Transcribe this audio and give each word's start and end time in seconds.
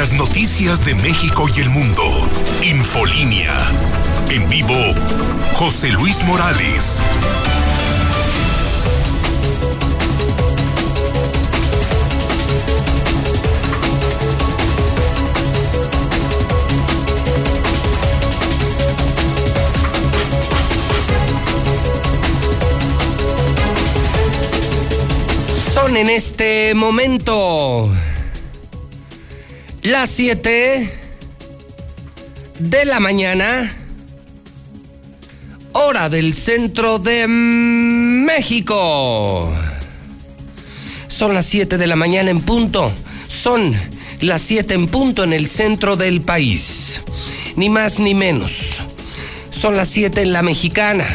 las 0.00 0.14
noticias 0.14 0.82
de 0.86 0.94
México 0.94 1.44
y 1.54 1.60
el 1.60 1.68
mundo. 1.68 2.02
Infolínea. 2.62 3.54
En 4.30 4.48
vivo, 4.48 4.74
José 5.56 5.88
Luis 5.90 6.24
Morales. 6.24 7.02
Son 25.74 25.94
en 25.94 26.08
este 26.08 26.72
momento 26.74 27.92
las 29.82 30.10
7 30.10 30.92
de 32.58 32.84
la 32.84 33.00
mañana, 33.00 33.74
hora 35.72 36.08
del 36.08 36.34
centro 36.34 36.98
de 36.98 37.26
México. 37.26 38.70
Son 41.08 41.32
las 41.32 41.46
7 41.46 41.78
de 41.78 41.86
la 41.86 41.96
mañana 41.96 42.30
en 42.30 42.40
punto. 42.42 42.92
Son 43.28 43.74
las 44.20 44.42
7 44.42 44.74
en 44.74 44.86
punto 44.86 45.24
en 45.24 45.32
el 45.32 45.48
centro 45.48 45.96
del 45.96 46.20
país. 46.20 47.00
Ni 47.56 47.70
más 47.70 47.98
ni 47.98 48.14
menos. 48.14 48.80
Son 49.50 49.76
las 49.76 49.88
7 49.88 50.22
en 50.22 50.32
la 50.32 50.42
mexicana. 50.42 51.06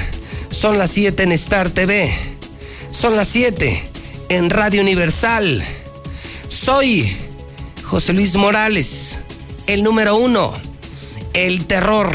Son 0.50 0.78
las 0.78 0.92
7 0.92 1.24
en 1.24 1.32
Star 1.34 1.70
TV. 1.70 2.12
Son 2.92 3.16
las 3.16 3.28
7 3.28 3.84
en 4.30 4.50
Radio 4.50 4.82
Universal. 4.82 5.64
Soy 6.50 7.16
José 7.86 8.14
Luis 8.14 8.36
Morales, 8.36 9.20
el 9.68 9.84
número 9.84 10.16
uno, 10.16 10.52
el 11.34 11.66
terror 11.66 12.12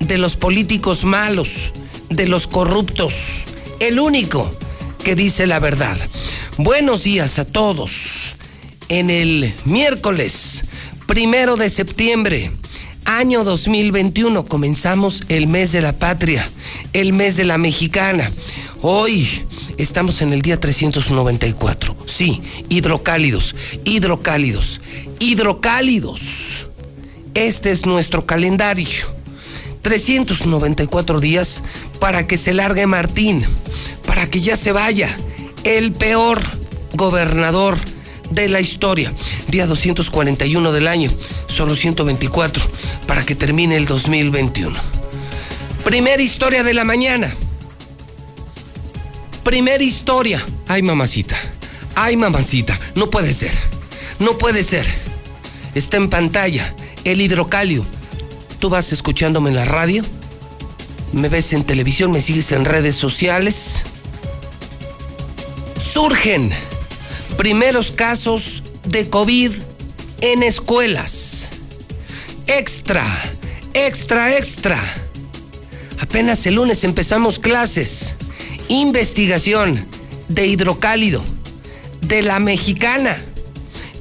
de 0.00 0.18
los 0.18 0.36
políticos 0.36 1.04
malos, 1.04 1.72
de 2.10 2.26
los 2.26 2.48
corruptos, 2.48 3.14
el 3.78 4.00
único 4.00 4.50
que 5.04 5.14
dice 5.14 5.46
la 5.46 5.60
verdad. 5.60 5.96
Buenos 6.58 7.04
días 7.04 7.38
a 7.38 7.44
todos. 7.44 8.34
En 8.88 9.08
el 9.08 9.54
miércoles 9.64 10.64
primero 11.06 11.56
de 11.56 11.70
septiembre, 11.70 12.50
año 13.04 13.44
2021, 13.44 14.44
comenzamos 14.46 15.22
el 15.28 15.46
mes 15.46 15.70
de 15.70 15.80
la 15.80 15.96
patria, 15.96 16.48
el 16.92 17.12
mes 17.12 17.36
de 17.36 17.44
la 17.44 17.56
mexicana. 17.56 18.28
Hoy 18.82 19.44
estamos 19.78 20.22
en 20.22 20.32
el 20.32 20.42
día 20.42 20.60
394. 20.60 21.96
Sí, 22.06 22.42
hidrocálidos, 22.68 23.54
hidrocálidos, 23.84 24.80
hidrocálidos. 25.18 26.66
Este 27.34 27.70
es 27.70 27.86
nuestro 27.86 28.26
calendario. 28.26 28.88
394 29.82 31.20
días 31.20 31.62
para 32.00 32.26
que 32.26 32.36
se 32.38 32.54
largue 32.54 32.86
Martín, 32.86 33.44
para 34.06 34.28
que 34.30 34.40
ya 34.40 34.56
se 34.56 34.72
vaya 34.72 35.14
el 35.64 35.92
peor 35.92 36.40
gobernador 36.94 37.78
de 38.30 38.48
la 38.48 38.60
historia. 38.60 39.12
Día 39.48 39.66
241 39.66 40.72
del 40.72 40.88
año, 40.88 41.10
solo 41.46 41.76
124 41.76 42.64
para 43.06 43.24
que 43.24 43.34
termine 43.34 43.76
el 43.76 43.86
2021. 43.86 44.74
Primera 45.84 46.22
historia 46.22 46.62
de 46.62 46.74
la 46.74 46.84
mañana. 46.84 47.34
Primera 49.44 49.84
historia. 49.84 50.42
Ay, 50.66 50.80
mamacita. 50.80 51.36
Ay, 51.94 52.16
mamacita. 52.16 52.78
No 52.94 53.10
puede 53.10 53.34
ser. 53.34 53.52
No 54.18 54.38
puede 54.38 54.64
ser. 54.64 54.86
Está 55.74 55.98
en 55.98 56.08
pantalla. 56.08 56.74
El 57.04 57.20
hidrocálido. 57.20 57.84
Tú 58.58 58.70
vas 58.70 58.92
escuchándome 58.92 59.50
en 59.50 59.56
la 59.56 59.66
radio. 59.66 60.02
Me 61.12 61.28
ves 61.28 61.52
en 61.52 61.62
televisión. 61.62 62.10
Me 62.10 62.22
sigues 62.22 62.50
en 62.52 62.64
redes 62.64 62.96
sociales. 62.96 63.82
Surgen 65.78 66.50
primeros 67.36 67.90
casos 67.90 68.62
de 68.88 69.10
COVID 69.10 69.52
en 70.22 70.42
escuelas. 70.42 71.48
Extra, 72.46 73.04
extra, 73.74 74.36
extra. 74.38 74.80
Apenas 76.00 76.46
el 76.46 76.54
lunes 76.54 76.82
empezamos 76.82 77.38
clases 77.38 78.14
investigación 78.68 79.86
de 80.28 80.46
hidrocálido 80.46 81.22
de 82.00 82.22
la 82.22 82.38
mexicana. 82.40 83.22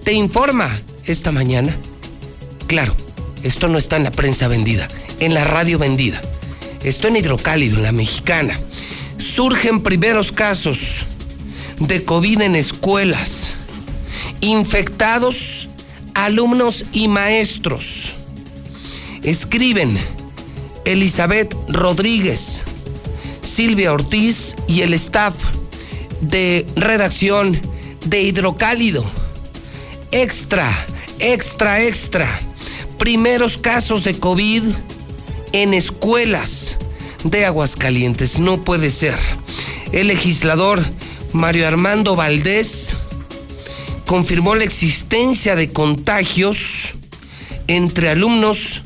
Te 0.04 0.14
informa 0.14 0.82
esta 1.06 1.32
mañana. 1.32 1.76
Claro, 2.68 2.96
esto 3.44 3.68
no 3.68 3.78
está 3.78 3.98
en 3.98 4.04
la 4.04 4.12
prensa 4.12 4.48
vendida, 4.48 4.88
en 5.20 5.34
la 5.34 5.46
radio 5.46 5.80
vendida. 5.80 6.22
Esto 6.84 7.08
en 7.08 7.18
hidrocálido, 7.18 7.78
en 7.78 7.84
la 7.84 7.92
mexicana. 7.92 8.60
Surgen 9.18 9.84
primeros 9.84 10.32
casos 10.32 11.06
de 11.80 12.04
COVID 12.04 12.42
en 12.42 12.56
escuelas. 12.56 13.56
Infectados 14.42 15.70
alumnos 16.14 16.86
y 16.92 17.08
maestros. 17.08 18.14
Escriben 19.24 19.98
Elizabeth 20.86 21.56
Rodríguez, 21.70 22.64
Silvia 23.44 23.94
Ortiz 23.94 24.56
y 24.68 24.82
el 24.82 24.94
staff 24.94 25.36
de 26.22 26.66
redacción 26.76 27.60
de 28.06 28.22
Hidrocálido. 28.24 29.06
Extra, 30.12 30.72
extra, 31.20 31.84
extra. 31.84 32.28
Primeros 32.98 33.58
casos 33.58 34.04
de 34.04 34.18
COVID 34.18 34.64
en 35.52 35.74
escuelas 35.74 36.78
de 37.24 37.46
Aguascalientes. 37.46 38.40
No 38.40 38.64
puede 38.64 38.92
ser. 38.92 39.18
El 39.92 40.08
legislador 40.08 40.84
Mario 41.34 41.68
Armando 41.68 42.16
Valdés 42.16 42.96
confirmó 44.06 44.56
la 44.56 44.64
existencia 44.64 45.56
de 45.56 45.72
contagios 45.72 46.92
entre 47.68 48.10
alumnos 48.10 48.82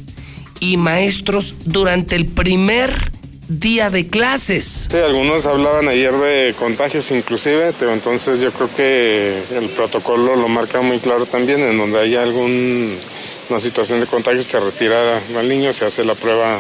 y 0.60 0.78
maestros 0.78 1.56
durante 1.66 2.16
el 2.16 2.26
primer 2.26 3.17
día 3.48 3.90
de 3.90 4.08
clases. 4.08 4.88
Sí, 4.92 4.98
algunos 4.98 5.46
hablaban 5.46 5.88
ayer 5.88 6.14
de 6.14 6.56
contagios 6.58 7.12
inclusive, 7.12 7.74
pero 7.80 7.94
entonces 7.94 8.40
yo 8.42 8.52
creo 8.52 8.70
que 8.76 9.42
el 9.56 9.70
protocolo 9.70 10.36
lo 10.36 10.48
marca 10.48 10.82
muy 10.82 11.00
claro 11.00 11.26
también, 11.26 11.62
en 11.62 11.78
donde 11.78 12.00
haya 12.00 12.24
alguna 12.24 12.98
situación 13.60 14.00
de 14.00 14.08
contagio 14.08 14.44
se 14.44 14.60
retira 14.60 15.22
al 15.38 15.48
niño, 15.48 15.72
se 15.74 15.86
hace 15.86 16.04
la 16.04 16.16
prueba 16.16 16.60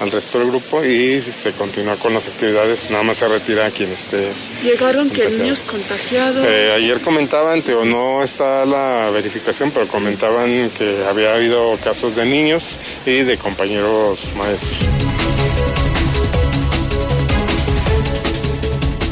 al 0.00 0.10
resto 0.10 0.38
del 0.38 0.48
grupo 0.48 0.82
y 0.82 1.20
se 1.20 1.52
continúa 1.52 1.94
con 1.96 2.12
las 2.12 2.26
actividades, 2.26 2.90
nada 2.90 3.04
más 3.04 3.18
se 3.18 3.28
retira 3.28 3.66
a 3.66 3.70
quien 3.70 3.92
esté. 3.92 4.30
¿Llegaron 4.64 5.10
que 5.10 5.28
niños 5.28 5.62
contagiados? 5.62 6.44
Eh, 6.44 6.72
ayer 6.76 7.00
comentaban, 7.00 7.62
o 7.78 7.84
no 7.84 8.22
está 8.22 8.64
la 8.64 9.10
verificación, 9.12 9.70
pero 9.70 9.86
comentaban 9.86 10.70
que 10.70 11.04
había 11.08 11.34
habido 11.34 11.76
casos 11.84 12.16
de 12.16 12.24
niños 12.24 12.78
y 13.06 13.20
de 13.20 13.36
compañeros 13.36 14.18
maestros. 14.36 14.86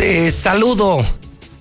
Te 0.01 0.31
saludo, 0.31 1.05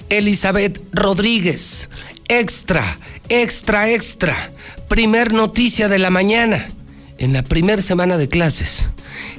Elizabeth 0.08 0.80
Rodríguez. 0.94 1.90
Extra, 2.30 2.98
extra, 3.28 3.90
extra. 3.90 4.54
Primer 4.88 5.34
noticia 5.34 5.90
de 5.90 6.00
la 6.00 6.10
mañana. 6.10 6.70
En 7.18 7.34
la 7.34 7.44
primera 7.44 7.82
semana 7.82 8.18
de 8.18 8.30
clases, 8.30 8.88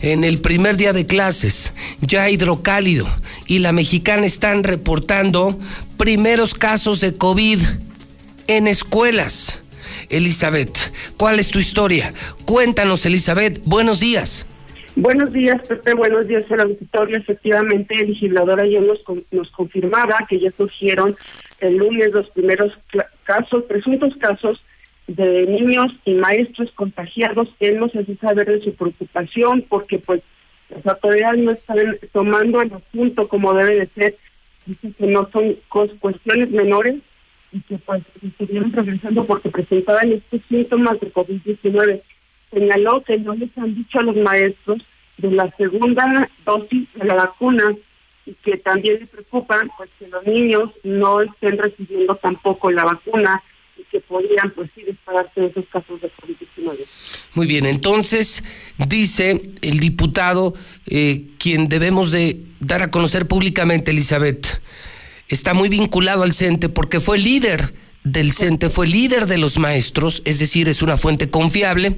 en 0.02 0.22
el 0.22 0.38
primer 0.42 0.76
día 0.76 0.92
de 0.92 1.06
clases, 1.06 1.72
ya 2.02 2.28
hidrocálido 2.28 3.08
y 3.46 3.60
la 3.60 3.72
mexicana 3.72 4.26
están 4.26 4.64
reportando 4.64 5.58
primeros 5.96 6.52
casos 6.52 7.00
de 7.00 7.16
COVID 7.16 7.58
en 8.48 8.66
escuelas. 8.66 9.60
Elizabeth, 10.10 10.76
¿cuál 11.16 11.41
es 11.41 11.48
tu 11.48 11.58
historia? 11.58 12.12
Cuéntanos, 12.44 13.06
Elizabeth. 13.06 13.62
Buenos 13.64 13.98
días. 13.98 14.44
Buenos 14.97 15.33
días, 15.33 15.66
Pepe. 15.66 15.95
Buenos 15.95 16.27
días 16.27 16.45
al 16.51 16.60
auditorio. 16.60 17.16
Efectivamente, 17.16 17.95
el 17.95 18.09
legislador 18.09 18.60
ayer 18.60 18.83
nos, 18.83 19.04
nos 19.31 19.51
confirmaba 19.51 20.27
que 20.28 20.41
ya 20.41 20.51
surgieron 20.51 21.16
el 21.60 21.77
lunes 21.77 22.13
los 22.13 22.28
primeros 22.31 22.77
casos, 23.25 23.65
presuntos 23.65 24.16
casos 24.16 24.65
de 25.07 25.47
niños 25.47 25.92
y 26.04 26.15
maestros 26.15 26.72
contagiados. 26.72 27.48
Él 27.60 27.78
nos 27.78 27.95
hace 27.95 28.16
saber 28.16 28.47
de 28.47 28.63
su 28.63 28.75
preocupación 28.75 29.65
porque 29.69 29.98
pues 29.98 30.22
las 30.69 30.87
autoridades 30.87 31.41
no 31.41 31.53
están 31.53 31.98
tomando 32.13 32.60
el 32.60 32.72
asunto 32.72 33.28
como 33.28 33.54
debe 33.54 33.81
de 33.81 33.87
ser. 33.89 34.16
Dice 34.66 34.92
que 34.98 35.07
no 35.07 35.28
son 35.33 35.57
cuestiones 35.98 36.51
menores 36.51 36.97
y 37.53 37.60
que 37.60 37.78
pues 37.78 38.03
estuvieron 38.22 38.71
progresando 38.71 39.25
porque 39.25 39.51
presentaban 39.51 40.13
estos 40.13 40.41
síntomas 40.48 41.01
de 41.01 41.13
COVID-19 41.13 42.03
señaló 42.50 43.02
que 43.02 43.18
no 43.18 43.34
les 43.34 43.56
han 43.56 43.74
dicho 43.74 44.00
a 44.00 44.02
los 44.02 44.16
maestros 44.16 44.82
de 45.18 45.30
la 45.30 45.50
segunda 45.56 46.28
dosis 46.44 46.88
de 46.94 47.04
la 47.04 47.14
vacuna 47.14 47.74
y 48.26 48.34
que 48.34 48.56
también 48.56 49.00
les 49.00 49.08
preocupa 49.08 49.60
pues 49.76 49.91
que 49.98 50.08
los 50.08 50.26
niños 50.26 50.70
no 50.82 51.20
estén 51.22 51.58
recibiendo 51.58 52.14
tampoco 52.16 52.70
la 52.70 52.84
vacuna 52.84 53.42
y 53.78 53.84
que 53.84 54.00
podrían, 54.00 54.50
pues 54.50 54.70
sí, 54.74 54.82
dispararse 54.82 55.47
esos 55.47 55.64
casos 55.66 56.00
de 56.00 56.08
COVID-19. 56.08 56.86
Muy 57.34 57.47
bien, 57.47 57.66
entonces 57.66 58.44
dice 58.78 59.50
el 59.62 59.80
diputado, 59.80 60.54
eh, 60.86 61.26
quien 61.38 61.68
debemos 61.68 62.10
de 62.10 62.42
dar 62.60 62.82
a 62.82 62.91
conocer 62.91 63.26
públicamente, 63.26 63.91
Elizabeth, 63.91 64.60
está 65.28 65.54
muy 65.54 65.68
vinculado 65.68 66.22
al 66.22 66.34
CENTE 66.34 66.68
porque 66.68 67.00
fue 67.00 67.18
líder 67.18 67.72
del 68.04 68.32
CENTE, 68.32 68.70
fue 68.70 68.86
líder 68.86 69.26
de 69.26 69.38
los 69.38 69.58
maestros, 69.58 70.22
es 70.24 70.38
decir, 70.38 70.68
es 70.68 70.82
una 70.82 70.97
fuente 70.97 71.30
confiable, 71.30 71.97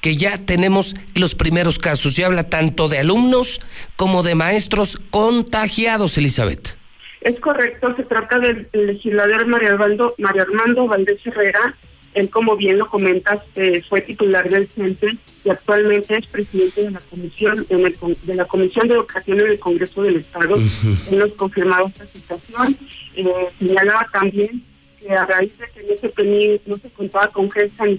que 0.00 0.16
ya 0.16 0.38
tenemos 0.38 0.94
los 1.14 1.34
primeros 1.34 1.78
casos. 1.78 2.18
Y 2.18 2.22
habla 2.22 2.48
tanto 2.48 2.88
de 2.88 2.98
alumnos 2.98 3.60
como 3.96 4.22
de 4.22 4.34
maestros 4.34 5.00
contagiados, 5.10 6.18
Elizabeth. 6.18 6.76
Es 7.20 7.38
correcto, 7.40 7.94
se 7.96 8.04
trata 8.04 8.38
del 8.38 8.68
legislador 8.72 9.46
María 9.46 9.70
Armando, 9.70 10.14
María 10.18 10.42
Armando 10.42 10.86
Valdés 10.86 11.24
Herrera. 11.24 11.74
Él, 12.14 12.30
como 12.30 12.56
bien 12.56 12.78
lo 12.78 12.88
comentas, 12.88 13.40
eh, 13.56 13.82
fue 13.86 14.00
titular 14.00 14.48
del 14.48 14.68
CENTE 14.68 15.18
y 15.44 15.50
actualmente 15.50 16.16
es 16.16 16.26
presidente 16.26 16.84
de 16.84 16.90
la 16.90 17.00
comisión 17.00 17.66
en 17.68 17.84
el, 17.84 17.96
de 18.22 18.34
la 18.34 18.46
comisión 18.46 18.88
de 18.88 18.94
educación 18.94 19.40
en 19.40 19.48
el 19.48 19.58
Congreso 19.58 20.02
del 20.02 20.16
Estado. 20.16 20.56
Él 20.56 21.18
nos 21.18 21.32
confirmaba 21.34 21.88
esta 21.88 22.06
situación. 22.06 22.78
Eh, 23.16 23.26
señalaba 23.58 24.08
también 24.12 24.62
que 25.06 25.14
a 25.14 25.26
raíz 25.26 25.52
de 25.58 25.66
que 25.70 25.82
no 25.82 25.96
se, 25.96 26.60
no 26.66 26.76
se 26.76 26.90
contaba 26.90 27.28
con 27.28 27.50
gente 27.50 27.98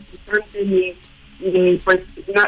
ni, 0.65 0.93
ni 1.39 1.77
pues 1.77 2.01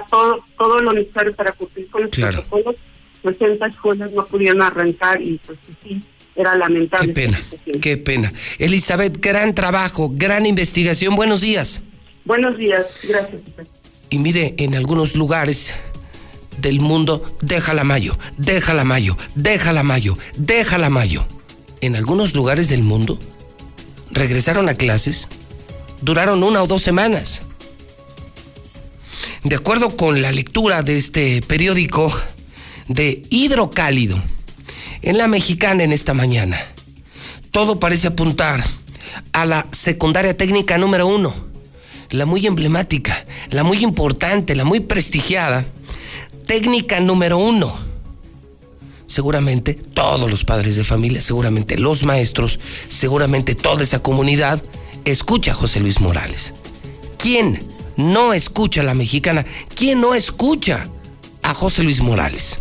todo, 0.10 0.44
todo 0.58 0.80
lo 0.80 0.94
necesario 0.94 1.34
para 1.34 1.52
cumplir 1.52 1.88
con 1.88 2.04
los 2.04 2.12
protocolos, 2.12 2.76
pues 3.22 3.38
esas 3.40 3.72
escuelas 3.72 4.12
no 4.12 4.26
pudieron 4.26 4.62
arrancar 4.62 5.22
y 5.22 5.40
pues 5.46 5.58
sí, 5.84 6.02
era 6.36 6.56
lamentable. 6.56 7.08
Qué 7.08 7.14
pena, 7.14 7.44
qué 7.82 7.98
pena. 7.98 8.34
Elizabeth, 8.58 9.20
gran 9.20 9.54
trabajo, 9.54 10.12
gran 10.14 10.46
investigación. 10.46 11.16
Buenos 11.16 11.42
días. 11.42 11.82
Buenos 12.26 12.58
días, 12.58 12.86
gracias. 13.08 13.42
Y 14.10 14.20
mire, 14.20 14.56
en 14.58 14.76
algunos 14.76 15.16
lugares 15.16 15.76
del 16.58 16.80
mundo, 16.80 17.24
déjala 17.42 17.84
mayo, 17.84 18.18
déjala 18.38 18.84
mayo, 18.84 19.18
déjala 19.36 19.84
mayo, 19.84 20.18
déjala 20.36 20.90
mayo. 20.90 21.26
En 21.82 21.96
algunos 21.96 22.36
lugares 22.36 22.68
del 22.68 22.84
mundo 22.84 23.18
regresaron 24.12 24.70
a 24.70 24.76
clases, 24.76 25.28
duraron 26.02 26.44
una 26.44 26.62
o 26.64 26.68
dos 26.68 26.82
semanas. 26.82 27.42
De 29.44 29.56
acuerdo 29.56 29.96
con 29.96 30.22
la 30.22 30.32
lectura 30.32 30.84
de 30.84 30.98
este 30.98 31.42
periódico 31.42 32.12
de 32.88 33.24
Hidrocálido, 33.30 34.22
en 35.02 35.18
la 35.18 35.28
mexicana 35.28 35.84
en 35.84 35.94
esta 35.94 36.14
mañana, 36.14 36.60
todo 37.52 37.80
parece 37.80 38.08
apuntar 38.08 38.64
a 39.32 39.46
la 39.46 39.66
secundaria 39.72 40.36
técnica 40.36 40.78
número 40.78 41.08
uno, 41.08 41.34
la 42.10 42.26
muy 42.26 42.46
emblemática, 42.46 43.26
la 43.50 43.64
muy 43.64 43.84
importante, 43.84 44.56
la 44.56 44.66
muy 44.66 44.82
prestigiada, 44.82 45.66
técnica 46.46 47.00
número 47.00 47.38
uno 47.38 47.89
seguramente 49.10 49.74
todos 49.74 50.30
los 50.30 50.46
padres 50.46 50.76
de 50.76 50.84
familia, 50.84 51.20
seguramente 51.20 51.78
los 51.78 52.04
maestros, 52.04 52.60
seguramente 52.88 53.56
toda 53.56 53.84
esa 53.84 54.04
comunidad 54.04 54.62
escucha 55.04 55.52
a 55.52 55.56
José 55.56 55.80
Luis 55.80 56.00
Morales. 56.00 56.54
¿Quién 57.18 57.60
no 57.98 58.34
escucha 58.34 58.82
a 58.82 58.84
la 58.84 58.94
mexicana? 58.94 59.46
¿Quién 59.76 60.00
no 60.00 60.14
escucha 60.14 60.88
a 61.42 61.56
José 61.56 61.82
Luis 61.82 62.02
Morales? 62.02 62.60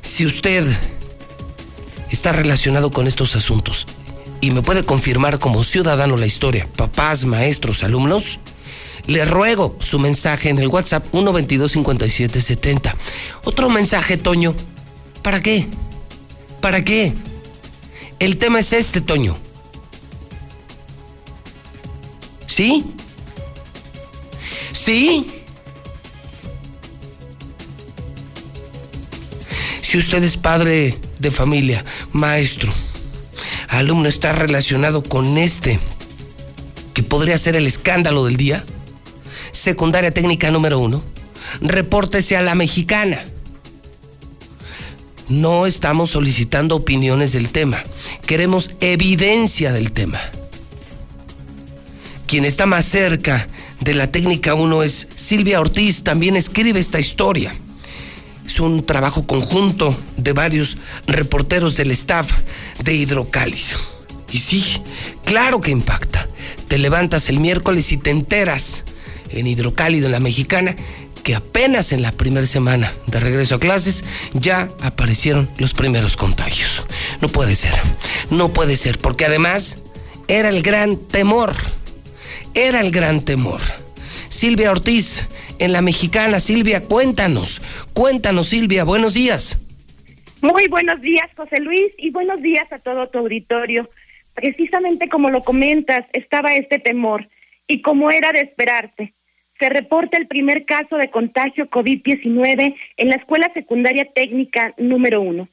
Si 0.00 0.26
usted 0.26 0.66
está 2.10 2.32
relacionado 2.32 2.90
con 2.90 3.06
estos 3.06 3.36
asuntos 3.36 3.86
y 4.40 4.50
me 4.50 4.62
puede 4.62 4.84
confirmar 4.84 5.38
como 5.38 5.62
ciudadano 5.62 6.16
la 6.16 6.26
historia, 6.26 6.66
papás, 6.76 7.24
maestros, 7.24 7.84
alumnos, 7.84 8.40
le 9.06 9.24
ruego 9.24 9.76
su 9.78 10.00
mensaje 10.00 10.48
en 10.48 10.58
el 10.58 10.66
WhatsApp 10.66 11.06
122 11.12 11.76
Otro 13.44 13.68
mensaje, 13.70 14.16
Toño, 14.16 14.54
¿Para 15.22 15.40
qué? 15.40 15.66
¿Para 16.60 16.82
qué? 16.82 17.14
El 18.18 18.38
tema 18.38 18.60
es 18.60 18.72
este, 18.72 19.00
Toño. 19.00 19.36
¿Sí? 22.46 22.84
¿Sí? 24.72 25.26
Si 29.80 29.98
usted 29.98 30.22
es 30.24 30.36
padre 30.36 30.96
de 31.18 31.30
familia, 31.30 31.84
maestro, 32.12 32.72
alumno 33.68 34.08
está 34.08 34.32
relacionado 34.32 35.02
con 35.02 35.38
este, 35.38 35.78
que 36.94 37.02
podría 37.02 37.38
ser 37.38 37.56
el 37.56 37.66
escándalo 37.66 38.24
del 38.24 38.36
día, 38.36 38.64
secundaria 39.50 40.12
técnica 40.12 40.50
número 40.50 40.78
uno, 40.78 41.02
repórtese 41.60 42.36
a 42.36 42.42
la 42.42 42.54
mexicana. 42.54 43.22
No 45.28 45.66
estamos 45.66 46.10
solicitando 46.10 46.76
opiniones 46.76 47.32
del 47.32 47.50
tema, 47.50 47.82
queremos 48.26 48.70
evidencia 48.80 49.72
del 49.72 49.92
tema. 49.92 50.20
Quien 52.26 52.44
está 52.44 52.66
más 52.66 52.84
cerca 52.84 53.48
de 53.80 53.94
la 53.94 54.10
técnica 54.10 54.54
1 54.54 54.82
es 54.82 55.08
Silvia 55.14 55.60
Ortiz, 55.60 56.02
también 56.02 56.36
escribe 56.36 56.80
esta 56.80 56.98
historia. 56.98 57.54
Es 58.46 58.58
un 58.58 58.84
trabajo 58.84 59.26
conjunto 59.26 59.96
de 60.16 60.32
varios 60.32 60.76
reporteros 61.06 61.76
del 61.76 61.90
staff 61.92 62.30
de 62.82 62.94
Hidrocálido. 62.94 63.78
Y 64.30 64.38
sí, 64.38 64.64
claro 65.24 65.60
que 65.60 65.70
impacta. 65.70 66.26
Te 66.68 66.78
levantas 66.78 67.28
el 67.28 67.38
miércoles 67.38 67.92
y 67.92 67.98
te 67.98 68.10
enteras 68.10 68.82
en 69.30 69.46
Hidrocálido, 69.46 70.06
en 70.06 70.12
la 70.12 70.20
mexicana, 70.20 70.74
que 71.22 71.34
apenas 71.34 71.92
en 71.92 72.02
la 72.02 72.12
primera 72.12 72.46
semana 72.46 72.92
de 73.06 73.20
regreso 73.20 73.56
a 73.56 73.60
clases 73.60 74.04
ya 74.34 74.68
aparecieron 74.82 75.48
los 75.58 75.74
primeros 75.74 76.16
contagios. 76.16 76.84
No 77.20 77.28
puede 77.28 77.54
ser, 77.54 77.74
no 78.30 78.52
puede 78.52 78.76
ser, 78.76 78.98
porque 78.98 79.24
además 79.24 79.82
era 80.28 80.48
el 80.48 80.62
gran 80.62 80.96
temor, 80.96 81.52
era 82.54 82.80
el 82.80 82.90
gran 82.90 83.24
temor. 83.24 83.60
Silvia 84.28 84.70
Ortiz, 84.70 85.28
en 85.58 85.72
la 85.72 85.82
mexicana, 85.82 86.40
Silvia, 86.40 86.82
cuéntanos, 86.82 87.62
cuéntanos 87.92 88.48
Silvia, 88.48 88.84
buenos 88.84 89.14
días. 89.14 89.58
Muy 90.40 90.66
buenos 90.66 91.00
días, 91.00 91.30
José 91.36 91.60
Luis, 91.60 91.92
y 91.98 92.10
buenos 92.10 92.42
días 92.42 92.70
a 92.72 92.78
todo 92.80 93.08
tu 93.08 93.18
auditorio. 93.18 93.88
Precisamente 94.34 95.08
como 95.08 95.30
lo 95.30 95.44
comentas, 95.44 96.04
estaba 96.14 96.54
este 96.54 96.78
temor, 96.78 97.28
y 97.68 97.80
como 97.80 98.10
era 98.10 98.32
de 98.32 98.40
esperarse 98.40 99.14
se 99.62 99.68
reporta 99.68 100.18
el 100.18 100.26
primer 100.26 100.64
caso 100.64 100.96
de 100.96 101.08
contagio 101.08 101.70
COVID-19 101.70 102.74
en 102.96 103.08
la 103.08 103.14
Escuela 103.14 103.48
Secundaria 103.54 104.08
Técnica 104.12 104.74
número 104.76 105.20
uno. 105.20 105.48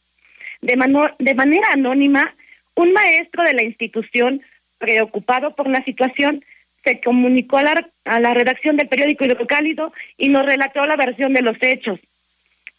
De, 0.61 0.73
de 1.19 1.35
manera 1.35 1.67
anónima, 1.73 2.33
un 2.73 2.91
maestro 2.91 3.43
de 3.43 3.53
la 3.53 3.61
institución, 3.61 4.41
preocupado 4.79 5.55
por 5.55 5.69
la 5.69 5.83
situación, 5.83 6.43
se 6.83 6.99
comunicó 7.01 7.59
a 7.59 7.63
la, 7.63 7.89
a 8.05 8.19
la 8.19 8.33
redacción 8.33 8.77
del 8.77 8.87
periódico 8.87 9.25
Hidrocálido 9.25 9.93
y 10.17 10.29
nos 10.29 10.43
relató 10.43 10.83
la 10.85 10.95
versión 10.95 11.35
de 11.35 11.43
los 11.43 11.57
hechos. 11.61 11.99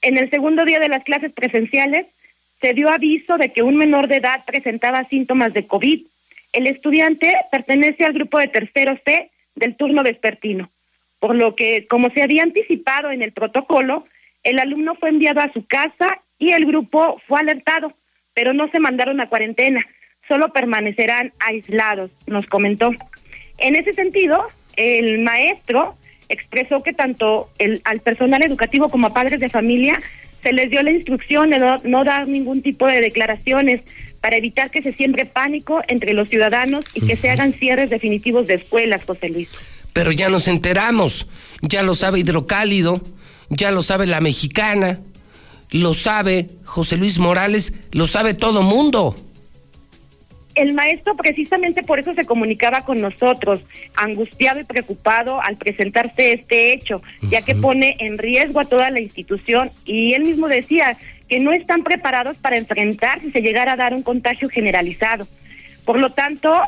En 0.02 0.18
el 0.18 0.30
segundo 0.30 0.64
día 0.64 0.80
de 0.80 0.88
las 0.88 1.04
clases 1.04 1.32
presenciales, 1.32 2.08
se 2.60 2.74
dio 2.74 2.88
aviso 2.88 3.36
de 3.36 3.52
que 3.52 3.62
un 3.62 3.76
menor 3.76 4.08
de 4.08 4.16
edad 4.16 4.44
presentaba 4.44 5.04
síntomas 5.04 5.54
de 5.54 5.64
COVID. 5.64 6.02
El 6.54 6.66
estudiante 6.66 7.32
pertenece 7.52 8.04
al 8.04 8.14
grupo 8.14 8.40
de 8.40 8.48
tercero 8.48 8.98
C 9.04 9.30
del 9.54 9.76
turno 9.76 10.02
vespertino 10.02 10.72
por 11.20 11.36
lo 11.36 11.54
que, 11.54 11.86
como 11.86 12.10
se 12.10 12.22
había 12.22 12.42
anticipado 12.42 13.12
en 13.12 13.22
el 13.22 13.32
protocolo, 13.32 14.06
el 14.42 14.58
alumno 14.58 14.94
fue 14.96 15.10
enviado 15.10 15.40
a 15.40 15.52
su 15.52 15.64
casa 15.66 16.22
y 16.38 16.52
el 16.52 16.64
grupo 16.64 17.20
fue 17.28 17.40
alertado, 17.40 17.92
pero 18.34 18.54
no 18.54 18.68
se 18.70 18.80
mandaron 18.80 19.20
a 19.20 19.28
cuarentena, 19.28 19.86
solo 20.26 20.52
permanecerán 20.52 21.32
aislados, 21.38 22.10
nos 22.26 22.46
comentó. 22.46 22.90
En 23.58 23.76
ese 23.76 23.92
sentido, 23.92 24.48
el 24.76 25.18
maestro 25.18 25.94
expresó 26.30 26.82
que 26.82 26.94
tanto 26.94 27.50
el, 27.58 27.82
al 27.84 28.00
personal 28.00 28.42
educativo 28.42 28.88
como 28.88 29.08
a 29.08 29.14
padres 29.14 29.40
de 29.40 29.50
familia 29.50 30.00
se 30.32 30.54
les 30.54 30.70
dio 30.70 30.82
la 30.82 30.92
instrucción 30.92 31.50
de 31.50 31.58
no, 31.58 31.76
no 31.84 32.02
dar 32.02 32.26
ningún 32.28 32.62
tipo 32.62 32.86
de 32.86 33.02
declaraciones 33.02 33.82
para 34.22 34.38
evitar 34.38 34.70
que 34.70 34.80
se 34.80 34.92
siembre 34.92 35.26
pánico 35.26 35.82
entre 35.88 36.14
los 36.14 36.30
ciudadanos 36.30 36.86
y 36.94 37.06
que 37.06 37.16
se 37.16 37.28
hagan 37.28 37.52
cierres 37.52 37.90
definitivos 37.90 38.46
de 38.46 38.54
escuelas, 38.54 39.04
José 39.04 39.28
Luis 39.28 39.50
pero 39.92 40.12
ya 40.12 40.28
nos 40.28 40.48
enteramos, 40.48 41.26
ya 41.62 41.82
lo 41.82 41.94
sabe 41.94 42.20
Hidrocálido, 42.20 43.00
ya 43.48 43.70
lo 43.70 43.82
sabe 43.82 44.06
la 44.06 44.20
mexicana, 44.20 45.00
lo 45.70 45.94
sabe 45.94 46.48
José 46.64 46.96
Luis 46.96 47.18
Morales, 47.18 47.74
lo 47.92 48.06
sabe 48.06 48.34
todo 48.34 48.62
mundo. 48.62 49.16
El 50.54 50.74
maestro 50.74 51.14
precisamente 51.16 51.82
por 51.82 52.00
eso 52.00 52.12
se 52.14 52.26
comunicaba 52.26 52.84
con 52.84 53.00
nosotros, 53.00 53.60
angustiado 53.94 54.60
y 54.60 54.64
preocupado 54.64 55.40
al 55.40 55.56
presentarse 55.56 56.32
este 56.32 56.72
hecho, 56.72 57.02
ya 57.22 57.42
que 57.42 57.54
pone 57.54 57.96
en 58.00 58.18
riesgo 58.18 58.60
a 58.60 58.64
toda 58.64 58.90
la 58.90 59.00
institución 59.00 59.70
y 59.84 60.14
él 60.14 60.24
mismo 60.24 60.48
decía 60.48 60.98
que 61.28 61.38
no 61.38 61.52
están 61.52 61.84
preparados 61.84 62.36
para 62.38 62.56
enfrentar 62.56 63.20
si 63.20 63.30
se 63.30 63.40
llegara 63.40 63.72
a 63.72 63.76
dar 63.76 63.94
un 63.94 64.02
contagio 64.02 64.48
generalizado. 64.48 65.28
Por 65.84 66.00
lo 66.00 66.10
tanto, 66.10 66.60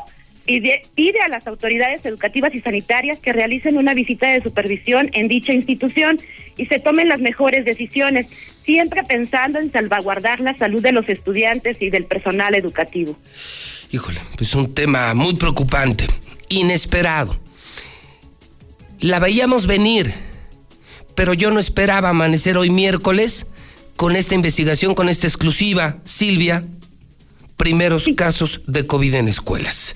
pide 0.45 1.19
a 1.21 1.29
las 1.29 1.47
autoridades 1.47 2.05
educativas 2.05 2.53
y 2.53 2.61
sanitarias 2.61 3.19
que 3.19 3.33
realicen 3.33 3.77
una 3.77 3.93
visita 3.93 4.27
de 4.27 4.41
supervisión 4.41 5.09
en 5.13 5.27
dicha 5.27 5.53
institución 5.53 6.19
y 6.57 6.65
se 6.65 6.79
tomen 6.79 7.07
las 7.07 7.19
mejores 7.19 7.65
decisiones, 7.65 8.27
siempre 8.65 9.03
pensando 9.03 9.59
en 9.59 9.71
salvaguardar 9.71 10.39
la 10.39 10.57
salud 10.57 10.81
de 10.81 10.91
los 10.91 11.07
estudiantes 11.09 11.77
y 11.81 11.89
del 11.89 12.05
personal 12.05 12.55
educativo. 12.55 13.17
Híjole, 13.91 14.19
pues 14.37 14.53
un 14.55 14.73
tema 14.73 15.13
muy 15.13 15.35
preocupante, 15.35 16.07
inesperado. 16.49 17.39
La 18.99 19.19
veíamos 19.19 19.67
venir, 19.67 20.13
pero 21.15 21.33
yo 21.33 21.51
no 21.51 21.59
esperaba 21.59 22.09
amanecer 22.09 22.57
hoy 22.57 22.69
miércoles 22.69 23.47
con 23.95 24.15
esta 24.15 24.35
investigación, 24.35 24.95
con 24.95 25.09
esta 25.09 25.27
exclusiva, 25.27 25.97
Silvia, 26.03 26.65
primeros 27.57 28.09
casos 28.15 28.61
de 28.67 28.85
COVID 28.85 29.15
en 29.15 29.27
escuelas. 29.27 29.95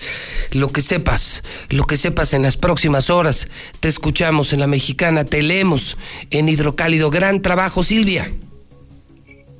Lo 0.51 0.69
que 0.69 0.81
sepas, 0.81 1.43
lo 1.69 1.85
que 1.85 1.97
sepas 1.97 2.33
en 2.33 2.43
las 2.43 2.57
próximas 2.57 3.09
horas, 3.09 3.47
te 3.79 3.87
escuchamos 3.87 4.53
en 4.53 4.59
la 4.59 4.67
mexicana, 4.67 5.25
te 5.25 5.41
leemos 5.41 5.97
en 6.29 6.49
Hidrocálido. 6.49 7.09
Gran 7.09 7.41
trabajo, 7.41 7.83
Silvia. 7.83 8.31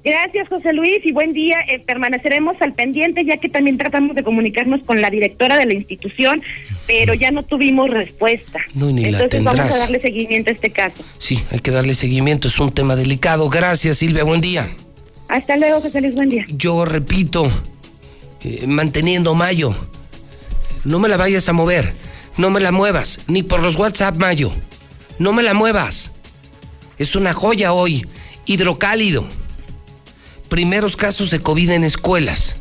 Gracias, 0.08 0.48
José 0.48 0.72
Luis, 0.72 1.00
y 1.04 1.12
buen 1.12 1.34
día. 1.34 1.58
Eh, 1.68 1.80
permaneceremos 1.86 2.62
al 2.62 2.72
pendiente, 2.72 3.26
ya 3.26 3.36
que 3.38 3.50
también 3.50 3.78
tratamos 3.78 4.16
de 4.16 4.24
comunicarnos 4.24 4.82
con 4.84 5.02
la 5.02 5.10
directora 5.10 5.58
de 5.58 5.66
la 5.66 5.74
institución, 5.74 6.42
pero 6.86 7.14
ya 7.14 7.32
no 7.32 7.44
tuvimos 7.44 7.90
respuesta. 7.90 8.62
No, 8.74 8.90
ni 8.90 9.04
Entonces 9.04 9.44
la 9.44 9.52
vamos 9.52 9.74
a 9.74 9.78
darle 9.78 10.00
seguimiento 10.00 10.50
a 10.50 10.54
este 10.54 10.70
caso. 10.70 11.04
Sí, 11.18 11.44
hay 11.52 11.60
que 11.60 11.72
darle 11.72 11.94
seguimiento, 11.94 12.48
es 12.48 12.58
un 12.58 12.72
tema 12.72 12.96
delicado. 12.96 13.50
Gracias, 13.50 13.98
Silvia, 13.98 14.24
buen 14.24 14.40
día. 14.40 14.70
Hasta 15.28 15.58
luego, 15.58 15.82
José 15.82 16.00
Luis, 16.00 16.16
buen 16.16 16.30
día. 16.30 16.46
Yo 16.48 16.86
repito, 16.86 17.52
eh, 18.42 18.66
manteniendo 18.68 19.36
Mayo, 19.36 19.76
no 20.84 21.00
me 21.00 21.10
la 21.10 21.18
vayas 21.18 21.50
a 21.50 21.54
mover, 21.54 21.94
no 22.38 22.50
me 22.50 22.60
la 22.60 22.72
muevas, 22.72 23.20
ni 23.28 23.44
por 23.44 23.62
los 23.62 23.76
WhatsApp, 23.76 24.18
Mayo. 24.18 24.52
No 25.20 25.34
me 25.34 25.42
la 25.42 25.54
muevas. 25.56 26.12
Es 26.98 27.16
una 27.16 27.34
joya 27.34 27.74
hoy, 27.74 28.08
hidrocálido 28.46 29.28
primeros 30.48 30.96
casos 30.96 31.30
de 31.30 31.40
COVID 31.40 31.70
en 31.72 31.84
escuelas. 31.84 32.56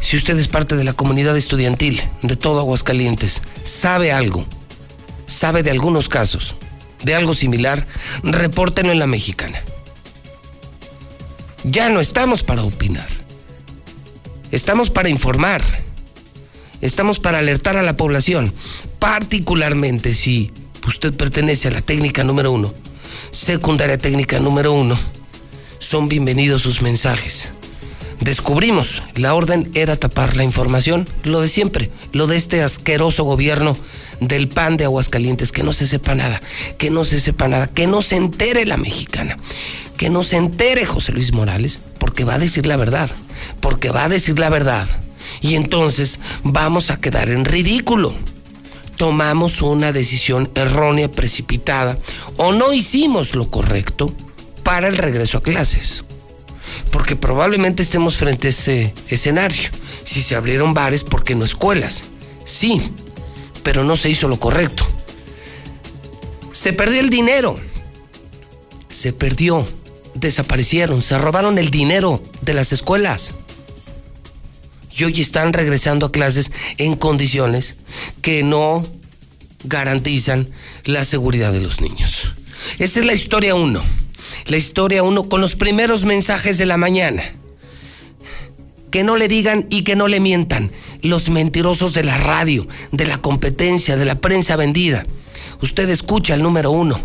Si 0.00 0.16
usted 0.16 0.38
es 0.38 0.48
parte 0.48 0.76
de 0.76 0.84
la 0.84 0.94
comunidad 0.94 1.36
estudiantil 1.36 2.02
de 2.22 2.36
todo 2.36 2.60
Aguascalientes, 2.60 3.42
sabe 3.62 4.12
algo, 4.12 4.46
sabe 5.26 5.62
de 5.62 5.70
algunos 5.70 6.08
casos, 6.08 6.54
de 7.02 7.14
algo 7.14 7.34
similar, 7.34 7.86
repórtenlo 8.22 8.92
en 8.92 8.98
la 8.98 9.06
mexicana. 9.06 9.60
Ya 11.64 11.90
no 11.90 12.00
estamos 12.00 12.42
para 12.42 12.62
opinar. 12.62 13.08
Estamos 14.50 14.90
para 14.90 15.08
informar. 15.08 15.62
Estamos 16.80 17.20
para 17.20 17.38
alertar 17.38 17.76
a 17.76 17.82
la 17.82 17.96
población, 17.96 18.52
particularmente 18.98 20.14
si 20.14 20.50
usted 20.86 21.14
pertenece 21.14 21.68
a 21.68 21.70
la 21.70 21.82
técnica 21.82 22.24
número 22.24 22.50
uno, 22.50 22.74
secundaria 23.30 23.98
técnica 23.98 24.40
número 24.40 24.72
uno 24.72 24.98
son 25.78 26.08
bienvenidos 26.08 26.62
sus 26.62 26.82
mensajes. 26.82 27.50
Descubrimos, 28.18 29.02
la 29.14 29.34
orden 29.34 29.70
era 29.74 29.96
tapar 29.96 30.36
la 30.36 30.42
información, 30.42 31.08
lo 31.22 31.40
de 31.40 31.48
siempre, 31.48 31.90
lo 32.12 32.26
de 32.26 32.36
este 32.36 32.62
asqueroso 32.62 33.24
gobierno 33.24 33.76
del 34.20 34.48
PAN 34.48 34.76
de 34.76 34.84
Aguascalientes, 34.84 35.52
que 35.52 35.62
no 35.62 35.72
se 35.72 35.86
sepa 35.86 36.14
nada, 36.14 36.40
que 36.76 36.90
no 36.90 37.04
se 37.04 37.20
sepa 37.20 37.46
nada, 37.46 37.68
que 37.68 37.86
no 37.86 38.02
se 38.02 38.16
entere 38.16 38.66
la 38.66 38.78
mexicana, 38.78 39.38
que 39.96 40.10
no 40.10 40.24
se 40.24 40.38
entere 40.38 40.86
José 40.86 41.12
Luis 41.12 41.32
Morales, 41.32 41.78
porque 41.98 42.24
va 42.24 42.34
a 42.34 42.38
decir 42.38 42.66
la 42.66 42.76
verdad, 42.76 43.10
porque 43.60 43.90
va 43.90 44.04
a 44.04 44.08
decir 44.08 44.38
la 44.38 44.48
verdad. 44.48 44.88
Y 45.40 45.54
entonces 45.54 46.20
vamos 46.42 46.90
a 46.90 47.00
quedar 47.00 47.30
en 47.30 47.44
ridículo. 47.44 48.14
Tomamos 48.96 49.62
una 49.62 49.92
decisión 49.92 50.50
errónea, 50.54 51.10
precipitada, 51.10 51.98
o 52.36 52.52
no 52.52 52.72
hicimos 52.72 53.34
lo 53.34 53.50
correcto 53.50 54.12
para 54.62 54.88
el 54.88 54.98
regreso 54.98 55.38
a 55.38 55.42
clases. 55.42 56.04
Porque 56.90 57.16
probablemente 57.16 57.82
estemos 57.82 58.16
frente 58.16 58.48
a 58.48 58.50
ese 58.50 58.94
escenario. 59.08 59.70
Si 60.04 60.22
se 60.22 60.36
abrieron 60.36 60.74
bares, 60.74 61.04
¿por 61.04 61.24
qué 61.24 61.34
no 61.34 61.44
escuelas? 61.44 62.04
Sí, 62.44 62.90
pero 63.62 63.84
no 63.84 63.96
se 63.96 64.10
hizo 64.10 64.28
lo 64.28 64.38
correcto. 64.38 64.86
Se 66.52 66.72
perdió 66.72 67.00
el 67.00 67.10
dinero. 67.10 67.58
Se 68.88 69.12
perdió. 69.12 69.66
Desaparecieron. 70.14 71.00
Se 71.00 71.16
robaron 71.16 71.58
el 71.58 71.70
dinero 71.70 72.22
de 72.42 72.54
las 72.54 72.72
escuelas. 72.72 73.32
Y 75.00 75.04
hoy 75.04 75.20
están 75.20 75.52
regresando 75.52 76.06
a 76.06 76.12
clases 76.12 76.52
en 76.76 76.94
condiciones 76.94 77.76
que 78.22 78.42
no 78.42 78.82
garantizan 79.64 80.48
la 80.84 81.04
seguridad 81.04 81.52
de 81.52 81.60
los 81.60 81.80
niños. 81.80 82.34
Esa 82.78 83.00
es 83.00 83.06
la 83.06 83.14
historia 83.14 83.54
uno 83.54 83.82
la 84.46 84.56
historia 84.56 85.02
uno 85.02 85.28
con 85.28 85.40
los 85.40 85.56
primeros 85.56 86.04
mensajes 86.04 86.58
de 86.58 86.66
la 86.66 86.76
mañana. 86.76 87.22
Que 88.90 89.04
no 89.04 89.16
le 89.16 89.28
digan 89.28 89.66
y 89.70 89.82
que 89.82 89.96
no 89.96 90.08
le 90.08 90.20
mientan 90.20 90.72
los 91.02 91.30
mentirosos 91.30 91.94
de 91.94 92.04
la 92.04 92.18
radio, 92.18 92.66
de 92.90 93.06
la 93.06 93.18
competencia, 93.18 93.96
de 93.96 94.04
la 94.04 94.20
prensa 94.20 94.56
vendida. 94.56 95.06
Usted 95.62 95.88
escucha 95.88 96.34
al 96.34 96.42
número 96.42 96.70
uno, 96.72 96.98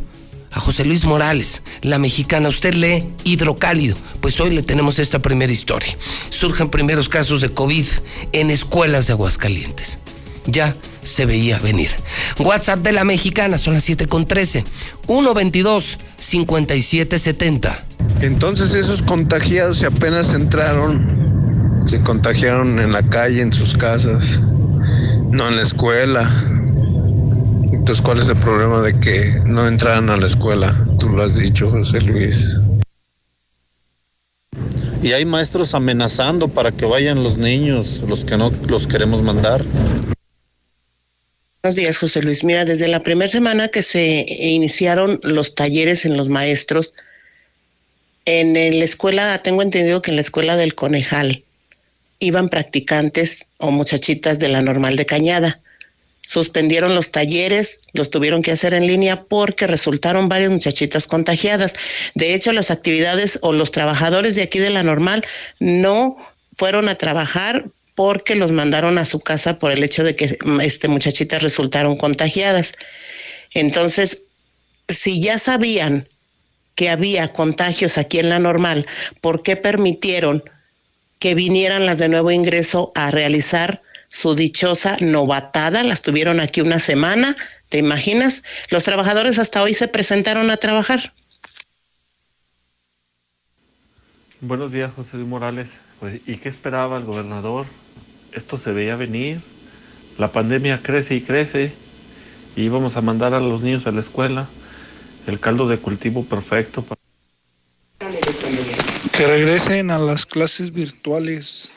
a 0.56 0.60
José 0.62 0.86
Luis 0.86 1.04
Morales, 1.04 1.62
la 1.82 2.00
mexicana. 2.00 2.48
Usted 2.48 2.74
lee 2.74 3.04
Hidrocálido. 3.26 3.98
Pues 4.22 4.40
hoy 4.40 4.52
le 4.52 4.64
tenemos 4.64 5.00
esta 5.00 5.20
primera 5.20 5.52
historia. 5.52 5.96
Surgen 6.30 6.70
primeros 6.70 7.10
casos 7.10 7.42
de 7.42 7.50
COVID 7.50 7.86
en 8.32 8.50
escuelas 8.50 9.06
de 9.08 9.14
Aguascalientes. 9.14 10.00
Ya 10.48 10.76
se 11.04 11.26
veía 11.26 11.60
venir. 11.60 11.92
WhatsApp 12.40 12.80
de 12.80 12.94
la 12.94 13.04
mexicana 13.04 13.58
son 13.58 13.74
las 13.74 13.84
7 13.84 14.08
con 14.08 14.28
13. 14.28 14.64
122 15.06 15.98
5770. 16.18 17.86
Entonces 18.22 18.74
esos 18.74 19.02
contagiados 19.02 19.80
se 19.80 19.88
apenas 19.88 20.34
entraron, 20.34 21.84
se 21.86 22.00
contagiaron 22.00 22.80
en 22.80 22.94
la 22.94 23.04
calle, 23.04 23.42
en 23.42 23.52
sus 23.52 23.74
casas, 23.74 24.40
no 25.32 25.50
en 25.50 25.58
la 25.58 25.64
escuela. 25.64 26.32
Entonces, 27.72 28.02
¿cuál 28.02 28.20
es 28.20 28.28
el 28.28 28.38
problema 28.38 28.82
de 28.82 29.00
que 29.00 29.34
no 29.46 29.68
entraran 29.68 30.10
a 30.10 30.18
la 30.18 30.28
escuela? 30.28 30.74
Tú 31.00 31.10
lo 31.10 31.24
has 31.24 31.36
dicho, 31.36 31.70
José 31.70 32.02
Luis. 32.02 32.60
Y 35.02 35.14
hay 35.14 35.26
maestros 35.26 35.74
amenazando 35.74 36.48
para 36.48 36.72
que 36.72 36.86
vayan 36.86 37.24
los 37.24 37.38
niños, 37.38 38.04
los 38.08 38.26
que 38.26 38.38
no 38.38 38.52
los 38.68 38.88
queremos 38.88 39.22
mandar. 39.22 39.64
Buenos 41.62 41.76
días, 41.76 41.98
José 41.98 42.22
Luis. 42.22 42.44
Mira, 42.44 42.66
desde 42.66 42.88
la 42.88 43.02
primera 43.02 43.30
semana 43.30 43.68
que 43.68 43.82
se 43.82 44.26
iniciaron 44.28 45.20
los 45.24 45.56
talleres 45.56 46.06
en 46.06 46.16
los 46.16 46.30
maestros, 46.30 46.94
en 48.26 48.54
la 48.54 48.86
escuela, 48.86 49.38
tengo 49.40 49.62
entendido 49.62 50.02
que 50.02 50.12
en 50.12 50.18
la 50.18 50.22
escuela 50.22 50.56
del 50.58 50.76
Conejal 50.76 51.44
iban 52.20 52.50
practicantes 52.50 53.48
o 53.58 53.72
muchachitas 53.72 54.40
de 54.40 54.48
la 54.48 54.62
normal 54.62 54.96
de 54.96 55.06
Cañada. 55.06 55.62
Suspendieron 56.26 56.96
los 56.96 57.12
talleres, 57.12 57.80
los 57.94 58.10
tuvieron 58.10 58.42
que 58.42 58.52
hacer 58.52 58.74
en 58.74 58.88
línea 58.88 59.24
porque 59.26 59.68
resultaron 59.68 60.28
varias 60.28 60.50
muchachitas 60.50 61.06
contagiadas. 61.08 61.74
De 62.16 62.34
hecho, 62.34 62.52
las 62.52 62.72
actividades 62.72 63.40
o 63.42 63.54
los 63.54 63.72
trabajadores 63.72 64.36
de 64.36 64.42
aquí 64.42 64.60
de 64.60 64.72
la 64.72 64.84
normal 64.84 65.24
no 65.60 66.18
fueron 66.54 66.90
a 66.90 66.96
trabajar 66.96 67.66
porque 67.94 68.36
los 68.36 68.52
mandaron 68.52 68.98
a 68.98 69.06
su 69.06 69.20
casa 69.20 69.60
por 69.60 69.72
el 69.72 69.84
hecho 69.84 70.04
de 70.04 70.16
que 70.16 70.38
este 70.62 70.88
muchachitas 70.88 71.44
resultaron 71.44 71.96
contagiadas. 71.96 72.74
Entonces, 73.54 74.24
si 74.90 75.22
ya 75.22 75.38
sabían 75.38 76.08
que 76.76 76.90
había 76.90 77.28
contagios 77.30 77.98
aquí 77.98 78.20
en 78.20 78.30
la 78.30 78.40
normal, 78.40 78.86
¿por 79.22 79.44
qué 79.44 79.56
permitieron 79.56 80.44
que 81.20 81.36
vinieran 81.36 81.86
las 81.86 81.98
de 81.98 82.10
nuevo 82.10 82.32
ingreso 82.32 82.92
a 82.96 83.12
realizar 83.12 83.82
su 84.16 84.36
dichosa 84.36 84.98
novatada? 85.02 85.84
Las 85.84 86.02
tuvieron 86.02 86.40
aquí 86.40 86.62
una 86.62 86.80
semana, 86.80 87.36
¿te 87.70 87.78
imaginas? 87.78 88.44
Los 88.70 88.84
trabajadores 88.84 89.40
hasta 89.40 89.62
hoy 89.62 89.74
se 89.74 89.88
presentaron 89.88 90.50
a 90.50 90.58
trabajar. 90.58 91.14
Buenos 94.42 94.72
días, 94.72 94.92
José 94.96 95.18
Luis 95.18 95.28
Morales. 95.28 95.70
Pues, 96.00 96.22
¿Y 96.26 96.38
qué 96.38 96.50
esperaba 96.50 96.98
el 96.98 97.04
gobernador? 97.04 97.66
esto 98.36 98.58
se 98.58 98.72
veía 98.72 98.96
venir, 98.96 99.40
la 100.18 100.32
pandemia 100.32 100.82
crece 100.84 101.16
y 101.16 101.22
crece, 101.22 101.72
y 102.56 102.64
íbamos 102.64 102.96
a 102.98 103.02
mandar 103.02 103.34
a 103.34 103.40
los 103.40 103.62
niños 103.62 103.88
a 103.88 103.92
la 103.92 104.02
escuela, 104.02 104.48
el 105.28 105.40
caldo 105.40 105.68
de 105.68 105.78
cultivo 105.78 106.24
perfecto. 106.26 106.84
Para... 106.84 107.02
Que 109.12 109.28
regresen 109.28 109.90
a 109.90 109.98
las 109.98 110.26
clases 110.26 110.72
virtuales. 110.72 111.72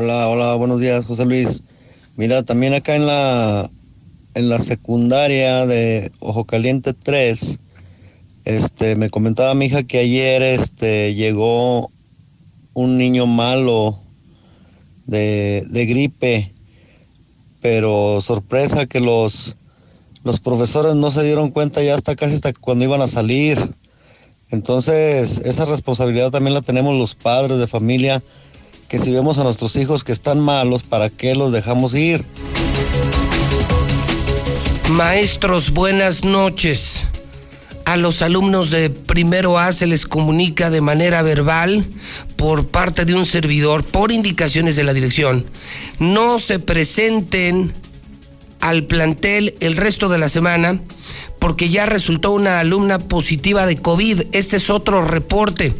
Hola, 0.00 0.28
hola, 0.28 0.54
buenos 0.54 0.80
días, 0.80 1.04
José 1.06 1.26
Luis. 1.26 1.64
Mira, 2.14 2.44
también 2.44 2.72
acá 2.72 2.94
en 2.94 3.04
la 3.04 3.68
en 4.34 4.48
la 4.48 4.60
secundaria 4.60 5.66
de 5.66 6.12
Ojo 6.20 6.44
Caliente 6.44 6.92
3, 6.92 7.58
este, 8.44 8.94
me 8.94 9.10
comentaba 9.10 9.56
mi 9.56 9.64
hija 9.64 9.82
que 9.82 9.98
ayer 9.98 10.40
este, 10.40 11.14
llegó 11.14 11.90
un 12.74 12.96
niño 12.96 13.26
malo 13.26 13.98
de, 15.06 15.66
de 15.68 15.86
gripe, 15.86 16.52
pero 17.60 18.20
sorpresa 18.20 18.86
que 18.86 19.00
los, 19.00 19.56
los 20.22 20.38
profesores 20.38 20.94
no 20.94 21.10
se 21.10 21.24
dieron 21.24 21.50
cuenta 21.50 21.82
ya 21.82 21.96
hasta 21.96 22.14
casi 22.14 22.34
hasta 22.34 22.52
cuando 22.52 22.84
iban 22.84 23.02
a 23.02 23.08
salir. 23.08 23.58
Entonces, 24.50 25.42
esa 25.44 25.64
responsabilidad 25.64 26.30
también 26.30 26.54
la 26.54 26.62
tenemos 26.62 26.96
los 26.96 27.16
padres 27.16 27.58
de 27.58 27.66
familia, 27.66 28.22
que 28.88 28.98
si 28.98 29.12
vemos 29.12 29.36
a 29.38 29.44
nuestros 29.44 29.76
hijos 29.76 30.02
que 30.02 30.12
están 30.12 30.40
malos, 30.40 30.82
¿para 30.82 31.10
qué 31.10 31.34
los 31.34 31.52
dejamos 31.52 31.94
ir? 31.94 32.24
Maestros, 34.90 35.72
buenas 35.72 36.24
noches. 36.24 37.04
A 37.84 37.96
los 37.96 38.22
alumnos 38.22 38.70
de 38.70 38.90
primero 38.90 39.58
A 39.58 39.72
se 39.72 39.86
les 39.86 40.06
comunica 40.06 40.70
de 40.70 40.80
manera 40.80 41.22
verbal 41.22 41.86
por 42.36 42.66
parte 42.66 43.04
de 43.04 43.14
un 43.14 43.26
servidor, 43.26 43.84
por 43.84 44.10
indicaciones 44.10 44.76
de 44.76 44.84
la 44.84 44.94
dirección, 44.94 45.44
no 45.98 46.38
se 46.38 46.58
presenten 46.58 47.74
al 48.60 48.84
plantel 48.84 49.54
el 49.60 49.76
resto 49.76 50.08
de 50.08 50.18
la 50.18 50.28
semana 50.28 50.80
porque 51.38 51.68
ya 51.68 51.86
resultó 51.86 52.32
una 52.32 52.60
alumna 52.60 52.98
positiva 52.98 53.66
de 53.66 53.76
COVID. 53.76 54.22
Este 54.32 54.56
es 54.56 54.70
otro 54.70 55.02
reporte. 55.02 55.74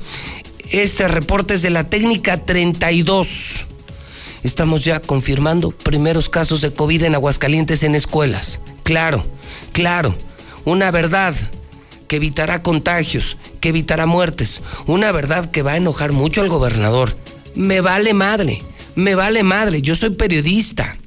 Este 0.71 1.09
reporte 1.09 1.55
es 1.55 1.63
de 1.63 1.71
la 1.71 1.85
técnica 1.85 2.45
32. 2.45 3.67
Estamos 4.43 4.85
ya 4.85 5.01
confirmando 5.01 5.71
primeros 5.71 6.29
casos 6.29 6.61
de 6.61 6.73
COVID 6.73 7.05
en 7.05 7.15
Aguascalientes 7.15 7.83
en 7.83 7.95
escuelas. 7.95 8.61
Claro, 8.83 9.25
claro, 9.73 10.15
una 10.67 10.91
verdad 10.91 11.35
que 12.07 12.17
evitará 12.17 12.63
contagios, 12.63 13.39
que 13.61 13.71
evitará 13.71 14.05
muertes, 14.05 14.61
una 14.87 15.11
verdad 15.11 15.51
que 15.51 15.63
va 15.63 15.73
a 15.73 15.77
enojar 15.79 16.13
mucho 16.13 16.43
al 16.43 16.51
gobernador. 16.51 17.17
Me 17.55 17.81
vale 17.81 18.13
madre, 18.13 18.63
me 18.95 19.15
vale 19.15 19.43
madre, 19.45 19.81
yo 19.81 19.97
soy 19.97 20.11
periodista. 20.11 20.99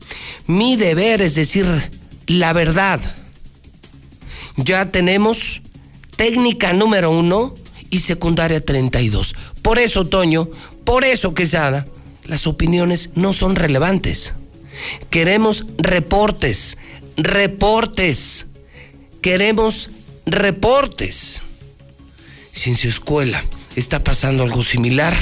Mi 0.48 0.76
deber 0.76 1.22
es 1.22 1.36
decir 1.36 1.68
la 2.26 2.52
verdad. 2.54 3.00
Ya 4.58 4.88
tenemos 4.88 5.62
técnica 6.16 6.74
número 6.74 7.12
uno 7.12 7.56
y 7.92 8.00
secundaria 8.00 8.60
32. 8.66 9.36
Por 9.62 9.80
eso, 9.80 10.06
Toño, 10.08 10.50
por 10.84 11.04
eso, 11.04 11.34
Quesada, 11.34 11.86
las 12.26 12.48
opiniones 12.48 13.12
no 13.16 13.34
son 13.34 13.56
relevantes. 13.56 14.34
Queremos 15.10 15.66
reportes, 15.78 16.78
reportes. 17.18 18.48
Queremos 19.22 19.92
reportes. 20.26 21.44
Si 22.52 22.70
en 22.70 22.76
su 22.76 22.88
escuela 22.88 23.44
está 23.76 24.04
pasando 24.04 24.44
algo 24.44 24.64
similar, 24.64 25.16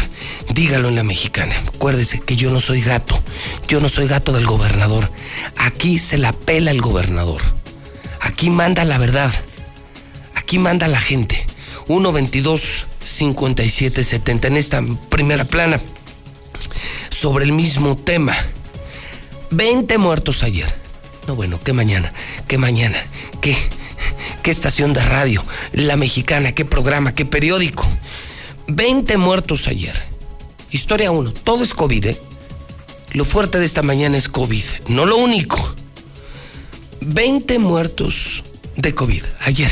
dígalo 0.54 0.90
en 0.90 0.96
la 0.96 1.04
mexicana. 1.04 1.56
Acuérdese 1.68 2.20
que 2.20 2.36
yo 2.36 2.50
no 2.50 2.62
soy 2.62 2.82
gato, 2.82 3.22
yo 3.68 3.80
no 3.80 3.90
soy 3.90 4.08
gato 4.08 4.32
del 4.32 4.46
gobernador. 4.46 5.12
Aquí 5.58 6.00
se 6.00 6.18
la 6.18 6.32
pela 6.32 6.72
el 6.72 6.82
gobernador. 6.82 7.42
Aquí 8.22 8.50
manda 8.50 8.86
la 8.86 8.98
verdad. 8.98 9.34
Aquí 10.36 10.60
manda 10.60 10.88
la 10.88 11.00
gente. 11.00 11.46
122 11.88 12.88
5770 13.10 14.48
en 14.48 14.58
esta 14.58 14.84
primera 15.10 15.46
plana 15.46 15.82
sobre 17.10 17.46
el 17.46 17.52
mismo 17.52 17.96
tema. 17.96 18.36
20 19.52 19.98
muertos 19.98 20.44
ayer. 20.44 20.74
No, 21.28 21.36
bueno, 21.36 21.60
qué 21.64 21.74
mañana, 21.74 22.14
qué 22.48 22.58
mañana, 22.58 22.98
qué, 23.42 23.58
qué 24.44 24.52
estación 24.52 24.94
de 24.94 25.04
radio, 25.04 25.44
la 25.74 25.96
mexicana, 25.98 26.54
qué 26.54 26.66
programa, 26.66 27.14
qué 27.14 27.26
periódico. 27.26 27.86
20 28.68 29.18
muertos 29.18 29.68
ayer. 29.68 29.94
Historia 30.72 31.12
1, 31.12 31.34
todo 31.34 31.64
es 31.64 31.74
COVID. 31.74 32.06
¿eh? 32.06 32.22
Lo 33.14 33.26
fuerte 33.26 33.60
de 33.60 33.66
esta 33.66 33.82
mañana 33.82 34.18
es 34.18 34.30
COVID, 34.30 34.64
no 34.88 35.06
lo 35.06 35.18
único. 35.18 35.76
20 37.02 37.58
muertos 37.60 38.44
de 38.76 38.94
COVID 38.94 39.24
ayer. 39.42 39.72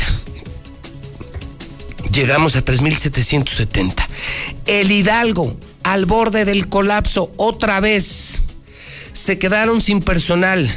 Llegamos 2.18 2.56
a 2.56 2.64
3.770. 2.64 3.94
El 4.66 4.90
Hidalgo, 4.90 5.56
al 5.84 6.04
borde 6.04 6.44
del 6.44 6.68
colapso, 6.68 7.32
otra 7.36 7.78
vez. 7.78 8.42
Se 9.12 9.38
quedaron 9.38 9.80
sin 9.80 10.00
personal, 10.00 10.68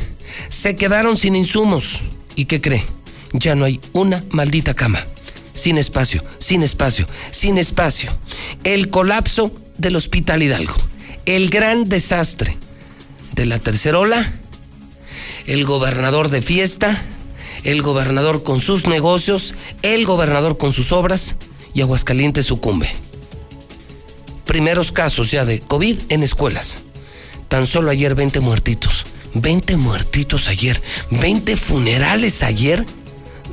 se 0.49 0.75
quedaron 0.75 1.17
sin 1.17 1.35
insumos. 1.35 2.03
¿Y 2.35 2.45
qué 2.45 2.61
cree? 2.61 2.85
Ya 3.33 3.55
no 3.55 3.65
hay 3.65 3.79
una 3.91 4.23
maldita 4.29 4.75
cama. 4.75 5.07
Sin 5.53 5.79
espacio, 5.79 6.23
sin 6.37 6.61
espacio, 6.61 7.07
sin 7.31 7.57
espacio. 7.57 8.15
El 8.63 8.89
colapso 8.89 9.51
del 9.79 9.95
Hospital 9.95 10.43
Hidalgo. 10.43 10.75
El 11.25 11.49
gran 11.49 11.89
desastre 11.89 12.55
de 13.33 13.47
la 13.47 13.57
tercera 13.57 13.97
ola. 13.97 14.31
El 15.47 15.65
gobernador 15.65 16.29
de 16.29 16.43
fiesta. 16.43 17.03
El 17.63 17.81
gobernador 17.81 18.43
con 18.43 18.59
sus 18.59 18.87
negocios. 18.87 19.53
El 19.81 20.05
gobernador 20.05 20.57
con 20.57 20.73
sus 20.73 20.91
obras. 20.91 21.35
Y 21.73 21.81
Aguascalientes 21.81 22.45
sucumbe. 22.45 22.89
Primeros 24.45 24.91
casos 24.91 25.31
ya 25.31 25.45
de 25.45 25.59
COVID 25.59 25.97
en 26.09 26.23
escuelas. 26.23 26.77
Tan 27.47 27.67
solo 27.67 27.91
ayer 27.91 28.15
20 28.15 28.39
muertitos. 28.39 29.05
20 29.33 29.77
muertitos 29.77 30.47
ayer. 30.47 30.81
20 31.11 31.55
funerales 31.57 32.43
ayer 32.43 32.85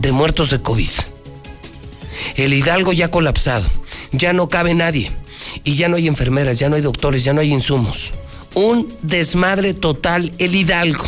de 0.00 0.12
muertos 0.12 0.50
de 0.50 0.60
COVID. 0.60 0.90
El 2.36 2.52
Hidalgo 2.52 2.92
ya 2.92 3.10
colapsado, 3.10 3.66
ya 4.12 4.32
no 4.32 4.48
cabe 4.48 4.74
nadie 4.74 5.10
y 5.64 5.76
ya 5.76 5.88
no 5.88 5.96
hay 5.96 6.08
enfermeras, 6.08 6.58
ya 6.58 6.68
no 6.68 6.76
hay 6.76 6.82
doctores, 6.82 7.24
ya 7.24 7.32
no 7.32 7.40
hay 7.40 7.52
insumos. 7.52 8.10
Un 8.54 8.92
desmadre 9.02 9.74
total 9.74 10.32
el 10.38 10.54
Hidalgo. 10.54 11.04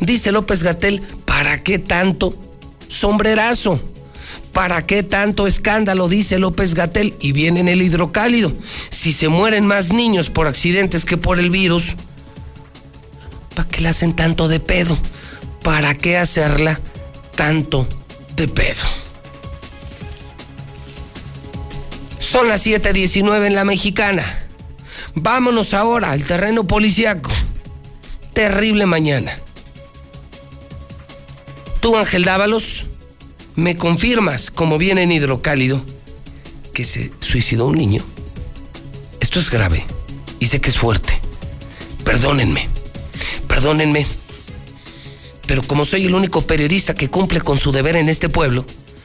Dice 0.00 0.32
López 0.32 0.62
Gatel, 0.62 1.02
¿para 1.24 1.62
qué 1.62 1.78
tanto 1.78 2.34
sombrerazo? 2.88 3.80
¿Para 4.52 4.86
qué 4.86 5.02
tanto 5.02 5.46
escándalo? 5.46 6.08
Dice 6.08 6.38
López 6.38 6.74
Gatel. 6.74 7.14
Y 7.20 7.32
viene 7.32 7.60
en 7.60 7.68
el 7.68 7.82
hidrocálido. 7.82 8.52
Si 8.90 9.12
se 9.12 9.28
mueren 9.28 9.66
más 9.66 9.92
niños 9.92 10.30
por 10.30 10.46
accidentes 10.46 11.04
que 11.04 11.16
por 11.16 11.38
el 11.38 11.50
virus, 11.50 11.94
¿para 13.54 13.68
qué 13.68 13.80
le 13.80 13.88
hacen 13.88 14.14
tanto 14.14 14.48
de 14.48 14.60
pedo? 14.60 14.96
¿Para 15.62 15.94
qué 15.94 16.16
hacerla 16.16 16.80
tanto 17.36 17.86
de 18.36 18.48
pedo? 18.48 18.82
Son 22.18 22.48
las 22.48 22.64
7:19 22.66 23.46
en 23.46 23.54
la 23.54 23.64
mexicana. 23.64 24.46
Vámonos 25.14 25.74
ahora 25.74 26.12
al 26.12 26.24
terreno 26.24 26.66
policiaco. 26.66 27.30
Terrible 28.32 28.86
mañana. 28.86 29.36
Tú, 31.80 31.96
Ángel 31.96 32.24
Dávalos, 32.24 32.84
me 33.54 33.76
confirmas, 33.76 34.50
como 34.50 34.78
viene 34.78 35.02
en 35.02 35.12
hidrocálido, 35.12 35.82
que 36.72 36.84
se 36.84 37.12
suicidó 37.20 37.66
un 37.66 37.76
niño. 37.76 38.04
Esto 39.20 39.40
es 39.40 39.50
grave 39.50 39.84
y 40.40 40.46
sé 40.46 40.60
que 40.60 40.70
es 40.70 40.78
fuerte. 40.78 41.20
Perdónenme, 42.04 42.68
perdónenme. 43.46 44.06
Pero 45.46 45.62
como 45.62 45.84
soy 45.84 46.06
el 46.06 46.14
único 46.14 46.42
periodista 46.42 46.94
que 46.94 47.10
cumple 47.10 47.40
con 47.40 47.58
su 47.58 47.72
deber 47.72 47.96
en 47.96 48.08
este 48.08 48.28
pueblo, 48.28 48.64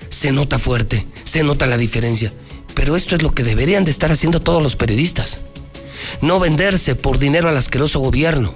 se 0.10 0.32
nota 0.32 0.60
fuerte, 0.60 1.06
se 1.24 1.44
nota 1.44 1.66
la 1.66 1.78
diferencia. 1.78 2.34
Pero 2.74 2.96
esto 2.96 3.16
es 3.16 3.22
lo 3.22 3.34
que 3.34 3.44
deberían 3.44 3.86
de 3.86 3.92
estar 3.92 4.12
haciendo 4.12 4.40
todos 4.40 4.62
los 4.62 4.76
periodistas. 4.76 5.40
No 6.22 6.40
venderse 6.40 6.96
por 6.96 7.20
dinero 7.20 7.50
al 7.50 7.58
asqueroso 7.58 8.00
gobierno. 8.00 8.54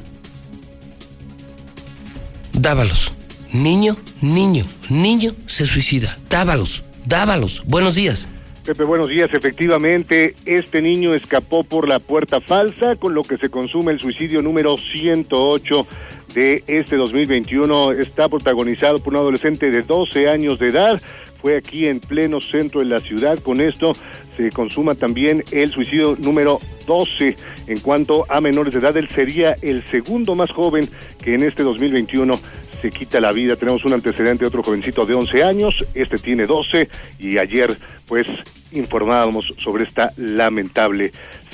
Dávalos. 2.53 3.16
Niño, 3.57 3.95
niño, 4.21 4.63
niño 4.87 5.31
se 5.47 5.65
suicida. 5.65 6.15
Dávalos, 6.29 6.83
dávalos. 7.07 7.63
Buenos 7.65 7.95
días. 7.95 8.29
Pepe, 8.63 8.83
buenos 8.83 9.09
días. 9.09 9.33
Efectivamente, 9.33 10.35
este 10.45 10.79
niño 10.79 11.15
escapó 11.15 11.63
por 11.63 11.87
la 11.87 11.97
puerta 11.97 12.39
falsa, 12.39 12.95
con 12.97 13.15
lo 13.15 13.23
que 13.23 13.37
se 13.37 13.49
consume 13.49 13.93
el 13.93 13.99
suicidio 13.99 14.43
número 14.43 14.77
108 14.77 15.87
de 16.35 16.63
este 16.67 16.97
2021. 16.97 17.93
Está 17.93 18.29
protagonizado 18.29 18.99
por 18.99 19.13
un 19.13 19.21
adolescente 19.21 19.71
de 19.71 19.81
12 19.81 20.29
años 20.29 20.59
de 20.59 20.67
edad 20.67 21.01
fue 21.37 21.55
aquí 21.55 21.87
en 21.87 21.99
pleno 21.99 22.41
centro 22.41 22.81
de 22.81 22.87
la 22.87 22.99
ciudad. 22.99 23.39
Con 23.39 23.61
esto 23.61 23.93
se 24.35 24.49
consuma 24.51 24.95
también 24.95 25.43
el 25.51 25.71
suicidio 25.71 26.17
número 26.19 26.59
12 26.85 27.37
en 27.67 27.79
cuanto 27.79 28.25
a 28.29 28.41
menores 28.41 28.73
de 28.73 28.79
edad. 28.79 28.97
Él 28.97 29.07
sería 29.07 29.55
el 29.61 29.83
segundo 29.85 30.35
más 30.35 30.51
joven 30.51 30.89
que 31.23 31.35
en 31.35 31.43
este 31.43 31.63
2021 31.63 32.33
se 32.81 32.91
quita 32.91 33.19
la 33.19 33.31
vida. 33.31 33.55
Tenemos 33.55 33.83
un 33.85 33.93
antecedente, 33.93 34.45
otro 34.45 34.63
jovencito 34.63 35.05
de 35.05 35.13
11 35.13 35.43
años, 35.43 35.85
este 35.93 36.17
tiene 36.17 36.45
12 36.45 36.89
y 37.19 37.37
ayer 37.37 37.77
pues 38.07 38.27
informábamos 38.71 39.53
sobre 39.57 39.83
esta 39.83 40.13
lamentable 40.17 41.11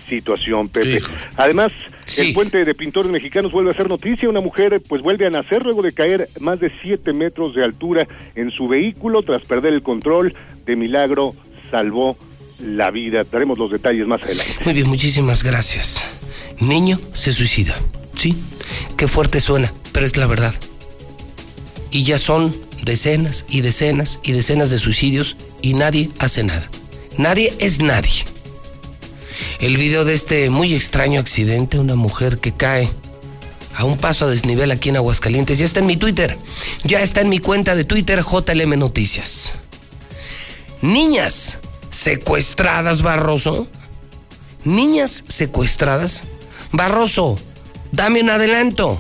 situación, 0.08 0.70
Pepe. 0.70 1.02
Además, 1.38 1.72
el 2.18 2.34
puente 2.34 2.64
de 2.64 2.76
pintores 2.76 3.12
mexicanos 3.12 3.52
vuelve 3.52 3.72
a 3.72 3.74
ser 3.74 3.90
noticia. 3.90 4.30
Una 4.30 4.42
mujer 4.42 4.82
pues 4.88 5.02
vuelve 5.02 5.26
a 5.26 5.30
nacer 5.30 5.64
luego 5.64 5.82
de 5.82 5.92
caer 5.92 6.28
más 6.40 6.60
de 6.60 6.72
7 6.84 7.14
metros 7.14 7.56
de 7.56 7.64
altura 7.64 8.08
en 8.36 8.52
su 8.52 8.68
vehículo 8.68 9.24
tras 9.24 9.44
perder 9.44 9.74
el 9.74 9.82
control. 9.82 10.36
De 10.66 10.76
milagro 10.76 11.36
salvó 11.72 12.18
la 12.64 12.92
vida. 12.92 13.24
Daremos 13.24 13.58
los 13.58 13.72
detalles 13.72 14.06
más 14.08 14.22
adelante. 14.22 14.54
Muy 14.66 14.74
bien, 14.74 14.88
muchísimas 14.88 15.44
gracias. 15.44 16.02
Niño 16.60 17.00
se 17.14 17.34
suicida. 17.34 17.76
Sí, 18.16 18.36
qué 18.98 19.08
fuerte 19.08 19.42
suena, 19.42 19.74
pero 19.92 20.06
es 20.06 20.18
la 20.18 20.28
verdad. 20.28 20.54
Y 21.94 22.04
ya 22.04 22.18
son 22.18 22.56
decenas 22.82 23.46
y 23.48 23.62
decenas 23.62 24.20
y 24.24 24.32
decenas 24.32 24.72
de 24.72 24.80
suicidios 24.80 25.38
y 25.62 25.76
nadie 25.76 26.10
hace 26.18 26.44
nada. 26.44 26.68
Nadie 27.20 27.56
es 27.60 27.80
nadie. 27.80 28.26
El 29.60 29.78
video 29.78 30.04
de 30.04 30.16
este 30.16 30.50
muy 30.50 30.74
extraño 30.74 31.20
accidente, 31.20 31.78
una 31.78 31.94
mujer 31.94 32.40
que 32.40 32.52
cae 32.52 32.90
a 33.76 33.86
un 33.86 33.98
paso 33.98 34.26
a 34.26 34.30
desnivel 34.30 34.72
aquí 34.72 34.90
en 34.90 34.98
Aguascalientes, 34.98 35.60
ya 35.60 35.66
está 35.66 35.82
en 35.82 35.86
mi 35.86 35.96
Twitter, 35.96 36.36
ya 36.84 37.02
está 37.04 37.22
en 37.22 37.30
mi 37.30 37.38
cuenta 37.38 37.76
de 37.76 37.84
Twitter 37.84 38.24
JLM 38.24 38.80
Noticias. 38.80 39.54
Niñas 40.82 41.60
secuestradas, 41.92 43.04
Barroso. 43.04 43.68
Niñas 44.64 45.26
secuestradas. 45.28 46.24
Barroso, 46.72 47.38
dame 47.92 48.22
un 48.22 48.32
adelanto. 48.32 49.00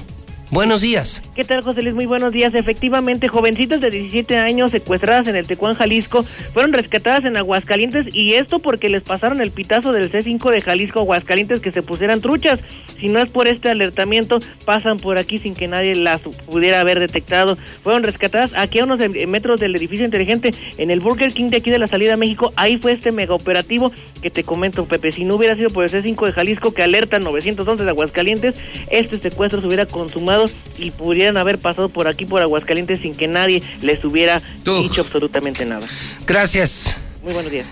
Buenos 0.51 0.81
días. 0.81 1.23
¿Qué 1.35 1.43
tal, 1.43 1.63
José 1.63 1.81
Luis? 1.81 1.95
Muy 1.95 2.05
buenos 2.05 2.31
días. 2.31 2.53
Efectivamente, 2.53 3.27
jovencitas 3.27 3.81
de 3.81 3.89
17 3.89 4.37
años 4.37 4.69
secuestradas 4.69 5.27
en 5.27 5.35
el 5.35 5.47
Tecuán, 5.47 5.73
Jalisco, 5.73 6.21
fueron 6.21 6.73
rescatadas 6.73 7.25
en 7.25 7.35
Aguascalientes 7.37 8.13
y 8.13 8.33
esto 8.33 8.59
porque 8.59 8.87
les 8.87 9.01
pasaron 9.01 9.41
el 9.41 9.49
pitazo 9.49 9.93
del 9.93 10.11
C5 10.11 10.51
de 10.51 10.61
Jalisco, 10.61 10.99
Aguascalientes, 10.99 11.59
que 11.59 11.71
se 11.71 11.81
pusieran 11.81 12.21
truchas. 12.21 12.59
Si 12.99 13.07
no 13.07 13.19
es 13.19 13.31
por 13.31 13.47
este 13.47 13.69
alertamiento, 13.69 14.37
pasan 14.63 14.97
por 14.97 15.17
aquí 15.17 15.39
sin 15.39 15.55
que 15.55 15.67
nadie 15.67 15.95
las 15.95 16.21
pudiera 16.21 16.79
haber 16.79 16.99
detectado. 16.99 17.57
Fueron 17.81 18.03
rescatadas 18.03 18.53
aquí 18.55 18.79
a 18.79 18.83
unos 18.83 18.99
metros 19.27 19.59
del 19.59 19.75
edificio 19.75 20.05
inteligente 20.05 20.51
en 20.77 20.91
el 20.91 20.99
Burger 20.99 21.33
King 21.33 21.49
de 21.49 21.57
aquí 21.57 21.71
de 21.71 21.79
la 21.79 21.87
salida 21.87 22.13
a 22.13 22.17
México. 22.17 22.53
Ahí 22.55 22.77
fue 22.77 22.91
este 22.91 23.11
mega 23.11 23.33
operativo 23.33 23.91
que 24.21 24.29
te 24.29 24.43
comento, 24.43 24.85
Pepe. 24.85 25.11
Si 25.11 25.25
no 25.25 25.35
hubiera 25.35 25.55
sido 25.55 25.71
por 25.71 25.83
el 25.83 25.89
C5 25.89 26.27
de 26.27 26.31
Jalisco 26.31 26.75
que 26.75 26.83
alerta 26.83 27.17
911 27.17 27.83
de 27.83 27.89
Aguascalientes, 27.89 28.55
este 28.91 29.17
secuestro 29.17 29.59
se 29.59 29.67
hubiera 29.67 29.87
consumado 29.87 30.45
y 30.77 30.91
pudieran 31.23 31.37
haber 31.37 31.57
pasado 31.57 31.87
por 31.87 32.09
aquí, 32.09 32.25
por 32.25 32.41
Aguascalientes, 32.41 32.99
sin 32.99 33.15
que 33.15 33.29
nadie 33.29 33.63
les 33.81 34.03
hubiera 34.03 34.41
dicho 34.65 34.99
absolutamente 34.99 35.63
nada. 35.63 35.87
Gracias. 36.27 36.95
Muy 37.23 37.33
buenos 37.33 37.49
días. 37.49 37.65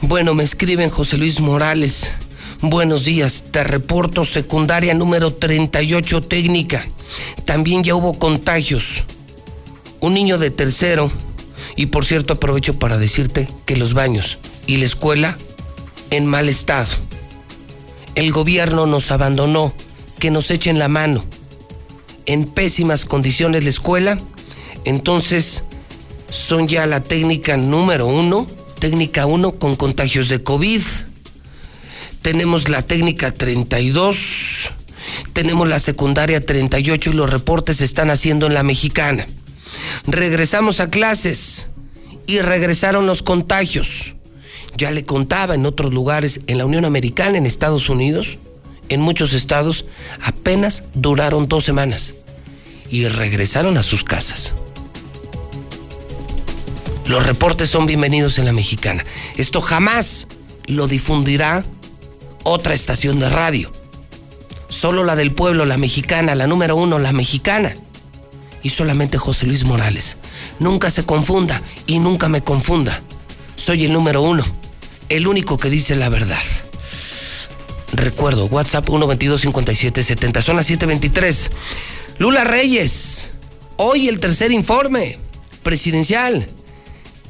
Bueno, 0.00 0.32
me 0.32 0.42
escriben 0.42 0.88
José 0.88 1.18
Luis 1.18 1.38
Morales. 1.38 2.10
Buenos 2.62 3.04
días, 3.04 3.44
te 3.50 3.62
reporto 3.62 4.24
secundaria 4.24 4.94
número 4.94 5.34
38 5.34 6.22
técnica. 6.22 6.86
También 7.44 7.84
ya 7.84 7.94
hubo 7.94 8.18
contagios. 8.18 9.04
Un 10.00 10.14
niño 10.14 10.38
de 10.38 10.50
tercero. 10.50 11.12
Y 11.76 11.86
por 11.86 12.06
cierto, 12.06 12.32
aprovecho 12.32 12.78
para 12.78 12.96
decirte 12.96 13.46
que 13.66 13.76
los 13.76 13.92
baños 13.92 14.38
y 14.66 14.78
la 14.78 14.86
escuela 14.86 15.36
en 16.08 16.24
mal 16.24 16.48
estado. 16.48 16.96
El 18.14 18.32
gobierno 18.32 18.86
nos 18.86 19.10
abandonó. 19.10 19.74
Que 20.18 20.30
nos 20.30 20.50
echen 20.50 20.78
la 20.78 20.88
mano 20.88 21.22
en 22.26 22.44
pésimas 22.44 23.04
condiciones 23.04 23.64
la 23.64 23.70
escuela, 23.70 24.18
entonces 24.84 25.62
son 26.30 26.66
ya 26.66 26.86
la 26.86 27.00
técnica 27.00 27.56
número 27.56 28.06
uno, 28.06 28.46
técnica 28.78 29.26
uno 29.26 29.52
con 29.52 29.76
contagios 29.76 30.28
de 30.28 30.42
COVID. 30.42 30.82
Tenemos 32.22 32.68
la 32.68 32.82
técnica 32.82 33.30
32, 33.30 34.70
tenemos 35.32 35.68
la 35.68 35.78
secundaria 35.78 36.44
38 36.44 37.10
y 37.10 37.12
los 37.12 37.30
reportes 37.30 37.78
se 37.78 37.84
están 37.84 38.10
haciendo 38.10 38.46
en 38.46 38.54
la 38.54 38.62
mexicana. 38.62 39.26
Regresamos 40.06 40.80
a 40.80 40.90
clases 40.90 41.68
y 42.26 42.40
regresaron 42.40 43.06
los 43.06 43.22
contagios. 43.22 44.14
Ya 44.76 44.90
le 44.90 45.04
contaba 45.04 45.54
en 45.54 45.66
otros 45.66 45.94
lugares, 45.94 46.40
en 46.46 46.58
la 46.58 46.66
Unión 46.66 46.84
Americana, 46.84 47.38
en 47.38 47.46
Estados 47.46 47.88
Unidos, 47.88 48.38
en 48.88 49.00
muchos 49.00 49.32
estados 49.32 49.84
apenas 50.22 50.84
duraron 50.94 51.48
dos 51.48 51.64
semanas 51.64 52.14
y 52.90 53.08
regresaron 53.08 53.76
a 53.76 53.82
sus 53.82 54.04
casas. 54.04 54.52
Los 57.06 57.26
reportes 57.26 57.68
son 57.68 57.86
bienvenidos 57.86 58.38
en 58.38 58.46
la 58.46 58.52
mexicana. 58.52 59.04
Esto 59.36 59.60
jamás 59.60 60.26
lo 60.66 60.88
difundirá 60.88 61.64
otra 62.44 62.74
estación 62.74 63.20
de 63.20 63.28
radio. 63.28 63.70
Solo 64.68 65.04
la 65.04 65.14
del 65.14 65.32
pueblo, 65.32 65.66
la 65.66 65.76
mexicana, 65.76 66.34
la 66.34 66.46
número 66.46 66.76
uno, 66.76 66.98
la 66.98 67.12
mexicana. 67.12 67.74
Y 68.62 68.70
solamente 68.70 69.18
José 69.18 69.46
Luis 69.46 69.64
Morales. 69.64 70.16
Nunca 70.58 70.90
se 70.90 71.04
confunda 71.04 71.62
y 71.86 71.98
nunca 71.98 72.28
me 72.28 72.42
confunda. 72.42 73.02
Soy 73.56 73.84
el 73.84 73.92
número 73.92 74.22
uno, 74.22 74.44
el 75.10 75.26
único 75.26 75.58
que 75.58 75.68
dice 75.68 75.94
la 75.96 76.08
verdad. 76.08 76.42
Recuerdo, 77.94 78.46
WhatsApp 78.46 78.88
122-5770. 78.88 80.42
Son 80.42 80.56
las 80.56 80.66
723. 80.66 81.50
Lula 82.18 82.42
Reyes. 82.42 83.32
Hoy 83.76 84.08
el 84.08 84.18
tercer 84.18 84.50
informe 84.50 85.18
presidencial. 85.62 86.48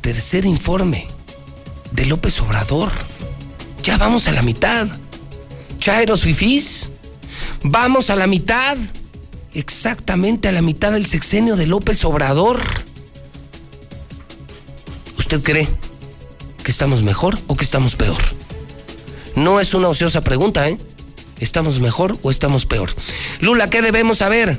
Tercer 0.01 0.47
informe 0.47 1.07
de 1.93 2.07
López 2.07 2.41
Obrador. 2.41 2.91
Ya 3.83 3.99
vamos 3.99 4.27
a 4.27 4.33
la 4.33 4.41
mitad. 4.41 4.89
Chairos 5.79 6.23
Fifís. 6.23 6.89
Vamos 7.63 8.09
a 8.09 8.17
la 8.17 8.27
mitad. 8.27 8.79
Exactamente 9.53 10.49
a 10.49 10.53
la 10.53 10.63
mitad 10.63 10.93
del 10.93 11.05
sexenio 11.05 11.57
de 11.57 11.67
López 11.67 12.03
Obrador. 12.07 12.61
¿Usted 15.19 15.43
cree 15.43 15.69
que 16.63 16.71
estamos 16.71 17.03
mejor 17.03 17.39
o 17.49 17.55
que 17.55 17.65
estamos 17.65 17.97
peor? 17.97 18.44
No 19.37 19.61
es 19.61 19.75
una 19.75 19.89
ociosa 19.89 20.21
pregunta, 20.21 20.69
¿eh? 20.69 20.79
¿Estamos 21.41 21.81
mejor 21.81 22.17
o 22.23 22.31
estamos 22.31 22.67
peor? 22.67 22.91
Lula, 23.41 23.69
¿qué 23.69 23.83
debemos 23.83 24.19
saber 24.19 24.57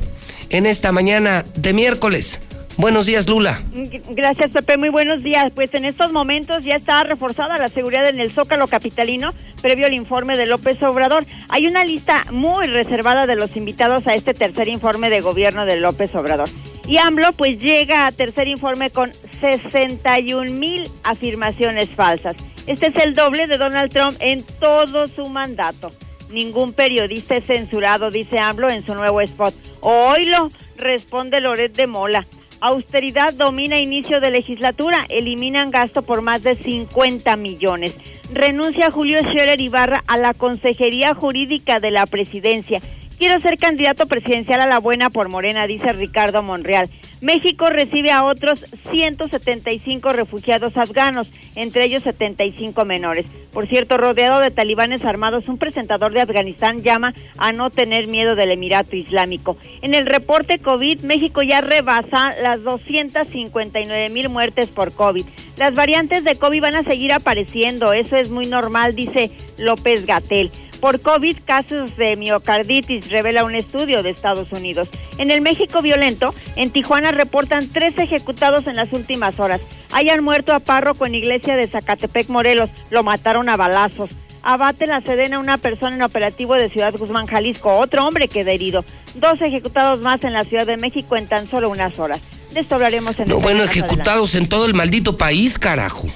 en 0.50 0.66
esta 0.66 0.92
mañana 0.92 1.46
de 1.56 1.74
miércoles? 1.74 2.42
Buenos 2.78 3.06
días, 3.06 3.30
Lula. 3.30 3.64
Gracias, 4.10 4.52
Pepe. 4.52 4.78
Muy 4.78 4.90
buenos 4.90 5.24
días. 5.24 5.54
Pues 5.56 5.74
en 5.74 5.86
estos 5.86 6.12
momentos 6.12 6.66
ya 6.66 6.76
está 6.76 7.04
reforzada 7.04 7.58
la 7.58 7.70
seguridad 7.70 8.06
en 8.10 8.20
el 8.20 8.34
Zócalo 8.34 8.68
Capitalino, 8.68 9.34
previo 9.62 9.86
al 9.86 9.94
informe 9.94 10.38
de 10.38 10.46
López 10.46 10.84
Obrador. 10.84 11.26
Hay 11.48 11.68
una 11.68 11.86
lista 11.86 12.26
muy 12.32 12.68
reservada 12.68 13.28
de 13.28 13.38
los 13.38 13.56
invitados 13.56 14.06
a 14.08 14.14
este 14.14 14.34
tercer 14.34 14.68
informe 14.68 15.10
de 15.10 15.22
gobierno 15.22 15.66
de 15.66 15.78
López 15.78 16.14
Obrador. 16.16 16.50
Y 16.88 16.98
AMLO 16.98 17.34
pues 17.34 17.58
llega 17.60 18.06
a 18.06 18.12
tercer 18.12 18.48
informe 18.48 18.92
con 18.92 19.12
61 19.42 20.52
mil 20.52 20.90
afirmaciones 21.04 21.90
falsas. 21.90 22.36
Este 22.68 22.88
es 22.88 22.96
el 22.98 23.14
doble 23.14 23.48
de 23.48 23.58
Donald 23.58 23.92
Trump 23.92 24.16
en 24.20 24.44
todo 24.60 25.08
su 25.08 25.28
mandato. 25.28 25.92
Ningún 26.32 26.74
periodista 26.74 27.36
es 27.36 27.46
censurado, 27.46 28.12
dice 28.12 28.40
AMLO 28.40 28.70
en 28.70 28.86
su 28.86 28.94
nuevo 28.96 29.22
spot. 29.22 29.54
lo 29.84 30.50
responde 30.78 31.42
Loret 31.42 31.76
de 31.76 31.88
Mola. 31.88 32.26
Austeridad 32.62 33.34
domina 33.34 33.78
inicio 33.78 34.20
de 34.20 34.32
legislatura. 34.32 35.06
Eliminan 35.10 35.72
gasto 35.72 36.02
por 36.02 36.22
más 36.22 36.42
de 36.42 36.56
50 36.56 37.36
millones. 37.36 37.94
Renuncia 38.34 38.90
Julio 38.90 39.20
Scherer 39.20 39.60
Ibarra 39.60 40.04
a 40.08 40.18
la 40.18 40.34
Consejería 40.34 41.14
Jurídica 41.14 41.80
de 41.80 41.92
la 41.92 42.08
Presidencia. 42.08 42.82
Quiero 43.18 43.40
ser 43.40 43.58
candidato 43.58 44.08
presidencial 44.08 44.60
a 44.60 44.68
la 44.68 44.80
buena 44.80 45.10
por 45.10 45.30
Morena, 45.30 45.68
dice 45.68 45.94
Ricardo 45.94 46.44
Monreal. 46.44 46.90
México 47.22 47.70
recibe 47.70 48.12
a 48.12 48.26
otros 48.26 48.66
175 48.92 50.10
refugiados 50.10 50.76
afganos, 50.76 51.32
entre 51.56 51.86
ellos 51.86 52.04
75 52.04 52.84
menores. 52.84 53.26
Por 53.54 53.68
cierto, 53.68 53.96
rodeado 53.98 54.42
de 54.42 54.52
talibanes 54.52 55.06
armados, 55.06 55.48
un 55.48 55.58
presentador 55.58 56.12
de 56.12 56.22
Afganistán 56.22 56.84
llama 56.84 57.14
a 57.38 57.54
no 57.54 57.70
tener 57.70 58.08
miedo 58.08 58.36
del 58.36 58.52
Emirato 58.52 58.98
Islámico. 58.98 59.58
En 59.82 59.96
el 59.96 60.06
reporte 60.06 60.60
COVID, 60.60 61.00
México 61.02 61.42
ya 61.42 61.62
rebasa 61.62 62.32
las 62.44 62.64
259 62.64 64.10
mil 64.10 64.28
muertes 64.28 64.68
por 64.68 64.94
COVID. 64.94 65.26
Las 65.58 65.74
variantes 65.74 66.26
de 66.26 66.36
COVID 66.36 66.62
van 66.62 66.76
a 66.76 66.84
seguir 66.84 67.14
apareciendo, 67.14 67.94
eso 67.94 68.18
es 68.18 68.30
muy 68.30 68.46
normal, 68.46 68.94
dice 68.94 69.32
López 69.58 70.06
Gatel. 70.06 70.52
Por 70.86 71.02
COVID, 71.02 71.40
casos 71.46 71.98
de 71.98 72.16
miocarditis, 72.16 73.10
revela 73.10 73.44
un 73.44 73.56
estudio 73.56 74.04
de 74.04 74.12
Estados 74.12 74.52
Unidos. 74.52 74.88
En 75.18 75.32
el 75.32 75.42
México 75.42 75.82
violento, 75.82 76.32
en 76.56 76.70
Tijuana 76.70 77.12
reportan 77.12 77.68
tres 77.74 77.98
ejecutados 77.98 78.68
en 78.68 78.76
las 78.76 78.94
últimas 78.94 79.40
horas. 79.40 79.62
Hayan 79.92 80.24
muerto 80.24 80.54
a 80.54 80.60
párroco 80.60 81.08
en 81.08 81.16
iglesia 81.16 81.56
de 81.56 81.66
Zacatepec, 81.66 82.30
Morelos. 82.30 82.70
Lo 82.92 83.02
mataron 83.02 83.50
a 83.50 83.58
balazos. 83.58 84.12
Abate 84.44 84.86
la 84.86 85.02
Sedena 85.02 85.40
una 85.40 85.58
persona 85.58 85.96
en 85.96 86.04
operativo 86.04 86.54
de 86.54 86.70
Ciudad 86.70 86.94
Guzmán, 86.96 87.26
Jalisco. 87.26 87.80
Otro 87.80 88.06
hombre 88.06 88.28
queda 88.28 88.52
herido. 88.52 88.86
Dos 89.16 89.42
ejecutados 89.42 90.02
más 90.02 90.24
en 90.24 90.34
la 90.34 90.44
Ciudad 90.44 90.68
de 90.68 90.78
México 90.78 91.18
en 91.18 91.26
tan 91.26 91.50
solo 91.50 91.72
unas 91.72 91.98
horas. 91.98 92.22
De 92.54 92.60
esto 92.60 92.76
hablaremos 92.76 93.20
en 93.20 93.28
No, 93.28 93.38
el 93.38 93.42
bueno, 93.42 93.64
ejecutados 93.64 94.36
en 94.36 94.48
todo 94.48 94.68
el 94.68 94.76
maldito 94.76 95.18
país, 95.18 95.58
carajo. 95.58 96.10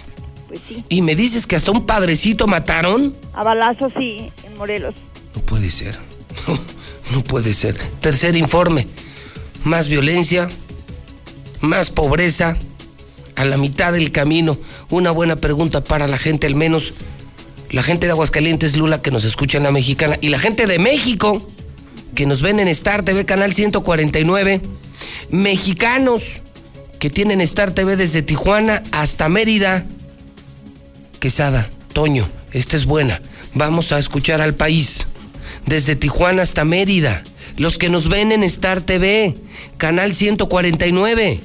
Pues 0.50 0.60
sí. 0.68 0.84
Y 0.90 1.02
me 1.02 1.16
dices 1.16 1.48
que 1.48 1.56
hasta 1.56 1.72
un 1.72 1.86
padrecito 1.86 2.48
mataron. 2.48 3.16
A 3.34 3.44
balazos, 3.44 3.94
sí, 3.98 4.32
en 4.44 4.58
Morelos. 4.58 4.96
No 5.36 5.42
puede 5.44 5.70
ser. 5.70 5.98
No 7.12 7.24
puede 7.24 7.54
ser. 7.54 7.76
Tercer 8.02 8.36
informe. 8.36 8.86
Más 9.64 9.88
violencia, 9.88 10.48
más 11.60 11.90
pobreza, 11.90 12.58
a 13.36 13.46
la 13.46 13.58
mitad 13.58 13.94
del 13.94 14.12
camino. 14.12 14.58
Una 14.90 15.12
buena 15.12 15.38
pregunta 15.38 15.84
para 15.84 16.08
la 16.08 16.18
gente, 16.18 16.46
al 16.46 16.56
menos 16.56 16.94
la 17.72 17.84
gente 17.84 18.06
de 18.06 18.12
Aguascalientes, 18.12 18.76
Lula, 18.76 19.02
que 19.02 19.12
nos 19.12 19.24
escucha 19.24 19.58
en 19.58 19.64
la 19.64 19.72
mexicana, 19.72 20.18
y 20.22 20.30
la 20.30 20.40
gente 20.40 20.68
de 20.68 20.78
México, 20.78 21.42
que 22.16 22.26
nos 22.26 22.42
ven 22.42 22.60
en 22.60 22.68
Star 22.68 23.04
TV, 23.04 23.26
Canal 23.26 23.54
149. 23.54 24.62
Mexicanos 25.30 26.42
que 27.00 27.10
tienen 27.10 27.40
Star 27.42 27.72
TV 27.72 27.96
desde 27.96 28.22
Tijuana 28.22 28.84
hasta 28.92 29.30
Mérida. 29.30 29.88
Quesada, 31.20 31.70
Toño, 31.94 32.28
esta 32.54 32.78
es 32.78 32.86
buena. 32.86 33.22
Vamos 33.54 33.92
a 33.92 34.00
escuchar 34.00 34.42
al 34.42 34.56
país. 34.56 35.08
Desde 35.66 35.96
Tijuana 35.96 36.42
hasta 36.42 36.66
Mérida. 36.66 37.24
Los 37.58 37.78
que 37.78 37.90
nos 37.90 38.08
ven 38.08 38.32
en 38.32 38.44
Star 38.44 38.82
TV, 38.82 39.36
Canal 39.78 40.14
149. 40.14 41.40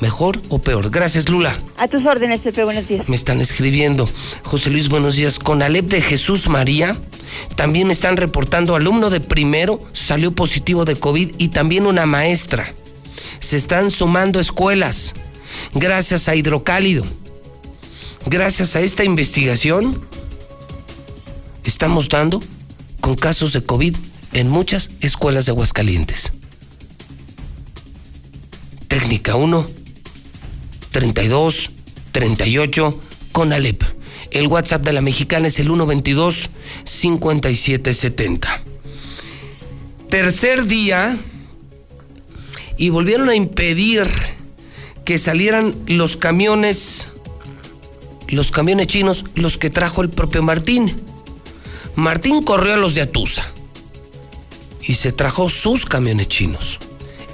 ¿Mejor 0.00 0.40
o 0.48 0.58
peor? 0.60 0.90
Gracias, 0.90 1.28
Lula. 1.28 1.56
A 1.76 1.88
tus 1.88 2.04
órdenes, 2.04 2.40
Pepe, 2.40 2.62
buenos 2.62 2.86
días. 2.86 3.08
Me 3.08 3.16
están 3.16 3.40
escribiendo. 3.40 4.08
José 4.42 4.70
Luis, 4.70 4.88
buenos 4.88 5.16
días. 5.16 5.38
Con 5.38 5.62
Alep 5.62 5.86
de 5.86 6.02
Jesús 6.02 6.48
María, 6.48 6.96
también 7.56 7.86
me 7.86 7.92
están 7.92 8.16
reportando 8.16 8.76
alumno 8.76 9.10
de 9.10 9.20
primero 9.20 9.80
salió 9.92 10.32
positivo 10.32 10.84
de 10.84 10.96
COVID 10.96 11.34
y 11.38 11.48
también 11.48 11.86
una 11.86 12.06
maestra. 12.06 12.72
Se 13.40 13.56
están 13.56 13.90
sumando 13.90 14.40
escuelas. 14.40 15.14
Gracias 15.74 16.28
a 16.28 16.36
Hidrocálido. 16.36 17.04
Gracias 18.26 18.74
a 18.76 18.80
esta 18.80 19.04
investigación, 19.04 20.00
estamos 21.64 22.08
dando 22.08 22.42
con 23.00 23.16
casos 23.16 23.52
de 23.52 23.62
COVID 23.62 23.94
en 24.32 24.48
muchas 24.48 24.90
escuelas 25.00 25.46
de 25.46 25.52
Aguascalientes. 25.52 26.32
Técnica 28.88 29.36
1, 29.36 29.66
32 30.90 31.70
38 32.14 33.00
con 33.32 33.52
Alep. 33.52 33.82
El 34.30 34.46
WhatsApp 34.46 34.84
de 34.84 34.92
la 34.92 35.00
mexicana 35.00 35.48
es 35.48 35.58
el 35.58 35.66
122 35.66 36.48
5770. 36.84 38.62
Tercer 40.08 40.66
día 40.66 41.18
y 42.76 42.88
volvieron 42.90 43.28
a 43.28 43.34
impedir 43.34 44.08
que 45.04 45.18
salieran 45.18 45.74
los 45.86 46.16
camiones 46.16 47.08
los 48.28 48.50
camiones 48.50 48.86
chinos, 48.86 49.24
los 49.34 49.58
que 49.58 49.70
trajo 49.70 50.02
el 50.02 50.10
propio 50.10 50.42
Martín. 50.42 50.96
Martín 51.94 52.42
corrió 52.42 52.74
a 52.74 52.78
los 52.78 52.94
de 52.94 53.02
Atusa 53.02 53.46
y 54.82 54.94
se 54.94 55.12
trajo 55.12 55.50
sus 55.50 55.84
camiones 55.84 56.28
chinos. 56.28 56.78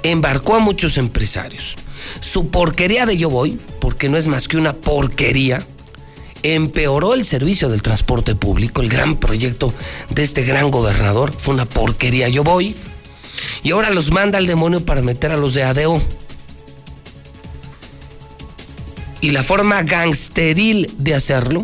Embarcó 0.03 0.55
a 0.55 0.59
muchos 0.59 0.97
empresarios. 0.97 1.75
Su 2.19 2.49
porquería 2.49 3.05
de 3.05 3.17
yo 3.17 3.29
voy, 3.29 3.59
porque 3.79 4.09
no 4.09 4.17
es 4.17 4.27
más 4.27 4.47
que 4.47 4.57
una 4.57 4.73
porquería, 4.73 5.65
empeoró 6.43 7.13
el 7.13 7.25
servicio 7.25 7.69
del 7.69 7.81
transporte 7.81 8.35
público. 8.35 8.81
El 8.81 8.89
gran 8.89 9.17
proyecto 9.17 9.73
de 10.09 10.23
este 10.23 10.43
gran 10.43 10.71
gobernador 10.71 11.31
fue 11.37 11.53
una 11.53 11.65
porquería 11.65 12.29
yo 12.29 12.43
voy. 12.43 12.75
Y 13.63 13.71
ahora 13.71 13.89
los 13.91 14.11
manda 14.11 14.37
al 14.37 14.47
demonio 14.47 14.85
para 14.85 15.01
meter 15.01 15.31
a 15.31 15.37
los 15.37 15.53
de 15.53 15.63
ADO. 15.63 16.01
Y 19.21 19.31
la 19.31 19.43
forma 19.43 19.83
gangsteril 19.83 20.91
de 20.97 21.13
hacerlo 21.13 21.63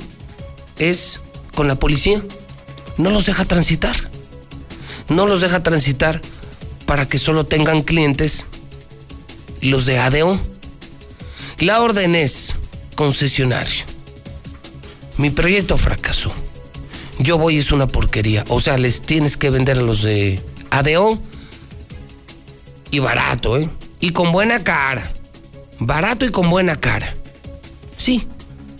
es 0.78 1.22
con 1.56 1.68
la 1.68 1.76
policía. 1.76 2.22
No 2.98 3.10
los 3.10 3.26
deja 3.26 3.46
transitar. 3.46 3.96
No 5.10 5.26
los 5.26 5.42
deja 5.42 5.64
transitar 5.64 6.22
para 6.86 7.08
que 7.08 7.20
solo 7.20 7.46
tengan 7.46 7.82
clientes 7.82 8.46
los 9.62 9.86
de 9.86 10.00
ADO. 10.00 10.40
La 11.60 11.82
orden 11.82 12.16
es 12.16 12.58
concesionario. 12.96 13.86
Mi 15.18 15.32
proyecto 15.32 15.78
fracasó. 15.78 16.32
Yo 17.18 17.40
voy 17.40 17.58
es 17.58 17.72
una 17.72 17.88
porquería. 17.88 18.44
O 18.50 18.60
sea, 18.60 18.78
les 18.78 19.02
tienes 19.02 19.38
que 19.38 19.50
vender 19.50 19.80
a 19.80 19.82
los 19.82 20.04
de 20.04 20.40
ADO 20.70 21.20
y 22.92 23.00
barato, 23.00 23.58
¿eh? 23.58 23.70
Y 24.00 24.12
con 24.12 24.32
buena 24.32 24.64
cara. 24.64 25.12
Barato 25.80 26.26
y 26.26 26.30
con 26.30 26.50
buena 26.50 26.76
cara. 26.76 27.17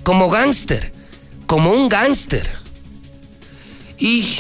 Como 0.08 0.30
gángster, 0.30 0.94
como 1.48 1.72
un 1.72 1.90
gángster. 1.90 2.50
Y 3.98 4.38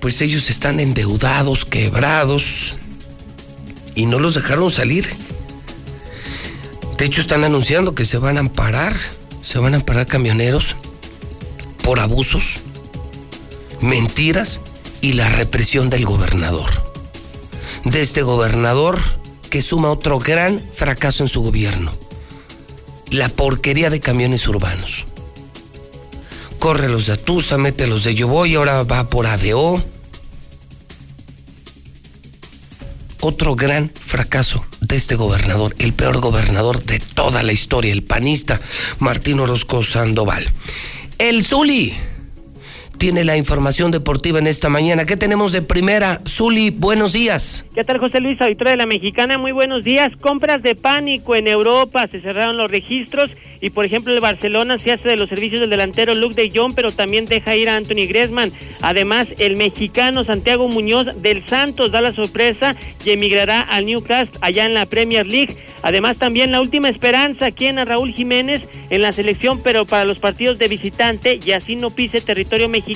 pues 0.00 0.22
ellos 0.22 0.48
están 0.48 0.80
endeudados, 0.80 1.66
quebrados, 1.66 2.78
y 3.94 4.06
no 4.06 4.18
los 4.18 4.34
dejaron 4.34 4.70
salir. 4.70 5.14
De 6.96 7.04
hecho, 7.04 7.20
están 7.20 7.44
anunciando 7.44 7.94
que 7.94 8.06
se 8.06 8.16
van 8.16 8.38
a 8.38 8.40
amparar, 8.40 8.96
se 9.42 9.58
van 9.58 9.74
a 9.74 9.76
amparar 9.76 10.06
camioneros 10.06 10.74
por 11.82 12.00
abusos, 12.00 12.60
mentiras 13.82 14.62
y 15.02 15.12
la 15.12 15.28
represión 15.28 15.90
del 15.90 16.06
gobernador. 16.06 16.70
De 17.84 18.00
este 18.00 18.22
gobernador 18.22 18.98
que 19.50 19.60
suma 19.60 19.90
otro 19.90 20.18
gran 20.18 20.58
fracaso 20.72 21.24
en 21.24 21.28
su 21.28 21.42
gobierno 21.42 22.01
la 23.12 23.28
porquería 23.28 23.90
de 23.90 24.00
camiones 24.00 24.48
urbanos. 24.48 25.04
Corre 26.58 26.88
los 26.88 27.06
de 27.06 27.12
Atusa, 27.14 27.58
mete 27.58 27.86
los 27.86 28.04
de 28.04 28.14
Yo 28.14 28.26
Voy, 28.26 28.54
ahora 28.54 28.82
va 28.84 29.08
por 29.08 29.26
ADO. 29.26 29.84
Otro 33.20 33.54
gran 33.54 33.90
fracaso 33.90 34.64
de 34.80 34.96
este 34.96 35.14
gobernador, 35.14 35.74
el 35.78 35.92
peor 35.92 36.18
gobernador 36.20 36.82
de 36.82 36.98
toda 36.98 37.42
la 37.42 37.52
historia, 37.52 37.92
el 37.92 38.02
panista 38.02 38.60
Martín 38.98 39.38
Orozco 39.40 39.82
Sandoval. 39.82 40.50
El 41.18 41.44
Zuli 41.44 41.94
tiene 43.02 43.24
la 43.24 43.36
información 43.36 43.90
deportiva 43.90 44.38
en 44.38 44.46
esta 44.46 44.68
mañana. 44.68 45.06
¿Qué 45.06 45.16
tenemos 45.16 45.50
de 45.50 45.60
primera? 45.60 46.20
Zuli, 46.24 46.70
buenos 46.70 47.12
días. 47.12 47.66
¿Qué 47.74 47.82
tal, 47.82 47.98
José 47.98 48.20
Luis, 48.20 48.40
auditor 48.40 48.68
de 48.68 48.76
la 48.76 48.86
Mexicana? 48.86 49.38
Muy 49.38 49.50
buenos 49.50 49.82
días. 49.82 50.12
Compras 50.20 50.62
de 50.62 50.76
pánico 50.76 51.34
en 51.34 51.48
Europa, 51.48 52.06
se 52.06 52.20
cerraron 52.20 52.56
los 52.56 52.70
registros 52.70 53.32
y, 53.60 53.70
por 53.70 53.84
ejemplo, 53.84 54.14
el 54.14 54.20
Barcelona 54.20 54.78
se 54.78 54.92
hace 54.92 55.08
de 55.08 55.16
los 55.16 55.28
servicios 55.28 55.60
del 55.60 55.70
delantero 55.70 56.14
Luke 56.14 56.36
de 56.36 56.48
Jong, 56.56 56.74
pero 56.76 56.92
también 56.92 57.24
deja 57.24 57.56
ir 57.56 57.68
a 57.68 57.74
Anthony 57.74 58.06
Griezmann. 58.06 58.52
Además, 58.82 59.26
el 59.38 59.56
mexicano 59.56 60.22
Santiago 60.22 60.68
Muñoz 60.68 61.20
del 61.22 61.44
Santos 61.44 61.90
da 61.90 62.00
la 62.00 62.14
sorpresa 62.14 62.76
y 63.04 63.10
emigrará 63.10 63.62
al 63.62 63.84
Newcastle 63.84 64.38
allá 64.42 64.64
en 64.64 64.74
la 64.74 64.86
Premier 64.86 65.26
League. 65.26 65.56
Además, 65.82 66.18
también 66.18 66.52
la 66.52 66.60
última 66.60 66.88
esperanza 66.88 67.46
aquí 67.46 67.66
en 67.66 67.80
a 67.80 67.84
Raúl 67.84 68.14
Jiménez 68.14 68.62
en 68.90 69.02
la 69.02 69.10
selección, 69.10 69.60
pero 69.60 69.86
para 69.86 70.04
los 70.04 70.20
partidos 70.20 70.58
de 70.58 70.68
visitante 70.68 71.40
y 71.44 71.50
así 71.50 71.74
no 71.74 71.90
pise 71.90 72.20
territorio 72.20 72.68
mexicano 72.68 72.91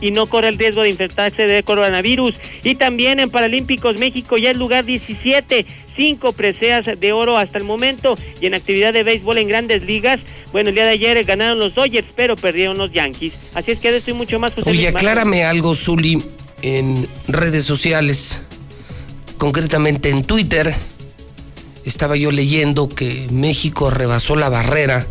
y 0.00 0.10
no 0.10 0.26
corre 0.26 0.48
el 0.48 0.58
riesgo 0.58 0.82
de 0.82 0.90
infectarse 0.90 1.46
de 1.46 1.62
coronavirus. 1.62 2.34
Y 2.62 2.74
también 2.74 3.20
en 3.20 3.30
Paralímpicos 3.30 3.98
México 3.98 4.36
ya 4.36 4.50
es 4.50 4.56
lugar 4.56 4.84
17, 4.84 5.66
cinco 5.96 6.32
preseas 6.32 6.86
de 6.98 7.12
oro 7.12 7.38
hasta 7.38 7.58
el 7.58 7.64
momento 7.64 8.16
y 8.40 8.46
en 8.46 8.54
actividad 8.54 8.92
de 8.92 9.02
béisbol 9.02 9.38
en 9.38 9.48
grandes 9.48 9.82
ligas. 9.82 10.20
Bueno, 10.52 10.70
el 10.70 10.74
día 10.74 10.84
de 10.84 10.90
ayer 10.90 11.24
ganaron 11.24 11.58
los 11.58 11.74
Dodgers, 11.74 12.08
pero 12.14 12.36
perdieron 12.36 12.78
los 12.78 12.92
Yankees. 12.92 13.34
Así 13.54 13.72
es 13.72 13.78
que 13.78 13.90
de 13.90 13.98
esto 13.98 14.10
y 14.10 14.14
mucho 14.14 14.38
más. 14.38 14.54
José 14.54 14.70
Oye, 14.70 14.88
aclárame 14.88 15.44
algo, 15.44 15.74
Zuli, 15.74 16.22
en 16.62 17.06
redes 17.28 17.64
sociales, 17.64 18.38
concretamente 19.38 20.10
en 20.10 20.24
Twitter. 20.24 20.74
Estaba 21.84 22.16
yo 22.16 22.32
leyendo 22.32 22.88
que 22.88 23.28
México 23.30 23.90
rebasó 23.90 24.34
la 24.34 24.48
barrera 24.48 25.06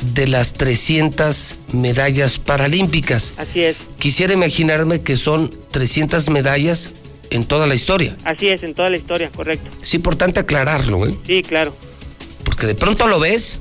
de 0.00 0.28
las 0.28 0.52
300 0.54 1.56
medallas 1.72 2.38
paralímpicas. 2.38 3.34
Así 3.38 3.62
es, 3.62 3.76
Quisiera 3.98 4.32
imaginarme 4.32 5.00
que 5.02 5.16
son 5.16 5.50
300 5.70 6.30
medallas 6.30 6.90
en 7.30 7.44
toda 7.44 7.66
la 7.66 7.74
historia. 7.74 8.16
así 8.24 8.48
es, 8.48 8.62
en 8.62 8.74
toda 8.74 8.90
la 8.90 8.96
historia, 8.96 9.30
correcto. 9.34 9.68
Es 9.82 9.92
importante 9.94 10.40
aclararlo, 10.40 11.06
¿eh? 11.06 11.14
Sí, 11.26 11.42
claro. 11.42 11.74
Porque 12.44 12.66
de 12.66 12.74
pronto 12.74 13.06
lo 13.06 13.20
ves 13.20 13.58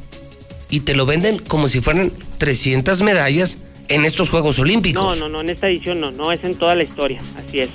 y 0.70 0.82
te 0.82 0.96
lo 0.96 1.06
venden 1.06 1.40
como 1.40 1.68
si 1.70 1.82
fueran 1.82 2.12
300 2.38 3.02
medallas 3.02 3.58
en 3.90 4.06
estos 4.06 4.30
Juegos 4.30 4.60
Olímpicos. 4.60 5.04
No, 5.04 5.16
no, 5.16 5.30
no, 5.30 5.42
en 5.42 5.50
esta 5.50 5.68
edición 5.68 6.00
no, 6.00 6.12
no 6.12 6.32
es 6.32 6.44
en 6.44 6.56
toda 6.56 6.76
la 6.76 6.84
historia, 6.84 7.22
así 7.36 7.60
es. 7.62 7.70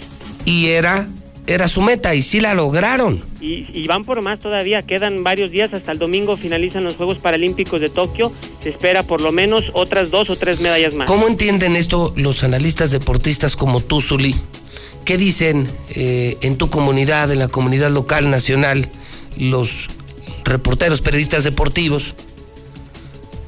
Y 0.44 0.68
era, 0.68 1.08
era 1.46 1.68
su 1.68 1.82
meta 1.82 2.14
y 2.14 2.22
sí 2.22 2.40
la 2.40 2.54
lograron. 2.54 3.22
Y, 3.40 3.66
y, 3.72 3.86
van 3.86 4.04
por 4.04 4.22
más 4.22 4.38
todavía, 4.38 4.82
quedan 4.82 5.24
varios 5.24 5.50
días, 5.50 5.72
hasta 5.74 5.92
el 5.92 5.98
domingo 5.98 6.36
finalizan 6.36 6.84
los 6.84 6.96
Juegos 6.96 7.18
Paralímpicos 7.18 7.80
de 7.80 7.90
Tokio, 7.90 8.32
se 8.62 8.68
espera 8.68 9.02
por 9.02 9.20
lo 9.20 9.32
menos 9.32 9.70
otras 9.72 10.10
dos 10.10 10.30
o 10.30 10.36
tres 10.36 10.60
medallas 10.60 10.94
más. 10.94 11.08
¿Cómo 11.08 11.26
entienden 11.26 11.74
esto 11.74 12.12
los 12.16 12.44
analistas 12.44 12.90
deportistas 12.90 13.56
como 13.56 13.80
tú, 13.80 14.00
Zuli? 14.00 14.36
¿Qué 15.04 15.16
dicen 15.16 15.68
eh, 15.90 16.36
en 16.42 16.56
tu 16.56 16.70
comunidad, 16.70 17.30
en 17.32 17.40
la 17.40 17.48
comunidad 17.48 17.90
local, 17.90 18.30
nacional, 18.30 18.88
los 19.36 19.88
reporteros, 20.44 21.02
periodistas 21.02 21.42
deportivos? 21.42 22.14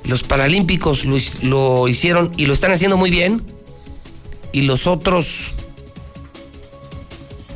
Los 0.05 0.25
paralímpicos 0.25 1.05
lo, 1.05 1.17
lo 1.43 1.89
hicieron 1.89 2.33
y 2.37 2.47
lo 2.47 2.55
están 2.55 2.73
haciendo 2.73 2.97
muy 2.97 3.11
bien. 3.11 3.41
Y 4.53 4.63
los 4.63 4.87
otros, 4.87 5.53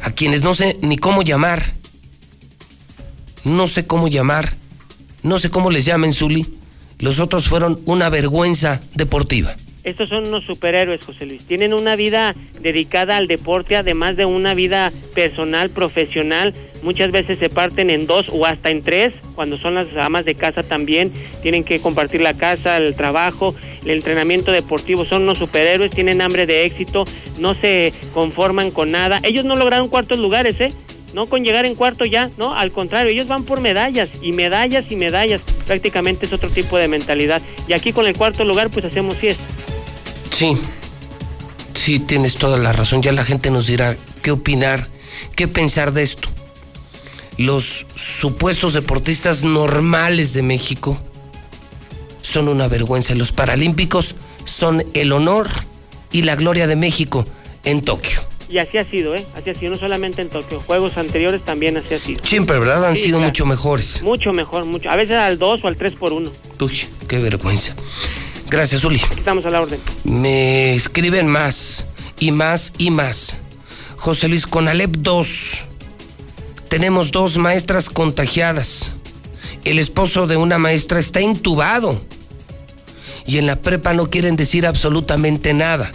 a 0.09 0.11
quienes 0.11 0.41
no 0.41 0.55
sé 0.55 0.79
ni 0.81 0.97
cómo 0.97 1.21
llamar, 1.21 1.75
no 3.45 3.69
sé 3.69 3.87
cómo 3.87 4.09
llamar, 4.09 4.55
no 5.23 5.39
sé 5.39 5.51
cómo 5.51 5.71
les 5.71 5.85
llamen, 5.85 6.15
Zuli, 6.15 6.47
los 6.99 7.21
otros 7.21 7.47
fueron 7.47 7.79
una 7.85 8.09
vergüenza 8.09 8.81
deportiva. 8.95 9.55
Estos 9.85 10.09
son 10.09 10.27
unos 10.27 10.45
superhéroes, 10.47 11.05
José 11.05 11.27
Luis. 11.27 11.45
Tienen 11.45 11.75
una 11.75 11.95
vida 11.95 12.35
dedicada 12.61 13.19
al 13.19 13.27
deporte, 13.27 13.77
además 13.77 14.17
de 14.17 14.25
una 14.25 14.55
vida 14.55 14.93
personal, 15.15 15.69
profesional. 15.69 16.55
Muchas 16.83 17.11
veces 17.11 17.39
se 17.39 17.49
parten 17.49 17.91
en 17.91 18.07
dos 18.07 18.31
o 18.33 18.47
hasta 18.47 18.71
en 18.71 18.83
tres. 18.83 19.15
Cuando 19.35 19.59
son 19.59 19.75
las 19.75 19.87
amas 19.97 20.25
de 20.25 20.35
casa 20.35 20.63
también 20.63 21.13
tienen 21.43 21.65
que 21.65 21.81
compartir 21.81 22.21
la 22.21 22.35
casa, 22.35 22.77
el 22.77 22.95
trabajo, 22.95 23.55
el 23.85 23.91
entrenamiento 23.91 24.53
deportivo. 24.53 25.05
Son 25.05 25.23
unos 25.23 25.39
superhéroes, 25.39 25.91
tienen 25.91 26.21
hambre 26.21 26.47
de 26.47 26.65
éxito, 26.65 27.05
no 27.39 27.55
se 27.55 27.93
conforman 28.15 28.71
con 28.71 28.91
nada. 28.91 29.21
Ellos 29.23 29.45
no 29.45 29.57
lograron 29.57 29.89
cuartos 29.89 30.19
lugares, 30.19 30.61
¿eh? 30.61 30.69
no 31.15 31.27
con 31.27 31.45
llegar 31.45 31.67
en 31.67 31.75
cuarto 31.75 32.05
ya, 32.05 32.31
no, 32.37 32.55
al 32.55 32.73
contrario, 32.73 33.11
ellos 33.11 33.29
van 33.29 33.45
por 33.45 33.61
medallas 33.61 34.09
y 34.21 34.33
medallas 34.33 34.87
y 34.91 34.97
medallas, 34.97 35.41
prácticamente 35.67 36.27
es 36.27 36.33
otro 36.33 36.51
tipo 36.51 36.77
de 36.77 36.89
mentalidad. 36.89 37.43
Y 37.67 37.73
aquí 37.73 37.93
con 37.93 38.07
el 38.07 38.17
cuarto 38.17 38.45
lugar 38.45 38.71
pues 38.71 38.85
hacemos 38.85 39.17
fiesta. 39.17 39.43
Sí, 40.35 40.57
sí, 41.75 41.99
tienes 42.01 42.37
toda 42.37 42.59
la 42.59 42.73
razón, 42.73 43.03
ya 43.03 43.13
la 43.13 43.25
gente 43.25 43.51
nos 43.51 43.67
dirá 43.67 43.97
qué 44.23 44.31
opinar, 44.31 44.87
qué 45.35 45.49
pensar 45.49 45.93
de 45.93 46.03
esto. 46.03 46.29
Los 47.39 47.87
supuestos 47.95 48.73
deportistas 48.73 49.45
normales 49.45 50.35
de 50.35 50.43
México 50.43 51.01
son 52.21 52.49
una 52.49 52.67
vergüenza, 52.67 53.15
los 53.15 53.31
paralímpicos 53.31 54.17
son 54.45 54.85
el 54.93 55.13
honor 55.13 55.49
y 56.11 56.23
la 56.23 56.35
gloria 56.35 56.67
de 56.67 56.75
México 56.75 57.25
en 57.63 57.83
Tokio. 57.83 58.21
Y 58.49 58.59
así 58.59 58.79
ha 58.79 58.85
sido, 58.85 59.15
¿eh? 59.15 59.25
Así 59.37 59.51
ha 59.51 59.55
sido, 59.55 59.73
no 59.73 59.79
solamente 59.79 60.21
en 60.21 60.31
Tokio, 60.31 60.61
juegos 60.67 60.99
anteriores 60.99 61.45
también 61.45 61.77
así 61.77 61.95
ha 61.95 62.01
sido. 62.01 62.25
Siempre, 62.25 62.59
¿verdad? 62.59 62.85
Han 62.85 62.97
sí, 62.97 63.05
sido 63.05 63.19
claro. 63.19 63.31
mucho 63.31 63.47
mejores. 63.47 64.03
Mucho 64.03 64.33
mejor, 64.33 64.65
mucho. 64.65 64.91
A 64.91 64.97
veces 64.97 65.17
al 65.17 65.39
2 65.39 65.63
o 65.63 65.69
al 65.69 65.77
3 65.77 65.93
por 65.93 66.13
1. 66.13 66.33
Uy, 66.61 66.81
qué 67.07 67.19
vergüenza. 67.21 67.77
Gracias, 68.49 68.85
Uli. 68.85 69.01
Estamos 69.17 69.45
a 69.47 69.51
la 69.51 69.61
orden. 69.61 69.79
Me 70.03 70.75
escriben 70.75 71.29
más 71.29 71.85
y 72.19 72.33
más 72.33 72.73
y 72.79 72.91
más. 72.91 73.39
José 73.97 74.27
Luis, 74.29 74.47
con 74.47 74.67
Alep 74.67 74.91
2 74.97 75.68
tenemos 76.69 77.11
dos 77.13 77.39
maestras 77.39 77.91
contagiadas. 77.91 78.93
El 79.65 79.79
esposo 79.79 80.27
de 80.27 80.37
una 80.37 80.59
maestra 80.59 80.99
está 80.99 81.21
intubado. 81.21 82.01
Y 83.27 83.39
en 83.39 83.47
la 83.47 83.57
prepa 83.57 83.93
no 83.93 84.09
quieren 84.09 84.37
decir 84.37 84.67
absolutamente 84.67 85.53
nada 85.53 85.91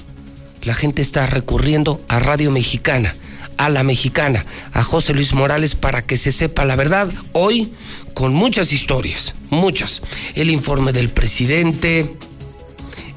la 0.64 0.74
gente 0.74 1.02
está 1.02 1.28
recurriendo 1.28 2.00
a 2.08 2.20
Radio 2.20 2.52
Mexicana, 2.52 3.16
a 3.58 3.70
la 3.70 3.84
mexicana, 3.84 4.46
a 4.72 4.84
José 4.84 5.14
Luis 5.14 5.34
Morales 5.34 5.76
para 5.76 6.06
que 6.06 6.18
se 6.18 6.32
sepa 6.32 6.66
la 6.66 6.76
verdad. 6.76 7.10
Hoy, 7.34 7.74
con 8.14 8.34
muchas 8.34 8.72
historias, 8.72 9.36
muchas. 9.50 10.02
El 10.36 10.50
informe 10.50 10.94
del 10.94 11.10
presidente, 11.10 12.16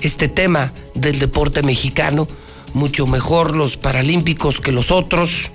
este 0.00 0.28
tema 0.28 0.72
del 0.94 1.18
deporte 1.18 1.62
mexicano, 1.62 2.26
mucho 2.74 3.06
mejor 3.06 3.54
los 3.54 3.76
paralímpicos 3.76 4.60
que 4.60 4.72
los 4.72 4.90
otros. 4.90 5.50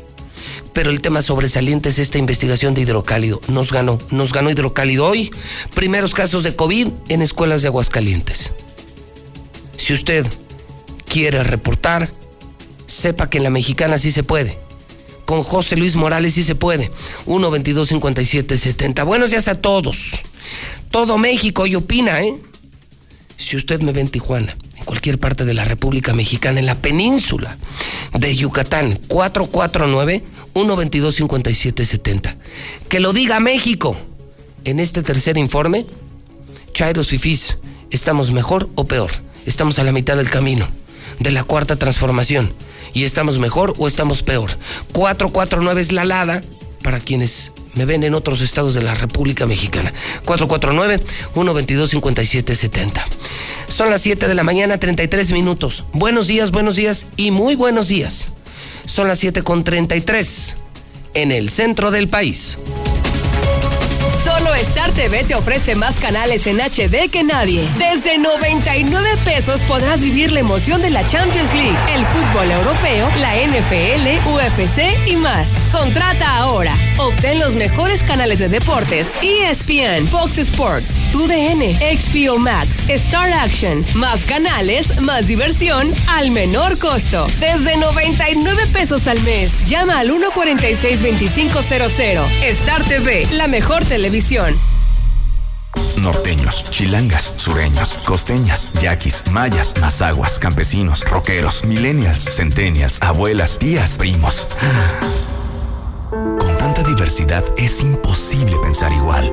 Pero 0.73 0.89
el 0.89 1.01
tema 1.01 1.21
sobresaliente 1.21 1.89
es 1.89 1.99
esta 1.99 2.17
investigación 2.17 2.73
de 2.73 2.81
hidrocálido. 2.81 3.41
Nos 3.47 3.71
ganó, 3.71 3.97
nos 4.09 4.31
ganó 4.31 4.49
hidrocálido 4.49 5.05
hoy. 5.05 5.31
Primeros 5.73 6.13
casos 6.13 6.43
de 6.43 6.55
COVID 6.55 6.87
en 7.09 7.21
escuelas 7.21 7.61
de 7.61 7.67
Aguascalientes. 7.67 8.51
Si 9.77 9.93
usted 9.93 10.25
quiere 11.05 11.43
reportar, 11.43 12.09
sepa 12.87 13.29
que 13.29 13.37
en 13.37 13.43
la 13.43 13.49
mexicana 13.49 13.97
sí 13.97 14.11
se 14.11 14.23
puede. 14.23 14.57
Con 15.25 15.43
José 15.43 15.75
Luis 15.75 15.95
Morales 15.95 16.33
sí 16.33 16.43
se 16.43 16.55
puede. 16.55 16.91
1 17.25 17.51
22 17.51 17.87
57 17.89 18.57
70. 18.57 19.03
Buenos 19.03 19.31
días 19.31 19.47
a 19.47 19.55
todos. 19.55 20.21
Todo 20.89 21.17
México 21.17 21.65
y 21.67 21.75
opina, 21.75 22.21
¿eh? 22.21 22.35
Si 23.37 23.57
usted 23.57 23.81
me 23.81 23.91
ve 23.91 24.01
en 24.01 24.09
Tijuana, 24.09 24.55
en 24.77 24.83
cualquier 24.85 25.19
parte 25.19 25.45
de 25.45 25.53
la 25.53 25.65
República 25.65 26.13
Mexicana, 26.13 26.59
en 26.59 26.65
la 26.65 26.75
península 26.75 27.57
de 28.13 28.35
Yucatán, 28.35 28.99
449 29.07 30.23
122 30.53 31.15
57 31.15 31.85
70. 31.85 32.37
Que 32.89 32.99
lo 32.99 33.13
diga 33.13 33.39
México. 33.39 33.97
En 34.63 34.79
este 34.79 35.01
tercer 35.01 35.37
informe, 35.37 35.85
Chairos 36.73 37.07
Fifís, 37.07 37.57
¿estamos 37.89 38.31
mejor 38.31 38.69
o 38.75 38.85
peor? 38.85 39.11
Estamos 39.45 39.79
a 39.79 39.83
la 39.83 39.91
mitad 39.91 40.17
del 40.17 40.29
camino 40.29 40.67
de 41.19 41.31
la 41.31 41.43
cuarta 41.43 41.77
transformación. 41.77 42.53
¿Y 42.93 43.05
estamos 43.05 43.39
mejor 43.39 43.73
o 43.77 43.87
estamos 43.87 44.21
peor? 44.23 44.51
449 44.93 45.81
es 45.81 45.91
la 45.91 46.01
alada 46.01 46.41
para 46.83 46.99
quienes 46.99 47.51
me 47.73 47.85
ven 47.85 48.03
en 48.03 48.13
otros 48.15 48.41
estados 48.41 48.73
de 48.73 48.81
la 48.81 48.95
República 48.95 49.45
Mexicana. 49.45 49.93
449-122-5770. 50.25 53.01
Son 53.69 53.89
las 53.89 54.01
7 54.01 54.27
de 54.27 54.35
la 54.35 54.43
mañana, 54.43 54.77
33 54.77 55.31
minutos. 55.31 55.85
Buenos 55.93 56.27
días, 56.27 56.51
buenos 56.51 56.75
días 56.75 57.05
y 57.15 57.31
muy 57.31 57.55
buenos 57.55 57.87
días. 57.87 58.33
Son 58.85 59.07
las 59.07 59.19
7 59.19 59.43
con 59.43 59.63
33 59.63 60.55
en 61.13 61.31
el 61.31 61.49
centro 61.49 61.91
del 61.91 62.07
país. 62.07 62.57
Solo 64.23 64.53
Star 64.55 64.91
TV 64.91 65.23
te 65.23 65.35
ofrece 65.35 65.75
más 65.75 65.99
canales 65.99 66.47
en 66.47 66.57
HD 66.57 67.09
que 67.11 67.23
nadie. 67.23 67.67
Desde 67.77 68.17
99 68.17 69.09
pesos 69.25 69.59
podrás 69.61 70.01
vivir 70.01 70.31
la 70.31 70.39
emoción 70.39 70.81
de 70.81 70.89
la 70.89 71.05
Champions 71.07 71.53
League, 71.53 71.77
el 71.93 72.05
fútbol 72.07 72.51
europeo, 72.51 73.09
la 73.17 73.35
NFL, 73.35 74.29
UFC 74.29 75.07
y 75.07 75.15
más. 75.15 75.49
Contrata 75.71 76.37
ahora. 76.37 76.73
Obtén 77.01 77.39
los 77.39 77.55
mejores 77.55 78.03
canales 78.03 78.37
de 78.37 78.47
deportes, 78.47 79.17
ESPN, 79.23 80.05
Fox 80.07 80.37
Sports, 80.37 80.97
TUDN, 81.11 81.79
HBO 81.79 82.37
Max, 82.37 82.87
Star 82.89 83.33
Action, 83.33 83.83
más 83.95 84.27
canales, 84.27 85.01
más 85.01 85.25
diversión 85.25 85.91
al 86.07 86.29
menor 86.29 86.77
costo. 86.77 87.25
Desde 87.39 87.75
99 87.77 88.67
pesos 88.71 89.07
al 89.07 89.19
mes. 89.23 89.65
Llama 89.65 89.97
al 89.97 90.11
146-2500. 90.11 92.29
Star 92.43 92.83
TV, 92.83 93.25
la 93.31 93.47
mejor 93.47 93.83
televisión 93.83 94.55
Norteños, 95.97 96.65
chilangas, 96.69 97.33
sureños, 97.37 97.93
costeñas, 98.05 98.69
yaquis, 98.81 99.23
mayas, 99.31 99.75
mazaguas, 99.79 100.39
campesinos, 100.39 101.05
rockeros, 101.05 101.63
millennials, 101.63 102.35
centennials, 102.35 103.01
abuelas, 103.01 103.59
tías, 103.59 103.97
primos. 103.97 104.47
Con 106.11 106.57
tanta 106.57 106.83
diversidad 106.83 107.45
es 107.57 107.81
imposible 107.81 108.57
pensar 108.61 108.91
igual. 108.91 109.31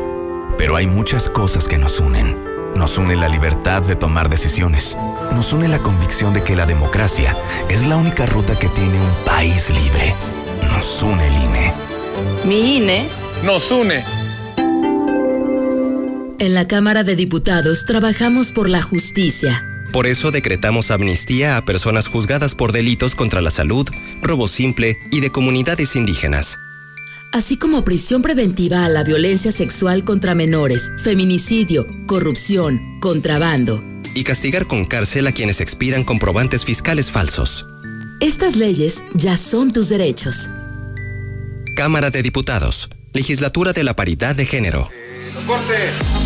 Pero 0.57 0.77
hay 0.77 0.87
muchas 0.87 1.29
cosas 1.29 1.67
que 1.67 1.77
nos 1.77 1.99
unen. 1.99 2.37
Nos 2.77 2.99
une 2.99 3.17
la 3.17 3.29
libertad 3.29 3.83
de 3.83 3.97
tomar 3.97 4.29
decisiones. 4.31 4.97
Nos 5.35 5.53
une 5.53 5.67
la 5.67 5.81
convicción 5.81 6.33
de 6.33 6.45
que 6.45 6.55
la 6.55 6.67
democracia 6.67 7.37
es 7.69 7.85
la 7.85 7.97
única 7.97 8.27
ruta 8.27 8.57
que 8.57 8.69
tiene 8.69 9.01
un 9.01 9.13
país 9.25 9.71
libre. 9.71 10.15
Nos 10.73 11.03
une 11.03 11.27
el 11.27 11.35
INE. 11.35 11.73
Mi 12.45 12.77
INE 12.77 13.09
nos 13.45 13.73
une. 13.73 14.05
En 16.39 16.55
la 16.55 16.69
Cámara 16.69 17.03
de 17.03 17.17
Diputados 17.17 17.87
trabajamos 17.87 18.53
por 18.53 18.69
la 18.69 18.83
justicia. 18.83 19.65
Por 19.93 20.07
eso 20.07 20.31
decretamos 20.31 20.93
amnistía 20.93 21.57
a 21.57 21.65
personas 21.65 22.07
juzgadas 22.07 22.55
por 22.55 22.71
delitos 22.71 23.17
contra 23.17 23.41
la 23.41 23.51
salud, 23.51 23.89
robo 24.23 24.47
simple 24.47 24.97
y 25.11 25.21
de 25.21 25.31
comunidades 25.31 25.97
indígenas. 25.97 26.61
Así 27.33 27.59
como 27.59 27.85
prisión 27.85 28.23
preventiva 28.23 28.85
a 28.85 28.89
la 28.89 29.05
violencia 29.05 29.53
sexual 29.53 30.05
contra 30.05 30.35
menores, 30.35 30.91
feminicidio, 31.03 31.87
corrupción, 32.07 32.81
contrabando. 33.01 33.81
Y 34.15 34.25
castigar 34.25 34.67
con 34.67 34.85
cárcel 34.85 35.27
a 35.27 35.33
quienes 35.33 35.61
expidan 35.61 36.05
comprobantes 36.05 36.65
fiscales 36.65 37.11
falsos. 37.11 37.67
Estas 38.21 38.57
leyes 38.57 39.05
ya 39.15 39.37
son 39.37 39.73
tus 39.73 39.91
derechos. 39.91 40.51
Cámara 41.77 42.11
de 42.11 42.23
Diputados. 42.23 42.89
Legislatura 43.13 43.73
de 43.73 43.85
la 43.85 43.95
Paridad 43.95 44.35
de 44.35 44.47
Género. 44.47 44.89
¡Corte! 45.47 46.18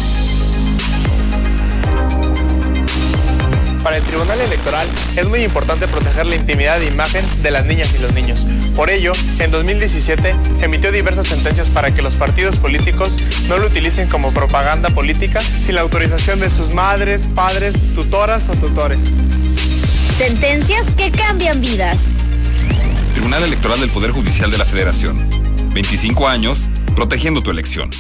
Para 3.83 3.97
el 3.97 4.03
Tribunal 4.05 4.41
Electoral 4.41 4.87
es 5.17 5.29
muy 5.29 5.43
importante 5.43 5.89
proteger 5.89 6.27
la 6.27 6.37
intimidad 6.37 6.79
de 6.79 6.87
imagen 6.87 7.25
de 7.43 7.51
las 7.51 7.67
niñas 7.67 7.93
y 7.95 7.99
los 7.99 8.15
niños. 8.15 8.47
Por 8.77 8.91
ello, 8.91 9.13
en 9.41 9.51
2017 9.51 10.37
emitió 10.61 10.93
diversas 10.93 11.27
sentencias 11.27 11.69
para 11.69 11.93
que 11.93 12.01
los 12.01 12.15
partidos 12.15 12.57
políticos 12.57 13.17
no 13.49 13.59
lo 13.59 13.67
utilicen 13.67 14.09
como 14.09 14.33
propaganda 14.33 14.89
política 14.91 15.41
sin 15.61 15.75
la 15.75 15.81
autorización 15.81 16.39
de 16.39 16.49
sus 16.49 16.73
madres, 16.75 17.29
padres, 17.35 17.75
tutoras 17.97 18.49
o 18.49 18.53
tutores. 18.53 19.01
Sentencias 20.17 20.87
que 20.97 21.11
cambian 21.11 21.61
vidas. 21.61 21.97
Tribunal 23.15 23.43
Electoral 23.43 23.81
del 23.81 23.91
Poder 23.91 24.13
Judicial 24.13 24.51
de 24.51 24.59
la 24.59 24.65
Federación. 24.65 25.29
25 25.75 26.29
años 26.29 26.69
protegiendo 26.95 27.43
tu 27.43 27.51
elección. 27.51 27.91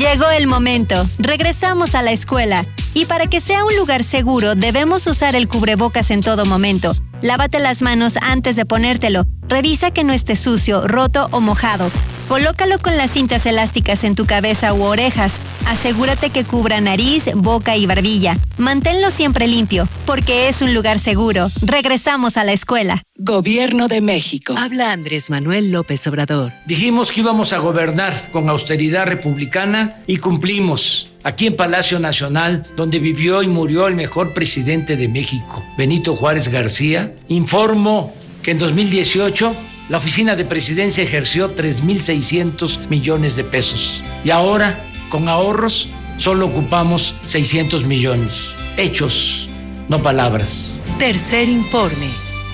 Llegó 0.00 0.30
el 0.30 0.46
momento. 0.46 1.06
Regresamos 1.18 1.94
a 1.94 2.00
la 2.00 2.10
escuela. 2.10 2.64
Y 2.94 3.04
para 3.04 3.26
que 3.26 3.38
sea 3.38 3.66
un 3.66 3.76
lugar 3.76 4.02
seguro, 4.02 4.54
debemos 4.54 5.06
usar 5.06 5.36
el 5.36 5.46
cubrebocas 5.46 6.10
en 6.10 6.22
todo 6.22 6.46
momento. 6.46 6.94
Lávate 7.20 7.60
las 7.60 7.82
manos 7.82 8.14
antes 8.22 8.56
de 8.56 8.64
ponértelo. 8.64 9.26
Revisa 9.46 9.90
que 9.90 10.02
no 10.02 10.14
esté 10.14 10.36
sucio, 10.36 10.88
roto 10.88 11.28
o 11.32 11.42
mojado. 11.42 11.90
Colócalo 12.30 12.78
con 12.78 12.96
las 12.96 13.10
cintas 13.10 13.44
elásticas 13.44 14.04
en 14.04 14.14
tu 14.14 14.24
cabeza 14.24 14.72
u 14.72 14.84
orejas. 14.84 15.32
Asegúrate 15.66 16.30
que 16.30 16.44
cubra 16.44 16.80
nariz, 16.80 17.24
boca 17.34 17.76
y 17.76 17.86
barbilla. 17.86 18.38
Manténlo 18.56 19.10
siempre 19.10 19.48
limpio, 19.48 19.88
porque 20.06 20.48
es 20.48 20.62
un 20.62 20.72
lugar 20.72 21.00
seguro. 21.00 21.48
Regresamos 21.66 22.36
a 22.36 22.44
la 22.44 22.52
escuela. 22.52 23.02
Gobierno 23.16 23.88
de 23.88 24.00
México. 24.00 24.54
Habla 24.56 24.92
Andrés 24.92 25.28
Manuel 25.28 25.72
López 25.72 26.06
Obrador. 26.06 26.52
Dijimos 26.66 27.10
que 27.10 27.18
íbamos 27.18 27.52
a 27.52 27.58
gobernar 27.58 28.30
con 28.30 28.48
austeridad 28.48 29.06
republicana 29.06 30.00
y 30.06 30.18
cumplimos. 30.18 31.10
Aquí 31.24 31.48
en 31.48 31.56
Palacio 31.56 31.98
Nacional, 31.98 32.64
donde 32.76 33.00
vivió 33.00 33.42
y 33.42 33.48
murió 33.48 33.88
el 33.88 33.96
mejor 33.96 34.34
presidente 34.34 34.94
de 34.94 35.08
México, 35.08 35.64
Benito 35.76 36.14
Juárez 36.14 36.46
García, 36.46 37.12
informo 37.26 38.14
que 38.44 38.52
en 38.52 38.58
2018 38.58 39.52
la 39.90 39.98
oficina 39.98 40.36
de 40.36 40.44
presidencia 40.44 41.02
ejerció 41.02 41.56
3.600 41.56 42.86
millones 42.88 43.34
de 43.34 43.42
pesos. 43.42 44.04
Y 44.22 44.30
ahora, 44.30 44.78
con 45.08 45.28
ahorros, 45.28 45.88
solo 46.16 46.46
ocupamos 46.46 47.16
600 47.22 47.84
millones. 47.86 48.56
Hechos, 48.76 49.48
no 49.88 50.00
palabras. 50.00 50.80
Tercer 51.00 51.48
informe. 51.48 52.06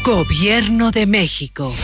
Gobierno 0.02 0.90
de 0.90 1.04
México. 1.04 1.74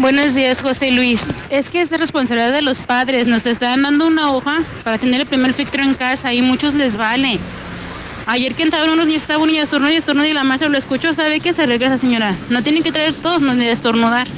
Buenos 0.00 0.34
días, 0.34 0.60
José 0.60 0.90
Luis. 0.90 1.22
Es 1.50 1.70
que 1.70 1.82
es 1.82 1.90
de 1.90 1.98
responsabilidad 1.98 2.52
de 2.52 2.62
los 2.62 2.82
padres. 2.82 3.28
Nos 3.28 3.46
están 3.46 3.82
dando 3.82 4.08
una 4.08 4.32
hoja 4.32 4.64
para 4.82 4.98
tener 4.98 5.20
el 5.20 5.26
primer 5.28 5.54
filtro 5.54 5.84
en 5.84 5.94
casa 5.94 6.34
y 6.34 6.42
muchos 6.42 6.74
les 6.74 6.96
vale. 6.96 7.38
Ayer 8.26 8.54
que 8.54 8.62
entraron 8.62 8.90
unos 8.90 9.06
niños, 9.06 9.22
estaba 9.22 9.42
un 9.42 9.48
niño 9.48 9.62
estornudo 9.62 9.92
y 9.92 9.96
estornudo 9.96 10.26
y 10.26 10.32
la 10.32 10.44
maestra 10.44 10.68
lo 10.68 10.78
escuchó, 10.78 11.12
sabe 11.14 11.40
que 11.40 11.52
se 11.52 11.66
regresa, 11.66 11.98
señora. 11.98 12.36
No 12.48 12.62
tienen 12.62 12.82
que 12.82 12.92
traer 12.92 13.14
todos 13.14 13.42
ni 13.42 13.66
estornudar. 13.66 14.28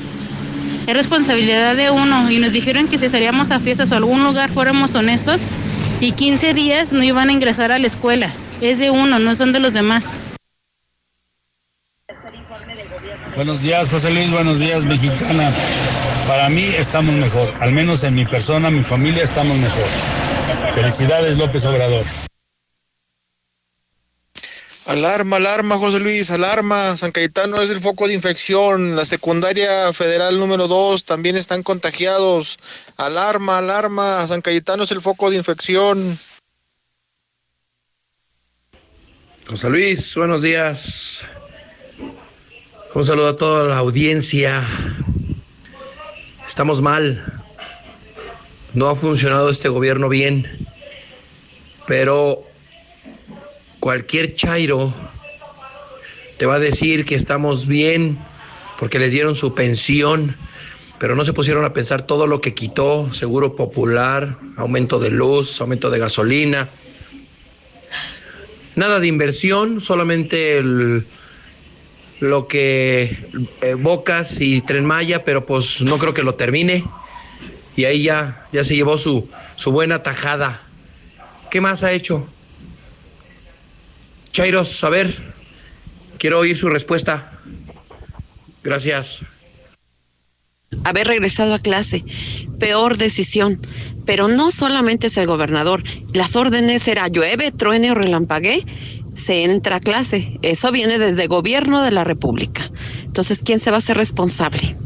Es 0.87 0.95
responsabilidad 0.95 1.77
de 1.77 1.91
uno 1.91 2.31
y 2.31 2.39
nos 2.39 2.53
dijeron 2.53 2.89
que 2.89 2.99
si 2.99 3.09
salíamos 3.09 3.51
a 3.51 3.61
fiestas 3.61 3.93
o 3.93 3.97
algún 3.97 4.25
lugar 4.25 4.51
fuéramos 4.51 4.95
honestos 4.95 5.43
y 6.01 6.13
15 6.13 6.55
días 6.55 6.93
no 6.93 7.03
iban 7.05 7.29
a 7.29 7.33
ingresar 7.33 7.71
a 7.71 7.79
la 7.79 7.87
escuela. 7.87 8.33
Es 8.61 8.79
de 8.79 8.91
uno, 8.91 9.19
no 9.19 9.35
son 9.35 9.53
de 9.53 9.61
los 9.61 9.73
demás. 9.73 10.13
Buenos 13.37 13.63
días, 13.63 13.89
José 13.89 14.11
Luis. 14.11 14.31
Buenos 14.31 14.59
días, 14.59 14.85
mexicana. 14.85 15.51
Para 16.27 16.49
mí 16.49 16.65
estamos 16.65 17.15
mejor. 17.15 17.55
Al 17.61 17.73
menos 17.73 18.05
en 18.05 18.15
mi 18.15 18.25
persona, 18.25 18.71
mi 18.71 18.83
familia, 18.83 19.25
estamos 19.25 19.57
mejor. 19.57 19.87
Felicidades, 20.75 21.37
López 21.39 21.65
Obrador. 21.65 22.05
Alarma, 24.87 25.37
alarma, 25.37 25.79
José 25.79 26.01
Luis, 26.01 26.31
alarma. 26.33 26.97
San 26.97 27.13
Cayetano 27.13 27.61
es 27.61 27.71
el 27.71 27.79
foco 27.81 28.09
de 28.09 28.15
infección. 28.15 28.97
La 28.97 29.05
secundaria 29.05 29.93
federal 29.93 30.41
número 30.41 30.67
2 30.67 31.05
también 31.05 31.37
están 31.37 31.63
contagiados. 31.63 32.59
Alarma, 32.97 33.59
alarma. 33.59 34.27
San 34.27 34.43
Cayetano 34.43 34.83
es 34.83 34.91
el 34.91 35.01
foco 35.01 35.31
de 35.31 35.37
infección. 35.37 36.19
José 39.47 39.71
Luis, 39.71 40.15
buenos 40.17 40.43
días. 40.43 41.23
Un 42.93 43.05
saludo 43.05 43.29
a 43.29 43.37
toda 43.37 43.65
la 43.65 43.79
audiencia. 43.79 44.67
Estamos 46.49 46.83
mal. 46.83 47.41
No 48.75 48.89
ha 48.89 48.97
funcionado 48.97 49.49
este 49.49 49.69
gobierno 49.69 50.09
bien. 50.09 50.67
Pero 51.87 52.52
cualquier 53.83 54.37
chairo 54.37 54.95
te 56.39 56.47
va 56.47 56.55
a 56.55 56.59
decir 56.61 57.05
que 57.05 57.17
estamos 57.17 57.67
bien 57.67 58.17
porque 58.79 59.01
les 59.01 59.11
dieron 59.11 59.35
su 59.35 59.57
pensión, 59.57 60.37
pero 61.01 61.17
no 61.17 61.25
se 61.25 61.33
pusieron 61.33 61.65
a 61.65 61.73
pensar 61.73 62.07
todo 62.07 62.29
lo 62.29 62.41
que 62.41 62.55
quitó, 62.55 63.13
seguro 63.13 63.57
popular, 63.57 64.39
aumento 64.57 65.01
de 65.01 65.11
luz, 65.11 65.61
aumento 65.61 65.91
de 65.91 65.99
gasolina. 65.99 66.69
Nada 68.77 69.01
de 69.01 69.09
inversión, 69.09 69.81
solamente 69.81 70.59
el, 70.59 71.05
lo 72.21 72.47
que 72.47 73.19
eh, 73.63 73.75
Bocas 73.75 74.41
y 74.41 74.61
Tren 74.61 74.85
Maya, 74.85 75.25
pero 75.25 75.45
pues 75.45 75.81
no 75.83 75.99
creo 75.99 76.15
que 76.15 76.23
lo 76.23 76.37
termine. 76.37 76.85
Y 77.75 77.87
ahí 77.87 78.05
ya, 78.05 78.47
ya 78.53 78.63
se 78.63 78.77
llevó 78.77 78.97
su, 78.97 79.29
su 79.57 79.73
buena 79.73 80.05
tajada. 80.05 80.63
¿Qué 81.51 81.61
más 81.61 81.83
ha 81.83 81.91
hecho? 81.91 82.29
Chairos, 84.33 84.83
a 84.83 84.89
ver, 84.89 85.15
quiero 86.19 86.41
oír 86.41 86.57
su 86.57 86.69
respuesta. 86.69 87.39
Gracias. 88.65 89.21
Haber 90.85 91.07
regresado 91.07 91.55
a 91.55 91.59
clase, 91.59 92.05
peor 92.59 92.97
decisión. 92.97 93.61
Pero 94.05 94.27
no 94.27 94.51
solamente 94.51 95.07
es 95.07 95.17
el 95.17 95.27
gobernador, 95.27 95.85
las 96.13 96.35
órdenes 96.35 96.89
era 96.89 97.07
llueve, 97.07 97.53
truene 97.53 97.93
o 97.93 97.95
relampaguee, 97.95 98.65
se 99.15 99.45
entra 99.45 99.77
a 99.77 99.81
clase. 99.81 100.39
Eso 100.43 100.73
viene 100.73 100.99
desde 100.99 101.23
el 101.23 101.29
gobierno 101.29 101.83
de 101.83 101.93
la 101.93 102.03
República. 102.03 102.69
Entonces, 103.05 103.43
¿quién 103.45 103.61
se 103.61 103.71
va 103.71 103.77
a 103.77 103.79
hacer 103.79 103.97
responsable? 103.97 104.77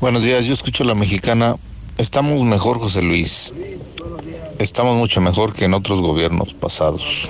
Buenos 0.00 0.22
días, 0.22 0.46
yo 0.46 0.54
escucho 0.54 0.84
a 0.84 0.86
la 0.86 0.94
mexicana. 0.94 1.56
Estamos 1.98 2.42
mejor, 2.44 2.78
José 2.78 3.02
Luis. 3.02 3.52
Estamos 4.62 4.96
mucho 4.96 5.20
mejor 5.20 5.54
que 5.54 5.64
en 5.64 5.74
otros 5.74 6.00
gobiernos 6.00 6.54
pasados. 6.54 7.28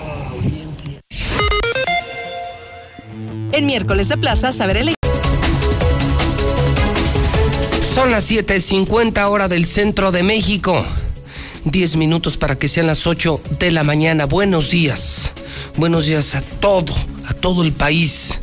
En 3.53 3.65
miércoles 3.65 4.09
de 4.09 4.19
plaza, 4.19 4.53
saber 4.53 4.77
el... 4.77 4.95
Son 7.95 8.11
las 8.11 8.31
7:50 8.31 9.31
hora 9.31 9.49
del 9.49 9.65
centro 9.65 10.13
de 10.13 10.23
México. 10.23 10.85
10 11.65 11.97
minutos 11.97 12.37
para 12.37 12.59
que 12.59 12.69
sean 12.69 12.87
las 12.87 13.07
8 13.07 13.41
de 13.59 13.71
la 13.71 13.83
mañana. 13.83 14.27
Buenos 14.27 14.71
días. 14.71 15.33
Buenos 15.79 16.05
días 16.05 16.35
a 16.35 16.43
todo, 16.43 16.93
a 17.27 17.33
todo 17.33 17.63
el 17.63 17.73
país. 17.73 18.41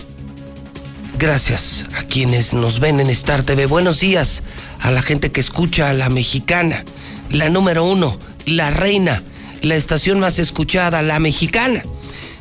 Gracias 1.20 1.86
a 1.96 2.02
quienes 2.06 2.56
nos 2.56 2.80
ven 2.80 3.00
en 3.00 3.12
Star 3.12 3.44
TV. 3.44 3.68
Buenos 3.68 4.00
días 4.00 4.42
a 4.80 4.90
la 4.90 5.04
gente 5.04 5.32
que 5.32 5.42
escucha 5.42 5.92
a 5.92 5.94
la 5.94 6.10
mexicana, 6.10 6.86
la 7.30 7.50
número 7.50 7.84
uno, 7.84 8.18
la 8.50 8.72
reina, 8.72 9.24
la 9.62 9.76
estación 9.76 10.20
más 10.20 10.40
escuchada, 10.40 11.02
la 11.02 11.20
mexicana. 11.20 11.84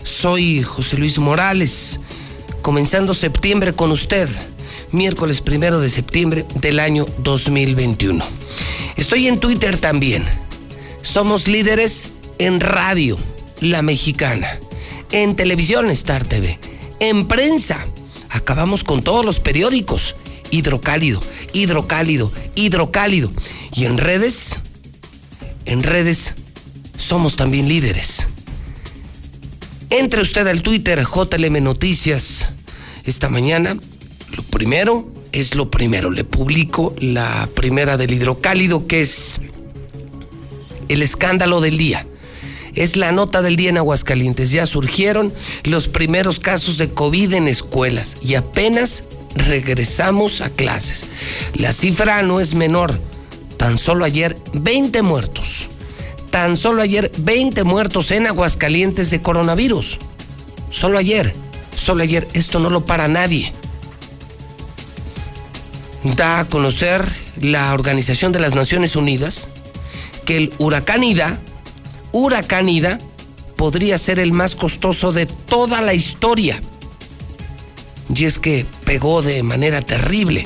Soy 0.03 0.63
José 0.63 0.97
Luis 0.97 1.19
Morales, 1.19 2.01
comenzando 2.63 3.15
septiembre 3.15 3.75
con 3.75 3.91
usted, 3.91 4.29
miércoles 4.93 5.41
primero 5.41 5.81
de 5.81 5.91
septiembre 5.91 6.47
del 6.57 6.81
año 6.81 7.05
2021. 7.19 8.25
Estoy 8.97 9.29
en 9.29 9.39
Twitter 9.39 9.77
también. 9.77 10.25
Somos 11.03 11.47
líderes 11.47 12.09
en 12.39 12.61
radio, 12.61 13.19
la 13.61 13.83
mexicana, 13.83 14.59
en 15.13 15.37
televisión, 15.37 15.91
Star 15.91 16.25
TV, 16.25 16.59
en 17.01 17.29
prensa. 17.29 17.87
Acabamos 18.31 18.85
con 18.85 19.03
todos 19.03 19.25
los 19.25 19.41
periódicos. 19.41 20.17
Hidrocálido, 20.51 21.21
hidrocálido, 21.53 22.33
hidrocálido. 22.55 23.31
Y 23.75 23.85
en 23.85 23.99
redes, 23.99 24.59
en 25.69 25.83
redes 25.83 26.35
somos 26.97 27.37
también 27.37 27.69
líderes. 27.69 28.27
Entre 29.91 30.21
usted 30.21 30.47
al 30.47 30.63
Twitter 30.63 31.03
JLM 31.05 31.63
Noticias 31.63 32.47
esta 33.05 33.29
mañana. 33.29 33.77
Lo 34.37 34.43
primero 34.43 35.11
es 35.33 35.55
lo 35.55 35.71
primero. 35.71 36.11
Le 36.11 36.25
publico 36.25 36.95
la 36.99 37.49
primera 37.55 37.97
del 37.97 38.13
hidrocálido 38.13 38.87
que 38.87 39.01
es 39.01 39.41
el 40.89 41.03
escándalo 41.03 41.61
del 41.61 41.79
día. 41.79 42.07
Es 42.75 42.97
la 42.97 43.13
nota 43.13 43.43
del 43.43 43.57
día 43.57 43.71
en 43.71 43.79
Aguascalientes. 43.79 44.51
Ya 44.51 44.67
surgieron 44.67 45.33
los 45.65 45.89
primeros 45.89 46.39
casos 46.39 46.79
de 46.79 46.91
COVID 46.91 47.35
en 47.35 47.49
escuelas 47.49 48.17
y 48.23 48.35
apenas 48.35 49.05
regresamos 49.35 50.41
a 50.41 50.51
clases. 50.51 51.07
La 51.55 51.73
cifra 51.73 52.23
no 52.23 52.41
es 52.41 52.55
menor 52.55 52.99
Tan 53.59 53.77
solo 53.77 54.05
ayer 54.05 54.37
20 54.55 55.03
muertos. 55.03 55.69
Tan 56.31 56.57
solo 56.57 56.81
ayer 56.81 57.11
20 57.19 57.65
muertos 57.65 58.13
en 58.13 58.29
Aguascalientes 58.29 59.11
de 59.11 59.21
coronavirus. 59.21 59.99
Solo 60.71 60.97
ayer, 60.97 61.35
solo 61.75 62.05
ayer. 62.05 62.29
Esto 62.33 62.61
no 62.61 62.71
lo 62.71 62.87
para 62.87 63.09
nadie. 63.09 63.53
Da 66.05 66.39
a 66.39 66.45
conocer 66.45 67.05
la 67.41 67.75
Organización 67.75 68.31
de 68.31 68.41
las 68.41 68.55
Naciones 68.55 68.95
Unidas 68.95 69.49
que 70.25 70.37
el 70.37 70.53
huracán 70.59 71.03
Ida, 71.03 71.41
huracán 72.13 72.69
Ida, 72.69 72.99
podría 73.57 73.99
ser 73.99 74.21
el 74.21 74.33
más 74.33 74.55
costoso 74.55 75.13
de 75.13 75.27
toda 75.27 75.83
la 75.83 75.95
historia. 75.95 76.61
Y 78.15 78.25
es 78.25 78.39
que 78.39 78.67
pegó 78.85 79.21
de 79.21 79.43
manera 79.43 79.83
terrible 79.83 80.45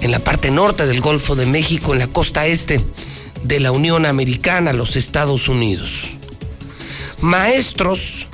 en 0.00 0.10
la 0.10 0.18
parte 0.18 0.50
norte 0.50 0.86
del 0.86 1.00
Golfo 1.00 1.36
de 1.36 1.46
México, 1.46 1.92
en 1.92 1.98
la 1.98 2.06
costa 2.06 2.46
este 2.46 2.80
de 3.44 3.60
la 3.60 3.72
Unión 3.72 4.06
Americana, 4.06 4.72
los 4.72 4.96
Estados 4.96 5.48
Unidos. 5.48 6.08
Maestros 7.20 8.26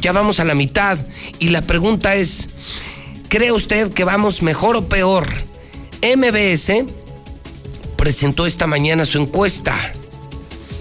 Ya 0.00 0.12
vamos 0.12 0.40
a 0.40 0.44
la 0.44 0.54
mitad 0.54 0.98
y 1.38 1.48
la 1.48 1.60
pregunta 1.60 2.14
es, 2.14 2.48
¿cree 3.28 3.52
usted 3.52 3.92
que 3.92 4.04
vamos 4.04 4.42
mejor 4.42 4.76
o 4.76 4.88
peor? 4.88 5.26
MBS 6.02 6.84
presentó 7.96 8.46
esta 8.46 8.66
mañana 8.66 9.04
su 9.04 9.18
encuesta. 9.18 9.76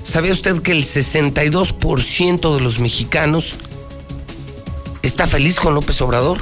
¿Sabía 0.03 0.31
usted 0.31 0.61
que 0.61 0.71
el 0.71 0.85
62% 0.85 2.55
de 2.55 2.61
los 2.61 2.79
mexicanos 2.79 3.55
está 5.01 5.27
feliz 5.27 5.59
con 5.59 5.75
López 5.75 6.01
Obrador? 6.01 6.39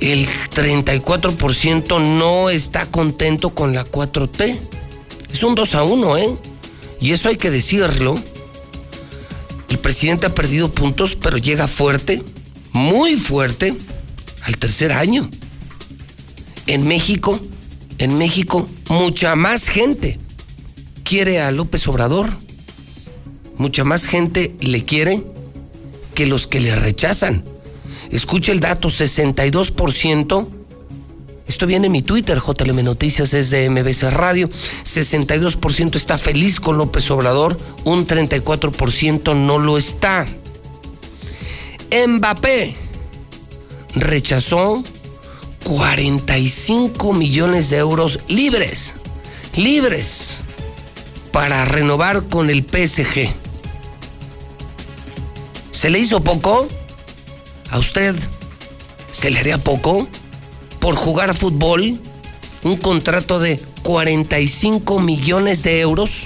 El 0.00 0.26
34% 0.26 2.00
no 2.00 2.48
está 2.48 2.86
contento 2.86 3.50
con 3.50 3.74
la 3.74 3.84
4T. 3.84 4.58
Es 5.32 5.42
un 5.42 5.54
2 5.54 5.74
a 5.74 5.82
1, 5.82 6.16
¿eh? 6.18 6.36
Y 7.04 7.12
eso 7.12 7.28
hay 7.28 7.36
que 7.36 7.50
decirlo. 7.50 8.14
El 9.68 9.78
presidente 9.78 10.24
ha 10.24 10.34
perdido 10.34 10.72
puntos, 10.72 11.16
pero 11.16 11.36
llega 11.36 11.68
fuerte, 11.68 12.22
muy 12.72 13.16
fuerte, 13.16 13.76
al 14.40 14.56
tercer 14.56 14.90
año. 14.90 15.28
En 16.66 16.88
México, 16.88 17.38
en 17.98 18.16
México, 18.16 18.66
mucha 18.88 19.36
más 19.36 19.68
gente 19.68 20.16
quiere 21.02 21.42
a 21.42 21.50
López 21.50 21.86
Obrador. 21.88 22.30
Mucha 23.58 23.84
más 23.84 24.06
gente 24.06 24.54
le 24.60 24.82
quiere 24.82 25.22
que 26.14 26.24
los 26.24 26.46
que 26.46 26.60
le 26.60 26.74
rechazan. 26.74 27.44
Escuche 28.12 28.50
el 28.50 28.60
dato, 28.60 28.88
62%. 28.88 30.48
Esto 31.46 31.66
viene 31.66 31.86
en 31.86 31.92
mi 31.92 32.02
Twitter, 32.02 32.38
JLM 32.38 32.82
Noticias, 32.82 33.34
es 33.34 33.50
de 33.50 33.68
MBC 33.68 34.04
Radio. 34.10 34.48
62% 34.84 35.96
está 35.96 36.16
feliz 36.16 36.58
con 36.58 36.78
López 36.78 37.10
Obrador, 37.10 37.56
un 37.84 38.06
34% 38.06 39.36
no 39.36 39.58
lo 39.58 39.76
está. 39.76 40.26
Mbappé 42.06 42.74
rechazó 43.94 44.82
45 45.64 47.12
millones 47.12 47.70
de 47.70 47.76
euros 47.76 48.20
libres, 48.28 48.94
libres, 49.54 50.38
para 51.30 51.64
renovar 51.64 52.24
con 52.24 52.50
el 52.50 52.64
PSG. 52.64 53.28
¿Se 55.70 55.90
le 55.90 55.98
hizo 55.98 56.22
poco? 56.22 56.66
¿A 57.70 57.78
usted 57.78 58.14
se 59.12 59.30
le 59.30 59.40
haría 59.40 59.58
poco? 59.58 60.08
Por 60.84 60.96
jugar 60.96 61.34
fútbol, 61.34 61.98
un 62.62 62.76
contrato 62.76 63.38
de 63.38 63.58
45 63.84 65.00
millones 65.00 65.62
de 65.62 65.80
euros, 65.80 66.24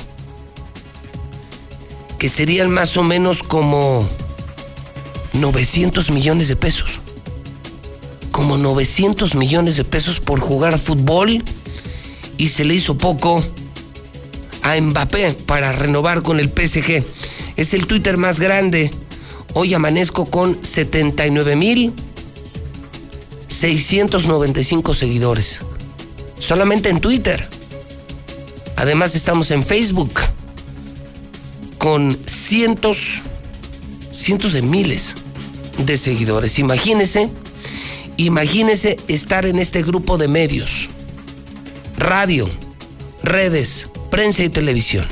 que 2.19 2.29
serían 2.29 2.69
más 2.69 2.97
o 2.97 3.05
menos 3.05 3.45
como 3.45 4.05
900 5.35 6.11
millones 6.11 6.49
de 6.49 6.57
pesos. 6.57 6.99
Como 8.33 8.59
900 8.59 9.37
millones 9.37 9.77
de 9.77 9.85
pesos 9.85 10.19
por 10.19 10.41
jugar 10.41 10.81
fútbol 10.81 11.45
y 12.37 12.49
se 12.49 12.65
le 12.65 12.75
hizo 12.75 12.99
poco 12.99 13.45
a 14.63 14.81
Mbappé 14.81 15.35
para 15.35 15.71
renovar 15.71 16.23
con 16.23 16.41
el 16.41 16.49
PSG. 16.49 17.05
Es 17.57 17.75
el 17.75 17.87
Twitter 17.87 18.17
más 18.17 18.41
grande. 18.41 18.91
Hoy 19.55 19.73
amanezco 19.75 20.25
con 20.25 20.59
79 20.65 21.55
mil 21.55 21.95
695 23.59 24.95
seguidores. 24.95 25.59
Solamente 26.39 26.91
en 26.91 27.01
Twitter. 27.01 27.49
Además 28.77 29.17
estamos 29.17 29.51
en 29.51 29.65
Facebook 29.65 30.13
con 31.77 32.17
cientos, 32.25 33.21
cientos 34.13 34.53
de 34.53 34.63
miles 34.63 35.17
de 35.77 35.99
seguidores. 35.99 36.61
Imagínese, 36.61 37.31
imagínese 38.17 38.97
estar 39.09 39.45
en 39.45 39.59
este 39.59 39.83
grupo 39.83 40.19
de 40.19 40.29
medios. 40.29 40.87
Radio, 41.97 42.49
redes, 43.25 43.89
prensa 44.09 44.45
y 44.45 44.51
televisión. 44.51 45.05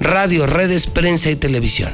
Radio, 0.00 0.46
redes, 0.46 0.86
prensa 0.86 1.28
y 1.28 1.36
televisión. 1.36 1.92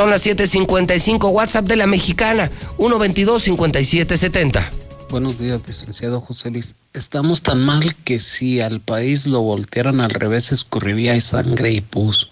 Son 0.00 0.08
las 0.08 0.24
7:55 0.24 1.28
WhatsApp 1.28 1.66
de 1.66 1.76
la 1.76 1.86
mexicana 1.86 2.50
122-5770. 2.78 4.70
Buenos 5.10 5.38
días, 5.38 5.60
licenciado 5.66 6.22
José 6.22 6.50
Luis. 6.50 6.74
Estamos 6.94 7.42
tan 7.42 7.62
mal 7.62 7.94
que 7.96 8.18
si 8.18 8.62
al 8.62 8.80
país 8.80 9.26
lo 9.26 9.42
voltearan 9.42 10.00
al 10.00 10.12
revés 10.12 10.52
escurriría 10.52 11.20
sangre 11.20 11.72
y 11.72 11.82
pus. 11.82 12.30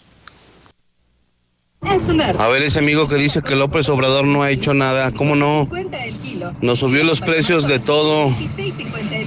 A 1.81 2.49
ver, 2.49 2.63
ese 2.63 2.81
amigo 2.81 3.09
que 3.09 3.15
dice 3.17 3.41
que 3.41 3.55
López 3.55 3.89
Obrador 3.89 4.25
no 4.25 4.43
ha 4.43 4.51
hecho 4.51 4.75
nada, 4.75 5.13
¿cómo 5.13 5.37
no? 5.37 5.69
Nos 6.61 6.81
subió 6.81 7.05
los 7.05 7.21
precios 7.21 7.69
de 7.69 7.79
todo. 7.79 8.33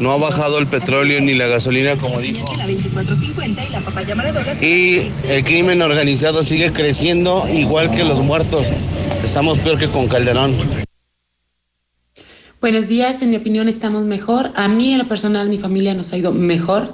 No 0.02 0.12
ha 0.12 0.18
bajado 0.18 0.60
el 0.60 0.68
petróleo 0.68 1.22
ni 1.22 1.34
la 1.34 1.48
gasolina, 1.48 1.96
como 1.96 2.20
dijo. 2.20 2.46
Y 4.62 4.98
el 5.30 5.44
crimen 5.46 5.82
organizado 5.82 6.44
sigue 6.44 6.74
creciendo 6.74 7.44
igual 7.54 7.90
que 7.92 8.04
los 8.04 8.20
muertos. 8.20 8.66
Estamos 9.24 9.60
peor 9.60 9.80
que 9.80 9.88
con 9.88 10.08
Calderón. 10.08 10.54
Buenos 12.60 12.88
días, 12.88 13.22
en 13.22 13.32
mi 13.32 13.38
opinión 13.38 13.70
estamos 13.70 14.04
mejor. 14.04 14.52
A 14.56 14.68
mí 14.68 14.92
en 14.92 15.00
lo 15.00 15.08
personal, 15.08 15.50
mi 15.50 15.58
familia 15.58 15.94
nos 15.94 16.12
ha 16.12 16.18
ido 16.18 16.32
mejor. 16.32 16.94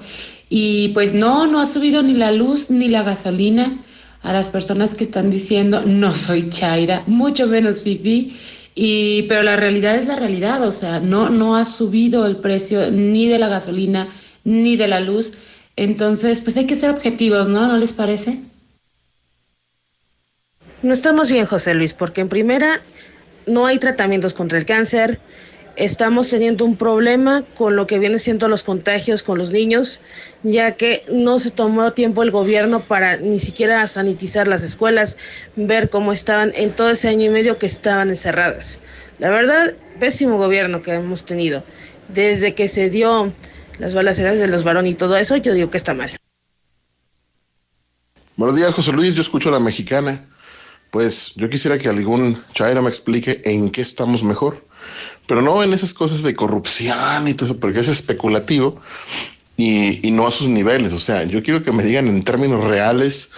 Y 0.50 0.90
pues 0.90 1.14
no, 1.14 1.48
no 1.48 1.60
ha 1.60 1.66
subido 1.66 2.04
ni 2.04 2.14
la 2.14 2.32
luz 2.32 2.70
ni 2.70 2.88
la 2.88 3.04
gasolina 3.04 3.84
a 4.22 4.34
las 4.34 4.50
personas 4.50 4.96
que 4.96 5.04
están 5.04 5.30
diciendo 5.30 5.84
no 5.86 6.16
soy 6.16 6.50
Chaira, 6.50 7.04
mucho 7.08 7.48
menos 7.48 7.82
Fifi, 7.82 8.38
y, 8.76 9.24
pero 9.24 9.42
la 9.44 9.56
realidad 9.56 9.96
es 9.96 10.06
la 10.06 10.16
realidad, 10.16 10.62
o 10.64 10.72
sea, 10.72 11.00
no, 11.00 11.30
no 11.30 11.56
ha 11.56 11.66
subido 11.66 12.28
el 12.28 12.38
precio 12.38 12.92
ni 12.92 13.28
de 13.28 13.40
la 13.40 13.48
gasolina 13.48 14.08
ni 14.44 14.76
de 14.76 14.88
la 14.88 15.00
luz. 15.00 15.34
Entonces, 15.76 16.42
pues 16.42 16.58
hay 16.58 16.68
que 16.68 16.76
ser 16.76 16.92
objetivos, 16.92 17.48
¿no? 17.50 17.68
¿No 17.68 17.78
les 17.78 17.94
parece? 17.94 18.40
No 20.84 20.94
estamos 20.94 21.32
bien, 21.32 21.46
José 21.46 21.74
Luis, 21.74 21.94
porque 21.94 22.22
en 22.22 22.30
primera 22.30 22.82
no 23.48 23.66
hay 23.66 23.80
tratamientos 23.80 24.34
contra 24.34 24.58
el 24.58 24.66
cáncer, 24.66 25.20
estamos 25.78 26.30
teniendo 26.30 26.66
un 26.66 26.76
problema 26.76 27.44
con 27.56 27.76
lo 27.76 27.86
que 27.86 28.00
viene 28.00 28.18
siendo 28.18 28.48
los 28.48 28.64
contagios 28.64 29.22
con 29.22 29.38
los 29.38 29.52
niños, 29.52 30.02
ya 30.44 30.72
que 30.72 31.04
no 31.12 31.38
se 31.38 31.52
tomó 31.52 31.94
tiempo 31.94 32.24
el 32.24 32.32
gobierno 32.32 32.82
para 32.82 33.18
ni 33.18 33.38
siquiera 33.40 33.86
sanitizar 33.86 34.48
las 34.48 34.64
escuelas, 34.64 35.18
ver 35.56 35.90
cómo 35.90 36.12
estaban 36.12 36.52
en 36.56 36.72
todo 36.72 36.90
ese 36.90 37.10
año 37.10 37.26
y 37.26 37.30
medio 37.30 37.60
que 37.60 37.68
estaban 37.68 38.10
encerradas. 38.10 38.80
La 39.20 39.30
verdad, 39.30 39.76
pésimo 40.00 40.38
gobierno 40.38 40.82
que 40.82 40.94
hemos 40.94 41.26
tenido. 41.26 41.64
Desde 42.10 42.56
que 42.56 42.68
se 42.68 42.90
dio 42.90 43.32
las 43.78 43.94
balaceras 43.94 44.40
de 44.40 44.48
los 44.48 44.64
varones 44.64 44.94
y 44.94 44.96
todo 44.96 45.16
eso, 45.16 45.38
yo 45.38 45.54
digo 45.54 45.70
que 45.70 45.78
está 45.78 45.94
mal. 45.94 46.10
Buenos 48.36 48.56
días, 48.56 48.74
José 48.74 48.92
Luis. 48.92 49.16
Yo 49.16 49.22
escucho 49.22 49.50
a 49.50 49.52
la 49.52 49.60
mexicana. 49.60 50.28
Pues 50.90 51.34
yo 51.36 51.50
quisiera 51.50 51.78
que 51.78 51.90
algún 51.90 52.44
chaira 52.54 52.82
me 52.82 52.90
explique 52.90 53.42
en 53.44 53.70
qué 53.72 53.82
estamos 53.82 54.24
mejor 54.24 54.67
pero 55.28 55.42
no 55.42 55.62
en 55.62 55.74
esas 55.74 55.94
cosas 55.94 56.24
de 56.24 56.36
corrupción 56.36 57.28
y 57.28 57.34
todo 57.34 57.46
eso, 57.46 57.60
porque 57.60 57.80
es 57.80 57.90
especulativo 57.90 58.82
y, 59.58 60.10
no 60.12 60.26
a 60.26 60.32
sus 60.32 60.48
niveles. 60.48 60.94
O 60.94 61.00
sea, 61.00 61.24
yo 61.24 61.44
quiero 61.44 61.62
que 61.62 61.72
me 61.72 61.84
digan 61.84 62.08
en 62.08 62.24
términos 62.24 62.64
reales 62.64 63.30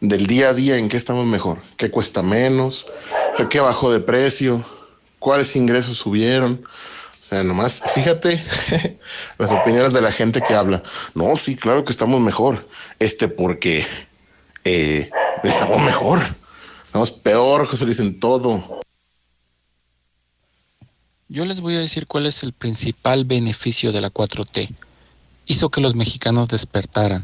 del 0.00 0.26
día 0.26 0.50
a 0.50 0.54
día 0.54 0.76
en 0.76 0.88
qué 0.88 0.96
estamos 0.96 1.26
mejor, 1.26 1.58
qué 1.76 1.90
cuesta 1.90 2.22
menos, 2.22 2.86
qué 3.50 3.60
bajó 3.60 3.90
de 3.90 4.00
precio, 4.00 4.64
cuáles 5.18 5.56
ingresos 5.56 5.96
subieron. 5.96 6.62
O 7.22 7.26
sea, 7.28 7.42
nomás 7.42 7.82
fíjate 7.94 8.42
las 9.38 9.50
opiniones 9.50 9.92
de 9.92 10.02
la 10.02 10.12
gente 10.12 10.40
que 10.40 10.54
habla. 10.54 10.82
No, 11.14 11.36
sí, 11.36 11.56
claro 11.56 11.84
que 11.84 11.92
estamos 11.92 12.20
mejor. 12.20 12.66
Este, 12.98 13.28
porque 13.28 13.86
eh, 14.64 15.10
estamos 15.44 15.80
mejor. 15.82 16.20
Estamos 16.86 17.10
peor, 17.10 17.66
José 17.66 17.84
Luis, 17.84 17.98
en 17.98 18.18
todo. 18.18 18.80
Yo 21.30 21.44
les 21.44 21.60
voy 21.60 21.74
a 21.74 21.80
decir 21.80 22.06
cuál 22.06 22.24
es 22.24 22.42
el 22.42 22.54
principal 22.54 23.26
beneficio 23.26 23.92
de 23.92 24.00
la 24.00 24.10
4T. 24.10 24.70
Hizo 25.44 25.68
que 25.68 25.82
los 25.82 25.94
mexicanos 25.94 26.48
despertaran. 26.48 27.22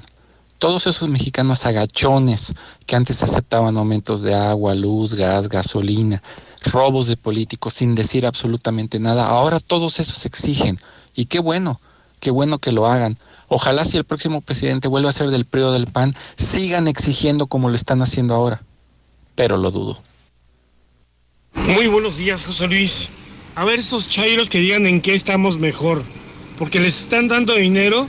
Todos 0.59 0.87
esos 0.87 1.09
mexicanos 1.09 1.65
agachones 1.65 2.53
que 2.85 2.97
antes 2.97 3.23
aceptaban 3.23 3.79
aumentos 3.79 4.21
de 4.21 4.35
agua, 4.35 4.75
luz, 4.75 5.15
gas, 5.15 5.49
gasolina, 5.49 6.23
robos 6.71 7.07
de 7.07 7.17
políticos 7.17 7.73
sin 7.73 7.95
decir 7.95 8.27
absolutamente 8.27 8.99
nada, 8.99 9.27
ahora 9.27 9.59
todos 9.59 9.99
esos 9.99 10.27
exigen. 10.27 10.79
Y 11.15 11.25
qué 11.25 11.39
bueno, 11.39 11.81
qué 12.21 12.31
bueno 12.31 12.59
que 12.59 12.73
lo 12.73 12.85
hagan. 12.85 13.17
Ojalá 13.49 13.87
si 13.87 13.97
el 13.97 14.05
próximo 14.05 14.43
presidente 14.43 14.87
vuelva 14.87 15.09
a 15.09 15.13
ser 15.15 15.31
del 15.31 15.47
PRI 15.47 15.73
del 15.73 15.87
PAN, 15.87 16.15
sigan 16.37 16.89
exigiendo 16.89 17.47
como 17.47 17.71
lo 17.71 17.75
están 17.75 18.03
haciendo 18.03 18.35
ahora. 18.35 18.63
Pero 19.35 19.57
lo 19.57 19.71
dudo. 19.71 19.99
Muy 21.55 21.87
buenos 21.87 22.19
días, 22.19 22.45
José 22.45 22.67
Luis 22.67 23.11
a 23.55 23.65
ver 23.65 23.79
esos 23.79 24.09
chairos 24.09 24.49
que 24.49 24.59
digan 24.59 24.87
en 24.87 25.01
qué 25.01 25.15
estamos 25.15 25.59
mejor, 25.59 26.03
porque 26.59 26.81
les 26.81 27.01
están 27.01 27.29
dando 27.29 27.55
dinero, 27.55 28.09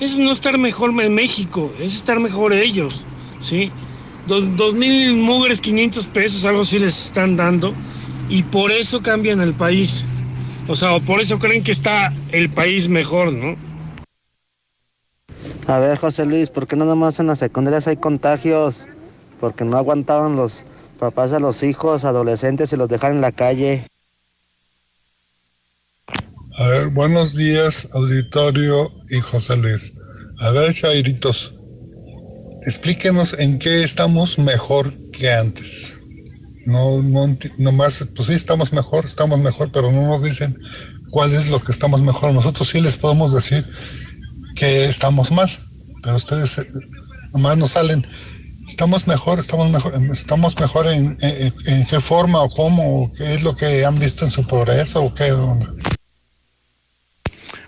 es 0.00 0.18
no 0.18 0.32
estar 0.32 0.58
mejor 0.58 0.90
en 1.00 1.14
México, 1.14 1.72
es 1.78 1.94
estar 1.94 2.18
mejor 2.18 2.52
ellos, 2.52 3.04
¿sí? 3.38 3.70
Dos, 4.26 4.74
mil 4.74 5.14
mugres, 5.14 5.60
500 5.60 6.06
pesos, 6.08 6.44
algo 6.44 6.62
así 6.62 6.78
les 6.78 7.06
están 7.06 7.36
dando, 7.36 7.72
y 8.28 8.42
por 8.42 8.70
eso 8.70 9.02
cambian 9.02 9.40
el 9.40 9.54
país. 9.54 10.06
O 10.68 10.76
sea, 10.76 10.98
por 11.00 11.20
eso 11.20 11.38
creen 11.38 11.64
que 11.64 11.72
está 11.72 12.12
el 12.30 12.50
país 12.50 12.88
mejor, 12.88 13.32
¿no? 13.32 13.56
A 15.66 15.78
ver, 15.78 15.98
José 15.98 16.26
Luis, 16.26 16.50
¿por 16.50 16.66
qué 16.66 16.76
nada 16.76 16.94
más 16.94 17.20
en 17.20 17.26
las 17.26 17.38
secundarias 17.38 17.86
hay 17.86 17.96
contagios? 17.96 18.86
Porque 19.40 19.64
no 19.64 19.76
aguantaban 19.76 20.36
los 20.36 20.64
papás 20.98 21.32
a 21.32 21.40
los 21.40 21.62
hijos, 21.62 22.04
adolescentes 22.04 22.72
y 22.72 22.76
los 22.76 22.88
dejaron 22.88 23.16
en 23.16 23.22
la 23.22 23.32
calle. 23.32 23.86
A 26.60 26.68
ver, 26.68 26.88
buenos 26.88 27.34
días, 27.34 27.88
auditorio 27.94 28.92
y 29.08 29.18
José 29.18 29.56
Luis. 29.56 29.94
A 30.40 30.50
ver, 30.50 30.74
Chairitos, 30.74 31.54
explíquenos 32.66 33.34
en 33.38 33.58
qué 33.58 33.82
estamos 33.82 34.38
mejor 34.38 34.92
que 35.10 35.32
antes. 35.32 35.96
No, 36.66 37.00
no, 37.00 37.34
no 37.56 37.72
más, 37.72 38.06
pues 38.14 38.28
sí, 38.28 38.34
estamos 38.34 38.74
mejor, 38.74 39.06
estamos 39.06 39.38
mejor, 39.38 39.70
pero 39.72 39.90
no 39.90 40.06
nos 40.06 40.22
dicen 40.22 40.54
cuál 41.08 41.32
es 41.32 41.48
lo 41.48 41.60
que 41.60 41.72
estamos 41.72 42.02
mejor. 42.02 42.34
Nosotros 42.34 42.68
sí 42.68 42.82
les 42.82 42.98
podemos 42.98 43.32
decir 43.32 43.64
que 44.54 44.84
estamos 44.84 45.32
mal, 45.32 45.50
pero 46.02 46.16
ustedes 46.16 46.58
eh, 46.58 46.66
nomás 47.32 47.56
nos 47.56 47.70
salen. 47.70 48.06
Estamos 48.68 49.06
mejor, 49.06 49.38
estamos 49.38 49.70
mejor, 49.70 49.94
estamos 50.12 50.60
mejor 50.60 50.88
en, 50.88 51.16
en, 51.22 51.86
qué 51.86 52.00
forma 52.00 52.42
o 52.42 52.50
cómo, 52.50 53.04
o 53.04 53.12
qué 53.12 53.32
es 53.32 53.42
lo 53.42 53.56
que 53.56 53.86
han 53.86 53.98
visto 53.98 54.26
en 54.26 54.30
su 54.30 54.46
progreso 54.46 55.02
o 55.02 55.14
qué. 55.14 55.34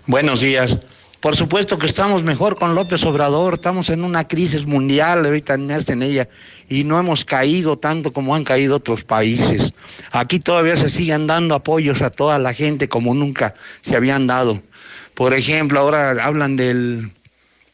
Buenos 0.05 0.41
días. 0.41 0.79
Por 1.21 1.37
supuesto 1.37 1.77
que 1.77 1.85
estamos 1.85 2.25
mejor 2.25 2.57
con 2.59 2.75
López 2.75 3.05
Obrador, 3.05 3.53
estamos 3.53 3.89
en 3.89 4.03
una 4.03 4.27
crisis 4.27 4.65
mundial, 4.65 5.25
ahorita 5.25 5.53
en 5.53 6.01
ella, 6.01 6.27
y 6.67 6.83
no 6.83 6.99
hemos 6.99 7.23
caído 7.23 7.77
tanto 7.79 8.11
como 8.11 8.35
han 8.35 8.43
caído 8.43 8.75
otros 8.75 9.05
países. 9.05 9.73
Aquí 10.11 10.39
todavía 10.39 10.75
se 10.75 10.89
siguen 10.89 11.25
dando 11.25 11.55
apoyos 11.55 12.01
a 12.01 12.09
toda 12.09 12.37
la 12.37 12.53
gente 12.53 12.89
como 12.89 13.13
nunca 13.13 13.53
se 13.87 13.95
habían 13.95 14.27
dado. 14.27 14.61
Por 15.13 15.33
ejemplo, 15.33 15.79
ahora 15.79 16.21
hablan 16.21 16.57
del, 16.57 17.09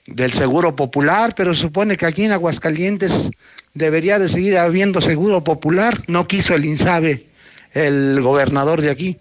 del 0.06 0.32
seguro 0.32 0.76
popular, 0.76 1.34
pero 1.36 1.56
se 1.56 1.62
supone 1.62 1.98
que 1.98 2.06
aquí 2.06 2.26
en 2.26 2.34
Aguascalientes 2.34 3.32
debería 3.74 4.20
de 4.20 4.30
seguir 4.30 4.56
habiendo 4.60 5.02
seguro 5.02 5.44
popular. 5.44 6.00
No 6.06 6.28
quiso 6.28 6.54
el 6.54 6.64
INSABE, 6.64 7.28
el 7.74 8.22
gobernador 8.22 8.82
de 8.82 8.92
aquí. 8.92 9.18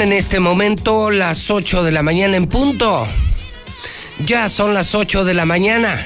En 0.00 0.14
este 0.14 0.40
momento 0.40 1.10
las 1.10 1.50
8 1.50 1.82
de 1.82 1.92
la 1.92 2.02
mañana 2.02 2.38
en 2.38 2.46
punto. 2.46 3.06
Ya 4.24 4.48
son 4.48 4.72
las 4.72 4.94
8 4.94 5.24
de 5.24 5.34
la 5.34 5.44
mañana. 5.44 6.00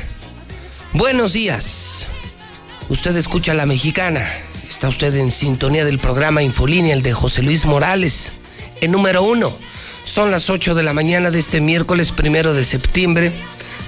Buenos 0.92 1.32
días. 1.32 2.08
Usted 2.88 3.16
escucha 3.16 3.52
a 3.52 3.54
la 3.54 3.66
mexicana. 3.66 4.28
Está 4.68 4.88
usted 4.88 5.14
en 5.14 5.30
sintonía 5.30 5.84
del 5.84 6.00
programa 6.00 6.42
Infolínea, 6.42 6.92
el 6.92 7.02
de 7.02 7.12
José 7.12 7.44
Luis 7.44 7.66
Morales. 7.66 8.32
En 8.80 8.90
número 8.90 9.22
uno. 9.22 9.56
Son 10.04 10.32
las 10.32 10.50
8 10.50 10.74
de 10.74 10.82
la 10.82 10.92
mañana 10.92 11.30
de 11.30 11.38
este 11.38 11.60
miércoles 11.60 12.10
primero 12.10 12.52
de 12.52 12.64
septiembre 12.64 13.32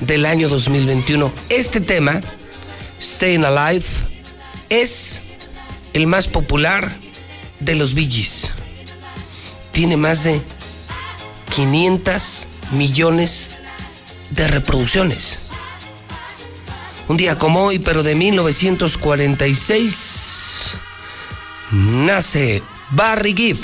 del 0.02 0.24
año 0.24 0.48
2021. 0.48 1.32
Este 1.48 1.80
tema, 1.80 2.20
Staying 3.02 3.44
Alive, 3.44 3.86
es 4.68 5.20
el 5.94 6.06
más 6.06 6.28
popular 6.28 6.96
de 7.58 7.74
los 7.74 7.94
Billys 7.94 8.50
tiene 9.76 9.96
más 9.98 10.24
de 10.24 10.40
500 11.54 12.48
millones 12.72 13.50
de 14.30 14.48
reproducciones. 14.48 15.38
Un 17.08 17.18
día 17.18 17.36
como 17.36 17.64
hoy, 17.64 17.78
pero 17.78 18.02
de 18.02 18.14
1946, 18.14 20.70
nace 21.72 22.62
Barry 22.92 23.34
Gibb, 23.34 23.58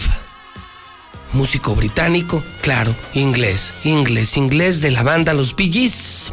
músico 1.33 1.75
británico, 1.75 2.45
claro, 2.61 2.95
inglés, 3.15 3.73
inglés, 3.85 4.37
inglés 4.37 4.83
de 4.83 4.91
la 4.91 5.03
banda 5.03 5.33
Los 5.33 5.57
Bee 5.57 5.73
Gees. 5.73 6.31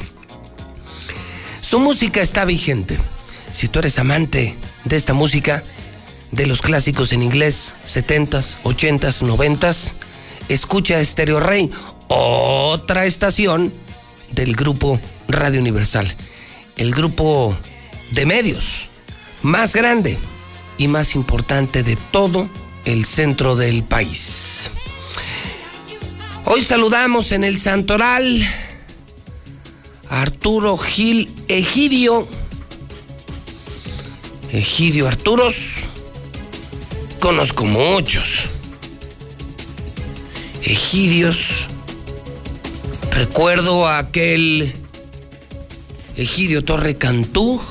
Su 1.61 1.79
música 1.79 2.19
está 2.19 2.43
vigente. 2.43 2.99
Si 3.53 3.69
tú 3.69 3.79
eres 3.79 3.97
amante 3.97 4.57
de 4.83 4.97
esta 4.97 5.13
música, 5.13 5.63
de 6.31 6.45
los 6.45 6.61
clásicos 6.61 7.11
en 7.13 7.23
inglés, 7.23 7.75
70s, 7.83 8.57
80s, 8.63 9.21
90s, 9.21 9.93
escucha 10.47 10.99
Estéreo 10.99 11.39
Rey, 11.39 11.71
otra 12.07 13.05
estación 13.05 13.73
del 14.31 14.55
grupo 14.55 14.99
Radio 15.27 15.59
Universal, 15.59 16.15
el 16.77 16.93
grupo 16.93 17.57
de 18.11 18.25
medios 18.25 18.89
más 19.41 19.75
grande 19.75 20.17
y 20.77 20.87
más 20.87 21.15
importante 21.15 21.83
de 21.83 21.95
todo 22.11 22.49
el 22.85 23.05
centro 23.05 23.55
del 23.55 23.83
país. 23.83 24.69
Hoy 26.45 26.63
saludamos 26.63 27.31
en 27.31 27.43
el 27.43 27.59
Santoral 27.59 28.41
a 30.09 30.21
Arturo 30.21 30.77
Gil 30.77 31.31
Egidio. 31.47 32.27
Egidio 34.51 35.07
Arturos 35.07 35.87
Conozco 37.19 37.65
muchos. 37.65 38.43
Egidios. 40.63 41.67
Recuerdo 43.11 43.87
a 43.87 43.97
aquel 43.97 44.73
Egidio 46.15 46.63
Torre 46.63 46.95
Cantú. 46.95 47.61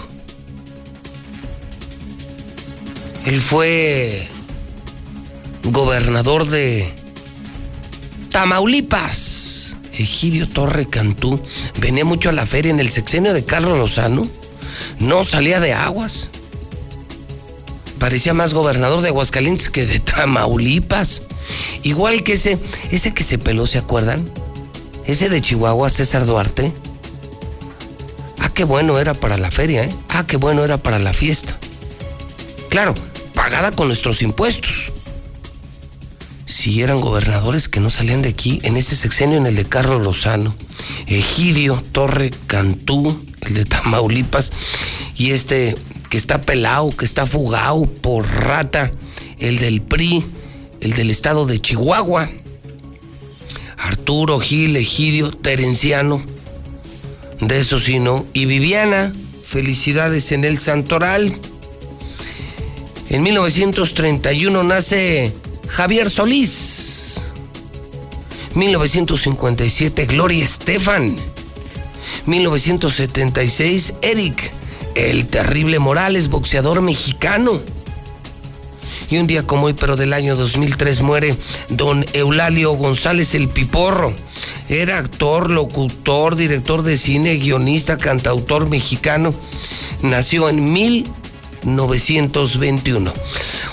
Él 3.25 3.41
fue 3.41 4.29
gobernador 5.65 6.47
de 6.47 6.93
Tamaulipas. 8.31 9.77
Egidio 9.95 10.47
Torre 10.47 10.87
Cantú 10.87 11.41
venía 11.81 12.05
mucho 12.05 12.29
a 12.29 12.33
la 12.33 12.47
feria 12.47 12.71
en 12.71 12.81
el 12.81 12.91
sexenio 12.91 13.33
de 13.33 13.45
Carlos 13.45 13.79
Lozano. 13.79 14.29
No 14.99 15.25
salía 15.25 15.59
de 15.59 15.73
aguas. 15.73 16.31
Parecía 17.99 18.35
más 18.35 18.55
gobernador 18.55 19.01
de 19.01 19.09
Aguascalientes 19.09 19.71
que 19.71 19.87
de 19.87 20.01
Tamaulipas. 20.01 21.23
Igual 21.83 22.23
que 22.23 22.35
ese, 22.35 22.59
ese 22.91 23.13
que 23.13 23.25
se 23.25 23.39
peló, 23.39 23.67
¿se 23.67 23.79
acuerdan? 23.79 24.29
Ese 25.07 25.29
de 25.29 25.41
Chihuahua, 25.41 25.91
César 25.91 26.27
Duarte. 26.27 26.73
Ah, 28.39 28.51
qué 28.53 28.65
bueno 28.65 28.99
era 28.99 29.15
para 29.15 29.37
la 29.37 29.51
feria, 29.51 29.85
¿eh? 29.85 29.95
Ah, 30.09 30.25
qué 30.27 30.37
bueno 30.37 30.65
era 30.65 30.77
para 30.77 30.99
la 30.99 31.13
fiesta. 31.13 31.59
Claro, 32.69 32.95
pagada 33.35 33.73
con 33.73 33.89
nuestros 33.89 34.23
impuestos. 34.23 34.93
Si 36.45 36.83
eran 36.83 37.01
gobernadores 37.01 37.69
que 37.69 37.81
no 37.81 37.91
salían 37.91 38.23
de 38.23 38.29
aquí, 38.29 38.61
en 38.63 38.77
ese 38.77 38.97
sexenio, 38.97 39.39
en 39.39 39.47
el 39.47 39.57
de 39.57 39.65
Carlos 39.65 40.05
Lozano, 40.05 40.55
Egidio 41.07 41.83
Torre 41.93 42.31
Cantú, 42.47 43.25
el 43.43 43.55
de 43.55 43.65
Tamaulipas, 43.65 44.53
y 45.17 45.31
este 45.31 45.75
que 46.09 46.17
está 46.17 46.41
pelado, 46.41 46.91
que 46.91 47.05
está 47.05 47.27
fugado 47.27 47.87
por 47.87 48.27
rata, 48.27 48.91
el 49.39 49.59
del 49.59 49.83
PRI, 49.83 50.25
el 50.81 50.95
del 50.95 51.11
estado 51.11 51.47
de 51.47 51.61
Chihuahua, 51.61 52.31
Arturo 53.77 54.41
Gil, 54.41 54.77
Egidio, 54.77 55.31
Terenciano, 55.31 56.23
de 57.41 57.61
eso 57.61 57.79
sí, 57.79 57.99
¿no? 57.99 58.27
Y 58.33 58.47
Viviana, 58.47 59.13
felicidades 59.45 60.33
en 60.33 60.45
el 60.45 60.59
Santoral. 60.59 61.33
En 63.09 63.23
1931 63.23 64.65
nace 64.65 65.33
Javier 65.69 66.11
Solís. 66.11 67.23
1957 68.55 70.07
Gloria 70.07 70.43
Estefan. 70.43 71.17
1976 72.27 73.95
Eric, 74.03 74.53
el 74.95 75.27
terrible 75.27 75.79
Morales, 75.79 76.29
boxeador 76.29 76.83
mexicano. 76.83 77.63
Y 79.11 79.17
un 79.17 79.27
día 79.27 79.47
como 79.47 79.65
hoy, 79.67 79.73
pero 79.73 79.97
del 79.97 80.13
año 80.13 80.37
2003, 80.37 81.01
muere 81.01 81.35
don 81.71 82.05
Eulalio 82.13 82.73
González 82.73 83.35
el 83.35 83.49
Piporro. 83.49 84.13
Era 84.69 84.99
actor, 84.99 85.51
locutor, 85.51 86.37
director 86.37 86.83
de 86.83 86.99
cine, 86.99 87.37
guionista, 87.37 87.97
cantautor 87.97 88.69
mexicano. 88.69 89.33
Nació 90.03 90.51
en 90.51 90.73
1921. 90.73 93.13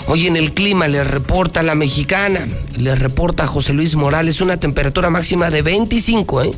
Hoy 0.08 0.26
en 0.26 0.36
el 0.36 0.54
clima 0.54 0.88
le 0.88 1.04
reporta 1.04 1.62
la 1.62 1.74
mexicana, 1.74 2.40
le 2.78 2.94
reporta 2.94 3.46
José 3.46 3.74
Luis 3.74 3.94
Morales 3.94 4.40
una 4.40 4.58
temperatura 4.58 5.10
máxima 5.10 5.50
de 5.50 5.60
25, 5.62 6.44
¿eh? 6.44 6.52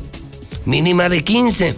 mínima 0.66 1.08
de 1.08 1.24
15. 1.24 1.74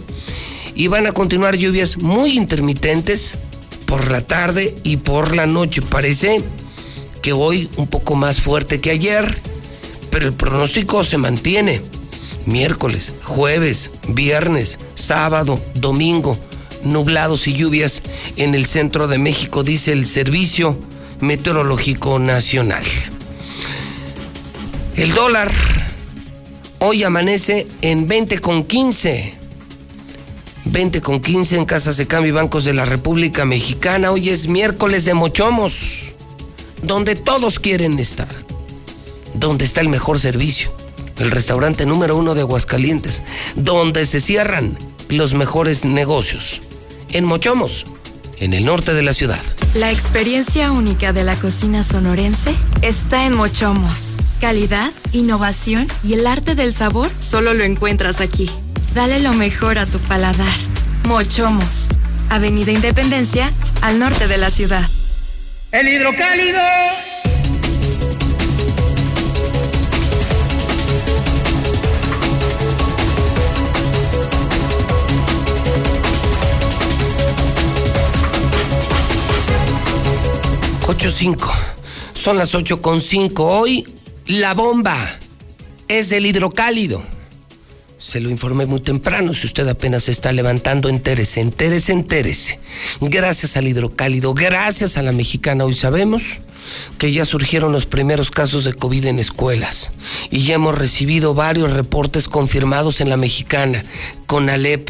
Y 0.75 0.87
van 0.87 1.07
a 1.07 1.11
continuar 1.11 1.57
lluvias 1.57 1.97
muy 1.97 2.37
intermitentes 2.37 3.37
por 3.85 4.09
la 4.09 4.21
tarde 4.21 4.75
y 4.83 4.97
por 4.97 5.35
la 5.35 5.45
noche. 5.45 5.81
Parece 5.81 6.41
que 7.21 7.33
hoy 7.33 7.69
un 7.77 7.87
poco 7.87 8.15
más 8.15 8.41
fuerte 8.41 8.79
que 8.79 8.91
ayer, 8.91 9.37
pero 10.09 10.27
el 10.27 10.33
pronóstico 10.33 11.03
se 11.03 11.17
mantiene. 11.17 11.81
Miércoles, 12.45 13.13
jueves, 13.23 13.91
viernes, 14.07 14.79
sábado, 14.95 15.59
domingo, 15.75 16.37
nublados 16.83 17.47
y 17.47 17.53
lluvias 17.53 18.01
en 18.37 18.55
el 18.55 18.65
centro 18.65 19.07
de 19.07 19.17
México, 19.17 19.63
dice 19.63 19.91
el 19.91 20.05
Servicio 20.05 20.79
Meteorológico 21.19 22.17
Nacional. 22.17 22.83
El 24.95 25.13
dólar 25.13 25.51
hoy 26.79 27.03
amanece 27.03 27.67
en 27.81 28.07
20 28.07 28.39
con 28.39 28.63
15. 28.63 29.40
20 30.65 31.01
con 31.01 31.19
15 31.19 31.57
en 31.57 31.65
casas 31.65 31.97
de 31.97 32.07
cambio 32.07 32.29
y 32.29 32.35
bancos 32.35 32.65
de 32.65 32.73
la 32.73 32.85
República 32.85 33.45
Mexicana. 33.45 34.11
Hoy 34.11 34.29
es 34.29 34.47
miércoles 34.47 35.05
de 35.05 35.13
mochomos 35.13 36.11
donde 36.83 37.15
todos 37.15 37.59
quieren 37.59 37.99
estar, 37.99 38.29
donde 39.33 39.65
está 39.65 39.81
el 39.81 39.89
mejor 39.89 40.19
servicio, 40.19 40.71
el 41.17 41.31
restaurante 41.31 41.85
número 41.85 42.15
uno 42.15 42.33
de 42.35 42.41
Aguascalientes, 42.41 43.21
donde 43.55 44.05
se 44.05 44.21
cierran 44.21 44.77
los 45.09 45.33
mejores 45.33 45.85
negocios, 45.85 46.61
en 47.09 47.25
Mochomos, 47.25 47.85
en 48.37 48.53
el 48.53 48.65
norte 48.65 48.93
de 48.93 49.03
la 49.03 49.13
ciudad. 49.13 49.41
La 49.75 49.91
experiencia 49.91 50.71
única 50.71 51.13
de 51.13 51.23
la 51.23 51.35
cocina 51.35 51.83
sonorense 51.83 52.55
está 52.81 53.25
en 53.25 53.33
Mochomos. 53.35 54.15
Calidad, 54.39 54.91
innovación 55.13 55.87
y 56.03 56.13
el 56.13 56.25
arte 56.25 56.55
del 56.55 56.73
sabor 56.73 57.09
solo 57.19 57.53
lo 57.53 57.63
encuentras 57.63 58.21
aquí. 58.21 58.49
Dale 58.93 59.21
lo 59.21 59.31
mejor 59.31 59.77
a 59.77 59.85
tu 59.85 59.99
paladar. 59.99 60.47
Mochomos, 61.05 61.87
Avenida 62.29 62.73
Independencia, 62.73 63.49
al 63.81 63.99
norte 63.99 64.27
de 64.27 64.37
la 64.37 64.49
ciudad. 64.49 64.83
El 65.71 65.87
hidrocálido. 65.87 66.59
Ocho 80.87 81.09
cinco. 81.09 81.49
Son 82.13 82.37
las 82.37 82.53
ocho 82.53 82.81
con 82.81 82.99
cinco. 82.99 83.45
Hoy 83.45 83.87
la 84.25 84.53
bomba 84.53 85.17
es 85.87 86.11
el 86.11 86.25
hidrocálido. 86.25 87.01
Se 88.01 88.19
lo 88.19 88.31
informé 88.31 88.65
muy 88.65 88.79
temprano. 88.79 89.35
Si 89.35 89.45
usted 89.45 89.67
apenas 89.67 90.05
se 90.05 90.11
está 90.11 90.31
levantando, 90.31 90.89
entérese, 90.89 91.39
entérese, 91.39 91.93
entérese. 91.93 92.59
Gracias 92.99 93.57
al 93.57 93.67
hidrocálido, 93.67 94.33
gracias 94.33 94.97
a 94.97 95.03
la 95.03 95.11
mexicana, 95.11 95.65
hoy 95.65 95.75
sabemos 95.75 96.39
que 96.97 97.11
ya 97.11 97.25
surgieron 97.25 97.71
los 97.71 97.85
primeros 97.85 98.31
casos 98.31 98.63
de 98.63 98.73
COVID 98.73 99.05
en 99.05 99.19
escuelas 99.19 99.91
y 100.31 100.45
ya 100.45 100.55
hemos 100.55 100.75
recibido 100.75 101.35
varios 101.35 101.73
reportes 101.73 102.27
confirmados 102.27 103.01
en 103.01 103.09
la 103.09 103.17
mexicana, 103.17 103.83
con 104.25 104.49
Alep, 104.49 104.89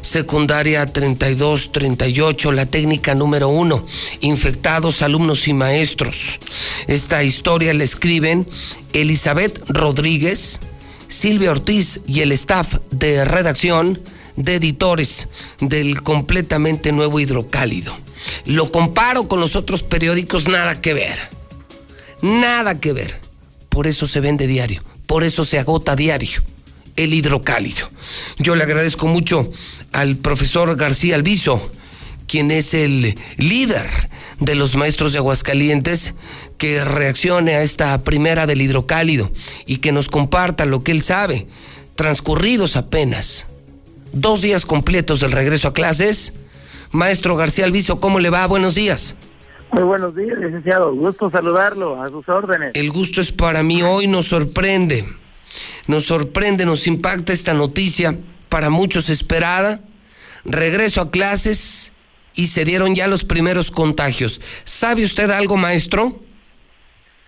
secundaria 0.00 0.86
32, 0.86 1.72
38, 1.72 2.52
la 2.52 2.66
técnica 2.66 3.16
número 3.16 3.48
uno, 3.48 3.84
infectados 4.20 5.02
alumnos 5.02 5.48
y 5.48 5.52
maestros. 5.52 6.38
Esta 6.86 7.24
historia 7.24 7.74
la 7.74 7.82
escriben 7.82 8.46
Elizabeth 8.92 9.68
Rodríguez, 9.68 10.60
Silvia 11.08 11.50
Ortiz 11.50 12.00
y 12.06 12.20
el 12.20 12.32
staff 12.32 12.74
de 12.90 13.24
redacción 13.24 14.00
de 14.36 14.56
editores 14.56 15.28
del 15.60 16.02
completamente 16.02 16.92
nuevo 16.92 17.20
hidrocálido. 17.20 17.96
Lo 18.44 18.70
comparo 18.70 19.28
con 19.28 19.40
los 19.40 19.56
otros 19.56 19.82
periódicos, 19.82 20.48
nada 20.48 20.80
que 20.80 20.94
ver. 20.94 21.18
Nada 22.22 22.80
que 22.80 22.92
ver. 22.92 23.20
Por 23.68 23.86
eso 23.86 24.06
se 24.06 24.20
vende 24.20 24.46
diario, 24.46 24.82
por 25.06 25.22
eso 25.22 25.44
se 25.44 25.58
agota 25.58 25.96
diario 25.96 26.42
el 26.96 27.14
hidrocálido. 27.14 27.88
Yo 28.38 28.56
le 28.56 28.64
agradezco 28.64 29.06
mucho 29.06 29.50
al 29.92 30.16
profesor 30.16 30.76
García 30.76 31.14
Alviso, 31.14 31.60
quien 32.26 32.50
es 32.50 32.74
el 32.74 33.14
líder 33.36 33.88
de 34.40 34.54
los 34.54 34.76
maestros 34.76 35.12
de 35.12 35.18
Aguascalientes, 35.18 36.14
que 36.58 36.84
reaccione 36.84 37.54
a 37.54 37.62
esta 37.62 38.02
primera 38.02 38.46
del 38.46 38.62
hidrocálido 38.62 39.30
y 39.66 39.78
que 39.78 39.92
nos 39.92 40.08
comparta 40.08 40.64
lo 40.64 40.82
que 40.82 40.92
él 40.92 41.02
sabe. 41.02 41.46
Transcurridos 41.94 42.76
apenas 42.76 43.48
dos 44.12 44.42
días 44.42 44.66
completos 44.66 45.20
del 45.20 45.32
regreso 45.32 45.68
a 45.68 45.74
clases. 45.74 46.32
Maestro 46.90 47.36
García 47.36 47.64
Alviso, 47.64 48.00
¿cómo 48.00 48.20
le 48.20 48.30
va? 48.30 48.46
Buenos 48.46 48.74
días. 48.74 49.14
Muy 49.72 49.82
buenos 49.82 50.14
días, 50.14 50.38
licenciado. 50.38 50.94
Gusto 50.94 51.30
saludarlo, 51.30 52.00
a 52.00 52.08
sus 52.08 52.28
órdenes. 52.28 52.70
El 52.74 52.90
gusto 52.90 53.20
es 53.20 53.32
para 53.32 53.62
mí. 53.62 53.82
Hoy 53.82 54.06
nos 54.06 54.26
sorprende. 54.26 55.04
Nos 55.86 56.04
sorprende, 56.04 56.64
nos 56.64 56.86
impacta 56.86 57.32
esta 57.32 57.54
noticia, 57.54 58.16
para 58.48 58.70
muchos 58.70 59.10
esperada. 59.10 59.80
Regreso 60.44 61.00
a 61.00 61.10
clases 61.10 61.92
y 62.34 62.46
se 62.48 62.64
dieron 62.64 62.94
ya 62.94 63.08
los 63.08 63.24
primeros 63.24 63.70
contagios. 63.70 64.40
¿Sabe 64.64 65.04
usted 65.04 65.30
algo, 65.30 65.56
maestro? 65.56 66.20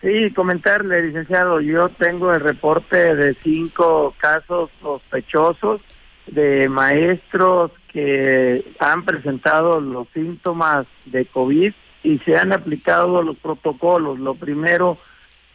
Sí, 0.01 0.30
comentarle, 0.30 1.03
licenciado, 1.03 1.61
yo 1.61 1.88
tengo 1.88 2.32
el 2.32 2.40
reporte 2.40 3.16
de 3.16 3.34
cinco 3.42 4.14
casos 4.18 4.70
sospechosos 4.80 5.80
de 6.28 6.68
maestros 6.68 7.72
que 7.92 8.64
han 8.78 9.05
presentado 9.05 9.80
los 9.80 10.07
síntomas 10.14 10.86
de 11.07 11.26
COVID 11.26 11.72
y 12.05 12.18
se 12.18 12.36
han 12.36 12.53
aplicado 12.53 13.22
los 13.22 13.36
protocolos. 13.38 14.20
Lo 14.20 14.34
primero 14.34 14.99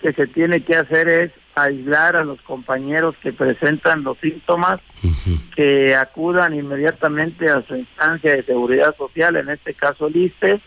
que 0.02 0.12
se 0.12 0.28
tiene 0.28 0.62
que 0.64 0.76
hacer 0.76 1.08
es 1.08 1.32
aislar 1.56 2.18
a 2.18 2.26
los 2.26 2.42
compañeros 2.42 3.16
que 3.22 3.32
presentan 3.32 4.04
los 4.04 4.18
síntomas, 4.18 4.82
que 5.56 5.96
acudan 5.96 6.54
inmediatamente 6.54 7.50
a 7.50 7.62
su 7.62 7.78
instancia 7.78 8.36
de 8.36 8.44
seguridad 8.44 8.94
social, 8.98 9.38
en 9.38 9.50
este 9.50 9.74
caso 9.74 10.08
el 10.08 10.18
ISPE, 10.18 10.60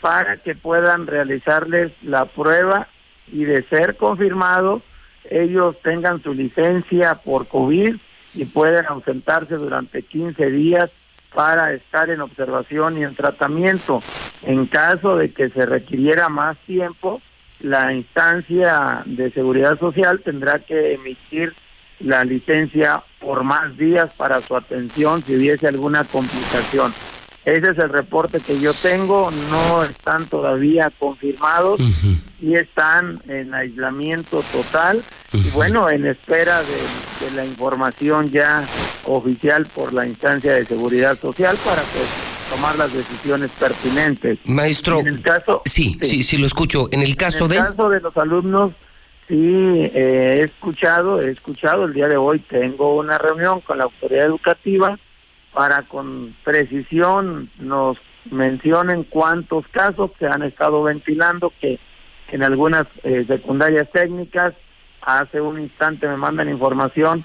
para 0.00 0.36
que 0.36 0.54
puedan 0.54 1.08
realizarles 1.08 1.90
la 2.02 2.26
prueba 2.26 2.86
y 3.32 3.44
de 3.44 3.62
ser 3.64 3.96
confirmado, 3.96 4.82
ellos 5.30 5.76
tengan 5.82 6.22
su 6.22 6.34
licencia 6.34 7.16
por 7.16 7.48
COVID 7.48 7.96
y 8.34 8.44
pueden 8.44 8.86
ausentarse 8.86 9.56
durante 9.56 10.02
15 10.02 10.50
días 10.50 10.90
para 11.34 11.72
estar 11.72 12.10
en 12.10 12.20
observación 12.20 12.98
y 12.98 13.04
en 13.04 13.14
tratamiento. 13.14 14.02
En 14.42 14.66
caso 14.66 15.16
de 15.16 15.30
que 15.32 15.48
se 15.48 15.66
requiriera 15.66 16.28
más 16.28 16.56
tiempo, 16.58 17.20
la 17.60 17.92
instancia 17.92 19.02
de 19.06 19.30
seguridad 19.30 19.78
social 19.78 20.20
tendrá 20.20 20.58
que 20.58 20.94
emitir 20.94 21.54
la 22.00 22.24
licencia 22.24 23.02
por 23.20 23.42
más 23.42 23.76
días 23.76 24.12
para 24.14 24.40
su 24.40 24.54
atención 24.56 25.22
si 25.22 25.36
hubiese 25.36 25.66
alguna 25.66 26.04
complicación. 26.04 26.92
Ese 27.46 27.70
es 27.70 27.78
el 27.78 27.90
reporte 27.90 28.40
que 28.40 28.58
yo 28.58 28.74
tengo, 28.74 29.30
no 29.30 29.84
están 29.84 30.26
todavía 30.26 30.90
confirmados 30.98 31.80
y 32.42 32.56
están 32.56 33.22
en 33.28 33.54
aislamiento 33.54 34.42
total 34.50 35.00
y 35.32 35.48
bueno, 35.50 35.88
en 35.88 36.06
espera 36.06 36.60
de, 36.60 37.24
de, 37.24 37.36
la 37.36 37.44
información 37.44 38.30
ya 38.32 38.66
oficial 39.04 39.64
por 39.66 39.94
la 39.94 40.08
instancia 40.08 40.54
de 40.54 40.66
seguridad 40.66 41.16
social 41.20 41.56
para 41.64 41.82
pues 41.82 42.08
tomar 42.50 42.76
las 42.78 42.92
decisiones 42.92 43.52
pertinentes. 43.52 44.40
Maestro, 44.44 44.98
en 44.98 45.06
el 45.06 45.22
caso, 45.22 45.62
sí, 45.66 45.96
sí, 46.02 46.24
sí, 46.24 46.38
lo 46.38 46.46
escucho. 46.46 46.88
En 46.90 47.00
el 47.00 47.14
caso 47.14 47.44
en 47.44 47.50
de... 47.52 47.56
caso 47.58 47.88
de 47.90 48.00
los 48.00 48.16
alumnos, 48.16 48.72
sí, 49.28 49.36
eh, 49.36 50.38
he 50.38 50.42
escuchado, 50.42 51.22
he 51.22 51.30
escuchado, 51.30 51.84
el 51.84 51.92
día 51.92 52.08
de 52.08 52.16
hoy 52.16 52.40
tengo 52.40 52.96
una 52.96 53.18
reunión 53.18 53.60
con 53.60 53.78
la 53.78 53.84
autoridad 53.84 54.26
educativa 54.26 54.98
para 55.56 55.84
con 55.84 56.34
precisión 56.44 57.48
nos 57.58 57.96
mencionen 58.30 59.04
cuántos 59.04 59.66
casos 59.68 60.10
se 60.18 60.26
han 60.26 60.42
estado 60.42 60.82
ventilando, 60.82 61.50
que 61.58 61.78
en 62.30 62.42
algunas 62.42 62.86
eh, 63.04 63.24
secundarias 63.26 63.90
técnicas, 63.90 64.52
hace 65.00 65.40
un 65.40 65.58
instante 65.58 66.08
me 66.08 66.18
mandan 66.18 66.50
información 66.50 67.24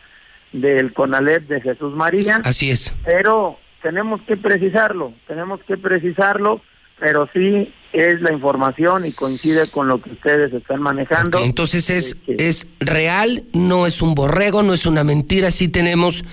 del 0.54 0.94
CONALEP 0.94 1.50
de 1.50 1.60
Jesús 1.60 1.94
María. 1.94 2.40
Así 2.46 2.72
es. 2.72 2.94
Pero 3.04 3.60
tenemos 3.82 4.22
que 4.22 4.38
precisarlo, 4.38 5.14
tenemos 5.28 5.60
que 5.64 5.76
precisarlo, 5.76 6.62
pero 7.00 7.28
sí 7.34 7.74
es 7.94 8.22
la 8.22 8.32
información 8.32 9.06
y 9.06 9.12
coincide 9.12 9.68
con 9.68 9.88
lo 9.88 9.98
que 9.98 10.12
ustedes 10.12 10.54
están 10.54 10.82
manejando. 10.82 11.38
Okay, 11.38 11.50
entonces 11.50 11.90
es, 11.90 12.22
es 12.28 12.72
real, 12.80 13.44
no 13.54 13.86
es 13.86 14.02
un 14.02 14.16
borrego, 14.16 14.64
no 14.64 14.74
es 14.74 14.86
una 14.86 15.04
mentira, 15.04 15.52
sí 15.52 15.68
tenemos 15.68 16.24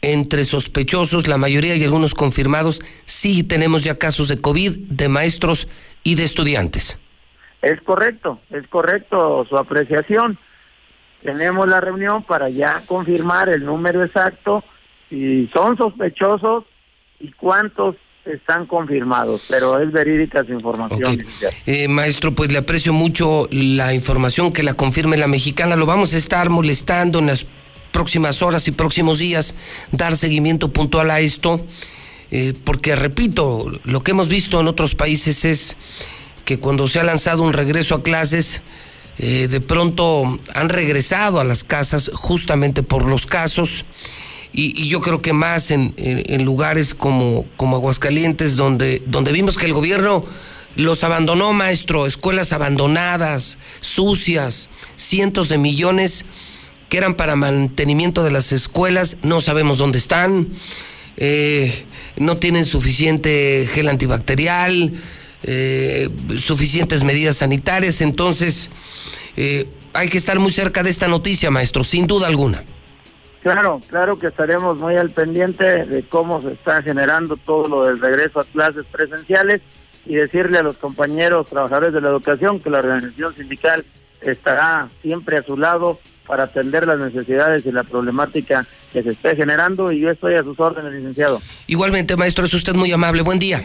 entre 0.00 0.44
sospechosos, 0.44 1.26
la 1.26 1.38
mayoría 1.38 1.74
y 1.74 1.84
algunos 1.84 2.14
confirmados, 2.14 2.80
sí 3.04 3.42
tenemos 3.42 3.84
ya 3.84 3.98
casos 3.98 4.28
de 4.28 4.40
COVID 4.40 4.76
de 4.78 5.08
maestros 5.08 5.68
y 6.04 6.14
de 6.14 6.24
estudiantes. 6.24 6.98
Es 7.62 7.80
correcto, 7.82 8.40
es 8.50 8.66
correcto 8.68 9.44
su 9.48 9.58
apreciación. 9.58 10.38
Tenemos 11.22 11.68
la 11.68 11.80
reunión 11.80 12.22
para 12.22 12.48
ya 12.48 12.84
confirmar 12.86 13.48
el 13.48 13.64
número 13.64 14.04
exacto, 14.04 14.62
si 15.08 15.48
son 15.48 15.76
sospechosos 15.76 16.64
y 17.18 17.32
cuántos 17.32 17.96
están 18.28 18.66
confirmados, 18.66 19.42
pero 19.48 19.80
es 19.80 19.90
verídica 19.92 20.44
su 20.44 20.52
información. 20.52 21.02
Okay. 21.02 21.24
Eh, 21.66 21.88
maestro, 21.88 22.34
pues 22.34 22.52
le 22.52 22.58
aprecio 22.58 22.92
mucho 22.92 23.48
la 23.50 23.94
información 23.94 24.52
que 24.52 24.62
la 24.62 24.74
confirme 24.74 25.16
la 25.16 25.28
mexicana. 25.28 25.76
Lo 25.76 25.86
vamos 25.86 26.14
a 26.14 26.18
estar 26.18 26.50
molestando 26.50 27.18
en 27.18 27.26
las 27.26 27.46
próximas 27.92 28.42
horas 28.42 28.68
y 28.68 28.72
próximos 28.72 29.18
días, 29.18 29.54
dar 29.92 30.16
seguimiento 30.16 30.72
puntual 30.72 31.10
a 31.10 31.20
esto, 31.20 31.64
eh, 32.30 32.54
porque 32.64 32.94
repito, 32.94 33.66
lo 33.84 34.00
que 34.00 34.10
hemos 34.12 34.28
visto 34.28 34.60
en 34.60 34.68
otros 34.68 34.94
países 34.94 35.44
es 35.44 35.76
que 36.44 36.58
cuando 36.58 36.88
se 36.88 37.00
ha 37.00 37.04
lanzado 37.04 37.42
un 37.42 37.52
regreso 37.52 37.94
a 37.94 38.02
clases, 38.02 38.62
eh, 39.18 39.48
de 39.48 39.60
pronto 39.60 40.38
han 40.54 40.68
regresado 40.68 41.40
a 41.40 41.44
las 41.44 41.64
casas 41.64 42.10
justamente 42.14 42.82
por 42.82 43.04
los 43.04 43.26
casos. 43.26 43.84
Y, 44.52 44.82
y, 44.82 44.88
yo 44.88 45.00
creo 45.00 45.20
que 45.20 45.32
más 45.32 45.70
en, 45.70 45.94
lugares 46.44 46.94
como, 46.94 47.44
como 47.56 47.76
Aguascalientes, 47.76 48.56
donde, 48.56 49.02
donde 49.06 49.32
vimos 49.32 49.58
que 49.58 49.66
el 49.66 49.74
gobierno 49.74 50.24
los 50.74 51.04
abandonó, 51.04 51.52
maestro, 51.52 52.06
escuelas 52.06 52.52
abandonadas, 52.52 53.58
sucias, 53.80 54.70
cientos 54.96 55.48
de 55.48 55.58
millones 55.58 56.24
que 56.88 56.98
eran 56.98 57.14
para 57.14 57.36
mantenimiento 57.36 58.24
de 58.24 58.30
las 58.30 58.52
escuelas, 58.52 59.18
no 59.22 59.40
sabemos 59.40 59.78
dónde 59.78 59.98
están, 59.98 60.48
eh, 61.16 61.84
no 62.16 62.36
tienen 62.36 62.64
suficiente 62.64 63.68
gel 63.72 63.88
antibacterial, 63.88 64.92
eh, 65.42 66.08
suficientes 66.38 67.04
medidas 67.04 67.38
sanitarias, 67.38 68.00
entonces 68.00 68.70
eh, 69.36 69.66
hay 69.92 70.08
que 70.08 70.18
estar 70.18 70.38
muy 70.38 70.52
cerca 70.52 70.82
de 70.82 70.90
esta 70.90 71.08
noticia, 71.08 71.50
maestro, 71.50 71.84
sin 71.84 72.06
duda 72.06 72.26
alguna. 72.28 72.64
Claro, 73.42 73.80
claro 73.88 74.18
que 74.18 74.28
estaremos 74.28 74.78
muy 74.78 74.96
al 74.96 75.10
pendiente 75.10 75.84
de 75.84 76.02
cómo 76.02 76.40
se 76.42 76.52
está 76.52 76.82
generando 76.82 77.36
todo 77.36 77.68
lo 77.68 77.84
del 77.84 78.00
regreso 78.00 78.40
a 78.40 78.44
clases 78.44 78.84
presenciales 78.90 79.60
y 80.06 80.14
decirle 80.14 80.58
a 80.58 80.62
los 80.62 80.76
compañeros 80.76 81.48
trabajadores 81.48 81.92
de 81.92 82.00
la 82.00 82.08
educación 82.08 82.60
que 82.60 82.70
la 82.70 82.78
organización 82.78 83.34
sindical 83.36 83.84
estará 84.20 84.88
siempre 85.02 85.36
a 85.36 85.42
su 85.42 85.56
lado 85.56 86.00
para 86.26 86.44
atender 86.44 86.86
las 86.86 86.98
necesidades 86.98 87.64
y 87.64 87.72
la 87.72 87.84
problemática 87.84 88.66
que 88.92 89.02
se 89.02 89.10
esté 89.10 89.36
generando 89.36 89.92
y 89.92 90.00
yo 90.00 90.10
estoy 90.10 90.34
a 90.34 90.42
sus 90.42 90.58
órdenes, 90.60 90.92
licenciado. 90.92 91.40
Igualmente, 91.66 92.16
maestro, 92.16 92.44
es 92.44 92.54
usted 92.54 92.74
muy 92.74 92.92
amable. 92.92 93.22
Buen 93.22 93.38
día. 93.38 93.62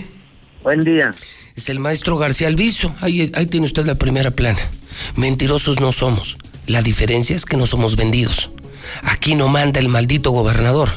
Buen 0.61 0.83
día. 0.83 1.13
Es 1.55 1.69
el 1.69 1.79
maestro 1.79 2.17
García 2.17 2.47
Alviso. 2.47 2.95
Ahí, 3.01 3.31
ahí 3.35 3.45
tiene 3.47 3.65
usted 3.65 3.85
la 3.85 3.95
primera 3.95 4.31
plana. 4.31 4.59
Mentirosos 5.15 5.81
no 5.81 5.91
somos. 5.91 6.37
La 6.67 6.81
diferencia 6.81 7.35
es 7.35 7.45
que 7.45 7.57
no 7.57 7.67
somos 7.67 7.95
vendidos. 7.97 8.49
Aquí 9.03 9.35
no 9.35 9.47
manda 9.47 9.79
el 9.79 9.89
maldito 9.89 10.31
gobernador. 10.31 10.89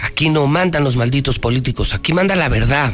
Aquí 0.00 0.28
no 0.28 0.46
mandan 0.46 0.84
los 0.84 0.96
malditos 0.96 1.38
políticos. 1.38 1.94
Aquí 1.94 2.12
manda 2.12 2.36
la 2.36 2.48
verdad. 2.48 2.92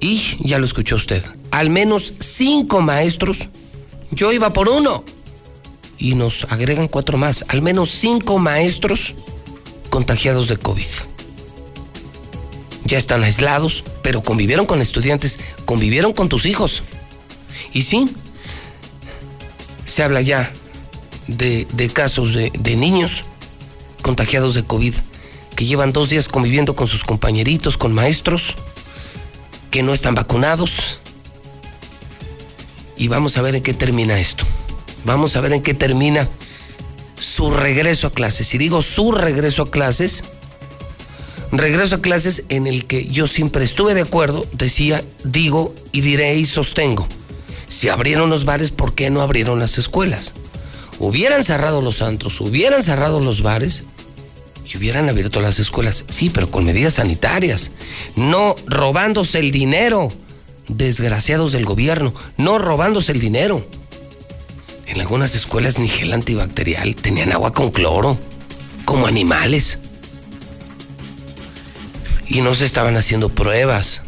Y 0.00 0.36
ya 0.40 0.58
lo 0.58 0.64
escuchó 0.64 0.96
usted. 0.96 1.24
Al 1.50 1.70
menos 1.70 2.14
cinco 2.18 2.80
maestros. 2.80 3.48
Yo 4.10 4.32
iba 4.32 4.52
por 4.52 4.68
uno. 4.68 5.04
Y 5.98 6.14
nos 6.14 6.44
agregan 6.50 6.88
cuatro 6.88 7.18
más. 7.18 7.44
Al 7.48 7.62
menos 7.62 7.90
cinco 7.90 8.38
maestros 8.38 9.14
contagiados 9.90 10.48
de 10.48 10.56
COVID. 10.56 10.86
Ya 12.84 12.98
están 12.98 13.22
aislados, 13.22 13.84
pero 14.02 14.22
convivieron 14.22 14.66
con 14.66 14.82
estudiantes, 14.82 15.38
convivieron 15.64 16.12
con 16.12 16.28
tus 16.28 16.46
hijos. 16.46 16.82
Y 17.72 17.82
sí, 17.82 18.12
se 19.84 20.02
habla 20.02 20.20
ya 20.20 20.52
de, 21.26 21.66
de 21.72 21.88
casos 21.88 22.34
de, 22.34 22.50
de, 22.58 22.76
niños 22.76 23.24
contagiados 24.02 24.54
de 24.54 24.64
COVID 24.64 24.94
que 25.56 25.66
llevan 25.66 25.92
dos 25.92 26.10
días 26.10 26.28
conviviendo 26.28 26.74
con 26.74 26.88
sus 26.88 27.04
compañeritos, 27.04 27.76
con 27.76 27.92
maestros, 27.92 28.54
que 29.70 29.82
no 29.82 29.92
están 29.94 30.14
vacunados. 30.14 30.98
Y 32.96 33.08
vamos 33.08 33.36
a 33.36 33.42
ver 33.42 33.56
en 33.56 33.62
qué 33.62 33.74
termina 33.74 34.18
esto. 34.18 34.44
Vamos 35.04 35.36
a 35.36 35.40
ver 35.40 35.52
en 35.52 35.62
qué 35.62 35.74
termina 35.74 36.28
su 37.18 37.50
regreso 37.50 38.08
a 38.08 38.12
clases. 38.12 38.54
Y 38.54 38.58
digo 38.58 38.82
su 38.82 39.12
regreso 39.12 39.62
a 39.62 39.70
clases, 39.70 40.24
regreso 41.50 41.96
a 41.96 42.02
clases 42.02 42.44
en 42.48 42.66
el 42.66 42.86
que 42.86 43.06
yo 43.06 43.26
siempre 43.26 43.64
estuve 43.64 43.94
de 43.94 44.02
acuerdo, 44.02 44.46
decía, 44.52 45.02
digo 45.24 45.74
y 45.92 46.00
diré 46.00 46.36
y 46.36 46.46
sostengo. 46.46 47.06
Si 47.68 47.88
abrieron 47.88 48.28
los 48.28 48.44
bares, 48.44 48.70
¿por 48.70 48.94
qué 48.94 49.10
no 49.10 49.22
abrieron 49.22 49.58
las 49.58 49.78
escuelas? 49.78 50.34
Hubieran 51.02 51.42
cerrado 51.42 51.82
los 51.82 52.00
antros, 52.00 52.40
hubieran 52.40 52.82
cerrado 52.82 53.20
los 53.20 53.42
bares 53.42 53.82
y 54.64 54.76
hubieran 54.76 55.08
abierto 55.08 55.40
las 55.40 55.58
escuelas. 55.58 56.04
Sí, 56.08 56.30
pero 56.30 56.48
con 56.50 56.64
medidas 56.64 56.94
sanitarias, 56.94 57.72
no 58.14 58.54
robándose 58.66 59.40
el 59.40 59.50
dinero. 59.50 60.12
Desgraciados 60.68 61.50
del 61.52 61.64
gobierno, 61.64 62.14
no 62.36 62.58
robándose 62.58 63.10
el 63.10 63.18
dinero. 63.18 63.66
En 64.86 65.00
algunas 65.00 65.34
escuelas 65.34 65.80
ni 65.80 65.88
gel 65.88 66.12
antibacterial, 66.12 66.94
tenían 66.94 67.32
agua 67.32 67.52
con 67.52 67.72
cloro, 67.72 68.16
como 68.84 69.08
animales. 69.08 69.80
Y 72.28 72.42
no 72.42 72.54
se 72.54 72.64
estaban 72.64 72.96
haciendo 72.96 73.28
pruebas. 73.28 74.02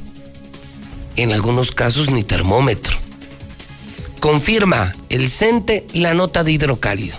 En 1.17 1.33
algunos 1.33 1.73
casos 1.73 2.09
ni 2.09 2.23
termómetro 2.23 3.04
confirma 4.25 4.95
el 5.11 5.29
CENTE 5.29 5.87
la 5.93 6.15
nota 6.15 6.45
de 6.45 6.53
hidrocálido. 6.53 7.15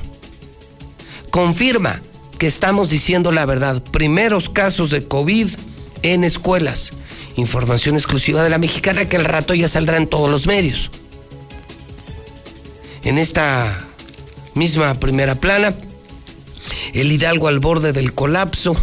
Confirma 1.30 2.02
que 2.40 2.48
estamos 2.48 2.90
diciendo 2.90 3.32
la 3.32 3.46
verdad. 3.46 3.84
Primeros 3.92 4.50
casos 4.50 4.90
de 4.90 5.08
COVID 5.08 5.50
en 6.02 6.24
escuelas. 6.24 6.94
Información 7.36 7.94
exclusiva 7.94 8.42
de 8.42 8.50
la 8.50 8.58
mexicana 8.58 9.08
que 9.08 9.18
al 9.18 9.26
rato 9.26 9.54
ya 9.54 9.68
saldrá 9.68 9.98
en 9.98 10.08
todos 10.08 10.32
los 10.32 10.48
medios. 10.48 10.90
En 13.04 13.20
esta 13.20 13.86
misma 14.56 14.96
primera 14.96 15.36
plana, 15.36 15.76
el 16.96 17.12
Hidalgo 17.12 17.50
al 17.50 17.60
borde 17.60 17.94
del 17.94 18.16
colapso. 18.16 18.76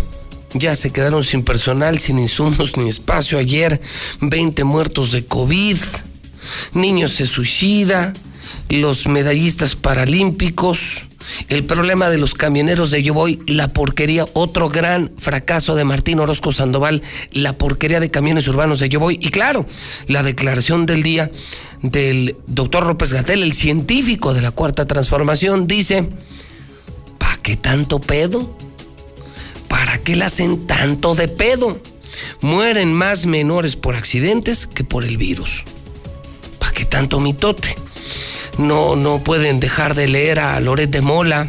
Ya 0.55 0.77
se 0.77 0.91
quedaron 0.91 1.25
sin 1.25 1.43
personal, 1.43 1.99
sin 1.99 2.21
insumos 2.21 2.77
ni 2.77 2.89
espacio. 2.89 3.39
Ayer, 3.39 3.81
20 4.21 4.63
muertos 4.63 5.11
de 5.11 5.27
COVID 5.27 5.79
Niños 6.73 7.13
se 7.13 7.27
suicida, 7.27 8.13
los 8.69 9.07
medallistas 9.07 9.77
paralímpicos, 9.77 11.03
el 11.49 11.65
problema 11.65 12.11
de 12.11 12.19
los 12.19 12.35
camioneros 12.35 12.91
de 12.91 13.03
Yo 13.03 13.15
Voy, 13.15 13.41
la 13.47 13.69
porquería, 13.69 14.27
otro 14.33 14.69
gran 14.69 15.13
fracaso 15.19 15.75
de 15.75 15.85
Martín 15.85 16.21
Orozco 16.21 16.53
Sandoval, 16.53 17.03
la 17.33 17.57
porquería 17.57 18.01
de 18.01 18.11
camiones 18.11 18.49
urbanos 18.49 18.81
de 18.81 18.89
Yo 18.89 19.01
Voy. 19.01 19.19
Y 19.21 19.31
claro, 19.31 19.67
la 20.07 20.23
declaración 20.23 20.87
del 20.87 21.03
día 21.03 21.31
del 21.83 22.37
doctor 22.47 22.87
López 22.87 23.13
Gatel, 23.13 23.43
el 23.43 23.53
científico 23.53 24.35
de 24.35 24.43
la 24.43 24.51
Cuarta 24.51 24.87
Transformación, 24.87 25.67
dice, 25.67 26.09
¿para 27.19 27.37
qué 27.37 27.57
tanto 27.57 28.01
pedo? 28.01 28.57
¿Para 29.69 29.99
qué 29.99 30.17
le 30.17 30.25
hacen 30.25 30.67
tanto 30.67 31.15
de 31.15 31.29
pedo? 31.29 31.81
Mueren 32.41 32.93
más 32.93 33.27
menores 33.27 33.77
por 33.77 33.95
accidentes 33.95 34.67
que 34.67 34.85
por 34.85 35.05
el 35.05 35.17
virus. 35.17 35.65
¿Para 36.83 36.91
qué 36.91 36.97
tanto 36.97 37.21
mitote? 37.21 37.77
no, 38.59 38.97
no 38.97 39.23
pueden 39.23 39.61
dejar 39.61 39.95
de 39.95 40.09
leer 40.09 40.41
a 40.41 40.59
Loret 40.59 40.91
de 40.91 41.01
Mola. 41.01 41.49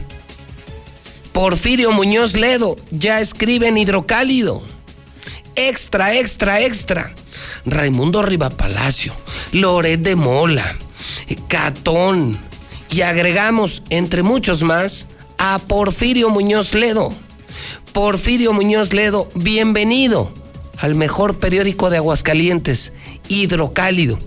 Porfirio 1.31 1.91
Muñoz 1.91 2.35
Ledo 2.35 2.75
ya 2.91 3.19
escribe 3.19 3.67
en 3.67 3.79
Hidrocálido. 3.79 4.61
Extra, 5.55 6.13
extra, 6.13 6.61
extra. 6.61 7.15
Raimundo 7.65 8.21
Rivapalacio, 8.21 9.15
Loret 9.51 10.01
de 10.01 10.15
Mola, 10.15 10.77
Catón. 11.47 12.37
Y 12.91 13.01
agregamos, 13.01 13.81
entre 13.89 14.21
muchos 14.21 14.61
más, 14.61 15.07
a 15.39 15.57
Porfirio 15.57 16.29
Muñoz 16.29 16.75
Ledo. 16.75 17.11
Porfirio 17.91 18.53
Muñoz 18.53 18.93
Ledo, 18.93 19.31
bienvenido 19.33 20.31
al 20.77 20.93
mejor 20.93 21.39
periódico 21.39 21.89
de 21.89 21.97
Aguascalientes, 21.97 22.93
Hidrocálido 23.29 24.19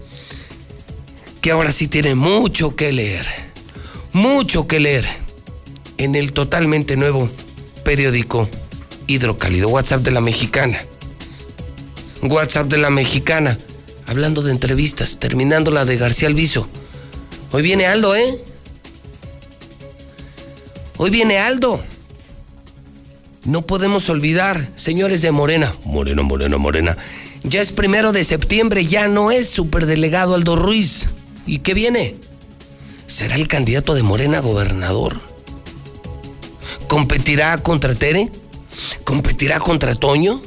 que 1.47 1.53
ahora 1.53 1.71
sí 1.71 1.87
tiene 1.87 2.17
mucho 2.17 2.75
que 2.75 2.91
leer, 2.91 3.25
mucho 4.13 4.67
que 4.67 4.81
leer 4.81 5.07
en 5.97 6.17
el 6.17 6.33
totalmente 6.33 6.97
nuevo 6.97 7.31
periódico 7.85 8.49
Hidrocálido, 9.07 9.69
WhatsApp 9.69 10.01
de 10.01 10.11
la 10.11 10.21
Mexicana. 10.21 10.83
WhatsApp 12.21 12.67
de 12.67 12.79
la 12.79 12.91
Mexicana, 12.91 13.61
hablando 14.09 14.43
de 14.43 14.51
entrevistas, 14.51 15.21
terminando 15.21 15.71
la 15.71 15.85
de 15.85 15.97
García 15.97 16.27
Alviso. 16.27 16.69
Hoy 17.53 17.63
viene 17.63 17.87
Aldo, 17.87 18.17
¿eh? 18.17 18.43
Hoy 20.97 21.11
viene 21.11 21.39
Aldo. 21.39 21.81
No 23.45 23.63
podemos 23.63 24.11
olvidar, 24.11 24.69
señores 24.75 25.23
de 25.23 25.31
Morena, 25.31 25.73
Morena, 25.85 26.23
Morena, 26.23 26.59
Morena. 26.59 26.97
Ya 27.45 27.61
es 27.61 27.71
primero 27.71 28.11
de 28.11 28.25
septiembre, 28.25 28.87
ya 28.87 29.07
no 29.07 29.31
es 29.31 29.49
superdelegado 29.49 30.35
Aldo 30.35 30.57
Ruiz. 30.57 31.07
¿Y 31.47 31.61
qué 31.61 31.75
viene? 31.75 32.17
¿Será 33.07 33.37
el 33.37 33.47
candidato 33.49 33.95
de 33.95 34.03
Morena 34.03 34.41
gobernador? 34.41 35.21
¿Competirá 36.89 37.57
contra 37.59 37.95
Tere? 37.95 38.31
¿Competirá 39.05 39.59
contra 39.59 39.95
Toño? 39.95 40.43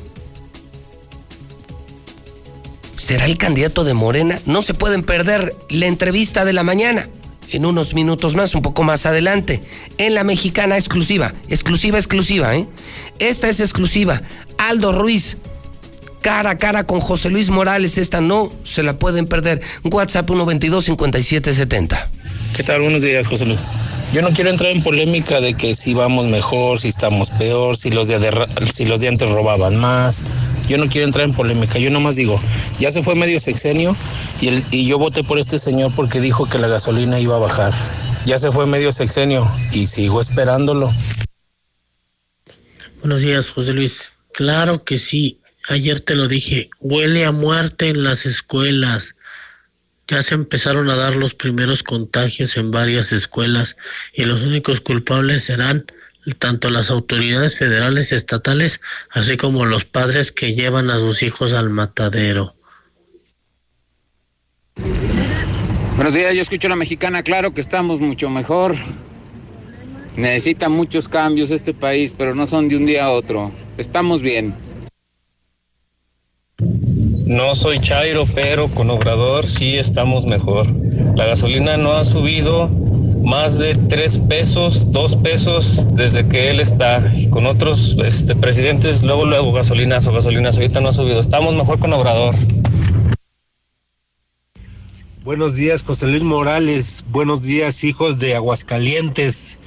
¿Será 2.95 3.25
el 3.25 3.37
candidato 3.37 3.83
de 3.83 3.93
Morena? 3.93 4.39
No 4.45 4.61
se 4.61 4.73
pueden 4.73 5.03
perder 5.03 5.55
la 5.69 5.87
entrevista 5.87 6.45
de 6.45 6.53
la 6.53 6.63
mañana. 6.63 7.09
En 7.51 7.65
unos 7.65 7.95
minutos 7.95 8.35
más, 8.35 8.53
un 8.53 8.61
poco 8.61 8.83
más 8.83 9.07
adelante, 9.07 9.63
en 9.97 10.13
la 10.13 10.23
mexicana 10.23 10.77
exclusiva, 10.77 11.33
exclusiva, 11.47 11.97
exclusiva, 11.97 12.55
¿eh? 12.55 12.67
Esta 13.17 13.49
es 13.49 13.59
exclusiva. 13.59 14.21
Aldo 14.59 14.91
Ruiz, 14.91 15.37
cara 16.21 16.51
a 16.51 16.57
cara 16.57 16.85
con 16.85 16.99
José 16.99 17.29
Luis 17.29 17.49
Morales. 17.49 17.97
Esta 17.97 18.21
no 18.21 18.51
se 18.63 18.83
la 18.83 18.97
pueden 18.97 19.27
perder. 19.27 19.61
WhatsApp 19.83 20.29
122-5770. 20.29 22.07
¿Qué 22.55 22.63
tal? 22.63 22.81
Buenos 22.81 23.03
días, 23.03 23.27
José 23.27 23.45
Luis. 23.45 23.61
Yo 24.13 24.21
no 24.23 24.31
quiero 24.31 24.49
entrar 24.49 24.71
en 24.71 24.81
polémica 24.81 25.39
de 25.39 25.53
que 25.53 25.75
si 25.75 25.93
vamos 25.93 26.25
mejor, 26.25 26.79
si 26.79 26.87
estamos 26.87 27.29
peor, 27.31 27.77
si 27.77 27.91
los 27.91 28.07
de, 28.07 28.19
si 28.73 28.85
los 28.85 29.01
de 29.01 29.07
antes 29.07 29.29
robaban 29.29 29.77
más. 29.77 30.23
Yo 30.67 30.77
no 30.77 30.87
quiero 30.87 31.05
entrar 31.05 31.25
en 31.25 31.33
polémica. 31.33 31.77
Yo 31.77 31.91
nomás 31.91 32.15
digo, 32.15 32.39
ya 32.79 32.91
se 32.91 33.03
fue 33.03 33.15
medio 33.15 33.39
sexenio 33.39 33.95
y, 34.41 34.47
el, 34.47 34.63
y 34.71 34.87
yo 34.87 34.97
voté 34.97 35.23
por 35.23 35.37
este 35.37 35.59
señor 35.59 35.91
porque 35.95 36.19
dijo 36.19 36.49
que 36.49 36.57
la 36.57 36.67
gasolina 36.67 37.19
iba 37.19 37.35
a 37.35 37.39
bajar. 37.39 37.71
Ya 38.25 38.37
se 38.37 38.51
fue 38.51 38.65
medio 38.65 38.91
sexenio 38.91 39.49
y 39.71 39.85
sigo 39.85 40.21
esperándolo. 40.21 40.91
Buenos 43.01 43.21
días, 43.21 43.51
José 43.51 43.73
Luis. 43.73 44.11
Claro 44.33 44.83
que 44.83 44.97
sí, 44.97 45.39
Ayer 45.67 45.99
te 45.99 46.15
lo 46.15 46.27
dije, 46.27 46.69
huele 46.79 47.25
a 47.25 47.31
muerte 47.31 47.89
en 47.89 48.03
las 48.03 48.25
escuelas. 48.25 49.15
Ya 50.07 50.23
se 50.23 50.33
empezaron 50.33 50.89
a 50.89 50.95
dar 50.95 51.15
los 51.15 51.35
primeros 51.35 51.83
contagios 51.83 52.57
en 52.57 52.71
varias 52.71 53.11
escuelas 53.11 53.75
y 54.13 54.23
los 54.23 54.41
únicos 54.41 54.81
culpables 54.81 55.43
serán 55.43 55.85
tanto 56.37 56.69
las 56.69 56.89
autoridades 56.89 57.57
federales 57.57 58.11
y 58.11 58.15
estatales, 58.15 58.81
así 59.11 59.37
como 59.37 59.65
los 59.65 59.85
padres 59.85 60.31
que 60.31 60.53
llevan 60.53 60.89
a 60.89 60.99
sus 60.99 61.23
hijos 61.23 61.53
al 61.53 61.69
matadero. 61.69 62.55
Buenos 65.95 66.13
días, 66.13 66.33
yo 66.33 66.41
escucho 66.41 66.67
a 66.67 66.69
la 66.69 66.75
mexicana, 66.75 67.23
claro 67.23 67.53
que 67.53 67.61
estamos 67.61 67.99
mucho 67.99 68.29
mejor. 68.29 68.75
Necesita 70.15 70.69
muchos 70.69 71.07
cambios 71.07 71.51
este 71.51 71.73
país, 71.73 72.15
pero 72.17 72.35
no 72.35 72.45
son 72.45 72.69
de 72.69 72.77
un 72.77 72.85
día 72.85 73.05
a 73.05 73.11
otro. 73.11 73.51
Estamos 73.77 74.21
bien. 74.21 74.53
No 77.29 77.53
soy 77.53 77.79
Chairo, 77.79 78.25
pero 78.25 78.69
con 78.69 78.89
Obrador 78.89 79.47
sí 79.47 79.77
estamos 79.77 80.25
mejor. 80.25 80.67
La 81.15 81.27
gasolina 81.27 81.77
no 81.77 81.91
ha 81.91 82.03
subido 82.03 82.69
más 83.23 83.59
de 83.59 83.75
tres 83.75 84.17
pesos, 84.17 84.91
dos 84.91 85.15
pesos 85.15 85.85
desde 85.93 86.27
que 86.27 86.49
él 86.49 86.59
está. 86.59 87.13
con 87.29 87.45
otros 87.45 87.95
este, 88.03 88.35
presidentes, 88.35 89.03
luego, 89.03 89.25
luego 89.25 89.51
gasolinas 89.51 90.07
o 90.07 90.11
gasolinas. 90.11 90.57
Ahorita 90.57 90.81
no 90.81 90.89
ha 90.89 90.93
subido. 90.93 91.19
Estamos 91.19 91.53
mejor 91.53 91.77
con 91.77 91.93
Obrador. 91.93 92.33
Buenos 95.23 95.55
días, 95.55 95.83
José 95.83 96.07
Luis 96.07 96.23
Morales. 96.23 97.05
Buenos 97.09 97.43
días, 97.43 97.83
hijos 97.83 98.17
de 98.17 98.33
Aguascalientes. 98.33 99.59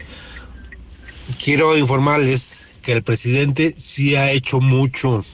Quiero 1.45 1.79
informarles 1.79 2.67
que 2.85 2.91
el 2.91 3.05
presidente 3.05 3.73
sí 3.77 4.17
ha 4.17 4.33
hecho 4.33 4.61
mucho 4.61 5.25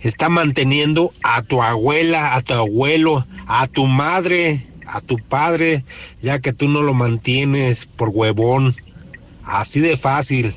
está 0.00 0.28
manteniendo 0.28 1.12
a 1.22 1.42
tu 1.42 1.62
abuela, 1.62 2.34
a 2.34 2.42
tu 2.42 2.54
abuelo, 2.54 3.26
a 3.46 3.66
tu 3.66 3.86
madre, 3.86 4.66
a 4.86 5.00
tu 5.00 5.18
padre, 5.18 5.84
ya 6.20 6.38
que 6.38 6.52
tú 6.52 6.68
no 6.68 6.82
lo 6.82 6.94
mantienes 6.94 7.86
por 7.86 8.10
huevón. 8.10 8.74
Así 9.44 9.80
de 9.80 9.96
fácil. 9.96 10.54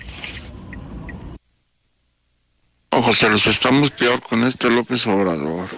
Oh, 2.90 3.02
José, 3.02 3.30
los 3.30 3.48
estamos 3.48 3.92
peor 3.92 4.22
con 4.22 4.44
este 4.44 4.70
López 4.70 5.08
Obrador. 5.08 5.70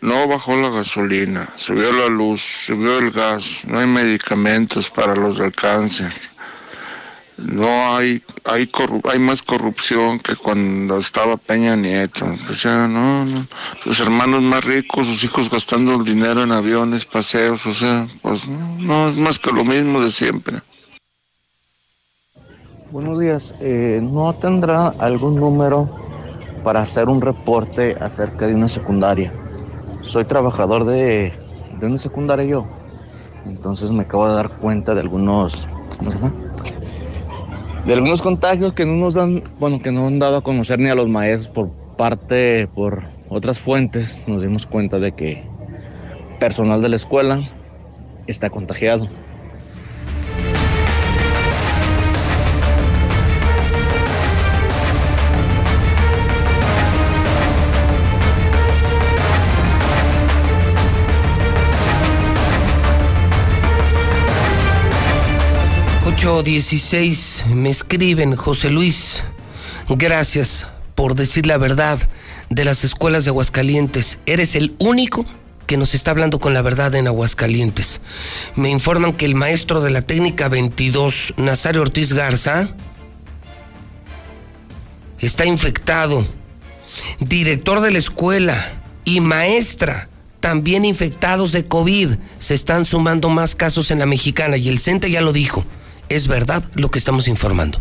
No 0.00 0.28
bajó 0.28 0.54
la 0.56 0.68
gasolina, 0.68 1.48
subió 1.56 1.90
la 1.92 2.08
luz, 2.08 2.42
subió 2.66 2.98
el 2.98 3.10
gas, 3.10 3.44
no 3.64 3.78
hay 3.78 3.86
medicamentos 3.86 4.90
para 4.90 5.14
los 5.14 5.38
del 5.38 5.52
cáncer 5.52 6.12
no 7.36 7.96
hay 7.96 8.22
hay 8.44 8.70
hay 9.10 9.18
más 9.18 9.42
corrupción 9.42 10.20
que 10.20 10.36
cuando 10.36 10.98
estaba 10.98 11.36
Peña 11.36 11.74
Nieto 11.74 12.26
o 12.50 12.54
sea 12.54 12.86
no, 12.86 13.24
no. 13.24 13.46
Sus 13.82 13.98
hermanos 14.00 14.40
más 14.42 14.64
ricos 14.64 15.06
sus 15.06 15.24
hijos 15.24 15.50
gastando 15.50 15.96
el 15.96 16.04
dinero 16.04 16.42
en 16.42 16.52
aviones 16.52 17.04
paseos 17.04 17.66
o 17.66 17.74
sea 17.74 18.06
pues 18.22 18.46
no, 18.46 19.08
es 19.08 19.16
más 19.16 19.38
que 19.38 19.50
lo 19.50 19.64
mismo 19.64 20.00
de 20.00 20.10
siempre. 20.10 20.60
Buenos 22.90 23.18
días 23.18 23.54
eh, 23.60 24.00
no 24.00 24.32
tendrá 24.34 24.88
algún 24.98 25.34
número 25.34 25.90
para 26.62 26.82
hacer 26.82 27.08
un 27.08 27.20
reporte 27.20 27.96
acerca 28.00 28.46
de 28.46 28.54
una 28.54 28.68
secundaria 28.68 29.32
soy 30.02 30.24
trabajador 30.24 30.84
de, 30.84 31.32
de 31.80 31.86
una 31.86 31.98
secundaria 31.98 32.44
yo 32.44 32.66
entonces 33.44 33.90
me 33.90 34.04
acabo 34.04 34.28
de 34.28 34.34
dar 34.34 34.50
cuenta 34.58 34.94
de 34.94 35.00
algunos 35.00 35.66
¿cómo 35.98 36.10
se 36.12 36.16
llama? 36.18 36.43
De 37.86 37.92
algunos 37.92 38.22
contagios 38.22 38.72
que 38.72 38.86
no 38.86 38.94
nos 38.94 39.14
dan, 39.14 39.42
bueno, 39.58 39.80
que 39.80 39.92
no 39.92 40.06
han 40.06 40.18
dado 40.18 40.38
a 40.38 40.42
conocer 40.42 40.78
ni 40.78 40.88
a 40.88 40.94
los 40.94 41.08
maestros 41.08 41.50
por 41.54 41.96
parte, 41.96 42.66
por 42.68 43.04
otras 43.28 43.58
fuentes, 43.58 44.26
nos 44.26 44.40
dimos 44.40 44.66
cuenta 44.66 44.98
de 44.98 45.12
que 45.12 45.44
personal 46.40 46.80
de 46.80 46.88
la 46.88 46.96
escuela 46.96 47.50
está 48.26 48.48
contagiado. 48.48 49.08
816 66.26 67.44
me 67.54 67.68
escriben, 67.68 68.34
José 68.34 68.70
Luis, 68.70 69.22
gracias 69.90 70.66
por 70.94 71.16
decir 71.16 71.46
la 71.46 71.58
verdad 71.58 71.98
de 72.48 72.64
las 72.64 72.82
escuelas 72.82 73.24
de 73.24 73.30
Aguascalientes. 73.30 74.18
Eres 74.24 74.54
el 74.54 74.74
único 74.78 75.26
que 75.66 75.76
nos 75.76 75.94
está 75.94 76.12
hablando 76.12 76.38
con 76.38 76.54
la 76.54 76.62
verdad 76.62 76.94
en 76.94 77.08
Aguascalientes. 77.08 78.00
Me 78.56 78.70
informan 78.70 79.12
que 79.12 79.26
el 79.26 79.34
maestro 79.34 79.82
de 79.82 79.90
la 79.90 80.00
técnica 80.00 80.48
22, 80.48 81.34
Nazario 81.36 81.82
Ortiz 81.82 82.14
Garza, 82.14 82.70
está 85.18 85.44
infectado. 85.44 86.26
Director 87.20 87.82
de 87.82 87.90
la 87.90 87.98
escuela 87.98 88.72
y 89.04 89.20
maestra 89.20 90.08
también 90.40 90.86
infectados 90.86 91.52
de 91.52 91.66
COVID. 91.66 92.12
Se 92.38 92.54
están 92.54 92.86
sumando 92.86 93.28
más 93.28 93.54
casos 93.54 93.90
en 93.90 93.98
la 93.98 94.06
mexicana 94.06 94.56
y 94.56 94.70
el 94.70 94.80
CENTE 94.80 95.10
ya 95.10 95.20
lo 95.20 95.34
dijo. 95.34 95.66
Es 96.08 96.28
verdad 96.28 96.62
lo 96.74 96.90
que 96.90 96.98
estamos 96.98 97.28
informando. 97.28 97.80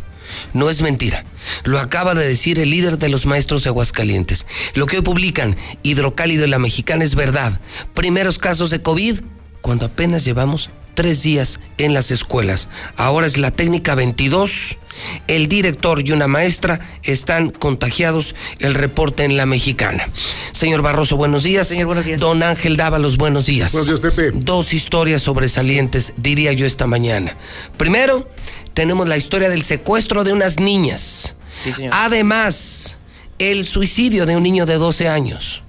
No 0.53 0.69
es 0.69 0.81
mentira. 0.81 1.25
Lo 1.63 1.79
acaba 1.79 2.15
de 2.15 2.27
decir 2.27 2.59
el 2.59 2.69
líder 2.69 2.97
de 2.97 3.09
los 3.09 3.25
maestros 3.25 3.63
de 3.63 3.69
Aguascalientes. 3.69 4.47
Lo 4.73 4.85
que 4.85 4.97
hoy 4.97 5.03
publican 5.03 5.55
Hidrocálido 5.83 6.45
y 6.45 6.49
la 6.49 6.59
Mexicana 6.59 7.03
es 7.03 7.15
verdad. 7.15 7.59
Primeros 7.93 8.39
casos 8.39 8.69
de 8.69 8.81
COVID 8.81 9.19
cuando 9.61 9.85
apenas 9.85 10.25
llevamos 10.25 10.69
tres 10.93 11.23
días 11.23 11.59
en 11.77 11.93
las 11.93 12.11
escuelas. 12.11 12.69
Ahora 12.95 13.27
es 13.27 13.37
la 13.37 13.51
técnica 13.51 13.95
22. 13.95 14.77
El 15.27 15.47
director 15.47 16.07
y 16.07 16.11
una 16.11 16.27
maestra 16.27 16.79
están 17.03 17.49
contagiados. 17.49 18.35
El 18.59 18.75
reporte 18.75 19.23
en 19.23 19.37
la 19.37 19.45
mexicana. 19.45 20.07
Señor 20.51 20.81
Barroso, 20.81 21.17
buenos 21.17 21.43
días. 21.43 21.67
Señor, 21.67 21.87
buenos 21.87 22.05
días. 22.05 22.19
Don 22.19 22.43
Ángel 22.43 22.77
Dávalos, 22.77 23.17
buenos 23.17 23.45
días. 23.45 23.71
Buenos 23.71 23.87
días, 23.87 23.99
Pepe. 23.99 24.31
Dos 24.33 24.73
historias 24.73 25.23
sobresalientes, 25.23 26.13
diría 26.17 26.53
yo, 26.53 26.65
esta 26.65 26.87
mañana. 26.87 27.35
Primero, 27.77 28.29
tenemos 28.73 29.07
la 29.07 29.17
historia 29.17 29.49
del 29.49 29.63
secuestro 29.63 30.23
de 30.23 30.33
unas 30.33 30.59
niñas. 30.59 31.35
Sí, 31.63 31.73
señor. 31.73 31.93
Además, 31.95 32.97
el 33.39 33.65
suicidio 33.65 34.25
de 34.25 34.37
un 34.37 34.43
niño 34.43 34.65
de 34.65 34.75
12 34.75 35.09
años. 35.09 35.62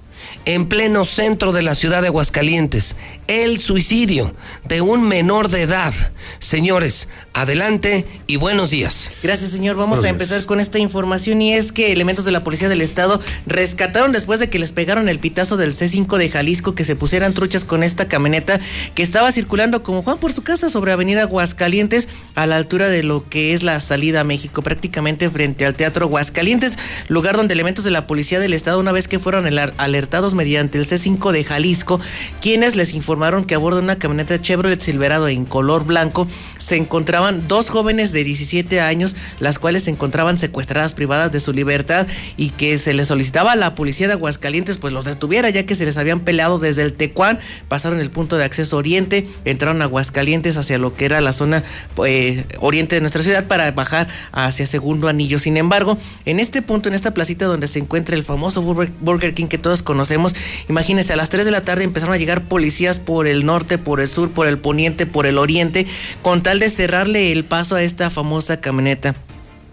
En 0.47 0.67
pleno 0.69 1.05
centro 1.05 1.53
de 1.53 1.63
la 1.63 1.73
ciudad 1.73 2.03
de 2.03 2.09
Aguascalientes, 2.09 2.95
el 3.27 3.59
suicidio 3.59 4.35
de 4.67 4.79
un 4.81 5.01
menor 5.01 5.49
de 5.49 5.63
edad. 5.63 5.91
Señores, 6.37 7.07
adelante 7.33 8.05
y 8.27 8.35
buenos 8.35 8.69
días. 8.69 9.09
Gracias, 9.23 9.49
señor. 9.49 9.75
Vamos 9.75 9.97
Buenos 9.97 10.05
a 10.05 10.13
días. 10.13 10.21
empezar 10.29 10.45
con 10.45 10.59
esta 10.59 10.77
información 10.77 11.41
y 11.41 11.55
es 11.55 11.71
que 11.71 11.91
elementos 11.91 12.25
de 12.25 12.31
la 12.31 12.43
Policía 12.43 12.69
del 12.69 12.81
Estado 12.81 13.19
rescataron 13.47 14.11
después 14.11 14.39
de 14.39 14.47
que 14.51 14.59
les 14.59 14.71
pegaron 14.71 15.09
el 15.09 15.17
pitazo 15.17 15.57
del 15.57 15.73
C5 15.73 16.15
de 16.17 16.29
Jalisco 16.29 16.75
que 16.75 16.83
se 16.83 16.95
pusieran 16.95 17.33
truchas 17.33 17.65
con 17.65 17.81
esta 17.81 18.07
camioneta 18.07 18.59
que 18.93 19.01
estaba 19.01 19.31
circulando 19.31 19.81
como 19.81 20.03
Juan 20.03 20.19
por 20.19 20.31
su 20.31 20.43
casa 20.43 20.69
sobre 20.69 20.91
Avenida 20.91 21.23
Aguascalientes 21.23 22.07
a 22.35 22.45
la 22.45 22.57
altura 22.57 22.87
de 22.89 23.01
lo 23.01 23.27
que 23.27 23.53
es 23.53 23.63
la 23.63 23.79
salida 23.79 24.21
a 24.21 24.23
México, 24.23 24.61
prácticamente 24.61 25.27
frente 25.31 25.65
al 25.65 25.73
Teatro 25.73 26.05
Aguascalientes, 26.05 26.77
lugar 27.07 27.35
donde 27.35 27.55
elementos 27.55 27.83
de 27.83 27.89
la 27.89 28.05
Policía 28.05 28.39
del 28.39 28.53
Estado, 28.53 28.79
una 28.79 28.91
vez 28.91 29.07
que 29.07 29.17
fueron 29.17 29.45
aler- 29.47 29.73
alertados 29.77 30.34
mediante 30.35 30.77
el 30.77 30.85
C5 30.85 31.31
de 31.31 31.43
Jalisco, 31.43 31.99
quienes 32.41 32.75
les 32.75 32.93
informaron 32.93 33.45
que 33.45 33.55
a 33.55 33.57
bordo 33.57 33.77
de 33.77 33.83
una 33.83 33.97
camioneta 33.97 34.39
Chevrolet 34.39 34.79
Silverado 34.79 35.27
en 35.27 35.45
color 35.45 35.85
blanco 35.85 36.27
se 36.59 36.77
encontraban 36.77 37.47
dos 37.47 37.69
jóvenes 37.69 38.11
de 38.11 38.23
17 38.23 38.81
años, 38.81 39.15
las 39.39 39.57
cuales 39.59 39.83
se 39.83 39.91
encontraban 39.91 40.37
secuestradas 40.37 40.93
privadas 40.93 41.31
de 41.31 41.39
su 41.39 41.53
libertad 41.53 42.07
y 42.37 42.51
que 42.51 42.77
se 42.77 42.93
les 42.93 43.07
solicitaba 43.07 43.53
a 43.53 43.55
la 43.55 43.75
policía 43.75 44.07
de 44.07 44.13
Aguascalientes 44.13 44.77
pues 44.77 44.93
los 44.93 45.05
detuviera 45.05 45.49
ya 45.49 45.65
que 45.65 45.75
se 45.75 45.85
les 45.85 45.97
habían 45.97 46.19
peleado 46.19 46.59
desde 46.59 46.83
el 46.83 46.93
Tecuán, 46.93 47.39
pasaron 47.67 47.99
el 47.99 48.11
punto 48.11 48.37
de 48.37 48.43
acceso 48.43 48.77
oriente, 48.77 49.27
entraron 49.45 49.81
a 49.81 49.85
Aguascalientes 49.85 50.57
hacia 50.57 50.77
lo 50.77 50.95
que 50.95 51.05
era 51.05 51.21
la 51.21 51.33
zona 51.33 51.63
eh, 52.05 52.45
oriente 52.59 52.95
de 52.95 53.01
nuestra 53.01 53.23
ciudad 53.23 53.45
para 53.45 53.71
bajar 53.71 54.07
hacia 54.31 54.65
segundo 54.65 55.07
anillo. 55.07 55.39
Sin 55.39 55.57
embargo, 55.57 55.97
en 56.25 56.39
este 56.39 56.61
punto, 56.61 56.89
en 56.89 56.95
esta 56.95 57.13
placita 57.13 57.45
donde 57.45 57.67
se 57.67 57.79
encuentra 57.79 58.15
el 58.15 58.23
famoso 58.23 58.61
Burger, 58.61 58.91
Burger 58.99 59.33
King 59.33 59.47
que 59.47 59.57
todos 59.57 59.83
conocemos, 59.83 60.24
imagínense, 60.69 61.13
a 61.13 61.17
las 61.17 61.29
3 61.29 61.45
de 61.45 61.51
la 61.51 61.61
tarde 61.61 61.83
empezaron 61.83 62.13
a 62.13 62.17
llegar 62.17 62.43
policías 62.43 62.99
por 62.99 63.27
el 63.27 63.45
norte, 63.45 63.77
por 63.77 63.99
el 63.99 64.07
sur, 64.07 64.31
por 64.31 64.47
el 64.47 64.57
poniente, 64.57 65.05
por 65.05 65.25
el 65.25 65.37
oriente, 65.37 65.85
con 66.21 66.43
tal 66.43 66.59
de 66.59 66.69
cerrarle 66.69 67.31
el 67.31 67.45
paso 67.45 67.75
a 67.75 67.83
esta 67.83 68.09
famosa 68.09 68.61
camioneta. 68.61 69.15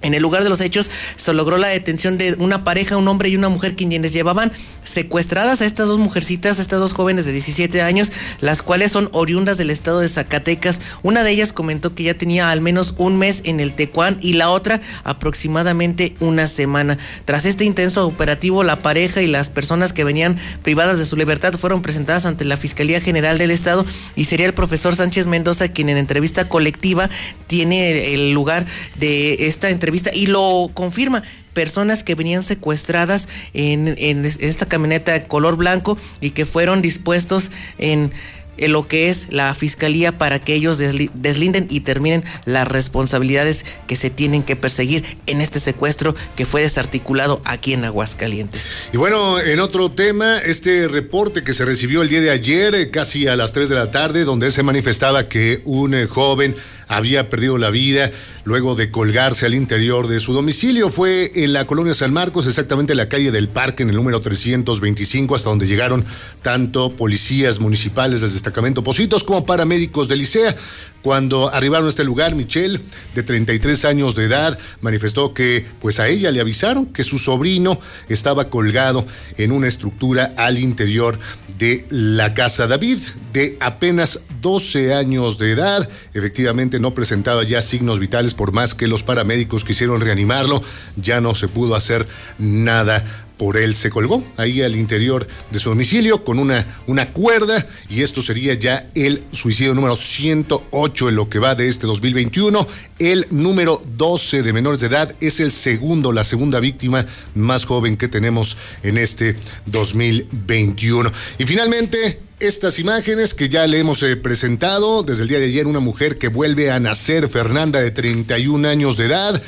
En 0.02 0.14
el 0.14 0.22
lugar 0.22 0.42
de 0.42 0.50
los 0.50 0.60
hechos 0.60 0.90
se 1.16 1.32
logró 1.32 1.56
la 1.58 1.68
detención 1.68 2.18
de 2.18 2.34
una 2.38 2.64
pareja, 2.64 2.96
un 2.96 3.08
hombre 3.08 3.28
y 3.28 3.36
una 3.36 3.48
mujer 3.48 3.76
quienes 3.76 4.12
llevaban 4.12 4.52
secuestradas 4.82 5.62
a 5.62 5.66
estas 5.66 5.86
dos 5.86 5.98
mujercitas, 5.98 6.58
a 6.58 6.62
estas 6.62 6.80
dos 6.80 6.92
jóvenes 6.92 7.24
de 7.24 7.32
17 7.32 7.82
años, 7.82 8.10
las 8.40 8.62
cuales 8.62 8.92
son 8.92 9.08
oriundas 9.12 9.58
del 9.58 9.70
estado 9.70 10.00
de 10.00 10.08
Zacatecas. 10.08 10.80
Una 11.02 11.22
de 11.22 11.30
ellas 11.30 11.52
comentó 11.52 11.94
que 11.94 12.02
ya 12.02 12.14
tenía 12.14 12.50
al 12.50 12.60
menos 12.60 12.94
un 12.98 13.18
mes 13.18 13.42
en 13.44 13.60
el 13.60 13.74
Tecuán 13.74 14.18
y 14.20 14.34
la 14.34 14.50
otra 14.50 14.80
aproximadamente 15.04 16.16
una 16.20 16.46
semana. 16.46 16.98
Tras 17.24 17.46
este 17.46 17.64
intenso 17.64 18.06
operativo, 18.06 18.64
la 18.64 18.80
pareja 18.80 19.22
y 19.22 19.26
las 19.26 19.50
personas 19.50 19.92
que 19.92 20.04
venían 20.04 20.36
privadas 20.62 20.98
de 20.98 21.06
su 21.06 21.16
libertad 21.16 21.52
fueron 21.54 21.82
presentadas 21.82 22.26
ante 22.26 22.44
la 22.44 22.56
Fiscalía 22.56 23.00
General 23.00 23.38
del 23.38 23.50
Estado 23.50 23.86
y 24.16 24.24
sería 24.24 24.46
el 24.46 24.54
profesor 24.54 24.96
Sánchez 24.96 25.26
Mendoza 25.26 25.68
quien 25.68 25.88
en 25.88 25.96
entrevista 25.96 26.48
colectiva 26.48 27.08
tiene 27.46 28.14
el 28.14 28.32
lugar 28.32 28.66
de 28.98 29.46
esta 29.46 29.70
entrevista 29.70 29.91
y 30.14 30.26
lo 30.26 30.70
confirma. 30.74 31.22
Personas 31.52 32.02
que 32.04 32.14
venían 32.14 32.42
secuestradas 32.42 33.28
en, 33.52 33.94
en 33.98 34.24
es- 34.24 34.38
esta 34.40 34.66
camioneta 34.66 35.22
color 35.28 35.56
blanco 35.56 35.98
y 36.20 36.30
que 36.30 36.46
fueron 36.46 36.80
dispuestos 36.80 37.50
en, 37.76 38.10
en 38.56 38.72
lo 38.72 38.88
que 38.88 39.10
es 39.10 39.28
la 39.30 39.54
fiscalía 39.54 40.16
para 40.16 40.38
que 40.38 40.54
ellos 40.54 40.80
desli- 40.80 41.10
deslinden 41.12 41.66
y 41.68 41.80
terminen 41.80 42.24
las 42.46 42.66
responsabilidades 42.68 43.66
que 43.86 43.96
se 43.96 44.08
tienen 44.08 44.42
que 44.42 44.56
perseguir 44.56 45.04
en 45.26 45.40
este 45.42 45.60
secuestro 45.60 46.14
que 46.36 46.46
fue 46.46 46.62
desarticulado 46.62 47.42
aquí 47.44 47.74
en 47.74 47.84
Aguascalientes. 47.84 48.72
Y 48.92 48.96
bueno, 48.96 49.38
en 49.40 49.60
otro 49.60 49.90
tema, 49.90 50.38
este 50.38 50.88
reporte 50.88 51.42
que 51.44 51.52
se 51.52 51.64
recibió 51.66 52.00
el 52.02 52.08
día 52.08 52.20
de 52.22 52.30
ayer, 52.30 52.74
eh, 52.74 52.90
casi 52.90 53.26
a 53.26 53.36
las 53.36 53.52
3 53.52 53.68
de 53.68 53.74
la 53.74 53.90
tarde, 53.90 54.24
donde 54.24 54.50
se 54.50 54.62
manifestaba 54.62 55.28
que 55.28 55.60
un 55.64 55.94
eh, 55.94 56.06
joven 56.06 56.54
había 56.96 57.30
perdido 57.30 57.58
la 57.58 57.70
vida 57.70 58.10
luego 58.44 58.74
de 58.74 58.90
colgarse 58.90 59.46
al 59.46 59.54
interior 59.54 60.08
de 60.08 60.20
su 60.20 60.32
domicilio. 60.32 60.90
Fue 60.90 61.30
en 61.34 61.52
la 61.52 61.66
colonia 61.66 61.94
San 61.94 62.12
Marcos, 62.12 62.46
exactamente 62.46 62.92
en 62.92 62.98
la 62.98 63.08
calle 63.08 63.30
del 63.30 63.48
Parque, 63.48 63.82
en 63.82 63.90
el 63.90 63.96
número 63.96 64.20
325, 64.20 65.34
hasta 65.34 65.48
donde 65.48 65.66
llegaron 65.66 66.04
tanto 66.42 66.92
policías 66.92 67.60
municipales 67.60 68.20
del 68.20 68.32
destacamento 68.32 68.84
Positos 68.84 69.24
como 69.24 69.46
paramédicos 69.46 70.08
del 70.08 70.22
ICEA. 70.22 70.54
Cuando 71.02 71.52
arribaron 71.52 71.86
a 71.86 71.90
este 71.90 72.04
lugar, 72.04 72.36
Michelle, 72.36 72.80
de 73.14 73.22
33 73.24 73.84
años 73.86 74.14
de 74.14 74.24
edad, 74.24 74.56
manifestó 74.80 75.34
que 75.34 75.66
pues 75.80 75.98
a 75.98 76.08
ella 76.08 76.30
le 76.30 76.40
avisaron 76.40 76.86
que 76.86 77.02
su 77.02 77.18
sobrino 77.18 77.80
estaba 78.08 78.50
colgado 78.50 79.04
en 79.36 79.50
una 79.50 79.66
estructura 79.66 80.32
al 80.36 80.58
interior 80.58 81.18
de 81.62 81.86
la 81.90 82.34
casa. 82.34 82.66
David, 82.66 82.98
de 83.32 83.56
apenas 83.60 84.18
12 84.40 84.94
años 84.94 85.38
de 85.38 85.52
edad, 85.52 85.88
efectivamente 86.12 86.80
no 86.80 86.92
presentaba 86.92 87.44
ya 87.44 87.62
signos 87.62 88.00
vitales 88.00 88.34
por 88.34 88.50
más 88.50 88.74
que 88.74 88.88
los 88.88 89.04
paramédicos 89.04 89.64
quisieron 89.64 90.00
reanimarlo, 90.00 90.60
ya 90.96 91.20
no 91.20 91.36
se 91.36 91.46
pudo 91.46 91.76
hacer 91.76 92.08
nada 92.36 93.21
por 93.36 93.56
él 93.56 93.74
se 93.74 93.90
colgó 93.90 94.22
ahí 94.36 94.62
al 94.62 94.76
interior 94.76 95.26
de 95.50 95.58
su 95.58 95.70
domicilio 95.70 96.24
con 96.24 96.38
una, 96.38 96.64
una 96.86 97.12
cuerda 97.12 97.66
y 97.88 98.02
esto 98.02 98.22
sería 98.22 98.54
ya 98.54 98.88
el 98.94 99.22
suicidio 99.32 99.74
número 99.74 99.96
108 99.96 101.08
en 101.08 101.16
lo 101.16 101.28
que 101.28 101.38
va 101.38 101.54
de 101.54 101.68
este 101.68 101.86
2021. 101.86 102.66
El 102.98 103.26
número 103.30 103.82
12 103.96 104.42
de 104.42 104.52
menores 104.52 104.80
de 104.80 104.86
edad 104.86 105.14
es 105.20 105.40
el 105.40 105.50
segundo, 105.50 106.12
la 106.12 106.24
segunda 106.24 106.60
víctima 106.60 107.04
más 107.34 107.64
joven 107.64 107.96
que 107.96 108.08
tenemos 108.08 108.56
en 108.82 108.98
este 108.98 109.36
2021. 109.66 111.10
Y 111.38 111.44
finalmente, 111.44 112.20
estas 112.42 112.78
imágenes 112.78 113.34
que 113.34 113.48
ya 113.48 113.66
le 113.66 113.78
hemos 113.78 114.02
eh, 114.02 114.16
presentado 114.16 115.02
desde 115.02 115.22
el 115.22 115.28
día 115.28 115.38
de 115.38 115.46
ayer, 115.46 115.66
una 115.66 115.80
mujer 115.80 116.18
que 116.18 116.28
vuelve 116.28 116.70
a 116.70 116.80
nacer, 116.80 117.28
Fernanda 117.28 117.80
de 117.80 117.90
31 117.90 118.68
años 118.68 118.96
de 118.96 119.06
edad. 119.06 119.42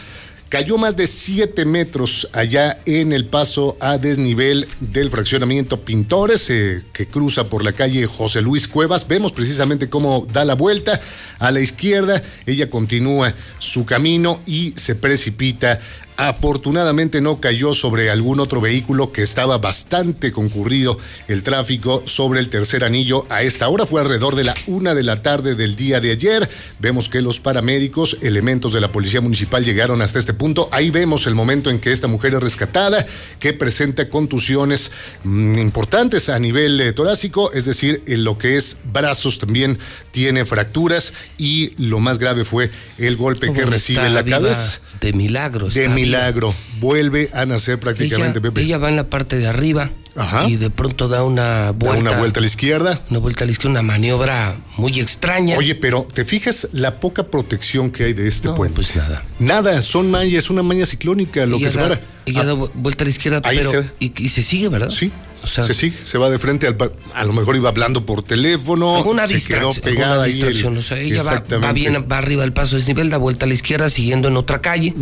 Cayó 0.55 0.79
más 0.79 0.95
de 0.95 1.09
7 1.09 1.65
metros 1.65 2.29
allá 2.33 2.79
en 2.87 3.11
el 3.11 3.25
paso 3.25 3.77
a 3.81 3.99
desnivel 3.99 4.69
del 4.79 5.11
fraccionamiento 5.11 5.81
Pintores, 5.81 6.49
eh, 6.49 6.85
que 6.93 7.09
cruza 7.09 7.49
por 7.49 7.65
la 7.65 7.73
calle 7.73 8.07
José 8.07 8.41
Luis 8.41 8.69
Cuevas. 8.69 9.09
Vemos 9.09 9.33
precisamente 9.33 9.91
cómo 9.91 10.29
da 10.33 10.45
la 10.45 10.55
vuelta 10.55 11.01
a 11.41 11.51
la 11.51 11.59
izquierda. 11.59 12.23
Ella 12.47 12.71
continúa 12.71 13.35
su 13.59 13.85
camino 13.85 14.43
y 14.47 14.75
se 14.77 14.95
precipita 14.95 15.81
Afortunadamente 16.17 17.21
no 17.21 17.41
cayó 17.41 17.75
sobre 17.75 18.09
algún 18.09 18.39
otro 18.39 18.61
vehículo 18.61 19.11
que 19.11 19.23
estaba 19.23 19.59
bastante 19.59 20.31
concurrido 20.31 20.97
el 21.27 21.43
tráfico 21.43 22.05
sobre 22.07 22.39
el 22.39 22.51
tercer 22.51 22.85
anillo. 22.85 23.27
A 23.31 23.43
esta 23.43 23.69
hora 23.69 23.85
fue 23.85 24.01
alrededor 24.01 24.37
de 24.37 24.45
la 24.45 24.55
una 24.69 24.95
de 24.95 25.03
la 25.03 25.23
tarde 25.23 25.57
del 25.57 25.75
día 25.75 26.01
de 26.01 26.13
ayer. 26.13 26.49
Vemos 26.79 27.09
que 27.09 27.21
los 27.21 27.41
paramédicos, 27.41 28.19
elementos 28.23 28.73
de 28.73 28.81
la 28.81 28.93
policía 28.93 29.21
municipal 29.21 29.65
llegaron 29.65 30.03
hasta 30.03 30.21
este 30.21 30.35
punto. 30.35 30.69
Ahí 30.71 30.91
vemos 30.91 31.27
el 31.27 31.35
momento 31.35 31.69
en 31.69 31.81
que 31.81 31.91
esta 31.91 32.07
mujer 32.07 32.35
es 32.35 32.41
rescatada, 32.41 33.05
que 33.41 33.53
presenta 33.53 34.09
contusiones 34.09 34.93
mm, 35.25 35.59
importantes 35.59 36.29
a 36.29 36.39
nivel 36.39 36.81
eh, 36.81 36.93
torácico, 36.93 37.53
es 37.53 37.65
decir, 37.65 38.05
en 38.07 38.23
lo 38.23 38.39
que 38.39 38.57
es 38.57 38.77
brazos 38.93 39.39
también 39.39 39.81
tiene 40.13 40.45
fracturas 40.45 41.13
y 41.39 41.73
lo 41.77 41.99
más 41.99 42.21
grave 42.21 42.45
fue 42.45 42.71
el 42.99 43.17
golpe 43.17 43.53
que 43.53 43.67
recibe 43.67 44.07
en 44.07 44.15
la 44.15 44.25
cabeza. 44.25 44.81
De 45.01 45.13
milagro. 45.13 45.69
De 45.69 45.89
viva. 45.89 46.04
Milagro. 46.07 46.55
Vuelve 46.81 47.31
a 47.33 47.47
nacer 47.47 47.79
prácticamente, 47.81 48.39
ella, 48.39 48.43
Pepe. 48.43 48.63
ella 48.63 48.79
va 48.79 48.89
en 48.89 48.97
la 48.97 49.09
parte 49.09 49.39
de 49.39 49.47
arriba, 49.47 49.91
Ajá. 50.17 50.47
y 50.49 50.57
de 50.57 50.71
pronto 50.71 51.09
da 51.09 51.23
una 51.25 51.43
Da 51.43 51.71
vuelta. 51.73 51.99
una 52.01 52.19
vuelta 52.19 52.41
a 52.41 52.43
la 52.43 52.47
izquierda. 52.47 53.01
Una 53.11 53.19
vuelta 53.21 53.45
a 53.45 53.47
la 53.47 53.53
izquierda, 53.53 53.71
una 53.81 53.83
maniobra 53.83 54.57
muy 54.77 55.01
extraña. 55.01 55.57
Oye, 55.57 55.75
pero 55.75 56.07
¿te 56.13 56.25
fijas 56.25 56.69
la 56.73 57.01
poca 57.01 57.25
protección 57.25 57.91
que 57.91 58.05
hay 58.05 58.13
de 58.13 58.29
este 58.29 58.49
No, 58.49 58.55
puente? 58.55 58.77
pues 58.77 58.97
nada. 58.97 59.25
Nada, 59.39 59.81
son 59.83 60.11
mallas, 60.11 60.45
es 60.45 60.51
una 60.51 60.63
malla 60.63 60.87
ciclónica, 60.87 61.47
lo 61.47 61.57
Ella 61.57 61.67
que 61.67 61.73
se 61.73 61.79
da- 61.79 61.89
va. 61.89 62.01
ella 62.27 62.45
da 62.45 62.53
vu- 62.55 62.71
vuelta 62.75 63.05
a 63.05 63.07
la 63.07 63.11
izquierda, 63.11 63.41
Ahí 63.45 63.59
pero. 63.59 63.71
se- 63.71 63.85
y, 64.01 64.13
y 64.25 64.29
se 64.29 64.43
sigue, 64.43 64.69
¿verdad? 64.69 64.91
Sí. 64.91 65.11
O 65.43 65.47
sea, 65.47 65.63
se 65.63 65.75
sigue, 65.75 65.95
se 66.05 66.17
va 66.17 66.31
de 66.31 66.39
frente 66.39 66.67
al 66.67 66.75
a 67.15 67.25
lo 67.25 67.35
mejor 67.35 67.55
iba 67.55 67.69
hablando 67.69 68.07
por 68.07 68.23
teléfono, 68.23 68.97
alguna 68.97 69.29
se 69.29 69.43
quedó 69.43 69.75
pegada 69.75 70.13
alguna 70.13 70.23
ahí 70.23 70.31
el- 70.31 70.37
distracción. 70.37 70.79
o 70.79 70.83
sea, 70.83 70.99
ella 70.99 71.23
va, 71.23 71.73
bien, 71.75 72.07
va 72.11 72.17
arriba 72.17 72.41
del 72.45 72.55
paso 72.55 72.77
desnivel, 72.77 73.11
da 73.11 73.19
vuelta 73.19 73.45
a 73.45 73.49
la 73.49 73.53
izquierda, 73.53 73.91
siguiendo 73.91 74.29
en 74.29 74.39
otra 74.39 74.63
calle, 74.63 74.95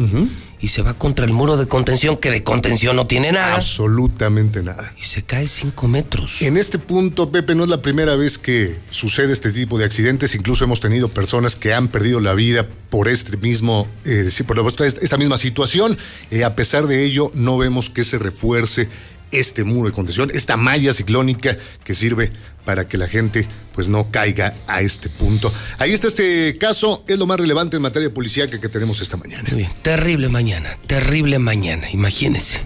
y 0.63 0.69
se 0.69 0.83
va 0.83 0.95
contra 0.95 1.25
el 1.25 1.33
muro 1.33 1.57
de 1.57 1.67
contención, 1.67 2.17
que 2.17 2.31
de 2.31 2.45
contención 2.45 2.95
no 2.95 3.09
tiene 3.09 3.33
nada. 3.33 3.57
Absolutamente 3.57 4.63
nada. 4.63 4.95
Y 4.97 5.03
se 5.03 5.25
cae 5.25 5.49
cinco 5.49 5.89
metros. 5.89 6.41
En 6.41 6.57
este 6.57 6.79
punto, 6.79 7.33
Pepe, 7.33 7.57
no 7.57 7.65
es 7.65 7.69
la 7.69 7.83
primera 7.83 8.15
vez 8.15 8.39
que 8.39 8.79
sucede 8.91 9.33
este 9.33 9.51
tipo 9.51 9.77
de 9.77 9.85
accidentes. 9.85 10.37
Incluso 10.37 10.63
hemos 10.65 10.81
tenido 10.81 11.09
personas 11.09 11.57
que 11.57 11.75
han 11.75 11.89
perdido 11.89 12.21
la 12.21 12.35
vida 12.35 12.69
por 12.91 13.09
este 13.09 13.37
mismo, 13.37 13.89
eh, 14.05 14.31
por 14.47 14.59
esta 14.69 14.87
esta 14.87 15.17
misma 15.17 15.37
situación. 15.37 15.99
Eh, 16.31 16.45
a 16.45 16.55
pesar 16.55 16.87
de 16.87 17.05
ello, 17.05 17.33
no 17.35 17.59
vemos 17.59 17.91
que 17.91 18.05
se 18.05 18.21
refuerce 18.21 18.89
este 19.33 19.65
muro 19.65 19.89
de 19.89 19.95
contención, 19.95 20.31
esta 20.33 20.57
malla 20.57 20.93
ciclónica 20.93 21.57
que 21.85 21.95
sirve 21.95 22.31
para 22.65 22.87
que 22.87 22.97
la 22.99 23.09
gente 23.09 23.49
pues 23.75 23.89
no 23.89 24.11
caiga 24.11 24.55
a 24.67 24.83
este 24.83 25.09
punto. 25.09 25.53
Ahí 25.79 25.93
está 25.93 26.09
este 26.09 26.57
caso, 26.59 27.05
es 27.09 27.19
lo 27.19 27.27
más 27.27 27.39
relevante 27.41 27.77
en 27.77 27.83
materia 27.83 28.13
policíaca 28.13 28.61
que 28.61 28.69
tenemos 28.69 29.01
esta 29.01 29.17
mañana. 29.17 29.45
Muy 29.49 29.59
bien, 29.59 29.73
terrible 29.83 30.29
mañana, 30.29 30.75
terrible 30.87 31.39
mañana, 31.39 31.91
imagínense. 31.91 32.61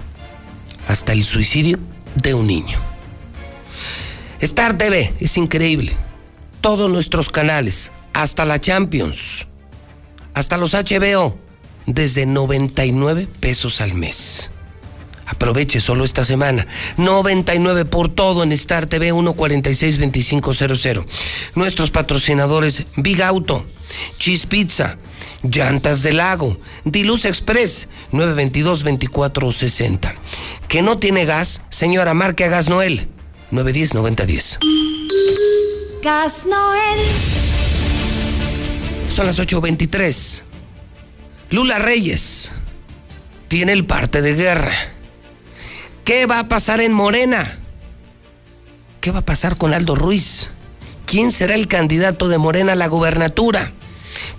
Hasta 0.89 1.13
el 1.13 1.25
suicidio 1.25 1.79
de 2.17 2.35
un 2.35 2.47
niño. 2.47 2.79
Star 4.41 4.77
TV 4.77 5.15
es 5.19 5.37
increíble. 5.37 5.93
Todos 6.61 6.91
nuestros 6.91 7.31
canales, 7.31 7.93
hasta 8.13 8.45
la 8.45 8.61
Champions, 8.61 9.47
hasta 10.35 10.57
los 10.57 10.75
HBO, 10.75 11.39
desde 11.87 12.27
99 12.27 13.29
pesos 13.41 13.81
al 13.81 13.95
mes. 13.95 14.51
Aproveche 15.27 15.81
solo 15.81 16.05
esta 16.05 16.25
semana. 16.25 16.69
99 16.97 17.85
por 17.85 18.09
todo 18.09 18.45
en 18.45 18.53
Star 18.53 18.87
TV 18.87 19.13
1462500. 19.13 21.05
Nuestros 21.55 21.91
patrocinadores 21.91 22.85
Big 22.97 23.23
Auto, 23.23 23.67
Cheese 24.19 24.47
Pizza, 24.47 24.97
Llantas 25.43 26.03
del 26.03 26.19
Lago, 26.19 26.59
Diluz 26.85 27.25
Express 27.25 27.89
922-2460. 28.13 30.15
Que 30.69 30.83
no 30.83 30.99
tiene 30.99 31.25
gas, 31.25 31.63
señora, 31.69 32.15
marque 32.15 32.45
a 32.45 32.49
Gas 32.49 32.69
Noel 32.69 33.09
910-9010. 33.53 34.59
Gas 36.03 36.47
Noel. 36.47 37.01
Son 39.09 39.27
las 39.27 39.39
8.23. 39.39 40.43
Lula 41.51 41.79
Reyes 41.79 42.51
tiene 43.49 43.73
el 43.73 43.87
parte 43.87 44.23
de 44.23 44.35
guerra. 44.35 44.73
¿Qué 46.07 46.27
va 46.27 46.39
a 46.39 46.47
pasar 46.47 46.81
en 46.81 46.93
Morena? 46.93 47.59
¿Qué 49.01 49.11
va 49.11 49.19
a 49.19 49.25
pasar 49.25 49.59
con 49.59 49.75
Aldo 49.75 49.97
Ruiz? 49.97 50.53
¿Quién 51.05 51.33
será 51.33 51.57
el 51.57 51.67
candidato 51.67 52.29
de 52.29 52.39
Morena 52.39 52.75
a 52.75 52.77
la 52.77 52.87
gubernatura? 52.87 53.73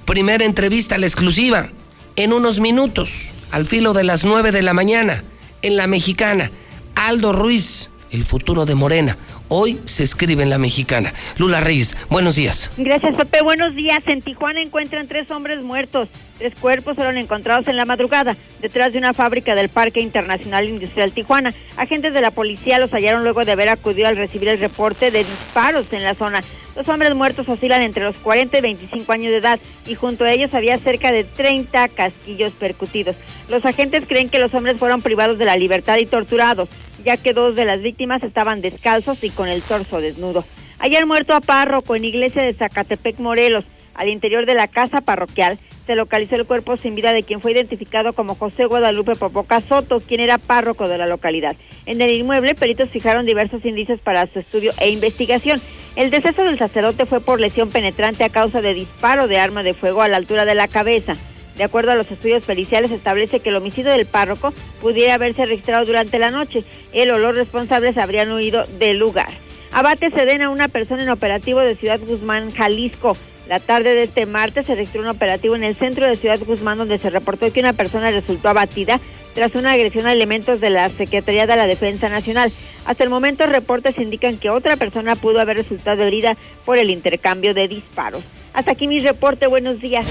Primera 0.05 0.45
entrevista 0.45 0.95
a 0.95 0.97
la 0.97 1.07
exclusiva. 1.07 1.67
En 2.15 2.31
unos 2.31 2.61
minutos, 2.61 3.27
al 3.51 3.65
filo 3.65 3.91
de 3.91 4.05
las 4.05 4.23
9 4.23 4.53
de 4.53 4.61
la 4.61 4.71
mañana, 4.71 5.25
en 5.61 5.75
la 5.75 5.87
mexicana. 5.87 6.51
Aldo 6.95 7.33
Ruiz, 7.33 7.89
el 8.11 8.23
futuro 8.23 8.65
de 8.65 8.75
Morena. 8.75 9.17
Hoy 9.49 9.81
se 9.83 10.05
escribe 10.05 10.43
en 10.43 10.49
la 10.49 10.59
mexicana. 10.59 11.13
Lula 11.35 11.59
Reyes, 11.59 11.97
buenos 12.09 12.37
días. 12.37 12.71
Gracias, 12.77 13.17
Pepe. 13.17 13.41
Buenos 13.41 13.75
días. 13.75 13.99
En 14.05 14.21
Tijuana 14.21 14.61
encuentran 14.61 15.09
tres 15.09 15.29
hombres 15.31 15.61
muertos. 15.61 16.07
Tres 16.37 16.53
cuerpos 16.53 16.95
fueron 16.95 17.17
encontrados 17.17 17.67
en 17.67 17.77
la 17.77 17.85
madrugada 17.85 18.35
detrás 18.61 18.93
de 18.93 18.99
una 18.99 19.13
fábrica 19.13 19.55
del 19.55 19.69
Parque 19.69 20.01
Internacional 20.01 20.65
Industrial 20.65 21.11
Tijuana. 21.11 21.53
Agentes 21.77 22.13
de 22.13 22.21
la 22.21 22.31
policía 22.31 22.77
los 22.77 22.91
hallaron 22.91 23.23
luego 23.23 23.43
de 23.43 23.51
haber 23.51 23.69
acudido 23.69 24.07
al 24.07 24.17
recibir 24.17 24.49
el 24.49 24.59
reporte 24.59 25.09
de 25.09 25.23
disparos 25.23 25.91
en 25.93 26.03
la 26.03 26.13
zona. 26.13 26.41
Los 26.75 26.87
hombres 26.89 27.15
muertos 27.15 27.49
oscilan 27.49 27.81
entre 27.81 28.03
los 28.03 28.17
40 28.17 28.55
y 28.55 28.61
25 28.61 29.11
años 29.11 29.31
de 29.31 29.37
edad 29.37 29.59
y 29.87 29.95
junto 29.95 30.25
a 30.25 30.31
ellos 30.31 30.53
había 30.53 30.77
cerca 30.77 31.11
de 31.11 31.23
30 31.23 31.87
casquillos 31.89 32.53
percutidos. 32.53 33.15
Los 33.49 33.65
agentes 33.65 34.03
creen 34.07 34.29
que 34.29 34.37
los 34.37 34.53
hombres 34.53 34.77
fueron 34.77 35.01
privados 35.01 35.39
de 35.39 35.45
la 35.45 35.57
libertad 35.57 35.97
y 35.97 36.05
torturados, 36.05 36.69
ya 37.03 37.17
que 37.17 37.33
dos 37.33 37.55
de 37.55 37.65
las 37.65 37.81
víctimas 37.81 38.21
estaban 38.21 38.61
descalzos 38.61 39.23
y 39.23 39.31
con 39.31 39.47
el 39.47 39.63
torso 39.63 40.01
desnudo. 40.01 40.45
Hayan 40.77 41.07
muerto 41.07 41.33
a 41.33 41.41
párroco 41.41 41.95
en 41.95 42.05
iglesia 42.05 42.43
de 42.43 42.53
Zacatepec, 42.53 43.17
Morelos. 43.17 43.65
Al 43.95 44.09
interior 44.09 44.45
de 44.45 44.53
la 44.53 44.67
casa 44.67 45.01
parroquial 45.01 45.57
se 45.87 45.95
localizó 45.95 46.35
el 46.35 46.45
cuerpo 46.45 46.77
sin 46.77 46.95
vida 46.95 47.13
de 47.13 47.23
quien 47.23 47.41
fue 47.41 47.53
identificado 47.53 48.13
como 48.13 48.35
José 48.35 48.65
Guadalupe 48.65 49.15
Popoca 49.15 49.61
Soto, 49.61 50.01
quien 50.01 50.19
era 50.19 50.37
párroco 50.37 50.87
de 50.87 50.97
la 50.97 51.07
localidad. 51.07 51.55
En 51.85 52.01
el 52.01 52.13
inmueble, 52.13 52.53
peritos 52.53 52.89
fijaron 52.89 53.25
diversos 53.25 53.65
indicios 53.65 53.99
para 54.01 54.27
su 54.27 54.39
estudio 54.39 54.73
e 54.79 54.91
investigación. 54.91 55.61
El 55.95 56.11
deceso 56.11 56.43
del 56.43 56.59
sacerdote 56.59 57.05
fue 57.05 57.21
por 57.21 57.39
lesión 57.39 57.69
penetrante 57.69 58.25
a 58.25 58.29
causa 58.29 58.61
de 58.61 58.73
disparo 58.73 59.27
de 59.27 59.39
arma 59.39 59.63
de 59.63 59.73
fuego 59.73 60.01
a 60.01 60.09
la 60.09 60.17
altura 60.17 60.45
de 60.45 60.55
la 60.55 60.67
cabeza. 60.67 61.13
De 61.55 61.63
acuerdo 61.63 61.91
a 61.91 61.95
los 61.95 62.11
estudios 62.11 62.43
periciales, 62.43 62.91
establece 62.91 63.39
que 63.39 63.49
el 63.49 63.55
homicidio 63.55 63.91
del 63.91 64.05
párroco 64.05 64.53
pudiera 64.81 65.15
haberse 65.15 65.45
registrado 65.45 65.85
durante 65.85 66.19
la 66.19 66.29
noche. 66.29 66.63
El 66.93 67.09
o 67.11 67.17
los 67.17 67.35
responsables 67.35 67.97
habrían 67.97 68.31
huido 68.31 68.65
del 68.77 68.99
lugar. 68.99 69.29
Abate 69.71 70.11
Sedena 70.11 70.45
a 70.45 70.49
una 70.49 70.67
persona 70.67 71.03
en 71.03 71.09
operativo 71.09 71.59
de 71.61 71.75
Ciudad 71.75 71.99
Guzmán, 72.05 72.51
Jalisco. 72.51 73.17
La 73.47 73.59
tarde 73.61 73.95
de 73.95 74.03
este 74.03 74.25
martes 74.25 74.65
se 74.65 74.75
registró 74.75 75.01
un 75.01 75.07
operativo 75.07 75.55
en 75.55 75.63
el 75.63 75.75
centro 75.75 76.05
de 76.05 76.17
Ciudad 76.17 76.39
Guzmán 76.45 76.77
donde 76.77 76.97
se 76.97 77.09
reportó 77.09 77.51
que 77.51 77.61
una 77.61 77.71
persona 77.71 78.11
resultó 78.11 78.49
abatida 78.49 78.99
tras 79.33 79.55
una 79.55 79.71
agresión 79.71 80.05
a 80.05 80.11
elementos 80.11 80.59
de 80.59 80.69
la 80.69 80.89
Secretaría 80.89 81.47
de 81.47 81.55
la 81.55 81.65
Defensa 81.65 82.09
Nacional. 82.09 82.51
Hasta 82.85 83.03
el 83.05 83.09
momento 83.09 83.45
reportes 83.45 83.97
indican 83.99 84.37
que 84.37 84.49
otra 84.49 84.75
persona 84.75 85.15
pudo 85.15 85.39
haber 85.39 85.57
resultado 85.57 86.03
herida 86.03 86.35
por 86.65 86.77
el 86.77 86.89
intercambio 86.89 87.53
de 87.53 87.69
disparos. 87.69 88.23
Hasta 88.53 88.71
aquí 88.71 88.87
mi 88.87 88.99
reporte, 88.99 89.47
buenos 89.47 89.79
días. 89.79 90.05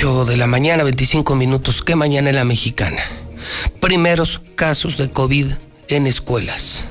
Ocho 0.00 0.24
de 0.24 0.38
la 0.38 0.46
mañana, 0.46 0.82
25 0.82 1.34
minutos. 1.34 1.82
¿Qué 1.82 1.94
mañana 1.94 2.30
en 2.30 2.36
la 2.36 2.46
mexicana? 2.46 3.02
Primeros 3.80 4.40
casos 4.54 4.96
de 4.96 5.10
COVID 5.10 5.52
en 5.88 6.06
escuelas. 6.06 6.86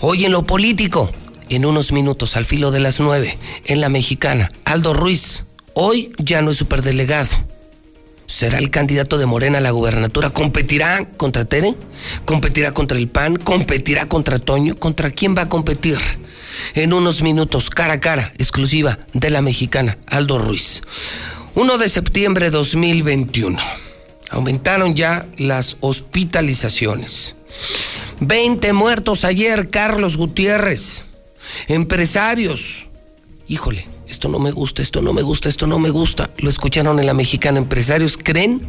Hoy 0.00 0.24
en 0.24 0.32
lo 0.32 0.42
político, 0.42 1.08
en 1.50 1.64
unos 1.64 1.92
minutos, 1.92 2.36
al 2.36 2.44
filo 2.44 2.72
de 2.72 2.80
las 2.80 2.98
9, 2.98 3.38
en 3.66 3.80
la 3.80 3.88
mexicana, 3.88 4.50
Aldo 4.64 4.92
Ruiz. 4.92 5.44
Hoy 5.74 6.10
ya 6.18 6.42
no 6.42 6.50
es 6.50 6.56
superdelegado. 6.56 7.28
¿Será 8.26 8.58
el 8.58 8.70
candidato 8.70 9.18
de 9.18 9.26
Morena 9.26 9.58
a 9.58 9.60
la 9.60 9.70
gubernatura? 9.70 10.30
¿Competirá 10.30 11.08
contra 11.12 11.44
Tere? 11.44 11.76
¿Competirá 12.24 12.72
contra 12.72 12.98
el 12.98 13.06
PAN? 13.06 13.36
¿Competirá 13.36 14.06
contra 14.06 14.40
Toño? 14.40 14.74
¿Contra 14.74 15.12
quién 15.12 15.36
va 15.36 15.42
a 15.42 15.48
competir? 15.48 15.98
En 16.74 16.92
unos 16.92 17.22
minutos, 17.22 17.70
cara 17.70 17.92
a 17.92 18.00
cara, 18.00 18.32
exclusiva 18.36 18.98
de 19.12 19.30
la 19.30 19.42
mexicana, 19.42 19.96
Aldo 20.08 20.38
Ruiz. 20.38 20.82
1 21.58 21.76
de 21.76 21.88
septiembre 21.88 22.44
de 22.44 22.50
2021. 22.52 23.58
Aumentaron 24.30 24.94
ya 24.94 25.26
las 25.38 25.76
hospitalizaciones. 25.80 27.34
20 28.20 28.72
muertos 28.72 29.24
ayer, 29.24 29.68
Carlos 29.68 30.16
Gutiérrez. 30.16 31.02
Empresarios. 31.66 32.86
Híjole, 33.48 33.88
esto 34.06 34.28
no 34.28 34.38
me 34.38 34.52
gusta, 34.52 34.82
esto 34.82 35.02
no 35.02 35.12
me 35.12 35.22
gusta, 35.22 35.48
esto 35.48 35.66
no 35.66 35.80
me 35.80 35.90
gusta. 35.90 36.30
Lo 36.36 36.48
escucharon 36.48 37.00
en 37.00 37.06
la 37.06 37.14
mexicana. 37.14 37.58
Empresarios 37.58 38.18
creen 38.22 38.60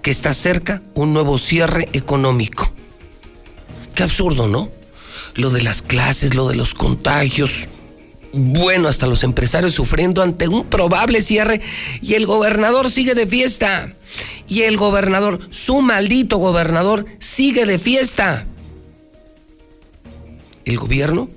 que 0.00 0.10
está 0.10 0.32
cerca 0.32 0.82
un 0.94 1.12
nuevo 1.12 1.36
cierre 1.36 1.86
económico. 1.92 2.72
Qué 3.94 4.04
absurdo, 4.04 4.48
¿no? 4.48 4.70
Lo 5.34 5.50
de 5.50 5.60
las 5.60 5.82
clases, 5.82 6.34
lo 6.34 6.48
de 6.48 6.54
los 6.54 6.72
contagios. 6.72 7.68
Bueno, 8.32 8.88
hasta 8.88 9.06
los 9.06 9.24
empresarios 9.24 9.74
sufriendo 9.74 10.22
ante 10.22 10.48
un 10.48 10.64
probable 10.64 11.20
cierre 11.20 11.60
y 12.00 12.14
el 12.14 12.24
gobernador 12.24 12.90
sigue 12.90 13.14
de 13.14 13.26
fiesta. 13.26 13.92
Y 14.48 14.62
el 14.62 14.76
gobernador, 14.76 15.38
su 15.50 15.82
maldito 15.82 16.38
gobernador, 16.38 17.04
sigue 17.18 17.66
de 17.66 17.78
fiesta. 17.78 18.46
El 20.64 20.78
gobierno 20.78 21.28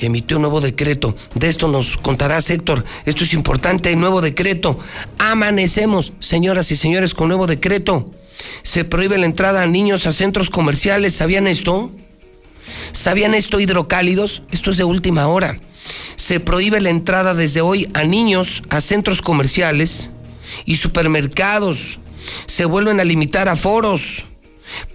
emitió 0.00 0.38
un 0.38 0.42
nuevo 0.42 0.60
decreto. 0.60 1.14
De 1.34 1.48
esto 1.48 1.68
nos 1.68 1.98
contará 1.98 2.38
Héctor. 2.38 2.84
Esto 3.04 3.24
es 3.24 3.34
importante, 3.34 3.94
nuevo 3.96 4.22
decreto. 4.22 4.78
Amanecemos, 5.18 6.14
señoras 6.20 6.70
y 6.70 6.76
señores, 6.76 7.14
con 7.14 7.28
nuevo 7.28 7.46
decreto. 7.46 8.10
Se 8.62 8.84
prohíbe 8.84 9.18
la 9.18 9.26
entrada 9.26 9.62
a 9.62 9.66
niños 9.66 10.06
a 10.06 10.12
centros 10.12 10.48
comerciales. 10.48 11.14
¿Sabían 11.14 11.46
esto? 11.46 11.90
¿Sabían 12.92 13.34
esto 13.34 13.60
hidrocálidos? 13.60 14.42
Esto 14.50 14.70
es 14.70 14.78
de 14.78 14.84
última 14.84 15.28
hora. 15.28 15.60
Se 16.16 16.40
prohíbe 16.40 16.80
la 16.80 16.90
entrada 16.90 17.34
desde 17.34 17.60
hoy 17.60 17.88
a 17.94 18.04
niños 18.04 18.62
a 18.70 18.80
centros 18.80 19.22
comerciales 19.22 20.10
y 20.64 20.76
supermercados. 20.76 21.98
Se 22.46 22.64
vuelven 22.64 23.00
a 23.00 23.04
limitar 23.04 23.48
a 23.48 23.56
foros. 23.56 24.26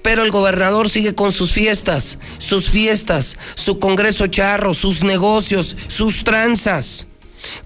Pero 0.02 0.24
el 0.24 0.32
gobernador 0.32 0.90
sigue 0.90 1.16
con 1.16 1.34
sus 1.34 1.52
fiestas, 1.52 2.18
sus 2.38 2.70
fiestas, 2.70 3.38
su 3.56 3.80
congreso 3.80 4.28
charro, 4.28 4.74
sus 4.74 5.04
negocios, 5.04 5.76
sus 5.90 6.24
tranzas. 6.24 7.08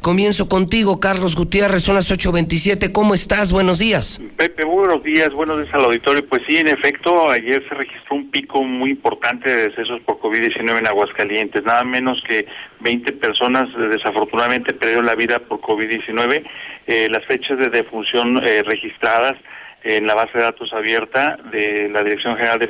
Comienzo 0.02 0.50
contigo, 0.50 1.00
Carlos 1.00 1.36
Gutiérrez, 1.36 1.84
son 1.84 1.96
las 1.96 2.12
8.27. 2.12 2.92
¿Cómo 2.92 3.14
estás? 3.14 3.52
Buenos 3.52 3.80
días. 3.80 4.22
Pepe, 4.38 4.64
buenos 4.64 5.04
días, 5.04 5.34
buenos 5.34 5.62
días 5.62 5.74
al 5.74 5.86
auditorio. 5.86 6.26
Pues 6.28 6.44
sí, 6.48 6.58
en 6.58 6.68
efecto, 6.68 7.30
ayer 7.30 7.64
se 7.68 7.76
registró 7.76 8.16
un 8.16 8.30
pico 8.32 8.64
muy 8.64 8.92
importante 8.92 9.50
de 9.50 9.70
decesos 9.70 10.00
por 10.02 10.20
COVID-19 10.20 10.80
en 10.80 10.88
Aguascalientes. 10.88 11.64
Nada 11.64 11.84
menos 11.84 12.22
que 12.28 12.48
20 12.82 13.12
personas 13.14 13.70
eh, 13.76 13.88
desafortunadamente 13.90 14.74
perdieron 14.74 15.06
la 15.06 15.16
vida 15.16 15.40
por 15.40 15.60
COVID-19. 15.62 16.44
Eh, 16.88 17.08
las 17.10 17.26
fechas 17.26 17.58
de 17.58 17.70
defunción 17.70 18.42
eh, 18.44 18.64
registradas 18.64 19.36
en 19.84 20.08
la 20.08 20.14
base 20.14 20.38
de 20.38 20.44
datos 20.44 20.74
abierta 20.74 21.38
de 21.52 21.88
la 21.90 22.04
Dirección 22.04 22.36
General 22.36 22.60
de 22.60 22.66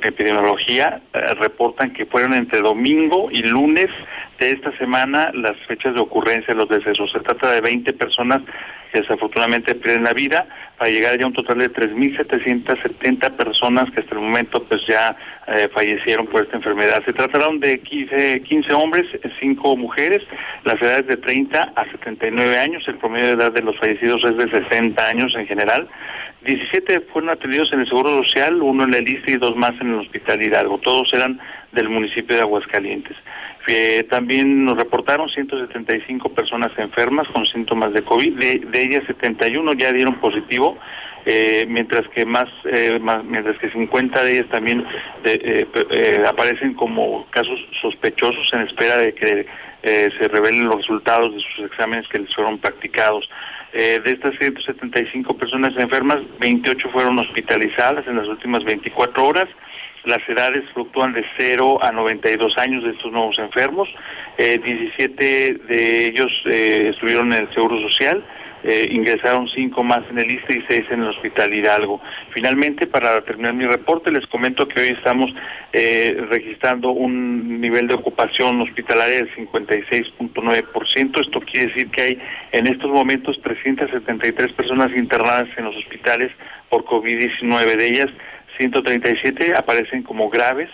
Epidemiología 0.00 1.02
reportan 1.38 1.92
que 1.92 2.06
fueron 2.06 2.32
entre 2.32 2.62
domingo 2.62 3.28
y 3.30 3.42
lunes 3.42 3.90
de 4.38 4.50
esta 4.50 4.76
semana 4.78 5.30
las 5.34 5.56
fechas 5.66 5.94
de 5.94 6.00
ocurrencia 6.00 6.54
de 6.54 6.60
los 6.60 6.68
decesos. 6.68 7.10
Se 7.12 7.20
trata 7.20 7.50
de 7.50 7.60
20 7.60 7.92
personas 7.94 8.42
que 8.92 9.00
desafortunadamente 9.00 9.74
pierden 9.74 10.04
la 10.04 10.12
vida 10.12 10.46
para 10.78 10.90
llegar 10.90 11.18
ya 11.18 11.24
a 11.24 11.28
un 11.28 11.32
total 11.32 11.58
de 11.58 11.72
3.770 11.72 13.30
personas 13.32 13.90
que 13.90 14.00
hasta 14.00 14.14
el 14.14 14.20
momento 14.20 14.62
pues 14.64 14.84
ya 14.86 15.16
eh, 15.46 15.68
fallecieron 15.72 16.26
por 16.26 16.42
esta 16.42 16.56
enfermedad. 16.56 17.02
Se 17.04 17.12
trataron 17.12 17.60
de 17.60 17.80
15, 17.80 18.42
15 18.42 18.72
hombres, 18.72 19.06
5 19.40 19.76
mujeres, 19.76 20.22
las 20.64 20.80
edades 20.82 21.06
de 21.06 21.16
30 21.16 21.72
a 21.74 21.84
79 21.90 22.58
años, 22.58 22.86
el 22.88 22.96
promedio 22.96 23.28
de 23.28 23.32
edad 23.32 23.52
de 23.52 23.62
los 23.62 23.78
fallecidos 23.78 24.24
es 24.24 24.36
de 24.36 24.50
60 24.50 25.06
años 25.06 25.34
en 25.36 25.46
general. 25.46 25.88
17 26.44 27.00
fueron 27.12 27.30
atendidos 27.30 27.72
en 27.72 27.80
el 27.80 27.88
Seguro 27.88 28.22
Social, 28.22 28.60
uno 28.60 28.84
en 28.84 28.94
el 28.94 29.08
ISTE 29.08 29.32
y 29.32 29.36
dos 29.36 29.56
más 29.56 29.72
en 29.80 29.94
el 29.94 30.00
Hospital 30.00 30.42
Hidalgo. 30.42 30.78
Todos 30.78 31.12
eran 31.14 31.40
del 31.72 31.88
municipio 31.88 32.36
de 32.36 32.42
Aguascalientes. 32.42 33.16
Eh, 33.66 34.06
también 34.10 34.64
nos 34.64 34.76
reportaron 34.76 35.28
175 35.28 36.28
personas 36.30 36.70
enfermas 36.76 37.26
con 37.28 37.46
síntomas 37.46 37.94
de 37.94 38.02
COVID, 38.02 38.38
de, 38.38 38.82
ellas 38.82 39.04
71 39.06 39.72
ya 39.72 39.90
dieron 39.90 40.20
positivo, 40.20 40.63
eh, 41.26 41.64
mientras 41.68 42.06
que 42.08 42.24
más, 42.24 42.48
eh, 42.64 42.98
mientras 43.24 43.58
que 43.58 43.70
50 43.70 44.24
de 44.24 44.32
ellas 44.32 44.50
también 44.50 44.84
aparecen 46.26 46.74
como 46.74 47.26
casos 47.30 47.58
sospechosos 47.80 48.52
en 48.52 48.60
espera 48.60 48.98
de 48.98 49.14
que 49.14 49.46
se 49.82 50.28
revelen 50.28 50.66
los 50.66 50.76
resultados 50.76 51.34
de 51.34 51.40
sus 51.40 51.66
exámenes 51.66 52.08
que 52.08 52.18
les 52.18 52.34
fueron 52.34 52.58
practicados. 52.58 53.28
de 53.72 54.02
estas 54.04 54.34
175 54.38 55.36
personas 55.36 55.74
enfermas, 55.76 56.20
28 56.40 56.88
fueron 56.90 57.18
hospitalizadas 57.18 58.06
en 58.06 58.16
las 58.16 58.28
últimas 58.28 58.64
24 58.64 59.26
horas 59.26 59.48
las 60.04 60.26
edades 60.28 60.64
fluctúan 60.72 61.12
de 61.12 61.24
0 61.36 61.78
a 61.82 61.90
92 61.90 62.58
años 62.58 62.84
de 62.84 62.90
estos 62.90 63.10
nuevos 63.10 63.38
enfermos. 63.38 63.88
17 64.36 65.46
eh, 65.46 65.54
de 65.66 66.06
ellos 66.06 66.30
eh, 66.46 66.88
estuvieron 66.90 67.32
en 67.32 67.42
el 67.42 67.54
Seguro 67.54 67.80
Social. 67.80 68.22
Eh, 68.64 68.88
ingresaron 68.90 69.46
5 69.46 69.84
más 69.84 70.00
en 70.10 70.18
el 70.18 70.30
ISTE 70.30 70.58
y 70.58 70.64
6 70.66 70.86
en 70.90 71.02
el 71.02 71.08
Hospital 71.08 71.52
Hidalgo. 71.52 72.00
Finalmente, 72.30 72.86
para 72.86 73.20
terminar 73.22 73.52
mi 73.52 73.66
reporte, 73.66 74.10
les 74.10 74.26
comento 74.26 74.66
que 74.66 74.80
hoy 74.80 74.88
estamos 74.88 75.30
registrando 75.72 76.90
un 76.90 77.60
nivel 77.60 77.88
de 77.88 77.94
ocupación 77.94 78.60
hospitalaria 78.60 79.16
del 79.16 79.34
56.9%. 79.34 81.20
Esto 81.20 81.40
quiere 81.40 81.66
decir 81.66 81.90
que 81.90 82.00
hay 82.00 82.18
en 82.52 82.68
estos 82.68 82.90
momentos 82.90 83.40
373 83.42 84.52
personas 84.52 84.92
internadas 84.96 85.48
en 85.56 85.64
los 85.64 85.76
hospitales 85.76 86.30
por 86.70 86.84
COVID-19. 86.84 87.76
De 87.76 87.86
ellas, 87.86 88.10
137 88.58 89.54
aparecen 89.56 90.02
como 90.02 90.30
graves, 90.30 90.70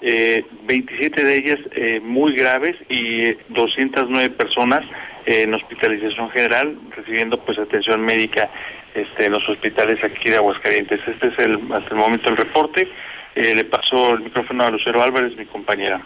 eh, 0.00 0.44
27 0.64 1.24
de 1.24 1.36
ellas 1.36 1.58
eh, 1.72 2.00
muy 2.00 2.34
graves 2.34 2.76
y 2.88 3.32
209 3.48 4.30
personas 4.30 4.84
en 5.28 5.52
hospitalización 5.52 6.30
general 6.30 6.78
recibiendo 6.96 7.38
pues 7.38 7.58
atención 7.58 8.00
médica 8.00 8.48
este, 8.94 9.26
en 9.26 9.32
los 9.32 9.46
hospitales 9.46 10.02
aquí 10.02 10.30
de 10.30 10.36
Aguascalientes. 10.36 11.00
Este 11.06 11.28
es 11.28 11.38
el, 11.38 11.60
hasta 11.70 11.90
el 11.90 11.96
momento 11.96 12.30
el 12.30 12.36
reporte. 12.38 12.88
Eh, 13.34 13.54
le 13.54 13.64
paso 13.64 14.14
el 14.14 14.20
micrófono 14.20 14.64
a 14.64 14.70
Lucero 14.70 15.02
Álvarez, 15.02 15.36
mi 15.36 15.44
compañera. 15.44 16.00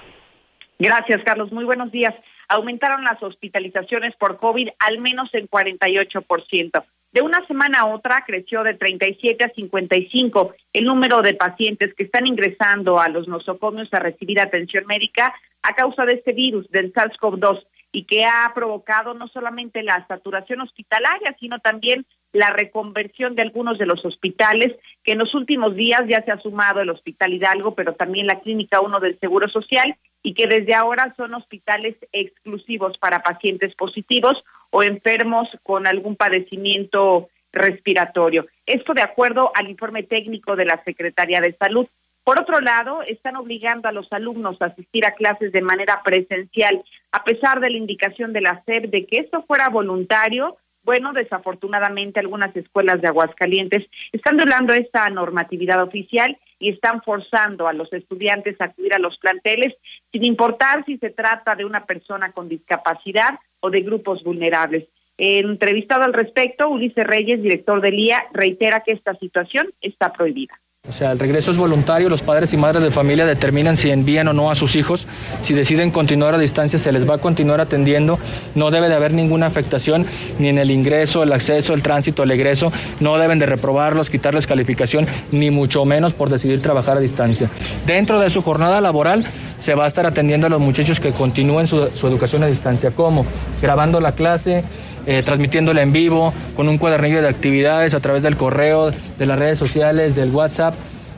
Gracias, 0.77 1.23
Carlos. 1.25 1.53
Muy 1.53 1.65
buenos 1.65 1.93
días. 1.93 2.13
Aumentaron 2.49 3.05
las 3.05 3.23
hospitalizaciones 3.23 4.17
por 4.17 4.39
COVID 4.39 4.71
al 4.81 4.99
menos 4.99 5.33
en 5.35 5.49
48%. 5.49 6.85
De 7.13 7.23
una 7.23 7.47
semana 7.47 7.81
a 7.81 7.87
otra 7.87 8.25
creció 8.27 8.65
de 8.65 8.75
37 8.75 9.45
a 9.45 9.53
55 9.55 10.55
el 10.73 10.85
número 10.85 11.23
de 11.23 11.35
pacientes 11.35 11.95
que 11.95 12.05
están 12.05 12.27
ingresando 12.27 12.99
a 12.99 13.09
los 13.09 13.29
nosocomios 13.29 13.89
a 13.93 14.01
recibir 14.01 14.41
atención 14.41 14.85
médica 14.87 15.33
a 15.63 15.75
causa 15.77 16.05
de 16.07 16.15
este 16.15 16.33
virus 16.33 16.69
del 16.71 16.93
SARS-CoV-2 16.93 17.65
y 17.93 18.05
que 18.05 18.25
ha 18.25 18.51
provocado 18.55 19.15
no 19.15 19.29
solamente 19.29 19.83
la 19.83 20.07
saturación 20.09 20.63
hospitalaria, 20.63 21.37
sino 21.39 21.59
también 21.61 22.07
la 22.33 22.49
reconversión 22.49 23.35
de 23.35 23.43
algunos 23.43 23.79
de 23.79 23.85
los 23.85 24.05
hospitales, 24.05 24.75
que 25.05 25.13
en 25.13 25.19
los 25.19 25.35
últimos 25.35 25.77
días 25.77 26.03
ya 26.09 26.25
se 26.25 26.33
ha 26.33 26.41
sumado 26.41 26.81
el 26.81 26.89
Hospital 26.89 27.35
Hidalgo, 27.35 27.75
pero 27.75 27.95
también 27.95 28.27
la 28.27 28.41
Clínica 28.41 28.81
1 28.81 29.01
del 29.01 29.19
Seguro 29.21 29.49
Social, 29.49 29.95
y 30.23 30.35
que 30.35 30.47
desde 30.47 30.75
ahora 30.75 31.13
son 31.17 31.35
hospitales 31.35 31.97
exclusivos 32.13 32.97
para 32.97 33.23
pacientes 33.23 33.75
positivos 33.75 34.43
o 34.71 34.83
enfermos 34.83 35.49
con 35.63 35.87
algún 35.87 36.17
padecimiento 36.17 37.29
respiratorio. 37.53 38.47
Esto 38.65 38.95
de 38.95 39.03
acuerdo 39.03 39.53
al 39.55 39.69
informe 39.69 40.03
técnico 40.05 40.57
de 40.57 40.65
la 40.65 40.83
Secretaría 40.85 41.41
de 41.41 41.55
Salud. 41.55 41.87
Por 42.25 42.41
otro 42.41 42.61
lado, 42.61 43.03
están 43.03 43.35
obligando 43.35 43.89
a 43.89 43.93
los 43.93 44.07
alumnos 44.13 44.61
a 44.61 44.67
asistir 44.67 45.05
a 45.05 45.15
clases 45.15 45.51
de 45.51 45.61
manera 45.61 46.03
presencial, 46.05 46.83
a 47.11 47.25
pesar 47.25 47.59
de 47.59 47.71
la 47.71 47.77
indicación 47.77 48.33
de 48.33 48.41
la 48.41 48.63
SEP 48.65 48.91
de 48.91 49.07
que 49.07 49.19
esto 49.19 49.43
fuera 49.43 49.69
voluntario. 49.69 50.57
Bueno, 50.85 51.13
desafortunadamente 51.13 52.21
algunas 52.21 52.55
escuelas 52.57 53.01
de 53.01 53.09
Aguascalientes 53.09 53.89
están 54.13 54.37
violando 54.37 54.73
esta 54.73 55.09
normatividad 55.11 55.83
oficial 55.83 56.39
y 56.61 56.71
están 56.71 57.03
forzando 57.03 57.67
a 57.67 57.73
los 57.73 57.93
estudiantes 57.93 58.61
a 58.61 58.67
acudir 58.67 58.95
a 58.95 59.01
los 59.01 59.19
planteles 59.19 59.75
sin 60.13 60.25
importar 60.25 60.85
si 60.85 60.99
se 60.99 61.11
trata 61.11 61.57
de 61.57 61.65
una 61.65 61.87
persona 61.87 62.31
con 62.33 62.49
discapacidad 62.49 63.39
o 63.61 63.71
de 63.71 63.81
grupos 63.81 64.23
vulnerables. 64.23 64.89
Entrevistado 65.19 66.05
al 66.05 66.13
respecto, 66.13 66.69
Ulises 66.69 67.07
Reyes, 67.07 67.43
director 67.43 67.81
del 67.81 67.99
IA, 67.99 68.27
reitera 68.33 68.81
que 68.81 68.93
esta 68.93 69.15
situación 69.15 69.73
está 69.81 70.13
prohibida. 70.13 70.59
O 70.89 70.91
sea, 70.91 71.13
el 71.13 71.21
regreso 71.21 71.53
es 71.53 71.57
voluntario, 71.57 72.09
los 72.09 72.23
padres 72.23 72.53
y 72.53 72.57
madres 72.57 72.83
de 72.83 72.91
familia 72.91 73.25
determinan 73.25 73.77
si 73.77 73.91
envían 73.91 74.27
o 74.27 74.33
no 74.33 74.51
a 74.51 74.57
sus 74.57 74.75
hijos, 74.75 75.07
si 75.43 75.55
deciden 75.55 75.93
continuar 75.93 76.35
a 76.35 76.39
distancia 76.39 76.77
se 76.77 76.91
les 76.91 77.09
va 77.09 77.15
a 77.15 77.19
continuar 77.19 77.61
atendiendo, 77.61 78.19
no 78.57 78.73
debe 78.73 78.89
de 78.89 78.97
haber 78.97 79.13
ninguna 79.13 79.47
afectación 79.47 80.05
ni 80.41 80.49
en 80.49 80.59
el 80.59 80.73
ingreso, 80.73 81.23
el 81.23 81.33
acceso, 81.33 81.73
el 81.73 81.83
tránsito, 81.83 82.25
el 82.25 82.33
egreso, 82.33 82.73
no 82.99 83.17
deben 83.17 83.39
de 83.39 83.47
reprobarlos, 83.47 84.11
quitarles 84.11 84.49
calificación, 84.49 85.07
ni 85.31 85.53
mucho 85.53 85.85
menos 85.85 86.15
por 86.15 86.31
decidir 86.31 86.61
trabajar 86.61 86.97
a 86.97 87.01
distancia. 87.01 87.49
Dentro 87.87 88.19
de 88.19 88.29
su 88.29 88.43
jornada 88.43 88.81
laboral 88.81 89.25
se 89.61 89.77
va 89.77 89.85
a 89.85 89.87
estar 89.87 90.05
atendiendo 90.05 90.49
a 90.49 90.51
los 90.51 90.61
muchachos 90.61 90.99
que 90.99 91.13
continúen 91.13 91.69
su, 91.69 91.91
su 91.95 92.09
educación 92.09 92.43
a 92.43 92.47
distancia, 92.47 92.91
como 92.91 93.25
grabando 93.63 94.01
la 94.01 94.17
clase, 94.17 94.65
eh, 95.07 95.23
transmitiéndola 95.23 95.83
en 95.83 95.93
vivo, 95.93 96.33
con 96.57 96.69
un 96.69 96.79
cuadernillo 96.79 97.23
de 97.23 97.29
actividades 97.29 97.95
a 97.95 98.01
través 98.01 98.23
del 98.23 98.37
correo, 98.37 98.91
de 98.91 99.27
las 99.27 99.39
redes 99.39 99.59
sociales, 99.59 100.17
del 100.17 100.31
WhatsApp, 100.31 100.75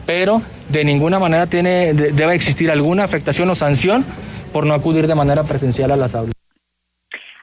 pero 0.06 0.43
de 0.69 0.85
ninguna 0.85 1.19
manera 1.19 1.47
tiene, 1.47 1.93
debe 1.93 2.35
existir 2.35 2.70
alguna 2.70 3.05
afectación 3.05 3.51
o 3.51 3.55
sanción 3.55 4.05
por 4.52 4.66
no 4.66 4.74
acudir 4.74 5.06
de 5.06 5.15
manera 5.15 5.43
presencial 5.43 5.90
a 5.90 5.97
las 5.97 6.15
aulas. 6.15 6.32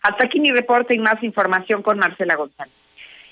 Hasta 0.02 0.26
aquí 0.26 0.40
mi 0.40 0.52
reporte 0.52 0.96
y 0.96 1.00
más 1.00 1.22
información 1.22 1.84
con 1.84 2.00
Marcela 2.00 2.36
González. 2.36 2.74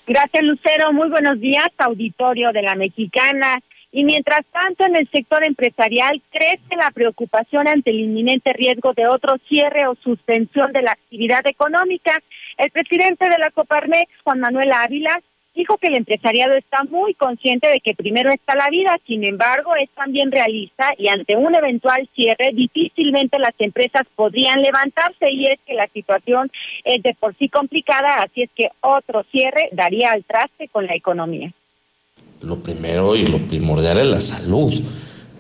Gracias, 0.06 0.44
Lucero. 0.44 0.92
Muy 0.92 1.10
buenos 1.10 1.40
días, 1.40 1.68
auditorio 1.78 2.52
de 2.52 2.62
la 2.62 2.76
Mexicana. 2.76 3.60
Y 3.92 4.04
mientras 4.04 4.42
tanto, 4.52 4.86
en 4.86 4.96
el 4.96 5.10
sector 5.10 5.44
empresarial 5.44 6.22
crece 6.32 6.76
la 6.78 6.92
preocupación 6.92 7.68
ante 7.68 7.90
el 7.90 8.02
inminente 8.02 8.54
riesgo 8.54 8.94
de 8.94 9.08
otro 9.08 9.38
cierre 9.48 9.88
o 9.88 9.96
suspensión 10.04 10.72
de 10.74 10.84
la 10.84 10.92
actividad 10.92 11.46
económica. 11.48 12.20
El 12.60 12.70
presidente 12.72 13.26
de 13.28 13.38
la 13.40 13.50
Coparmex, 13.50 14.12
Juan 14.24 14.40
Manuel 14.40 14.72
Ávila, 14.72 15.20
dijo 15.56 15.78
que 15.78 15.88
el 15.88 15.98
empresariado 15.98 16.54
está 16.54 16.84
muy 16.84 17.16
consciente 17.16 17.68
de 17.68 17.80
que 17.80 17.96
primero 17.96 18.30
está 18.32 18.56
la 18.56 18.70
vida, 18.70 18.96
sin 19.08 19.24
embargo, 19.26 19.76
es 19.76 19.90
también 19.96 20.32
realista 20.32 20.94
y 20.98 21.08
ante 21.08 21.36
un 21.36 21.56
eventual 21.56 22.08
cierre 22.16 22.52
difícilmente 22.54 23.40
las 23.40 23.56
empresas 23.58 24.04
podrían 24.16 24.62
levantarse 24.62 25.32
y 25.32 25.48
es 25.48 25.58
que 25.66 25.74
la 25.74 25.90
situación 25.94 26.52
es 26.84 27.02
de 27.02 27.16
por 27.20 27.36
sí 27.38 27.50
complicada, 27.50 28.16
así 28.16 28.44
es 28.44 28.50
que 28.56 28.70
otro 28.82 29.26
cierre 29.32 29.70
daría 29.72 30.12
al 30.12 30.24
traste 30.24 30.68
con 30.68 30.86
la 30.86 30.94
economía 30.94 31.52
lo 32.42 32.62
primero 32.62 33.16
y 33.16 33.26
lo 33.26 33.40
primordial 33.48 33.98
es 34.00 34.08
la 34.08 34.22
salud. 34.22 34.74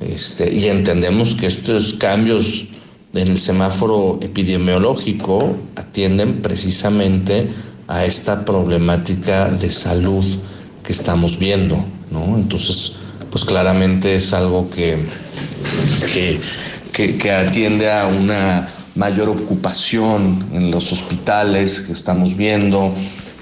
Este, 0.02 0.54
y 0.54 0.68
entendemos 0.68 1.36
que 1.36 1.46
estos 1.46 1.94
cambios 1.94 2.68
en 3.14 3.28
el 3.28 3.40
semáforo 3.40 4.20
epidemiológico 4.22 5.58
atienden 5.76 6.42
precisamente 6.42 7.50
a 7.88 8.06
esta 8.06 8.46
problemática 8.46 9.50
de 9.50 9.72
salud 9.72 10.24
que 10.84 10.92
estamos 10.92 11.40
viendo, 11.40 11.84
¿no? 12.12 12.38
Entonces, 12.38 12.98
pues 13.32 13.46
claramente 13.46 14.16
es 14.16 14.34
algo 14.34 14.70
que, 14.70 14.98
que, 16.14 16.40
que, 17.18 17.32
atiende 17.32 17.92
a 17.92 18.08
una 18.08 18.70
mayor 18.96 19.30
ocupación 19.30 20.46
en 20.54 20.72
los 20.72 20.92
hospitales 20.92 21.82
que 21.82 21.94
estamos 21.94 22.36
viendo, 22.36 22.94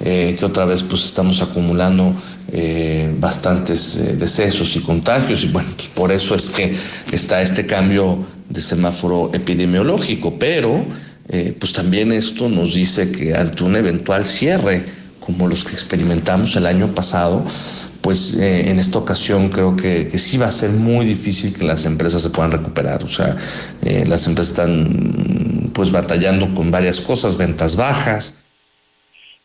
eh, 0.02 0.36
que 0.38 0.46
otra 0.46 0.66
vez 0.66 0.84
pues 0.84 1.06
estamos 1.06 1.42
acumulando 1.42 2.14
eh, 2.52 3.14
bastantes 3.20 3.98
eh, 3.98 4.16
decesos 4.16 4.76
y 4.76 4.80
contagios 4.80 5.44
y 5.44 5.48
bueno, 5.48 5.70
pues 5.76 5.88
por 5.90 6.12
eso 6.12 6.36
es 6.36 6.50
que 6.50 6.76
está 7.12 7.42
este 7.42 7.66
cambio 7.66 8.20
de 8.50 8.62
semáforo 8.62 9.32
epidemiológico, 9.34 10.38
pero 10.40 10.86
pues 11.60 11.74
también 11.74 12.14
esto 12.14 12.48
nos 12.48 12.74
dice 12.74 13.12
que 13.12 13.36
ante 13.36 13.66
un 13.66 13.76
eventual 13.76 14.24
cierre 14.24 14.86
como 15.20 15.50
los 15.50 15.66
que 15.66 15.74
experimentamos 15.74 16.56
el 16.56 16.66
año 16.66 16.88
pasado, 16.96 17.44
pues 18.02 18.36
eh, 18.36 18.70
en 18.70 18.80
esta 18.80 18.98
ocasión 18.98 19.50
creo 19.50 19.76
que, 19.76 20.08
que, 20.08 20.18
sí 20.18 20.38
va 20.38 20.48
a 20.48 20.52
ser 20.52 20.70
muy 20.70 21.06
difícil 21.06 21.54
que 21.54 21.66
las 21.66 21.84
empresas 21.84 22.22
se 22.22 22.30
puedan 22.30 22.52
recuperar. 22.54 23.04
O 23.04 23.10
sea, 23.10 23.36
eh, 23.82 24.06
las 24.08 24.26
empresas 24.28 24.52
están 24.52 25.72
pues 25.74 25.92
batallando 25.92 26.54
con 26.54 26.72
varias 26.72 27.02
cosas, 27.02 27.36
ventas 27.36 27.76
bajas, 27.76 28.36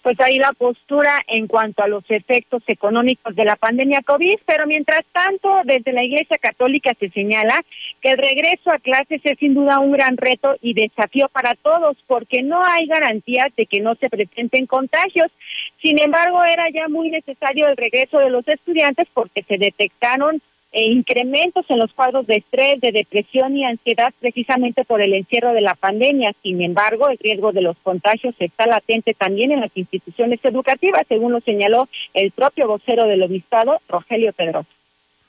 pues 0.02 0.18
ahí 0.20 0.38
la 0.38 0.52
postura 0.52 1.22
en 1.28 1.46
cuanto 1.46 1.82
a 1.82 1.88
los 1.88 2.04
efectos 2.08 2.62
económicos 2.66 3.34
de 3.34 3.44
la 3.44 3.56
pandemia 3.56 4.02
COVID, 4.02 4.36
pero 4.44 4.66
mientras 4.66 5.04
tanto, 5.12 5.60
desde 5.64 5.92
la 5.92 6.04
Iglesia 6.04 6.38
Católica 6.38 6.92
se 6.98 7.08
señala 7.10 7.64
que 8.00 8.10
el 8.10 8.18
regreso 8.18 8.70
a 8.70 8.78
clases 8.78 9.20
es 9.24 9.38
sin 9.38 9.54
duda 9.54 9.78
un 9.78 9.92
gran 9.92 10.16
reto 10.16 10.56
y 10.60 10.74
desafío 10.74 11.28
para 11.28 11.54
todos, 11.54 11.96
porque 12.06 12.42
no 12.42 12.62
hay 12.64 12.86
garantías 12.86 13.54
de 13.56 13.66
que 13.66 13.80
no 13.80 13.94
se 13.94 14.10
presenten 14.10 14.66
contagios. 14.66 15.30
Sin 15.80 16.00
embargo, 16.00 16.44
era 16.44 16.68
ya 16.70 16.88
muy 16.88 17.10
necesario 17.10 17.68
el 17.68 17.76
regreso 17.76 18.18
de 18.18 18.30
los 18.30 18.46
estudiantes 18.48 19.06
porque 19.14 19.44
se 19.44 19.56
detectaron 19.56 20.42
e 20.72 20.84
incrementos 20.84 21.66
en 21.68 21.78
los 21.78 21.92
cuadros 21.92 22.26
de 22.26 22.36
estrés, 22.36 22.80
de 22.80 22.92
depresión 22.92 23.54
y 23.56 23.64
ansiedad 23.64 24.12
precisamente 24.20 24.84
por 24.84 25.02
el 25.02 25.14
encierro 25.14 25.52
de 25.52 25.60
la 25.60 25.74
pandemia. 25.74 26.34
Sin 26.42 26.62
embargo, 26.62 27.08
el 27.08 27.18
riesgo 27.18 27.52
de 27.52 27.60
los 27.60 27.76
contagios 27.82 28.34
está 28.38 28.66
latente 28.66 29.14
también 29.14 29.52
en 29.52 29.60
las 29.60 29.70
instituciones 29.74 30.40
educativas, 30.42 31.02
según 31.08 31.32
lo 31.32 31.40
señaló 31.40 31.88
el 32.14 32.32
propio 32.32 32.66
vocero 32.66 33.04
del 33.04 33.22
obispado, 33.22 33.80
Rogelio 33.86 34.32
Pedro. 34.32 34.64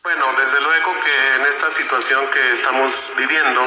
Bueno, 0.01 0.25
desde 0.37 0.59
luego 0.61 0.91
que 1.03 1.41
en 1.41 1.47
esta 1.47 1.71
situación 1.71 2.21
que 2.33 2.53
estamos 2.53 3.11
viviendo 3.17 3.61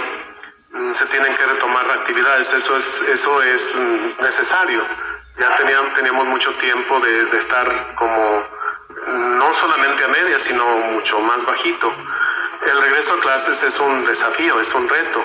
mm, 0.73 0.93
se 0.93 1.07
tienen 1.07 1.35
que 1.35 1.47
retomar 1.47 1.85
actividades, 1.90 2.53
eso 2.53 2.77
es, 2.77 3.03
eso 3.12 3.43
es 3.43 3.77
mm, 3.77 4.23
necesario. 4.23 4.82
Ya 5.39 5.55
teníamos, 5.57 5.93
teníamos 5.93 6.27
mucho 6.27 6.51
tiempo 6.55 7.01
de, 7.01 7.27
de 7.27 7.39
estar 7.39 7.66
como 7.97 8.56
no 9.06 9.52
solamente 9.52 10.05
a 10.05 10.09
media, 10.09 10.39
sino 10.39 10.64
mucho 10.93 11.18
más 11.20 11.44
bajito. 11.44 11.93
El 12.70 12.81
regreso 12.81 13.14
a 13.14 13.20
clases 13.20 13.62
es 13.62 13.78
un 13.78 14.05
desafío, 14.06 14.60
es 14.60 14.73
un 14.74 14.89
reto. 14.89 15.24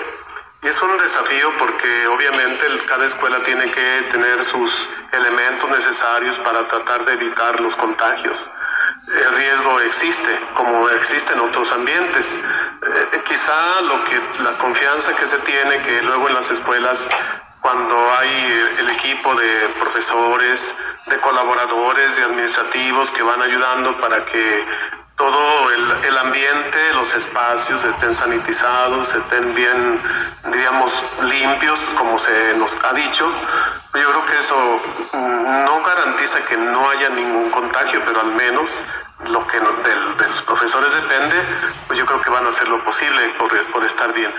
Y 0.62 0.68
es 0.68 0.80
un 0.80 0.96
desafío 0.98 1.50
porque 1.58 2.06
obviamente 2.06 2.66
cada 2.86 3.04
escuela 3.04 3.42
tiene 3.42 3.68
que 3.70 4.02
tener 4.12 4.44
sus 4.44 4.88
elementos 5.10 5.68
necesarios 5.70 6.38
para 6.38 6.60
tratar 6.68 7.04
de 7.04 7.14
evitar 7.14 7.60
los 7.60 7.74
contagios. 7.74 8.48
El 9.08 9.36
riesgo 9.36 9.80
existe, 9.80 10.38
como 10.54 10.88
existe 10.90 11.32
en 11.32 11.40
otros 11.40 11.72
ambientes. 11.72 12.38
Eh, 12.82 13.22
quizá 13.26 13.80
lo 13.82 14.04
que 14.04 14.20
la 14.44 14.56
confianza 14.58 15.12
que 15.16 15.26
se 15.26 15.38
tiene 15.38 15.78
que 15.82 16.02
luego 16.02 16.28
en 16.28 16.34
las 16.34 16.50
escuelas 16.50 17.08
cuando 17.62 17.96
hay 18.18 18.74
el 18.80 18.90
equipo 18.90 19.34
de 19.36 19.68
profesores, 19.80 20.76
de 21.06 21.16
colaboradores, 21.18 22.16
de 22.16 22.24
administrativos 22.24 23.10
que 23.12 23.22
van 23.22 23.40
ayudando 23.40 23.96
para 24.00 24.24
que 24.24 24.66
todo 25.16 25.70
el, 25.70 26.18
ambiente, 26.18 26.94
los 26.94 27.14
espacios 27.14 27.84
estén 27.84 28.14
sanitizados, 28.14 29.14
estén 29.14 29.54
bien, 29.54 30.00
diríamos, 30.50 31.04
limpios, 31.22 31.80
como 31.96 32.18
se 32.18 32.54
nos 32.56 32.76
ha 32.82 32.92
dicho. 32.94 33.30
Yo 33.94 34.10
creo 34.10 34.26
que 34.26 34.38
eso 34.38 34.80
no 35.12 35.82
garantiza 35.84 36.44
que 36.46 36.56
no 36.56 36.90
haya 36.90 37.10
ningún 37.10 37.50
contagio, 37.50 38.02
pero 38.04 38.20
al 38.22 38.32
menos 38.32 38.84
lo 39.26 39.46
que 39.46 39.60
de, 39.60 40.26
los 40.26 40.42
profesores 40.42 40.94
depende, 40.94 41.36
pues 41.86 41.98
yo 41.98 42.06
creo 42.06 42.20
que 42.20 42.30
van 42.30 42.46
a 42.46 42.48
hacer 42.48 42.66
lo 42.66 42.82
posible 42.82 43.20
por 43.38 43.84
estar 43.84 44.12
bien. 44.12 44.32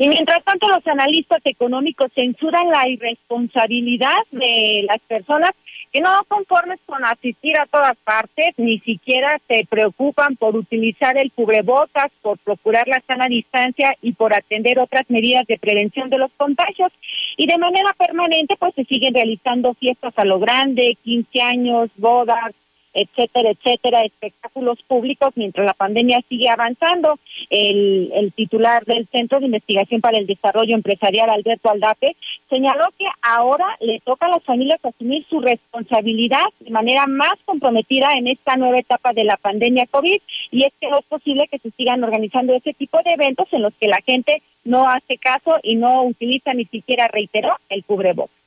Y 0.00 0.08
mientras 0.08 0.42
tanto, 0.44 0.66
los 0.66 0.86
analistas 0.86 1.42
económicos 1.44 2.10
censuran 2.14 2.70
la 2.70 2.88
irresponsabilidad 2.88 4.22
de 4.30 4.86
las 4.88 4.98
personas 5.00 5.50
que 5.92 6.00
no 6.00 6.08
conformes 6.26 6.80
con 6.86 7.04
asistir 7.04 7.58
a 7.58 7.66
todas 7.66 7.98
partes, 7.98 8.54
ni 8.56 8.78
siquiera 8.78 9.38
se 9.46 9.66
preocupan 9.68 10.36
por 10.36 10.56
utilizar 10.56 11.18
el 11.18 11.30
cubrebocas, 11.32 12.10
por 12.22 12.38
procurar 12.38 12.88
la 12.88 13.02
sana 13.06 13.26
distancia 13.26 13.94
y 14.00 14.14
por 14.14 14.32
atender 14.32 14.78
otras 14.78 15.04
medidas 15.10 15.46
de 15.46 15.58
prevención 15.58 16.08
de 16.08 16.16
los 16.16 16.30
contagios. 16.38 16.90
Y 17.36 17.46
de 17.46 17.58
manera 17.58 17.92
permanente, 17.92 18.56
pues 18.58 18.74
se 18.76 18.86
siguen 18.86 19.12
realizando 19.12 19.74
fiestas 19.74 20.14
a 20.16 20.24
lo 20.24 20.38
grande, 20.38 20.96
15 21.04 21.42
años, 21.42 21.90
bodas, 21.98 22.54
etcétera, 22.94 23.50
etcétera, 23.50 24.02
espectáculos 24.02 24.82
públicos 24.86 25.32
mientras 25.36 25.66
la 25.66 25.74
pandemia 25.74 26.22
sigue 26.28 26.48
avanzando. 26.48 27.18
El, 27.48 28.10
el 28.14 28.32
titular 28.32 28.84
del 28.84 29.06
Centro 29.08 29.40
de 29.40 29.46
Investigación 29.46 30.00
para 30.00 30.18
el 30.18 30.26
Desarrollo 30.26 30.74
Empresarial, 30.74 31.30
Alberto 31.30 31.70
Aldape, 31.70 32.16
señaló 32.48 32.84
que 32.98 33.06
ahora 33.22 33.76
le 33.80 34.00
toca 34.00 34.26
a 34.26 34.30
las 34.30 34.44
familias 34.44 34.84
asumir 34.84 35.24
su 35.28 35.40
responsabilidad 35.40 36.44
de 36.58 36.70
manera 36.70 37.06
más 37.06 37.34
comprometida 37.44 38.12
en 38.16 38.26
esta 38.26 38.56
nueva 38.56 38.78
etapa 38.78 39.12
de 39.12 39.24
la 39.24 39.36
pandemia 39.36 39.86
COVID 39.90 40.20
y 40.50 40.64
es 40.64 40.72
que 40.80 40.90
no 40.90 40.98
es 40.98 41.04
posible 41.06 41.48
que 41.48 41.58
se 41.58 41.70
sigan 41.72 42.02
organizando 42.02 42.54
ese 42.54 42.74
tipo 42.74 42.98
de 43.04 43.12
eventos 43.12 43.48
en 43.52 43.62
los 43.62 43.74
que 43.74 43.88
la 43.88 44.00
gente 44.04 44.42
no 44.64 44.88
hace 44.88 45.16
caso 45.16 45.58
y 45.62 45.76
no 45.76 46.02
utiliza 46.02 46.52
ni 46.54 46.64
siquiera, 46.64 47.08
reiteró, 47.08 47.56
el 47.68 47.84
cubrebocas 47.84 48.39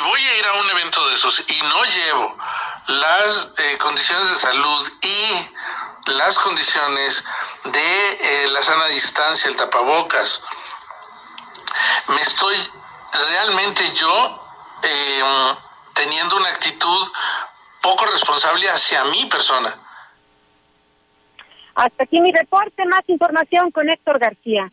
si 0.00 0.06
voy 0.06 0.26
a 0.26 0.38
ir 0.38 0.46
a 0.46 0.52
un 0.54 0.70
evento 0.70 1.06
de 1.08 1.14
esos 1.14 1.44
y 1.46 1.62
no 1.62 1.84
llevo 1.84 2.36
las 2.86 3.50
eh, 3.58 3.76
condiciones 3.78 4.30
de 4.30 4.38
salud 4.38 4.92
y 5.02 6.10
las 6.10 6.38
condiciones 6.38 7.22
de 7.64 8.44
eh, 8.44 8.48
la 8.48 8.62
sana 8.62 8.86
distancia, 8.86 9.50
el 9.50 9.56
tapabocas, 9.56 10.42
me 12.08 12.20
estoy 12.22 12.56
realmente 13.12 13.92
yo 13.92 14.42
eh, 14.82 15.22
teniendo 15.92 16.36
una 16.36 16.48
actitud 16.48 17.12
poco 17.82 18.06
responsable 18.06 18.70
hacia 18.70 19.04
mi 19.04 19.26
persona. 19.26 19.76
Hasta 21.80 22.04
aquí 22.04 22.20
mi 22.20 22.30
reporte, 22.30 22.84
más 22.84 23.00
información 23.06 23.70
con 23.70 23.88
Héctor 23.88 24.18
García. 24.18 24.70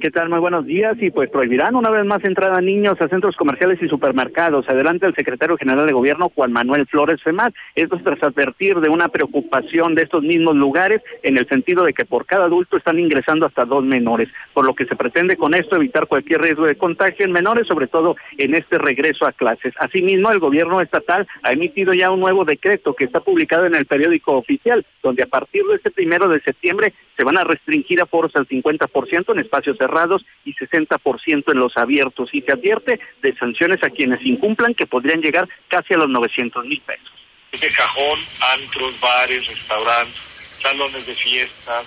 ¿Qué 0.00 0.10
tal? 0.10 0.30
Muy 0.30 0.38
buenos 0.38 0.64
días. 0.64 0.96
Y 0.98 1.10
pues 1.10 1.28
prohibirán 1.28 1.74
una 1.74 1.90
vez 1.90 2.06
más 2.06 2.24
entrada 2.24 2.56
a 2.56 2.62
niños 2.62 2.98
a 2.98 3.08
centros 3.08 3.36
comerciales 3.36 3.82
y 3.82 3.88
supermercados. 3.88 4.66
Adelante 4.66 5.04
el 5.04 5.14
secretario 5.14 5.58
general 5.58 5.84
de 5.84 5.92
gobierno, 5.92 6.30
Juan 6.34 6.52
Manuel 6.52 6.86
Flores 6.86 7.22
Femat. 7.22 7.52
Esto 7.74 7.96
es 7.96 8.04
tras 8.04 8.22
advertir 8.22 8.80
de 8.80 8.88
una 8.88 9.08
preocupación 9.08 9.94
de 9.94 10.04
estos 10.04 10.22
mismos 10.22 10.56
lugares 10.56 11.02
en 11.22 11.36
el 11.36 11.46
sentido 11.46 11.84
de 11.84 11.92
que 11.92 12.06
por 12.06 12.24
cada 12.24 12.46
adulto 12.46 12.78
están 12.78 12.98
ingresando 12.98 13.44
hasta 13.44 13.66
dos 13.66 13.84
menores, 13.84 14.30
por 14.54 14.64
lo 14.64 14.74
que 14.74 14.86
se 14.86 14.96
pretende 14.96 15.36
con 15.36 15.52
esto 15.52 15.76
evitar 15.76 16.06
cualquier 16.06 16.40
riesgo 16.40 16.64
de 16.64 16.78
contagio 16.78 17.26
en 17.26 17.32
menores, 17.32 17.66
sobre 17.66 17.86
todo 17.86 18.16
en 18.38 18.54
este 18.54 18.78
regreso 18.78 19.26
a 19.26 19.32
clases. 19.32 19.74
Asimismo, 19.78 20.30
el 20.30 20.38
gobierno 20.38 20.80
estatal 20.80 21.28
ha 21.42 21.52
emitido 21.52 21.92
ya 21.92 22.10
un 22.10 22.20
nuevo 22.20 22.46
decreto 22.46 22.94
que 22.94 23.04
está 23.04 23.20
publicado 23.20 23.66
en 23.66 23.74
el 23.74 23.84
periódico 23.84 24.38
oficial, 24.38 24.86
donde 25.02 25.22
a 25.22 25.26
partir 25.26 25.62
de 25.64 25.76
este 25.76 25.90
primero 25.90 26.28
de 26.30 26.45
septiembre 26.46 26.94
se 27.16 27.24
van 27.24 27.36
a 27.36 27.44
restringir 27.44 28.00
aforos 28.00 28.34
al 28.36 28.48
50% 28.48 29.32
en 29.32 29.40
espacios 29.40 29.76
cerrados 29.76 30.24
y 30.44 30.54
60% 30.54 31.52
en 31.52 31.58
los 31.58 31.76
abiertos 31.76 32.30
y 32.32 32.42
se 32.42 32.52
advierte 32.52 33.00
de 33.22 33.36
sanciones 33.36 33.82
a 33.82 33.90
quienes 33.90 34.24
incumplan 34.24 34.74
que 34.74 34.86
podrían 34.86 35.20
llegar 35.20 35.48
casi 35.68 35.94
a 35.94 35.98
los 35.98 36.08
900 36.08 36.64
mil 36.64 36.80
pesos. 36.80 37.12
Ese 37.52 37.68
cajón, 37.68 38.20
antros, 38.54 38.98
bares, 39.00 39.46
restaurantes, 39.46 40.22
salones 40.60 41.06
de 41.06 41.14
fiestas, 41.14 41.84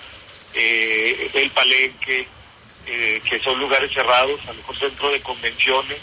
eh, 0.54 1.30
el 1.34 1.50
palenque, 1.50 2.26
eh, 2.86 3.20
que 3.28 3.38
son 3.40 3.58
lugares 3.58 3.90
cerrados, 3.92 4.40
a 4.46 4.52
lo 4.52 4.54
mejor 4.54 4.78
centro 4.78 5.10
de 5.10 5.20
convenciones, 5.20 6.00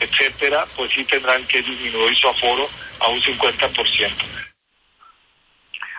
etcétera, 0.00 0.64
pues 0.76 0.90
sí 0.90 1.04
tendrán 1.04 1.44
que 1.46 1.62
disminuir 1.62 2.16
su 2.16 2.28
aforo 2.28 2.66
a 3.00 3.08
un 3.08 3.20
50%. 3.20 4.45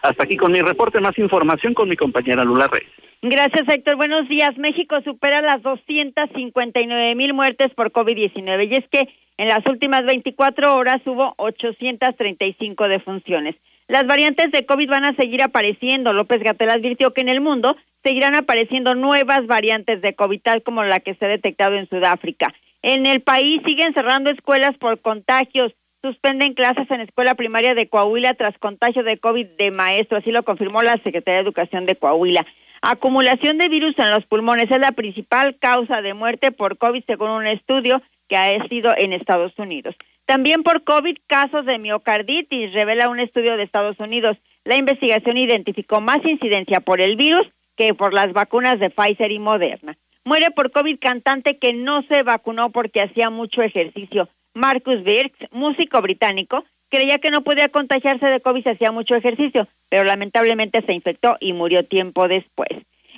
Hasta 0.02 0.24
aquí 0.24 0.38
con 0.38 0.52
mi 0.52 0.62
reporte, 0.62 1.00
más 1.00 1.18
información 1.18 1.74
con 1.74 1.90
mi 1.90 1.96
compañera 1.96 2.44
Lula 2.44 2.68
Reyes. 2.68 2.92
Gracias, 3.22 3.68
Héctor. 3.68 3.96
Buenos 3.96 4.30
días. 4.30 4.58
México 4.58 5.02
supera 5.02 5.42
las 5.42 5.62
259 5.64 7.16
mil 7.16 7.34
muertes 7.34 7.74
por 7.74 7.92
COVID-19 7.92 8.72
y 8.72 8.76
es 8.76 8.88
que 8.90 9.10
en 9.38 9.48
las 9.48 9.66
últimas 9.68 10.06
24 10.06 10.76
horas 10.76 11.02
hubo 11.06 11.34
835 11.38 12.88
defunciones. 12.88 13.56
Las 13.88 14.06
variantes 14.06 14.52
de 14.52 14.66
COVID 14.66 14.90
van 14.90 15.06
a 15.06 15.16
seguir 15.16 15.42
apareciendo. 15.42 16.12
López 16.14 16.44
Gatel 16.44 16.70
advirtió 16.70 17.14
que 17.14 17.22
en 17.22 17.30
el 17.30 17.42
mundo 17.42 17.76
seguirán 18.04 18.36
apareciendo 18.36 18.96
nuevas 18.96 19.48
variantes 19.48 20.02
de 20.02 20.14
COVID, 20.14 20.42
tal 20.42 20.62
como 20.62 20.84
la 20.84 21.00
que 21.00 21.16
se 21.16 21.26
ha 21.26 21.30
detectado 21.30 21.76
en 21.76 21.88
Sudáfrica. 21.88 22.54
En 22.82 23.06
el 23.06 23.22
país 23.22 23.62
siguen 23.66 23.94
cerrando 23.94 24.30
escuelas 24.30 24.78
por 24.78 25.00
contagios. 25.02 25.74
Suspenden 26.08 26.54
clases 26.54 26.90
en 26.90 27.02
escuela 27.02 27.36
primaria 27.36 27.76
de 27.76 27.90
Coahuila 27.90 28.34
tras 28.36 28.58
contagio 28.60 29.04
de 29.04 29.18
COVID 29.18 29.46
de 29.58 29.72
maestro, 29.72 30.18
así 30.18 30.32
lo 30.32 30.44
confirmó 30.44 30.82
la 30.82 30.94
Secretaría 31.04 31.40
de 31.40 31.44
Educación 31.44 31.86
de 31.86 31.98
Coahuila. 31.98 32.46
Acumulación 32.82 33.58
de 33.58 33.68
virus 33.68 33.94
en 34.00 34.12
los 34.12 34.26
pulmones 34.26 34.72
es 34.72 34.80
la 34.80 34.94
principal 34.94 35.58
causa 35.60 36.02
de 36.02 36.14
muerte 36.14 36.54
por 36.54 36.78
COVID, 36.78 37.04
según 37.06 37.32
un 37.32 37.46
estudio 37.46 38.02
que 38.30 38.38
ha 38.38 38.68
sido 38.70 38.94
en 38.98 39.12
Estados 39.12 39.52
Unidos. 39.58 39.98
También 40.26 40.64
por 40.64 40.86
COVID, 40.86 41.18
casos 41.28 41.66
de 41.66 41.78
miocarditis, 41.78 42.72
revela 42.72 43.10
un 43.10 43.20
estudio 43.20 43.58
de 43.58 43.64
Estados 43.64 44.00
Unidos. 44.00 44.38
La 44.64 44.78
investigación 44.78 45.36
identificó 45.36 46.00
más 46.00 46.20
incidencia 46.26 46.80
por 46.80 47.02
el 47.02 47.18
virus 47.18 47.46
que 47.76 47.94
por 47.94 48.14
las 48.14 48.32
vacunas 48.32 48.80
de 48.80 48.92
Pfizer 48.92 49.34
y 49.34 49.40
Moderna. 49.40 49.98
Muere 50.24 50.52
por 50.52 50.72
COVID 50.72 51.00
cantante 51.02 51.58
que 51.58 51.74
no 51.74 52.02
se 52.04 52.24
vacunó 52.24 52.72
porque 52.72 53.02
hacía 53.02 53.30
mucho 53.30 53.62
ejercicio. 53.62 54.30
Marcus 54.58 55.04
Birks, 55.04 55.38
músico 55.52 56.02
británico, 56.02 56.66
creía 56.90 57.20
que 57.20 57.30
no 57.30 57.44
podía 57.44 57.70
contagiarse 57.70 58.26
de 58.26 58.42
COVID 58.42 58.64
si 58.64 58.70
hacía 58.70 58.92
mucho 58.92 59.16
ejercicio, 59.16 59.68
pero 59.88 60.04
lamentablemente 60.04 60.82
se 60.82 60.94
infectó 60.94 61.38
y 61.40 61.54
murió 61.54 61.86
tiempo 61.86 62.28
después. 62.28 62.70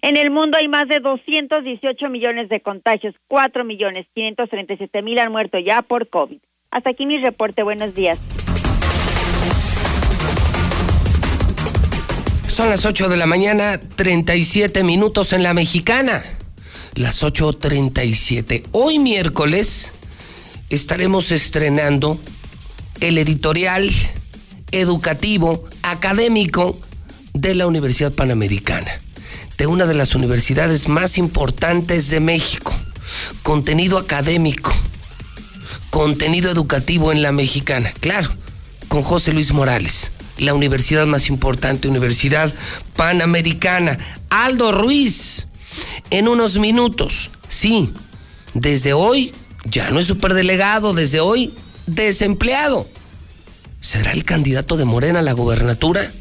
En 0.01 0.17
el 0.17 0.31
mundo 0.31 0.57
hay 0.57 0.67
más 0.67 0.87
de 0.87 0.99
218 0.99 2.09
millones 2.09 2.49
de 2.49 2.59
contagios, 2.59 3.15
4 3.27 3.63
millones 3.63 4.05
537 4.13 5.01
mil 5.01 5.17
han 5.19 5.31
muerto 5.31 5.59
ya 5.59 5.81
por 5.81 6.09
COVID. 6.09 6.39
Hasta 6.71 6.89
aquí 6.89 7.05
mi 7.05 7.17
reporte, 7.17 7.63
buenos 7.63 7.95
días. 7.95 8.19
Son 12.47 12.69
las 12.69 12.85
8 12.85 13.07
de 13.07 13.15
la 13.15 13.25
mañana, 13.25 13.79
37 13.95 14.83
minutos 14.83 15.31
en 15.31 15.43
la 15.43 15.53
mexicana. 15.53 16.21
Las 16.95 17.23
8.37. 17.23 18.67
Hoy 18.73 18.99
miércoles 18.99 19.98
estaremos 20.69 21.31
estrenando 21.31 22.19
el 22.99 23.17
editorial 23.17 23.89
educativo, 24.71 25.63
académico 25.81 26.79
de 27.33 27.55
la 27.55 27.67
Universidad 27.67 28.13
Panamericana, 28.13 28.91
de 29.57 29.67
una 29.67 29.85
de 29.85 29.95
las 29.95 30.15
universidades 30.15 30.87
más 30.87 31.17
importantes 31.17 32.09
de 32.09 32.19
México. 32.19 32.75
Contenido 33.41 33.97
académico, 33.97 34.71
contenido 35.89 36.51
educativo 36.51 37.11
en 37.11 37.23
la 37.23 37.31
mexicana, 37.31 37.91
claro, 37.99 38.29
con 38.87 39.01
José 39.01 39.33
Luis 39.33 39.51
Morales, 39.51 40.11
la 40.37 40.53
universidad 40.53 41.07
más 41.07 41.27
importante, 41.29 41.87
Universidad 41.87 42.53
Panamericana. 42.95 43.97
Aldo 44.29 44.71
Ruiz, 44.71 45.47
en 46.11 46.27
unos 46.27 46.59
minutos, 46.59 47.31
sí, 47.47 47.91
desde 48.53 48.93
hoy 48.93 49.33
ya 49.65 49.89
no 49.89 49.99
es 49.99 50.07
superdelegado, 50.07 50.93
desde 50.93 51.19
hoy 51.19 51.53
desempleado. 51.85 52.87
¿Será 53.81 54.11
el 54.11 54.25
candidato 54.25 54.77
de 54.77 54.85
Morena 54.85 55.19
a 55.19 55.23
la 55.23 55.33
gobernatura? 55.33 56.11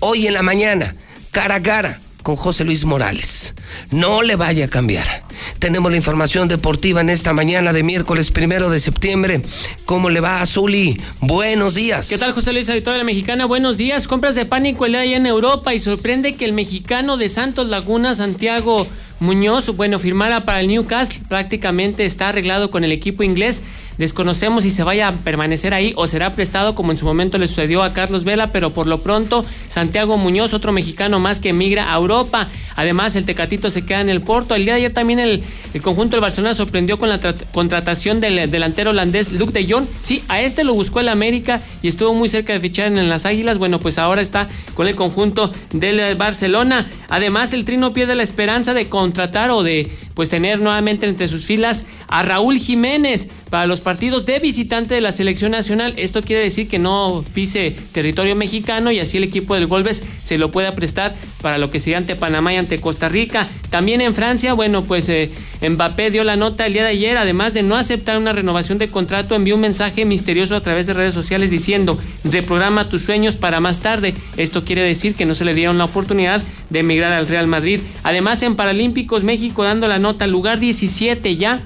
Hoy 0.00 0.26
en 0.26 0.34
la 0.34 0.42
mañana, 0.42 0.96
cara 1.30 1.56
a 1.56 1.62
cara 1.62 2.00
con 2.22 2.36
José 2.36 2.64
Luis 2.64 2.84
Morales. 2.84 3.54
No 3.90 4.22
le 4.22 4.36
vaya 4.36 4.66
a 4.66 4.68
cambiar. 4.68 5.22
Tenemos 5.58 5.90
la 5.90 5.96
información 5.96 6.48
deportiva 6.48 7.00
en 7.00 7.10
esta 7.10 7.32
mañana 7.32 7.72
de 7.72 7.82
miércoles 7.82 8.30
primero 8.30 8.70
de 8.70 8.80
septiembre. 8.80 9.42
¿Cómo 9.84 10.10
le 10.10 10.20
va 10.20 10.40
a 10.40 10.46
Zuli? 10.46 11.00
Buenos 11.20 11.74
días. 11.74 12.08
¿Qué 12.08 12.18
tal, 12.18 12.32
José 12.32 12.52
Luis, 12.52 12.68
auditorio 12.68 12.94
de 12.94 12.98
la 12.98 13.04
Mexicana? 13.04 13.46
Buenos 13.46 13.76
días. 13.76 14.08
Compras 14.08 14.34
de 14.34 14.44
pánico 14.44 14.86
el 14.86 14.92
día 14.92 15.16
en 15.16 15.26
Europa 15.26 15.74
y 15.74 15.80
sorprende 15.80 16.34
que 16.34 16.44
el 16.44 16.52
mexicano 16.52 17.16
de 17.16 17.28
Santos 17.28 17.68
Laguna, 17.68 18.14
Santiago 18.14 18.86
Muñoz, 19.22 19.74
bueno, 19.76 19.98
firmara 19.98 20.44
para 20.44 20.60
el 20.60 20.68
Newcastle. 20.68 21.22
Prácticamente 21.28 22.04
está 22.04 22.28
arreglado 22.28 22.70
con 22.70 22.82
el 22.82 22.90
equipo 22.90 23.22
inglés. 23.22 23.62
Desconocemos 23.98 24.64
si 24.64 24.70
se 24.70 24.82
vaya 24.82 25.08
a 25.08 25.12
permanecer 25.12 25.74
ahí 25.74 25.92
o 25.96 26.06
será 26.06 26.32
prestado 26.32 26.74
como 26.74 26.92
en 26.92 26.98
su 26.98 27.04
momento 27.04 27.38
le 27.38 27.48
sucedió 27.48 27.82
a 27.82 27.92
Carlos 27.92 28.24
Vela, 28.24 28.52
pero 28.52 28.72
por 28.72 28.86
lo 28.86 28.98
pronto 28.98 29.44
Santiago 29.68 30.16
Muñoz, 30.16 30.54
otro 30.54 30.72
mexicano 30.72 31.20
más 31.20 31.40
que 31.40 31.50
emigra 31.50 31.92
a 31.92 31.96
Europa. 31.96 32.48
Además, 32.76 33.16
el 33.16 33.24
Tecatito 33.24 33.70
se 33.70 33.84
queda 33.84 34.00
en 34.00 34.08
el 34.08 34.22
Porto. 34.22 34.54
El 34.54 34.64
día 34.64 34.74
de 34.74 34.80
ayer 34.80 34.92
también 34.92 35.18
el, 35.18 35.42
conjunto 35.82 36.16
del 36.16 36.22
Barcelona 36.22 36.54
sorprendió 36.54 36.98
con 36.98 37.08
la 37.08 37.20
contratación 37.52 38.20
del 38.20 38.50
delantero 38.50 38.90
holandés 38.90 39.32
Luke 39.32 39.52
de 39.52 39.70
Jong. 39.70 39.86
Sí, 40.02 40.22
a 40.28 40.40
este 40.40 40.64
lo 40.64 40.74
buscó 40.74 41.00
el 41.00 41.08
América 41.08 41.60
y 41.82 41.88
estuvo 41.88 42.14
muy 42.14 42.28
cerca 42.28 42.52
de 42.52 42.60
fichar 42.60 42.86
en 42.86 43.08
las 43.08 43.26
Águilas. 43.26 43.58
Bueno, 43.58 43.78
pues 43.78 43.98
ahora 43.98 44.22
está 44.22 44.48
con 44.74 44.86
el 44.86 44.94
conjunto 44.94 45.52
del 45.72 46.16
Barcelona. 46.16 46.86
Además, 47.08 47.52
el 47.52 47.64
Trino 47.64 47.92
pierde 47.92 48.14
la 48.14 48.22
esperanza 48.22 48.74
de 48.74 48.88
contratar 48.88 49.50
o 49.50 49.62
de 49.62 49.90
pues 50.14 50.28
tener 50.28 50.60
nuevamente 50.60 51.06
entre 51.06 51.28
sus 51.28 51.44
filas 51.44 51.84
a 52.08 52.22
Raúl 52.22 52.58
Jiménez 52.58 53.28
para 53.50 53.66
los 53.66 53.80
partidos 53.80 54.26
de 54.26 54.38
visitante 54.38 54.94
de 54.94 55.00
la 55.00 55.12
selección 55.12 55.52
nacional. 55.52 55.94
Esto 55.96 56.22
quiere 56.22 56.42
decir 56.42 56.68
que 56.68 56.78
no 56.78 57.24
pise 57.34 57.76
territorio 57.92 58.34
mexicano 58.36 58.90
y 58.90 58.98
así 58.98 59.18
el 59.18 59.24
equipo 59.24 59.54
del 59.54 59.66
Golbes 59.66 60.02
se 60.22 60.38
lo 60.38 60.50
pueda 60.50 60.74
prestar 60.74 61.14
para 61.42 61.58
lo 61.58 61.70
que 61.70 61.80
sería 61.80 61.98
ante 61.98 62.16
Panamá 62.16 62.54
y 62.54 62.56
ante 62.56 62.80
Costa 62.80 63.08
Rica. 63.08 63.48
También 63.70 64.00
en 64.00 64.14
Francia, 64.14 64.54
bueno, 64.54 64.84
pues 64.84 65.08
eh, 65.08 65.30
Mbappé 65.60 66.10
dio 66.10 66.24
la 66.24 66.36
nota 66.36 66.66
el 66.66 66.72
día 66.72 66.82
de 66.82 66.90
ayer, 66.90 67.16
además 67.16 67.54
de 67.54 67.62
no 67.62 67.76
aceptar 67.76 68.18
una 68.18 68.32
renovación 68.32 68.78
de 68.78 68.88
contrato, 68.88 69.34
envió 69.34 69.54
un 69.54 69.60
mensaje 69.60 70.04
misterioso 70.04 70.56
a 70.56 70.60
través 70.62 70.86
de 70.86 70.94
redes 70.94 71.14
sociales 71.14 71.50
diciendo, 71.50 71.98
reprograma 72.24 72.88
tus 72.88 73.02
sueños 73.02 73.36
para 73.36 73.60
más 73.60 73.80
tarde. 73.80 74.14
Esto 74.36 74.64
quiere 74.64 74.82
decir 74.82 75.14
que 75.14 75.26
no 75.26 75.34
se 75.34 75.44
le 75.44 75.54
dieron 75.54 75.78
la 75.78 75.84
oportunidad 75.84 76.42
de 76.70 76.78
emigrar 76.80 77.12
al 77.12 77.28
Real 77.28 77.46
Madrid. 77.46 77.80
Además, 78.02 78.42
en 78.42 78.56
Paralímpicos 78.56 79.24
México 79.24 79.64
dando 79.64 79.88
la 79.88 79.98
nota, 80.02 80.26
lugar 80.26 80.60
17 80.60 81.36
ya 81.36 81.60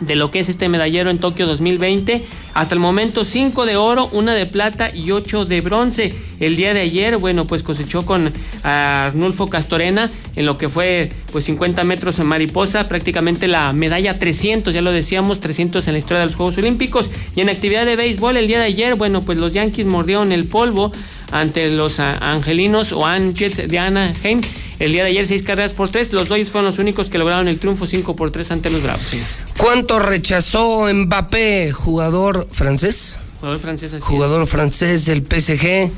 de 0.00 0.16
lo 0.16 0.30
que 0.30 0.40
es 0.40 0.48
este 0.48 0.68
medallero 0.68 1.10
en 1.10 1.18
Tokio 1.18 1.46
2020. 1.46 2.24
Hasta 2.56 2.74
el 2.74 2.80
momento 2.80 3.26
5 3.26 3.66
de 3.66 3.76
oro, 3.76 4.08
una 4.12 4.32
de 4.32 4.46
plata 4.46 4.90
y 4.90 5.10
8 5.10 5.44
de 5.44 5.60
bronce. 5.60 6.14
El 6.40 6.56
día 6.56 6.72
de 6.72 6.80
ayer, 6.80 7.18
bueno, 7.18 7.46
pues 7.46 7.62
cosechó 7.62 8.06
con 8.06 8.32
Arnulfo 8.62 9.50
Castorena 9.50 10.10
en 10.36 10.46
lo 10.46 10.56
que 10.56 10.70
fue 10.70 11.10
pues 11.32 11.44
50 11.44 11.84
metros 11.84 12.18
en 12.18 12.24
mariposa, 12.24 12.88
prácticamente 12.88 13.46
la 13.46 13.74
medalla 13.74 14.18
300, 14.18 14.72
ya 14.72 14.80
lo 14.80 14.90
decíamos, 14.90 15.38
300 15.40 15.86
en 15.86 15.92
la 15.92 15.98
historia 15.98 16.20
de 16.20 16.26
los 16.26 16.36
Juegos 16.36 16.56
Olímpicos. 16.56 17.10
Y 17.34 17.42
en 17.42 17.50
actividad 17.50 17.84
de 17.84 17.94
béisbol 17.94 18.38
el 18.38 18.46
día 18.46 18.58
de 18.58 18.64
ayer, 18.64 18.94
bueno, 18.94 19.20
pues 19.20 19.36
los 19.36 19.52
Yankees 19.52 19.84
mordieron 19.84 20.32
el 20.32 20.46
polvo 20.46 20.92
ante 21.32 21.70
los 21.70 22.00
angelinos 22.00 22.92
o 22.92 23.04
Angels 23.04 23.68
de 23.68 23.78
Anaheim. 23.78 24.40
El 24.78 24.92
día 24.92 25.04
de 25.04 25.10
ayer, 25.10 25.26
seis 25.26 25.42
carreras 25.42 25.72
por 25.72 25.88
tres. 25.88 26.12
Los 26.12 26.28
Dodgers 26.28 26.50
fueron 26.50 26.66
los 26.66 26.78
únicos 26.78 27.08
que 27.08 27.18
lograron 27.18 27.48
el 27.48 27.58
triunfo 27.58 27.86
5 27.86 28.14
por 28.14 28.30
3 28.30 28.50
ante 28.50 28.70
los 28.70 28.82
Bravos. 28.82 29.14
¿Cuánto 29.56 29.98
rechazó 29.98 30.92
Mbappé, 30.92 31.72
jugador 31.72 32.45
francés? 32.50 33.18
Jugador 33.40 33.60
francés, 33.60 33.94
así 33.94 34.04
Jugador 34.04 34.46
francés 34.46 35.04
del 35.04 35.22
PSG. 35.22 35.90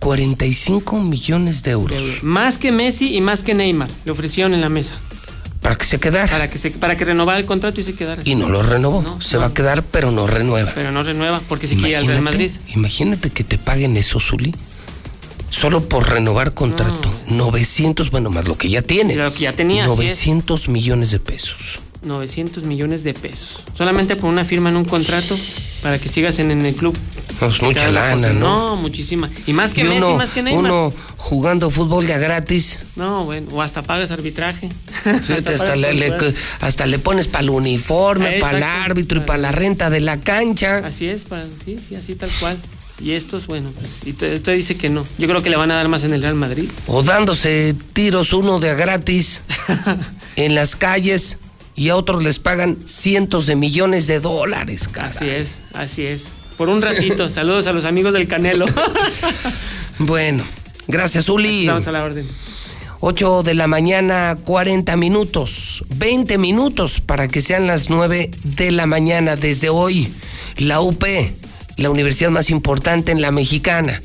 45 0.00 1.00
millones 1.00 1.62
de 1.62 1.70
euros. 1.70 2.22
Más 2.22 2.58
que 2.58 2.72
Messi 2.72 3.16
y 3.16 3.20
más 3.22 3.42
que 3.42 3.54
Neymar. 3.54 3.88
Le 4.04 4.12
ofrecieron 4.12 4.52
en 4.52 4.60
la 4.60 4.68
mesa. 4.68 4.96
Para 5.62 5.76
que 5.76 5.86
se 5.86 5.98
quedara. 5.98 6.30
Para 6.30 6.48
que, 6.48 6.58
se, 6.58 6.70
para 6.72 6.94
que 6.94 7.06
renovara 7.06 7.38
el 7.38 7.46
contrato 7.46 7.80
y 7.80 7.84
se 7.84 7.94
quedara. 7.94 8.20
Y 8.24 8.34
no 8.34 8.50
lo 8.50 8.62
renovó. 8.62 9.18
se 9.22 9.38
va 9.38 9.46
a 9.46 9.54
quedar, 9.54 9.82
pero 9.82 10.10
no 10.10 10.26
renueva. 10.26 10.72
Pero 10.74 10.92
no 10.92 11.02
renueva 11.02 11.40
porque 11.48 11.66
se 11.66 11.76
quiere 11.76 11.96
al 11.96 12.06
Real 12.06 12.20
Madrid. 12.20 12.50
Imagínate 12.74 13.30
que 13.30 13.44
te 13.44 13.56
paguen 13.56 13.96
eso, 13.96 14.20
Zuli 14.20 14.52
solo 15.54 15.88
por 15.88 16.10
renovar 16.10 16.52
contrato. 16.52 17.10
900, 17.28 18.10
bueno, 18.10 18.30
más 18.30 18.46
lo 18.46 18.58
que 18.58 18.68
ya 18.68 18.82
tiene. 18.82 19.14
Lo 19.14 19.32
que 19.32 19.44
ya 19.44 19.52
tenía. 19.52 19.86
900 19.86 20.68
millones 20.68 21.12
de 21.12 21.20
pesos. 21.20 21.78
900 22.04 22.64
millones 22.64 23.04
de 23.04 23.14
pesos. 23.14 23.64
Solamente 23.76 24.16
por 24.16 24.30
una 24.30 24.44
firma 24.44 24.68
en 24.68 24.76
un 24.76 24.84
contrato 24.84 25.36
para 25.82 25.98
que 25.98 26.08
sigas 26.08 26.38
en, 26.38 26.50
el 26.50 26.74
club. 26.74 26.96
Pues 27.38 27.60
mucha 27.60 27.90
lana, 27.90 28.32
¿no? 28.32 28.70
No, 28.70 28.76
muchísima. 28.76 29.28
Y 29.46 29.52
más 29.52 29.74
que 29.74 29.84
Messi, 29.84 30.12
más 30.14 30.30
que 30.30 30.42
Neymar. 30.42 30.64
Uno 30.64 30.92
jugando 31.16 31.70
fútbol 31.70 32.06
de 32.06 32.18
gratis. 32.18 32.78
No, 32.96 33.24
bueno, 33.24 33.48
o 33.52 33.60
hasta 33.60 33.82
pagas 33.82 34.10
arbitraje. 34.10 34.70
hasta, 36.60 36.86
le, 36.86 36.98
pones 36.98 37.28
para 37.28 37.44
el 37.44 37.50
uniforme, 37.50 38.38
para 38.40 38.56
el 38.56 38.62
árbitro 38.62 39.20
y 39.20 39.24
para 39.24 39.38
la 39.38 39.52
renta 39.52 39.90
de 39.90 40.00
la 40.00 40.20
cancha. 40.20 40.78
Así 40.78 41.06
es, 41.06 41.24
para, 41.24 41.44
sí, 41.64 41.78
sí, 41.86 41.96
así 41.96 42.14
tal 42.14 42.30
cual. 42.40 42.56
Y 43.00 43.12
estos, 43.12 43.46
bueno, 43.48 43.70
pues, 43.76 44.00
y 44.06 44.10
usted 44.10 44.56
dice 44.56 44.76
que 44.76 44.88
no. 44.88 45.04
Yo 45.18 45.26
creo 45.26 45.42
que 45.42 45.50
le 45.50 45.56
van 45.56 45.70
a 45.70 45.74
dar 45.74 45.88
más 45.88 46.04
en 46.04 46.14
el 46.14 46.22
Real 46.22 46.36
Madrid. 46.36 46.70
O 46.86 47.02
dándose 47.02 47.74
tiros 47.92 48.32
uno 48.32 48.60
de 48.60 48.70
a 48.70 48.74
gratis 48.74 49.40
en 50.36 50.54
las 50.54 50.76
calles 50.76 51.38
y 51.76 51.88
a 51.88 51.96
otros 51.96 52.22
les 52.22 52.38
pagan 52.38 52.78
cientos 52.86 53.46
de 53.46 53.56
millones 53.56 54.06
de 54.06 54.20
dólares, 54.20 54.88
cara. 54.88 55.08
Así 55.08 55.28
es, 55.28 55.64
así 55.72 56.02
es. 56.02 56.32
Por 56.56 56.68
un 56.68 56.82
ratito. 56.82 57.30
Saludos 57.30 57.66
a 57.66 57.72
los 57.72 57.84
amigos 57.84 58.12
del 58.12 58.28
Canelo. 58.28 58.66
bueno, 59.98 60.44
gracias, 60.86 61.28
Uli. 61.28 61.62
Estamos 61.62 61.86
a 61.86 61.92
la 61.92 62.04
orden. 62.04 62.28
8 63.00 63.42
de 63.42 63.54
la 63.54 63.66
mañana, 63.66 64.36
40 64.44 64.96
minutos, 64.96 65.84
20 65.96 66.38
minutos 66.38 67.00
para 67.00 67.28
que 67.28 67.42
sean 67.42 67.66
las 67.66 67.90
9 67.90 68.30
de 68.42 68.70
la 68.70 68.86
mañana 68.86 69.36
desde 69.36 69.68
hoy. 69.68 70.10
La 70.56 70.80
UP 70.80 71.04
la 71.76 71.90
universidad 71.90 72.30
más 72.30 72.50
importante 72.50 73.12
en 73.12 73.20
la 73.20 73.30
mexicana. 73.30 74.02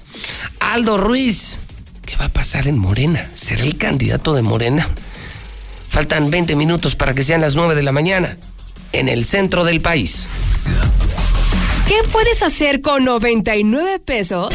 Aldo 0.60 0.98
Ruiz, 0.98 1.60
¿Qué 2.06 2.16
va 2.16 2.26
a 2.26 2.30
pasar 2.30 2.68
en 2.68 2.80
Morena? 2.80 3.30
¿Será 3.36 3.64
el 3.64 3.78
candidato 3.78 4.34
de 4.34 4.42
Morena? 4.42 4.90
Faltan 5.90 6.32
20 6.32 6.56
minutos 6.56 6.96
para 6.96 7.14
que 7.14 7.24
sean 7.24 7.42
las 7.42 7.56
9 7.56 7.76
de 7.76 7.84
la 7.84 7.92
mañana 7.92 8.38
en 8.94 9.10
el 9.10 9.26
centro 9.26 9.64
del 9.66 9.82
país. 9.82 10.28
¿Qué 11.88 11.98
puedes 12.12 12.44
hacer 12.44 12.82
con 12.82 13.04
99 13.04 14.00
pesos? 14.00 14.54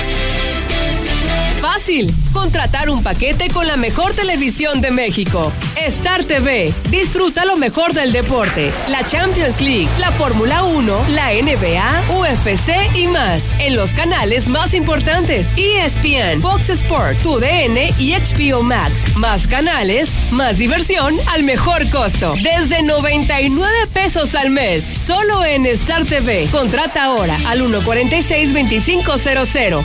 Fácil, 1.75 2.07
contratar 2.33 2.89
un 2.89 3.03
paquete 3.03 3.49
con 3.49 3.67
la 3.67 3.77
mejor 3.77 4.15
televisión 4.15 4.81
de 4.81 4.93
México. 4.93 5.53
Star 5.75 6.23
TV. 6.23 6.73
Disfruta 6.89 7.45
lo 7.45 7.57
mejor 7.57 7.93
del 7.93 8.13
deporte. 8.13 8.73
La 8.87 9.05
Champions 9.05 9.61
League, 9.61 9.89
la 9.99 10.13
Fórmula 10.13 10.63
1, 10.63 11.07
la 11.09 11.33
NBA, 11.33 12.17
UFC 12.17 12.95
y 12.95 13.09
más. 13.09 13.43
En 13.59 13.75
los 13.75 13.93
canales 13.93 14.47
más 14.47 14.73
importantes. 14.73 15.49
ESPN, 15.57 16.41
Fox 16.41 16.71
Sport, 16.71 17.21
TUDN 17.23 17.77
y 17.99 18.13
HBO 18.13 18.63
Max. 18.63 19.17
Más 19.17 19.49
canales, 19.49 20.09
más 20.31 20.57
diversión 20.57 21.17
al 21.27 21.43
mejor 21.43 21.91
costo. 21.91 22.37
Desde 22.41 22.85
99 22.85 23.89
pesos 23.93 24.37
al 24.37 24.51
mes. 24.51 24.85
Solo 25.05 25.45
en 25.45 25.67
Star 25.67 26.07
TV. 26.07 26.47
Contrata 26.53 27.03
ahora 27.03 27.37
al 27.49 27.63
146-2500. 27.63 29.85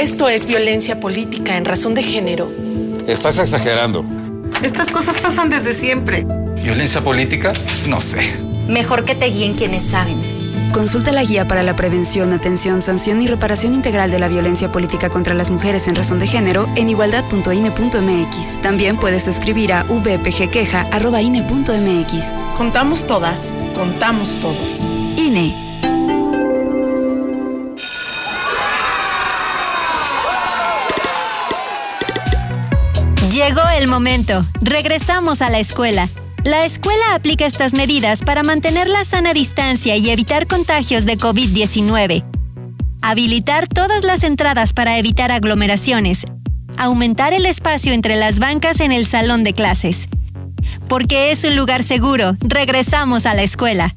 Esto 0.00 0.28
es 0.30 0.46
violencia 0.46 0.98
política 0.98 1.58
en 1.58 1.66
razón 1.66 1.92
de 1.92 2.02
género. 2.02 2.50
Estás 3.06 3.38
exagerando. 3.38 4.02
Estas 4.62 4.90
cosas 4.90 5.20
pasan 5.20 5.50
desde 5.50 5.74
siempre. 5.74 6.26
¿Violencia 6.62 7.02
política? 7.02 7.52
No 7.86 8.00
sé. 8.00 8.22
Mejor 8.66 9.04
que 9.04 9.14
te 9.14 9.26
guíen 9.26 9.52
quienes 9.52 9.82
saben. 9.82 10.16
Consulta 10.72 11.12
la 11.12 11.22
guía 11.22 11.46
para 11.46 11.62
la 11.62 11.76
prevención, 11.76 12.32
atención, 12.32 12.80
sanción 12.80 13.20
y 13.20 13.26
reparación 13.26 13.74
integral 13.74 14.10
de 14.10 14.18
la 14.18 14.28
violencia 14.28 14.72
política 14.72 15.10
contra 15.10 15.34
las 15.34 15.50
mujeres 15.50 15.86
en 15.86 15.94
razón 15.94 16.18
de 16.18 16.26
género 16.26 16.66
en 16.76 16.88
igualdad.ine.mx. 16.88 18.62
También 18.62 18.96
puedes 18.96 19.28
escribir 19.28 19.74
a 19.74 19.82
vpgqueja.ine.mx. 19.82 22.34
Contamos 22.56 23.06
todas, 23.06 23.54
contamos 23.74 24.40
todos. 24.40 24.90
INE. 25.18 25.69
Llegó 33.50 33.68
el 33.76 33.88
momento. 33.88 34.46
Regresamos 34.62 35.42
a 35.42 35.50
la 35.50 35.58
escuela. 35.58 36.08
La 36.44 36.64
escuela 36.64 37.16
aplica 37.16 37.46
estas 37.46 37.72
medidas 37.72 38.22
para 38.22 38.44
mantener 38.44 38.88
la 38.88 39.04
sana 39.04 39.32
distancia 39.32 39.96
y 39.96 40.08
evitar 40.08 40.46
contagios 40.46 41.04
de 41.04 41.18
COVID-19. 41.18 42.22
Habilitar 43.02 43.66
todas 43.66 44.04
las 44.04 44.22
entradas 44.22 44.72
para 44.72 44.98
evitar 44.98 45.32
aglomeraciones. 45.32 46.26
Aumentar 46.76 47.32
el 47.32 47.44
espacio 47.44 47.92
entre 47.92 48.14
las 48.14 48.38
bancas 48.38 48.78
en 48.78 48.92
el 48.92 49.04
salón 49.04 49.42
de 49.42 49.52
clases. 49.52 50.06
Porque 50.86 51.32
es 51.32 51.42
un 51.42 51.56
lugar 51.56 51.82
seguro, 51.82 52.36
regresamos 52.42 53.26
a 53.26 53.34
la 53.34 53.42
escuela. 53.42 53.96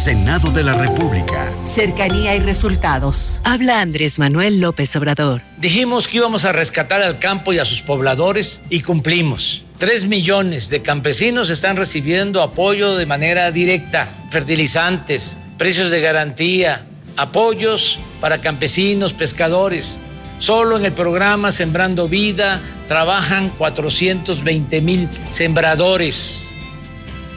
Senado 0.00 0.50
de 0.50 0.64
la 0.64 0.72
República. 0.72 1.52
Cercanía 1.68 2.34
y 2.34 2.40
resultados. 2.40 3.42
Habla 3.44 3.82
Andrés 3.82 4.18
Manuel 4.18 4.58
López 4.58 4.96
Obrador. 4.96 5.42
Dijimos 5.58 6.08
que 6.08 6.16
íbamos 6.16 6.46
a 6.46 6.52
rescatar 6.52 7.02
al 7.02 7.18
campo 7.18 7.52
y 7.52 7.58
a 7.58 7.66
sus 7.66 7.82
pobladores 7.82 8.62
y 8.70 8.80
cumplimos. 8.80 9.62
Tres 9.76 10.06
millones 10.06 10.70
de 10.70 10.80
campesinos 10.80 11.50
están 11.50 11.76
recibiendo 11.76 12.40
apoyo 12.40 12.96
de 12.96 13.04
manera 13.04 13.52
directa, 13.52 14.08
fertilizantes, 14.30 15.36
precios 15.58 15.90
de 15.90 16.00
garantía, 16.00 16.86
apoyos 17.18 17.98
para 18.22 18.38
campesinos, 18.38 19.12
pescadores. 19.12 19.98
Solo 20.38 20.78
en 20.78 20.86
el 20.86 20.92
programa 20.92 21.52
Sembrando 21.52 22.08
Vida 22.08 22.58
trabajan 22.88 23.50
420 23.50 24.80
mil 24.80 25.10
sembradores. 25.30 26.52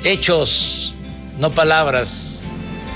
Hechos, 0.06 0.96
no 1.38 1.50
palabras. 1.50 2.43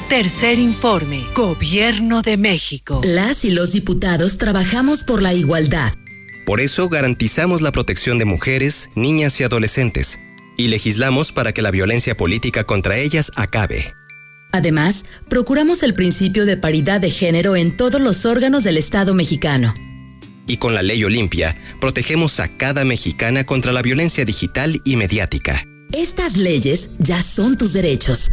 Tercer 0.09 0.57
informe. 0.57 1.25
Gobierno 1.35 2.21
de 2.21 2.37
México. 2.37 3.01
Las 3.03 3.43
y 3.43 3.51
los 3.51 3.73
diputados 3.73 4.37
trabajamos 4.37 5.03
por 5.03 5.21
la 5.21 5.33
igualdad. 5.33 5.91
Por 6.45 6.61
eso 6.61 6.87
garantizamos 6.87 7.59
la 7.59 7.73
protección 7.73 8.17
de 8.17 8.23
mujeres, 8.23 8.89
niñas 8.95 9.37
y 9.41 9.43
adolescentes. 9.43 10.21
Y 10.55 10.69
legislamos 10.69 11.33
para 11.33 11.51
que 11.51 11.61
la 11.61 11.71
violencia 11.71 12.15
política 12.15 12.63
contra 12.63 12.97
ellas 12.97 13.33
acabe. 13.35 13.93
Además, 14.53 15.03
procuramos 15.27 15.83
el 15.83 15.93
principio 15.93 16.45
de 16.45 16.55
paridad 16.55 17.01
de 17.01 17.11
género 17.11 17.57
en 17.57 17.75
todos 17.75 17.99
los 17.99 18.25
órganos 18.25 18.63
del 18.63 18.77
Estado 18.77 19.13
mexicano. 19.13 19.73
Y 20.47 20.55
con 20.55 20.73
la 20.73 20.83
ley 20.83 21.03
Olimpia, 21.03 21.53
protegemos 21.81 22.39
a 22.39 22.47
cada 22.47 22.85
mexicana 22.85 23.45
contra 23.45 23.73
la 23.73 23.81
violencia 23.81 24.23
digital 24.23 24.81
y 24.85 24.95
mediática. 24.95 25.65
Estas 25.91 26.37
leyes 26.37 26.91
ya 26.97 27.21
son 27.21 27.57
tus 27.57 27.73
derechos. 27.73 28.29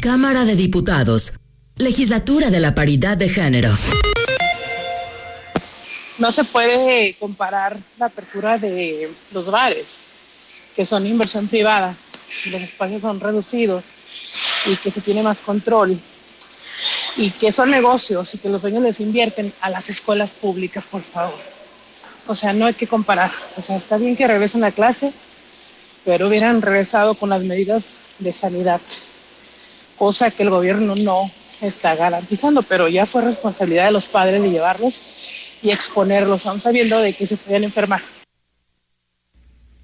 Cámara 0.00 0.44
de 0.44 0.54
Diputados. 0.54 1.40
Legislatura 1.74 2.50
de 2.50 2.60
la 2.60 2.72
Paridad 2.72 3.16
de 3.16 3.28
Género. 3.28 3.76
No 6.18 6.30
se 6.30 6.44
puede 6.44 7.16
comparar 7.18 7.76
la 7.98 8.06
apertura 8.06 8.58
de 8.58 9.10
los 9.32 9.46
bares, 9.46 10.04
que 10.76 10.86
son 10.86 11.04
inversión 11.04 11.48
privada, 11.48 11.96
los 12.52 12.62
espacios 12.62 13.02
son 13.02 13.18
reducidos 13.18 13.86
y 14.66 14.76
que 14.76 14.92
se 14.92 15.00
tiene 15.00 15.22
más 15.22 15.38
control 15.38 15.98
y 17.16 17.32
que 17.32 17.50
son 17.50 17.68
negocios 17.68 18.36
y 18.36 18.38
que 18.38 18.50
los 18.50 18.62
dueños 18.62 18.84
les 18.84 19.00
invierten 19.00 19.52
a 19.60 19.68
las 19.68 19.90
escuelas 19.90 20.30
públicas, 20.32 20.86
por 20.88 21.02
favor. 21.02 21.40
O 22.28 22.36
sea, 22.36 22.52
no 22.52 22.66
hay 22.66 22.74
que 22.74 22.86
comparar. 22.86 23.32
O 23.56 23.60
sea, 23.60 23.74
está 23.74 23.96
bien 23.96 24.14
que 24.14 24.28
regresen 24.28 24.62
a 24.62 24.70
clase, 24.70 25.12
pero 26.04 26.28
hubieran 26.28 26.62
regresado 26.62 27.14
con 27.14 27.30
las 27.30 27.42
medidas 27.42 27.96
de 28.20 28.32
sanidad 28.32 28.80
cosa 29.98 30.30
que 30.30 30.44
el 30.44 30.50
gobierno 30.50 30.94
no 30.96 31.30
está 31.60 31.96
garantizando, 31.96 32.62
pero 32.62 32.88
ya 32.88 33.04
fue 33.06 33.22
responsabilidad 33.22 33.86
de 33.86 33.92
los 33.92 34.08
padres 34.08 34.42
de 34.42 34.50
llevarlos 34.50 35.02
y 35.62 35.70
exponerlos, 35.70 36.46
aún 36.46 36.60
sabiendo 36.60 37.00
de 37.00 37.12
que 37.12 37.26
se 37.26 37.36
podían 37.36 37.64
enfermar. 37.64 38.00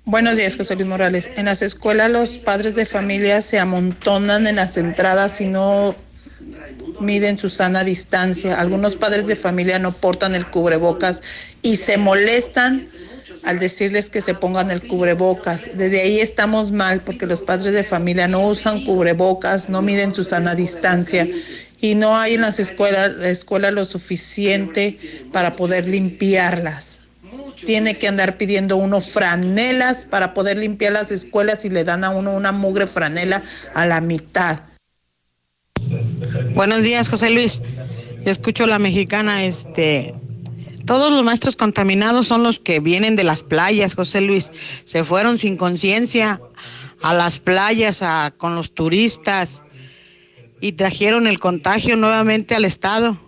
Buenos 0.06 0.36
días, 0.36 0.56
José 0.56 0.76
Luis 0.76 0.86
Morales. 0.86 1.30
En 1.36 1.46
las 1.46 1.62
escuelas 1.62 2.12
los 2.12 2.38
padres 2.38 2.76
de 2.76 2.86
familia 2.86 3.40
se 3.42 3.58
amontonan 3.58 4.46
en 4.46 4.56
las 4.56 4.76
entradas 4.76 5.40
y 5.40 5.46
no 5.46 5.94
miden 7.00 7.38
su 7.38 7.48
sana 7.50 7.84
distancia. 7.84 8.60
Algunos 8.60 8.96
padres 8.96 9.26
de 9.26 9.36
familia 9.36 9.78
no 9.78 9.92
portan 9.92 10.34
el 10.34 10.46
cubrebocas 10.46 11.22
y 11.62 11.76
se 11.76 11.96
molestan 11.96 12.88
al 13.44 13.58
decirles 13.58 14.10
que 14.10 14.20
se 14.20 14.34
pongan 14.34 14.70
el 14.70 14.86
cubrebocas. 14.86 15.76
Desde 15.76 16.00
ahí 16.00 16.20
estamos 16.20 16.72
mal 16.72 17.00
porque 17.00 17.26
los 17.26 17.42
padres 17.42 17.74
de 17.74 17.84
familia 17.84 18.28
no 18.28 18.46
usan 18.48 18.84
cubrebocas, 18.84 19.68
no 19.68 19.82
miden 19.82 20.14
su 20.14 20.24
sana 20.24 20.54
distancia 20.54 21.28
y 21.80 21.94
no 21.94 22.16
hay 22.16 22.34
en 22.34 22.40
las 22.40 22.58
escuelas, 22.58 23.12
la 23.16 23.28
escuela 23.28 23.70
lo 23.70 23.84
suficiente 23.84 24.98
para 25.32 25.56
poder 25.56 25.86
limpiarlas. 25.86 27.02
Tiene 27.66 27.98
que 27.98 28.08
andar 28.08 28.36
pidiendo 28.36 28.76
uno 28.76 29.00
franelas 29.00 30.04
para 30.04 30.34
poder 30.34 30.58
limpiar 30.58 30.92
las 30.92 31.10
escuelas 31.10 31.64
y 31.64 31.70
le 31.70 31.84
dan 31.84 32.04
a 32.04 32.10
uno 32.10 32.32
una 32.32 32.52
mugre 32.52 32.86
franela 32.86 33.42
a 33.74 33.86
la 33.86 34.00
mitad. 34.00 34.60
Buenos 36.54 36.82
días, 36.82 37.08
José 37.08 37.30
Luis. 37.30 37.60
Yo 38.24 38.30
escucho 38.30 38.66
la 38.66 38.78
mexicana, 38.78 39.44
este, 39.44 40.14
todos 40.86 41.10
los 41.10 41.24
maestros 41.24 41.56
contaminados 41.56 42.26
son 42.26 42.42
los 42.42 42.58
que 42.58 42.80
vienen 42.80 43.16
de 43.16 43.24
las 43.24 43.42
playas, 43.42 43.94
José 43.94 44.20
Luis. 44.20 44.50
Se 44.84 45.04
fueron 45.04 45.38
sin 45.38 45.56
conciencia 45.56 46.40
a 47.02 47.14
las 47.14 47.38
playas 47.38 48.00
con 48.36 48.54
los 48.54 48.74
turistas 48.74 49.62
y 50.60 50.72
trajeron 50.72 51.26
el 51.26 51.38
contagio 51.40 51.96
nuevamente 51.96 52.54
al 52.54 52.64
estado. 52.64 53.18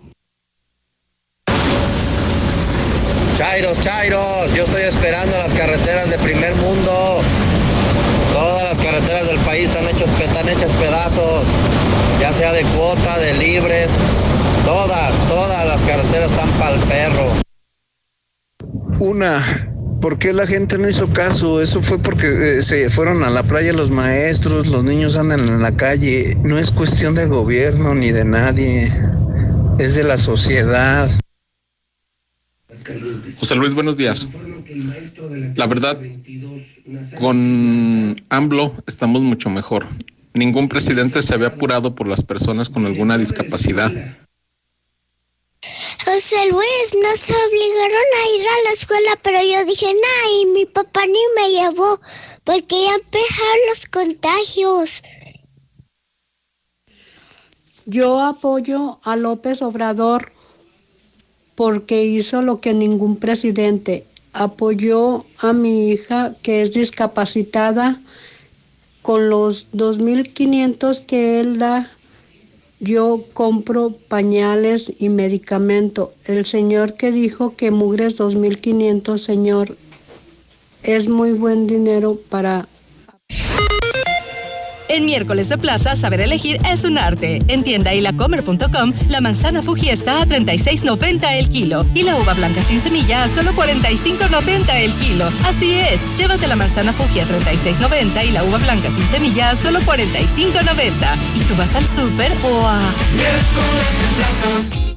Chairos, 3.36 3.78
Chairos, 3.80 4.54
yo 4.54 4.64
estoy 4.64 4.82
esperando 4.82 5.36
las 5.36 5.52
carreteras 5.52 6.08
de 6.08 6.18
primer 6.18 6.54
mundo. 6.54 7.20
Todas 8.32 8.64
las 8.64 8.80
carreteras 8.80 9.28
del 9.28 9.38
país 9.40 9.68
están, 9.68 9.86
hechos, 9.88 10.08
están 10.20 10.48
hechas 10.48 10.72
pedazos, 10.72 11.44
ya 12.20 12.32
sea 12.32 12.52
de 12.52 12.62
cuota, 12.62 13.18
de 13.18 13.34
libres. 13.34 13.92
Todas, 14.64 15.28
todas 15.28 15.66
las 15.66 15.82
carreteras 15.82 16.30
están 16.30 16.50
para 16.52 16.76
el 16.76 16.82
perro. 16.84 17.45
Una, 18.98 19.44
¿por 20.00 20.18
qué 20.18 20.32
la 20.32 20.46
gente 20.46 20.78
no 20.78 20.88
hizo 20.88 21.12
caso? 21.12 21.60
Eso 21.60 21.82
fue 21.82 21.98
porque 21.98 22.58
eh, 22.58 22.62
se 22.62 22.88
fueron 22.88 23.22
a 23.24 23.30
la 23.30 23.42
playa 23.42 23.72
los 23.74 23.90
maestros, 23.90 24.68
los 24.68 24.84
niños 24.84 25.16
andan 25.16 25.40
en 25.40 25.60
la 25.60 25.76
calle. 25.76 26.36
No 26.42 26.58
es 26.58 26.70
cuestión 26.70 27.14
de 27.14 27.26
gobierno 27.26 27.94
ni 27.94 28.10
de 28.10 28.24
nadie, 28.24 28.90
es 29.78 29.94
de 29.94 30.04
la 30.04 30.16
sociedad. 30.16 31.10
José 33.38 33.54
Luis, 33.54 33.74
buenos 33.74 33.96
días. 33.96 34.26
La 35.56 35.66
verdad, 35.66 36.00
con 37.18 38.16
AMLO 38.30 38.74
estamos 38.86 39.22
mucho 39.22 39.50
mejor. 39.50 39.86
Ningún 40.32 40.68
presidente 40.68 41.22
se 41.22 41.34
había 41.34 41.48
apurado 41.48 41.94
por 41.94 42.06
las 42.06 42.22
personas 42.22 42.68
con 42.68 42.86
alguna 42.86 43.18
discapacidad. 43.18 43.92
José 46.16 46.50
Luis, 46.50 46.96
nos 47.02 47.30
obligaron 47.30 48.08
a 48.22 48.36
ir 48.38 48.46
a 48.48 48.64
la 48.64 48.70
escuela, 48.72 49.10
pero 49.22 49.38
yo 49.42 49.66
dije, 49.66 49.84
nah, 49.84 50.40
y 50.40 50.46
mi 50.46 50.64
papá 50.64 51.04
ni 51.04 51.18
me 51.36 51.50
llevó, 51.50 52.00
porque 52.42 52.84
ya 52.84 52.94
empezaron 52.94 53.58
los 53.68 53.84
contagios. 53.84 55.02
Yo 57.84 58.18
apoyo 58.18 58.98
a 59.02 59.16
López 59.16 59.60
Obrador 59.60 60.32
porque 61.54 62.06
hizo 62.06 62.40
lo 62.40 62.62
que 62.62 62.72
ningún 62.72 63.16
presidente. 63.16 64.06
Apoyó 64.32 65.26
a 65.36 65.52
mi 65.52 65.90
hija 65.90 66.34
que 66.40 66.62
es 66.62 66.72
discapacitada 66.72 68.00
con 69.02 69.28
los 69.28 69.70
2.500 69.72 71.04
que 71.04 71.40
él 71.40 71.58
da. 71.58 71.90
Yo 72.78 73.24
compro 73.32 73.94
pañales 74.08 74.92
y 74.98 75.08
medicamento. 75.08 76.12
El 76.26 76.44
señor 76.44 76.94
que 76.94 77.10
dijo 77.10 77.56
que 77.56 77.70
mugres 77.70 78.18
2.500, 78.18 79.18
señor, 79.18 79.76
es 80.82 81.08
muy 81.08 81.32
buen 81.32 81.66
dinero 81.66 82.18
para 82.28 82.68
En 84.88 85.04
miércoles 85.04 85.48
de 85.48 85.58
plaza, 85.58 85.96
saber 85.96 86.20
elegir 86.20 86.58
es 86.70 86.84
un 86.84 86.98
arte. 86.98 87.40
En 87.48 87.64
tienda 87.64 87.94
y 87.94 88.00
la 88.00 88.12
manzana 89.20 89.62
Fuji 89.62 89.90
está 89.90 90.22
a 90.22 90.26
36.90 90.26 91.32
el 91.38 91.48
kilo 91.48 91.84
y 91.94 92.02
la 92.02 92.16
uva 92.16 92.34
blanca 92.34 92.62
sin 92.62 92.80
semilla 92.80 93.24
a 93.24 93.28
solo 93.28 93.52
45.90 93.52 94.74
el 94.76 94.94
kilo. 94.94 95.26
Así 95.44 95.72
es, 95.74 96.00
llévate 96.16 96.46
la 96.46 96.56
manzana 96.56 96.92
Fuji 96.92 97.20
a 97.20 97.26
36.90 97.26 98.26
y 98.26 98.30
la 98.30 98.44
uva 98.44 98.58
blanca 98.58 98.90
sin 98.90 99.04
semilla 99.04 99.50
a 99.50 99.56
solo 99.56 99.80
45.90. 99.80 100.92
¿Y 101.34 101.40
tú 101.40 101.56
vas 101.56 101.74
al 101.74 101.84
súper 101.84 102.32
o 102.44 102.66
a...? 102.66 102.78
Miércoles 103.14 103.86
plaza. 104.16 104.95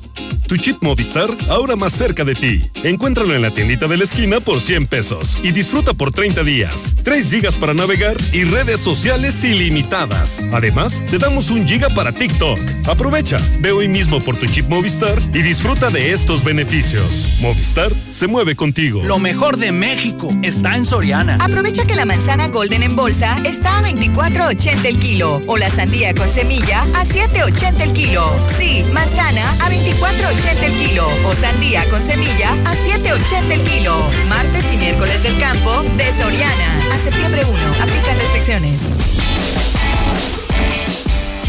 Tu 0.49 0.57
chip 0.57 0.81
Movistar, 0.81 1.29
ahora 1.47 1.75
más 1.75 1.93
cerca 1.93 2.25
de 2.25 2.33
ti. 2.33 2.59
Encuéntralo 2.83 3.35
en 3.35 3.43
la 3.43 3.51
tiendita 3.51 3.87
de 3.87 3.97
la 3.97 4.03
esquina 4.03 4.39
por 4.39 4.59
100 4.59 4.87
pesos 4.87 5.37
y 5.43 5.51
disfruta 5.51 5.93
por 5.93 6.11
30 6.11 6.43
días. 6.43 6.95
3 7.03 7.29
gigas 7.29 7.53
para 7.53 7.75
navegar 7.75 8.17
y 8.33 8.45
redes 8.45 8.79
sociales 8.79 9.43
ilimitadas. 9.43 10.41
Además, 10.51 11.03
te 11.11 11.19
damos 11.19 11.51
un 11.51 11.67
giga 11.67 11.87
para 11.89 12.13
TikTok. 12.13 12.57
Aprovecha, 12.87 13.39
ve 13.59 13.71
hoy 13.71 13.87
mismo 13.87 14.21
por 14.21 14.37
tu 14.37 14.47
chip 14.47 14.67
Movistar 14.69 15.21
y 15.35 15.43
disfruta 15.43 15.91
de 15.91 16.13
estos 16.13 16.43
beneficios. 16.43 17.29
Movistar 17.41 17.93
se 18.09 18.25
mueve 18.25 18.55
contigo. 18.55 19.03
Lo 19.03 19.19
mejor 19.19 19.57
de 19.57 19.71
México 19.71 20.29
está 20.41 20.75
en 20.75 20.85
Soriana. 20.85 21.37
Aprovecha 21.41 21.85
que 21.85 21.93
la 21.93 22.05
manzana 22.05 22.47
Golden 22.47 22.81
en 22.81 22.95
bolsa 22.95 23.37
está 23.45 23.77
a 23.77 23.83
24.80 23.83 24.83
el 24.83 24.97
kilo 24.97 25.41
o 25.45 25.57
la 25.57 25.69
sandía 25.69 26.15
con 26.15 26.27
semilla 26.31 26.81
a 26.95 27.05
7.80 27.05 27.81
el 27.81 27.93
kilo. 27.93 28.27
Sí, 28.57 28.83
manzana 28.91 29.47
a 29.63 29.69
24.80 29.69 30.38
el 30.45 30.71
kilo 30.71 31.05
o 31.27 31.35
sandía 31.35 31.83
con 31.89 32.01
semilla 32.01 32.51
a 32.65 32.73
7.80 32.75 33.51
el 33.51 33.61
kilo. 33.61 33.93
Martes 34.29 34.65
y 34.73 34.77
miércoles 34.77 35.21
del 35.21 35.37
campo 35.39 35.83
de 35.97 36.11
Soriana. 36.13 36.79
A 36.93 36.97
septiembre 36.97 37.43
1. 37.45 37.53
Aplican 37.83 38.17
restricciones. 38.17 38.81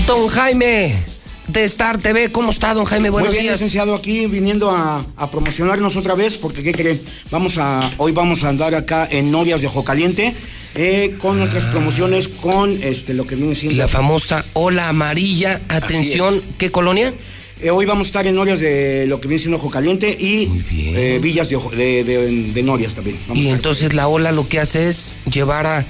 Don 0.07 0.29
Jaime 0.29 0.95
de 1.49 1.65
Star 1.65 1.99
TV, 1.99 2.31
¿cómo 2.33 2.51
está, 2.51 2.75
don 2.75 2.85
Jaime? 2.85 3.11
Buenos 3.11 3.29
Muy 3.31 3.35
bien, 3.35 3.45
días. 3.47 3.61
licenciado, 3.61 3.95
aquí 3.95 4.27
viniendo 4.27 4.71
a, 4.71 5.05
a 5.17 5.31
promocionarnos 5.31 5.97
otra 5.97 6.15
vez, 6.15 6.37
porque 6.37 6.63
¿qué 6.63 6.73
cree? 6.73 7.01
Vamos 7.31 7.59
a, 7.59 7.91
hoy 7.99 8.13
vamos 8.13 8.43
a 8.45 8.49
andar 8.49 8.75
acá 8.75 9.07
en 9.11 9.31
Norias 9.31 9.61
de 9.61 9.67
Ojo 9.69 9.85
Caliente. 9.85 10.35
eh, 10.77 11.17
con 11.21 11.37
nuestras 11.39 11.65
promociones, 11.67 12.29
con 12.29 12.81
este 12.83 13.15
lo 13.15 13.25
que 13.27 13.35
viene 13.37 13.55
siendo. 13.57 13.79
La 13.79 13.89
famosa 13.89 14.45
ola 14.53 14.89
amarilla. 14.89 15.61
Atención, 15.69 16.41
¿qué 16.59 16.71
colonia? 16.71 17.13
Eh, 17.63 17.71
hoy 17.71 17.85
vamos 17.85 18.07
a 18.07 18.09
estar 18.09 18.27
en 18.27 18.35
Norias 18.37 18.59
de 18.61 19.07
lo 19.07 19.21
que 19.21 19.29
viene 19.29 19.39
siendo 19.41 19.59
Ojo 19.59 19.71
Caliente 19.71 20.17
y 20.19 20.49
eh, 20.95 21.19
Villas 21.23 21.51
de, 21.51 21.59
de, 21.77 22.05
de- 22.05 22.53
de 22.53 22.63
Norias 22.63 22.95
también. 22.95 23.19
Vamos 23.29 23.43
Y 23.43 23.49
entonces 23.49 23.93
la 23.93 24.09
ola 24.09 24.33
lo 24.33 24.49
que 24.49 24.61
hace 24.61 24.89
es 24.89 25.15
llevar 25.31 25.67
a 25.67 25.85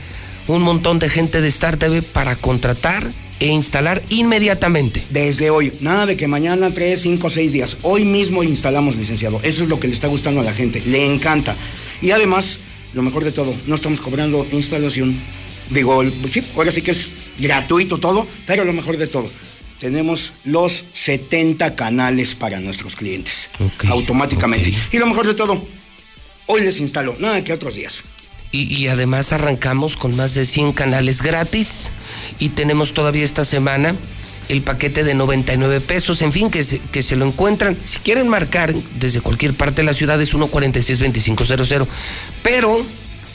un 0.49 0.63
montón 0.63 0.99
de 0.99 1.09
gente 1.09 1.41
de 1.41 1.49
Star 1.49 1.77
TV 1.77 2.03
para 2.03 2.35
contratar 2.35 3.09
e 3.39 3.47
instalar 3.47 4.03
inmediatamente. 4.09 5.01
Desde 5.11 5.51
hoy, 5.51 5.71
nada 5.81 6.07
de 6.07 6.17
que 6.17 6.27
mañana, 6.27 6.71
tres, 6.75 7.03
cinco, 7.03 7.31
seis 7.31 7.53
días. 7.53 7.77
Hoy 7.83 8.05
mismo 8.05 8.43
instalamos, 8.43 8.97
licenciado. 8.97 9.41
Eso 9.45 9.63
es 9.63 9.69
lo 9.69 9.79
que 9.79 9.87
le 9.87 9.95
está 9.95 10.09
gustando 10.09 10.41
a 10.41 10.45
la 10.45 10.53
gente. 10.53 10.83
Le 10.87 11.07
encanta. 11.07 11.55
Y 12.03 12.11
además, 12.11 12.59
lo 12.95 13.03
mejor 13.03 13.23
de 13.25 13.31
todo, 13.33 13.55
no 13.67 13.77
estamos 13.77 14.01
cobrando 14.01 14.45
instalación. 14.51 15.17
Digo, 15.71 16.03
el- 16.03 16.13
sí, 16.33 16.43
ahora 16.57 16.73
sí 16.73 16.83
que 16.83 16.91
es 16.91 17.07
gratuito 17.39 17.99
todo, 17.99 18.27
pero 18.47 18.65
lo 18.65 18.73
mejor 18.73 18.97
de 18.99 19.07
todo, 19.07 19.31
tenemos 19.81 20.35
los 20.45 20.85
70 20.93 21.75
canales 21.75 22.37
para 22.37 22.61
nuestros 22.61 22.95
clientes. 22.95 23.51
automáticamente. 23.89 24.73
Y 24.93 24.99
lo 24.99 25.07
mejor 25.07 25.27
de 25.27 25.35
todo, 25.35 25.61
hoy 26.47 26.61
les 26.61 26.81
instalo, 26.81 27.17
nada 27.19 27.43
que 27.43 27.53
otros 27.53 27.75
días. 27.75 28.03
Y, 28.53 28.73
y 28.75 28.89
además 28.89 29.33
arrancamos 29.33 29.97
con 29.97 30.15
más 30.17 30.35
de 30.35 30.45
100 30.45 30.73
canales 30.73 31.23
gratis 31.23 31.91
y 32.39 32.51
tenemos 32.51 32.93
todavía 32.93 33.25
esta 33.25 33.45
semana 33.45 33.97
el 34.51 34.63
paquete 34.63 35.05
de 35.05 35.15
99 35.15 35.81
pesos, 35.81 36.23
en 36.23 36.33
fin, 36.33 36.51
que 36.51 36.65
se, 36.65 36.81
que 36.81 37.03
se 37.03 37.15
lo 37.15 37.25
encuentran. 37.25 37.77
Si 37.85 38.01
quieren 38.01 38.29
marcar 38.29 38.75
desde 38.99 39.21
cualquier 39.21 39.55
parte 39.55 39.83
de 39.83 39.87
la 39.87 39.95
ciudad 39.95 40.21
es 40.21 40.35
146-2500. 40.35 41.87
Pero, 42.43 42.85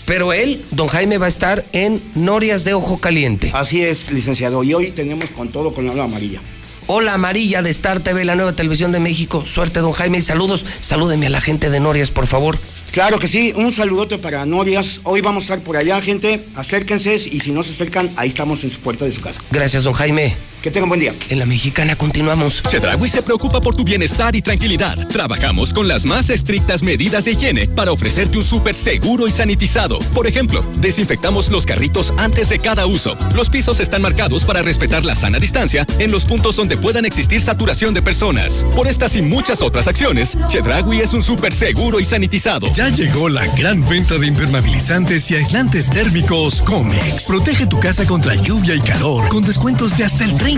pero 0.06 0.34
él, 0.34 0.62
don 0.72 0.88
Jaime, 0.88 1.18
va 1.18 1.26
a 1.26 1.30
estar 1.30 1.66
en 1.74 2.02
Norias 2.16 2.64
de 2.64 2.74
Ojo 2.74 3.00
Caliente. 3.00 3.52
Así 3.54 3.82
es, 3.82 4.12
licenciado. 4.12 4.64
Y 4.64 4.74
hoy 4.74 4.92
tenemos 4.92 5.30
con 5.32 5.50
todo 5.50 5.74
con 5.74 5.86
la 5.86 5.94
ola 5.94 6.04
amarilla. 6.04 6.42
Hola 6.88 7.16
amarilla 7.16 7.64
de 7.64 7.72
Star 7.72 8.00
TV, 8.00 8.26
la 8.26 8.36
nueva 8.36 8.54
televisión 8.54 8.92
de 8.92 9.00
México. 9.00 9.44
Suerte, 9.46 9.80
don 9.80 9.92
Jaime, 9.92 10.20
y 10.20 10.22
saludos. 10.22 10.66
Salúdeme 10.82 11.26
a 11.26 11.30
la 11.32 11.42
gente 11.42 11.72
de 11.72 11.80
Norias, 11.80 12.12
por 12.12 12.28
favor. 12.28 12.60
Claro 12.92 13.18
que 13.18 13.28
sí, 13.28 13.54
un 13.56 13.74
saludote 13.74 14.20
para 14.20 14.46
Norias. 14.46 15.02
Hoy 15.04 15.22
vamos 15.22 15.44
a 15.44 15.46
estar 15.46 15.60
por 15.62 15.78
allá, 15.78 16.00
gente. 16.00 16.40
Acérquense 16.54 17.16
y 17.16 17.40
si 17.40 17.52
no 17.52 17.64
se 17.64 17.72
acercan, 17.72 18.12
ahí 18.16 18.28
estamos 18.28 18.64
en 18.64 18.70
su 18.70 18.80
puerta 18.80 19.04
de 19.04 19.12
su 19.12 19.22
casa. 19.22 19.42
Gracias, 19.50 19.84
don 19.84 19.94
Jaime. 19.94 20.36
Que 20.66 20.72
tengan 20.72 20.90
buen 20.90 21.00
día. 21.00 21.14
En 21.30 21.38
la 21.38 21.46
mexicana 21.46 21.96
continuamos. 21.96 22.64
Chedraui 22.64 23.08
se 23.08 23.22
preocupa 23.22 23.62
por 23.62 23.76
tu 23.76 23.84
bienestar 23.84 24.36
y 24.36 24.42
tranquilidad. 24.42 24.98
Trabajamos 25.10 25.72
con 25.72 25.88
las 25.88 26.06
más 26.06 26.32
estrictas 26.32 26.82
medidas 26.82 27.26
de 27.26 27.34
higiene 27.34 27.68
para 27.68 27.92
ofrecerte 27.92 28.40
un 28.40 28.44
súper 28.44 28.74
seguro 28.74 29.28
y 29.28 29.32
sanitizado. 29.32 30.00
Por 30.16 30.26
ejemplo, 30.26 30.64
desinfectamos 30.80 31.52
los 31.52 31.68
carritos 31.68 32.16
antes 32.18 32.50
de 32.50 32.58
cada 32.58 32.88
uso. 32.88 33.16
Los 33.36 33.52
pisos 33.52 33.80
están 33.80 34.02
marcados 34.02 34.44
para 34.44 34.64
respetar 34.64 35.06
la 35.06 35.14
sana 35.14 35.38
distancia 35.38 35.86
en 36.00 36.10
los 36.10 36.26
puntos 36.26 36.56
donde 36.56 36.78
puedan 36.78 37.06
existir 37.06 37.44
saturación 37.44 37.94
de 37.94 38.02
personas. 38.02 38.66
Por 38.76 38.88
estas 38.88 39.16
y 39.18 39.22
muchas 39.22 39.62
otras 39.62 39.88
acciones, 39.88 40.36
Chedraui 40.48 41.00
es 41.00 41.14
un 41.14 41.22
súper 41.22 41.54
seguro 41.54 42.00
y 42.00 42.06
sanitizado. 42.06 42.72
Ya 42.74 42.90
llegó 42.90 43.30
la 43.30 43.46
gran 43.54 43.88
venta 43.88 44.18
de 44.18 44.26
impermeabilizantes 44.26 45.30
y 45.30 45.36
aislantes 45.36 45.92
térmicos 45.92 46.64
Comex. 46.64 47.26
Protege 47.28 47.68
tu 47.68 47.80
casa 47.80 48.04
contra 48.08 48.34
lluvia 48.34 48.74
y 48.74 48.82
calor 48.82 49.30
con 49.30 49.46
descuentos 49.46 49.96
de 49.96 50.06
hasta 50.06 50.24
el 50.24 50.32
30%. 50.32 50.55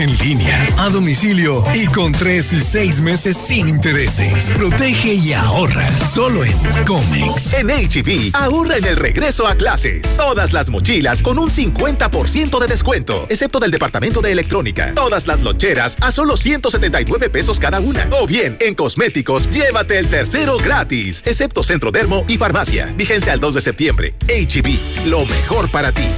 En 0.00 0.18
línea, 0.18 0.66
a 0.78 0.88
domicilio 0.88 1.62
y 1.72 1.86
con 1.86 2.10
3 2.10 2.52
y 2.54 2.60
6 2.60 3.00
meses 3.00 3.36
sin 3.36 3.68
intereses. 3.68 4.52
Protege 4.54 5.14
y 5.14 5.32
ahorra 5.32 5.88
solo 6.06 6.44
en 6.44 6.56
Comex. 6.86 7.54
En 7.54 7.68
HB, 7.68 8.34
ahorra 8.34 8.78
en 8.78 8.84
el 8.86 8.96
regreso 8.96 9.46
a 9.46 9.54
clases. 9.54 10.16
Todas 10.16 10.52
las 10.52 10.70
mochilas 10.70 11.22
con 11.22 11.38
un 11.38 11.50
50% 11.50 12.58
de 12.58 12.66
descuento, 12.66 13.26
excepto 13.28 13.60
del 13.60 13.70
departamento 13.70 14.20
de 14.20 14.32
electrónica. 14.32 14.92
Todas 14.94 15.28
las 15.28 15.40
loncheras 15.42 15.96
a 16.00 16.10
solo 16.10 16.36
179 16.36 17.30
pesos 17.30 17.60
cada 17.60 17.78
una. 17.78 18.08
O 18.20 18.26
bien, 18.26 18.56
en 18.60 18.74
cosméticos, 18.74 19.48
llévate 19.50 19.98
el 19.98 20.08
tercero 20.08 20.58
gratis, 20.58 21.22
excepto 21.26 21.62
Centro 21.62 21.92
Dermo 21.92 22.24
y 22.26 22.38
Farmacia. 22.38 22.92
Vigencia 22.96 23.32
al 23.32 23.40
2 23.40 23.54
de 23.54 23.60
septiembre. 23.60 24.14
HB, 24.26 25.06
lo 25.06 25.24
mejor 25.26 25.70
para 25.70 25.92
ti. 25.92 26.08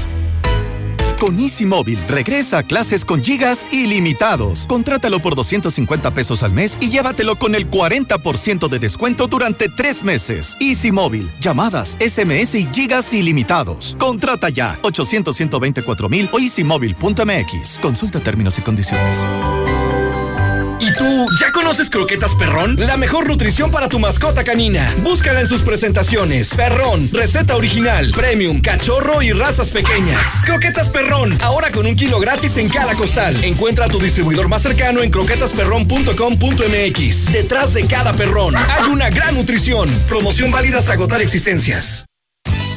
Con 1.22 1.38
Easy 1.38 1.66
Móvil, 1.66 2.00
regresa 2.08 2.58
a 2.58 2.62
clases 2.64 3.04
con 3.04 3.22
gigas 3.22 3.72
ilimitados. 3.72 4.66
Contrátalo 4.66 5.20
por 5.20 5.36
250 5.36 6.12
pesos 6.14 6.42
al 6.42 6.50
mes 6.50 6.76
y 6.80 6.90
llévatelo 6.90 7.36
con 7.36 7.54
el 7.54 7.70
40% 7.70 8.68
de 8.68 8.78
descuento 8.80 9.28
durante 9.28 9.68
tres 9.68 10.02
meses. 10.02 10.56
Easy 10.58 10.90
Móvil, 10.90 11.30
llamadas, 11.40 11.96
SMS 12.00 12.56
y 12.56 12.66
gigas 12.66 13.12
ilimitados. 13.12 13.96
Contrata 14.00 14.48
ya 14.48 14.76
800 14.82 15.36
124 15.36 16.08
mil 16.08 16.28
o 16.32 16.40
easymóvil.mx. 16.40 17.78
Consulta 17.80 18.18
términos 18.18 18.58
y 18.58 18.62
condiciones. 18.62 19.24
Y 20.92 20.94
¿Y 20.94 20.98
tú, 20.98 21.26
ya 21.40 21.50
conoces 21.52 21.88
Croquetas 21.88 22.34
Perrón? 22.34 22.76
La 22.78 22.98
mejor 22.98 23.26
nutrición 23.26 23.70
para 23.70 23.88
tu 23.88 23.98
mascota 23.98 24.44
canina. 24.44 24.92
Búscala 25.02 25.40
en 25.40 25.46
sus 25.46 25.62
presentaciones. 25.62 26.54
Perrón, 26.54 27.08
receta 27.12 27.56
original, 27.56 28.12
premium, 28.14 28.60
cachorro 28.60 29.22
y 29.22 29.32
razas 29.32 29.70
pequeñas. 29.70 30.42
Croquetas 30.44 30.90
Perrón, 30.90 31.38
ahora 31.40 31.72
con 31.72 31.86
un 31.86 31.96
kilo 31.96 32.20
gratis 32.20 32.58
en 32.58 32.68
cada 32.68 32.94
costal. 32.94 33.42
Encuentra 33.42 33.86
a 33.86 33.88
tu 33.88 33.98
distribuidor 33.98 34.48
más 34.48 34.60
cercano 34.62 35.02
en 35.02 35.10
croquetasperrón.com.mx. 35.10 37.32
Detrás 37.32 37.72
de 37.74 37.86
cada 37.86 38.12
perrón 38.12 38.54
hay 38.56 38.90
una 38.90 39.08
gran 39.08 39.34
nutrición. 39.34 39.88
Promoción 40.08 40.50
válida 40.50 40.78
hasta 40.78 40.92
agotar 40.92 41.22
existencias. 41.22 42.04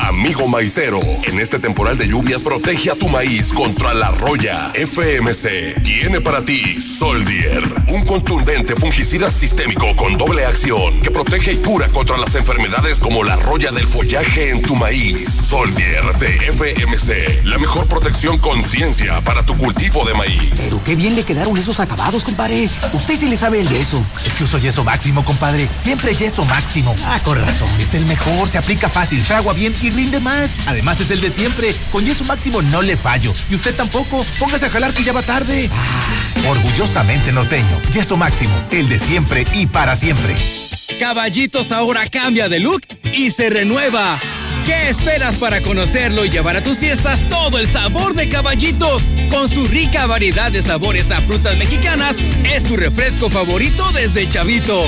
Amigo 0.00 0.48
maicero, 0.48 1.00
en 1.24 1.38
este 1.38 1.58
temporal 1.58 1.98
de 1.98 2.08
lluvias 2.08 2.42
protege 2.42 2.90
a 2.90 2.94
tu 2.94 3.08
maíz 3.08 3.52
contra 3.52 3.92
la 3.92 4.10
roya. 4.10 4.72
FMC 4.74 5.82
tiene 5.82 6.20
para 6.20 6.44
ti 6.44 6.80
Soldier, 6.80 7.62
un 7.88 8.04
contundente 8.04 8.74
fungicida 8.76 9.30
sistémico 9.30 9.94
con 9.96 10.16
doble 10.16 10.46
acción 10.46 11.00
que 11.02 11.10
protege 11.10 11.52
y 11.52 11.56
cura 11.58 11.88
contra 11.88 12.16
las 12.16 12.34
enfermedades 12.34 12.98
como 12.98 13.22
la 13.22 13.36
roya 13.36 13.70
del 13.72 13.86
follaje 13.86 14.50
en 14.50 14.62
tu 14.62 14.74
maíz. 14.74 15.28
Soldier 15.42 16.02
de 16.18 16.28
FMC, 16.50 17.44
la 17.44 17.58
mejor 17.58 17.86
protección 17.86 18.38
con 18.38 18.62
ciencia 18.62 19.20
para 19.20 19.44
tu 19.44 19.56
cultivo 19.56 20.04
de 20.06 20.14
maíz. 20.14 20.52
Pero 20.56 20.82
qué 20.82 20.96
bien 20.96 21.14
le 21.14 21.24
quedaron 21.24 21.56
esos 21.58 21.78
acabados, 21.78 22.24
compadre. 22.24 22.68
Usted 22.92 23.16
sí 23.16 23.28
le 23.28 23.36
sabe 23.36 23.60
el 23.60 23.68
yeso. 23.68 24.02
Es 24.26 24.34
que 24.34 24.44
uso 24.44 24.58
yeso 24.58 24.82
máximo, 24.82 25.24
compadre. 25.24 25.68
Siempre 25.80 26.14
yeso 26.14 26.44
máximo. 26.46 26.96
Ah, 27.04 27.20
con 27.22 27.38
razón. 27.38 27.68
Es 27.78 27.94
el 27.94 28.06
mejor, 28.06 28.48
se 28.48 28.58
aplica 28.58 28.88
fácil, 28.88 29.22
fragua 29.22 29.52
bien 29.52 29.74
y 29.82 29.89
rinde 29.94 30.20
más. 30.20 30.56
Además 30.66 31.00
es 31.00 31.10
el 31.10 31.20
de 31.20 31.30
siempre. 31.30 31.74
Con 31.92 32.04
yeso 32.04 32.24
máximo 32.24 32.62
no 32.62 32.82
le 32.82 32.96
fallo. 32.96 33.32
Y 33.50 33.54
usted 33.54 33.74
tampoco. 33.74 34.24
Póngase 34.38 34.66
a 34.66 34.70
jalar 34.70 34.92
que 34.92 35.04
ya 35.04 35.12
va 35.12 35.22
tarde. 35.22 35.68
Ah, 35.72 36.48
orgullosamente 36.48 37.32
norteño. 37.32 37.80
Yeso 37.92 38.16
máximo. 38.16 38.52
El 38.70 38.88
de 38.88 38.98
siempre 38.98 39.46
y 39.54 39.66
para 39.66 39.96
siempre. 39.96 40.34
Caballitos 40.98 41.72
ahora 41.72 42.06
cambia 42.08 42.48
de 42.48 42.60
look 42.60 42.82
y 43.12 43.30
se 43.30 43.50
renueva. 43.50 44.20
¿Qué 44.64 44.90
esperas 44.90 45.36
para 45.36 45.60
conocerlo 45.62 46.24
y 46.24 46.30
llevar 46.30 46.56
a 46.56 46.62
tus 46.62 46.78
fiestas 46.78 47.20
todo 47.28 47.58
el 47.58 47.70
sabor 47.72 48.14
de 48.14 48.28
Caballitos? 48.28 49.02
Con 49.30 49.48
su 49.48 49.66
rica 49.66 50.06
variedad 50.06 50.52
de 50.52 50.62
sabores 50.62 51.10
a 51.10 51.20
frutas 51.22 51.56
mexicanas, 51.56 52.16
es 52.44 52.62
tu 52.62 52.76
refresco 52.76 53.30
favorito 53.30 53.90
desde 53.92 54.28
chavito. 54.28 54.86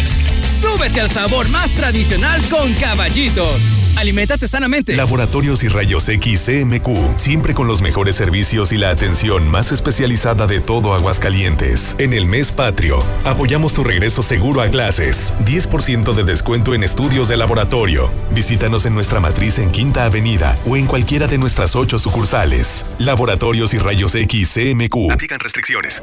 Súbete 0.63 1.01
al 1.01 1.11
sabor 1.11 1.49
más 1.49 1.73
tradicional 1.73 2.41
con 2.49 2.73
Caballitos. 2.75 3.61
Aliméntate 3.97 4.49
sanamente. 4.49 4.97
Laboratorios 4.97 5.63
y 5.65 5.69
Rayos 5.69 6.09
X 6.09 6.47
CMQ, 6.47 7.19
siempre 7.19 7.53
con 7.53 7.67
los 7.67 7.83
mejores 7.83 8.15
servicios 8.15 8.73
y 8.73 8.79
la 8.79 8.91
atención 8.91 9.49
más 9.49 9.73
especializada 9.73 10.47
de 10.47 10.61
todo 10.61 10.95
Aguascalientes. 10.95 11.97
En 11.99 12.13
el 12.13 12.27
mes 12.27 12.53
patrio, 12.53 13.05
apoyamos 13.25 13.75
tu 13.75 13.85
regreso 13.85 14.23
seguro 14.23 14.63
a 14.63 14.69
clases. 14.69 15.35
10% 15.45 16.15
de 16.15 16.25
descuento 16.25 16.75
en 16.75 16.85
estudios 16.85 17.29
de 17.29 17.37
laboratorio. 17.37 18.09
Visítanos 18.31 18.87
en 18.87 18.95
nuestra 18.95 19.21
matriz 19.21 19.59
en 19.59 19.71
Quinta 19.73 20.05
Avenida 20.05 20.57
o 20.65 20.77
en 20.77 20.87
cualquiera 20.87 21.27
de 21.27 21.39
nuestras 21.39 21.77
ocho 21.77 21.99
sucursales. 21.99 22.87
Laboratorios 22.99 23.75
y 23.75 23.79
Rayos 23.79 24.15
X 24.15 24.53
CMQ. 24.55 25.13
Aplican 25.13 25.41
restricciones. 25.41 26.03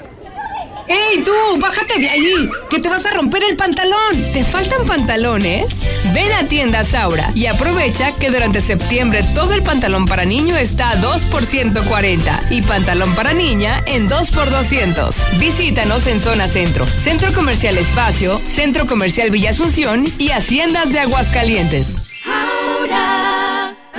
¡Ey, 0.90 1.24
tú! 1.24 1.32
¡Bájate 1.60 2.00
de 2.00 2.10
ahí! 2.10 2.50
¡Que 2.68 2.80
te 2.80 2.90
vas 2.90 3.06
a 3.06 3.12
romper 3.12 3.44
el 3.44 3.56
pantalón! 3.56 4.16
¿Te 4.34 4.44
faltan 4.44 4.88
pantalones? 4.88 5.68
Ven 6.16 6.32
a 6.34 6.46
Tienda 6.46 6.84
Saura 6.84 7.30
y 7.36 7.46
aprovecha 7.46 8.16
que 8.16 8.32
durante 8.32 8.60
septiembre 8.60 9.24
todo 9.36 9.54
el 9.54 9.62
pantalón 9.62 10.08
para 10.08 10.26
niño 10.26 10.58
está 10.58 10.90
a 10.90 10.96
2 10.96 11.26
por 11.28 11.46
140 11.46 12.48
y 12.50 12.64
pantalón 12.64 13.14
para 13.14 13.34
niña 13.34 13.84
en 13.86 14.08
2 14.08 14.32
por 14.32 14.50
200. 14.50 15.16
Visítanos 15.38 16.08
en 16.08 16.20
Zona 16.20 16.48
Centro, 16.48 16.88
Centro 16.88 17.32
Comercial 17.34 17.78
Espacio, 17.78 18.40
Centro 18.40 18.88
Comercial 18.88 19.30
Villa 19.30 19.52
Asunción 19.52 20.06
y 20.18 20.32
Haciendas 20.32 20.92
de 20.92 21.02
Aguascalientes. 21.02 21.96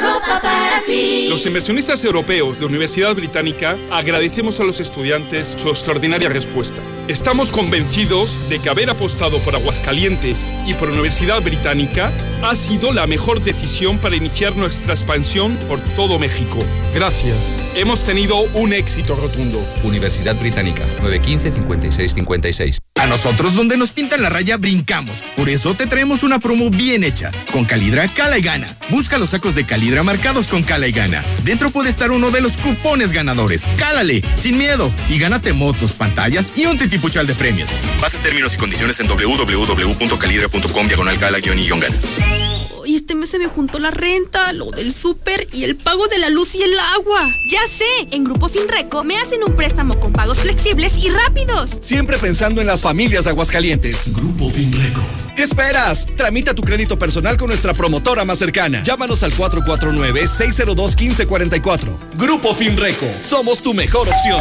Ropa 0.01 0.41
para 0.43 0.83
ti. 0.85 1.29
Los 1.29 1.47
inversionistas 1.47 2.03
europeos 2.05 2.59
de 2.59 2.67
Universidad 2.67 3.15
Británica 3.15 3.77
agradecemos 3.91 4.59
a 4.61 4.65
los 4.65 4.81
estudiantes 4.81 5.55
su 5.57 5.69
extraordinaria 5.69 6.29
respuesta. 6.29 6.81
Estamos 7.09 7.53
convencidos 7.53 8.49
de 8.49 8.59
que 8.59 8.69
haber 8.69 8.91
apostado 8.91 9.39
por 9.41 9.55
Aguascalientes 9.55 10.53
y 10.67 10.75
por 10.75 10.91
Universidad 10.91 11.43
Británica 11.43 12.13
ha 12.43 12.55
sido 12.55 12.93
la 12.93 13.07
mejor 13.07 13.41
decisión 13.43 13.99
para 13.99 14.17
iniciar 14.17 14.57
nuestra 14.57 14.95
expansión 14.95 15.57
por 15.69 15.81
todo 15.97 16.19
México. 16.19 16.59
Gracias. 16.95 17.55
Hemos 17.75 18.03
tenido 18.05 18.41
un 18.55 18.73
éxito 18.73 19.15
rotundo. 19.15 19.63
Universidad 19.85 20.37
Británica, 20.37 20.85
915-5656. 21.03 22.90
A 23.01 23.07
nosotros 23.07 23.55
donde 23.55 23.79
nos 23.79 23.93
pintan 23.93 24.21
la 24.21 24.29
raya 24.29 24.59
brincamos. 24.59 25.17
Por 25.35 25.49
eso 25.49 25.73
te 25.73 25.87
traemos 25.87 26.23
una 26.23 26.39
promo 26.39 26.69
bien 26.69 27.03
hecha. 27.03 27.31
Con 27.51 27.65
Calidra, 27.65 28.07
cala 28.09 28.37
y 28.37 28.43
gana. 28.43 28.67
Busca 28.91 29.17
los 29.17 29.31
sacos 29.31 29.55
de 29.55 29.65
Calidra 29.65 30.03
marcados 30.03 30.49
con 30.49 30.63
cala 30.63 30.87
y 30.87 30.93
gana. 30.93 31.25
Dentro 31.43 31.71
puede 31.71 31.89
estar 31.89 32.11
uno 32.11 32.31
de 32.31 32.43
los 32.43 32.59
cupones 32.59 33.13
ganadores. 33.13 33.63
Cálale, 33.79 34.23
sin 34.37 34.59
miedo. 34.59 34.93
Y 35.09 35.19
gánate 35.19 35.55
motos, 35.55 35.93
pantallas 35.93 36.53
y 36.55 36.67
un 36.67 36.77
titipuchal 36.77 37.27
de 37.27 37.35
premios. 37.35 37.71
Bases 38.03 38.21
términos 38.21 38.53
y 38.53 38.59
condiciones 38.59 39.01
en 39.01 39.09
www.calidra.com 39.09 40.87
diagonal 40.87 41.19
cala 41.19 41.39
y 41.39 41.41
gana. 41.41 42.50
Y 42.87 42.97
este 42.97 43.15
mes 43.15 43.31
se 43.31 43.39
me 43.39 43.47
juntó 43.47 43.79
la 43.79 43.91
renta, 43.91 44.53
lo 44.53 44.71
del 44.71 44.93
súper 44.93 45.47
y 45.53 45.65
el 45.65 45.77
pago 45.77 46.09
de 46.09 46.19
la 46.19 46.29
luz 46.31 46.55
y 46.55 46.63
el 46.63 46.79
agua. 46.79 47.21
Ya 47.49 47.61
sé, 47.69 47.85
en 48.11 48.25
Grupo 48.25 48.49
Finreco 48.49 49.05
me 49.05 49.17
hacen 49.17 49.41
un 49.47 49.55
préstamo 49.55 50.01
con 50.01 50.13
pagos 50.13 50.39
flexibles 50.39 50.95
y 50.99 51.11
rápidos. 51.11 51.71
Siempre 51.81 52.19
pensando 52.19 52.61
en 52.61 52.67
las 52.67 52.83
familias 52.83 53.25
de 53.25 53.31
Aguascalientes. 53.31 54.13
Grupo 54.13 54.51
Finreco. 54.51 55.03
¿Qué 55.37 55.45
esperas? 55.45 56.07
Tramita 56.17 56.55
tu 56.55 56.63
crédito 56.63 56.99
personal 56.99 57.37
con 57.37 57.49
nuestra 57.49 57.75
promotora 57.75 58.25
más 58.25 58.39
cercana. 58.39 58.83
Llámanos 58.83 59.23
al 59.23 59.33
449-602-1544. 59.33 62.17
Grupo 62.17 62.55
Finreco. 62.55 63.07
Somos 63.23 63.63
tu 63.63 63.73
mejor 63.73 64.09
opción. 64.09 64.41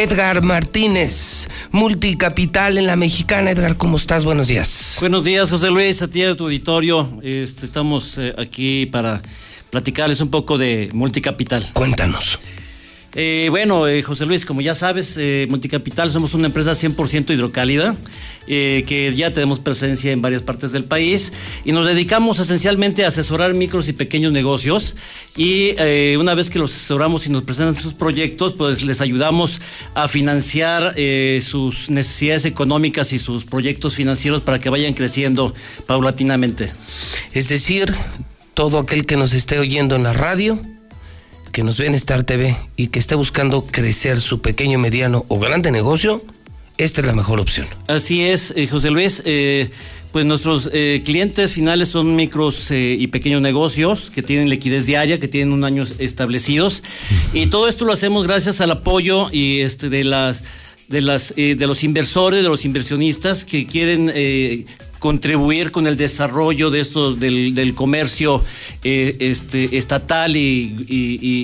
Edgar 0.00 0.42
Martínez, 0.42 1.46
multicapital 1.72 2.78
en 2.78 2.86
la 2.86 2.96
mexicana. 2.96 3.50
Edgar, 3.50 3.76
¿cómo 3.76 3.98
estás? 3.98 4.24
Buenos 4.24 4.48
días. 4.48 4.96
Buenos 4.98 5.22
días, 5.22 5.50
José 5.50 5.70
Luis, 5.70 6.00
a 6.00 6.08
ti 6.08 6.22
a 6.22 6.34
tu 6.34 6.44
auditorio. 6.44 7.20
Este, 7.22 7.66
estamos 7.66 8.16
eh, 8.16 8.34
aquí 8.38 8.86
para 8.86 9.20
platicarles 9.68 10.22
un 10.22 10.30
poco 10.30 10.56
de 10.56 10.88
multicapital. 10.94 11.68
Cuéntanos. 11.74 12.38
Eh, 13.14 13.48
bueno, 13.50 13.88
eh, 13.88 14.02
José 14.02 14.24
Luis, 14.24 14.46
como 14.46 14.60
ya 14.60 14.74
sabes, 14.76 15.16
eh, 15.16 15.46
Multicapital 15.50 16.12
somos 16.12 16.32
una 16.34 16.46
empresa 16.46 16.74
100% 16.76 17.32
hidrocálida, 17.32 17.96
eh, 18.46 18.84
que 18.86 19.12
ya 19.14 19.32
tenemos 19.32 19.58
presencia 19.58 20.12
en 20.12 20.22
varias 20.22 20.42
partes 20.42 20.70
del 20.70 20.84
país 20.84 21.32
y 21.64 21.72
nos 21.72 21.86
dedicamos 21.86 22.38
esencialmente 22.38 23.04
a 23.04 23.08
asesorar 23.08 23.52
micros 23.54 23.88
y 23.88 23.94
pequeños 23.94 24.32
negocios 24.32 24.94
y 25.36 25.74
eh, 25.78 26.16
una 26.20 26.34
vez 26.34 26.50
que 26.50 26.60
los 26.60 26.72
asesoramos 26.72 27.26
y 27.26 27.30
nos 27.30 27.42
presentan 27.42 27.74
sus 27.74 27.94
proyectos, 27.94 28.54
pues 28.54 28.84
les 28.84 29.00
ayudamos 29.00 29.60
a 29.94 30.06
financiar 30.06 30.94
sus 31.40 31.90
necesidades 31.90 32.44
económicas 32.44 33.12
y 33.12 33.18
sus 33.18 33.44
proyectos 33.44 33.94
financieros 33.94 34.42
para 34.42 34.58
que 34.58 34.70
vayan 34.70 34.94
creciendo 34.94 35.54
paulatinamente. 35.86 36.72
Es 37.32 37.48
decir, 37.48 37.92
todo 38.54 38.78
aquel 38.78 39.06
que 39.06 39.16
nos 39.16 39.32
esté 39.32 39.58
oyendo 39.58 39.96
en 39.96 40.02
la 40.02 40.12
radio, 40.12 40.60
que 41.52 41.62
nos 41.62 41.78
ve 41.78 41.86
en 41.86 41.94
Star 41.94 42.24
TV 42.24 42.56
y 42.76 42.88
que 42.88 42.98
esté 42.98 43.14
buscando 43.14 43.64
crecer 43.64 44.20
su 44.20 44.40
pequeño, 44.40 44.78
mediano 44.78 45.24
o 45.28 45.38
grande 45.38 45.70
negocio, 45.70 46.22
esta 46.78 47.00
es 47.00 47.06
la 47.06 47.12
mejor 47.12 47.40
opción. 47.40 47.66
Así 47.88 48.22
es, 48.22 48.54
eh, 48.56 48.66
José 48.66 48.90
Luis. 48.90 49.22
eh, 49.24 49.70
pues 50.12 50.26
nuestros 50.26 50.68
eh, 50.72 51.02
clientes 51.04 51.52
finales 51.52 51.88
son 51.88 52.16
micros 52.16 52.72
y 52.72 53.06
pequeños 53.06 53.40
negocios 53.40 54.10
que 54.10 54.24
tienen 54.24 54.48
liquidez 54.48 54.84
diaria, 54.84 55.20
que 55.20 55.28
tienen 55.28 55.52
un 55.52 55.62
año 55.62 55.84
establecidos. 56.00 56.82
Y 57.32 57.46
todo 57.46 57.68
esto 57.68 57.84
lo 57.84 57.92
hacemos 57.92 58.26
gracias 58.26 58.60
al 58.60 58.72
apoyo 58.72 59.28
y 59.30 59.60
este 59.60 59.88
de 59.88 60.02
las 60.02 60.42
de 60.88 61.00
las 61.00 61.32
de 61.36 61.64
los 61.64 61.84
inversores, 61.84 62.42
de 62.42 62.48
los 62.48 62.64
inversionistas 62.64 63.44
que 63.44 63.66
quieren 63.66 64.12
contribuir 65.00 65.72
con 65.72 65.88
el 65.88 65.96
desarrollo 65.96 66.70
de 66.70 66.78
estos 66.80 67.18
del, 67.18 67.54
del 67.56 67.74
comercio 67.74 68.44
eh, 68.84 69.16
este, 69.18 69.76
estatal 69.76 70.36
y, 70.36 70.76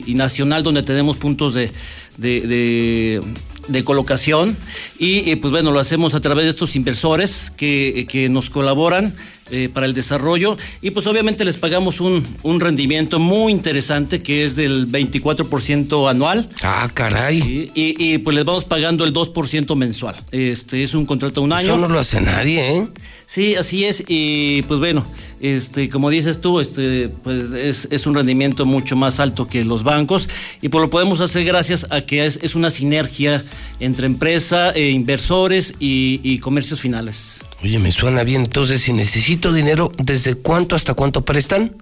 y- 0.07 0.15
nacional 0.15 0.62
donde 0.62 0.83
tenemos 0.85 1.16
puntos 1.16 1.55
de, 1.55 1.73
de- 2.19 2.41
de- 2.43 3.20
de 3.69 3.83
colocación. 3.83 4.57
Y 4.99 5.28
eh, 5.31 5.37
pues 5.37 5.51
bueno 5.51 5.73
lo 5.73 5.81
hacemos 5.81 6.15
a 6.15 6.20
través 6.20 6.45
de 6.45 6.51
estos 6.51 6.77
inversores 6.77 7.51
que, 7.57 8.07
que 8.09 8.28
nos 8.28 8.49
colaboran 8.51 9.12
eh, 9.51 9.68
para 9.73 9.86
el 9.86 9.94
desarrollo 9.94 10.56
y 10.82 10.90
pues 10.90 11.06
obviamente 11.06 11.44
les 11.44 11.56
pagamos 11.56 12.01
un, 12.01 12.24
un 12.43 12.60
rendimiento 12.60 13.18
muy 13.18 13.52
interesante 13.52 14.23
que 14.23 14.44
es 14.44 14.56
del 14.56 14.89
24% 14.89 16.10
anual. 16.10 16.48
Ah, 16.62 16.90
caray. 16.93 17.40
Sí, 17.40 17.70
y, 17.74 18.14
y, 18.14 18.18
pues 18.18 18.35
les 18.35 18.44
vamos 18.44 18.64
pagando 18.64 19.05
el 19.05 19.12
2% 19.12 19.74
mensual. 19.77 20.16
Este 20.32 20.82
es 20.82 20.94
un 20.94 21.06
contrato 21.06 21.40
de 21.40 21.44
un 21.47 21.52
año. 21.52 21.68
Eso 21.68 21.78
no 21.78 21.89
lo 21.89 21.98
hace 21.98 22.20
nadie, 22.20 22.77
¿eh? 22.77 22.89
Sí, 23.27 23.56
así 23.56 23.85
es. 23.85 24.05
Y 24.06 24.62
pues 24.62 24.78
bueno, 24.81 25.05
este, 25.40 25.89
como 25.89 26.10
dices 26.10 26.40
tú, 26.40 26.60
este, 26.60 27.09
pues 27.09 27.52
es, 27.52 27.89
es 27.90 28.06
un 28.06 28.14
rendimiento 28.14 28.64
mucho 28.66 28.97
más 28.97 29.20
alto 29.20 29.48
que 29.48 29.64
los 29.64 29.82
bancos. 29.82 30.28
Y 30.62 30.68
pues 30.68 30.82
lo 30.82 30.90
podemos 30.90 31.20
hacer 31.20 31.44
gracias 31.44 31.86
a 31.90 32.01
que 32.02 32.27
es, 32.27 32.39
es 32.43 32.55
una 32.55 32.70
sinergia 32.70 33.44
entre 33.81 34.06
empresa, 34.06 34.70
eh, 34.70 34.90
inversores 34.90 35.74
y, 35.78 36.20
y 36.23 36.39
comercios 36.39 36.81
finales. 36.81 37.40
Oye, 37.66 37.80
me 37.80 37.90
suena 37.90 38.22
bien. 38.22 38.43
Entonces, 38.44 38.80
si 38.82 38.93
necesito 38.93 39.52
dinero, 39.52 39.90
¿desde 39.98 40.34
cuánto 40.36 40.76
hasta 40.76 40.94
cuánto 40.94 41.24
prestan? 41.24 41.74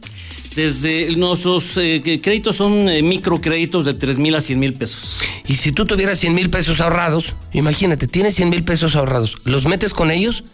Desde 0.57 1.15
nuestros 1.15 1.77
eh, 1.77 2.01
créditos 2.23 2.57
son 2.57 2.89
eh, 2.89 3.03
microcréditos 3.03 3.85
de 3.85 3.93
3 3.93 4.17
mil 4.17 4.35
a 4.35 4.41
100 4.41 4.59
mil 4.59 4.73
pesos. 4.73 5.19
Y 5.47 5.57
si 5.57 5.73
tú 5.73 5.85
tuvieras 5.85 6.19
100 6.21 6.35
mil 6.35 6.49
pesos 6.49 6.81
ahorrados, 6.81 7.35
imagínate, 7.53 8.07
tienes 8.07 8.35
100 8.37 8.49
mil 8.49 8.65
pesos 8.65 8.97
ahorrados, 8.97 9.37
los 9.45 9.67
metes 9.67 9.93
con 9.93 10.11
ellos 10.11 10.45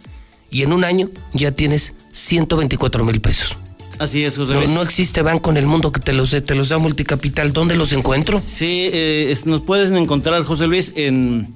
y 0.51 0.62
en 0.62 0.73
un 0.73 0.82
año 0.82 1.09
ya 1.32 1.52
tienes 1.52 1.94
124 2.11 3.05
mil 3.05 3.20
pesos. 3.20 3.55
Así 4.01 4.24
es, 4.24 4.36
José 4.36 4.55
No, 4.55 4.61
Luis. 4.62 4.70
no 4.70 4.82
existe 4.82 5.23
banco 5.23 5.51
en 5.51 5.59
el 5.59 5.66
mundo 5.66 5.93
que 5.93 6.01
te 6.01 6.12
los 6.12 6.31
te 6.31 6.55
los 6.57 6.70
da 6.70 6.78
multicapital. 6.78 7.52
¿Dónde 7.52 7.77
los 7.77 7.93
encuentro? 7.93 8.40
Sí, 8.44 8.89
eh, 8.93 9.28
es- 9.31 9.47
nos 9.47 9.61
puedes 9.61 9.93
encontrar, 9.93 10.43
José 10.43 10.66
Luis, 10.66 10.93
en, 10.97 11.55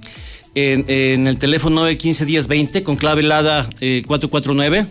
en, 0.55 0.85
en 0.89 1.27
el 1.27 1.39
teléfono 1.39 1.89
915-1020 1.89 2.83
con 2.83 2.97
clave 2.97 3.23
LADA 3.23 3.69
eh, 3.81 4.03
449. 4.07 4.87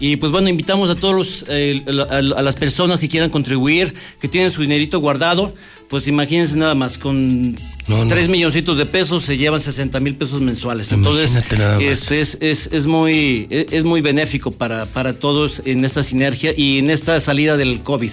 Y 0.00 0.16
pues 0.16 0.30
bueno, 0.30 0.48
invitamos 0.48 0.88
a 0.90 0.94
todos 0.94 1.14
los, 1.14 1.44
eh, 1.48 1.84
a, 2.10 2.18
a 2.18 2.42
las 2.42 2.54
personas 2.54 3.00
que 3.00 3.08
quieran 3.08 3.30
contribuir, 3.30 3.94
que 4.20 4.28
tienen 4.28 4.52
su 4.52 4.62
dinerito 4.62 5.00
guardado, 5.00 5.54
pues 5.88 6.06
imagínense 6.06 6.56
nada 6.56 6.76
más, 6.76 6.98
con 6.98 7.54
No, 7.88 8.04
no. 8.04 8.06
3 8.06 8.28
milloncitos 8.28 8.78
de 8.78 8.86
pesos 8.86 9.24
se 9.24 9.36
llevan 9.36 9.60
60 9.60 9.98
mil 9.98 10.14
pesos 10.14 10.40
mensuales. 10.40 10.92
Entonces, 10.92 11.34
es, 11.80 12.38
es, 12.40 12.68
es 12.70 12.86
muy, 12.86 13.48
es, 13.50 13.72
es 13.72 13.82
muy 13.82 14.00
benéfico 14.00 14.52
para, 14.52 14.86
para 14.86 15.14
todos 15.14 15.62
en 15.64 15.84
esta 15.84 16.04
sinergia 16.04 16.52
y 16.56 16.78
en 16.78 16.90
esta 16.90 17.18
salida 17.20 17.56
del 17.56 17.80
COVID. 17.80 18.12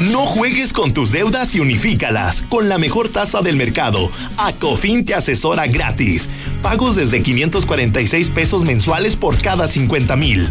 No 0.00 0.20
juegues 0.20 0.72
con 0.72 0.94
tus 0.94 1.12
deudas 1.12 1.54
y 1.54 1.60
unifícalas 1.60 2.42
con 2.48 2.70
la 2.70 2.78
mejor 2.78 3.10
tasa 3.10 3.42
del 3.42 3.56
mercado. 3.56 4.10
Acofin 4.38 5.04
te 5.04 5.14
asesora 5.14 5.66
gratis. 5.66 6.30
Pagos 6.62 6.96
desde 6.96 7.22
546 7.22 8.30
pesos 8.30 8.64
mensuales 8.64 9.16
por 9.16 9.36
cada 9.36 9.68
50 9.68 10.16
mil. 10.16 10.48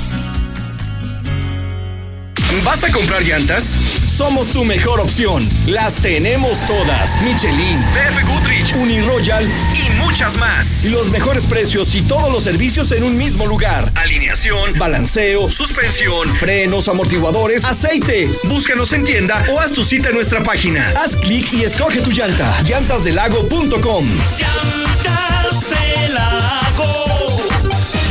¿Vas 2.63 2.85
a 2.85 2.93
comprar 2.93 3.23
llantas? 3.23 3.77
Somos 4.07 4.53
tu 4.53 4.65
mejor 4.65 5.01
opción. 5.01 5.49
Las 5.67 5.95
tenemos 5.97 6.59
todas. 6.67 7.21
Michelin, 7.23 7.81
BF 7.81 8.23
Goodrich, 8.29 8.75
Uniroyal 8.77 9.49
y 9.75 9.91
muchas 9.95 10.37
más. 10.37 10.85
Los 10.85 11.11
mejores 11.11 11.47
precios 11.47 11.95
y 11.95 12.03
todos 12.03 12.31
los 12.31 12.45
servicios 12.45 12.93
en 12.93 13.03
un 13.03 13.17
mismo 13.17 13.47
lugar. 13.47 13.91
Alineación, 13.95 14.79
balanceo, 14.79 15.49
suspensión, 15.49 16.35
frenos, 16.37 16.89
amortiguadores, 16.89 17.65
aceite. 17.65 18.29
Búscanos 18.45 18.93
en 18.93 19.05
tienda 19.05 19.45
o 19.51 19.59
haz 19.59 19.73
tu 19.73 19.85
cita 19.85 20.11
en 20.11 20.15
nuestra 20.15 20.43
página. 20.43 20.87
Haz 21.03 21.17
clic 21.17 21.53
y 21.53 21.65
escoge 21.65 22.01
tu 22.03 22.11
llanta. 22.11 22.63
Llantasdelago.com. 22.63 24.07
Llantas 24.39 25.71
del 25.71 26.15
lago, 26.15 26.85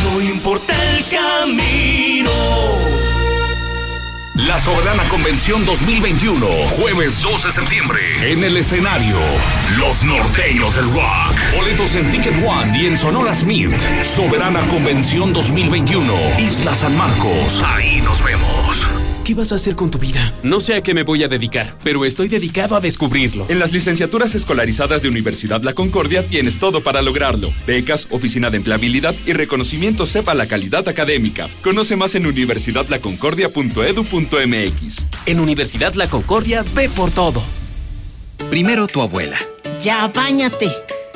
no 0.03 0.21
importa 0.21 0.73
el 0.95 1.05
camino. 1.05 2.62
La 4.35 4.59
Soberana 4.59 5.03
Convención 5.09 5.63
2021, 5.63 6.47
jueves 6.69 7.21
12 7.21 7.49
de 7.49 7.53
septiembre, 7.53 8.31
en 8.31 8.43
el 8.43 8.57
escenario, 8.57 9.15
Los 9.77 10.03
Norteños 10.03 10.73
del 10.73 10.85
Rock. 10.85 11.37
Boletos 11.55 11.93
en 11.93 12.09
Ticket 12.09 12.43
One 12.43 12.75
y 12.75 12.87
en 12.87 12.97
Sonora 12.97 13.35
Smith. 13.35 13.71
Soberana 14.01 14.61
Convención 14.69 15.33
2021, 15.33 16.11
Isla 16.39 16.73
San 16.73 16.97
Marcos. 16.97 17.63
Ahí 17.63 18.01
nos 18.01 18.23
vemos. 18.23 18.89
¿Qué 19.23 19.33
vas 19.35 19.53
a 19.53 19.55
hacer 19.55 19.75
con 19.75 19.89
tu 19.89 19.97
vida? 19.99 20.33
No 20.43 20.59
sé 20.59 20.75
a 20.75 20.83
qué 20.83 20.93
me 20.93 21.03
voy 21.03 21.23
a 21.23 21.29
dedicar, 21.29 21.73
pero 21.81 22.03
estoy 22.03 22.27
dedicado 22.27 22.75
a 22.75 22.81
descubrirlo. 22.81 23.45
En 23.47 23.57
las 23.57 23.71
licenciaturas 23.71 24.35
escolarizadas 24.35 25.01
de 25.01 25.07
Universidad 25.07 25.61
La 25.61 25.71
Concordia 25.73 26.27
tienes 26.27 26.59
todo 26.59 26.83
para 26.83 27.01
lograrlo. 27.01 27.53
Becas, 27.65 28.07
oficina 28.09 28.49
de 28.49 28.57
empleabilidad 28.57 29.15
y 29.25 29.31
reconocimiento 29.31 30.05
sepa 30.05 30.33
la 30.33 30.45
calidad 30.47 30.85
académica. 30.89 31.47
Conoce 31.63 31.95
más 31.95 32.15
en 32.15 32.25
universidadlaconcordia.edu.mx. 32.25 35.05
En 35.25 35.39
Universidad 35.39 35.93
La 35.93 36.09
Concordia, 36.09 36.65
ve 36.75 36.89
por 36.89 37.09
todo. 37.09 37.41
Primero 38.49 38.87
tu 38.87 39.01
abuela, 39.01 39.37
Ya, 39.81 40.05
bañate. 40.07 40.69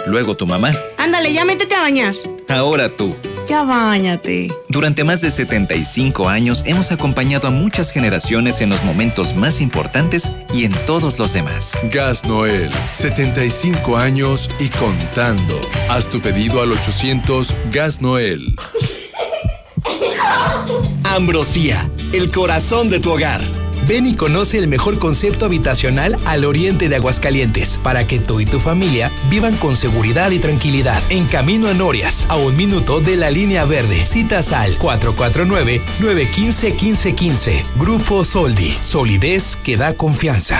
luego 0.05 0.37
tu 0.37 0.47
mamá, 0.47 0.71
Ándale, 0.97 1.33
ya 1.33 1.43
métete 1.43 1.75
a 1.75 1.81
bañar. 1.81 2.15
ahora 2.47 2.87
tú. 2.89 3.13
Ya 3.47 3.63
bañate. 3.63 4.49
Durante 4.67 5.05
más 5.05 5.21
de 5.21 5.31
75 5.31 6.27
años 6.27 6.63
hemos 6.65 6.91
acompañado 6.91 7.47
a 7.47 7.51
muchas 7.51 7.91
generaciones 7.91 8.59
en 8.59 8.69
los 8.69 8.83
momentos 8.83 9.37
más 9.37 9.61
importantes 9.61 10.33
y 10.53 10.65
en 10.65 10.73
todos 10.85 11.17
los 11.17 11.31
demás. 11.31 11.77
Gas 11.91 12.25
Noel, 12.25 12.69
75 12.91 13.97
años 13.97 14.51
y 14.59 14.67
contando. 14.69 15.61
Haz 15.89 16.09
tu 16.09 16.19
pedido 16.19 16.61
al 16.61 16.73
800 16.73 17.55
Gas 17.71 18.01
Noel. 18.01 18.55
Ambrosía, 21.05 21.89
el 22.11 22.29
corazón 22.31 22.89
de 22.89 22.99
tu 22.99 23.13
hogar. 23.13 23.39
Ven 23.87 24.05
y 24.05 24.13
conoce 24.15 24.57
el 24.57 24.67
mejor 24.67 24.99
concepto 24.99 25.45
habitacional 25.45 26.17
al 26.25 26.43
oriente 26.43 26.89
de 26.89 26.97
Aguascalientes 26.97 27.79
para 27.81 28.05
que 28.05 28.19
tú 28.19 28.41
y 28.41 28.45
tu 28.45 28.59
familia 28.59 29.13
vivan 29.29 29.55
con 29.55 29.77
seguridad 29.77 30.31
y 30.31 30.39
tranquilidad. 30.39 31.01
En 31.09 31.25
camino 31.25 31.69
a 31.69 31.73
Norias, 31.73 32.25
a 32.29 32.35
un 32.35 32.57
minuto 32.57 32.99
de 32.99 33.15
la 33.15 33.31
línea 33.31 33.63
verde. 33.65 34.05
Citas 34.05 34.51
al 34.51 34.77
449-915-1515. 34.79 37.63
Grupo 37.77 38.25
Soldi. 38.25 38.77
Solidez 38.81 39.55
que 39.55 39.77
da 39.77 39.93
confianza. 39.93 40.59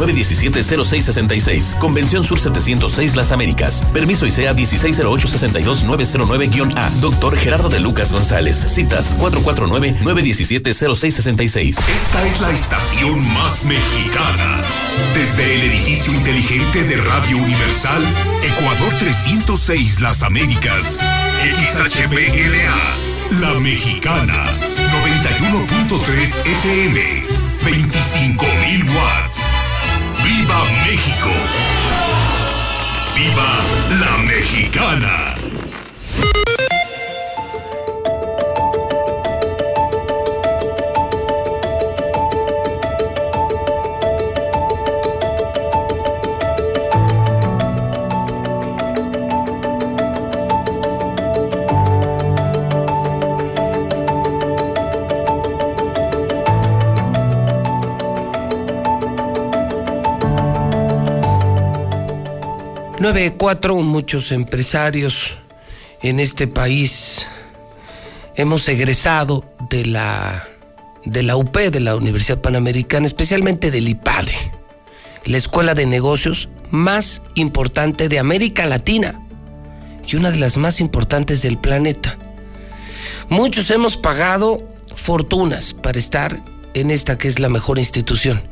449-917-0666. 0.05 1.79
Convención 1.79 2.25
Sur 2.25 2.41
706 2.41 3.17
Las 3.17 3.33
Américas. 3.33 3.83
Permiso 3.93 4.25
ICEA 4.27 4.55
160862909-A. 4.55 6.91
Doctor 7.01 7.37
Gerardo 7.37 7.69
de 7.69 7.81
Lucas 7.81 8.13
González. 8.13 8.57
Citas 8.57 9.17
449-917-0666. 9.19 11.79
Esta 11.79 12.27
es 12.27 12.41
la 12.41 12.53
estación 12.53 13.21
más 13.33 13.65
mexicana. 13.65 14.63
Desde 15.15 15.57
el 15.57 15.63
edificio 15.63 16.13
inteligente 16.13 16.85
de 16.85 16.97
Radio 16.97 17.39
Universal, 17.39 18.03
Ecuador 18.43 18.93
306 18.99 20.01
Las 20.01 20.23
Américas. 20.23 20.99
XHPLA. 21.43 22.75
La 23.41 23.55
Mexicana. 23.55 24.45
91.3 25.09 26.47
FM. 26.47 27.25
25.000 27.65 28.85
watts. 28.95 29.44
¡Viva 30.25 30.65
México! 30.87 31.31
¡Viva 33.15 33.99
la 34.01 34.17
mexicana! 34.25 35.44
Nueve 63.05 63.35
cuatro, 63.37 63.77
muchos 63.83 64.33
empresarios 64.33 65.37
en 66.01 66.21
este 66.21 66.49
país 66.49 67.27
hemos 68.35 68.67
egresado 68.67 69.45
de 69.69 69.85
la, 69.85 70.49
de 71.05 71.23
la 71.23 71.37
UP, 71.37 71.55
de 71.55 71.81
la 71.81 71.97
Universidad 71.97 72.41
Panamericana, 72.41 73.05
especialmente 73.05 73.71
del 73.71 73.91
IPADE, 73.91 74.33
la 75.27 75.37
escuela 75.37 75.75
de 75.75 75.85
negocios 75.85 76.49
más 76.71 77.21
importante 77.35 78.09
de 78.09 78.19
América 78.19 78.65
Latina 78.65 79.21
y 80.09 80.17
una 80.17 80.31
de 80.31 80.39
las 80.39 80.57
más 80.57 80.81
importantes 80.81 81.43
del 81.43 81.59
planeta. 81.59 82.17
Muchos 83.29 83.71
hemos 83.71 83.99
pagado 83.99 84.67
fortunas 84.97 85.75
para 85.75 85.99
estar 85.99 86.41
en 86.73 86.91
esta 86.91 87.19
que 87.19 87.29
es 87.29 87.39
la 87.39 87.51
mejor 87.51 87.79
institución. 87.79 88.43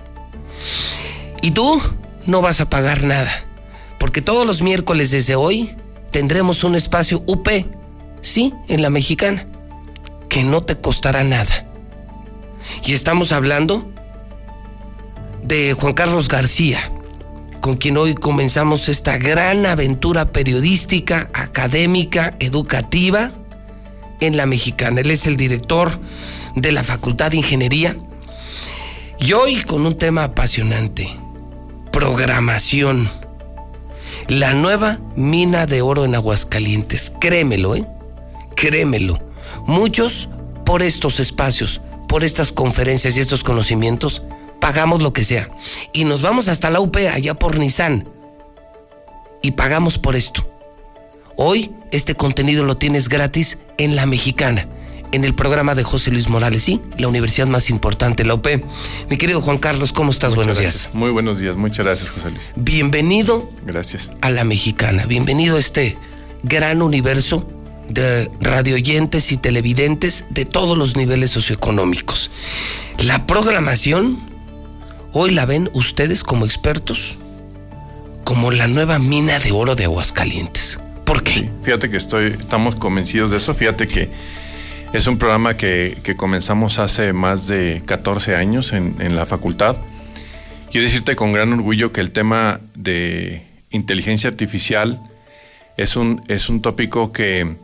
Y 1.40 1.52
tú 1.52 1.80
no 2.26 2.42
vas 2.42 2.60
a 2.60 2.68
pagar 2.68 3.04
nada 3.04 3.46
porque 4.02 4.20
todos 4.20 4.44
los 4.44 4.62
miércoles 4.62 5.12
desde 5.12 5.36
hoy 5.36 5.76
tendremos 6.10 6.64
un 6.64 6.74
espacio 6.74 7.22
UP, 7.24 7.48
sí, 8.20 8.52
en 8.66 8.82
la 8.82 8.90
mexicana, 8.90 9.46
que 10.28 10.42
no 10.42 10.60
te 10.60 10.76
costará 10.76 11.22
nada. 11.22 11.68
Y 12.84 12.94
estamos 12.94 13.30
hablando 13.30 13.88
de 15.44 15.74
Juan 15.74 15.92
Carlos 15.92 16.28
García, 16.28 16.80
con 17.60 17.76
quien 17.76 17.96
hoy 17.96 18.16
comenzamos 18.16 18.88
esta 18.88 19.18
gran 19.18 19.66
aventura 19.66 20.32
periodística, 20.32 21.30
académica, 21.32 22.34
educativa 22.40 23.30
en 24.18 24.36
la 24.36 24.46
mexicana. 24.46 25.02
Él 25.02 25.12
es 25.12 25.28
el 25.28 25.36
director 25.36 26.00
de 26.56 26.72
la 26.72 26.82
Facultad 26.82 27.30
de 27.30 27.36
Ingeniería. 27.36 27.96
Y 29.20 29.32
hoy 29.34 29.62
con 29.62 29.86
un 29.86 29.96
tema 29.96 30.24
apasionante, 30.24 31.08
programación 31.92 33.21
la 34.28 34.54
nueva 34.54 35.00
mina 35.16 35.66
de 35.66 35.82
oro 35.82 36.04
en 36.04 36.14
Aguascalientes. 36.14 37.12
Créemelo, 37.20 37.76
¿eh? 37.76 37.86
Créemelo. 38.54 39.18
Muchos 39.66 40.28
por 40.64 40.82
estos 40.82 41.20
espacios, 41.20 41.80
por 42.08 42.24
estas 42.24 42.52
conferencias 42.52 43.16
y 43.16 43.20
estos 43.20 43.44
conocimientos, 43.44 44.22
pagamos 44.60 45.02
lo 45.02 45.12
que 45.12 45.24
sea. 45.24 45.48
Y 45.92 46.04
nos 46.04 46.22
vamos 46.22 46.48
hasta 46.48 46.70
la 46.70 46.80
UP, 46.80 46.96
allá 46.96 47.34
por 47.34 47.58
Nissan. 47.58 48.08
Y 49.42 49.52
pagamos 49.52 49.98
por 49.98 50.16
esto. 50.16 50.46
Hoy 51.36 51.74
este 51.90 52.14
contenido 52.14 52.64
lo 52.64 52.76
tienes 52.76 53.08
gratis 53.08 53.58
en 53.78 53.96
La 53.96 54.06
Mexicana 54.06 54.68
en 55.12 55.24
el 55.24 55.34
programa 55.34 55.74
de 55.74 55.84
José 55.84 56.10
Luis 56.10 56.28
Morales, 56.28 56.62
sí, 56.62 56.80
la 56.98 57.06
universidad 57.06 57.46
más 57.46 57.70
importante, 57.70 58.24
la 58.24 58.34
UP. 58.34 58.48
Mi 59.08 59.18
querido 59.18 59.40
Juan 59.40 59.58
Carlos, 59.58 59.92
¿cómo 59.92 60.10
estás? 60.10 60.34
buenos 60.34 60.58
días. 60.58 60.90
Muy 60.94 61.10
buenos 61.10 61.38
días, 61.38 61.56
muchas 61.56 61.86
gracias, 61.86 62.10
José 62.10 62.30
Luis. 62.30 62.52
Bienvenido. 62.56 63.48
Gracias. 63.64 64.10
A 64.22 64.30
la 64.30 64.44
mexicana, 64.44 65.04
bienvenido 65.06 65.56
a 65.56 65.60
este 65.60 65.96
gran 66.42 66.82
universo 66.82 67.46
de 67.88 68.30
radioyentes 68.40 69.32
y 69.32 69.36
televidentes 69.36 70.24
de 70.30 70.46
todos 70.46 70.78
los 70.78 70.96
niveles 70.96 71.30
socioeconómicos. 71.30 72.30
La 72.98 73.26
programación, 73.26 74.18
hoy 75.12 75.32
la 75.32 75.44
ven 75.44 75.70
ustedes 75.74 76.24
como 76.24 76.46
expertos, 76.46 77.16
como 78.24 78.50
la 78.50 78.66
nueva 78.66 78.98
mina 78.98 79.38
de 79.38 79.52
oro 79.52 79.76
de 79.76 79.84
Aguascalientes. 79.84 80.80
¿Por 81.04 81.22
qué? 81.22 81.50
fíjate 81.62 81.90
que 81.90 81.98
estoy, 81.98 82.36
estamos 82.38 82.76
convencidos 82.76 83.30
de 83.30 83.36
eso. 83.36 83.52
Fíjate 83.52 83.86
que 83.86 84.10
es 84.92 85.06
un 85.06 85.18
programa 85.18 85.56
que, 85.56 85.98
que 86.02 86.16
comenzamos 86.16 86.78
hace 86.78 87.12
más 87.12 87.46
de 87.46 87.82
14 87.86 88.36
años 88.36 88.72
en, 88.72 88.96
en 89.00 89.16
la 89.16 89.26
facultad. 89.26 89.76
Yo 90.70 90.82
decirte 90.82 91.16
con 91.16 91.32
gran 91.32 91.52
orgullo 91.52 91.92
que 91.92 92.00
el 92.00 92.10
tema 92.10 92.60
de 92.74 93.42
inteligencia 93.70 94.28
artificial 94.28 95.00
es 95.76 95.96
un, 95.96 96.22
es 96.28 96.48
un 96.48 96.60
tópico 96.60 97.12
que, 97.12 97.56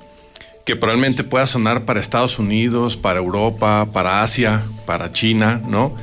que 0.65 0.77
probablemente 0.77 1.25
pueda 1.25 1.47
sonar 1.47 1.85
para 1.85 2.01
Estados 2.01 2.39
Unidos, 2.39 2.97
para 2.97 3.19
Europa, 3.19 3.89
para 3.93 4.23
Asia, 4.23 4.65
para 4.87 5.13
China, 5.13 5.61
¿no? 5.67 5.95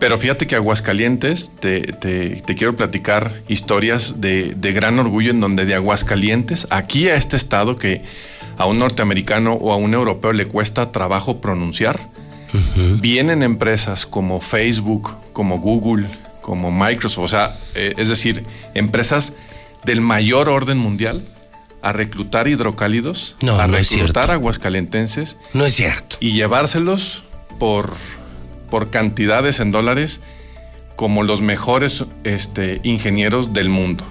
Pero 0.00 0.16
fíjate 0.16 0.46
que 0.46 0.56
Aguascalientes, 0.56 1.50
te, 1.60 1.82
te, 1.82 2.42
te 2.46 2.54
quiero 2.54 2.74
platicar 2.74 3.34
historias 3.48 4.20
de, 4.20 4.54
de, 4.56 4.72
gran 4.72 4.98
orgullo 4.98 5.30
en 5.30 5.40
donde 5.40 5.66
de 5.66 5.74
Aguascalientes, 5.74 6.66
aquí 6.70 7.08
a 7.08 7.16
este 7.16 7.36
estado 7.36 7.76
que 7.76 8.02
a 8.60 8.66
un 8.66 8.78
norteamericano 8.78 9.54
o 9.54 9.72
a 9.72 9.76
un 9.76 9.94
europeo 9.94 10.34
le 10.34 10.44
cuesta 10.44 10.92
trabajo 10.92 11.40
pronunciar, 11.40 11.98
uh 12.52 12.58
-huh. 12.58 13.00
vienen 13.00 13.42
empresas 13.42 14.04
como 14.04 14.38
Facebook, 14.38 15.14
como 15.32 15.58
Google, 15.58 16.06
como 16.42 16.70
Microsoft, 16.70 17.24
o 17.24 17.28
sea, 17.28 17.56
eh, 17.74 17.94
es 17.96 18.10
decir, 18.10 18.44
empresas 18.74 19.32
del 19.86 20.02
mayor 20.02 20.50
orden 20.50 20.76
mundial 20.76 21.24
a 21.80 21.94
reclutar 21.94 22.48
hidrocálidos, 22.48 23.34
no, 23.40 23.58
a 23.58 23.66
no 23.66 23.78
reclutar 23.78 24.30
aguascalentenses. 24.30 25.38
No 25.54 25.64
es 25.64 25.74
cierto. 25.74 26.18
Y 26.20 26.32
llevárselos 26.32 27.24
por, 27.58 27.94
por 28.70 28.90
cantidades 28.90 29.58
en 29.60 29.72
dólares 29.72 30.20
como 30.96 31.22
los 31.22 31.40
mejores 31.40 32.04
este, 32.24 32.80
ingenieros 32.82 33.54
del 33.54 33.70
mundo. 33.70 34.04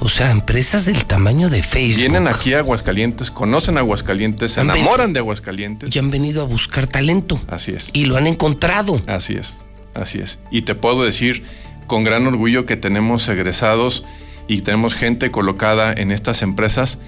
O 0.00 0.08
sea, 0.08 0.30
empresas 0.30 0.84
del 0.84 1.04
tamaño 1.04 1.48
de 1.48 1.62
Facebook. 1.62 2.00
Vienen 2.00 2.28
aquí 2.28 2.54
a 2.54 2.58
Aguascalientes, 2.58 3.30
conocen 3.30 3.78
Aguascalientes, 3.78 4.52
se 4.52 4.60
enamoran 4.60 5.12
de 5.12 5.20
Aguascalientes. 5.20 5.94
Y 5.94 5.98
han 5.98 6.10
venido 6.10 6.42
a 6.42 6.44
buscar 6.44 6.86
talento. 6.86 7.40
Así 7.48 7.72
es. 7.72 7.90
Y 7.92 8.06
lo 8.06 8.16
han 8.16 8.26
encontrado. 8.26 9.00
Así 9.06 9.34
es, 9.34 9.56
así 9.94 10.18
es. 10.18 10.38
Y 10.50 10.62
te 10.62 10.74
puedo 10.74 11.02
decir 11.04 11.44
con 11.86 12.04
gran 12.04 12.26
orgullo 12.26 12.66
que 12.66 12.76
tenemos 12.76 13.28
egresados 13.28 14.04
y 14.48 14.60
tenemos 14.62 14.94
gente 14.94 15.30
colocada 15.30 15.92
en 15.92 16.12
estas 16.12 16.42
empresas 16.42 16.98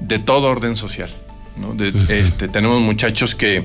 de 0.00 0.18
todo 0.18 0.48
orden 0.50 0.76
social. 0.76 1.10
¿no? 1.56 1.74
De, 1.74 1.88
uh 1.88 1.92
-huh. 1.92 2.10
este, 2.10 2.48
tenemos 2.48 2.80
muchachos 2.80 3.34
que, 3.34 3.64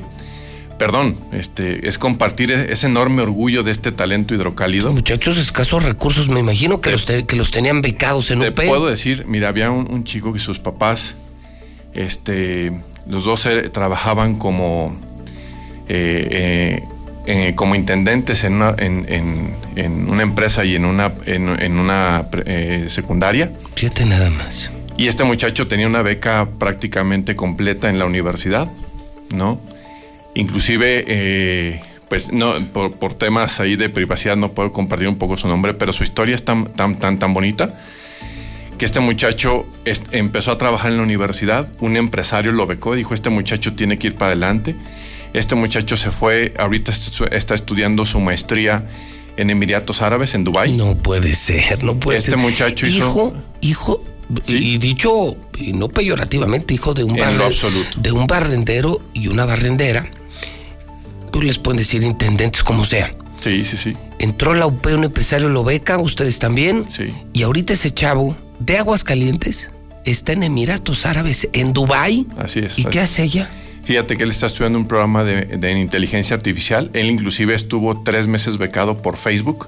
perdón, 0.79 1.15
este, 1.31 1.87
es 1.87 1.99
compartir 1.99 2.51
ese 2.51 2.87
enorme 2.87 3.21
orgullo 3.21 3.61
de 3.61 3.69
este 3.71 3.91
talento 3.91 4.33
hidrocálido. 4.33 4.91
Muchachos 4.91 5.37
escasos 5.37 5.83
recursos, 5.83 6.29
me 6.29 6.39
imagino 6.39 6.81
que, 6.81 6.89
te, 6.89 6.91
los, 6.93 7.05
te, 7.05 7.25
que 7.25 7.35
los 7.35 7.51
tenían 7.51 7.81
becados 7.81 8.31
en 8.31 8.39
te 8.39 8.49
UP. 8.49 8.55
Puedo 8.55 8.87
decir, 8.87 9.25
mira, 9.27 9.49
había 9.49 9.69
un, 9.69 9.91
un, 9.91 10.03
chico 10.05 10.33
que 10.33 10.39
sus 10.39 10.57
papás, 10.57 11.15
este, 11.93 12.71
los 13.07 13.25
dos 13.25 13.45
eh, 13.45 13.69
trabajaban 13.69 14.39
como, 14.39 14.95
eh, 15.89 16.81
eh, 17.27 17.53
como 17.55 17.75
intendentes 17.75 18.43
en 18.45 18.53
una, 18.53 18.73
en, 18.77 19.05
en, 19.09 19.53
en 19.75 20.09
una, 20.09 20.23
empresa 20.23 20.63
y 20.63 20.75
en 20.75 20.85
una, 20.85 21.11
en, 21.25 21.77
una 21.77 22.27
secundaria. 22.87 23.51
Fíjate 23.75 24.05
nada 24.05 24.29
más. 24.29 24.71
Y 24.97 25.07
este 25.07 25.25
muchacho 25.25 25.67
tenía 25.67 25.87
una 25.87 26.01
beca 26.01 26.47
prácticamente 26.57 27.35
completa 27.35 27.89
en 27.89 27.99
la 27.99 28.05
universidad, 28.05 28.71
¿no? 29.33 29.59
Inclusive, 30.35 31.03
eh, 31.07 31.81
pues 32.07 32.31
no, 32.31 32.53
por, 32.67 32.93
por, 32.93 33.13
temas 33.13 33.59
ahí 33.59 33.75
de 33.75 33.89
privacidad 33.89 34.35
no 34.37 34.51
puedo 34.53 34.71
compartir 34.71 35.07
un 35.07 35.17
poco 35.17 35.37
su 35.37 35.47
nombre, 35.47 35.73
pero 35.73 35.91
su 35.91 36.03
historia 36.03 36.35
es 36.35 36.45
tan, 36.45 36.65
tan, 36.73 36.97
tan, 36.97 37.19
tan 37.19 37.33
bonita 37.33 37.75
que 38.79 38.85
este 38.85 39.01
muchacho 39.01 39.67
es, 39.85 40.03
empezó 40.11 40.51
a 40.51 40.57
trabajar 40.57 40.91
en 40.91 40.97
la 40.97 41.03
universidad, 41.03 41.71
un 41.81 41.97
empresario 41.97 42.53
lo 42.53 42.65
becó, 42.65 42.95
dijo, 42.95 43.13
este 43.13 43.29
muchacho 43.29 43.73
tiene 43.73 43.99
que 43.99 44.07
ir 44.07 44.15
para 44.15 44.27
adelante. 44.27 44.73
Este 45.33 45.53
muchacho 45.53 45.97
se 45.97 46.09
fue, 46.09 46.53
ahorita 46.57 46.91
está 47.31 47.53
estudiando 47.53 48.05
su 48.05 48.19
maestría 48.21 48.89
en 49.35 49.49
Emiratos 49.49 50.01
Árabes, 50.01 50.33
en 50.33 50.45
Dubái. 50.45 50.75
No 50.75 50.95
puede 50.95 51.35
ser, 51.35 51.83
no 51.83 51.99
puede 51.99 52.19
este 52.19 52.31
ser. 52.31 52.39
Este 52.39 52.49
muchacho 52.49 52.87
hijo, 52.87 52.97
hizo... 52.97 53.43
Hijo, 53.61 54.03
¿Sí? 54.43 54.55
y 54.57 54.77
dicho, 54.77 55.35
y 55.57 55.73
no 55.73 55.89
peyorativamente, 55.89 56.73
hijo 56.73 56.93
de 56.93 57.03
un, 57.03 57.17
barrendero, 57.17 57.49
de 57.97 58.11
un 58.11 58.27
barrendero 58.27 59.01
y 59.13 59.27
una 59.27 59.45
barrendera, 59.45 60.09
pues 61.31 61.45
les 61.45 61.59
pueden 61.59 61.77
decir 61.77 62.03
intendentes 62.03 62.63
como 62.63 62.85
sea. 62.85 63.13
Sí, 63.39 63.63
sí, 63.63 63.77
sí. 63.77 63.97
Entró 64.19 64.53
la 64.53 64.65
UP, 64.65 64.85
un 64.87 65.05
empresario 65.05 65.49
lo 65.49 65.63
beca, 65.63 65.97
ustedes 65.97 66.39
también. 66.39 66.85
Sí. 66.89 67.13
Y 67.33 67.43
ahorita 67.43 67.73
ese 67.73 67.91
chavo 67.91 68.35
de 68.59 68.77
Aguascalientes 68.77 69.71
está 70.05 70.33
en 70.33 70.43
Emiratos 70.43 71.05
Árabes, 71.05 71.47
en 71.53 71.73
Dubái. 71.73 72.27
Así 72.37 72.59
es. 72.59 72.77
¿Y 72.77 72.81
así 72.81 72.85
qué 72.85 72.99
hace 72.99 73.23
ella? 73.23 73.49
Fíjate 73.83 74.17
que 74.17 74.23
él 74.23 74.31
está 74.31 74.47
estudiando 74.47 74.77
un 74.77 74.87
programa 74.87 75.23
de, 75.23 75.45
de, 75.45 75.71
inteligencia 75.79 76.35
artificial. 76.35 76.91
Él 76.93 77.09
inclusive 77.09 77.55
estuvo 77.55 78.03
tres 78.03 78.27
meses 78.27 78.57
becado 78.57 79.01
por 79.01 79.17
Facebook. 79.17 79.67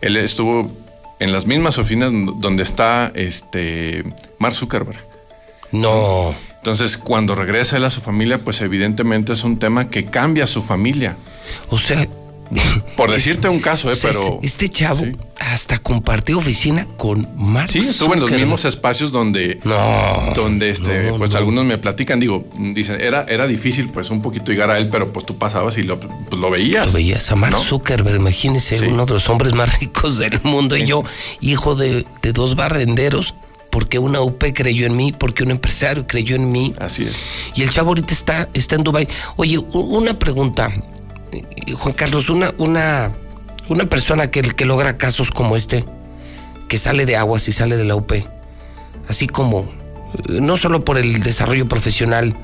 Él 0.00 0.16
estuvo 0.16 0.70
en 1.20 1.32
las 1.32 1.46
mismas 1.46 1.78
oficinas 1.78 2.10
donde 2.38 2.62
está 2.62 3.12
este 3.14 4.04
Mark 4.38 4.54
Zuckerberg. 4.54 4.98
No. 5.72 6.34
Entonces, 6.60 6.98
cuando 6.98 7.34
regresa 7.34 7.78
él 7.78 7.84
a 7.84 7.90
su 7.90 8.02
familia, 8.02 8.38
pues 8.44 8.60
evidentemente 8.60 9.32
es 9.32 9.44
un 9.44 9.58
tema 9.58 9.88
que 9.88 10.04
cambia 10.04 10.44
a 10.44 10.46
su 10.46 10.62
familia. 10.62 11.16
O 11.70 11.78
sea, 11.78 12.06
por 12.96 13.10
decirte 13.10 13.48
un 13.48 13.60
caso, 13.60 13.90
¿eh? 13.90 13.96
Pero. 14.00 14.40
Este 14.42 14.68
chavo 14.68 15.00
sí. 15.04 15.12
hasta 15.38 15.78
compartió 15.78 16.36
oficina 16.36 16.86
con 16.98 17.26
Mark 17.36 17.70
Sí, 17.70 17.78
estuvo 17.78 18.12
en 18.12 18.20
los 18.20 18.30
mismos 18.30 18.66
espacios 18.66 19.10
donde. 19.10 19.58
No. 19.64 20.32
Donde 20.34 20.68
este, 20.70 21.12
no, 21.12 21.16
pues 21.16 21.30
no. 21.30 21.38
algunos 21.38 21.64
me 21.64 21.78
platican, 21.78 22.20
digo, 22.20 22.46
dicen, 22.58 23.00
era, 23.00 23.24
era 23.28 23.46
difícil, 23.46 23.88
pues 23.88 24.10
un 24.10 24.20
poquito 24.20 24.50
llegar 24.52 24.68
a 24.68 24.76
él, 24.78 24.90
pero 24.90 25.12
pues 25.12 25.24
tú 25.24 25.38
pasabas 25.38 25.78
y 25.78 25.82
lo, 25.82 25.98
pues, 25.98 26.12
lo 26.38 26.50
veías. 26.50 26.88
Lo 26.88 26.92
veías 26.92 27.30
a 27.30 27.36
Mark. 27.36 27.56
Zuckerberg, 27.56 28.16
imagínese, 28.20 28.76
Sí. 28.78 28.84
uno 28.86 29.06
de 29.06 29.14
los 29.14 29.28
hombres 29.30 29.54
más 29.54 29.78
ricos 29.80 30.18
del 30.18 30.40
mundo, 30.42 30.76
y 30.76 30.84
yo, 30.84 31.04
hijo 31.40 31.74
de, 31.74 32.04
de 32.20 32.32
dos 32.32 32.54
barrenderos, 32.56 33.34
porque 33.70 33.98
una 33.98 34.20
UP 34.20 34.42
creyó 34.52 34.86
en 34.86 34.96
mí, 34.96 35.12
porque 35.12 35.44
un 35.44 35.52
empresario 35.52 36.06
creyó 36.06 36.36
en 36.36 36.50
mí. 36.50 36.74
Así 36.78 37.04
es. 37.04 37.24
Y 37.54 37.62
el 37.62 37.70
chavo 37.70 37.88
ahorita 37.90 38.12
está, 38.12 38.48
está 38.52 38.74
en 38.74 38.82
Dubái. 38.82 39.08
Oye, 39.36 39.58
una 39.58 40.18
pregunta, 40.18 40.72
eh, 41.32 41.72
Juan 41.72 41.94
Carlos, 41.94 42.28
una, 42.30 42.52
una, 42.58 43.12
una 43.68 43.86
persona 43.86 44.30
que, 44.30 44.42
que 44.42 44.64
logra 44.64 44.96
casos 44.98 45.30
como 45.30 45.56
este, 45.56 45.84
que 46.68 46.78
sale 46.78 47.06
de 47.06 47.16
aguas 47.16 47.48
y 47.48 47.52
sale 47.52 47.76
de 47.76 47.84
la 47.84 47.94
UP, 47.94 48.12
así 49.08 49.26
como, 49.28 49.60
eh, 50.28 50.40
no 50.40 50.56
solo 50.56 50.84
por 50.84 50.98
el 50.98 51.22
desarrollo 51.22 51.68
profesional, 51.68 52.34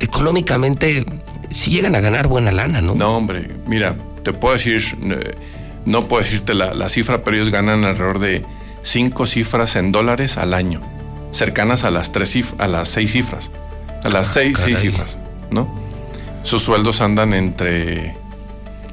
económicamente, 0.00 1.04
si 1.50 1.70
llegan 1.70 1.94
a 1.94 2.00
ganar 2.00 2.26
buena 2.28 2.50
lana, 2.50 2.80
¿no? 2.80 2.94
No, 2.94 3.16
hombre, 3.16 3.50
mira, 3.66 3.94
te 4.22 4.32
puedo 4.32 4.54
decir, 4.54 4.82
eh, 5.02 5.34
no 5.84 6.08
puedo 6.08 6.22
decirte 6.22 6.54
la, 6.54 6.72
la 6.72 6.88
cifra, 6.88 7.22
pero 7.22 7.36
ellos 7.36 7.50
ganan 7.50 7.84
alrededor 7.84 8.18
de 8.18 8.42
cinco 8.84 9.26
cifras 9.26 9.74
en 9.74 9.90
dólares 9.90 10.36
al 10.36 10.54
año, 10.54 10.80
cercanas 11.32 11.82
a 11.82 11.90
las 11.90 12.12
tres 12.12 12.36
cif- 12.36 12.54
a 12.58 12.68
las 12.68 12.88
seis 12.88 13.10
cifras, 13.10 13.50
a 14.04 14.08
las 14.10 14.28
seis, 14.28 14.56
seis 14.60 14.76
Ah, 14.76 14.76
caray. 14.76 14.90
cifras, 14.92 15.18
¿no? 15.50 15.68
Sus 16.44 16.62
sueldos 16.62 17.00
andan 17.00 17.34
entre 17.34 18.14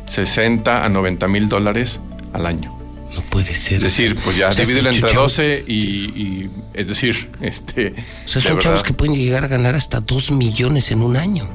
60 0.09 0.83
a 0.85 0.89
90 0.89 1.27
mil 1.27 1.47
dólares 1.49 1.99
al 2.33 2.45
año. 2.45 2.73
No 3.15 3.21
puede 3.23 3.53
ser. 3.53 3.75
Es 3.75 3.83
decir, 3.83 4.15
pues 4.23 4.37
ya 4.37 4.49
O 4.49 4.53
sea, 4.53 4.63
divídelo 4.63 4.89
entre 4.89 5.09
chavo. 5.09 5.23
12 5.23 5.65
y, 5.67 5.73
y- 5.73 6.49
es 6.73 6.87
decir, 6.87 7.29
este, 7.41 7.93
O 8.25 8.29
sea, 8.29 8.41
son 8.41 8.59
chavos 8.59 8.83
que 8.83 8.93
pueden 8.93 9.15
llegar 9.15 9.43
a 9.43 9.47
ganar 9.47 9.75
hasta 9.75 9.99
dos 9.99 10.31
millones 10.31 10.91
en 10.91 11.01
un 11.01 11.17
año. 11.17 11.47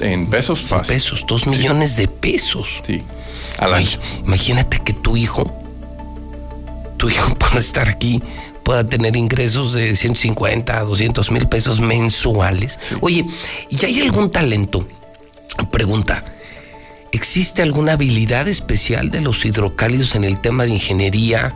en 0.00 0.26
pesos 0.28 0.60
En 0.62 0.66
fácil. 0.68 0.94
pesos, 0.94 1.24
dos 1.28 1.42
Sí. 1.42 1.50
millones 1.50 1.96
de 1.96 2.06
pesos. 2.08 2.66
Sí, 2.84 2.98
al 3.58 3.72
año. 3.74 3.86
Ay, 3.88 4.20
imagínate 4.24 4.78
que 4.84 4.92
tu 4.94 5.16
hijo, 5.16 5.50
tu 6.96 7.08
hijo 7.08 7.34
por 7.38 7.58
estar 7.58 7.88
aquí, 7.88 8.22
pueda 8.62 8.82
tener 8.88 9.16
ingresos 9.16 9.72
de 9.72 9.94
150 9.94 10.76
a 10.76 10.82
200 10.82 11.30
mil 11.30 11.48
pesos 11.48 11.80
mensuales. 11.80 12.78
Oye, 13.00 13.24
¿y 13.70 13.84
hay 13.84 14.00
algún 14.00 14.30
talento? 14.30 14.88
Pregunta, 15.70 16.24
¿existe 17.12 17.62
alguna 17.62 17.92
habilidad 17.92 18.48
especial 18.48 19.10
de 19.10 19.20
los 19.20 19.44
hidrocálidos 19.44 20.14
en 20.16 20.24
el 20.24 20.40
tema 20.40 20.64
de 20.64 20.70
ingeniería? 20.72 21.54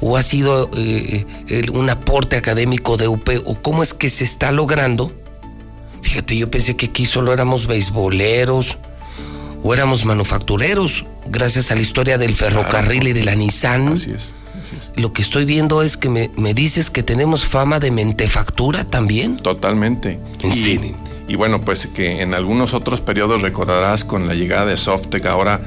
¿O 0.00 0.16
ha 0.16 0.22
sido 0.22 0.70
eh, 0.76 1.26
un 1.72 1.90
aporte 1.90 2.36
académico 2.36 2.96
de 2.96 3.08
UP? 3.08 3.28
¿O 3.44 3.60
cómo 3.60 3.82
es 3.82 3.92
que 3.92 4.08
se 4.08 4.24
está 4.24 4.52
logrando? 4.52 5.12
Fíjate, 6.02 6.36
yo 6.36 6.50
pensé 6.50 6.76
que 6.76 6.86
aquí 6.86 7.06
solo 7.06 7.32
éramos 7.32 7.66
beisboleros 7.66 8.76
o 9.62 9.72
éramos 9.72 10.04
manufactureros, 10.04 11.04
gracias 11.26 11.70
a 11.70 11.74
la 11.74 11.80
historia 11.80 12.18
del 12.18 12.34
ferrocarril 12.34 13.08
y 13.08 13.12
de 13.12 13.24
la 13.24 13.34
Nissan. 13.34 13.88
Así 13.88 14.12
es. 14.12 14.32
Lo 14.96 15.12
que 15.12 15.22
estoy 15.22 15.44
viendo 15.44 15.82
es 15.82 15.96
que 15.96 16.08
me, 16.08 16.30
me 16.36 16.54
dices 16.54 16.90
que 16.90 17.02
tenemos 17.02 17.44
fama 17.44 17.78
de 17.78 17.90
mentefactura 17.90 18.84
también. 18.84 19.36
Totalmente. 19.36 20.18
¿En 20.40 20.50
y, 20.50 20.56
serio? 20.56 20.96
y 21.28 21.36
bueno, 21.36 21.60
pues 21.62 21.86
que 21.86 22.20
en 22.20 22.34
algunos 22.34 22.74
otros 22.74 23.00
periodos 23.00 23.42
recordarás 23.42 24.04
con 24.04 24.28
la 24.28 24.34
llegada 24.34 24.66
de 24.66 24.76
Softec, 24.76 25.24
ahora 25.26 25.60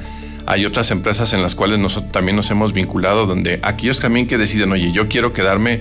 hay 0.46 0.64
otras 0.64 0.90
empresas 0.90 1.32
en 1.32 1.42
las 1.42 1.54
cuales 1.54 1.78
nosotros 1.78 2.12
también 2.12 2.36
nos 2.36 2.50
hemos 2.50 2.72
vinculado, 2.72 3.26
donde 3.26 3.58
aquellos 3.62 3.98
también 3.98 4.26
que 4.26 4.38
deciden, 4.38 4.70
oye, 4.72 4.92
yo 4.92 5.08
quiero 5.08 5.32
quedarme 5.32 5.80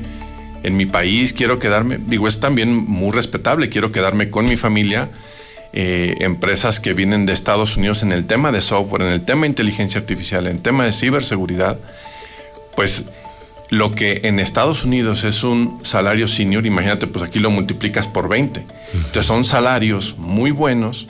en 0.63 0.75
mi 0.75 0.87
país, 0.87 1.33
quiero 1.33 1.59
quedarme, 1.59 1.99
digo, 2.07 2.27
es 2.27 2.39
también 2.39 2.75
muy 2.75 3.11
respetable, 3.11 3.69
quiero 3.69 3.91
quedarme 3.91 4.31
con 4.31 4.45
mi 4.45 4.55
familia, 4.55 5.09
eh, 5.73 6.15
empresas 6.21 6.79
que 6.79 6.93
vienen 6.93 7.27
de 7.27 7.33
Estados 7.33 7.77
Unidos 7.77 8.01
en 8.01 8.11
el 8.11 8.25
tema 8.25 8.51
de 8.51 8.61
software, 8.61 9.03
en 9.03 9.09
el 9.09 9.23
tema 9.23 9.41
de 9.41 9.49
inteligencia 9.49 9.99
artificial, 10.01 10.47
en 10.47 10.55
el 10.55 10.61
tema 10.63 10.85
de 10.85 10.93
ciberseguridad, 10.93 11.77
pues 12.75 13.03
lo 13.69 13.91
que 13.91 14.21
en 14.23 14.39
Estados 14.39 14.83
Unidos 14.83 15.23
es 15.23 15.43
un 15.43 15.79
salario 15.83 16.27
senior, 16.27 16.65
imagínate, 16.65 17.07
pues 17.07 17.25
aquí 17.25 17.39
lo 17.39 17.51
multiplicas 17.51 18.07
por 18.07 18.29
20. 18.29 18.63
Entonces 18.93 19.25
son 19.25 19.43
salarios 19.43 20.15
muy 20.17 20.51
buenos 20.51 21.07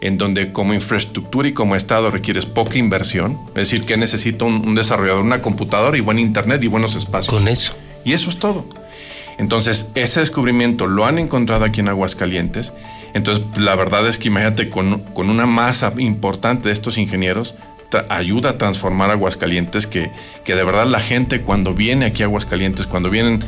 en 0.00 0.18
donde 0.18 0.52
como 0.52 0.74
infraestructura 0.74 1.48
y 1.48 1.52
como 1.52 1.74
Estado 1.74 2.10
requieres 2.10 2.46
poca 2.46 2.78
inversión, 2.78 3.38
es 3.48 3.70
decir, 3.70 3.82
que 3.82 3.96
necesita 3.96 4.44
un, 4.44 4.74
desarrollador, 4.74 5.22
una 5.22 5.40
computadora 5.40 5.96
y 5.96 6.00
buen 6.00 6.18
internet 6.18 6.62
y 6.62 6.68
buenos 6.68 6.94
espacios. 6.94 7.34
Con 7.34 7.48
eso. 7.48 7.72
Y 8.04 8.12
eso 8.12 8.30
es 8.30 8.38
todo. 8.38 8.64
Entonces, 9.38 9.88
ese 9.94 10.20
descubrimiento 10.20 10.86
lo 10.86 11.06
han 11.06 11.18
encontrado 11.18 11.64
aquí 11.64 11.80
en 11.80 11.88
Aguascalientes. 11.88 12.72
Entonces, 13.14 13.44
la 13.56 13.74
verdad 13.76 14.06
es 14.06 14.18
que 14.18 14.28
imagínate, 14.28 14.68
con, 14.68 15.00
con 15.14 15.30
una 15.30 15.46
masa 15.46 15.92
importante 15.98 16.68
de 16.68 16.72
estos 16.72 16.98
ingenieros, 16.98 17.54
ayuda 18.08 18.50
a 18.50 18.58
transformar 18.58 19.10
Aguascalientes, 19.10 19.86
que, 19.86 20.10
que 20.44 20.54
de 20.54 20.64
verdad 20.64 20.86
la 20.86 21.00
gente 21.00 21.40
cuando 21.40 21.74
viene 21.74 22.06
aquí 22.06 22.22
a 22.22 22.26
Aguascalientes, 22.26 22.86
cuando 22.86 23.10
vienen 23.10 23.44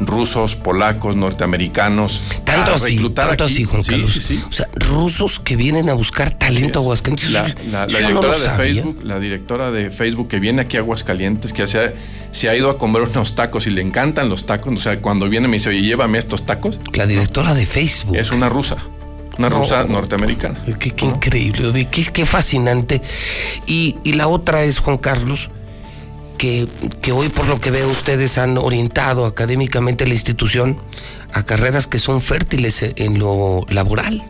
rusos, 0.00 0.56
polacos, 0.56 1.16
norteamericanos. 1.16 2.22
Tanto 2.44 2.74
así, 2.74 2.98
tanto 3.10 3.44
así, 3.44 3.64
Juan 3.64 3.82
Carlos. 3.82 4.30
O 4.48 4.52
sea, 4.52 4.68
rusos 4.74 5.40
que 5.40 5.56
vienen 5.56 5.88
a 5.88 5.94
buscar 5.94 6.30
talento 6.30 6.78
a 6.78 6.82
Aguascalientes. 6.82 7.30
La, 7.30 7.86
directora 7.86 8.38
de 8.38 8.50
Facebook, 8.50 9.00
la 9.02 9.20
directora 9.20 9.70
de 9.70 9.90
Facebook 9.90 10.28
que 10.28 10.38
viene 10.38 10.62
aquí 10.62 10.76
a 10.76 10.80
Aguascalientes, 10.80 11.52
que 11.52 11.66
se 11.66 11.80
ha, 11.80 11.92
se 12.30 12.48
ha 12.48 12.56
ido 12.56 12.70
a 12.70 12.78
comer 12.78 13.02
unos 13.02 13.34
tacos 13.34 13.66
y 13.66 13.70
le 13.70 13.82
encantan 13.82 14.28
los 14.28 14.46
tacos. 14.46 14.76
O 14.76 14.80
sea, 14.80 15.00
cuando 15.00 15.28
viene 15.28 15.48
me 15.48 15.54
dice, 15.54 15.70
oye, 15.70 15.82
llévame 15.82 16.18
estos 16.18 16.46
tacos. 16.46 16.78
La 16.92 17.06
directora 17.06 17.54
de 17.54 17.66
Facebook. 17.66 18.16
Es 18.16 18.30
una 18.30 18.48
rusa. 18.48 18.76
Una 19.38 19.48
rusa 19.48 19.84
norteamericana. 19.84 20.60
Qué, 20.78 20.92
increíble, 21.04 21.88
qué, 21.90 22.04
qué 22.04 22.26
fascinante. 22.26 23.00
Y, 23.66 23.96
y 24.02 24.14
la 24.14 24.26
otra 24.26 24.64
es, 24.64 24.80
Juan 24.80 24.98
Carlos, 24.98 25.50
que, 26.38 26.68
hoy 27.12 27.28
por 27.28 27.46
lo 27.46 27.60
que 27.60 27.70
veo 27.70 27.88
ustedes 27.90 28.38
han 28.38 28.56
orientado 28.56 29.26
académicamente 29.26 30.06
la 30.06 30.14
institución 30.14 30.78
a 31.32 31.42
carreras 31.42 31.86
que 31.86 31.98
son 31.98 32.22
fértiles 32.22 32.82
en 32.96 33.18
lo 33.18 33.66
laboral. 33.68 34.24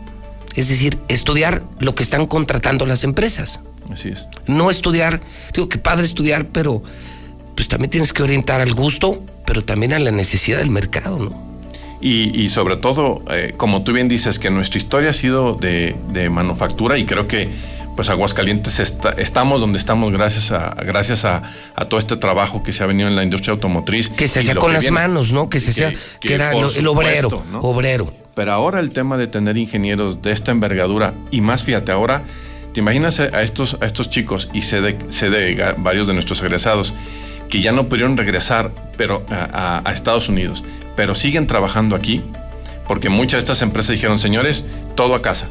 Es 0.55 0.67
decir, 0.67 0.97
estudiar 1.07 1.63
lo 1.79 1.95
que 1.95 2.03
están 2.03 2.25
contratando 2.25 2.85
las 2.85 3.03
empresas. 3.03 3.61
Así 3.91 4.09
es. 4.09 4.27
No 4.47 4.69
estudiar, 4.69 5.21
digo 5.53 5.69
que 5.69 5.77
padre 5.77 6.05
estudiar, 6.05 6.47
pero 6.47 6.83
pues 7.55 7.67
también 7.67 7.91
tienes 7.91 8.11
que 8.11 8.23
orientar 8.23 8.59
al 8.59 8.73
gusto, 8.73 9.23
pero 9.45 9.63
también 9.63 9.93
a 9.93 9.99
la 9.99 10.11
necesidad 10.11 10.57
del 10.57 10.69
mercado, 10.69 11.17
¿no? 11.19 11.48
Y, 12.01 12.47
sobre 12.47 12.77
todo, 12.77 13.21
eh, 13.29 13.53
como 13.57 13.83
tú 13.83 13.91
bien 13.91 14.07
dices, 14.07 14.39
que 14.39 14.49
nuestra 14.49 14.77
historia 14.77 15.09
ha 15.09 15.13
sido 15.13 15.55
de, 15.55 15.97
de 16.13 16.29
manufactura 16.29 16.97
y 16.97 17.05
creo 17.05 17.27
que 17.27 17.49
pues 17.99 18.09
Aguascalientes 18.09 18.79
estamos 19.17 19.59
donde 19.59 19.77
estamos 19.77 20.13
gracias 20.13 20.53
a 20.53 20.73
gracias 20.85 21.25
a, 21.25 21.43
todo 21.89 21.99
este 21.99 22.15
trabajo 22.15 22.63
que 22.63 22.71
se 22.71 22.81
ha 22.81 22.85
venido 22.85 23.09
en 23.09 23.15
la 23.17 23.23
industria 23.23 23.51
automotriz. 23.51 24.07
Que 24.07 24.29
se 24.29 24.39
hacía 24.39 24.55
con 24.55 24.71
las 24.71 24.89
manos, 24.89 25.33
¿no? 25.33 25.49
Que 25.49 25.59
se 25.59 25.71
hacía, 25.71 25.93
que, 26.21 26.33
era 26.33 26.53
el 26.53 26.87
obrero, 26.87 27.43
obrero. 27.61 28.13
Pero 28.35 28.53
ahora 28.53 28.79
el 28.79 28.91
tema 28.91 29.17
de 29.17 29.27
tener 29.27 29.57
ingenieros 29.57 30.21
de 30.21 30.31
esta 30.31 30.51
envergadura 30.51 31.13
y 31.29 31.41
más, 31.41 31.65
fíjate, 31.65 31.91
ahora 31.91 32.23
te 32.73 32.79
imaginas 32.79 33.19
a 33.19 33.43
estos, 33.43 33.75
a 33.81 33.85
estos 33.85 34.09
chicos 34.09 34.49
y 34.53 34.61
sé 34.61 34.79
de, 34.79 35.75
varios 35.79 36.07
de 36.07 36.13
nuestros 36.13 36.41
egresados 36.41 36.93
que 37.49 37.59
ya 37.59 37.73
no 37.73 37.89
pudieron 37.89 38.15
regresar 38.15 38.71
pero 38.95 39.25
a, 39.29 39.81
a 39.83 39.91
Estados 39.91 40.29
Unidos, 40.29 40.63
pero 40.99 41.15
siguen 41.15 41.47
trabajando 41.47 41.95
aquí 41.95 42.21
porque 42.85 43.07
muchas 43.07 43.37
de 43.37 43.39
estas 43.39 43.61
empresas 43.61 43.91
dijeron, 43.91 44.19
señores, 44.19 44.65
todo 44.95 45.15
a 45.15 45.21
casa 45.21 45.47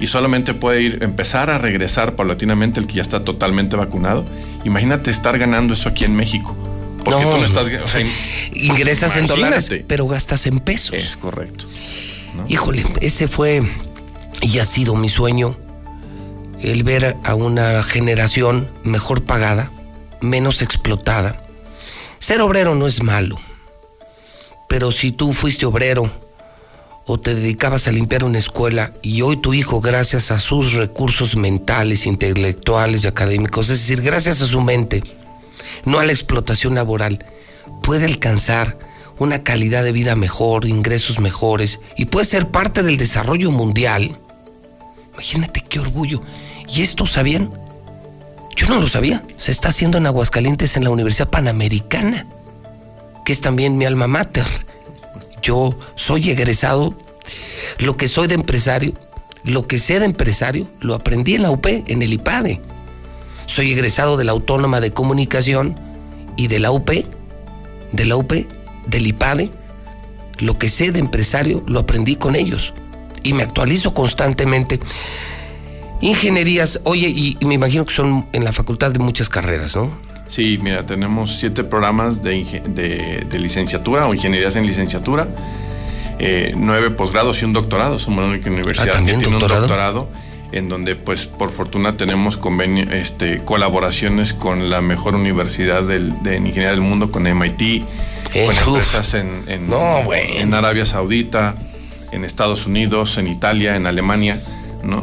y 0.00 0.08
solamente 0.08 0.52
puede 0.52 0.82
ir, 0.82 1.04
empezar 1.04 1.48
a 1.48 1.58
regresar 1.58 2.16
paulatinamente 2.16 2.80
el 2.80 2.88
que 2.88 2.94
ya 2.94 3.02
está 3.02 3.20
totalmente 3.20 3.76
vacunado. 3.76 4.24
Imagínate 4.64 5.12
estar 5.12 5.38
ganando 5.38 5.74
eso 5.74 5.90
aquí 5.90 6.04
en 6.04 6.16
México. 6.16 6.56
Porque 7.04 7.22
tú 7.22 7.38
no 7.38 7.44
estás. 7.44 7.70
ingresas 8.52 9.16
en 9.16 9.28
dólares, 9.28 9.70
pero 9.86 10.08
gastas 10.08 10.46
en 10.46 10.58
pesos. 10.58 10.92
Es 10.94 11.16
correcto. 11.16 11.66
Híjole, 12.48 12.84
ese 13.00 13.28
fue 13.28 13.62
y 14.42 14.58
ha 14.58 14.64
sido 14.64 14.96
mi 14.96 15.08
sueño 15.08 15.56
el 16.60 16.82
ver 16.82 17.14
a 17.22 17.36
una 17.36 17.84
generación 17.84 18.68
mejor 18.82 19.22
pagada, 19.22 19.70
menos 20.20 20.62
explotada. 20.62 21.44
Ser 22.18 22.40
obrero 22.40 22.74
no 22.74 22.88
es 22.88 23.04
malo, 23.04 23.38
pero 24.70 24.92
si 24.92 25.10
tú 25.10 25.32
fuiste 25.32 25.66
obrero 25.66 26.12
o 27.04 27.18
te 27.18 27.34
dedicabas 27.34 27.88
a 27.88 27.90
limpiar 27.90 28.22
una 28.22 28.38
escuela 28.38 28.92
y 29.02 29.20
hoy 29.22 29.36
tu 29.36 29.52
hijo, 29.52 29.80
gracias 29.80 30.30
a 30.30 30.38
sus 30.38 30.74
recursos 30.74 31.34
mentales, 31.34 32.06
intelectuales 32.06 33.02
y 33.02 33.08
académicos, 33.08 33.68
es 33.68 33.80
decir, 33.80 34.00
gracias 34.00 34.40
a 34.40 34.46
su 34.46 34.60
mente, 34.60 35.02
no 35.84 35.98
a 35.98 36.04
la 36.04 36.12
explotación 36.12 36.76
laboral, 36.76 37.26
puede 37.82 38.04
alcanzar 38.04 38.78
una 39.18 39.42
calidad 39.42 39.82
de 39.82 39.90
vida 39.90 40.14
mejor, 40.14 40.66
ingresos 40.66 41.18
mejores 41.18 41.80
y 41.96 42.04
puede 42.04 42.26
ser 42.26 42.46
parte 42.46 42.84
del 42.84 42.96
desarrollo 42.96 43.50
mundial. 43.50 44.20
Imagínate 45.14 45.64
qué 45.68 45.80
orgullo. 45.80 46.22
¿Y 46.68 46.82
esto 46.82 47.08
sabían? 47.08 47.50
Yo 48.54 48.68
no 48.68 48.80
lo 48.80 48.86
sabía. 48.86 49.24
Se 49.34 49.50
está 49.50 49.70
haciendo 49.70 49.98
en 49.98 50.06
Aguascalientes 50.06 50.76
en 50.76 50.84
la 50.84 50.90
Universidad 50.90 51.28
Panamericana, 51.28 52.28
es 53.30 53.40
también 53.40 53.78
mi 53.78 53.84
alma 53.84 54.06
mater 54.06 54.46
yo 55.42 55.76
soy 55.94 56.30
egresado, 56.30 56.94
lo 57.78 57.96
que 57.96 58.08
soy 58.08 58.28
de 58.28 58.34
empresario, 58.34 58.94
lo 59.44 59.66
que 59.66 59.78
sé 59.78 59.98
de 59.98 60.06
empresario, 60.06 60.68
lo 60.80 60.94
aprendí 60.94 61.34
en 61.34 61.42
la 61.42 61.50
UP, 61.50 61.66
en 61.66 62.02
el 62.02 62.12
IPADE. 62.12 62.60
Soy 63.46 63.72
egresado 63.72 64.16
de 64.16 64.24
la 64.24 64.32
Autónoma 64.32 64.80
de 64.80 64.92
Comunicación 64.92 65.78
y 66.36 66.46
de 66.48 66.58
la 66.58 66.70
UP, 66.70 66.90
de 67.92 68.04
la 68.04 68.16
UP, 68.16 68.32
del 68.86 69.06
IPADE. 69.06 69.50
Lo 70.38 70.58
que 70.58 70.68
sé 70.68 70.92
de 70.92 71.00
empresario 71.00 71.62
lo 71.66 71.80
aprendí 71.80 72.16
con 72.16 72.36
ellos 72.36 72.72
y 73.22 73.32
me 73.32 73.42
actualizo 73.42 73.92
constantemente. 73.92 74.80
Ingenierías, 76.00 76.80
oye, 76.84 77.08
y, 77.08 77.36
me 77.44 77.54
imagino 77.54 77.84
que 77.84 77.92
son 77.92 78.26
en 78.32 78.44
la 78.44 78.52
facultad 78.52 78.90
de 78.90 79.00
muchas 79.00 79.28
carreras, 79.28 79.76
¿no? 79.76 79.90
Sí, 80.30 80.60
mira, 80.62 80.86
tenemos 80.86 81.40
siete 81.40 81.64
programas 81.64 82.22
de, 82.22 83.26
licenciatura 83.32 84.06
o 84.06 84.14
ingenierías 84.14 84.54
en 84.54 84.64
licenciatura, 84.64 85.26
eh, 86.20 86.54
nueve 86.56 86.90
posgrados 86.90 87.42
y 87.42 87.46
un 87.46 87.52
doctorado. 87.52 87.98
Somos 87.98 88.22
la 88.22 88.30
única 88.30 88.48
universidad 88.48 88.94
ah, 88.94 89.04
que 89.04 89.14
tiene 89.14 89.26
un 89.26 89.40
doctorado. 89.40 90.08
en 90.52 90.68
donde 90.68 90.94
pues 90.94 91.26
por 91.26 91.50
fortuna 91.50 91.96
tenemos 91.96 92.36
convenio, 92.36 92.92
este, 92.92 93.40
colaboraciones 93.44 94.32
con 94.32 94.70
la 94.70 94.80
mejor 94.80 95.16
universidad 95.16 95.82
de 95.82 96.36
ingeniería 96.36 96.70
del 96.70 96.80
mundo, 96.80 97.10
con 97.10 97.24
MIT, 97.24 97.60
eh, 97.60 98.46
con 98.46 98.56
empresas 98.56 99.14
en, 99.14 99.42
en 99.48 100.54
Arabia 100.54 100.86
Saudita, 100.86 101.56
en 102.12 102.24
Estados 102.24 102.66
Unidos, 102.66 103.18
en 103.18 103.26
Italia, 103.26 103.74
en 103.74 103.84
Alemania 103.88 104.40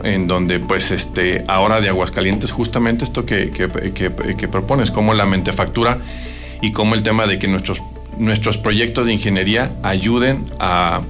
en 0.03 0.27
donde 0.27 0.59
pues 0.59 0.91
este, 0.91 1.43
ahora 1.47 1.81
de 1.81 1.89
Aguascalientes 1.89 2.51
justamente 2.51 3.03
esto 3.03 3.25
que, 3.25 3.51
que, 3.51 4.47
propones, 4.47 4.91
como 4.91 5.13
la 5.13 5.25
mentefactura 5.25 5.99
y 6.61 6.71
como 6.71 6.95
el 6.95 7.03
tema 7.03 7.27
de 7.27 7.39
que 7.39 7.47
nuestros, 7.47 7.81
nuestros 8.17 8.57
proyectos 8.57 9.05
de 9.05 9.13
ingeniería 9.13 9.71
ayuden 9.83 10.45
a, 10.59 11.01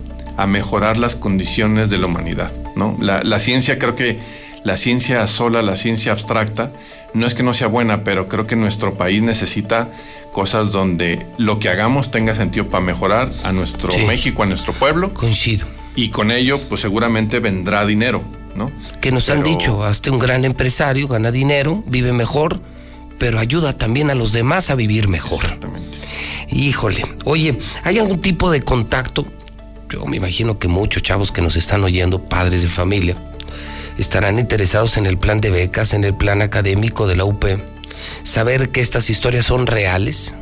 mejorar 0.48 0.98
las 0.98 1.16
condiciones 1.16 1.90
de 1.90 1.98
la 1.98 2.06
humanidad. 2.06 2.52
¿no? 2.76 2.96
La, 3.02 3.40
ciencia, 3.40 3.80
creo 3.80 3.96
que 3.96 4.20
la 4.64 4.78
ciencia 4.78 5.26
sola, 5.26 5.64
la 5.64 5.76
ciencia 5.76 6.12
abstracta, 6.12 6.72
no 7.16 7.26
es 7.26 7.34
que 7.34 7.42
no 7.42 7.56
sea 7.56 7.66
buena, 7.66 8.04
pero 8.04 8.28
creo 8.28 8.46
que 8.46 8.56
nuestro 8.56 8.94
país 8.94 9.24
necesita 9.24 9.90
cosas 10.34 10.72
donde 10.72 11.26
lo 11.40 11.60
que 11.60 11.70
hagamos 11.70 12.12
tenga 12.12 12.36
sentido 12.36 12.68
para 12.68 12.86
mejorar 12.86 13.32
a 13.44 13.52
nuestro 13.52 13.98
México, 14.06 14.44
a 14.44 14.46
nuestro 14.46 14.74
pueblo. 14.74 15.12
Coincido. 15.12 15.66
Y 15.96 16.10
con 16.10 16.30
ello, 16.30 16.62
pues 16.70 16.82
seguramente 16.82 17.40
vendrá 17.40 17.84
dinero. 17.88 18.22
Que 19.02 19.12
nos 19.12 19.30
han 19.30 19.44
dicho, 19.44 19.84
hasta 19.84 20.12
un 20.12 20.20
gran 20.20 20.46
empresario, 20.46 21.08
gana 21.08 21.32
dinero, 21.32 21.84
vive 21.88 22.12
mejor, 22.14 22.60
pero 23.18 23.40
ayuda 23.40 23.74
también 23.74 24.10
a 24.10 24.16
los 24.16 24.32
demás 24.34 24.70
a 24.70 24.76
vivir 24.76 25.08
mejor. 25.08 25.44
Exactamente. 25.44 26.00
Híjole, 26.50 27.04
oye, 27.26 27.58
¿hay 27.84 28.00
algún 28.00 28.22
tipo 28.22 28.52
de 28.52 28.62
contacto? 28.62 29.26
Yo 29.90 30.06
me 30.06 30.18
imagino 30.18 30.60
que 30.60 30.68
muchos 30.68 31.04
chavos 31.04 31.32
que 31.32 31.42
nos 31.42 31.56
están 31.56 31.84
oyendo, 31.84 32.20
padres 32.20 32.62
de 32.62 32.68
familia, 32.68 33.16
estarán 33.98 34.40
interesados 34.40 34.98
en 34.98 35.06
el 35.06 35.18
plan 35.18 35.42
de 35.42 35.50
becas, 35.50 35.94
en 35.94 36.04
el 36.04 36.14
plan 36.14 36.42
académico 36.42 37.08
de 37.08 37.16
la 37.16 37.26
UP, 37.26 37.46
saber 38.24 38.70
que 38.70 38.82
estas 38.82 39.10
historias 39.10 39.46
son 39.46 39.68
reales 39.68 40.36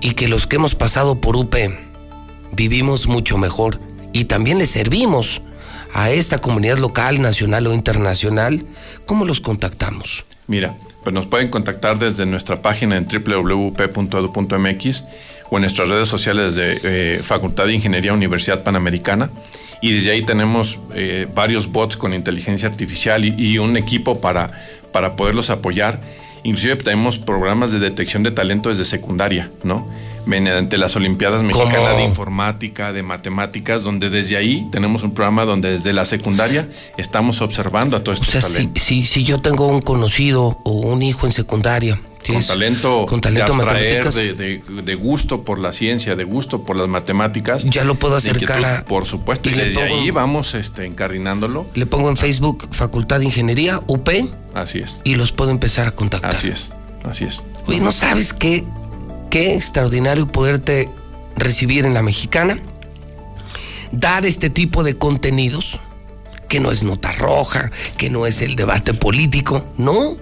y 0.00 0.12
que 0.12 0.28
los 0.28 0.46
que 0.46 0.56
hemos 0.56 0.74
pasado 0.74 1.20
por 1.20 1.36
UP 1.36 1.54
vivimos 2.52 3.06
mucho 3.06 3.38
mejor 3.38 3.80
y 4.12 4.24
también 4.24 4.58
les 4.58 4.70
servimos 4.70 5.42
a 5.96 6.10
esta 6.10 6.38
comunidad 6.42 6.76
local, 6.76 7.22
nacional 7.22 7.66
o 7.66 7.72
internacional, 7.72 8.66
¿cómo 9.06 9.24
los 9.24 9.40
contactamos? 9.40 10.26
Mira, 10.46 10.74
pues 11.02 11.14
nos 11.14 11.24
pueden 11.24 11.48
contactar 11.48 11.98
desde 11.98 12.26
nuestra 12.26 12.60
página 12.60 12.98
en 12.98 13.06
www.edu.mx 13.08 13.74
o 15.48 15.56
en 15.56 15.60
nuestras 15.62 15.88
redes 15.88 16.06
sociales 16.06 16.54
de 16.54 16.80
eh, 16.82 17.20
Facultad 17.22 17.64
de 17.64 17.72
Ingeniería 17.72 18.12
Universidad 18.12 18.62
Panamericana. 18.62 19.30
Y 19.80 19.94
desde 19.94 20.10
ahí 20.10 20.20
tenemos 20.20 20.78
eh, 20.94 21.26
varios 21.34 21.72
bots 21.72 21.96
con 21.96 22.12
inteligencia 22.12 22.68
artificial 22.68 23.24
y, 23.24 23.34
y 23.38 23.56
un 23.56 23.78
equipo 23.78 24.20
para, 24.20 24.50
para 24.92 25.16
poderlos 25.16 25.48
apoyar. 25.48 26.02
Inclusive 26.44 26.76
tenemos 26.76 27.18
programas 27.18 27.72
de 27.72 27.78
detección 27.78 28.22
de 28.22 28.32
talento 28.32 28.68
desde 28.68 28.84
secundaria, 28.84 29.50
¿no? 29.64 29.90
Mediante 30.26 30.76
las 30.78 30.94
Olimpiadas 30.96 31.42
Mexicanas 31.42 31.96
de 31.96 32.04
Informática, 32.04 32.92
de 32.92 33.02
Matemáticas, 33.02 33.82
donde 33.82 34.10
desde 34.10 34.36
ahí 34.36 34.66
tenemos 34.70 35.02
un 35.02 35.12
programa 35.14 35.44
donde 35.44 35.70
desde 35.70 35.92
la 35.92 36.04
secundaria 36.04 36.68
estamos 36.96 37.40
observando 37.40 37.96
a 37.96 38.04
todos 38.04 38.20
estos 38.20 38.28
O 38.34 38.40
sea, 38.40 38.42
si, 38.48 38.54
talentos. 38.54 38.82
si, 38.82 39.04
si 39.04 39.24
yo 39.24 39.40
tengo 39.40 39.66
un 39.68 39.80
conocido 39.80 40.58
o 40.64 40.70
un 40.72 41.02
hijo 41.02 41.26
en 41.26 41.32
secundaria. 41.32 42.00
Con 42.26 42.44
talento, 42.44 43.06
con 43.06 43.20
talento 43.20 43.52
de 43.52 43.62
abstraer, 43.62 44.12
de, 44.12 44.34
de- 44.34 44.82
de 44.82 44.94
gusto 44.96 45.44
por 45.44 45.60
la 45.60 45.70
ciencia, 45.70 46.16
de 46.16 46.24
gusto 46.24 46.64
por 46.64 46.74
las 46.74 46.88
matemáticas. 46.88 47.62
Ya 47.66 47.84
lo 47.84 47.94
puedo 47.94 48.16
acercar 48.16 48.64
a- 48.64 48.84
Por 48.84 49.06
supuesto, 49.06 49.48
y, 49.48 49.52
y 49.52 49.54
le 49.54 49.64
desde 49.66 49.78
pongo- 49.86 50.00
ahí 50.02 50.10
vamos 50.10 50.54
este, 50.54 50.86
encardinándolo. 50.86 51.68
Le 51.74 51.86
pongo 51.86 52.08
en 52.08 52.16
Facebook 52.16 52.66
Facultad 52.72 53.20
de 53.20 53.26
Ingeniería, 53.26 53.80
UP, 53.86 54.08
Así 54.54 54.80
es, 54.80 55.00
y 55.04 55.14
los 55.14 55.30
puedo 55.30 55.52
empezar 55.52 55.86
a 55.86 55.92
contactar. 55.92 56.34
así 56.34 56.48
es, 56.48 56.72
así 57.04 57.22
es. 57.26 57.42
Oye, 57.68 57.78
¿no 57.78 57.92
sabes 57.92 58.32
qué, 58.32 58.64
qué 59.36 59.52
extraordinario 59.54 60.26
poderte 60.26 60.88
recibir 61.36 61.84
en 61.84 61.92
la 61.92 62.00
mexicana? 62.00 62.58
Dar 63.92 64.24
este 64.24 64.48
tipo 64.48 64.82
de 64.82 64.96
contenidos, 64.96 65.78
que 66.48 66.58
no 66.58 66.70
es 66.70 66.82
nota 66.82 67.12
roja, 67.12 67.70
que 67.98 68.08
no 68.08 68.24
es 68.24 68.40
el 68.40 68.56
debate 68.56 68.94
político, 68.94 69.62
no. 69.76 70.16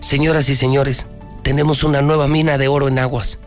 Señoras 0.00 0.48
y 0.48 0.56
señores, 0.56 1.08
tenemos 1.42 1.84
una 1.84 2.00
nueva 2.00 2.26
mina 2.26 2.56
de 2.56 2.68
oro 2.68 2.88
en 2.88 2.98
aguas. 2.98 3.38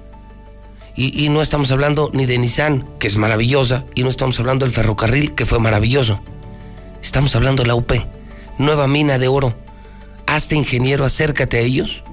Y, 0.95 1.29
no 1.29 1.41
estamos 1.41 1.71
hablando 1.71 2.11
ni 2.13 2.27
de 2.27 2.37
Nissan, 2.37 2.85
que 2.99 3.07
es 3.07 3.17
maravillosa, 3.17 3.85
y 3.95 4.03
no 4.03 4.09
estamos 4.09 4.39
hablando 4.39 4.67
del 4.67 4.73
ferrocarril, 4.73 5.33
que 5.33 5.47
fue 5.47 5.57
maravilloso. 5.57 6.19
Estamos 7.01 7.35
hablando 7.35 7.63
de 7.63 7.69
la 7.69 7.75
UP, 7.75 7.91
nueva 8.59 8.87
mina 8.87 9.17
de 9.17 9.29
oro. 9.29 9.55
Hazte 10.27 10.55
ingeniero, 10.55 11.05
acércate 11.05 11.57
a 11.57 11.61
ellos 11.61 12.03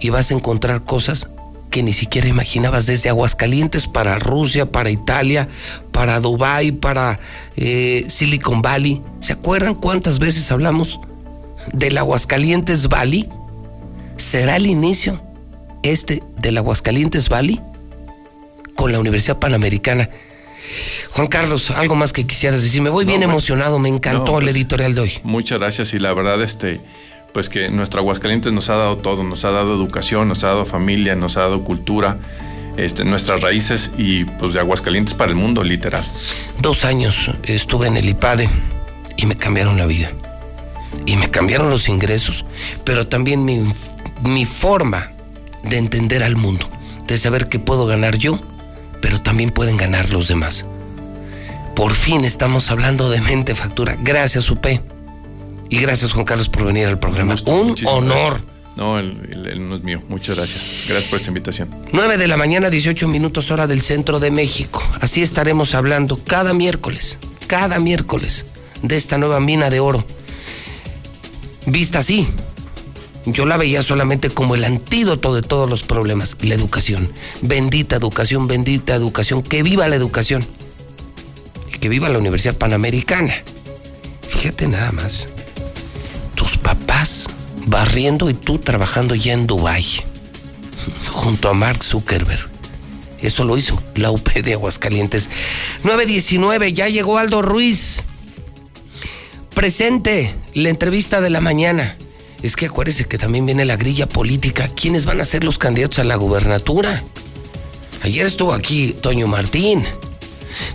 y 0.00 0.10
vas 0.10 0.30
a 0.30 0.34
encontrar 0.34 0.84
cosas 0.84 1.28
que 1.70 1.82
ni 1.82 1.92
siquiera 1.92 2.28
imaginabas 2.28 2.86
desde 2.86 3.08
Aguascalientes 3.10 3.86
para 3.86 4.18
Rusia, 4.18 4.70
para 4.72 4.90
Italia, 4.90 5.48
para 5.92 6.18
Dubai, 6.20 6.72
para 6.72 7.20
eh, 7.56 8.04
Silicon 8.08 8.60
Valley. 8.60 9.02
¿Se 9.20 9.32
acuerdan 9.32 9.74
cuántas 9.74 10.18
veces 10.18 10.50
hablamos 10.50 10.98
del 11.72 11.96
Aguascalientes 11.96 12.88
Valley? 12.88 13.28
¿Será 14.16 14.56
el 14.56 14.66
inicio 14.66 15.22
este 15.82 16.22
del 16.38 16.58
Aguascalientes 16.58 17.28
Valley 17.28 17.60
con 18.74 18.90
la 18.90 18.98
Universidad 18.98 19.38
Panamericana? 19.38 20.10
Juan 21.12 21.28
Carlos, 21.28 21.70
algo 21.70 21.94
más 21.94 22.12
que 22.12 22.26
quisieras 22.26 22.62
decir. 22.62 22.82
Me 22.82 22.90
voy 22.90 23.04
bien 23.04 23.20
bueno. 23.20 23.32
emocionado, 23.32 23.78
me 23.78 23.88
encantó 23.88 24.32
No, 24.32 24.38
el 24.38 24.44
pues, 24.44 24.56
editorial 24.56 24.94
de 24.94 25.00
hoy. 25.02 25.12
Muchas 25.22 25.58
gracias 25.58 25.94
y 25.94 25.98
la 25.98 26.12
verdad, 26.14 26.42
este, 26.42 26.80
pues 27.32 27.48
que 27.48 27.70
nuestro 27.70 28.00
Aguascalientes 28.00 28.52
nos 28.52 28.70
ha 28.70 28.76
dado 28.76 28.98
todo, 28.98 29.22
nos 29.22 29.44
ha 29.44 29.50
dado 29.50 29.74
educación, 29.74 30.28
nos 30.28 30.44
ha 30.44 30.48
dado 30.48 30.64
familia, 30.64 31.16
nos 31.16 31.36
ha 31.36 31.40
dado 31.40 31.62
cultura, 31.62 32.18
este, 32.76 33.04
nuestras 33.04 33.40
raíces 33.40 33.92
y 33.96 34.24
pues 34.24 34.52
de 34.52 34.60
Aguascalientes 34.60 35.14
para 35.14 35.30
el 35.30 35.36
mundo, 35.36 35.62
literal. 35.62 36.04
Dos 36.60 36.84
años 36.84 37.30
estuve 37.44 37.86
en 37.86 37.96
el 37.96 38.08
IPADE 38.08 38.48
y 39.16 39.26
me 39.26 39.36
cambiaron 39.36 39.76
la 39.76 39.86
vida. 39.86 40.10
Y 41.06 41.16
me 41.16 41.30
cambiaron 41.30 41.70
los 41.70 41.88
ingresos, 41.88 42.44
pero 42.84 43.06
también 43.06 43.44
mi, 43.44 43.62
mi 44.22 44.44
forma 44.44 45.12
de 45.62 45.78
entender 45.78 46.22
al 46.22 46.36
mundo, 46.36 46.68
de 47.06 47.16
saber 47.16 47.48
que 47.48 47.58
puedo 47.58 47.86
ganar 47.86 48.16
yo, 48.16 48.40
pero 49.00 49.20
también 49.20 49.50
pueden 49.50 49.76
ganar 49.76 50.10
los 50.10 50.28
demás. 50.28 50.66
Por 51.76 51.92
fin 51.92 52.24
estamos 52.24 52.70
hablando 52.70 53.08
de 53.08 53.20
mente 53.20 53.54
factura. 53.54 53.96
Gracias, 54.00 54.50
UP. 54.50 54.66
Y 55.70 55.78
gracias, 55.78 56.12
Juan 56.12 56.24
Carlos, 56.24 56.48
por 56.48 56.64
venir 56.64 56.86
al 56.86 56.98
programa. 56.98 57.34
Un 57.46 57.74
honor. 57.86 58.32
gracias. 58.32 58.44
No, 58.76 58.98
el, 58.98 59.28
el- 59.32 59.46
el 59.46 59.68
no 59.68 59.76
es 59.76 59.82
mío. 59.82 60.02
Muchas 60.08 60.36
gracias. 60.36 60.84
Gracias 60.88 61.10
por 61.10 61.18
esta 61.18 61.30
invitación. 61.30 61.68
9 61.92 62.16
de 62.18 62.28
la 62.28 62.36
mañana, 62.36 62.70
18 62.70 63.08
minutos 63.08 63.50
hora 63.50 63.66
del 63.66 63.82
centro 63.82 64.20
de 64.20 64.30
México. 64.30 64.82
Así 65.00 65.22
estaremos 65.22 65.74
hablando 65.74 66.16
cada 66.16 66.54
miércoles, 66.54 67.18
cada 67.46 67.78
miércoles, 67.78 68.46
de 68.82 68.96
esta 68.96 69.18
nueva 69.18 69.38
mina 69.40 69.70
de 69.70 69.80
oro. 69.80 70.04
Vista 71.66 71.98
así, 71.98 72.26
yo 73.26 73.44
la 73.44 73.56
veía 73.56 73.82
solamente 73.82 74.30
como 74.30 74.54
el 74.54 74.64
antídoto 74.64 75.34
de 75.34 75.42
todos 75.42 75.68
los 75.68 75.82
problemas, 75.82 76.36
la 76.40 76.54
educación. 76.54 77.12
Bendita 77.42 77.96
educación, 77.96 78.46
bendita 78.48 78.94
educación, 78.94 79.42
que 79.42 79.62
viva 79.62 79.86
la 79.88 79.96
educación. 79.96 80.44
Y 81.74 81.78
que 81.78 81.88
viva 81.88 82.08
la 82.08 82.18
Universidad 82.18 82.56
Panamericana. 82.56 83.34
Fíjate 84.28 84.68
nada 84.68 84.90
más, 84.92 85.28
barriendo 87.66 88.30
y 88.30 88.34
tú 88.34 88.58
trabajando 88.58 89.14
ya 89.14 89.32
en 89.32 89.46
Dubái 89.46 89.84
junto 91.06 91.48
a 91.48 91.54
Mark 91.54 91.84
Zuckerberg. 91.84 92.48
Eso 93.20 93.44
lo 93.44 93.56
hizo 93.58 93.78
la 93.96 94.10
UP 94.10 94.32
de 94.32 94.54
Aguascalientes. 94.54 95.28
919, 95.84 96.72
ya 96.72 96.88
llegó 96.88 97.18
Aldo 97.18 97.42
Ruiz. 97.42 98.02
Presente 99.54 100.34
la 100.54 100.70
entrevista 100.70 101.20
de 101.20 101.30
la 101.30 101.40
mañana. 101.40 101.96
Es 102.42 102.56
que 102.56 102.66
acuérdese 102.66 103.04
que 103.04 103.18
también 103.18 103.44
viene 103.44 103.66
la 103.66 103.76
grilla 103.76 104.08
política. 104.08 104.68
¿Quiénes 104.68 105.04
van 105.04 105.20
a 105.20 105.26
ser 105.26 105.44
los 105.44 105.58
candidatos 105.58 105.98
a 105.98 106.04
la 106.04 106.16
gubernatura? 106.16 107.02
Ayer 108.02 108.24
estuvo 108.24 108.54
aquí 108.54 108.94
Toño 109.02 109.26
Martín. 109.26 109.84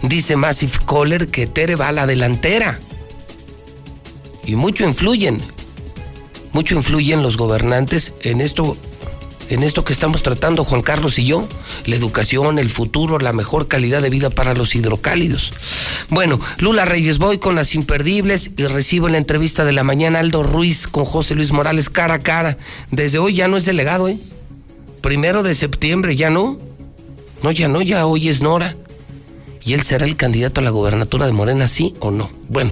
Dice 0.04 0.36
Massive 0.36 0.74
Caller 0.88 1.28
que 1.30 1.48
Tere 1.48 1.76
va 1.76 1.88
a 1.88 1.92
la 1.92 2.06
delantera. 2.06 2.80
Y 4.46 4.56
mucho 4.56 4.84
influyen. 4.84 5.42
Mucho 6.56 6.76
influyen 6.76 7.22
los 7.22 7.36
gobernantes 7.36 8.14
en 8.22 8.40
esto 8.40 8.78
en 9.50 9.62
esto 9.62 9.84
que 9.84 9.92
estamos 9.92 10.24
tratando 10.24 10.64
Juan 10.64 10.82
Carlos 10.82 11.20
y 11.20 11.26
yo, 11.26 11.46
la 11.86 11.98
educación, 11.98 12.60
el 12.60 12.70
futuro, 12.70 13.20
la 13.20 13.34
mejor 13.34 13.68
calidad 13.68 14.02
de 14.02 14.10
vida 14.10 14.30
para 14.30 14.54
los 14.54 14.74
hidrocálidos. 14.74 15.52
Bueno, 16.08 16.40
Lula 16.60 16.86
Reyes, 16.86 17.18
voy 17.18 17.40
con 17.40 17.56
las 17.56 17.76
imperdibles 17.76 18.52
y 18.56 18.68
recibo 18.68 19.08
en 19.08 19.12
la 19.12 19.18
entrevista 19.18 19.66
de 19.66 19.74
la 19.74 19.84
mañana 19.84 20.20
Aldo 20.20 20.44
Ruiz 20.44 20.88
con 20.88 21.04
José 21.04 21.36
Luis 21.36 21.52
Morales 21.52 21.90
cara 21.90 22.14
a 22.14 22.20
cara. 22.20 22.56
Desde 22.90 23.20
hoy 23.20 23.34
ya 23.34 23.50
no 23.50 23.58
es 23.58 23.66
delegado, 23.66 24.08
¿eh? 24.08 24.18
Primero 25.02 25.44
de 25.44 25.56
septiembre, 25.56 26.16
ya 26.16 26.30
no. 26.30 26.58
No, 27.44 27.52
ya 27.52 27.68
no, 27.68 27.82
ya 27.82 28.06
hoy 28.06 28.30
es 28.30 28.40
Nora. 28.40 28.78
¿Y 29.66 29.74
él 29.74 29.82
será 29.82 30.06
el 30.06 30.16
candidato 30.16 30.62
a 30.62 30.64
la 30.64 30.70
gobernatura 30.70 31.26
de 31.26 31.32
Morena, 31.32 31.68
sí 31.68 31.96
o 32.00 32.12
no? 32.12 32.30
Bueno, 32.50 32.72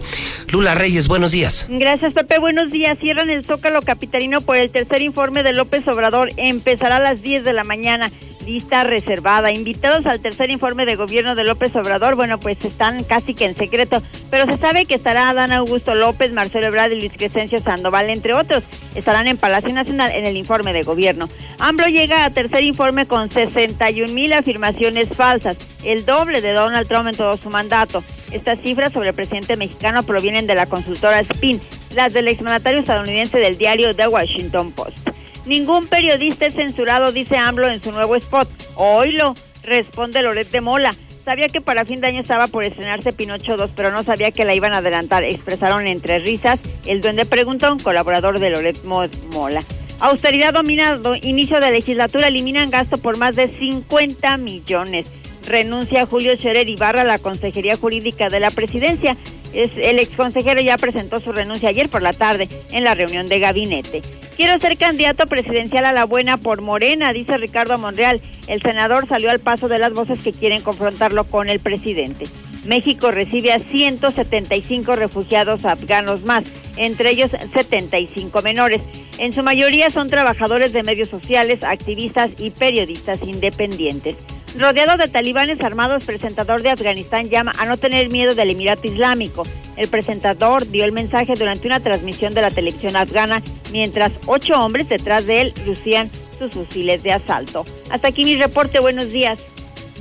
Lula 0.49 0.75
Reyes, 0.75 1.07
buenos 1.07 1.31
días. 1.31 1.65
Gracias, 1.67 2.13
Pepe. 2.13 2.37
Buenos 2.37 2.71
días. 2.71 2.99
Cierran 2.99 3.31
el 3.31 3.43
Zócalo 3.43 3.81
Capitalino 3.81 4.41
por 4.41 4.57
el 4.57 4.71
tercer 4.71 5.01
informe 5.01 5.41
de 5.41 5.53
López 5.53 5.87
Obrador. 5.87 6.29
Empezará 6.37 6.97
a 6.97 6.99
las 6.99 7.23
10 7.23 7.43
de 7.43 7.53
la 7.53 7.63
mañana. 7.63 8.11
Lista 8.45 8.83
reservada. 8.83 9.51
Invitados 9.51 10.05
al 10.05 10.19
tercer 10.19 10.51
informe 10.51 10.85
de 10.85 10.95
gobierno 10.95 11.35
de 11.35 11.43
López 11.43 11.75
Obrador, 11.75 12.15
bueno, 12.15 12.39
pues 12.39 12.63
están 12.65 13.03
casi 13.03 13.33
que 13.33 13.45
en 13.45 13.55
secreto, 13.55 14.01
pero 14.29 14.45
se 14.45 14.57
sabe 14.57 14.85
que 14.85 14.95
estará 14.95 15.29
Adán 15.29 15.51
Augusto 15.51 15.95
López, 15.95 16.33
Marcelo 16.33 16.67
Ebrard 16.67 16.91
y 16.91 16.99
Luis 16.99 17.13
Crescencio 17.15 17.59
Sandoval, 17.59 18.09
entre 18.09 18.33
otros. 18.33 18.63
Estarán 18.95 19.27
en 19.27 19.37
Palacio 19.37 19.73
Nacional 19.73 20.11
en 20.11 20.25
el 20.25 20.37
informe 20.37 20.73
de 20.73 20.83
gobierno. 20.83 21.29
AMLO 21.59 21.87
llega 21.87 22.25
a 22.25 22.29
tercer 22.29 22.63
informe 22.63 23.05
con 23.05 23.31
61 23.31 24.11
mil 24.13 24.33
afirmaciones 24.33 25.09
falsas, 25.09 25.57
el 25.83 26.05
doble 26.05 26.41
de 26.41 26.53
Donald 26.53 26.87
Trump 26.87 27.07
en 27.07 27.15
todo 27.15 27.37
su 27.37 27.49
mandato. 27.49 28.03
Estas 28.31 28.59
cifras 28.59 28.93
sobre 28.93 29.09
el 29.09 29.15
presidente 29.15 29.55
mexicano 29.55 30.03
provienen 30.03 30.47
de 30.47 30.55
la 30.55 30.65
consultora 30.65 31.19
Spin, 31.21 31.61
las 31.95 32.13
del 32.13 32.27
exmandatario 32.27 32.79
estadounidense 32.79 33.39
del 33.39 33.57
diario 33.57 33.95
The 33.95 34.07
Washington 34.07 34.71
Post. 34.71 35.22
Ningún 35.45 35.87
periodista 35.87 36.45
es 36.45 36.53
censurado, 36.53 37.11
dice 37.11 37.37
AMLO 37.37 37.67
en 37.69 37.83
su 37.83 37.91
nuevo 37.91 38.15
spot. 38.15 38.47
Oílo, 38.75 39.35
responde 39.63 40.21
Loret 40.21 40.47
de 40.49 40.61
Mola. 40.61 40.95
Sabía 41.23 41.47
que 41.47 41.61
para 41.61 41.85
fin 41.85 42.01
de 42.01 42.07
año 42.07 42.21
estaba 42.21 42.47
por 42.47 42.63
estrenarse 42.65 43.13
Pinocho 43.13 43.55
2, 43.55 43.71
pero 43.75 43.91
no 43.91 44.03
sabía 44.03 44.31
que 44.31 44.43
la 44.45 44.55
iban 44.55 44.73
a 44.73 44.77
adelantar. 44.77 45.23
Expresaron 45.23 45.87
entre 45.87 46.19
risas 46.19 46.59
el 46.85 47.01
duende 47.01 47.25
preguntón, 47.25 47.79
colaborador 47.79 48.39
de 48.39 48.49
Loret 48.49 48.83
Mo- 48.83 49.03
Mola. 49.31 49.63
Austeridad 49.99 50.53
dominado, 50.53 51.15
inicio 51.15 51.59
de 51.61 51.71
legislatura, 51.71 52.27
eliminan 52.27 52.69
gasto 52.69 52.97
por 52.97 53.17
más 53.17 53.35
de 53.37 53.47
50 53.47 54.35
millones. 54.37 55.07
Renuncia 55.47 56.05
Julio 56.05 56.35
Scherer 56.37 56.67
Ibarra 56.67 57.01
a 57.01 57.05
la 57.05 57.19
Consejería 57.19 57.77
Jurídica 57.77 58.27
de 58.27 58.39
la 58.41 58.49
Presidencia. 58.49 59.15
El 59.53 59.99
exconsejero 59.99 60.61
ya 60.61 60.77
presentó 60.77 61.19
su 61.19 61.31
renuncia 61.31 61.69
ayer 61.69 61.89
por 61.89 62.01
la 62.01 62.13
tarde 62.13 62.49
en 62.71 62.83
la 62.83 62.95
reunión 62.95 63.27
de 63.27 63.39
gabinete. 63.39 64.01
Quiero 64.35 64.59
ser 64.59 64.77
candidato 64.77 65.27
presidencial 65.27 65.85
a 65.85 65.93
la 65.93 66.05
buena 66.05 66.37
por 66.37 66.61
Morena, 66.61 67.13
dice 67.13 67.37
Ricardo 67.37 67.77
Monreal. 67.77 68.19
El 68.47 68.61
senador 68.61 69.07
salió 69.07 69.29
al 69.29 69.39
paso 69.39 69.67
de 69.67 69.77
las 69.77 69.93
voces 69.93 70.19
que 70.19 70.33
quieren 70.33 70.61
confrontarlo 70.61 71.25
con 71.25 71.49
el 71.49 71.59
presidente. 71.59 72.25
México 72.67 73.11
recibe 73.11 73.51
a 73.51 73.59
175 73.59 74.95
refugiados 74.95 75.65
afganos 75.65 76.23
más, 76.23 76.43
entre 76.77 77.11
ellos 77.11 77.31
75 77.53 78.41
menores. 78.41 78.81
En 79.17 79.33
su 79.33 79.43
mayoría 79.43 79.89
son 79.89 80.09
trabajadores 80.09 80.73
de 80.73 80.83
medios 80.83 81.09
sociales, 81.09 81.63
activistas 81.63 82.31
y 82.37 82.49
periodistas 82.51 83.21
independientes. 83.23 84.15
Rodeado 84.57 84.97
de 84.97 85.07
talibanes 85.07 85.59
armados, 85.61 86.05
presentador 86.05 86.61
de 86.61 86.69
Afganistán 86.69 87.29
llama 87.29 87.53
a 87.57 87.65
no 87.65 87.77
tener 87.77 88.11
miedo 88.11 88.35
del 88.35 88.51
Emirato 88.51 88.87
Islámico. 88.87 89.43
El 89.77 89.87
presentador 89.87 90.69
dio 90.69 90.85
el 90.85 90.91
mensaje 90.91 91.33
durante 91.33 91.67
una 91.67 91.79
transmisión 91.79 92.35
de 92.35 92.41
la 92.41 92.51
televisión 92.51 92.95
afgana, 92.95 93.41
mientras 93.71 94.11
ocho 94.27 94.59
hombres 94.59 94.87
detrás 94.89 95.25
de 95.25 95.41
él 95.41 95.53
lucían 95.65 96.11
sus 96.37 96.51
fusiles 96.51 97.01
de 97.01 97.13
asalto. 97.13 97.65
Hasta 97.89 98.09
aquí 98.09 98.25
mi 98.25 98.35
reporte, 98.35 98.79
buenos 98.79 99.11
días. 99.11 99.43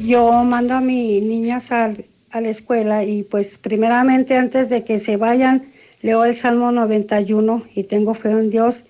Yo 0.01 0.30
mando 0.44 0.74
a 0.74 0.80
mis 0.80 1.22
niñas 1.22 1.72
a, 1.72 1.94
a 2.33 2.41
la 2.41 2.49
escuela 2.49 3.05
y 3.05 3.23
pues 3.23 3.59
primeramente 3.59 4.37
antes 4.37 4.69
de 4.69 4.85
que 4.85 4.99
se 4.99 5.17
vayan, 5.17 5.73
leo 6.01 6.25
el 6.25 6.37
Salmo 6.37 6.73
91 6.73 7.67
y 7.75 7.85
tengo 7.85 8.15
fe 8.15 8.31
en 8.31 8.51
Dios 8.51 8.83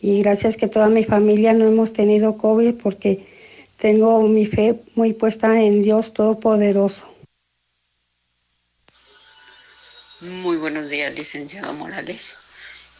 y 0.00 0.22
gracias 0.22 0.56
que 0.56 0.68
toda 0.68 0.88
mi 0.88 1.04
familia 1.04 1.52
no 1.54 1.66
hemos 1.66 1.92
tenido 1.92 2.36
COVID 2.36 2.74
porque 2.74 3.26
tengo 3.78 4.22
mi 4.22 4.46
fe 4.46 4.80
muy 4.94 5.12
puesta 5.14 5.60
en 5.60 5.82
Dios 5.82 6.12
Todopoderoso. 6.12 7.02
Muy 10.20 10.56
buenos 10.56 10.88
días, 10.88 11.14
licenciado 11.14 11.72
Morales. 11.74 12.38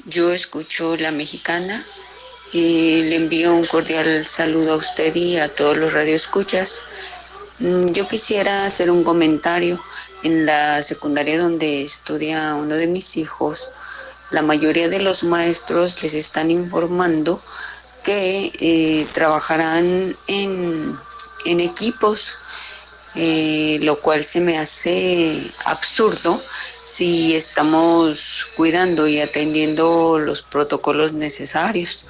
Yo 0.07 0.33
escucho 0.33 0.97
La 0.97 1.13
Mexicana 1.13 1.83
y 2.53 3.03
le 3.03 3.17
envío 3.17 3.55
un 3.55 3.65
cordial 3.65 4.25
saludo 4.25 4.75
a 4.75 4.77
usted 4.77 5.15
y 5.15 5.39
a 5.39 5.49
todos 5.49 5.77
los 5.77 5.93
radioescuchas. 5.93 6.83
Mm, 7.59 7.93
Yo 7.93 8.07
quisiera 8.09 8.67
hacer 8.67 8.91
un 8.91 9.05
comentario. 9.05 9.79
En 10.23 10.47
la 10.47 10.83
secundaria 10.83 11.39
donde 11.41 11.83
estudia 11.83 12.55
uno 12.57 12.75
de 12.75 12.87
mis 12.89 13.17
hijos, 13.17 13.71
la 14.31 14.43
mayoría 14.43 14.89
de 14.89 15.01
los 15.01 15.23
maestros 15.23 16.03
les 16.03 16.15
están 16.15 16.51
informando 16.51 17.41
que 18.03 18.51
eh, 18.59 19.07
trabajarán 19.13 20.17
en, 20.27 20.97
en 21.45 21.61
equipos, 21.61 22.35
eh, 23.15 23.79
lo 23.83 24.01
cual 24.01 24.25
se 24.25 24.41
me 24.41 24.59
hace 24.59 25.41
absurdo 25.65 26.41
si 26.83 27.37
estamos 27.37 28.47
cuidando 28.57 29.07
y 29.07 29.21
atendiendo 29.21 30.19
los 30.19 30.43
protocolos 30.43 31.13
necesarios. 31.13 32.07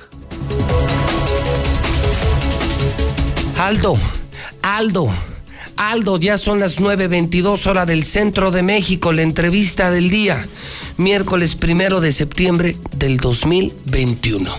Aldo, 3.59 3.99
Aldo, 4.63 5.13
Aldo, 5.77 6.19
ya 6.19 6.39
son 6.39 6.59
las 6.59 6.79
9.22 6.79 7.67
horas 7.67 7.87
del 7.87 8.05
centro 8.05 8.51
de 8.51 8.63
México, 8.63 9.13
la 9.13 9.23
entrevista 9.23 9.91
del 9.91 10.09
día, 10.09 10.47
miércoles 10.97 11.55
primero 11.55 12.01
de 12.01 12.13
septiembre 12.13 12.77
del 12.97 13.19
2021. 13.19 14.57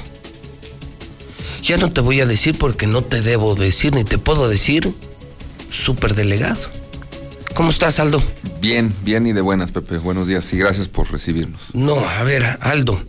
Ya 1.63 1.77
no 1.77 1.91
te 1.91 2.01
voy 2.01 2.21
a 2.21 2.25
decir 2.25 2.57
porque 2.57 2.85
no 2.85 3.03
te 3.03 3.21
debo 3.21 3.55
decir 3.55 3.95
ni 3.95 4.03
te 4.03 4.19
puedo 4.19 4.47
decir, 4.47 4.93
superdelegado. 5.71 6.61
¿Cómo 7.55 7.71
estás, 7.71 7.99
Aldo? 7.99 8.21
Bien, 8.61 8.93
bien 9.03 9.25
y 9.25 9.33
de 9.33 9.41
buenas, 9.41 9.71
Pepe. 9.71 9.97
Buenos 9.97 10.27
días 10.27 10.53
y 10.53 10.57
gracias 10.57 10.87
por 10.87 11.11
recibirnos. 11.11 11.73
No, 11.73 11.97
a 11.97 12.21
ver, 12.23 12.59
Aldo, 12.61 13.01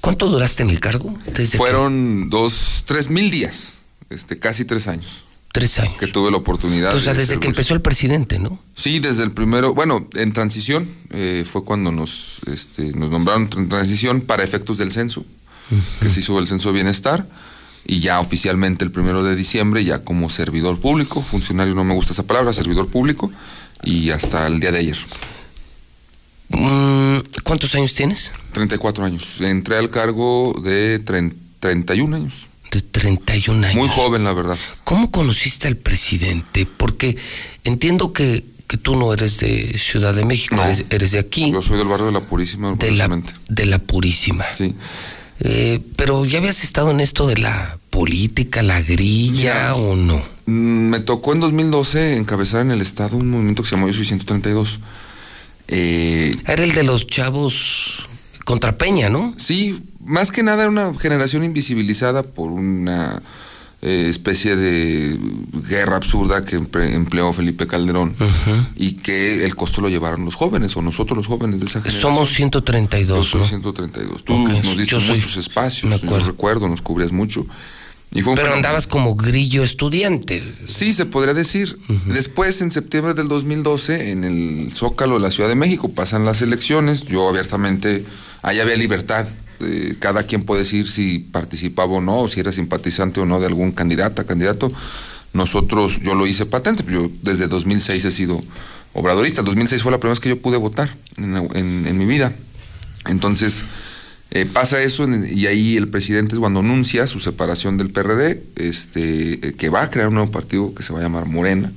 ¿cuánto 0.00 0.28
duraste 0.28 0.62
en 0.62 0.70
el 0.70 0.80
cargo? 0.80 1.14
Desde 1.26 1.58
Fueron 1.58 2.30
dos, 2.30 2.84
tres 2.86 3.10
mil 3.10 3.30
días, 3.30 3.80
este, 4.08 4.38
casi 4.38 4.64
tres 4.64 4.88
años. 4.88 5.25
Tres 5.56 5.78
años. 5.78 5.96
Que 5.98 6.06
tuve 6.06 6.30
la 6.30 6.36
oportunidad. 6.36 6.94
O 6.94 7.00
sea, 7.00 7.14
de 7.14 7.20
desde 7.20 7.40
que 7.40 7.48
empezó 7.48 7.72
el 7.72 7.80
presidente, 7.80 8.38
¿no? 8.38 8.60
Sí, 8.74 8.98
desde 8.98 9.22
el 9.22 9.30
primero, 9.30 9.72
bueno, 9.74 10.06
en 10.12 10.30
transición, 10.32 10.86
eh, 11.10 11.46
fue 11.50 11.64
cuando 11.64 11.90
nos, 11.90 12.40
este, 12.46 12.92
nos 12.92 13.10
nombraron 13.10 13.48
en 13.56 13.68
transición 13.70 14.20
para 14.20 14.44
efectos 14.44 14.76
del 14.76 14.90
censo, 14.92 15.24
que 16.02 16.10
se 16.10 16.20
hizo 16.20 16.38
el 16.38 16.46
censo 16.46 16.68
de 16.68 16.74
bienestar, 16.74 17.26
y 17.86 18.00
ya 18.00 18.20
oficialmente 18.20 18.84
el 18.84 18.90
primero 18.90 19.24
de 19.24 19.34
diciembre, 19.34 19.82
ya 19.82 20.02
como 20.02 20.28
servidor 20.28 20.78
público, 20.78 21.22
funcionario, 21.22 21.74
no 21.74 21.84
me 21.84 21.94
gusta 21.94 22.12
esa 22.12 22.24
palabra, 22.24 22.52
servidor 22.52 22.88
público, 22.88 23.32
y 23.82 24.10
hasta 24.10 24.46
el 24.48 24.60
día 24.60 24.72
de 24.72 24.78
ayer. 24.80 24.98
Mm, 26.48 27.18
¿Cuántos 27.44 27.74
años 27.74 27.94
tienes? 27.94 28.30
34 28.52 29.06
años. 29.06 29.40
Entré 29.40 29.78
al 29.78 29.88
cargo 29.88 30.54
de 30.62 31.02
tren- 31.02 31.34
31 31.60 32.14
años. 32.14 32.46
De 32.76 32.82
31 32.82 33.66
años. 33.66 33.76
Muy 33.76 33.88
joven, 33.88 34.24
la 34.24 34.34
verdad. 34.34 34.58
¿Cómo 34.84 35.10
conociste 35.10 35.66
al 35.66 35.76
presidente? 35.76 36.66
Porque 36.66 37.16
entiendo 37.64 38.12
que, 38.12 38.44
que 38.66 38.76
tú 38.76 38.96
no 38.96 39.14
eres 39.14 39.38
de 39.38 39.78
Ciudad 39.78 40.14
de 40.14 40.26
México, 40.26 40.56
eres, 40.62 40.84
eres 40.90 41.12
de 41.12 41.18
aquí. 41.18 41.50
Yo 41.50 41.62
soy 41.62 41.78
del 41.78 41.88
barrio 41.88 42.06
de 42.06 42.12
La 42.12 42.20
Purísima, 42.20 42.74
de 42.74 42.90
la, 42.90 43.08
de 43.48 43.66
la 43.66 43.78
Purísima. 43.78 44.44
Sí. 44.54 44.74
Eh, 45.40 45.80
pero 45.96 46.26
ya 46.26 46.38
habías 46.38 46.64
estado 46.64 46.90
en 46.90 47.00
esto 47.00 47.26
de 47.26 47.38
la 47.38 47.78
política, 47.88 48.62
la 48.62 48.82
grilla 48.82 49.74
o 49.74 49.96
no? 49.96 50.22
Mm, 50.44 50.90
Me 50.90 51.00
tocó 51.00 51.32
en 51.32 51.40
2012 51.40 52.16
encabezar 52.16 52.60
en 52.60 52.70
el 52.72 52.82
Estado 52.82 53.16
un 53.16 53.30
movimiento 53.30 53.62
que 53.62 53.70
se 53.70 53.74
llamó 53.76 53.86
Yo 53.88 53.94
Soy 53.94 54.04
132. 54.04 54.80
Eh, 55.68 56.36
Era 56.46 56.62
el 56.62 56.74
de 56.74 56.82
los 56.82 57.06
chavos 57.06 58.06
contra 58.44 58.76
Peña, 58.78 59.08
¿no? 59.08 59.34
Sí, 59.38 59.82
más 60.06 60.30
que 60.32 60.42
nada 60.42 60.62
era 60.62 60.70
una 60.70 60.94
generación 60.98 61.44
invisibilizada 61.44 62.22
por 62.22 62.50
una 62.50 63.22
eh, 63.82 64.06
especie 64.08 64.56
de 64.56 65.18
guerra 65.68 65.96
absurda 65.96 66.44
que 66.44 66.56
empleó 66.56 67.32
Felipe 67.32 67.66
Calderón 67.66 68.16
y 68.74 68.92
que 68.92 69.44
el 69.44 69.54
costo 69.54 69.80
lo 69.82 69.88
llevaron 69.88 70.24
los 70.24 70.34
jóvenes 70.34 70.76
o 70.76 70.82
nosotros 70.82 71.16
los 71.16 71.26
jóvenes 71.26 71.60
de 71.60 71.66
esa 71.66 71.80
generación. 71.82 72.12
Somos 72.14 72.32
132, 72.32 73.18
Yo 73.18 73.24
soy 73.24 73.40
¿no? 73.40 73.46
132. 73.46 74.24
Tú 74.24 74.34
Ok, 74.42 74.48
nos 74.64 74.76
diste 74.78 74.98
soy- 75.00 75.16
muchos 75.16 75.36
espacios, 75.36 75.90
me 76.02 76.08
yo 76.08 76.18
recuerdo, 76.20 76.68
nos 76.68 76.80
cubrías 76.82 77.12
mucho. 77.12 77.46
Y 78.12 78.22
fue 78.22 78.32
un 78.32 78.36
Pero 78.36 78.46
fenómeno. 78.46 78.68
andabas 78.68 78.86
como 78.86 79.14
grillo 79.16 79.62
estudiante. 79.64 80.42
Sí, 80.64 80.92
se 80.94 81.04
podría 81.06 81.34
decir. 81.34 81.76
Después, 82.06 82.62
en 82.62 82.70
septiembre 82.70 83.12
del 83.14 83.26
2012, 83.28 84.10
en 84.12 84.24
el 84.24 84.70
Zócalo 84.72 85.16
de 85.16 85.20
la 85.20 85.30
Ciudad 85.32 85.48
de 85.50 85.56
México, 85.56 85.90
pasan 85.90 86.24
las 86.24 86.40
elecciones. 86.40 87.02
Yo 87.02 87.28
abiertamente, 87.28 88.04
ahí 88.42 88.60
había 88.60 88.76
libertad. 88.76 89.26
Eh, 89.60 89.96
cada 89.98 90.24
quien 90.24 90.44
puede 90.44 90.62
decir 90.62 90.88
si 90.88 91.18
participaba 91.18 91.92
o 91.92 92.00
no, 92.00 92.28
si 92.28 92.40
era 92.40 92.52
simpatizante 92.52 93.20
o 93.20 93.26
no 93.26 93.40
de 93.40 93.46
algún 93.46 93.72
candidata, 93.72 94.24
candidato. 94.24 94.72
Nosotros, 95.32 96.00
yo 96.00 96.14
lo 96.14 96.26
hice 96.26 96.46
patente, 96.46 96.84
yo 96.90 97.10
desde 97.22 97.48
2006 97.48 98.04
he 98.04 98.10
sido 98.10 98.40
obradorista. 98.92 99.42
2006 99.42 99.82
fue 99.82 99.92
la 99.92 99.98
primera 99.98 100.12
vez 100.12 100.20
que 100.20 100.30
yo 100.30 100.40
pude 100.40 100.56
votar 100.56 100.96
en, 101.16 101.98
mi 101.98 102.06
vida. 102.06 102.32
Entonces, 103.06 103.64
eh, 104.30 104.46
pasa 104.46 104.82
eso 104.82 105.06
y 105.08 105.46
ahí 105.46 105.76
el 105.76 105.88
presidente 105.88 106.34
es 106.34 106.38
cuando 106.40 106.60
anuncia 106.60 107.06
su 107.06 107.20
separación 107.20 107.76
del 107.76 107.90
PRD, 107.90 108.42
este, 108.56 109.48
eh, 109.48 109.54
que 109.54 109.68
va 109.68 109.82
a 109.82 109.90
crear 109.90 110.08
un 110.08 110.14
nuevo 110.14 110.30
partido 110.30 110.74
que 110.74 110.82
se 110.82 110.92
va 110.92 111.00
a 111.00 111.02
llamar 111.02 111.26
Morena 111.26 111.72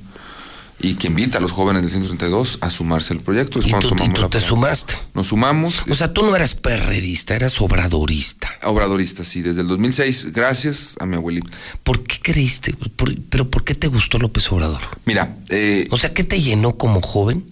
y 0.82 0.96
que 0.96 1.08
invita 1.08 1.38
a 1.40 1.42
los 1.42 1.52
jóvenes 1.52 1.82
del 1.82 1.92
132 1.92 2.60
a 2.62 2.70
sumarse 2.70 3.14
al 3.14 3.20
proyecto. 3.20 3.60
Es 3.60 3.68
Y 3.68 3.72
tú, 3.72 3.94
y 4.04 4.10
tú 4.10 4.30
te 4.30 4.40
sumaste. 4.40 4.96
Nos 5.14 5.28
sumamos. 5.28 5.84
O 5.90 5.96
sea, 5.96 6.14
tú 6.14 6.24
no 6.24 6.36
eras 6.36 6.56
perredista, 6.56 7.36
eras 7.36 7.60
obradorista. 7.62 8.50
Obradorista, 8.64 9.24
sí, 9.26 9.42
desde 9.42 9.62
el 9.62 9.68
2006, 9.68 10.32
gracias 10.32 10.96
a 11.00 11.06
mi 11.06 11.16
abuelita. 11.18 11.50
¿Por 11.84 12.04
qué 12.04 12.18
creíste? 12.22 12.74
Por- 12.96 13.14
¿Pero 13.30 13.50
por 13.50 13.64
qué 13.66 13.76
te 13.76 13.88
gustó 13.88 14.20
López 14.20 14.50
Obrador? 14.52 14.82
Mira, 15.06 15.36
eh, 15.50 15.86
O 15.92 15.98
sea, 15.98 16.14
¿qué 16.14 16.24
te 16.24 16.42
llenó 16.42 16.78
como 16.78 17.02
joven 17.02 17.44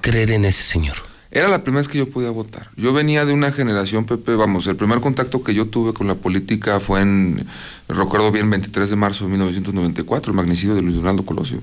creer 0.00 0.32
en 0.32 0.44
ese 0.44 0.62
señor? 0.62 0.96
Era 1.30 1.48
la 1.48 1.62
primera 1.62 1.78
vez 1.80 1.88
que 1.88 1.96
yo 1.96 2.10
podía 2.10 2.28
votar. 2.30 2.68
Yo 2.76 2.92
venía 2.92 3.24
de 3.24 3.32
una 3.32 3.50
generación, 3.52 4.04
Pepe, 4.04 4.34
vamos, 4.34 4.66
el 4.66 4.76
primer 4.76 5.00
contacto 5.00 5.42
que 5.42 5.54
yo 5.54 5.66
tuve 5.66 5.94
con 5.94 6.06
la 6.06 6.14
política 6.14 6.78
fue 6.78 7.00
en, 7.00 7.46
recuerdo 7.88 8.30
bien, 8.30 8.50
23 8.50 8.90
de 8.90 8.96
marzo 8.96 9.24
de 9.24 9.30
1994, 9.30 10.30
el 10.32 10.36
magnicidio 10.36 10.74
de 10.74 10.82
Luis 10.82 10.96
Donaldo 10.96 11.24
Colosio. 11.24 11.62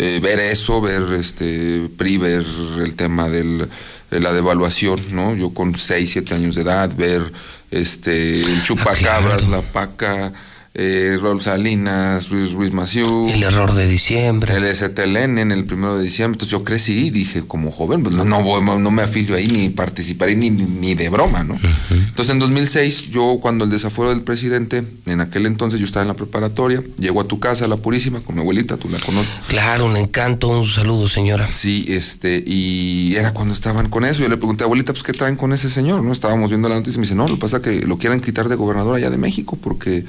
Eh, 0.00 0.20
ver 0.22 0.38
eso, 0.38 0.80
ver 0.80 1.02
este 1.18 1.88
PRI, 1.96 2.18
ver 2.18 2.44
el 2.84 2.94
tema 2.94 3.28
del, 3.28 3.68
de 4.12 4.20
la 4.20 4.32
devaluación, 4.32 5.02
¿no? 5.10 5.34
Yo 5.34 5.50
con 5.50 5.74
6, 5.74 6.08
7 6.08 6.34
años 6.34 6.54
de 6.54 6.62
edad, 6.62 6.88
ver 6.96 7.32
este 7.72 8.42
el 8.42 8.62
chupacabras, 8.62 9.48
la 9.48 9.62
paca, 9.62 10.32
eh, 10.80 11.18
Raúl 11.20 11.42
Salinas, 11.42 12.30
Ruiz, 12.30 12.52
Ruiz 12.52 12.72
Maciú. 12.72 13.28
El 13.28 13.42
error 13.42 13.74
de 13.74 13.88
diciembre. 13.88 14.54
El 14.54 14.64
STLN 14.72 15.38
en 15.38 15.50
el 15.50 15.64
primero 15.64 15.98
de 15.98 16.04
diciembre. 16.04 16.36
Entonces 16.36 16.52
yo 16.52 16.62
crecí 16.62 17.06
y 17.06 17.10
dije, 17.10 17.42
como 17.42 17.72
joven, 17.72 18.04
pues 18.04 18.14
no, 18.14 18.24
no, 18.24 18.78
no 18.78 18.90
me 18.92 19.02
afilio 19.02 19.34
ahí 19.34 19.48
ni 19.48 19.70
participaré 19.70 20.36
ni, 20.36 20.50
ni, 20.50 20.94
de 20.94 21.08
broma, 21.08 21.42
¿no? 21.42 21.58
Entonces 21.90 22.30
en 22.30 22.38
2006, 22.38 23.10
yo 23.10 23.38
cuando 23.42 23.64
el 23.64 23.70
desafuero 23.70 24.10
del 24.10 24.22
presidente, 24.22 24.84
en 25.06 25.20
aquel 25.20 25.46
entonces 25.46 25.80
yo 25.80 25.86
estaba 25.86 26.02
en 26.02 26.08
la 26.08 26.14
preparatoria, 26.14 26.80
llego 26.96 27.20
a 27.20 27.24
tu 27.24 27.40
casa, 27.40 27.66
La 27.66 27.76
Purísima, 27.76 28.20
con 28.20 28.36
mi 28.36 28.42
abuelita, 28.42 28.76
tú 28.76 28.88
la 28.88 29.00
conoces. 29.00 29.40
Claro, 29.48 29.86
un 29.86 29.96
encanto, 29.96 30.48
un 30.48 30.68
saludo, 30.68 31.08
señora. 31.08 31.50
Sí, 31.50 31.86
este, 31.88 32.44
y 32.46 33.16
era 33.16 33.34
cuando 33.34 33.52
estaban 33.52 33.88
con 33.88 34.04
eso. 34.04 34.22
Yo 34.22 34.28
le 34.28 34.36
pregunté, 34.36 34.62
abuelita, 34.62 34.92
pues, 34.92 35.02
¿qué 35.02 35.12
traen 35.12 35.34
con 35.34 35.52
ese 35.52 35.70
señor? 35.70 36.04
¿No? 36.04 36.12
Estábamos 36.12 36.50
viendo 36.50 36.68
la 36.68 36.76
noticia 36.76 36.98
y 36.98 37.00
me 37.00 37.02
dice, 37.02 37.16
no, 37.16 37.26
lo 37.26 37.34
que 37.34 37.40
pasa 37.40 37.56
es 37.56 37.62
que 37.64 37.86
lo 37.86 37.98
quieren 37.98 38.20
quitar 38.20 38.48
de 38.48 38.54
gobernador 38.54 38.94
allá 38.94 39.10
de 39.10 39.18
México 39.18 39.58
porque, 39.60 40.04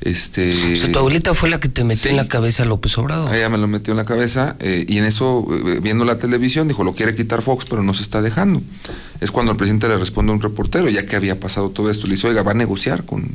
este... 0.00 0.74
O 0.74 0.76
sea, 0.76 0.92
tu 0.92 0.98
abuelita 0.98 1.34
fue 1.34 1.48
la 1.48 1.58
que 1.60 1.68
te 1.68 1.84
metió 1.84 2.10
en 2.10 2.16
la 2.16 2.28
cabeza 2.28 2.62
a 2.62 2.66
López 2.66 2.96
Obrador. 2.98 3.34
Ella 3.34 3.48
me 3.48 3.58
lo 3.58 3.66
metió 3.66 3.92
en 3.92 3.96
la 3.96 4.04
cabeza 4.04 4.56
eh, 4.60 4.84
y 4.88 4.98
en 4.98 5.04
eso, 5.04 5.46
eh, 5.50 5.80
viendo 5.82 6.04
la 6.04 6.18
televisión, 6.18 6.68
dijo, 6.68 6.84
lo 6.84 6.94
quiere 6.94 7.14
quitar 7.14 7.42
Fox, 7.42 7.64
pero 7.68 7.82
no 7.82 7.94
se 7.94 8.02
está 8.02 8.20
dejando. 8.22 8.62
es 9.20 9.30
cuando 9.30 9.52
el 9.52 9.58
presidente 9.58 9.88
le 9.88 9.96
responde 9.96 10.32
a 10.32 10.34
un 10.34 10.42
reportero, 10.42 10.88
ya 10.88 11.06
que 11.06 11.16
había 11.16 11.40
pasado 11.40 11.70
todo 11.70 11.90
esto, 11.90 12.06
le 12.06 12.14
dice, 12.14 12.28
oiga, 12.28 12.42
va 12.42 12.50
a 12.52 12.54
negociar 12.54 13.04
con, 13.04 13.28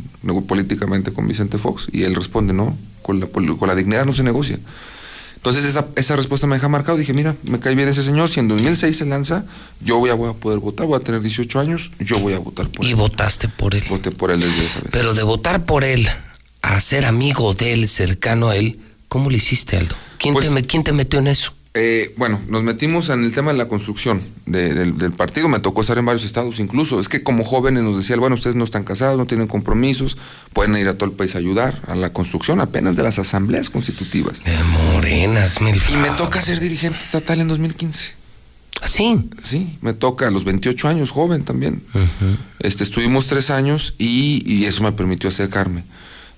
políticamente 0.48 1.12
con 1.12 1.28
Vicente 1.28 1.58
Fox. 1.58 1.88
Y 1.92 2.04
él 2.04 2.16
responde, 2.16 2.54
no, 2.54 2.78
con 3.02 3.20
la, 3.20 3.28
con 3.28 3.68
la 3.68 3.76
dignidad 3.76 4.06
no 4.06 4.14
se 4.14 4.24
negocia. 4.24 4.60
Entonces 5.40 5.64
esa, 5.64 5.88
esa 5.96 6.18
respuesta 6.18 6.48
me 6.48 6.58
deja 6.58 6.68
marcado. 6.68 6.98
Dije, 6.98 7.14
mira, 7.14 7.34
me 7.44 7.60
cae 7.62 7.74
bien 7.74 7.88
ese 7.88 8.04
señor. 8.04 8.28
Si 8.28 8.42
en 8.42 8.50
2006 8.50 8.98
se 8.98 9.06
lanza, 9.06 9.46
yo 9.80 9.98
voy 9.98 10.10
a, 10.10 10.14
voy 10.14 10.30
a 10.30 10.34
poder 10.34 10.60
votar. 10.60 10.86
Voy 10.86 10.98
a 10.98 11.00
tener 11.00 11.22
18 11.22 11.62
años, 11.62 11.92
yo 11.98 12.20
voy 12.20 12.34
a 12.34 12.40
votar 12.40 12.68
por 12.68 12.86
Y 12.86 12.90
él. 12.90 12.96
votaste 12.98 13.48
por 13.48 13.74
él. 13.74 13.86
Voté 13.90 14.12
por 14.12 14.32
él 14.32 14.42
desde 14.42 14.66
esa 14.66 14.82
vez. 14.82 14.90
Pero 14.92 15.14
de 15.14 15.24
votar 15.24 15.66
por 15.66 15.86
él 15.86 16.10
a 16.62 16.80
ser 16.80 17.06
amigo 17.06 17.54
de 17.54 17.74
él, 17.74 17.88
cercano 17.88 18.50
a 18.50 18.56
él, 18.56 18.80
¿cómo 19.08 19.30
le 19.30 19.38
hiciste, 19.38 19.78
Aldo? 19.78 19.96
¿Quién, 20.18 20.34
Pues 20.34 20.54
te, 20.54 20.66
quién 20.66 20.84
te 20.84 20.92
metió 20.94 21.20
en 21.20 21.28
eso? 21.28 21.54
Eh, 21.76 22.14
bueno, 22.18 22.42
nos 22.50 22.64
metimos 22.64 23.10
en 23.10 23.24
el 23.24 23.34
tema 23.34 23.52
de 23.52 23.58
la 23.60 23.68
construcción 23.68 24.22
de- 24.48 24.74
del, 24.74 24.98
del 24.98 25.12
partido. 25.12 25.48
Me 25.48 25.60
tocó 25.60 25.82
estar 25.82 25.98
en 26.00 26.06
varios 26.06 26.26
estados 26.26 26.60
incluso. 26.60 27.00
Es 27.00 27.08
que 27.08 27.22
como 27.24 27.44
jóvenes 27.44 27.84
nos 27.84 27.96
decían, 27.96 28.20
bueno, 28.20 28.36
ustedes 28.36 28.56
no 28.56 28.64
están 28.64 28.84
casados, 28.84 29.18
no 29.18 29.28
tienen 29.28 29.48
compromisos, 29.48 30.18
pueden 30.52 30.76
ir 30.78 30.88
a 30.88 30.96
todo 30.96 31.10
el 31.10 31.16
país 31.16 31.36
a 31.36 31.38
ayudar 31.38 31.80
a 31.88 31.96
la 31.96 32.12
construcción 32.12 32.60
apenas 32.60 32.96
de 32.96 33.04
las 33.04 33.20
asambleas 33.20 33.70
constitutivas. 33.70 34.44
De 34.44 34.58
morenas, 34.64 35.62
mil 35.62 35.80
Y 35.94 35.96
me 35.98 36.10
toca 36.10 36.42
ser 36.42 36.60
dirigente 36.60 37.00
estatal 37.00 37.40
en 37.40 37.48
2015. 37.48 38.14
¿Sí? 38.86 39.30
Sí, 39.44 39.78
me 39.82 39.94
toca 39.94 40.28
a 40.28 40.32
los 40.32 40.46
28 40.46 40.88
años, 40.88 41.12
joven 41.12 41.44
también. 41.44 41.84
este, 42.60 42.84
estuvimos 42.84 43.28
tres 43.28 43.52
años 43.52 43.94
y, 43.98 44.42
y 44.46 44.66
eso 44.66 44.84
me 44.84 44.92
permitió 44.92 45.30
acercarme. 45.30 45.84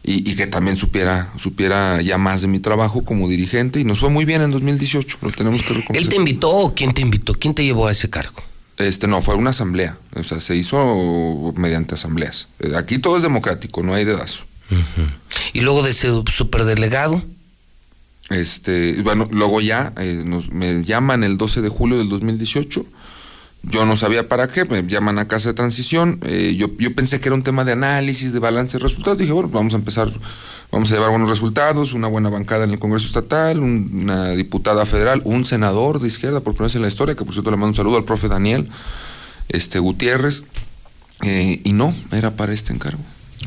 Y, 0.04 0.30
y 0.30 0.36
que 0.36 0.48
también 0.48 0.78
supiera, 0.78 1.32
supiera 1.38 2.02
ya 2.02 2.18
más 2.18 2.42
de 2.42 2.48
mi 2.48 2.60
trabajo 2.60 3.04
como 3.06 3.28
dirigente. 3.30 3.80
Y 3.80 3.84
nos 3.84 4.00
fue 4.00 4.10
muy 4.10 4.26
bien 4.26 4.42
en 4.42 4.50
2018, 4.52 5.20
lo 5.22 5.32
tenemos 5.32 5.62
que 5.62 5.74
reconocer. 5.76 5.98
¿Él 5.98 6.10
te 6.10 6.16
invitó 6.16 6.50
o 6.50 6.74
quién 6.74 6.94
te 6.94 7.02
invitó? 7.02 7.34
¿Quién 7.36 7.54
te 7.54 7.64
llevó 7.64 7.88
a 7.88 7.92
ese 7.92 8.10
cargo? 8.10 8.42
Este, 8.78 9.06
no, 9.08 9.22
fue 9.22 9.36
una 9.36 9.52
asamblea. 9.52 9.98
O 10.16 10.24
sea, 10.24 10.40
se 10.40 10.56
hizo 10.56 11.54
mediante 11.56 11.94
asambleas. 11.94 12.48
Eh, 12.60 12.72
Aquí 12.76 12.98
todo 12.98 13.18
es 13.18 13.22
democrático, 13.24 13.84
no 13.84 13.94
hay 13.94 14.06
dedazo. 14.06 14.46
Y 15.54 15.62
luego 15.62 15.84
de 15.84 15.92
ese 15.92 16.08
superdelegado, 16.34 17.24
Este, 18.30 19.02
bueno, 19.04 19.28
luego 19.32 19.60
ya 19.60 19.94
eh, 19.98 20.24
nos, 20.26 20.50
me 20.52 20.84
llaman 20.84 21.24
el 21.26 21.38
12 21.38 21.62
de 21.62 21.70
julio 21.70 21.98
del 21.98 22.08
2018. 22.10 22.86
Yo 23.64 23.86
no 23.86 23.96
sabía 23.96 24.28
para 24.28 24.48
qué, 24.48 24.66
me 24.66 24.82
llaman 24.84 25.20
a 25.20 25.28
casa 25.28 25.50
de 25.50 25.54
transición. 25.54 26.20
eh, 26.24 26.56
yo, 26.58 26.68
yo 26.80 26.94
pensé 26.96 27.20
que 27.20 27.28
era 27.30 27.36
un 27.36 27.44
tema 27.44 27.64
de 27.64 27.74
análisis, 27.74 28.34
de 28.34 28.40
balance 28.40 28.78
de 28.78 28.84
resultados. 28.84 29.20
Dije, 29.20 29.32
bueno, 29.34 29.50
vamos 29.50 29.74
a 29.74 29.78
empezar, 29.78 30.12
vamos 30.72 30.90
a 30.92 30.96
llevar 30.96 31.12
buenos 31.12 31.30
resultados, 31.30 31.94
una 31.94 32.08
buena 32.08 32.30
bancada 32.30 32.64
en 32.64 32.72
el 32.72 32.80
Congreso 32.80 33.06
Estatal, 33.06 33.60
un- 33.60 33.92
una 34.04 34.30
diputada 34.32 34.86
federal, 34.88 35.22
un 35.26 35.46
senador 35.46 36.00
de 36.00 36.08
izquierda, 36.08 36.40
por 36.40 36.54
primera 36.54 36.68
vez 36.70 36.76
en 36.76 36.82
la 36.82 36.88
historia, 36.88 37.14
que 37.16 37.24
por 37.24 37.34
cierto 37.34 37.52
le 37.52 37.58
mando 37.58 37.68
un 37.70 37.76
saludo 37.76 37.98
al 37.98 38.04
profe 38.04 38.28
Daniel 38.28 38.68
este, 39.50 39.78
Gutiérrez. 39.80 40.42
eh, 41.24 41.62
y 41.64 41.74
no, 41.74 41.94
era 42.12 42.32
para 42.32 42.52
este 42.54 42.74
encargo. 42.74 43.00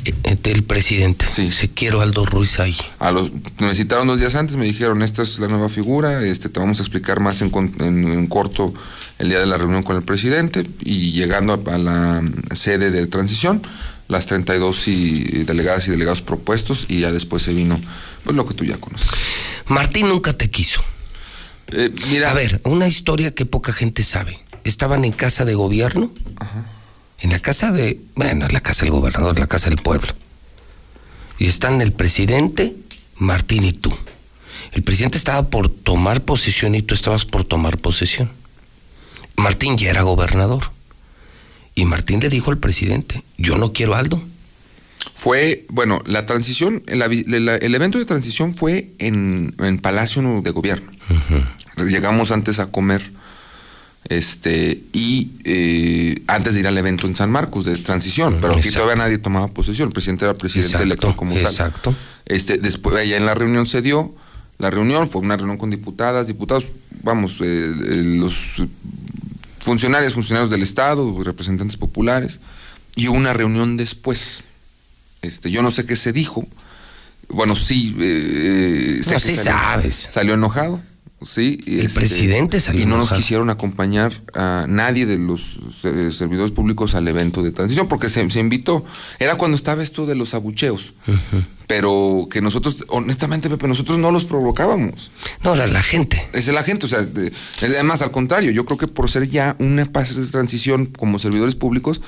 eh, 0.05 0.37
del 0.43 0.63
presidente. 0.63 1.27
Sí. 1.29 1.51
Se 1.51 1.71
quiero 1.71 2.01
Aldo 2.03 2.25
Ruiz 2.27 2.61
ahí. 2.61 2.77
A 3.01 3.11
los, 3.11 3.31
me 3.59 3.75
citaron 3.75 4.07
dos 4.07 4.19
días 4.21 4.35
antes, 4.37 4.55
me 4.57 4.65
dijeron, 4.65 5.03
esta 5.03 5.23
es 5.23 5.39
la 5.41 5.49
nueva 5.49 5.69
figura, 5.69 6.23
este, 6.25 6.49
te 6.49 6.61
vamos 6.61 6.79
a 6.79 6.83
explicar 6.83 7.19
más 7.21 7.41
en, 7.43 7.51
en- 7.81 8.07
en 8.13 8.27
corto 8.29 8.75
el 9.19 9.29
día 9.29 9.39
de 9.39 9.47
la 9.47 9.57
reunión 9.57 9.83
con 9.83 9.97
el 9.97 10.03
presidente 10.03 10.67
y 10.81 11.13
llegando 11.13 11.53
a, 11.53 11.75
a 11.75 11.79
la 11.79 12.23
sede 12.55 12.91
de 12.91 13.07
transición, 13.07 13.63
las 14.09 14.27
32 14.27 14.89
y, 14.89 15.45
delegadas 15.45 15.89
y 15.89 15.91
delegados 15.91 16.23
propuestos 16.23 16.87
y 16.89 17.01
ya 17.01 17.13
después 17.13 17.43
se 17.43 17.53
vino, 17.53 17.81
pues 18.25 18.37
lo 18.37 18.47
que 18.47 18.55
tú 18.55 18.65
ya 18.65 18.77
conoces. 18.77 19.11
Martín 19.67 20.09
nunca 20.09 20.33
te 20.33 20.51
quiso. 20.51 20.83
Eh, 21.69 21.91
mira, 22.11 22.31
A 22.31 22.35
ver, 22.35 22.61
una 22.65 22.87
historia 22.87 23.35
que 23.35 23.47
poca 23.47 23.73
gente 23.73 24.03
sabe. 24.03 24.39
Estaban 24.65 25.05
en 25.05 25.13
casa 25.13 25.45
de 25.45 25.55
gobierno. 25.55 26.13
En 27.21 27.31
la 27.31 27.39
casa 27.39 27.73
de. 27.73 28.01
Bueno, 28.15 28.49
la 28.49 28.61
casa 28.61 28.85
del 28.85 28.93
gobernador, 28.93 29.39
la 29.39 29.47
casa 29.47 29.71
del 29.71 29.79
pueblo. 29.79 30.09
Y 31.39 31.47
están 31.47 31.81
el 31.81 31.93
presidente, 31.93 32.77
Martín 33.17 33.65
y 33.65 33.73
tú. 33.73 33.95
El 34.73 34.83
presidente 34.83 35.19
estaba 35.19 35.49
por 35.49 35.69
tomar 35.69 36.23
posesión 36.23 36.75
y 36.75 36.83
tú 36.83 36.95
estabas 36.95 37.25
por 37.25 37.45
tomar 37.45 37.79
posesión. 37.79 38.31
Martín 39.37 39.77
ya 39.77 39.91
era 39.91 40.03
gobernador. 40.03 40.65
Y 41.75 41.85
Martín 41.87 42.21
le 42.21 42.29
dijo 42.29 42.51
al 42.51 42.59
presidente: 42.59 43.23
Yo 43.39 43.59
no 43.59 43.73
quiero 43.73 43.95
a 43.95 43.99
Aldo. 43.99 44.23
fue, 45.15 45.67
bueno, 45.69 46.01
la 46.07 46.25
transición, 46.27 46.83
la- 46.87 47.07
el 47.07 47.75
evento 47.75 47.99
de 47.99 48.05
transición 48.05 48.57
fue 48.57 48.91
en, 48.99 49.55
en 49.59 49.79
Palacio 49.79 50.41
de 50.43 50.51
Gobierno. 50.51 50.91
Llegamos 51.77 52.31
antes 52.31 52.59
a 52.59 52.67
comer, 52.71 53.13
este, 54.09 54.83
y 54.93 55.31
eh, 55.45 56.23
antes 56.27 56.55
de 56.55 56.61
ir 56.61 56.67
al 56.67 56.79
evento 56.79 57.07
en 57.07 57.15
San 57.15 57.31
Marcos 57.31 57.65
de 57.65 57.77
transición, 57.77 58.39
pero 58.41 58.53
aquí 58.55 58.69
Exacto. 58.69 58.81
todavía 58.85 59.05
nadie 59.05 59.19
tomaba 59.19 59.49
posesión, 59.49 59.89
el 59.89 59.93
presidente 59.93 60.25
era 60.25 60.35
presidente 60.35 60.69
Exacto, 60.69 60.85
electo 60.85 61.17
como 61.17 61.35
tal. 61.35 61.43
exacto. 61.43 61.95
Este, 62.27 62.59
después, 62.59 62.95
allá 62.97 63.17
en 63.17 63.27
la 63.27 63.35
reunión 63.35 63.67
se 63.67 63.83
dio, 63.83 64.15
la 64.59 64.71
reunión 64.71 65.11
fue 65.11 65.21
una 65.23 65.37
reunión 65.37 65.59
con 65.59 65.71
diputadas, 65.71 66.27
diputados, 66.29 66.67
vamos, 67.03 67.37
eh, 67.41 67.45
eh, 67.45 68.03
los 68.19 68.63
funcionarios, 69.65 70.13
funcionarios 70.13 70.51
del 70.51 70.63
Estado, 70.63 71.25
representantes 71.25 71.79
populares, 71.79 72.39
y 72.97 73.09
una 73.09 73.33
reunión 73.33 73.77
después. 73.79 74.43
Este, 75.23 75.51
yo 75.51 75.63
no 75.63 75.71
sé 75.71 75.87
qué 75.87 75.97
se 75.97 76.13
dijo. 76.13 76.47
Bueno, 77.29 77.57
sí, 77.57 77.97
eh, 77.99 79.01
sé 79.03 79.15
No, 79.15 79.19
sí 79.21 79.37
salió, 79.37 79.45
sabes. 79.45 80.09
salió 80.11 80.35
enojado. 80.35 80.83
Sí, 81.25 81.59
y 81.67 81.81
El 81.81 81.91
presidente 81.91 82.61
salió 82.61 82.83
Y 82.83 82.87
no 82.87 82.97
enojado. 82.97 83.11
nos 83.17 83.19
quisieron 83.19 83.51
acompañar 83.51 84.13
a 84.35 84.67
nadie 84.69 85.07
de 85.07 85.19
los 85.19 85.59
eh, 85.85 86.11
servidores 86.13 86.53
públicos 86.53 86.95
al 86.95 87.09
evento 87.09 87.43
de 87.43 87.51
transición, 87.53 87.89
porque 87.89 88.09
se, 88.11 88.29
se 88.31 88.41
invitó. 88.41 88.85
Era 89.19 89.37
cuando 89.37 89.57
estaba 89.57 89.83
esto 89.83 90.07
de 90.07 90.15
los 90.15 90.35
abucheos. 90.35 90.95
Pero 91.67 92.29
que 92.31 92.43
nosotros, 92.43 92.85
honestamente, 92.89 93.49
Pepe, 93.49 93.67
nosotros 93.69 93.97
no 93.99 94.11
los 94.11 94.27
provocábamos. 94.27 95.11
No, 95.43 95.55
era 95.55 95.67
la 95.67 95.83
gente. 95.83 96.27
Es 96.35 96.47
la 96.49 96.63
gente, 96.63 96.85
o 96.87 96.89
sea, 96.89 97.01
de- 97.03 97.33
además 97.63 98.03
al 98.03 98.11
contrario, 98.11 98.51
yo 98.51 98.67
creo 98.67 98.77
que 98.77 98.87
por 98.89 99.11
ser 99.11 99.29
ya 99.29 99.57
una 99.59 99.87
fase 99.87 100.15
de 100.21 100.27
transición 100.27 100.87
como 100.87 101.19
servidores 101.19 101.55
públicos, 101.55 102.03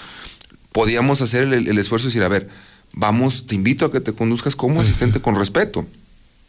podíamos 0.73 1.23
hacer 1.23 1.45
el, 1.45 1.69
el 1.69 1.78
esfuerzo 1.78 2.07
de 2.07 2.11
decir, 2.11 2.23
a 2.23 2.28
ver, 2.28 2.49
vamos, 2.93 3.47
te 3.47 3.55
invito 3.55 3.86
a 3.86 3.93
que 3.93 4.01
te 4.01 4.12
conduzcas 4.12 4.57
como 4.57 4.81
asistente 4.83 5.20
con 5.23 5.36
respeto, 5.36 5.86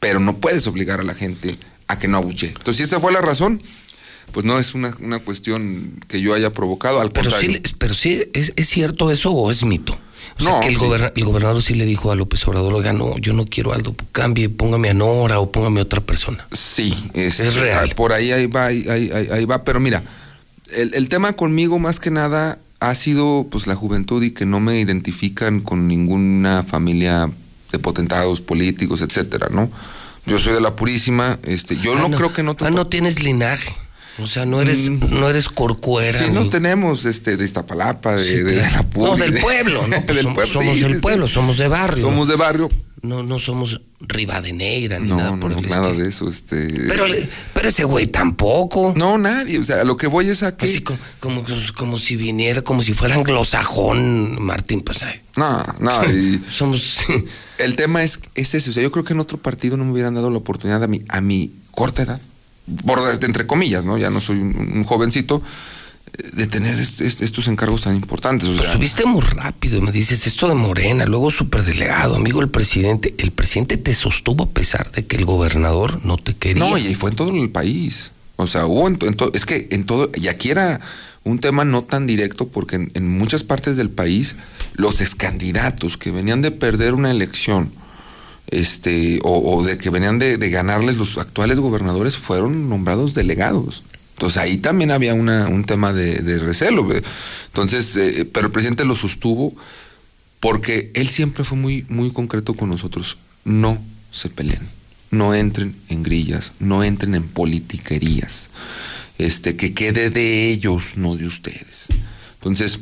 pero 0.02 0.20
no 0.20 0.38
puedes 0.38 0.68
obligar 0.68 1.00
a 1.00 1.04
la 1.04 1.14
gente 1.16 1.58
a 1.88 2.00
que 2.00 2.08
no 2.08 2.18
abuche. 2.18 2.48
Entonces, 2.48 2.78
si 2.78 2.84
esta 2.84 3.00
fue 3.00 3.12
la 3.12 3.22
razón, 3.22 3.62
pues 4.32 4.46
no 4.46 4.60
es 4.60 4.74
una, 4.74 4.96
una 5.02 5.20
cuestión 5.20 6.04
que 6.08 6.20
yo 6.22 6.34
haya 6.34 6.52
provocado, 6.52 7.00
al 7.02 7.12
Pero 7.12 7.30
contrario. 7.32 7.62
sí, 7.64 7.74
pero 7.78 7.94
sí, 7.94 8.24
¿es, 8.34 8.54
es 8.56 8.68
cierto 8.70 9.10
eso 9.12 9.32
o 9.32 9.50
es 9.52 9.64
mito? 9.64 9.98
O 10.40 10.44
sea, 10.44 10.52
No, 10.52 10.60
que 10.60 10.68
el, 10.68 10.76
sí. 10.78 10.86
el 11.16 11.24
gobernador 11.26 11.64
sí 11.64 11.74
le 11.76 11.86
dijo 11.86 12.12
a 12.12 12.16
López 12.16 12.46
Obrador, 12.48 12.74
oiga, 12.74 12.92
no, 12.94 13.18
yo 13.20 13.34
no 13.34 13.46
quiero 13.46 13.74
Aldo, 13.74 13.96
cambie, 14.12 14.50
póngame 14.50 14.90
a 14.90 14.94
Nora 14.94 15.40
o 15.40 15.52
póngame 15.52 15.80
a 15.80 15.84
otra 15.84 16.02
persona. 16.02 16.46
Sí, 16.52 16.94
es, 17.14 17.40
Es 17.40 17.56
real. 17.56 17.94
Por 17.96 18.12
ahí, 18.14 18.32
ahí 18.32 18.48
va, 18.48 18.66
ahí, 18.66 18.86
ahí- 18.90 19.10
ahí- 19.14 19.28
ahí 19.32 19.46
va. 19.46 19.64
Pero 19.64 19.80
mira, 19.80 20.04
el, 20.76 20.94
el 20.94 21.08
tema 21.10 21.34
conmigo 21.34 21.80
más 21.80 22.00
que 22.02 22.12
nada 22.12 22.60
ha 22.80 22.94
sido 22.96 23.48
pues 23.50 23.66
la 23.66 23.76
juventud 23.76 24.22
y 24.22 24.32
que 24.32 24.46
no 24.46 24.60
me 24.60 24.80
identifican 24.80 25.62
con 25.62 25.88
ninguna 25.88 26.64
familia 26.64 27.32
de 27.72 27.80
potentados 27.80 28.42
políticos, 28.42 29.02
etcétera, 29.02 29.48
¿no? 29.50 29.72
Yo 30.28 30.38
soy 30.40 30.54
de 30.54 30.62
la 30.62 30.76
purísima, 30.76 31.40
este, 31.44 31.78
yo 31.78 31.94
Ah, 31.98 32.08
no, 32.10 32.18
creo 32.18 32.34
que 32.34 32.44
no 32.44 32.56
Ah, 32.60 32.70
no 32.70 32.88
tienes 32.88 33.24
linaje. 33.24 33.74
O 34.20 34.26
sea, 34.28 34.46
no 34.46 34.62
eres, 34.62 34.90
no 34.90 35.30
eres 35.30 35.48
corcuera. 35.48 36.18
Sí, 36.18 36.26
ni- 36.30 36.34
no 36.34 36.50
tenemos 36.50 37.06
este 37.06 37.38
de 37.38 37.46
Iztapalapa, 37.46 38.16
de, 38.16 38.26
Sí, 38.26 38.36
de 38.38 38.54
claro. 38.56 38.76
la 38.76 38.84
Puri, 38.84 39.12
No, 39.12 39.18
del 39.18 39.34
de- 39.36 39.40
pueblo, 39.42 39.88
¿no? 39.88 39.96
Pues 40.06 40.08
del 40.08 40.22
somos 40.24 40.34
pueblo, 40.36 40.54
somos 40.54 40.74
sí, 40.76 40.80
del 40.82 41.02
pueblo, 41.02 41.28
somos 41.28 41.58
de 41.58 41.68
barrio. 41.68 42.02
Somos 42.02 42.28
de 42.28 42.36
barrio. 42.36 42.70
No, 43.08 43.24
no 43.24 43.40
somos 43.40 43.82
Rivadeneira 44.00 45.00
ni 45.00 45.10
No, 45.10 45.18
nada 45.18 45.38
por 45.40 45.52
no, 45.52 45.60
el 45.60 45.70
nada 45.70 45.84
estilo. 45.88 46.04
de 46.04 46.10
eso, 46.10 46.30
este. 46.30 46.68
Pero, 46.88 47.08
le- 47.08 47.28
pero 47.54 47.70
ese 47.70 47.84
güey 47.86 48.08
tampoco. 48.08 48.94
No, 48.96 49.18
nadie. 49.18 49.58
O 49.60 49.64
sea, 49.64 49.84
lo 49.84 49.98
que 49.98 50.08
voy 50.08 50.30
es 50.30 50.44
a 50.44 50.56
que. 50.56 50.66
Así 50.68 50.82
co- 50.82 50.98
como, 51.20 51.44
como, 51.76 51.98
si 52.00 52.16
viniera, 52.16 52.62
como 52.62 52.84
si 52.84 52.94
fuera 52.94 53.16
anglosajón, 53.16 54.42
Martín, 54.42 54.82
pues 54.82 55.02
ay, 55.04 55.22
No, 55.36 55.64
no. 55.80 56.04
y- 56.12 56.42
somos. 56.50 57.00
El 57.58 57.76
tema 57.76 58.04
es, 58.04 58.20
es 58.36 58.54
ese. 58.54 58.70
O 58.70 58.74
sea, 58.74 58.84
yo 58.84 58.92
creo 58.92 59.04
que 59.04 59.14
en 59.14 59.20
otro 59.20 59.38
partido 59.40 59.78
no 59.78 59.86
me 59.86 59.92
hubieran 59.94 60.14
dado 60.14 60.30
la 60.30 60.38
oportunidad 60.38 60.84
a 60.84 60.88
mi, 60.88 61.02
a 61.10 61.22
mi 61.22 61.54
corta 61.72 62.04
edad, 62.04 62.22
por, 62.86 63.00
entre 63.22 63.48
comillas, 63.48 63.84
¿no? 63.84 63.98
Ya 63.98 64.10
no 64.10 64.22
soy 64.22 64.38
un, 64.40 64.56
un 64.76 64.84
jovencito, 64.84 65.38
eh, 65.38 65.42
de 66.18 66.48
tener 66.48 66.80
est- 66.80 67.02
est- 67.02 67.22
estos 67.22 67.48
encargos 67.48 67.82
tan 67.82 67.96
importantes. 67.96 68.50
O 68.50 68.56
Pues 68.58 68.72
subiste 68.72 69.06
muy 69.06 69.22
rápido, 69.22 69.82
me 69.82 69.92
dices 69.92 70.26
esto 70.28 70.48
de 70.48 70.56
Morena, 70.56 71.06
luego 71.06 71.30
superdelegado, 71.32 72.16
amigo 72.16 72.40
del 72.40 72.50
presidente. 72.50 73.14
El 73.18 73.32
presidente 73.32 73.78
te 73.78 73.94
sostuvo 73.94 74.46
a 74.46 74.50
pesar 74.50 74.92
de 74.92 75.06
que 75.06 75.16
el 75.18 75.26
gobernador 75.26 76.04
no 76.04 76.18
te 76.18 76.36
quería. 76.36 76.64
No, 76.64 76.78
y 76.78 76.96
fue 76.96 77.12
en 77.12 77.16
todo 77.16 77.30
el 77.36 77.50
país. 77.50 78.12
O 78.36 78.48
sea, 78.48 78.66
hubo 78.66 78.88
en, 78.88 78.98
en 79.02 79.14
to- 79.16 79.32
es 79.34 79.46
que 79.46 79.68
en 79.72 79.86
todo, 79.86 80.10
y 80.16 80.28
aquí 80.28 80.50
era 80.50 80.80
un 81.24 81.40
tema 81.40 81.66
no 81.66 81.84
tan 81.84 82.08
directo 82.08 82.48
porque 82.48 82.78
en, 82.78 82.92
en 82.94 83.08
muchas 83.18 83.44
partes 83.44 83.78
del 83.78 83.90
país 83.90 84.36
los 84.74 85.02
excandidatos 85.02 85.98
que 85.98 86.12
venían 86.12 86.42
de 86.42 86.52
perder 86.52 86.94
una 86.94 87.12
elección, 87.12 87.72
este, 88.48 89.20
o, 89.24 89.56
o 89.58 89.64
de 89.64 89.78
que 89.78 89.90
venían 89.90 90.20
de, 90.20 90.38
de 90.38 90.50
ganarles 90.50 90.98
los 90.98 91.18
actuales 91.18 91.60
gobernadores 91.60 92.16
fueron 92.18 92.70
nombrados 92.70 93.14
delegados. 93.14 93.84
Entonces 94.18 94.38
ahí 94.42 94.58
también 94.58 94.90
había 94.90 95.14
una, 95.14 95.48
un 95.48 95.64
tema 95.64 95.94
de, 95.94 96.16
de 96.24 96.40
recelo. 96.40 96.88
Entonces, 97.46 97.96
eh, 97.98 98.26
pero 98.26 98.48
el 98.48 98.52
presidente 98.52 98.84
lo 98.84 98.96
sostuvo 98.96 99.56
porque 100.40 100.90
él 100.96 101.08
siempre 101.08 101.44
fue 101.44 101.56
muy, 101.56 101.86
muy 101.88 102.12
concreto 102.12 102.56
con 102.56 102.70
nosotros. 102.70 103.20
No 103.46 103.80
se 104.10 104.30
peleen, 104.30 104.68
no 105.12 105.36
entren 105.36 105.76
en 105.90 106.02
grillas, 106.02 106.54
no 106.60 106.84
entren 106.84 107.14
en 107.14 107.28
politiquerías. 107.28 108.50
Este, 109.20 109.56
que 109.56 109.76
quede 109.76 110.10
de 110.10 110.50
ellos, 110.50 110.98
no 110.98 111.16
de 111.16 111.28
ustedes. 111.28 111.86
Entonces, 112.40 112.80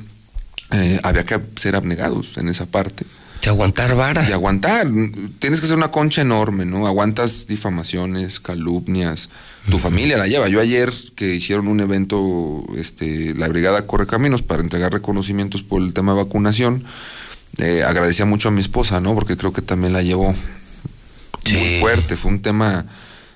eh, 0.72 1.02
había 1.04 1.26
que 1.26 1.38
ser 1.58 1.76
abnegados 1.76 2.38
en 2.38 2.48
esa 2.48 2.66
parte. 2.66 3.06
Y 3.44 3.50
aguantar 3.50 3.94
vara. 3.96 4.26
Y 4.30 4.32
aguantar. 4.32 4.88
Tienes 5.40 5.60
que 5.60 5.68
ser 5.68 5.76
una 5.76 5.92
concha 5.92 6.22
enorme, 6.22 6.66
¿no? 6.66 6.88
Aguantas 6.88 7.46
difamaciones, 7.46 8.40
calumnias. 8.40 9.28
Tu 9.70 9.78
familia 9.80 10.18
la 10.18 10.28
lleva. 10.28 10.48
Yo 10.48 10.62
ayer 10.62 10.92
que 11.16 11.34
hicieron 11.36 11.68
un 11.68 11.80
evento, 11.80 12.64
este, 12.78 13.34
la 13.34 13.48
Brigada 13.48 13.88
Correcaminos 13.88 14.42
para 14.42 14.62
entregar 14.62 14.94
reconocimientos 14.94 15.64
por 15.64 15.82
el 15.82 15.94
tema 15.94 16.14
de 16.14 16.24
vacunación, 16.24 16.84
eh, 17.58 17.84
agradecía 17.84 18.26
mucho 18.26 18.50
a 18.50 18.52
mi 18.52 18.62
esposa, 18.62 19.00
¿no? 19.02 19.16
Porque 19.16 19.38
creo 19.38 19.54
que 19.54 19.62
también 19.62 19.94
la 19.94 20.04
llevó 20.04 20.36
muy 21.52 21.80
fuerte. 21.80 22.16
Fue 22.16 22.32
un 22.32 22.42
tema 22.42 22.86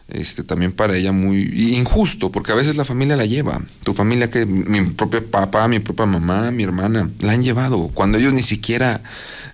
este, 0.10 0.44
también 0.44 0.72
para 0.72 0.96
ella 0.96 1.12
muy 1.12 1.76
injusto, 1.76 2.32
porque 2.32 2.52
a 2.52 2.56
veces 2.56 2.76
la 2.76 2.86
familia 2.86 3.16
la 3.16 3.26
lleva. 3.26 3.62
Tu 3.84 3.94
familia, 3.94 4.30
que 4.30 4.46
mi 4.46 4.82
propio 4.82 5.26
papá, 5.26 5.68
mi 5.68 5.80
propia 5.80 6.06
mamá, 6.06 6.52
mi 6.52 6.64
hermana, 6.64 7.10
la 7.20 7.34
han 7.34 7.44
llevado, 7.44 7.90
cuando 7.94 8.18
ellos 8.18 8.34
ni 8.34 8.44
siquiera 8.44 9.02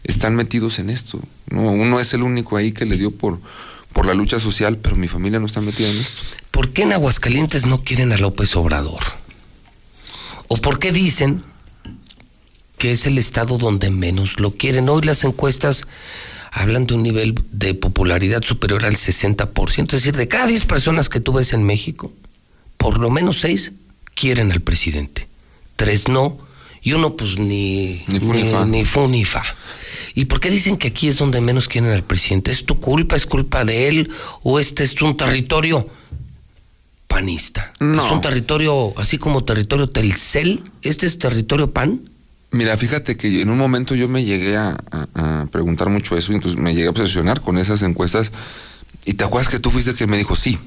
están 0.03 0.35
metidos 0.35 0.79
en 0.79 0.89
esto. 0.89 1.19
¿no? 1.49 1.71
Uno 1.71 1.99
es 1.99 2.13
el 2.13 2.23
único 2.23 2.57
ahí 2.57 2.71
que 2.71 2.85
le 2.85 2.97
dio 2.97 3.11
por, 3.11 3.39
por 3.95 4.05
la 4.07 4.13
lucha 4.13 4.41
social, 4.41 4.77
pero 4.77 4.97
mi 4.97 5.07
familia 5.07 5.39
no 5.39 5.45
está 5.45 5.61
metida 5.61 5.89
en 5.89 5.95
esto. 5.95 6.21
¿Por 6.51 6.73
qué 6.73 6.81
en 6.81 6.91
Aguascalientes 6.91 7.65
no 7.65 7.85
quieren 7.85 8.11
a 8.11 8.17
López 8.17 8.53
Obrador? 8.57 9.01
¿O 10.49 10.57
por 10.57 10.79
qué 10.79 10.91
dicen 10.91 11.43
que 12.77 12.91
es 12.91 13.05
el 13.05 13.17
estado 13.17 13.57
donde 13.57 13.91
menos 13.91 14.37
lo 14.37 14.51
quieren? 14.51 14.89
Hoy 14.89 15.03
las 15.03 15.23
encuestas 15.23 15.87
hablan 16.51 16.87
de 16.87 16.95
un 16.95 17.03
nivel 17.03 17.41
de 17.53 17.73
popularidad 17.73 18.43
superior 18.43 18.83
al 18.83 18.97
60%. 18.97 19.83
Es 19.85 19.91
decir, 19.91 20.17
de 20.17 20.27
cada 20.27 20.47
10 20.47 20.65
personas 20.65 21.07
que 21.07 21.21
tú 21.21 21.31
ves 21.31 21.53
en 21.53 21.63
México, 21.63 22.11
por 22.75 22.99
lo 22.99 23.09
menos 23.09 23.39
6 23.39 23.71
quieren 24.13 24.51
al 24.51 24.59
presidente. 24.59 25.29
Tres 25.77 26.09
no, 26.09 26.37
y 26.81 26.91
uno 26.91 27.15
pues 27.15 27.37
ni, 27.39 28.03
Ni 28.07 28.19
ni 28.19 28.43
ni 28.65 28.83
fu 28.83 29.07
ni 29.07 29.23
fa. 29.23 29.43
¿Y 30.15 30.25
por 30.25 30.39
qué 30.39 30.49
dicen 30.49 30.77
que 30.77 30.87
aquí 30.87 31.09
es 31.09 31.17
donde 31.17 31.41
menos 31.41 31.67
quieren 31.67 31.91
al 31.91 32.03
presidente? 32.03 32.51
¿Es 32.51 32.65
tu 32.65 32.79
culpa? 32.79 33.15
¿Es 33.17 33.25
culpa 33.25 33.65
de 33.65 33.89
él? 33.89 34.09
¿O 34.43 34.59
este 34.59 34.83
es 34.85 34.99
un 35.01 35.17
territorio 35.17 35.89
panista? 37.07 37.73
No. 37.79 38.05
¿Es 38.05 38.11
un 38.11 38.21
territorio 38.21 38.97
así 38.99 39.17
como 39.17 39.43
territorio 39.43 39.89
Telcel? 39.89 40.63
¿Este 40.81 41.05
es 41.05 41.19
territorio 41.19 41.71
pan? 41.71 42.01
Mira, 42.51 42.77
fíjate 42.77 43.17
que 43.17 43.41
en 43.41 43.49
un 43.49 43.57
momento 43.57 43.95
yo 43.95 44.07
me 44.07 44.23
llegué 44.23 44.55
a, 44.55 44.77
a- 44.91 45.41
a 45.41 45.45
preguntar 45.47 45.89
mucho 45.89 46.17
eso, 46.17 46.31
y 46.31 46.35
entonces 46.35 46.59
me 46.59 46.73
llegué 46.73 46.87
a 46.87 46.91
obsesionar 46.91 47.41
con 47.41 47.57
esas 47.57 47.81
encuestas. 47.81 48.31
Y 49.03 49.13
te 49.15 49.23
acuerdas 49.25 49.51
que 49.51 49.59
tú 49.59 49.71
fuiste 49.71 49.93
que 49.93 50.07
me 50.07 50.17
dijo, 50.17 50.35
sí, 50.35 50.57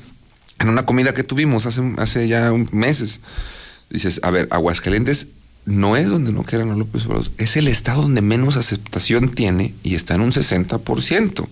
en 0.61 0.69
una 0.69 0.85
comida 0.85 1.15
que 1.15 1.25
tuvimos 1.25 1.65
hace, 1.67 1.81
hace 1.97 2.29
ya 2.29 2.53
meses. 2.73 3.21
Dices, 3.91 4.21
a 4.23 4.31
ver, 4.31 4.49
Aguascalientes 4.51 5.29
no 5.69 5.97
es 5.97 6.09
donde 6.09 6.33
no 6.33 6.43
quieran 6.45 6.71
a 6.71 6.75
López 6.77 7.05
Obrador, 7.07 7.27
es 7.39 7.57
el 7.57 7.69
estado 7.69 8.03
donde 8.03 8.23
menos 8.23 8.57
aceptación 8.57 9.29
tiene 9.29 9.75
y 9.83 9.95
está 9.95 10.15
en 10.15 10.23
un 10.23 10.33
60%. 10.33 11.47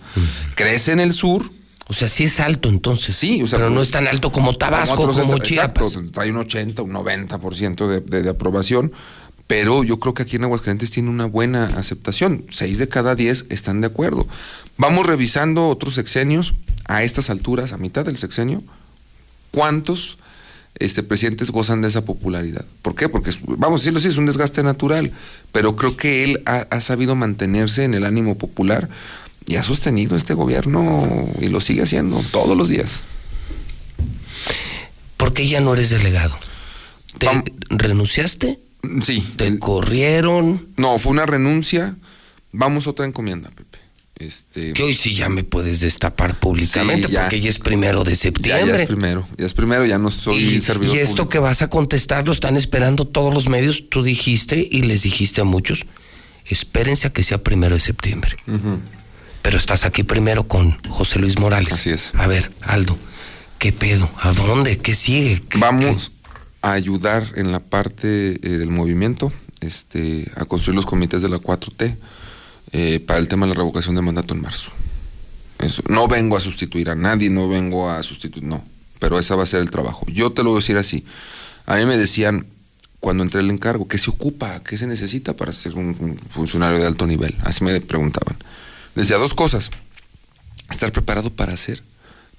Crece 0.55 0.93
en 0.93 1.01
el 1.01 1.13
sur. 1.13 1.51
O 1.89 1.95
sea, 1.95 2.09
sí 2.09 2.25
es 2.25 2.41
alto 2.41 2.69
entonces. 2.69 3.15
Sí, 3.15 3.43
o 3.43 3.47
sea, 3.47 3.59
pero 3.59 3.71
no 3.71 3.81
es 3.83 3.91
tan 3.93 4.09
alto 4.09 4.33
como 4.33 4.57
Tabasco, 4.57 4.97
como 4.97 5.21
esta- 5.21 5.39
Chiapas. 5.39 5.87
Exacto, 5.93 6.11
trae 6.13 6.31
un 6.33 6.39
80, 6.39 6.83
un 6.83 6.93
90% 6.93 7.87
de, 7.87 8.01
de, 8.01 8.23
de 8.23 8.31
aprobación. 8.31 8.93
Pero 9.47 9.85
yo 9.85 10.01
creo 10.01 10.13
que 10.13 10.23
aquí 10.25 10.35
en 10.35 10.43
Aguascalientes 10.45 10.91
tiene 10.91 11.09
una 11.09 11.27
buena 11.27 11.67
aceptación. 11.77 12.45
Seis 12.51 12.79
de 12.79 12.89
cada 12.89 13.15
diez 13.15 13.47
están 13.51 13.81
de 13.81 13.87
acuerdo. 13.87 14.27
Vamos 14.77 15.07
revisando 15.07 15.69
otros 15.69 15.95
sexenios 15.95 16.55
a 16.87 17.05
estas 17.05 17.31
alturas, 17.31 17.73
a 17.73 17.79
mitad 17.79 18.05
del 18.05 18.17
sexenio. 18.17 18.65
¿Cuántos 19.53 20.19
este, 20.79 21.03
presidentes 21.03 21.51
gozan 21.51 21.83
de 21.83 21.89
esa 21.89 22.05
popularidad? 22.05 22.65
¿Por 22.83 22.95
qué? 22.95 23.09
Porque, 23.09 23.33
vamos 23.47 23.81
a 23.81 23.83
decirlo 23.83 23.99
así, 23.99 24.09
es 24.09 24.17
un 24.17 24.27
desgaste 24.27 24.63
natural. 24.63 25.13
Pero 25.53 25.77
creo 25.77 25.97
que 25.97 26.25
él 26.25 26.43
ha, 26.47 26.67
ha 26.71 26.81
sabido 26.81 27.15
mantenerse 27.17 27.85
en 27.85 27.95
el 27.95 28.05
ánimo 28.05 28.37
popular 28.37 28.89
y 29.47 29.57
ha 29.57 29.63
sostenido 29.63 30.17
este 30.17 30.35
gobierno 30.35 31.29
y 31.41 31.49
lo 31.49 31.61
sigue 31.61 31.83
haciendo 31.83 32.23
todos 32.33 32.57
los 32.57 32.69
días. 32.69 33.05
¿Por 35.17 35.33
qué 35.33 35.49
ya 35.49 35.61
no 35.61 35.75
eres 35.75 35.91
delegado? 35.91 36.37
¿Te 37.19 37.29
renunciaste? 37.71 38.59
Sí. 39.03 39.27
¿Te 39.37 39.59
corrieron? 39.59 40.69
No, 40.77 40.99
fue 40.99 41.13
una 41.13 41.27
renuncia. 41.27 41.97
Vamos 42.53 42.87
a 42.87 42.91
otra 42.91 43.07
encomienda, 43.07 43.51
Pepe. 43.51 43.79
Este, 44.19 44.73
Que 44.73 44.83
hoy 44.83 44.95
sí 44.95 45.15
ya 45.15 45.29
me 45.29 45.45
puedes 45.45 45.81
destapar 45.81 46.39
públicamente 46.41 47.09
Sí, 47.09 47.13
ya. 47.13 47.23
porque 47.23 47.41
ya 47.41 47.51
es 47.51 47.59
primero 47.59 48.03
de 48.03 48.17
septiembre. 48.17 48.67
ya 48.79 48.83
es 48.83 48.87
primero, 48.89 49.29
ya 49.37 49.45
es 49.45 49.53
primero, 49.53 49.85
ya 49.85 49.99
no 49.99 50.11
soy 50.11 50.39
y, 50.57 50.61
servidor 50.63 50.97
y 50.97 50.99
esto 51.01 51.11
público. 51.17 51.29
que 51.29 51.39
vas 51.41 51.61
a 51.63 51.69
contestar 51.69 52.25
lo 52.27 52.33
están 52.33 52.57
esperando 52.57 53.07
todos 53.07 53.33
los 53.35 53.49
medios. 53.49 53.85
Tú 53.91 54.03
dijiste 54.03 54.67
y 54.71 54.83
les 54.83 55.03
dijiste 55.03 55.43
a 55.43 55.45
muchos, 55.45 55.85
espérense 56.47 57.09
a 57.09 57.13
que 57.13 57.23
sea 57.23 57.39
primero 57.43 57.75
de 57.75 57.81
septiembre. 57.81 58.37
Pero 59.43 59.59
estás 59.59 59.85
aquí 59.85 60.03
primero 60.03 60.49
con 60.49 60.79
José 60.89 61.19
Luis 61.19 61.39
Morales. 61.39 61.75
Así 61.75 61.91
es. 61.91 62.13
A 62.15 62.27
ver, 62.27 62.51
Aldo, 62.63 62.97
¿qué 63.59 63.71
pedo? 63.73 64.11
¿A 64.21 64.33
dónde? 64.33 64.79
¿Qué 64.79 64.95
sigue? 64.95 65.43
¿Qué- 65.49 65.59
Vamos 65.59 66.13
a 66.63 66.73
ayudar 66.73 67.31
en 67.37 67.53
la 67.53 67.61
parte 67.61 68.41
eh, 68.43 68.49
del 68.57 68.71
movimiento, 68.71 69.31
este, 69.61 70.25
a 70.37 70.47
construir 70.47 70.75
los 70.75 70.87
comités 70.87 71.21
de 71.23 71.29
la 71.29 71.37
4T 71.39 71.95
eh, 72.73 73.01
para 73.01 73.19
el 73.19 73.29
tema 73.29 73.47
de 73.47 73.51
la 73.51 73.59
revocación 73.59 73.95
de 73.95 74.03
mandato 74.03 74.35
en 74.35 74.43
marzo. 74.43 74.71
Eso. 75.59 75.83
No 75.89 76.07
vengo 76.09 76.37
a 76.37 76.41
sustituir 76.41 76.91
a 76.91 76.95
nadie, 76.95 77.31
no 77.31 77.49
vengo 77.49 77.91
a 77.91 78.03
sustituir, 78.03 78.45
no, 78.45 78.65
pero 78.99 79.19
ese 79.19 79.35
va 79.35 79.45
a 79.45 79.47
ser 79.47 79.61
el 79.61 79.71
trabajo. 79.71 80.05
Yo 80.09 80.33
te 80.33 80.43
lo 80.43 80.51
voy 80.51 80.59
a 80.59 80.61
decir 80.61 80.77
así. 80.77 81.05
A 81.67 81.77
mí 81.77 81.87
me 81.87 81.97
decían 81.97 82.47
cuando 83.01 83.23
entré 83.23 83.41
el 83.41 83.51
encargo, 83.51 83.89
¿qué 83.89 83.99
se 83.99 84.11
ocupa? 84.11 84.63
¿Qué 84.63 84.77
se 84.77 84.87
necesita 84.87 85.35
para 85.35 85.53
ser 85.53 85.75
un, 85.75 85.97
un 85.99 86.19
funcionario 86.31 86.79
de 86.79 86.87
alto 86.87 87.07
nivel? 87.07 87.37
Así 87.45 87.65
me 87.65 87.81
preguntaban. 87.81 88.37
Decía 88.95 89.17
dos 89.17 89.35
cosas. 89.35 89.71
Estar 90.71 90.91
preparado 90.93 91.31
para 91.31 91.53
hacer, 91.53 91.83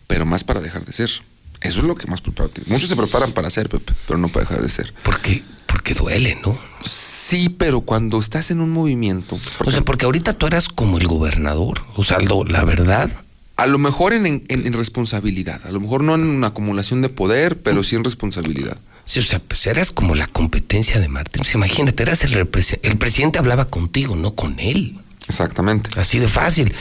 pero 0.07 0.25
más 0.25 0.43
para 0.43 0.61
dejar 0.61 0.85
de 0.85 0.93
ser. 0.93 1.09
Eso 1.61 1.79
es 1.79 1.85
lo 1.85 1.95
que 1.95 2.07
más 2.07 2.21
preparado 2.21 2.53
tiene. 2.53 2.69
Muchos 2.69 2.89
se 2.89 2.95
preparan 2.95 3.31
para 3.33 3.49
ser, 3.49 3.69
Pepe, 3.69 3.93
pero 4.05 4.19
no 4.19 4.29
para 4.29 4.47
dejar 4.47 4.61
de 4.61 4.69
ser. 4.69 4.93
Porque, 5.03 5.43
porque 5.65 5.93
duele, 5.93 6.37
¿no? 6.43 6.59
Sí, 6.83 7.16
pero 7.57 7.81
cuando 7.81 8.19
estás 8.19 8.51
en 8.51 8.61
un 8.61 8.69
movimiento. 8.71 9.39
O 9.65 9.71
sea, 9.71 9.81
porque 9.81 10.05
ahorita 10.05 10.33
tú 10.33 10.47
eras 10.47 10.69
como 10.69 10.97
el 10.97 11.07
gobernador. 11.07 11.83
O 11.95 12.03
sea, 12.03 12.17
la 12.19 12.63
verdad. 12.63 13.09
A 13.55 13.65
lo 13.67 13.77
mejor 13.79 14.13
en, 14.13 14.25
en- 14.27 14.45
en 14.49 14.73
responsabilidad, 14.73 15.59
a 15.65 15.71
lo 15.71 15.79
mejor 15.79 16.03
no 16.03 16.13
en 16.15 16.21
una 16.21 16.47
acumulación 16.47 17.01
de 17.01 17.09
poder, 17.09 17.57
pero 17.59 17.83
sí 17.83 17.95
en 17.95 18.03
responsabilidad. 18.03 18.77
Sí, 19.05 19.19
o 19.19 19.23
sea, 19.23 19.39
pues 19.39 19.65
eras 19.67 19.91
como 19.91 20.15
la 20.15 20.27
competencia 20.27 20.99
de 20.99 21.07
Martín. 21.07 21.41
Pues 21.43 21.53
imagínate, 21.55 22.03
eras 22.03 22.23
el. 22.23 22.33
El 22.83 22.97
presidente 22.97 23.39
hablaba 23.39 23.65
contigo, 23.65 24.15
no 24.15 24.35
con 24.35 24.59
él. 24.59 24.97
Exactamente. 25.27 25.89
Así 25.99 26.19
de 26.19 26.27
fácil. 26.27 26.73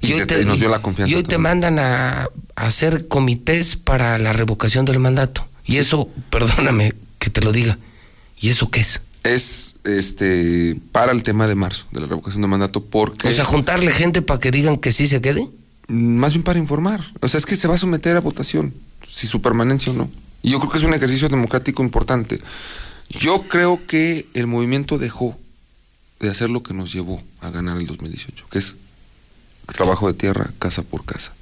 Y 0.00 0.12
te- 0.24 0.42
y 0.42 0.44
nos 0.44 0.58
dio 0.60 0.68
la 0.68 0.80
confianza 0.82 1.12
Y 1.12 1.16
hoy 1.16 1.22
te 1.22 1.36
mandan 1.38 1.78
a, 1.78 2.22
a 2.56 2.66
hacer 2.66 3.08
comités 3.08 3.76
para 3.76 4.18
la 4.18 4.32
revocación 4.32 4.84
del 4.84 4.98
mandato. 5.00 5.46
Y 5.64 5.78
eso, 5.78 6.08
perdóname 6.30 6.92
que 7.18 7.28
te 7.30 7.40
lo 7.40 7.50
diga. 7.52 7.76
¿Y 8.38 8.50
eso 8.50 8.70
qué 8.70 8.80
es? 8.80 9.00
Es 9.22 9.74
este 9.84 10.76
para 10.92 11.12
el 11.12 11.22
tema 11.22 11.46
de 11.46 11.54
marzo, 11.54 11.86
de 11.92 12.00
la 12.00 12.06
revocación 12.06 12.42
de 12.42 12.48
mandato, 12.48 12.84
porque. 12.84 13.28
O 13.28 13.32
sea, 13.32 13.44
juntarle 13.44 13.92
gente 13.92 14.22
para 14.22 14.40
que 14.40 14.50
digan 14.50 14.78
que 14.78 14.92
sí 14.92 15.06
se 15.06 15.20
quede. 15.20 15.48
Más 15.88 16.32
bien 16.32 16.42
para 16.42 16.58
informar. 16.58 17.04
O 17.20 17.28
sea, 17.28 17.38
es 17.38 17.46
que 17.46 17.56
se 17.56 17.68
va 17.68 17.74
a 17.74 17.78
someter 17.78 18.16
a 18.16 18.20
votación, 18.20 18.72
si 19.06 19.26
su 19.26 19.42
permanencia 19.42 19.92
o 19.92 19.96
no. 19.96 20.10
Y 20.42 20.50
yo 20.50 20.60
creo 20.60 20.70
que 20.70 20.78
es 20.78 20.84
un 20.84 20.94
ejercicio 20.94 21.28
democrático 21.28 21.82
importante. 21.82 22.40
Yo 23.10 23.42
creo 23.48 23.86
que 23.86 24.28
el 24.34 24.46
movimiento 24.46 24.98
dejó 24.98 25.36
de 26.20 26.30
hacer 26.30 26.48
lo 26.48 26.62
que 26.62 26.74
nos 26.74 26.92
llevó 26.92 27.20
a 27.40 27.50
ganar 27.50 27.76
el 27.78 27.86
2018, 27.86 28.46
que 28.50 28.58
es 28.58 28.76
trabajo 29.66 30.06
de 30.06 30.14
tierra, 30.14 30.50
casa 30.58 30.82
por 30.82 31.04
casa. 31.04 31.32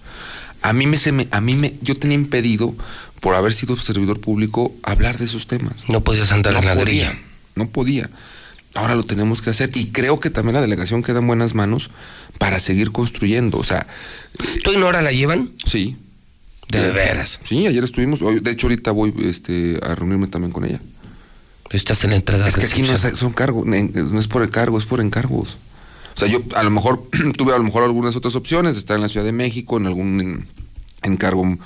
A 0.62 0.72
mí 0.72 0.86
me, 0.86 0.96
se 0.96 1.12
me, 1.12 1.28
a 1.30 1.40
mí 1.40 1.54
me, 1.54 1.76
yo 1.82 1.94
tenía 1.94 2.16
impedido, 2.16 2.74
por 3.20 3.34
haber 3.34 3.52
sido 3.52 3.76
servidor 3.76 4.20
público, 4.20 4.74
hablar 4.82 5.18
de 5.18 5.24
esos 5.24 5.46
temas. 5.46 5.88
No 5.88 6.02
podías 6.02 6.32
andar 6.32 6.54
en 6.54 6.64
la 6.64 6.74
podía, 6.74 6.84
grilla. 6.84 7.18
No 7.58 7.68
podía. 7.68 8.08
Ahora 8.74 8.94
lo 8.94 9.02
tenemos 9.04 9.42
que 9.42 9.50
hacer 9.50 9.70
y 9.74 9.86
creo 9.86 10.20
que 10.20 10.30
también 10.30 10.54
la 10.54 10.60
delegación 10.60 11.02
queda 11.02 11.18
en 11.18 11.26
buenas 11.26 11.54
manos 11.54 11.90
para 12.38 12.60
seguir 12.60 12.92
construyendo. 12.92 13.58
O 13.58 13.64
sea, 13.64 13.86
¿Tú 14.62 14.72
y 14.72 14.76
Nora 14.76 15.02
la 15.02 15.10
llevan? 15.12 15.50
Sí. 15.64 15.96
De 16.68 16.90
veras. 16.90 17.40
Sí, 17.44 17.66
ayer 17.66 17.82
estuvimos. 17.82 18.20
De 18.42 18.50
hecho, 18.50 18.66
ahorita 18.66 18.90
voy 18.92 19.12
este, 19.24 19.80
a 19.82 19.94
reunirme 19.94 20.28
también 20.28 20.52
con 20.52 20.64
ella. 20.64 20.80
Estás 21.70 22.04
en 22.04 22.12
entrega 22.12 22.48
Es 22.48 22.56
que 22.56 22.66
aquí 22.66 22.82
no 22.82 22.92
es, 22.92 23.00
son 23.00 23.32
cargos, 23.32 23.66
no 23.66 23.74
es 24.20 24.28
por 24.28 24.42
el 24.42 24.50
cargo, 24.50 24.78
es 24.78 24.84
por 24.86 25.00
encargos. 25.00 25.58
O 26.16 26.18
sea, 26.20 26.28
yo 26.28 26.40
a 26.54 26.62
lo 26.62 26.70
mejor 26.70 27.08
tuve 27.36 27.54
a 27.54 27.58
lo 27.58 27.64
mejor 27.64 27.84
algunas 27.84 28.16
otras 28.16 28.36
opciones, 28.36 28.76
estar 28.76 28.96
en 28.96 29.02
la 29.02 29.08
Ciudad 29.08 29.24
de 29.26 29.32
México, 29.32 29.76
en 29.78 29.86
algún 29.86 30.20
en- 30.20 30.46
encargo 31.02 31.58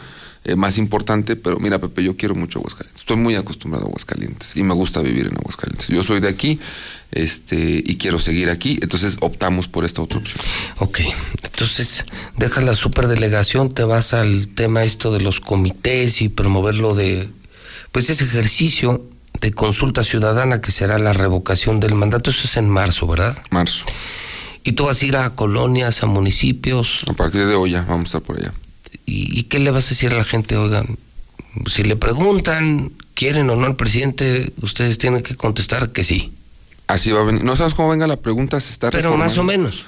eh, 0.45 0.57
más 0.57 0.77
importante, 0.79 1.37
pero 1.37 1.59
mira, 1.61 1.79
Pepe, 1.79 2.03
yo 2.03 2.17
quiero 2.17 2.35
mucho 2.35 2.59
Aguascalientes. 2.59 3.01
Estoy 3.01 3.17
muy 3.17 3.37
acostumbrado 3.37 3.87
a 3.87 3.89
Aguascalientes 3.89 4.57
y 4.57 4.65
me 4.65 4.75
gusta 4.75 5.01
vivir 5.01 5.27
en 5.27 5.37
Aguascalientes. 5.37 5.89
Yo 5.89 6.03
soy 6.03 6.21
de 6.21 6.29
aquí 6.29 6.59
este, 7.13 7.83
y 7.87 7.97
quiero 7.97 8.19
seguir 8.19 8.51
aquí, 8.51 8.79
entonces 8.83 9.19
optamos 9.21 9.69
por 9.69 9.85
esta 9.85 10.03
otra 10.03 10.19
opción. 10.19 10.45
Ok, 10.79 11.01
entonces 11.45 12.05
dejas 12.37 12.65
la 12.65 12.75
superdelegación, 12.75 13.73
te 13.73 13.85
vas 13.85 14.15
al 14.15 14.49
tema 14.49 14.83
esto 14.83 15.13
de 15.13 15.21
los 15.21 15.39
comités 15.39 16.23
y 16.23 16.29
promoverlo 16.29 16.95
de, 16.95 17.29
pues 17.93 18.11
ese 18.11 18.25
ejercicio 18.25 19.07
de 19.41 19.53
consulta 19.53 20.05
ciudadana 20.05 20.61
que 20.61 20.73
será 20.73 20.99
la 20.99 21.13
revocación 21.13 21.81
del 21.81 21.95
mandato, 21.95 22.31
eso 22.31 22.43
es 22.45 22.57
en 22.57 22.69
marzo, 22.69 23.07
¿verdad? 23.07 23.37
Marzo. 23.51 23.85
Y 24.65 24.73
tú 24.73 24.87
vas 24.87 25.03
a 25.03 25.07
ir 25.07 25.17
a 25.17 25.31
colonias, 25.35 26.03
a 26.03 26.07
municipios. 26.07 27.05
A 27.09 27.13
partir 27.13 27.47
de 27.47 27.55
hoy 27.55 27.73
ya 27.73 27.83
vamos 27.83 28.07
a 28.15 28.19
estar 28.19 28.23
por 28.23 28.39
allá. 28.39 28.53
¿Y, 29.07 29.39
y 29.39 29.43
qué 29.45 29.59
le 29.59 29.71
vas 29.71 29.87
a 29.87 29.89
decir 29.91 30.13
a 30.13 30.17
la 30.17 30.25
gente? 30.25 30.57
Oigan, 30.57 30.99
si 31.71 31.83
le 31.83 31.97
preguntan, 31.97 32.93
¿quieren 33.15 33.51
o 33.51 33.57
no 33.57 33.67
al 33.67 33.77
presidente? 33.77 34.53
Ustedes 34.63 34.99
tienen 34.99 35.23
que 35.23 35.37
contestar 35.37 35.93
que 35.93 36.05
sí. 36.05 36.33
Así 36.87 37.11
va 37.11 37.21
a 37.21 37.25
venir. 37.25 37.45
No 37.45 37.57
sabes 37.57 37.75
cómo 37.75 37.89
venga 37.91 38.07
la 38.07 38.17
pregunta, 38.17 38.61
se 38.61 38.71
está 38.71 38.91
Pero 38.91 39.17
más 39.17 39.39
o 39.39 39.45
menos. 39.45 39.85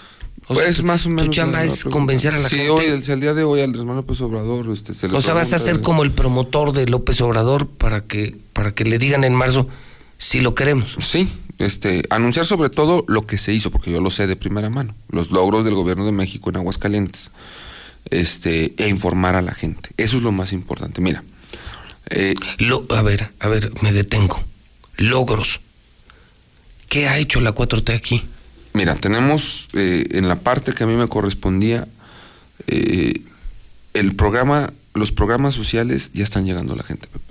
O 0.47 0.55
pues 0.55 0.77
sea, 0.77 0.85
más 0.85 1.07
o 1.07 1.09
menos. 1.09 1.27
Tu 1.27 1.31
chamba 1.33 1.65
es 1.65 1.85
convencer 1.85 2.35
a 2.35 2.39
la 2.39 2.49
sí, 2.49 2.57
gente. 2.57 2.71
hoy, 2.71 2.85
el, 2.87 3.11
el 3.11 3.21
día 3.21 3.35
de 3.35 3.45
hoy, 3.45 3.63
Andrés 3.63 3.85
Manuel 3.85 4.05
López 4.05 4.21
Obrador, 4.21 4.71
este, 4.71 4.93
se 4.93 5.09
le 5.09 5.17
o 5.17 5.23
sea, 5.23 5.33
vas 5.33 5.53
a 5.53 5.59
ser 5.59 5.81
como 5.81 6.03
el 6.03 6.13
promotor 6.13 6.73
de 6.73 6.87
López 6.87 7.21
Obrador 7.21 7.67
para 7.67 8.03
que, 8.03 8.37
para 8.53 8.75
que 8.75 8.85
le 8.85 8.99
digan 8.99 9.25
en 9.25 9.35
marzo 9.35 9.69
si 10.19 10.41
lo 10.41 10.55
queremos. 10.55 10.97
Sí, 10.99 11.29
este, 11.59 12.03
anunciar 12.11 12.45
sobre 12.45 12.69
todo 12.69 13.05
lo 13.09 13.23
que 13.23 13.39
se 13.39 13.53
hizo, 13.55 13.71
porque 13.71 13.91
yo 13.91 14.01
lo 14.01 14.11
sé 14.11 14.27
de 14.27 14.37
primera 14.37 14.69
mano, 14.69 14.95
los 15.09 15.31
logros 15.31 15.65
del 15.65 15.75
gobierno 15.75 16.05
de 16.05 16.13
México 16.13 16.51
en 16.51 16.57
Aguascalientes, 16.57 17.31
este, 18.15 18.75
e 18.77 18.89
informar 18.89 19.35
a 19.35 19.43
la 19.43 19.55
gente. 19.55 19.91
Eso 19.97 20.17
es 20.17 20.23
lo 20.23 20.33
más 20.33 20.53
importante. 20.53 21.01
Mira, 21.01 21.25
eh, 22.11 22.35
Lo, 22.59 22.87
a 22.91 23.03
ver, 23.03 23.31
a 23.41 23.49
ver, 23.49 23.73
me 23.83 23.93
detengo. 23.93 24.43
Logros. 24.97 25.61
¿Qué 26.89 27.09
ha 27.09 27.19
hecho 27.19 27.41
la 27.41 27.55
4T 27.55 27.95
aquí? 27.95 28.23
Mira, 28.73 28.95
tenemos 28.95 29.69
eh, 29.73 30.07
en 30.13 30.29
la 30.29 30.37
parte 30.37 30.73
que 30.73 30.85
a 30.85 30.87
mí 30.87 30.95
me 30.95 31.09
correspondía 31.09 31.89
eh, 32.67 33.21
el 33.95 34.15
programa, 34.15 34.73
los 34.95 35.13
programas 35.13 35.55
sociales 35.55 36.11
ya 36.13 36.25
están 36.25 36.45
llegando 36.45 36.75
a 36.75 36.77
la 36.77 36.83
gente, 36.85 37.09
Pepe. 37.09 37.25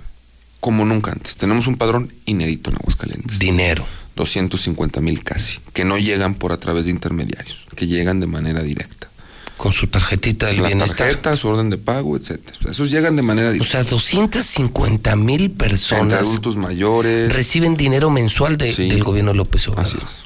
Como 0.60 0.84
nunca 0.84 1.12
antes. 1.12 1.36
Tenemos 1.36 1.66
un 1.66 1.76
padrón 1.76 2.12
inédito 2.24 2.70
en 2.70 2.76
Aguascalientes. 2.76 3.38
Dinero. 3.38 3.86
250 4.16 5.00
mil 5.00 5.24
casi, 5.24 5.58
que 5.72 5.84
no 5.84 5.98
llegan 5.98 6.34
por 6.36 6.52
a 6.52 6.56
través 6.56 6.84
de 6.84 6.92
intermediarios, 6.92 7.66
que 7.74 7.88
llegan 7.88 8.20
de 8.20 8.28
manera 8.28 8.62
directa. 8.62 9.08
Con 9.56 9.72
su 9.72 9.86
tarjetita 9.86 10.46
del 10.48 10.62
La 10.62 10.68
bienestar. 10.68 10.96
tarjeta, 10.96 11.36
su 11.36 11.46
orden 11.48 11.70
de 11.70 11.78
pago, 11.78 12.16
etcétera. 12.16 12.58
O 12.66 12.70
esos 12.70 12.90
llegan 12.90 13.14
de 13.16 13.22
manera 13.22 13.50
O 13.50 13.52
directa. 13.52 13.82
sea, 13.84 13.90
250 13.90 15.14
mil 15.16 15.42
Entre 15.42 15.56
personas 15.68 16.20
adultos 16.20 16.56
mayores. 16.56 17.32
reciben 17.32 17.76
dinero 17.76 18.10
mensual 18.10 18.56
de- 18.56 18.74
Sí. 18.74 18.88
del 18.88 19.04
gobierno 19.04 19.32
López 19.32 19.68
Obrador. 19.68 19.86
Así 19.86 19.98
es. 20.04 20.24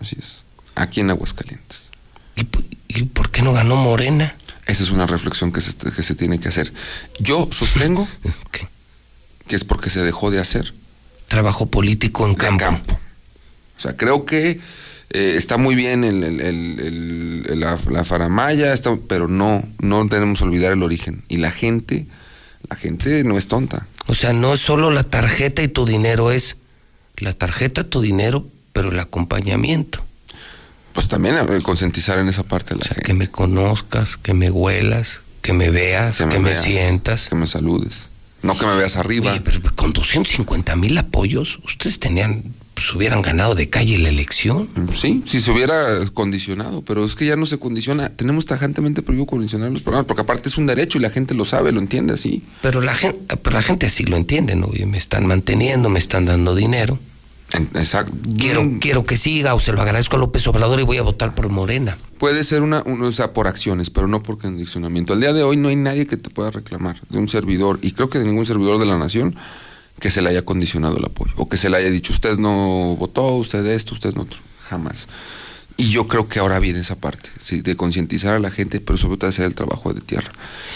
Así 0.00 0.16
es. 0.18 0.42
Aquí 0.74 1.00
en 1.00 1.10
Aguascalientes. 1.10 1.90
¿Y 2.88 3.02
por 3.04 3.30
qué 3.30 3.42
no 3.42 3.52
ganó 3.52 3.76
Morena? 3.76 4.34
Esa 4.66 4.82
es 4.84 4.90
una 4.90 5.06
reflexión 5.06 5.52
que 5.52 5.60
se, 5.60 5.74
que 5.74 6.02
se 6.02 6.14
tiene 6.14 6.38
que 6.40 6.48
hacer. 6.48 6.72
Yo 7.18 7.48
sostengo 7.52 8.08
que 9.46 9.54
es 9.56 9.64
porque 9.64 9.90
se 9.90 10.00
dejó 10.02 10.30
de 10.30 10.38
hacer. 10.40 10.72
Trabajo 11.28 11.66
político 11.66 12.26
en 12.26 12.34
campo. 12.34 12.94
O 13.76 13.80
sea, 13.80 13.96
creo 13.96 14.24
que 14.24 14.60
eh, 15.10 15.34
está 15.36 15.56
muy 15.58 15.74
bien 15.74 16.04
el, 16.04 16.22
el- 16.24 16.40
el- 16.40 17.44
el- 17.48 17.60
la, 17.60 17.78
la 17.90 18.04
faramaya, 18.04 18.72
está- 18.72 18.96
pero 19.08 19.28
no, 19.28 19.62
no 19.80 20.06
tenemos 20.08 20.38
que 20.38 20.44
olvidar 20.44 20.72
el 20.72 20.82
origen. 20.82 21.22
Y 21.28 21.36
la 21.38 21.50
gente, 21.50 22.06
la 22.68 22.76
gente 22.76 23.22
no 23.24 23.36
es 23.38 23.48
tonta. 23.48 23.86
O 24.06 24.14
sea, 24.14 24.32
no 24.32 24.54
es 24.54 24.60
solo 24.60 24.90
la 24.90 25.02
tarjeta 25.04 25.62
y 25.62 25.68
tu 25.68 25.84
dinero, 25.84 26.30
es 26.32 26.56
la 27.16 27.32
tarjeta, 27.34 27.84
tu 27.84 28.00
dinero, 28.00 28.46
pero 28.72 28.90
el 28.90 28.98
acompañamiento. 29.00 30.02
Pues 30.92 31.06
también 31.08 31.36
eh, 31.36 31.60
concientizar 31.62 32.18
en 32.18 32.28
esa 32.28 32.42
parte 32.42 32.74
de 32.74 32.80
la 32.80 32.86
gente. 32.86 33.02
Que 33.02 33.14
me 33.14 33.28
conozcas, 33.30 34.16
que 34.16 34.34
me 34.34 34.50
huelas, 34.50 35.20
que 35.42 35.52
me 35.52 35.70
veas, 35.70 36.18
que, 36.18 36.26
me, 36.26 36.38
veas, 36.38 36.62
sientas. 36.64 37.28
Que 37.28 37.34
me 37.36 37.46
saludes. 37.46 38.08
No 38.42 38.56
que 38.58 38.66
me 38.66 38.74
veas 38.74 38.96
arriba. 38.96 39.30
Oye, 39.32 39.40
pero 39.40 39.60
con 39.76 39.92
250 39.92 40.74
mil 40.76 40.96
apoyos, 40.98 41.58
ustedes 41.64 42.00
tenían, 42.00 42.42
pues 42.80 42.94
hubieran 42.94 43.20
ganado 43.20 43.54
de 43.54 43.68
calle 43.68 43.98
la 43.98 44.08
elección. 44.08 44.66
Sí, 44.94 45.22
si 45.26 45.42
se 45.42 45.50
hubiera 45.50 45.74
condicionado, 46.14 46.80
pero 46.80 47.04
es 47.04 47.14
que 47.14 47.26
ya 47.26 47.36
no 47.36 47.44
se 47.44 47.58
condiciona. 47.58 48.08
Tenemos 48.08 48.46
tajantemente 48.46 49.02
prohibido 49.02 49.26
condicionar 49.26 49.70
los 49.70 49.82
programas, 49.82 50.06
porque 50.06 50.22
aparte 50.22 50.48
es 50.48 50.56
un 50.56 50.64
derecho 50.66 50.96
y 50.96 51.02
la 51.02 51.10
gente 51.10 51.34
lo 51.34 51.44
sabe, 51.44 51.72
lo 51.72 51.78
entiende 51.78 52.14
así. 52.14 52.42
Pero 52.62 52.80
la 52.80 52.94
gente, 52.94 53.36
pero 53.36 53.52
la 53.54 53.60
gente 53.62 53.84
así 53.84 54.04
lo 54.04 54.16
entiende, 54.16 54.56
¿no? 54.56 54.68
Me 54.86 54.96
están 54.96 55.26
manteniendo, 55.26 55.90
me 55.90 55.98
están 55.98 56.24
dando 56.24 56.54
dinero. 56.54 56.98
Exacto. 57.74 58.14
Quiero, 58.38 58.62
quiero 58.80 59.04
que 59.04 59.18
siga, 59.18 59.54
o 59.54 59.60
se 59.60 59.72
lo 59.72 59.82
agradezco 59.82 60.16
a 60.16 60.18
López 60.18 60.46
Obrador 60.46 60.80
y 60.80 60.84
voy 60.84 60.96
a 60.96 61.02
votar 61.02 61.34
por 61.34 61.50
Morena. 61.50 61.98
Puede 62.16 62.44
ser 62.44 62.62
una, 62.62 62.82
un- 62.86 63.02
o 63.02 63.12
sea, 63.12 63.34
por 63.34 63.46
acciones, 63.46 63.90
pero 63.90 64.06
no 64.06 64.22
por 64.22 64.38
condicionamiento. 64.38 65.12
Al 65.12 65.20
día 65.20 65.34
de 65.34 65.42
hoy 65.42 65.58
no 65.58 65.68
hay 65.68 65.76
nadie 65.76 66.06
que 66.06 66.16
te 66.16 66.30
pueda 66.30 66.50
reclamar 66.50 66.98
de 67.10 67.18
un 67.18 67.28
servidor, 67.28 67.78
y 67.82 67.90
creo 67.92 68.08
que 68.08 68.18
de 68.20 68.24
ningún 68.24 68.46
servidor 68.46 68.78
de 68.78 68.86
la 68.86 68.96
nación, 68.96 69.34
que 70.00 70.10
se 70.10 70.22
le 70.22 70.30
haya 70.30 70.44
condicionado 70.44 70.96
el 70.96 71.04
apoyo, 71.04 71.32
o 71.36 71.48
que 71.48 71.56
se 71.56 71.70
le 71.70 71.76
haya 71.76 71.90
dicho, 71.90 72.12
usted 72.12 72.38
no 72.38 72.96
votó, 72.96 73.36
usted 73.36 73.64
esto, 73.66 73.94
usted 73.94 74.14
no 74.14 74.22
otro. 74.22 74.40
Jamás. 74.68 75.08
Y 75.76 75.90
yo 75.90 76.08
creo 76.08 76.28
que 76.28 76.40
ahora 76.40 76.58
viene 76.58 76.80
esa 76.80 76.96
parte, 76.96 77.30
sí, 77.40 77.62
de 77.62 77.74
concientizar 77.74 78.34
a 78.34 78.38
la 78.38 78.50
gente, 78.50 78.80
pero 78.80 78.98
sobre 78.98 79.16
todo 79.16 79.30
hacer 79.30 79.46
el 79.46 79.54
trabajo 79.54 79.94
de 79.94 80.00
tierra. 80.00 80.30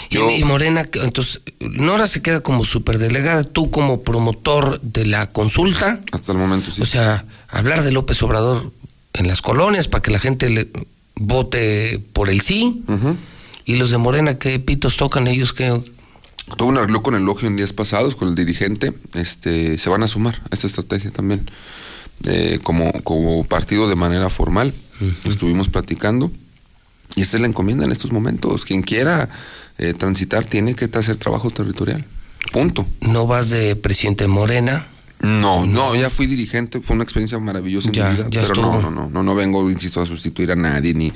Y, 0.08 0.18
y 0.18 0.44
Morena, 0.44 0.88
entonces, 0.94 1.42
Nora 1.60 2.06
se 2.06 2.22
queda 2.22 2.40
como 2.40 2.64
superdelegada, 2.64 3.44
tú 3.44 3.70
como 3.70 4.02
promotor 4.02 4.80
de 4.80 5.04
la 5.04 5.30
consulta. 5.30 6.00
Hasta 6.10 6.32
el 6.32 6.38
momento, 6.38 6.70
sí. 6.70 6.80
O 6.80 6.86
sea, 6.86 7.26
hablar 7.48 7.82
de 7.82 7.92
López 7.92 8.22
Obrador 8.22 8.72
en 9.12 9.28
las 9.28 9.42
colonias 9.42 9.88
para 9.88 10.02
que 10.02 10.10
la 10.10 10.18
gente 10.18 10.48
le 10.48 10.68
vote 11.16 12.00
por 12.12 12.30
el 12.30 12.40
sí. 12.40 12.82
Y 13.66 13.76
los 13.76 13.90
de 13.90 13.98
Morena, 13.98 14.38
¿qué 14.38 14.58
pitos 14.58 14.96
tocan 14.96 15.26
ellos? 15.26 15.52
que 15.52 15.80
Tuve 16.56 16.68
un 16.68 16.78
arreglo 16.78 17.02
con 17.02 17.14
el 17.14 17.24
Logio 17.24 17.48
en 17.48 17.56
días 17.56 17.72
pasados, 17.72 18.16
con 18.16 18.28
el 18.28 18.34
dirigente, 18.34 18.92
este, 19.14 19.78
se 19.78 19.90
van 19.90 20.02
a 20.02 20.08
sumar 20.08 20.40
a 20.50 20.54
esta 20.54 20.66
estrategia 20.66 21.10
también. 21.10 21.50
Eh, 22.24 22.60
como, 22.62 22.92
como 23.02 23.44
partido 23.44 23.88
de 23.88 23.96
manera 23.96 24.30
formal, 24.30 24.72
estuvimos 25.24 25.68
platicando. 25.68 26.30
Y 27.16 27.22
esta 27.22 27.36
es 27.36 27.40
la 27.40 27.46
encomienda 27.46 27.84
en 27.84 27.92
estos 27.92 28.12
momentos. 28.12 28.64
Quien 28.64 28.82
quiera 28.82 29.28
eh, 29.78 29.94
transitar 29.94 30.44
tiene 30.44 30.74
que 30.74 30.88
hacer 30.96 31.16
trabajo 31.16 31.50
territorial. 31.50 32.04
Punto. 32.52 32.86
¿No 33.00 33.26
vas 33.26 33.50
de 33.50 33.76
presidente 33.76 34.26
Morena? 34.26 34.86
No, 35.20 35.64
no, 35.64 35.94
ya 35.94 36.10
fui 36.10 36.26
dirigente, 36.26 36.80
fue 36.80 36.94
una 36.94 37.04
experiencia 37.04 37.38
maravillosa 37.38 37.88
en 37.88 37.94
Ya, 37.94 38.10
mi 38.10 38.16
vida. 38.16 38.26
ya 38.30 38.42
pero 38.42 38.54
no, 38.60 38.80
no, 38.82 38.90
no, 38.90 39.08
no, 39.08 39.22
no 39.22 39.34
vengo, 39.34 39.70
insisto, 39.70 40.02
a 40.02 40.06
sustituir 40.06 40.52
a 40.52 40.56
nadie, 40.56 40.92
ni. 40.92 41.12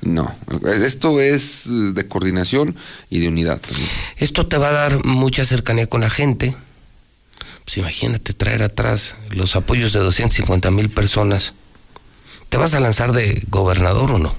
No. 0.00 0.34
Esto 0.84 1.20
es 1.20 1.62
de 1.66 2.08
coordinación 2.08 2.74
y 3.08 3.20
de 3.20 3.28
unidad 3.28 3.60
también. 3.60 3.88
Esto 4.16 4.46
te 4.48 4.58
va 4.58 4.70
a 4.70 4.72
dar 4.72 5.04
mucha 5.04 5.44
cercanía 5.44 5.86
con 5.86 6.00
la 6.00 6.10
gente. 6.10 6.56
Pues 7.64 7.76
imagínate 7.76 8.32
traer 8.32 8.64
atrás 8.64 9.14
los 9.30 9.54
apoyos 9.54 9.92
de 9.92 10.00
250 10.00 10.70
mil 10.72 10.90
personas. 10.90 11.52
¿Te 12.48 12.56
vas 12.56 12.74
a 12.74 12.80
lanzar 12.80 13.12
de 13.12 13.44
gobernador 13.48 14.10
o 14.10 14.18
no? 14.18 14.34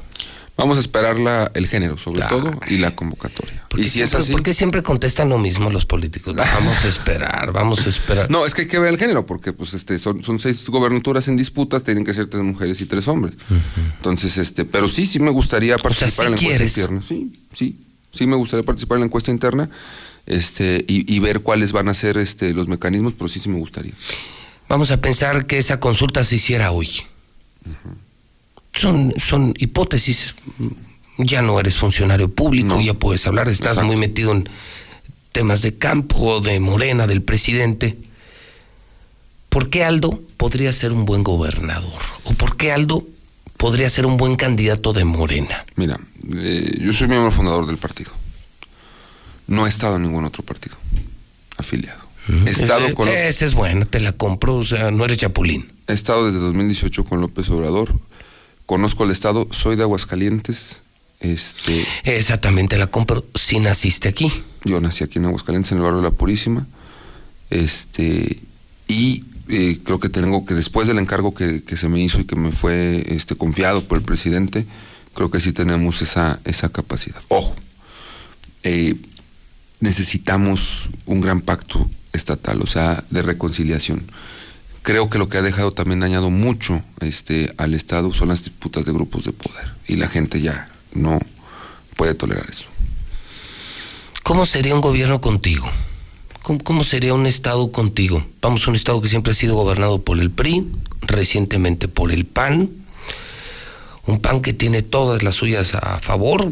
Vamos 0.58 0.78
a 0.78 0.82
esperar 0.82 1.18
la, 1.18 1.50
el 1.56 1.68
género, 1.68 1.98
sobre 1.98 2.24
todo, 2.24 2.52
y 2.68 2.78
la 2.78 2.92
convocatoria. 2.96 3.63
Y 3.80 3.88
si 3.88 4.02
es 4.02 4.10
siempre, 4.10 4.20
así. 4.20 4.32
¿Por 4.32 4.44
qué 4.44 4.54
siempre 4.54 4.84
contestan 4.84 5.30
lo 5.30 5.38
mismo 5.38 5.70
los 5.70 5.86
políticos? 5.86 6.36
Vamos 6.36 6.86
a 6.86 6.88
esperar, 6.90 7.52
vamos 7.52 7.86
a 7.86 7.90
esperar. 7.90 8.30
No, 8.30 8.46
es 8.46 8.54
que 8.54 8.62
hay 8.62 8.68
que 8.68 8.80
ver 8.80 8.94
el 8.94 9.00
género, 9.00 9.26
porque 9.26 9.54
pues 9.54 9.74
este 9.74 9.98
son, 10.00 10.24
son 10.24 10.40
seis 10.40 10.68
gobernaturas 10.70 11.28
en 11.28 11.38
disputa, 11.38 11.80
tienen 11.80 12.06
que 12.06 12.14
ser 12.14 12.28
tres 12.28 12.44
mujeres 12.44 12.82
y 12.82 12.86
tres 12.86 13.08
hombres. 13.08 13.36
Entonces, 13.98 14.38
este, 14.38 14.66
pero 14.66 14.90
sí, 14.90 15.06
sí 15.06 15.20
me 15.20 15.32
gustaría 15.32 15.78
participar 15.78 16.28
en 16.28 16.32
la 16.34 16.38
encuesta 16.38 16.58
quieres. 16.58 16.78
interna. 16.78 17.02
Sí, 17.02 17.34
sí, 17.54 17.80
sí 18.12 18.28
me 18.28 18.36
gustaría 18.36 18.64
participar 18.64 18.98
en 18.98 19.02
la 19.02 19.06
encuesta 19.08 19.32
interna, 19.32 19.70
este, 20.26 20.84
y, 20.88 21.14
y 21.14 21.20
ver 21.20 21.42
cuáles 21.42 21.72
van 21.72 21.90
a 21.90 21.94
ser 21.94 22.18
este 22.18 22.54
los 22.54 22.68
mecanismos, 22.68 23.14
pero 23.14 23.28
sí, 23.28 23.40
sí 23.40 23.50
me 23.50 23.58
gustaría. 23.60 23.94
Vamos 24.70 24.92
a 24.92 25.02
pensar 25.02 25.46
que 25.46 25.58
esa 25.58 25.80
consulta 25.80 26.24
se 26.24 26.36
hiciera 26.36 26.72
hoy. 26.72 26.90
Son, 28.74 29.14
son 29.18 29.54
hipótesis. 29.58 30.34
Ya 31.18 31.42
no 31.42 31.60
eres 31.60 31.76
funcionario 31.76 32.34
público, 32.34 32.82
ya 32.82 32.94
puedes 32.94 33.26
hablar, 33.28 33.48
estás 33.48 33.74
Exacto. 33.74 33.88
muy 33.88 33.98
metido 33.98 34.32
en 34.32 34.50
temas 35.32 35.62
de 35.62 35.76
campo, 35.78 36.40
de 36.42 36.60
Morena, 36.60 37.06
del 37.08 37.22
presidente. 37.22 37.98
¿Por 39.50 39.70
qué 39.70 39.84
Aldo 39.84 40.20
podría 40.38 40.74
ser 40.74 40.92
un 40.92 41.06
buen 41.06 41.24
gobernador? 41.24 42.02
¿O 42.24 42.34
por 42.34 42.58
qué 42.58 42.72
Aldo 42.72 43.06
podría 43.58 43.90
ser 43.90 44.06
un 44.08 44.18
buen 44.18 44.36
candidato 44.36 44.94
de 44.94 45.06
Morena? 45.06 45.66
Mira, 45.76 46.00
eh, 46.36 46.78
yo 46.82 46.94
soy 46.94 47.08
miembro 47.08 47.32
fundador 47.32 47.68
del 47.68 47.78
partido. 47.78 48.12
No 49.48 49.68
he 49.68 49.70
estado 49.70 49.98
en 49.98 50.04
ningún 50.04 50.26
otro 50.26 50.44
partido 50.44 50.78
afiliado. 51.58 52.02
He 52.46 52.50
estado 52.52 52.86
Ese- 52.86 52.94
con 52.94 53.08
Esa 53.10 53.46
es 53.46 53.54
buena, 53.54 53.86
te 53.86 54.00
la 54.00 54.14
compro, 54.14 54.56
o 54.56 54.64
sea, 54.64 54.90
no 54.92 55.04
eres 55.06 55.18
chapulín. 55.18 55.72
He 55.88 55.94
estado 55.94 56.26
desde 56.26 56.40
2018 56.40 57.04
con 57.04 57.20
López 57.22 57.50
Obrador. 57.50 57.94
Conozco 58.66 59.04
el 59.04 59.12
estado, 59.12 59.48
soy 59.52 59.76
de 59.76 59.84
Aguascalientes. 59.84 60.83
Este, 61.24 61.88
Exactamente, 62.04 62.78
la 62.78 62.88
compro. 62.88 63.26
Si 63.34 63.60
naciste 63.60 64.10
aquí. 64.10 64.32
Yo 64.66 64.80
nací 64.82 65.04
aquí 65.04 65.20
en 65.20 65.26
Aguascalientes, 65.26 65.72
en 65.72 65.80
el 65.80 65.84
barrio 65.84 66.02
de 66.02 66.10
La 66.10 66.12
Purísima. 66.12 66.68
Este, 67.50 68.40
y 68.88 69.24
eh, 69.48 69.80
creo 69.84 70.00
que 70.00 70.10
tengo 70.10 70.46
que, 70.46 70.54
después 70.54 70.88
del 70.88 71.00
encargo 71.00 71.34
que, 71.34 71.64
que, 71.64 71.78
se 71.78 71.90
me 71.90 72.02
hizo 72.02 72.20
y 72.20 72.26
que 72.26 72.36
me 72.36 72.52
fue 72.52 73.04
este, 73.08 73.36
confiado 73.36 73.88
por 73.88 73.98
el 73.98 74.04
presidente, 74.04 74.66
creo 75.14 75.32
que 75.32 75.40
sí 75.40 75.54
tenemos 75.54 76.02
esa, 76.02 76.40
esa 76.44 76.70
capacidad. 76.70 77.22
Ojo, 77.30 77.56
eh, 78.64 78.96
necesitamos 79.80 80.90
un 81.06 81.22
gran 81.22 81.42
pacto 81.42 81.90
estatal, 82.12 82.62
o 82.62 82.68
sea, 82.68 83.04
de 83.10 83.22
reconciliación. 83.22 84.06
Creo 84.82 85.10
que 85.10 85.18
lo 85.18 85.30
que 85.30 85.38
ha 85.38 85.42
dejado 85.42 85.72
también 85.72 86.02
dañado 86.02 86.30
mucho 86.30 86.84
este, 87.00 87.54
al 87.58 87.74
Estado 87.74 88.14
son 88.14 88.28
las 88.28 88.44
disputas 88.44 88.86
de 88.86 88.92
grupos 88.92 89.24
de 89.24 89.32
poder. 89.32 89.72
Y 89.88 89.96
la 89.96 90.10
gente 90.10 90.42
ya 90.42 90.70
no 90.94 91.20
puede 91.96 92.14
tolerar 92.14 92.46
eso. 92.50 92.66
¿Cómo 94.24 94.46
sería 94.46 94.74
un 94.74 94.82
gobierno 94.82 95.22
contigo? 95.22 95.70
¿Cómo, 96.42 96.60
¿Cómo, 96.64 96.84
sería 96.84 97.14
un 97.14 97.26
Estado 97.26 97.72
contigo? 97.72 98.26
Vamos, 98.42 98.68
un 98.68 98.76
Estado 98.76 99.02
que 99.02 99.08
siempre 99.08 99.32
ha 99.32 99.36
sido 99.36 99.56
gobernado 99.56 100.02
por 100.02 100.20
el 100.20 100.32
PRI, 100.32 100.66
recientemente 101.02 101.88
por 101.88 102.12
el 102.12 102.26
PAN, 102.26 102.70
un 104.06 104.20
PAN 104.20 104.42
que 104.42 104.54
tiene 104.54 104.82
todas 104.82 105.24
las 105.24 105.36
suyas 105.36 105.76
a 105.76 106.00
favor. 106.00 106.52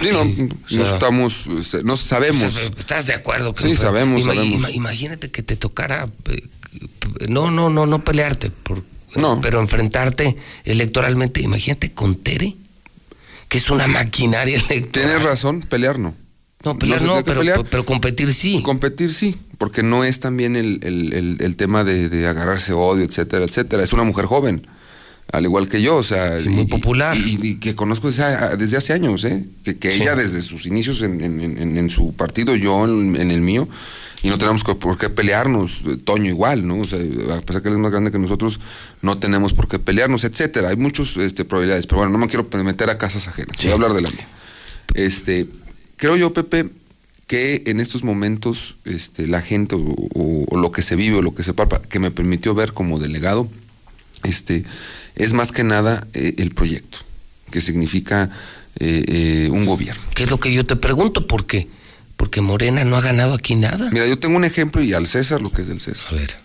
Sí, 0.00 0.08
no, 0.12 0.24
sí, 0.68 0.76
no 0.76 0.84
sea, 0.84 0.94
estamos, 0.94 1.46
no 1.84 1.96
sabemos. 1.96 2.70
¿Estás 2.78 3.06
de 3.06 3.14
acuerdo? 3.14 3.54
Sí, 3.56 3.68
fue? 3.68 3.76
sabemos, 3.76 4.24
Ima, 4.24 4.34
sabemos. 4.34 4.58
Ima, 4.58 4.70
imagínate 4.70 5.30
que 5.30 5.42
te 5.42 5.56
tocara, 5.56 6.10
eh, 6.26 6.48
no, 7.28 7.50
no, 7.50 7.70
no, 7.70 7.86
no 7.86 8.04
pelearte, 8.04 8.50
por, 8.50 8.82
no. 9.14 9.40
pero 9.40 9.60
enfrentarte 9.60 10.36
electoralmente. 10.64 11.40
Imagínate 11.40 11.92
con 11.92 12.16
Tere, 12.16 12.56
que 13.48 13.58
es 13.58 13.70
una 13.70 13.86
maquinaria 13.86 14.56
electoral. 14.68 15.08
Tienes 15.08 15.22
razón, 15.22 15.60
pelear 15.60 15.98
no. 15.98 16.14
No, 16.64 16.78
pelear 16.78 17.02
no, 17.02 17.16
no 17.16 17.24
pero, 17.24 17.40
pelear. 17.40 17.64
pero, 17.70 17.84
competir 17.84 18.34
sí. 18.34 18.60
Competir 18.62 19.12
sí, 19.12 19.36
porque 19.58 19.82
no 19.82 20.02
es 20.04 20.18
también 20.20 20.56
el, 20.56 20.80
el, 20.82 21.12
el, 21.12 21.36
el 21.40 21.56
tema 21.56 21.84
de, 21.84 22.08
de, 22.08 22.26
agarrarse 22.26 22.72
odio, 22.72 23.04
etcétera, 23.04 23.44
etcétera. 23.44 23.84
Es 23.84 23.92
una 23.92 24.02
mujer 24.02 24.24
joven, 24.24 24.66
al 25.30 25.44
igual 25.44 25.68
que 25.68 25.80
yo, 25.80 25.96
o 25.96 26.02
sea. 26.02 26.40
Muy 26.44 26.62
y, 26.62 26.64
Y, 26.64 26.66
popular. 26.66 27.16
y, 27.16 27.58
que 27.58 27.76
conozco 27.76 28.10
desde, 28.10 28.56
desde, 28.56 28.76
hace 28.78 28.92
años, 28.94 29.24
¿eh? 29.24 29.44
Que, 29.64 29.78
que 29.78 29.92
sí. 29.92 30.02
ella 30.02 30.16
desde 30.16 30.42
sus 30.42 30.66
inicios 30.66 31.02
en, 31.02 31.20
en, 31.20 31.40
en, 31.40 31.76
en 31.78 31.90
su 31.90 32.14
partido, 32.14 32.56
yo 32.56 32.84
en, 32.84 33.30
el 33.30 33.40
mío, 33.42 33.68
y 34.26 34.28
no 34.28 34.38
tenemos 34.38 34.64
por 34.64 34.98
qué 34.98 35.08
pelearnos, 35.08 35.82
Toño 36.04 36.28
igual, 36.28 36.66
¿no? 36.66 36.80
O 36.80 36.84
sea, 36.84 36.98
a 36.98 37.40
pesar 37.42 37.62
que 37.62 37.68
él 37.68 37.74
es 37.74 37.80
más 37.80 37.92
grande 37.92 38.10
que 38.10 38.18
nosotros, 38.18 38.58
no 39.00 39.18
tenemos 39.18 39.52
por 39.52 39.68
qué 39.68 39.78
pelearnos, 39.78 40.24
etcétera. 40.24 40.70
Hay 40.70 40.76
muchas 40.76 41.16
este, 41.16 41.44
probabilidades, 41.44 41.86
pero 41.86 41.98
bueno, 41.98 42.12
no 42.12 42.18
me 42.18 42.26
quiero 42.26 42.48
meter 42.64 42.90
a 42.90 42.98
casas 42.98 43.28
ajenas, 43.28 43.56
sí. 43.56 43.68
voy 43.68 43.72
a 43.72 43.74
hablar 43.74 43.92
de 43.92 44.00
la 44.00 44.10
mía. 44.10 44.26
Este 44.94 45.46
creo 45.96 46.16
yo, 46.16 46.32
Pepe, 46.32 46.70
que 47.28 47.62
en 47.66 47.78
estos 47.78 48.02
momentos 48.02 48.76
este, 48.84 49.26
la 49.28 49.42
gente 49.42 49.76
o, 49.76 49.78
o, 49.78 50.44
o, 50.48 50.58
lo 50.58 50.72
que 50.72 50.82
se 50.82 50.96
vive 50.96 51.18
o 51.18 51.22
lo 51.22 51.34
que 51.34 51.44
se 51.44 51.54
palpa, 51.54 51.80
que 51.82 52.00
me 52.00 52.10
permitió 52.10 52.52
ver 52.54 52.72
como 52.72 52.98
delegado, 52.98 53.48
este, 54.24 54.64
es 55.14 55.32
más 55.34 55.52
que 55.52 55.64
nada 55.64 56.06
eh, 56.14 56.34
el 56.38 56.52
proyecto, 56.52 56.98
que 57.50 57.60
significa 57.60 58.30
eh, 58.78 59.04
eh, 59.08 59.50
un 59.50 59.66
gobierno. 59.66 60.02
¿Qué 60.14 60.24
es 60.24 60.30
lo 60.30 60.38
que 60.38 60.52
yo 60.52 60.66
te 60.66 60.76
pregunto? 60.76 61.26
¿Por 61.26 61.46
qué? 61.46 61.68
Porque 62.16 62.40
Morena 62.40 62.84
no 62.84 62.96
ha 62.96 63.00
ganado 63.00 63.34
aquí 63.34 63.54
nada. 63.54 63.90
Mira, 63.92 64.06
yo 64.06 64.18
tengo 64.18 64.36
un 64.36 64.44
ejemplo 64.44 64.82
y 64.82 64.94
al 64.94 65.06
César 65.06 65.40
lo 65.40 65.50
que 65.52 65.62
es 65.62 65.68
del 65.68 65.80
César. 65.80 66.08
A 66.10 66.14
ver. 66.14 66.36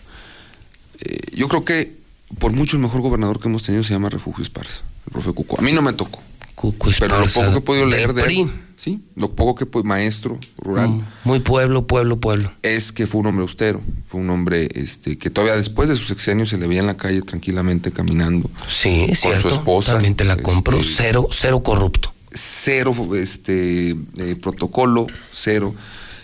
Eh, 1.01 1.17
yo 1.33 1.47
creo 1.47 1.63
que 1.63 2.01
por 2.39 2.51
mucho 2.51 2.75
el 2.75 2.81
mejor 2.81 3.01
gobernador 3.01 3.39
que 3.39 3.47
hemos 3.47 3.63
tenido 3.63 3.83
se 3.83 3.93
llama 3.93 4.09
Refugio 4.09 4.43
Esparza, 4.43 4.83
el 5.07 5.13
profe 5.13 5.31
Cuco. 5.33 5.59
A 5.59 5.61
mí 5.61 5.71
no 5.71 5.81
me 5.81 5.93
tocó. 5.93 6.21
Cuco 6.55 6.89
Pero 6.99 7.19
lo 7.19 7.27
poco 7.27 7.51
que 7.51 7.57
he 7.57 7.61
podido 7.61 7.85
leer 7.85 8.13
de 8.13 8.21
PRI. 8.21 8.41
él, 8.41 8.51
sí, 8.77 9.01
lo 9.15 9.31
poco 9.31 9.55
que 9.55 9.65
pues, 9.65 9.83
maestro 9.83 10.37
rural. 10.57 10.89
Mm, 10.89 11.03
muy 11.23 11.39
pueblo, 11.39 11.87
pueblo, 11.87 12.19
pueblo. 12.19 12.51
Es 12.61 12.91
que 12.91 13.07
fue 13.07 13.21
un 13.21 13.27
hombre 13.27 13.41
austero, 13.43 13.81
fue 14.05 14.21
un 14.21 14.29
hombre 14.29 14.69
este 14.75 15.17
que 15.17 15.29
todavía 15.29 15.55
después 15.55 15.89
de 15.89 15.95
sus 15.95 16.07
sexenios 16.07 16.49
se 16.49 16.57
le 16.57 16.67
veía 16.67 16.81
en 16.81 16.87
la 16.87 16.97
calle 16.97 17.21
tranquilamente 17.21 17.91
caminando. 17.91 18.49
Sí, 18.69 19.07
es 19.09 19.21
con 19.21 19.31
cierto. 19.31 19.49
su 19.49 19.55
esposa. 19.55 19.93
También 19.93 20.15
te 20.15 20.23
la 20.23 20.37
compro, 20.37 20.77
este, 20.77 20.93
cero, 20.97 21.27
cero 21.31 21.63
corrupto. 21.63 22.13
Cero 22.33 22.95
este 23.15 23.91
eh, 23.91 24.35
protocolo, 24.41 25.07
cero. 25.31 25.75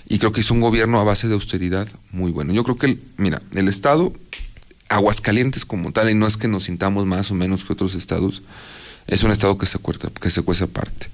Y 0.10 0.20
creo 0.20 0.32
que 0.32 0.42
hizo 0.42 0.54
un 0.54 0.62
gobierno 0.62 1.00
a 1.00 1.04
base 1.04 1.28
de 1.28 1.34
austeridad 1.34 1.88
muy 2.12 2.32
bueno. 2.32 2.54
Yo 2.54 2.64
creo 2.64 2.78
que, 2.78 2.86
el, 2.86 3.02
mira, 3.18 3.42
el 3.56 3.68
Estado, 3.68 4.14
Aguascalientes 4.90 5.66
como 5.66 5.92
tal, 5.92 6.10
y 6.10 6.16
no 6.16 6.28
es 6.28 6.38
que 6.38 6.48
nos 6.48 6.64
sintamos 6.64 7.06
más 7.06 7.30
o 7.32 7.36
menos 7.36 7.66
que 7.66 7.74
otros 7.74 7.94
estados, 7.94 8.42
es 9.08 9.24
un 9.24 9.32
estado 9.32 9.58
que 9.58 9.66
se, 9.66 9.80
cuerta, 9.80 10.10
que 10.10 10.30
se 10.30 10.42
cuece 10.42 10.66
aparte. 10.66 11.08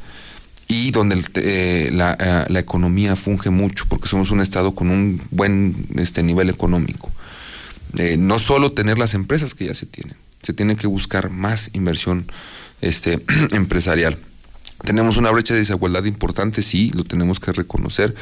Y 0.67 0.91
donde 0.91 1.15
el, 1.15 1.25
eh, 1.35 1.89
la, 1.91 2.17
eh, 2.19 2.45
la, 2.49 2.59
economía 2.59 3.15
funge 3.15 3.49
mucho, 3.49 3.85
porque 3.89 4.07
somos 4.07 4.31
un 4.31 4.41
estado 4.41 4.75
con 4.75 4.89
un 4.89 5.21
buen 5.31 5.87
este, 5.95 6.23
nivel 6.23 6.49
económico. 6.49 7.11
Eh, 7.97 8.17
no 8.17 8.39
solo 8.39 8.71
tener 8.71 8.97
las 8.97 9.13
empresas 9.13 9.53
que 9.53 9.65
ya 9.65 9.75
se 9.75 9.85
tienen, 9.85 10.15
se 10.41 10.53
tiene 10.53 10.75
que 10.75 10.87
buscar 10.87 11.29
más 11.29 11.69
inversión 11.73 12.25
este, 12.81 13.23
empresarial. 13.51 14.17
Tenemos 14.83 15.17
una 15.17 15.31
brecha 15.31 15.53
de 15.53 15.61
desigualdad 15.61 16.03
importante, 16.05 16.61
sí, 16.61 16.91
lo 16.93 17.03
tenemos 17.03 17.39
que 17.39 17.51
reconocer. 17.53 18.15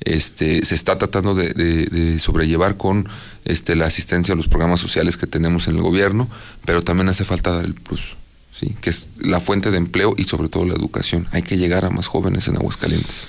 Este, 0.00 0.64
se 0.64 0.74
está 0.74 0.98
tratando 0.98 1.34
de, 1.34 1.52
de, 1.54 1.86
de, 1.86 2.18
sobrellevar 2.18 2.76
con 2.76 3.08
este, 3.44 3.76
la 3.76 3.86
asistencia 3.86 4.34
a 4.34 4.36
los 4.36 4.48
programas 4.48 4.80
sociales 4.80 5.16
que 5.16 5.26
tenemos 5.26 5.68
en 5.68 5.76
el 5.76 5.82
gobierno, 5.82 6.28
pero 6.64 6.82
también 6.82 7.08
hace 7.08 7.24
falta 7.24 7.52
dar 7.52 7.64
el 7.64 7.74
plus, 7.74 8.16
¿sí? 8.52 8.76
que 8.80 8.90
es 8.90 9.10
la 9.20 9.40
fuente 9.40 9.70
de 9.70 9.76
empleo 9.76 10.14
y 10.16 10.24
sobre 10.24 10.48
todo 10.48 10.64
la 10.64 10.74
educación. 10.74 11.26
Hay 11.32 11.42
que 11.42 11.56
llegar 11.56 11.84
a 11.84 11.90
más 11.90 12.06
jóvenes 12.06 12.48
en 12.48 12.56
Aguascalientes. 12.56 13.28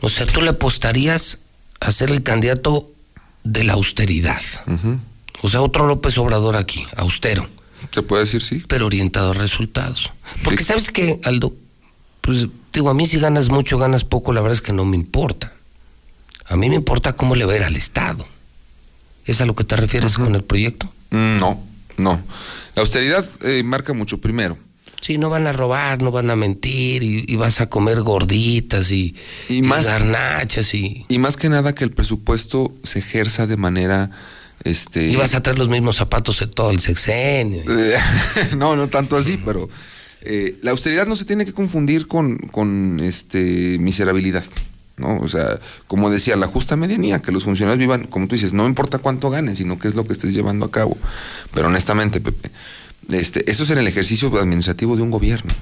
O 0.00 0.08
sea, 0.08 0.26
tú 0.26 0.40
le 0.40 0.50
apostarías 0.50 1.38
a 1.80 1.92
ser 1.92 2.10
el 2.10 2.22
candidato 2.22 2.90
de 3.44 3.64
la 3.64 3.74
austeridad. 3.74 4.42
Uh 4.66 4.72
-huh. 4.72 4.98
O 5.42 5.48
sea, 5.48 5.62
otro 5.62 5.86
López 5.86 6.18
Obrador 6.18 6.56
aquí, 6.56 6.84
austero. 6.96 7.48
Se 7.90 8.02
puede 8.02 8.24
decir 8.24 8.42
sí. 8.42 8.62
Pero 8.68 8.86
orientado 8.86 9.30
a 9.30 9.34
resultados. 9.34 10.10
Porque 10.44 10.64
sí. 10.64 10.68
sabes 10.68 10.90
que, 10.90 11.18
Aldo, 11.24 11.54
pues 12.20 12.48
digo, 12.72 12.90
a 12.90 12.94
mí 12.94 13.06
si 13.06 13.18
ganas 13.18 13.48
mucho, 13.48 13.78
ganas 13.78 14.04
poco, 14.04 14.32
la 14.32 14.40
verdad 14.40 14.56
es 14.56 14.62
que 14.62 14.72
no 14.72 14.84
me 14.84 14.96
importa. 14.96 15.52
A 16.46 16.56
mí 16.56 16.68
me 16.68 16.74
importa 16.74 17.12
cómo 17.12 17.36
le 17.36 17.44
va 17.44 17.52
a 17.52 17.56
ir 17.56 17.62
al 17.62 17.76
Estado. 17.76 18.26
¿Es 19.24 19.40
a 19.40 19.46
lo 19.46 19.54
que 19.54 19.64
te 19.64 19.76
refieres 19.76 20.16
con 20.16 20.34
el 20.34 20.42
proyecto? 20.42 20.92
Mm, 21.10 21.38
no, 21.38 21.62
no. 21.96 22.20
La 22.74 22.82
austeridad 22.82 23.24
eh, 23.42 23.62
marca 23.62 23.92
mucho 23.92 24.18
primero. 24.18 24.58
Sí, 25.00 25.16
no 25.16 25.30
van 25.30 25.46
a 25.46 25.52
robar, 25.52 26.02
no 26.02 26.10
van 26.10 26.28
a 26.28 26.36
mentir 26.36 27.02
y, 27.02 27.24
y 27.26 27.36
vas 27.36 27.60
a 27.60 27.70
comer 27.70 28.02
gorditas 28.02 28.90
y, 28.90 29.14
y, 29.48 29.62
más, 29.62 29.86
garnachas 29.86 30.74
y... 30.74 31.06
Y 31.08 31.18
más 31.18 31.36
que 31.36 31.48
nada 31.48 31.74
que 31.74 31.84
el 31.84 31.90
presupuesto 31.90 32.74
se 32.82 32.98
ejerza 32.98 33.46
de 33.46 33.56
manera... 33.56 34.10
Este... 34.62 35.06
Y 35.08 35.16
vas 35.16 35.34
a 35.34 35.42
traer 35.42 35.58
los 35.58 35.70
mismos 35.70 35.96
zapatos 35.96 36.42
en 36.42 36.50
todo 36.50 36.70
el 36.70 36.80
sexenio. 36.80 37.62
no, 38.56 38.76
no 38.76 38.88
tanto 38.88 39.16
así, 39.16 39.38
pero 39.38 39.70
eh, 40.22 40.58
la 40.62 40.72
austeridad 40.72 41.06
no 41.06 41.16
se 41.16 41.24
tiene 41.24 41.46
que 41.46 41.52
confundir 41.52 42.06
con, 42.06 43.00
este, 43.02 43.78
miserabilidad. 43.78 44.44
¿no? 44.96 45.18
O 45.18 45.28
sea, 45.28 45.58
como 45.86 46.10
decía, 46.10 46.36
la 46.36 46.46
justa 46.46 46.76
medianía, 46.76 47.20
que 47.20 47.32
los 47.32 47.44
funcionarios 47.44 47.78
vivan, 47.78 48.06
como 48.06 48.26
tú 48.28 48.34
dices, 48.34 48.52
no 48.52 48.66
importa 48.66 48.98
cuánto 48.98 49.30
ganes, 49.30 49.58
sino 49.58 49.78
qué 49.78 49.88
es 49.88 49.94
lo 49.94 50.06
que 50.06 50.12
estés 50.12 50.34
llevando 50.34 50.66
a 50.66 50.70
cabo. 50.70 50.96
Pero 51.54 51.68
honestamente, 51.68 52.20
Pepe, 52.20 52.50
este, 53.10 53.50
eso 53.50 53.62
es 53.62 53.70
en 53.70 53.78
el 53.78 53.86
ejercicio 53.86 54.28
administrativo 54.38 54.96
de 54.96 55.02
un 55.02 55.10
gobierno. 55.10 55.52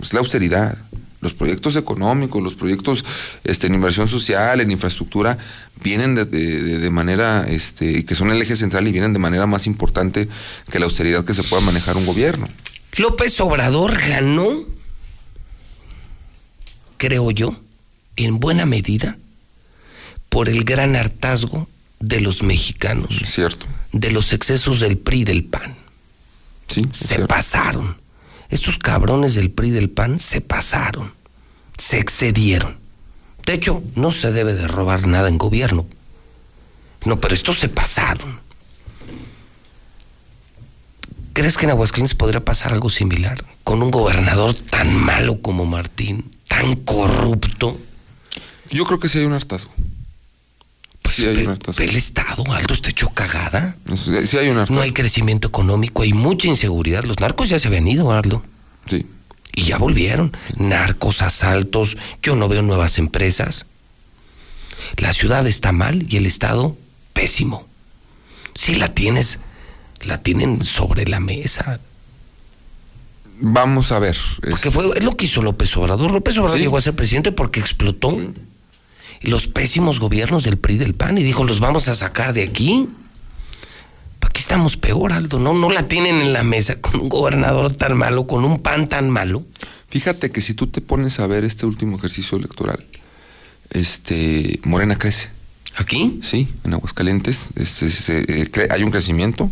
Es 0.00 0.12
la 0.12 0.20
austeridad. 0.20 0.76
Los 1.20 1.34
proyectos 1.34 1.76
económicos, 1.76 2.42
los 2.42 2.54
proyectos 2.54 3.04
este, 3.44 3.66
en 3.66 3.74
inversión 3.74 4.08
social, 4.08 4.60
en 4.60 4.70
infraestructura, 4.70 5.36
vienen 5.84 6.14
de, 6.14 6.24
de, 6.24 6.78
de 6.78 6.90
manera, 6.90 7.46
este, 7.46 8.06
que 8.06 8.14
son 8.14 8.30
el 8.30 8.40
eje 8.40 8.56
central 8.56 8.88
y 8.88 8.92
vienen 8.92 9.12
de 9.12 9.18
manera 9.18 9.46
más 9.46 9.66
importante 9.66 10.28
que 10.70 10.78
la 10.78 10.86
austeridad 10.86 11.24
que 11.24 11.34
se 11.34 11.44
pueda 11.44 11.60
manejar 11.60 11.98
un 11.98 12.06
gobierno. 12.06 12.48
López 12.96 13.40
Obrador 13.40 13.98
ganó, 13.98 14.64
creo 16.96 17.30
yo, 17.30 17.56
en 18.16 18.40
buena 18.40 18.66
medida, 18.66 19.16
por 20.28 20.48
el 20.48 20.64
gran 20.64 20.96
hartazgo 20.96 21.68
de 22.00 22.20
los 22.20 22.42
mexicanos. 22.42 23.14
Cierto. 23.24 23.66
De 23.92 24.10
los 24.10 24.32
excesos 24.32 24.80
del 24.80 24.98
PRI 24.98 25.20
y 25.20 25.24
del 25.24 25.44
PAN. 25.44 25.76
Sí, 26.68 26.84
se 26.92 27.08
cierto. 27.08 27.26
pasaron. 27.28 27.96
Estos 28.48 28.78
cabrones 28.78 29.34
del 29.34 29.50
PRI 29.50 29.68
y 29.68 29.72
del 29.72 29.90
PAN 29.90 30.18
se 30.18 30.40
pasaron. 30.40 31.12
Se 31.78 31.98
excedieron. 31.98 32.78
De 33.46 33.54
hecho, 33.54 33.82
no 33.94 34.10
se 34.12 34.32
debe 34.32 34.54
de 34.54 34.68
robar 34.68 35.06
nada 35.06 35.28
en 35.28 35.38
gobierno. 35.38 35.86
No, 37.04 37.20
pero 37.20 37.34
estos 37.34 37.58
se 37.58 37.68
pasaron. 37.68 38.40
¿Crees 41.32 41.56
que 41.56 41.64
en 41.64 41.70
Aguascalientes 41.70 42.14
podría 42.14 42.44
pasar 42.44 42.72
algo 42.72 42.90
similar? 42.90 43.44
Con 43.64 43.82
un 43.82 43.90
gobernador 43.90 44.54
tan 44.54 44.94
malo 44.94 45.40
como 45.40 45.64
Martín, 45.64 46.30
tan 46.48 46.76
corrupto. 46.76 47.78
Yo 48.70 48.84
creo 48.84 48.98
que 48.98 49.08
sí 49.08 49.18
hay 49.18 49.24
un 49.24 49.32
hartazgo. 49.32 49.72
Pues 51.02 51.14
sí 51.14 51.26
hay 51.26 51.44
un 51.44 51.50
hartazgo. 51.50 51.82
¿El 51.82 51.96
Estado, 51.96 52.44
Aldo, 52.52 52.74
está 52.74 52.90
hecho 52.90 53.10
cagada? 53.10 53.76
Sí 53.94 54.38
hay 54.38 54.48
un 54.48 54.58
hartazgo. 54.58 54.74
No 54.74 54.82
hay 54.82 54.92
crecimiento 54.92 55.48
económico, 55.48 56.02
hay 56.02 56.12
mucha 56.12 56.48
inseguridad. 56.48 57.04
Los 57.04 57.20
narcos 57.20 57.48
ya 57.48 57.58
se 57.58 57.68
han 57.74 57.88
ido, 57.88 58.12
Aldo. 58.12 58.42
Sí. 58.86 59.06
Y 59.54 59.62
ya 59.62 59.78
volvieron. 59.78 60.36
Narcos, 60.56 61.22
asaltos, 61.22 61.96
yo 62.22 62.36
no 62.36 62.48
veo 62.48 62.62
nuevas 62.62 62.98
empresas. 62.98 63.66
La 64.96 65.12
ciudad 65.12 65.46
está 65.46 65.72
mal 65.72 66.06
y 66.08 66.16
el 66.16 66.26
Estado 66.26 66.76
pésimo. 67.12 67.66
Si 68.54 68.74
la 68.74 68.94
tienes, 68.94 69.38
la 70.04 70.22
tienen 70.22 70.64
sobre 70.64 71.06
la 71.06 71.20
mesa. 71.20 71.80
Vamos 73.40 73.90
a 73.92 73.98
ver. 73.98 74.16
Porque 74.48 74.70
fue 74.70 74.86
es 74.96 75.04
lo 75.04 75.16
que 75.16 75.24
hizo 75.26 75.42
López 75.42 75.74
Obrador. 75.76 76.10
López 76.10 76.36
Obrador 76.38 76.58
Sí. 76.58 76.62
llegó 76.64 76.76
a 76.76 76.82
ser 76.82 76.94
presidente 76.94 77.32
porque 77.32 77.60
explotó 77.60 78.16
los 79.22 79.48
pésimos 79.48 79.98
gobiernos 80.00 80.44
del 80.44 80.58
PRI 80.58 80.78
del 80.78 80.94
PAN 80.94 81.18
y 81.18 81.22
dijo, 81.22 81.44
los 81.44 81.60
vamos 81.60 81.88
a 81.88 81.94
sacar 81.94 82.32
de 82.32 82.42
aquí. 82.42 82.88
Aquí 84.20 84.40
estamos 84.42 84.76
peor, 84.76 85.12
Aldo. 85.12 85.38
No, 85.38 85.54
no 85.54 85.70
la 85.70 85.88
tienen 85.88 86.20
en 86.20 86.32
la 86.32 86.42
mesa 86.42 86.80
con 86.80 87.00
un 87.00 87.08
gobernador 87.08 87.74
tan 87.74 87.96
malo, 87.96 88.26
con 88.26 88.44
un 88.44 88.60
PAN 88.60 88.88
tan 88.88 89.08
malo. 89.10 89.44
Fíjate 89.88 90.30
que 90.30 90.40
si 90.42 90.54
tú 90.54 90.66
te 90.66 90.80
pones 90.80 91.18
a 91.18 91.26
ver 91.26 91.44
este 91.44 91.66
último 91.66 91.96
ejercicio 91.96 92.38
electoral, 92.38 92.84
este 93.70 94.60
Morena 94.64 94.96
crece. 94.96 95.30
¿Aquí? 95.76 96.18
Sí, 96.22 96.48
en 96.64 96.74
Aguascalientes 96.74 97.50
este, 97.56 98.68
hay 98.70 98.82
un 98.82 98.90
crecimiento. 98.90 99.50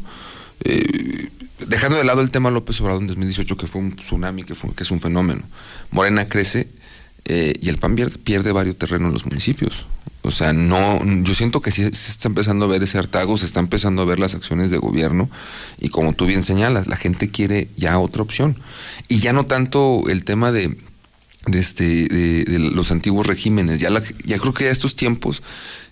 Eh, 0.64 1.28
dejando 1.66 1.98
de 1.98 2.04
lado 2.04 2.20
el 2.20 2.30
tema 2.30 2.50
López 2.50 2.80
Obrador 2.80 3.02
en 3.02 3.08
2018, 3.08 3.56
que 3.56 3.66
fue 3.66 3.80
un 3.80 3.96
tsunami, 3.96 4.44
que, 4.44 4.54
fue, 4.54 4.70
es 4.78 4.90
un 4.90 5.00
fenómeno. 5.00 5.42
Morena 5.90 6.28
crece 6.28 6.68
eh, 7.24 7.54
y 7.60 7.68
el 7.68 7.78
PAN 7.78 7.96
pierde, 8.24 8.52
varios 8.52 8.76
terrenos 8.76 9.08
en 9.08 9.14
los 9.14 9.26
municipios. 9.26 9.86
O 10.22 10.30
sea, 10.30 10.52
no, 10.52 10.98
yo 11.22 11.34
siento 11.34 11.60
que 11.60 11.70
sí 11.70 11.82
se 11.82 11.90
está 11.90 12.28
empezando 12.28 12.64
a 12.64 12.68
ver 12.68 12.82
ese 12.82 12.98
hartago, 12.98 13.36
se 13.36 13.46
está 13.46 13.60
empezando 13.60 14.02
a 14.02 14.04
ver 14.04 14.18
las 14.18 14.34
acciones 14.34 14.70
de 14.70 14.78
gobierno 14.78 15.30
y 15.78 15.90
como 15.90 16.12
tú 16.12 16.26
bien 16.26 16.42
señalas, 16.42 16.86
la 16.86 16.96
gente 16.96 17.30
quiere 17.30 17.68
ya 17.76 17.98
otra 17.98 18.22
opción. 18.22 18.60
Y 19.08 19.20
ya 19.20 19.32
no 19.32 19.44
tanto 19.44 20.04
el 20.08 20.24
tema 20.24 20.52
de, 20.52 20.76
de, 21.46 21.58
este, 21.58 22.44
los 22.58 22.90
antiguos 22.90 23.26
regímenes, 23.26 23.78
ya, 23.78 23.90
ya 24.24 24.38
creo 24.38 24.54
que 24.54 24.64
ya 24.64 24.70
estos 24.70 24.96
tiempos 24.96 25.42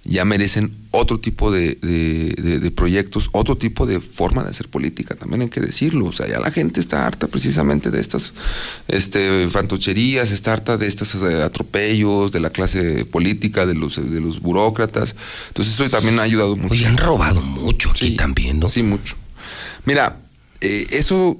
ya 0.08 0.24
merecen 0.24 0.72
otro 0.92 1.18
tipo 1.20 1.50
de, 1.50 1.74
de- 1.82 2.34
de- 2.40 2.58
de 2.60 2.70
proyectos, 2.70 3.28
otro 3.32 3.56
tipo 3.58 3.86
de 3.86 4.00
forma 4.00 4.42
de 4.44 4.50
hacer 4.50 4.68
política, 4.68 5.14
también 5.14 5.42
hay 5.42 5.48
que 5.48 5.60
decirlo. 5.60 6.06
O 6.06 6.12
sea, 6.12 6.26
ya 6.28 6.38
la 6.40 6.50
gente 6.50 6.80
está 6.80 7.06
harta 7.06 7.26
precisamente 7.28 7.90
de 7.90 8.00
estas 8.00 8.32
este, 8.88 9.48
fantocherías, 9.50 10.30
está 10.30 10.52
harta 10.52 10.76
de 10.76 10.86
estos 10.86 11.14
eh, 11.16 11.42
atropellos, 11.42 12.32
de 12.32 12.40
la 12.40 12.50
clase 12.50 13.04
política, 13.04 13.66
de 13.66 13.74
los, 13.74 13.96
de 13.96 14.20
los 14.20 14.40
burócratas. 14.40 15.14
Entonces 15.48 15.74
eso 15.74 15.90
también 15.90 16.18
ha 16.20 16.22
ayudado 16.22 16.56
mucho. 16.56 16.72
Oye, 16.72 16.86
han 16.86 16.96
robado 16.96 17.42
mucho 17.42 17.90
aquí 17.90 18.16
también, 18.16 18.60
¿no? 18.60 18.68
Sí, 18.68 18.82
mucho. 18.82 19.16
Mira, 19.84 20.20
eh, 20.60 20.86
eso, 20.90 21.38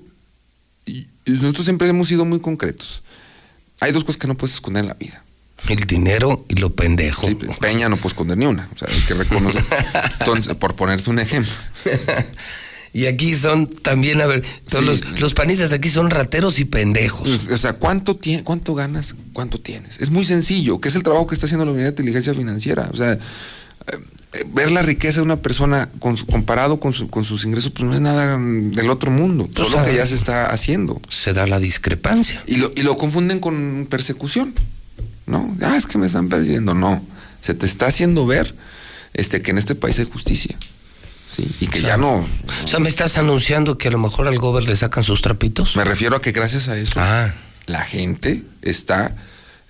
nosotros 1.25 1.65
siempre 1.65 1.89
hemos 1.89 2.09
sido 2.09 2.25
muy 2.25 2.41
concretos. 2.41 3.03
Hay 3.81 3.93
dos 3.93 4.05
cosas 4.05 4.19
que 4.19 4.27
no 4.27 4.37
puedes 4.37 4.55
esconder 4.55 4.83
en 4.85 4.89
la 4.89 4.95
vida. 4.95 5.23
El 5.69 5.87
dinero 5.87 6.45
y 6.49 6.55
lo 6.57 6.75
pendejo. 6.75 7.27
Sí, 7.27 7.37
Peña 7.61 7.89
no 7.89 7.97
puede 7.97 8.09
esconder 8.13 8.39
ni 8.39 8.47
una. 8.47 8.69
O 8.75 8.79
sea, 8.79 8.89
hay 8.91 9.01
que 9.03 9.15
reconocer. 9.15 9.65
Entonces, 10.21 10.55
por 10.55 10.75
ponerte 10.75 11.11
un 11.11 11.19
ejemplo. 11.19 11.53
Y 12.93 13.07
aquí 13.07 13.35
son 13.35 13.67
también, 13.67 14.21
a 14.23 14.27
ver, 14.27 14.43
todos 14.71 14.83
los, 14.85 15.21
los 15.21 15.35
panistas 15.35 15.73
aquí 15.73 15.91
son 15.91 16.09
rateros 16.09 16.59
y 16.61 16.65
pendejos. 16.65 17.29
Pues, 17.29 17.51
O 17.51 17.59
sea, 17.59 17.75
¿cuánto, 17.75 18.19
tie- 18.19 18.43
¿cuánto 18.43 18.75
ganas? 18.75 19.15
¿Cuánto 19.35 19.61
tienes? 19.61 20.01
Es 20.01 20.11
muy 20.11 20.25
sencillo, 20.25 20.81
que 20.81 20.89
es 20.89 20.95
el 20.97 21.03
trabajo 21.03 21.27
que 21.27 21.35
está 21.35 21.45
haciendo 21.47 21.67
la 21.67 21.73
unidad 21.73 21.85
de 21.87 21.91
inteligencia 21.91 22.33
financiera. 22.35 22.89
O 22.91 22.97
sea, 22.97 23.13
eh, 23.13 23.19
ver 24.55 24.71
la 24.71 24.81
riqueza 24.81 25.19
de 25.19 25.25
una 25.25 25.37
persona 25.37 25.91
con 25.99 26.17
su- 26.17 26.25
comparado 26.27 26.81
con, 26.81 26.95
su- 26.95 27.09
con 27.09 27.23
sus 27.25 27.45
ingresos, 27.45 27.71
pues 27.71 27.85
no 27.85 27.95
es 27.95 28.01
nada 28.01 28.39
mm, 28.39 28.71
del 28.73 28.89
otro 28.89 29.11
mundo. 29.11 29.47
Pues, 29.53 29.69
Solo 29.69 29.81
ah, 29.81 29.85
que 29.85 29.95
ya 29.95 30.07
se 30.07 30.15
está 30.15 30.47
haciendo. 30.47 30.99
Se 31.11 31.35
da 31.35 31.47
la 31.47 31.59
discrepancia. 31.59 32.43
Y 32.47 32.57
lo, 32.57 32.71
y 32.75 32.83
lo 32.83 32.97
confunden 32.97 33.41
con 33.41 33.87
persecución. 33.91 34.55
¿No? 35.27 35.57
Ah, 35.63 35.77
es 35.77 35.87
que 35.87 35.99
me 35.99 36.07
están 36.07 36.29
persiguiendo. 36.29 36.75
No. 36.75 37.05
Se 37.41 37.55
te 37.55 37.67
está 37.67 37.87
haciendo 37.87 38.27
ver 38.27 38.55
este, 39.15 39.43
que 39.43 39.51
en 39.51 39.59
este 39.59 39.75
país 39.75 39.99
hay 39.99 40.05
justicia. 40.11 40.57
Sí. 41.27 41.51
Y 41.61 41.67
que 41.67 41.81
ya 41.83 41.97
no. 41.97 42.27
O 42.65 42.69
sea, 42.69 42.79
¿me 42.79 42.89
estás 42.89 43.19
anunciando 43.19 43.79
que 43.79 43.89
a 43.89 43.91
lo 43.91 43.99
mejor 43.99 44.29
al 44.29 44.39
gober 44.39 44.65
le 44.65 44.77
sacan 44.77 45.03
sus 45.03 45.23
trapitos? 45.23 45.75
Me 45.77 45.85
refiero 45.85 46.17
a 46.17 46.21
que 46.23 46.31
gracias 46.33 46.69
a 46.69 46.79
eso 46.79 46.95
Ah. 47.01 47.35
la 47.67 47.83
gente 47.83 48.45
está 48.63 49.17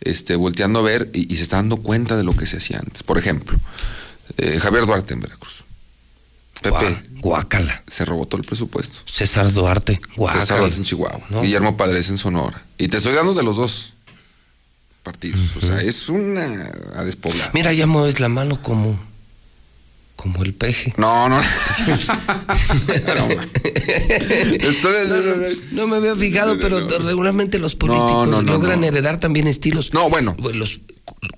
este, 0.03 0.37
volteando 0.37 0.81
a 0.81 0.83
ver 0.83 1.11
y, 1.15 1.33
y 1.33 1.37
se 1.37 1.43
está 1.45 1.57
dando 1.57 1.79
cuenta 1.79 2.17
de 2.19 2.25
lo 2.25 2.37
que 2.37 2.45
se 2.47 2.59
hacía 2.59 2.79
antes. 2.79 3.03
Por 3.03 3.17
ejemplo, 3.17 3.59
eh, 4.37 4.59
Javier 4.61 4.85
Duarte 4.85 5.15
en 5.15 5.21
Veracruz. 5.21 5.65
Pepe. 6.61 7.03
Guácala. 7.21 7.83
Se 7.87 8.05
robó 8.05 8.27
todo 8.27 8.41
el 8.41 8.47
presupuesto. 8.47 8.99
César 9.07 9.53
Duarte, 9.53 10.01
guácala. 10.17 10.41
César 10.43 10.59
Duarte 10.59 10.77
en 10.77 10.83
Chihuahua. 10.85 11.21
No. 11.31 11.43
Guillermo 11.43 11.77
Padres 11.77 12.11
en 12.11 12.19
Sonora. 12.19 12.63
Y 12.77 12.89
te 12.89 12.99
estoy 12.99 13.15
dando 13.15 13.35
de 13.35 13.43
los 13.43 13.57
dos 13.57 13.95
partidos. 15.07 15.57
O 15.57 15.61
sea, 15.61 15.81
es 15.81 16.09
una 16.09 16.69
a 16.97 17.05
despoblar. 17.05 17.51
Mira, 17.55 17.73
ya 17.73 17.87
mueves 17.87 18.19
la 18.19 18.29
mano 18.29 18.61
como, 18.61 18.99
como 20.17 20.43
el 20.43 20.53
peje. 20.53 20.93
No, 20.97 21.29
no. 21.29 21.41
no, 23.07 23.29
No 25.73 25.87
me 25.87 25.97
había 25.99 26.17
fijado, 26.17 26.59
pero 26.59 26.87
regularmente 26.99 27.59
los 27.59 27.77
políticos 27.77 28.43
logran 28.45 28.83
heredar 28.85 29.21
también 29.21 29.47
estilos. 29.47 29.93
No, 29.95 30.11
bueno. 30.11 30.37
Los, 30.55 30.81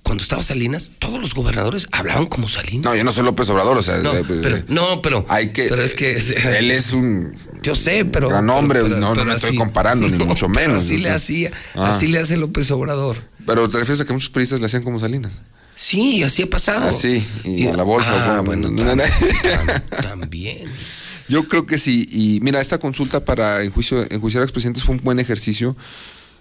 cuando 0.02 0.22
estaba 0.22 0.42
Salinas, 0.42 0.92
todos 0.98 1.20
los 1.20 1.34
gobernadores 1.34 1.86
hablaban 1.92 2.26
como 2.26 2.48
Salinas. 2.48 2.84
No, 2.84 2.94
yo 2.97 3.05
no 3.05 3.12
soy 3.12 3.24
López 3.24 3.48
Obrador, 3.50 3.76
o 3.76 3.82
sea, 3.82 3.98
No, 3.98 4.14
eh, 4.14 4.24
pero, 4.26 4.56
eh, 4.56 4.64
no, 4.68 5.02
pero, 5.02 5.26
hay 5.28 5.48
que, 5.52 5.68
pero 5.68 5.82
es 5.82 5.94
que 5.94 6.12
él 6.58 6.70
es 6.70 6.92
un 6.92 7.36
yo 7.62 7.74
sé, 7.74 8.05
pero 8.05 8.28
gran 8.28 8.48
hombre, 8.50 8.82
pero- 8.82 8.97
no, 8.98 9.14
me 9.24 9.34
estoy 9.34 9.56
comparando, 9.56 10.08
ni 10.08 10.16
mucho 10.24 10.48
menos. 10.48 10.82
Así 10.82 10.98
le 10.98 11.10
hacía, 11.10 11.50
Ah. 11.74 11.88
así 11.90 12.06
le 12.08 12.18
hace 12.20 12.36
López 12.36 12.70
Obrador. 12.70 13.18
Pero 13.48 13.66
te 13.68 13.78
refieres 13.78 14.00
a 14.02 14.04
que 14.04 14.12
muchos 14.12 14.28
periodistas 14.28 14.60
le 14.60 14.66
hacían 14.66 14.82
como 14.84 15.00
Salinas. 15.00 15.40
Sí, 15.74 16.22
así 16.22 16.42
ha 16.42 16.50
pasado. 16.50 16.88
Así, 16.88 17.26
y 17.44 17.66
a 17.66 17.72
la 17.74 17.82
bolsa. 17.82 18.36
Ah, 18.36 18.40
bueno, 18.42 18.68
bueno, 18.70 18.84
no, 18.84 18.94
no, 18.94 19.02
tam- 19.02 20.02
también. 20.02 20.68
Yo 21.28 21.48
creo 21.48 21.64
que 21.66 21.78
sí. 21.78 22.06
Y 22.10 22.40
mira, 22.42 22.60
esta 22.60 22.78
consulta 22.78 23.24
para 23.24 23.62
enjuicio, 23.62 24.04
enjuiciar 24.10 24.42
a 24.42 24.44
expresidentes 24.44 24.82
fue 24.84 24.96
un 24.96 25.00
buen 25.02 25.18
ejercicio. 25.18 25.76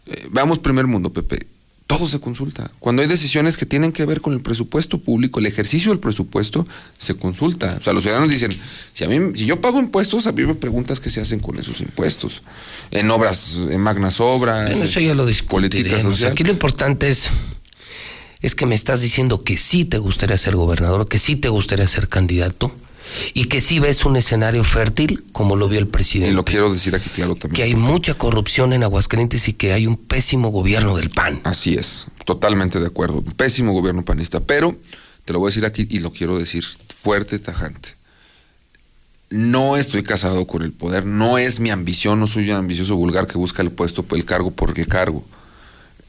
Eh, 0.06 0.28
veamos 0.32 0.60
primer 0.60 0.86
mundo, 0.88 1.12
Pepe. 1.14 1.48
Todo 1.88 2.08
se 2.08 2.20
consulta. 2.20 2.70
Cuando 2.80 3.02
hay 3.02 3.08
decisiones 3.08 3.56
que 3.56 3.66
tienen 3.66 3.94
que 3.94 4.06
ver 4.06 4.20
con 4.20 4.34
el 4.34 4.42
presupuesto 4.42 5.00
público, 5.00 5.40
el 5.40 5.46
ejercicio 5.46 5.92
del 5.92 6.00
presupuesto, 6.00 6.68
se 6.98 7.16
consulta. 7.16 7.78
O 7.80 7.84
sea, 7.84 7.94
los 7.94 8.04
ciudadanos 8.04 8.30
dicen, 8.30 8.58
si 8.94 9.06
a 9.06 9.08
mí, 9.08 9.38
si 9.38 9.46
yo 9.46 9.62
pago 9.62 9.80
impuestos, 9.80 10.28
a 10.28 10.34
mí 10.34 10.44
me 10.44 10.54
preguntas 10.54 11.00
qué 11.00 11.10
se 11.10 11.22
hacen 11.22 11.40
con 11.40 11.58
esos 11.58 11.80
impuestos. 11.80 12.44
En 12.92 13.10
obras, 13.10 13.56
en 13.70 13.80
magnas 13.82 14.20
obras. 14.20 14.70
Bueno, 14.70 14.84
eso 14.84 15.00
ya 15.00 15.16
lo 15.16 15.24
política 15.24 15.48
discutiremos. 15.56 16.04
social. 16.04 16.32
Aquí 16.34 16.44
lo 16.44 16.52
importante 16.52 17.10
es, 17.10 17.30
es 18.42 18.54
que 18.54 18.66
me 18.66 18.76
estás 18.76 19.02
diciendo 19.02 19.44
que 19.44 19.56
sí 19.56 19.86
te 19.86 19.98
gustaría 19.98 20.38
ser 20.38 20.56
gobernador, 20.56 21.08
que 21.08 21.20
sí 21.20 21.38
te 21.38 21.48
gustaría 21.50 21.88
ser 21.88 22.10
candidato 22.10 22.74
y 23.34 23.46
que 23.46 23.62
sí 23.62 23.80
ves 23.80 24.06
un 24.06 24.18
escenario 24.18 24.64
fértil 24.64 25.24
como 25.32 25.56
lo 25.56 25.70
vio 25.70 25.80
el 25.80 25.88
presidente. 25.88 26.32
Y 26.32 26.36
lo 26.36 26.46
quiero 26.46 26.72
decir 26.72 26.96
aquí 26.96 27.10
claro 27.10 27.36
también. 27.36 27.56
Que 27.56 27.64
hay 27.64 27.76
mucha 27.76 28.14
corrupción 28.14 28.74
en 28.74 28.84
Aguascalientes 28.84 29.48
y 29.48 29.54
que 29.54 29.74
hay 29.74 29.88
un 29.88 29.98
pésimo 29.98 30.50
gobierno 30.50 30.96
del 30.96 31.10
PAN. 31.10 31.42
Así 31.44 31.76
es, 31.76 32.08
totalmente 32.26 32.80
de 32.80 32.88
acuerdo. 32.88 33.20
Un 33.20 33.34
Pésimo 33.34 33.74
gobierno 33.74 34.04
panista, 34.04 34.40
pero 34.40 34.76
te 35.26 35.34
lo 35.34 35.40
voy 35.40 35.48
a 35.48 35.52
decir 35.52 35.66
aquí 35.66 35.88
y 35.90 36.00
lo 36.00 36.12
quiero 36.12 36.38
decir 36.40 36.66
fuerte, 37.02 37.40
tajante. 37.40 37.96
No 39.30 39.76
estoy 39.76 40.04
casado 40.04 40.48
con 40.48 40.64
el 40.64 40.72
poder, 40.72 41.06
no 41.06 41.38
es 41.38 41.60
mi 41.60 41.70
ambición, 41.70 42.20
no 42.20 42.28
soy 42.28 42.50
un 42.50 42.56
ambicioso 42.56 42.96
vulgar 42.96 43.28
que 43.28 43.38
busca 43.38 43.62
el 43.62 43.72
puesto, 43.72 44.06
el 44.12 44.26
cargo 44.26 44.52
por 44.52 44.78
el 44.80 44.88
cargo. 44.88 45.26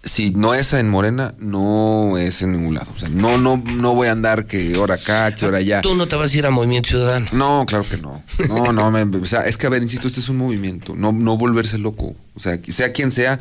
Si 0.08 0.30
no 0.30 0.54
es 0.54 0.72
en 0.72 0.88
Morena, 0.88 1.34
no 1.38 2.16
es 2.16 2.40
en 2.42 2.52
ningún 2.52 2.74
lado. 2.74 2.90
O 2.96 2.98
sea, 2.98 3.08
no, 3.10 3.36
no, 3.36 3.56
no 3.58 3.94
voy 3.94 4.08
a 4.08 4.12
andar 4.12 4.46
que 4.46 4.76
hora 4.78 4.94
acá, 4.94 5.34
que 5.34 5.44
hora 5.46 5.58
allá. 5.58 5.82
Tú 5.82 5.94
no 5.94 6.08
te 6.08 6.16
vas 6.16 6.32
a 6.34 6.38
ir 6.38 6.46
a 6.46 6.50
Movimiento 6.50 6.88
Ciudadano. 6.88 7.26
No, 7.32 7.64
claro 7.66 7.86
que 7.88 7.98
no. 7.98 8.22
No, 8.48 8.72
no, 8.72 8.90
me- 8.90 9.18
o 9.18 9.24
sea, 9.26 9.42
es 9.42 9.56
que 9.58 9.66
a 9.66 9.70
ver, 9.70 9.82
insisto, 9.82 10.08
este 10.08 10.20
es 10.20 10.28
un 10.30 10.38
movimiento, 10.38 10.94
no, 10.96 11.12
no 11.12 11.36
volverse 11.36 11.76
loco. 11.78 12.16
O 12.34 12.40
sea, 12.40 12.58
sea 12.68 12.92
quien 12.92 13.12
sea, 13.12 13.38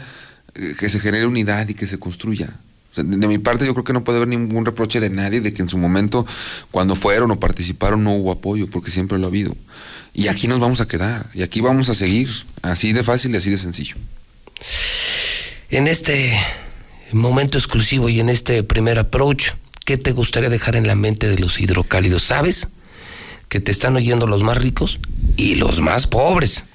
eh, 0.55 0.73
que 0.79 0.89
se 0.89 0.99
genere 0.99 1.25
unidad 1.25 1.67
y 1.69 1.73
que 1.73 1.87
se 1.87 1.97
construya. 1.99 2.49
O 2.91 2.95
sea, 2.95 3.03
de, 3.05 3.15
de 3.15 3.27
mi 3.27 3.37
parte 3.37 3.65
yo 3.65 3.73
creo 3.73 3.83
que 3.85 3.93
no 3.93 4.03
puede 4.03 4.17
haber 4.17 4.27
ningún 4.27 4.65
reproche 4.65 4.99
de 4.99 5.09
nadie 5.09 5.39
de 5.39 5.53
que 5.53 5.61
en 5.61 5.69
su 5.69 5.77
momento, 5.77 6.25
cuando 6.71 6.95
fueron 6.95 7.31
o 7.31 7.39
participaron, 7.39 8.03
no 8.03 8.13
hubo 8.13 8.31
apoyo, 8.31 8.69
porque 8.69 8.91
siempre 8.91 9.17
lo 9.17 9.25
ha 9.25 9.29
habido. 9.29 9.55
Y 10.13 10.27
aquí 10.27 10.47
nos 10.47 10.59
vamos 10.59 10.81
a 10.81 10.87
quedar, 10.87 11.27
y 11.33 11.43
aquí 11.43 11.61
vamos 11.61 11.89
a 11.89 11.95
seguir, 11.95 12.29
así 12.61 12.91
de 12.91 13.03
fácil 13.03 13.33
y 13.33 13.37
así 13.37 13.51
de 13.51 13.57
sencillo. 13.57 13.95
En 15.69 15.87
este 15.87 16.37
momento 17.11 17.57
exclusivo 17.57 18.09
y 18.09 18.19
en 18.19 18.29
este 18.29 18.63
primer 18.63 18.99
approach, 18.99 19.49
¿qué 19.85 19.97
te 19.97 20.11
gustaría 20.11 20.49
dejar 20.49 20.75
en 20.75 20.87
la 20.87 20.95
mente 20.95 21.27
de 21.27 21.37
los 21.37 21.59
hidrocálidos? 21.59 22.23
¿Sabes? 22.23 22.69
Que 23.49 23.59
te 23.59 23.71
están 23.71 23.95
oyendo 23.95 24.27
los 24.27 24.43
más 24.43 24.57
ricos 24.57 24.99
y 25.35 25.55
los 25.55 25.81
más 25.81 26.07
pobres. 26.07 26.65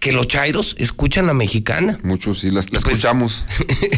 Que 0.00 0.12
los 0.12 0.26
chairos 0.28 0.74
escuchan 0.78 1.26
la 1.26 1.32
mexicana. 1.34 1.98
Muchos 2.02 2.40
sí 2.40 2.50
las, 2.50 2.70
las 2.72 2.82
Pues- 2.82 2.96
escuchamos. 2.96 3.46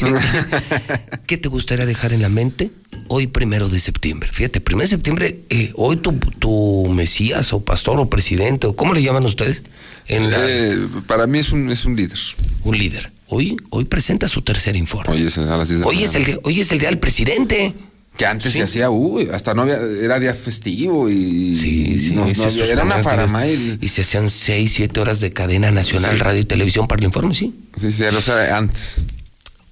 ¿Qué 1.26 1.36
te 1.36 1.48
gustaría 1.48 1.86
dejar 1.86 2.12
en 2.12 2.22
la 2.22 2.28
mente 2.28 2.70
hoy 3.08 3.26
primero 3.26 3.68
de 3.68 3.80
septiembre? 3.80 4.28
Fíjate, 4.32 4.60
primero 4.60 4.82
de 4.84 4.88
septiembre, 4.90 5.40
eh, 5.50 5.72
hoy 5.74 5.96
tu, 5.96 6.12
tu 6.12 6.86
mesías 6.92 7.52
o 7.52 7.64
pastor 7.64 7.98
o 7.98 8.08
presidente 8.08 8.66
o 8.68 8.76
cómo 8.76 8.94
le 8.94 9.02
llaman 9.02 9.24
ustedes? 9.24 9.62
En 10.06 10.30
la- 10.30 10.38
Eh, 10.48 10.88
para 11.08 11.26
mí 11.26 11.38
es 11.40 11.50
un, 11.50 11.68
es 11.70 11.84
un 11.84 11.96
líder. 11.96 12.18
un 12.62 12.78
líder. 12.78 13.10
Hoy, 13.28 13.56
hoy 13.70 13.84
presenta 13.84 14.28
su 14.28 14.42
tercer 14.42 14.76
informe. 14.76 15.14
Hoy 15.14 15.26
es 15.26 15.36
a 15.38 15.56
las 15.56 15.68
10 15.68 15.80
de 15.80 15.84
la 15.84 15.88
Hoy 15.90 16.04
es, 16.04 16.14
el, 16.14 16.40
hoy 16.44 16.60
es 16.60 16.70
el 16.72 16.78
día 16.78 16.88
del 16.88 16.98
presidente. 16.98 17.74
Que 18.16 18.24
antes 18.24 18.52
Sí. 18.52 18.58
se 18.58 18.64
hacía, 18.64 18.88
uy, 18.88 19.28
hasta 19.30 19.52
no 19.52 19.62
había, 19.62 19.76
era 20.02 20.18
día 20.18 20.32
festivo 20.32 21.10
y 21.10 21.54
Sí, 21.54 22.12
no, 22.14 22.26
y 22.28 22.32
no 22.32 22.44
había- 22.44 22.64
era 22.64 22.82
una. 22.84 23.46
Y 23.46 23.88
se 23.88 24.02
hacían 24.02 24.30
seis, 24.30 24.72
siete 24.74 25.00
horas 25.00 25.20
de 25.20 25.32
cadena 25.34 25.70
nacional, 25.70 26.16
Sí. 26.16 26.22
radio 26.22 26.40
y 26.40 26.44
televisión 26.44 26.88
para 26.88 27.00
el 27.00 27.04
informe, 27.04 27.34
sí. 27.34 27.54
Sí, 27.78 27.90
sí, 27.90 28.04
o 28.04 28.20
sea, 28.22 28.56
antes. 28.56 29.02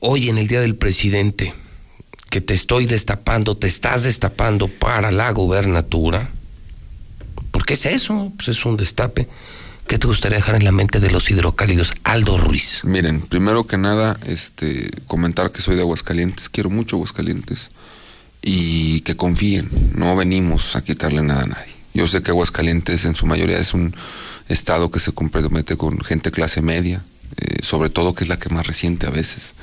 Hoy 0.01 0.29
en 0.29 0.37
el 0.37 0.47
día 0.47 0.61
del 0.61 0.75
presidente, 0.77 1.55
que 2.29 2.43
te 2.43 2.53
estoy 2.53 2.85
destapando, 2.85 3.57
te 3.57 3.67
estás 3.67 4.03
destapando 4.03 4.69
para 4.69 5.11
la 5.11 5.31
gobernatura. 5.31 6.29
¿Por 7.51 7.65
qué 7.65 7.75
es 7.75 7.87
eso? 7.87 8.31
Pues 8.37 8.49
es 8.49 8.65
un 8.67 8.77
destape. 8.77 9.27
¿Qué 9.87 9.99
te 9.99 10.07
gustaría 10.07 10.39
dejar 10.39 10.55
en 10.55 10.65
la 10.65 10.73
mente 10.73 10.99
de 10.99 11.11
los 11.11 11.31
hidrocálidos? 11.31 11.93
Aldo 12.05 12.39
Ruiz. 12.39 12.81
Miren, 12.85 13.21
primero 13.21 13.67
que 13.67 13.77
nada, 13.77 14.19
este, 14.27 14.91
comentar 15.07 15.53
que 15.53 15.61
soy 15.61 15.77
de 15.77 15.83
Aguascalientes, 15.83 16.49
quiero 16.49 16.71
mucho 16.71 16.97
Aguascalientes 16.97 17.71
y 18.41 19.03
que 19.03 19.17
confíen, 19.17 19.69
no 19.95 20.17
venimos 20.17 20.75
a 20.77 20.83
quitarle 20.83 21.23
nada 21.23 21.43
a 21.43 21.47
nadie. 21.47 21.73
Yo 21.93 22.09
sé 22.09 22.23
que 22.23 22.31
Aguascalientes 22.31 23.05
en 23.05 23.15
su 23.15 23.27
mayoría 23.27 23.59
es 23.59 23.75
un 23.75 23.95
estado 24.49 24.91
que 24.91 25.01
se 25.01 25.13
compromete 25.13 25.77
con 25.77 26.01
gente 26.01 26.31
clase 26.31 26.63
media, 26.63 27.05
eh, 27.37 27.57
sobre 27.63 27.91
todo 27.91 28.15
que 28.15 28.25
es 28.25 28.29
la 28.29 28.39
que 28.39 28.49
más 28.49 28.67
resiente 28.67 29.07
a 29.07 29.11
veces. 29.11 29.55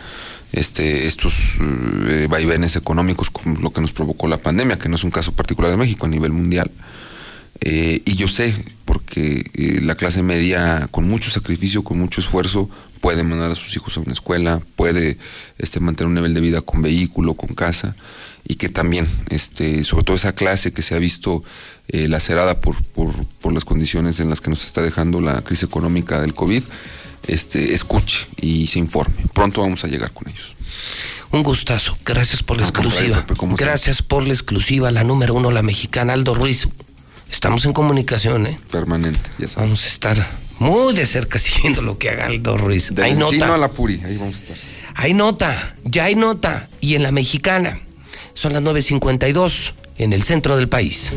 Este, 0.51 1.07
estos 1.07 1.33
eh, 1.59 2.27
vaivenes 2.29 2.75
económicos 2.75 3.31
como 3.31 3.59
lo 3.59 3.73
que 3.73 3.81
nos 3.81 3.91
provocó 3.91 4.27
la 4.27 4.37
pandemia, 4.37 4.77
que 4.77 4.89
no 4.89 4.97
es 4.97 5.03
un 5.03 5.11
caso 5.11 5.31
particular 5.31 5.71
de 5.71 5.77
México 5.77 6.05
a 6.05 6.09
nivel 6.09 6.31
mundial. 6.31 6.69
Eh, 7.61 8.01
y 8.05 8.15
yo 8.15 8.27
sé, 8.27 8.55
porque 8.85 9.45
eh, 9.53 9.79
la 9.83 9.95
clase 9.95 10.23
media, 10.23 10.87
con 10.91 11.07
mucho 11.07 11.29
sacrificio, 11.29 11.83
con 11.83 11.99
mucho 11.99 12.19
esfuerzo, 12.19 12.69
puede 13.01 13.23
mandar 13.23 13.51
a 13.51 13.55
sus 13.55 13.75
hijos 13.75 13.97
a 13.97 14.01
una 14.01 14.13
escuela, 14.13 14.59
puede 14.75 15.17
este, 15.57 15.79
mantener 15.79 16.07
un 16.07 16.15
nivel 16.15 16.33
de 16.33 16.41
vida 16.41 16.61
con 16.61 16.81
vehículo, 16.81 17.35
con 17.35 17.55
casa, 17.55 17.95
y 18.47 18.55
que 18.55 18.69
también, 18.69 19.07
este, 19.29 19.83
sobre 19.83 20.03
todo 20.03 20.15
esa 20.15 20.33
clase 20.33 20.73
que 20.73 20.81
se 20.81 20.95
ha 20.95 20.99
visto 20.99 21.43
eh, 21.87 22.07
lacerada 22.07 22.59
por, 22.59 22.81
por, 22.83 23.13
por 23.41 23.53
las 23.53 23.65
condiciones 23.65 24.19
en 24.19 24.29
las 24.29 24.41
que 24.41 24.49
nos 24.49 24.65
está 24.65 24.81
dejando 24.81 25.21
la 25.21 25.41
crisis 25.41 25.63
económica 25.63 26.19
del 26.19 26.33
COVID, 26.33 26.63
este, 27.27 27.73
escuche 27.73 28.27
y 28.39 28.67
se 28.67 28.79
informe. 28.79 29.15
Pronto 29.33 29.61
vamos 29.61 29.83
a 29.83 29.87
llegar 29.87 30.11
con 30.11 30.27
ellos. 30.29 30.55
Un 31.31 31.43
gustazo. 31.43 31.97
Gracias 32.03 32.43
por 32.43 32.57
la 32.57 32.63
exclusiva. 32.63 33.25
Pepe, 33.25 33.39
Gracias 33.55 34.01
por 34.01 34.25
la 34.25 34.33
exclusiva, 34.33 34.91
la 34.91 35.03
número 35.03 35.33
uno, 35.33 35.51
la 35.51 35.63
mexicana, 35.63 36.13
Aldo 36.13 36.33
Ruiz. 36.33 36.67
Estamos 37.31 37.65
en 37.65 37.73
comunicación, 37.73 38.45
¿eh? 38.47 38.59
Permanente, 38.69 39.29
ya 39.37 39.47
sabes. 39.47 39.55
Vamos 39.55 39.83
a 39.85 39.87
estar 39.87 40.31
muy 40.59 40.93
de 40.93 41.05
cerca 41.05 41.39
siguiendo 41.39 41.81
lo 41.81 41.97
que 41.97 42.09
haga 42.09 42.27
Aldo 42.27 42.57
Ruiz. 42.57 42.93
Del 42.93 43.05
hay 43.05 43.13
nota. 43.13 43.53
a 43.53 43.57
la 43.57 43.71
Puri, 43.71 44.01
ahí 44.05 44.17
vamos 44.17 44.37
a 44.37 44.39
estar. 44.41 44.57
Hay 44.95 45.13
nota, 45.13 45.75
ya 45.83 46.05
hay 46.05 46.15
nota. 46.15 46.67
Y 46.81 46.95
en 46.95 47.03
la 47.03 47.11
mexicana, 47.11 47.79
son 48.33 48.53
las 48.53 48.61
9.52 48.61 49.73
en 49.97 50.13
el 50.13 50.23
centro 50.23 50.57
del 50.57 50.67
país. 50.67 51.11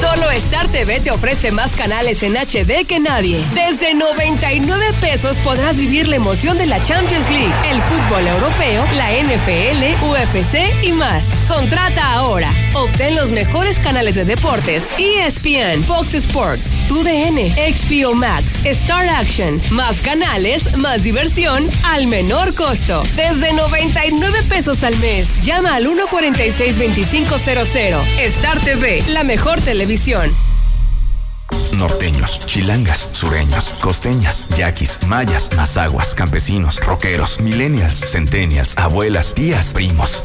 Solo 0.00 0.30
Star 0.32 0.68
TV 0.68 1.00
te 1.00 1.10
ofrece 1.10 1.50
más 1.50 1.74
canales 1.76 2.22
en 2.22 2.34
HD 2.34 2.86
que 2.86 3.00
nadie. 3.00 3.42
Desde 3.54 3.94
99 3.94 4.84
pesos 5.00 5.36
podrás 5.38 5.76
vivir 5.76 6.08
la 6.08 6.16
emoción 6.16 6.58
de 6.58 6.66
la 6.66 6.82
Champions 6.84 7.28
League, 7.30 7.52
el 7.70 7.80
fútbol 7.82 8.26
europeo, 8.26 8.84
la 8.94 9.10
NFL, 9.12 10.04
UFC 10.04 10.84
y 10.84 10.92
más. 10.92 11.24
Contrata 11.48 12.12
ahora. 12.12 12.52
Obtén 12.74 13.14
los 13.14 13.30
mejores 13.30 13.78
canales 13.78 14.16
de 14.16 14.24
deportes, 14.24 14.92
ESPN, 14.98 15.84
Fox 15.84 16.14
Sports, 16.14 16.72
TUDN, 16.88 17.54
HBO 17.54 18.14
Max, 18.14 18.64
Star 18.64 19.08
Action, 19.08 19.62
más 19.70 19.98
canales, 19.98 20.76
más 20.76 21.04
diversión 21.04 21.70
al 21.84 22.08
menor 22.08 22.52
costo. 22.54 23.04
Desde 23.14 23.52
99 23.52 24.42
pesos 24.48 24.82
al 24.82 24.98
mes. 24.98 25.28
Llama 25.42 25.76
al 25.76 25.86
146-2500. 25.86 28.00
Star 28.18 28.58
TV, 28.60 29.04
la 29.08 29.22
mejor 29.22 29.60
televisión. 29.60 30.34
Norteños, 31.76 32.40
chilangas, 32.46 33.10
sureños, 33.12 33.68
costeñas, 33.80 34.48
yaquis, 34.56 35.00
mayas, 35.06 35.50
mazaguas, 35.56 36.14
campesinos, 36.14 36.84
rockeros, 36.84 37.40
millennials, 37.40 38.10
centennials, 38.10 38.76
abuelas, 38.78 39.34
tías, 39.34 39.72
primos. 39.74 40.24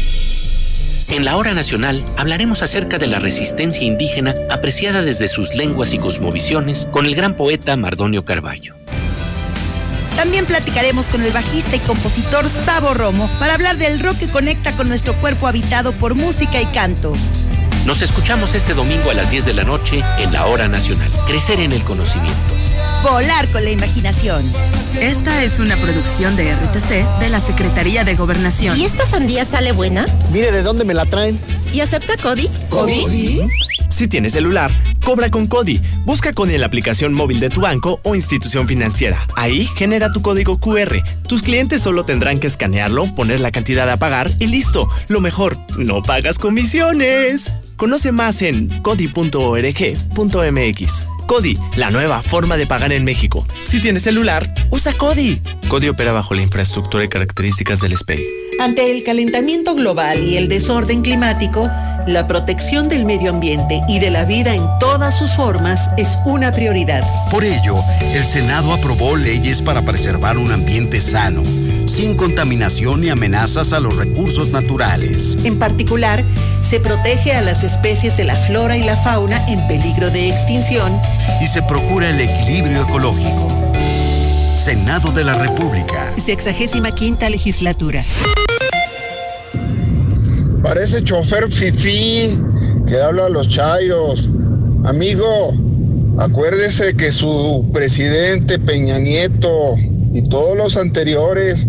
En 1.11 1.25
la 1.25 1.35
hora 1.35 1.53
nacional 1.53 2.05
hablaremos 2.15 2.61
acerca 2.61 2.97
de 2.97 3.05
la 3.05 3.19
resistencia 3.19 3.83
indígena 3.83 4.33
apreciada 4.49 5.01
desde 5.01 5.27
sus 5.27 5.55
lenguas 5.55 5.91
y 5.91 5.97
cosmovisiones 5.97 6.87
con 6.89 7.05
el 7.05 7.15
gran 7.15 7.35
poeta 7.35 7.75
Mardonio 7.75 8.23
Carballo. 8.23 8.75
También 10.15 10.45
platicaremos 10.45 11.07
con 11.07 11.21
el 11.21 11.33
bajista 11.33 11.75
y 11.75 11.79
compositor 11.79 12.47
Sabo 12.47 12.93
Romo 12.93 13.29
para 13.39 13.55
hablar 13.55 13.77
del 13.77 13.99
rock 13.99 14.19
que 14.19 14.27
conecta 14.29 14.71
con 14.71 14.87
nuestro 14.87 15.13
cuerpo 15.15 15.47
habitado 15.47 15.91
por 15.91 16.15
música 16.15 16.61
y 16.61 16.65
canto. 16.67 17.11
Nos 17.85 18.01
escuchamos 18.01 18.55
este 18.55 18.73
domingo 18.73 19.11
a 19.11 19.13
las 19.13 19.31
10 19.31 19.43
de 19.43 19.53
la 19.53 19.65
noche 19.65 20.01
en 20.17 20.31
la 20.31 20.45
hora 20.45 20.69
nacional. 20.69 21.09
Crecer 21.27 21.59
en 21.59 21.73
el 21.73 21.83
conocimiento. 21.83 22.60
Volar 23.03 23.47
con 23.47 23.63
la 23.63 23.71
imaginación. 23.71 24.43
Esta 24.99 25.43
es 25.43 25.59
una 25.59 25.75
producción 25.75 26.35
de 26.35 26.53
RTC 26.53 27.19
de 27.19 27.29
la 27.29 27.39
Secretaría 27.39 28.03
de 28.03 28.15
Gobernación. 28.15 28.79
¿Y 28.79 28.85
esta 28.85 29.07
sandía 29.07 29.43
sale 29.43 29.71
buena? 29.71 30.05
Mire 30.31 30.51
de 30.51 30.61
dónde 30.61 30.85
me 30.85 30.93
la 30.93 31.05
traen. 31.05 31.39
¿Y 31.73 31.79
acepta 31.79 32.15
Cody? 32.17 32.47
¿Cody? 32.69 33.41
Si 33.89 34.07
tienes 34.07 34.33
celular, 34.33 34.71
cobra 35.03 35.29
con 35.29 35.47
Cody. 35.47 35.81
Busca 36.05 36.31
Cody 36.31 36.53
en 36.53 36.61
la 36.61 36.67
aplicación 36.67 37.13
móvil 37.13 37.39
de 37.39 37.49
tu 37.49 37.61
banco 37.61 37.99
o 38.03 38.13
institución 38.13 38.67
financiera. 38.67 39.25
Ahí 39.35 39.65
genera 39.65 40.11
tu 40.11 40.21
código 40.21 40.59
QR. 40.59 41.01
Tus 41.27 41.41
clientes 41.41 41.81
solo 41.81 42.05
tendrán 42.05 42.39
que 42.39 42.47
escanearlo, 42.47 43.13
poner 43.15 43.39
la 43.39 43.51
cantidad 43.51 43.89
a 43.89 43.97
pagar 43.97 44.31
y 44.37 44.45
listo. 44.47 44.87
Lo 45.07 45.21
mejor, 45.21 45.57
no 45.77 46.03
pagas 46.03 46.37
comisiones. 46.37 47.51
Conoce 47.81 48.11
más 48.11 48.43
en 48.43 48.67
cody.org.mx. 48.83 49.33
Cody, 51.25 51.57
la 51.77 51.89
nueva 51.89 52.21
forma 52.21 52.55
de 52.55 52.67
pagar 52.67 52.93
en 52.93 53.03
México. 53.03 53.43
Si 53.65 53.81
tienes 53.81 54.03
celular, 54.03 54.53
usa 54.69 54.93
Cody. 54.93 55.41
Cody 55.67 55.87
opera 55.87 56.11
bajo 56.11 56.35
la 56.35 56.43
infraestructura 56.43 57.03
y 57.03 57.07
características 57.07 57.79
del 57.79 57.97
SPEI. 57.97 58.23
Ante 58.59 58.91
el 58.91 59.01
calentamiento 59.01 59.73
global 59.73 60.21
y 60.21 60.37
el 60.37 60.47
desorden 60.47 61.01
climático, 61.01 61.71
la 62.05 62.27
protección 62.27 62.87
del 62.87 63.03
medio 63.03 63.31
ambiente 63.31 63.81
y 63.87 63.97
de 63.97 64.11
la 64.11 64.25
vida 64.25 64.53
en 64.53 64.63
todas 64.79 65.17
sus 65.17 65.31
formas 65.31 65.89
es 65.97 66.19
una 66.23 66.51
prioridad. 66.51 67.03
Por 67.31 67.43
ello, 67.43 67.77
el 68.13 68.27
Senado 68.27 68.73
aprobó 68.73 69.15
leyes 69.15 69.59
para 69.63 69.81
preservar 69.81 70.37
un 70.37 70.51
ambiente 70.51 71.01
sano, 71.01 71.41
sin 71.91 72.15
contaminación 72.15 73.01
ni 73.01 73.09
amenazas 73.09 73.73
a 73.73 73.81
los 73.81 73.97
recursos 73.97 74.49
naturales. 74.49 75.37
En 75.43 75.59
particular, 75.59 76.23
se 76.67 76.79
protege 76.79 77.33
a 77.33 77.41
las 77.41 77.65
especies 77.65 78.15
de 78.15 78.23
la 78.23 78.35
flora 78.35 78.77
y 78.77 78.83
la 78.83 78.95
fauna 78.95 79.45
en 79.49 79.67
peligro 79.67 80.09
de 80.09 80.29
extinción 80.29 80.97
Y 81.41 81.47
se 81.47 81.61
procura 81.61 82.09
el 82.09 82.21
equilibrio 82.21 82.83
ecológico. 82.83 83.49
Senado 84.55 85.11
de 85.11 85.25
la 85.25 85.33
República. 85.33 86.13
Sexagésima 86.17 86.91
quinta 86.91 87.29
legislatura. 87.29 88.05
Parece 90.63 91.03
chofer 91.03 91.51
fifí 91.51 92.37
que 92.87 93.01
habla 93.01 93.25
a 93.25 93.29
los 93.29 93.49
chairos. 93.49 94.29
Amigo, 94.85 95.53
acuérdese 96.19 96.95
que 96.95 97.11
su 97.11 97.69
presidente 97.73 98.59
Peña 98.59 98.97
Nieto 98.97 99.75
y 100.13 100.21
todos 100.23 100.55
los 100.55 100.77
anteriores 100.77 101.67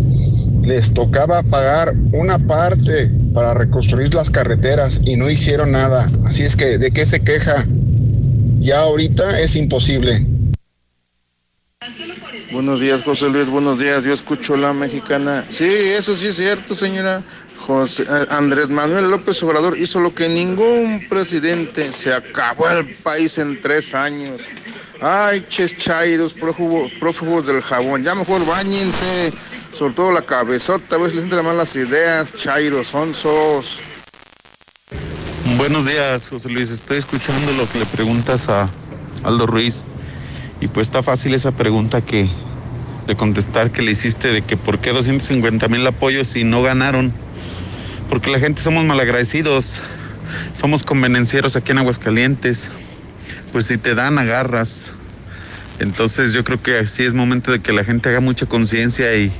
les 0.63 0.93
tocaba 0.93 1.43
pagar 1.43 1.93
una 2.11 2.39
parte 2.39 3.09
para 3.33 3.53
reconstruir 3.53 4.13
las 4.13 4.29
carreteras 4.29 5.01
y 5.03 5.15
no 5.15 5.29
hicieron 5.29 5.71
nada. 5.71 6.09
Así 6.25 6.43
es 6.43 6.55
que, 6.55 6.77
¿de 6.77 6.91
qué 6.91 7.05
se 7.05 7.21
queja? 7.21 7.65
Ya 8.59 8.79
ahorita 8.79 9.39
es 9.39 9.55
imposible. 9.55 10.25
Buenos 12.51 12.79
días, 12.79 13.01
José 13.01 13.29
Luis. 13.29 13.47
Buenos 13.47 13.79
días. 13.79 14.03
Yo 14.03 14.13
escucho 14.13 14.55
la 14.55 14.73
mexicana. 14.73 15.43
Sí, 15.49 15.65
eso 15.65 16.15
sí 16.15 16.27
es 16.27 16.35
cierto, 16.35 16.75
señora. 16.75 17.21
José, 17.57 18.03
eh, 18.03 18.25
Andrés 18.29 18.69
Manuel 18.69 19.09
López 19.09 19.41
Obrador 19.43 19.77
hizo 19.77 19.99
lo 19.99 20.13
que 20.13 20.29
ningún 20.29 21.03
presidente. 21.09 21.91
Se 21.91 22.13
acabó 22.13 22.69
el 22.69 22.85
país 22.85 23.37
en 23.37 23.59
tres 23.61 23.95
años. 23.95 24.41
Ay, 25.01 25.43
ches 25.49 25.75
chairos, 25.75 26.33
prófugos, 26.33 26.91
prófugos 26.99 27.47
del 27.47 27.61
jabón. 27.61 28.03
Ya 28.03 28.15
mejor 28.15 28.45
bañense. 28.45 29.33
Sobre 29.73 29.93
todo 29.93 30.11
la 30.11 30.21
cabezota, 30.21 30.97
a 30.97 30.99
veces 30.99 31.15
les 31.15 31.23
entran 31.23 31.57
las 31.57 31.75
ideas. 31.75 32.31
Chairos, 32.31 32.89
sonsos. 32.89 33.81
Buenos 35.57 35.87
días, 35.87 36.29
José 36.29 36.49
Luis. 36.49 36.69
Estoy 36.69 36.97
escuchando 36.97 37.51
lo 37.53 37.67
que 37.67 37.79
le 37.79 37.85
preguntas 37.87 38.49
a 38.49 38.69
Aldo 39.23 39.47
Ruiz. 39.47 39.81
Y 40.61 40.67
pues 40.67 40.87
está 40.87 41.01
fácil 41.01 41.33
esa 41.33 41.51
pregunta 41.51 42.05
que 42.05 42.29
de 43.07 43.15
contestar 43.15 43.71
que 43.71 43.81
le 43.81 43.91
hiciste 43.91 44.31
de 44.31 44.43
que 44.43 44.57
por 44.57 44.77
qué 44.77 44.91
250 44.91 45.67
mil 45.69 45.85
apoyos 45.87 46.27
si 46.27 46.43
no 46.43 46.61
ganaron. 46.61 47.11
Porque 48.09 48.29
la 48.29 48.39
gente 48.39 48.61
somos 48.61 48.85
malagradecidos, 48.85 49.81
somos 50.53 50.83
convenencieros 50.83 51.55
aquí 51.55 51.71
en 51.71 51.79
Aguascalientes. 51.79 52.69
Pues 53.51 53.65
si 53.65 53.79
te 53.79 53.95
dan, 53.95 54.19
agarras. 54.19 54.93
Entonces 55.79 56.31
yo 56.31 56.43
creo 56.43 56.61
que 56.61 56.85
sí 56.85 57.01
es 57.01 57.15
momento 57.15 57.51
de 57.51 57.59
que 57.59 57.73
la 57.73 57.83
gente 57.83 58.09
haga 58.09 58.19
mucha 58.19 58.45
conciencia 58.45 59.15
y, 59.15 59.33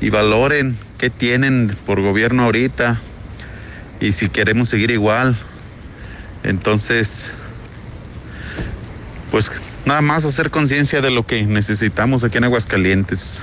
y 0.00 0.10
valoren 0.10 0.76
qué 0.98 1.10
tienen 1.10 1.76
por 1.86 2.00
gobierno 2.00 2.44
ahorita 2.44 3.00
y 4.00 4.12
si 4.12 4.28
queremos 4.28 4.68
seguir 4.68 4.90
igual. 4.90 5.36
Entonces, 6.42 7.30
pues 9.30 9.52
nada 9.84 10.00
más 10.00 10.24
hacer 10.24 10.50
conciencia 10.50 11.02
de 11.02 11.10
lo 11.10 11.26
que 11.26 11.42
necesitamos 11.42 12.24
aquí 12.24 12.38
en 12.38 12.44
Aguascalientes. 12.44 13.40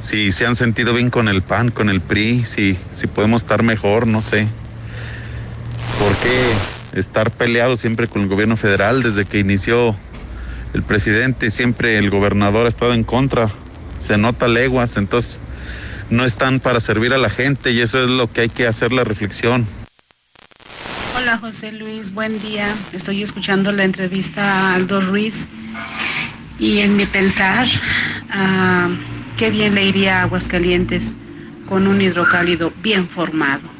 Si 0.00 0.30
se 0.30 0.46
han 0.46 0.54
sentido 0.54 0.94
bien 0.94 1.10
con 1.10 1.28
el 1.28 1.42
PAN, 1.42 1.70
con 1.72 1.90
el 1.90 2.00
PRI, 2.00 2.44
si, 2.44 2.78
si 2.92 3.08
podemos 3.08 3.42
estar 3.42 3.64
mejor, 3.64 4.06
no 4.06 4.22
sé. 4.22 4.46
¿Por 5.98 6.14
qué 6.18 6.98
estar 6.98 7.32
peleado 7.32 7.76
siempre 7.76 8.06
con 8.06 8.22
el 8.22 8.28
gobierno 8.28 8.56
federal 8.56 9.02
desde 9.02 9.24
que 9.24 9.40
inició 9.40 9.96
el 10.72 10.84
presidente? 10.84 11.50
Siempre 11.50 11.98
el 11.98 12.10
gobernador 12.10 12.66
ha 12.66 12.68
estado 12.68 12.94
en 12.94 13.02
contra. 13.02 13.50
Se 13.98 14.16
nota 14.16 14.46
leguas, 14.46 14.96
entonces 14.96 15.40
no 16.10 16.24
están 16.24 16.60
para 16.60 16.80
servir 16.80 17.12
a 17.12 17.18
la 17.18 17.30
gente 17.30 17.70
y 17.70 17.80
eso 17.80 18.02
es 18.02 18.08
lo 18.08 18.30
que 18.30 18.42
hay 18.42 18.48
que 18.48 18.66
hacer 18.66 18.92
la 18.92 19.04
reflexión. 19.04 19.66
Hola 21.16 21.38
José 21.38 21.72
Luis, 21.72 22.12
buen 22.12 22.40
día. 22.40 22.74
Estoy 22.92 23.22
escuchando 23.22 23.72
la 23.72 23.84
entrevista 23.84 24.42
a 24.42 24.74
Aldo 24.74 25.00
Ruiz 25.00 25.48
y 26.58 26.78
en 26.78 26.96
mi 26.96 27.06
pensar, 27.06 27.66
ah, 28.30 28.88
qué 29.36 29.50
bien 29.50 29.74
le 29.74 29.84
iría 29.84 30.20
a 30.20 30.22
Aguascalientes 30.22 31.12
con 31.68 31.86
un 31.86 32.00
hidrocálido 32.00 32.72
bien 32.82 33.08
formado. 33.08 33.78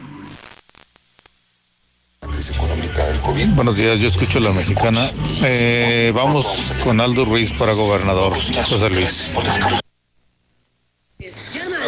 Buenos 3.55 3.77
días, 3.77 3.99
yo 3.99 4.09
escucho 4.09 4.39
la 4.41 4.53
mexicana. 4.53 5.01
Eh, 5.43 6.13
vamos 6.15 6.73
con 6.85 7.01
Aldo 7.01 7.25
Ruiz 7.25 7.53
para 7.53 7.73
gobernador, 7.73 8.33
José 8.33 8.91
Luis. 8.91 9.35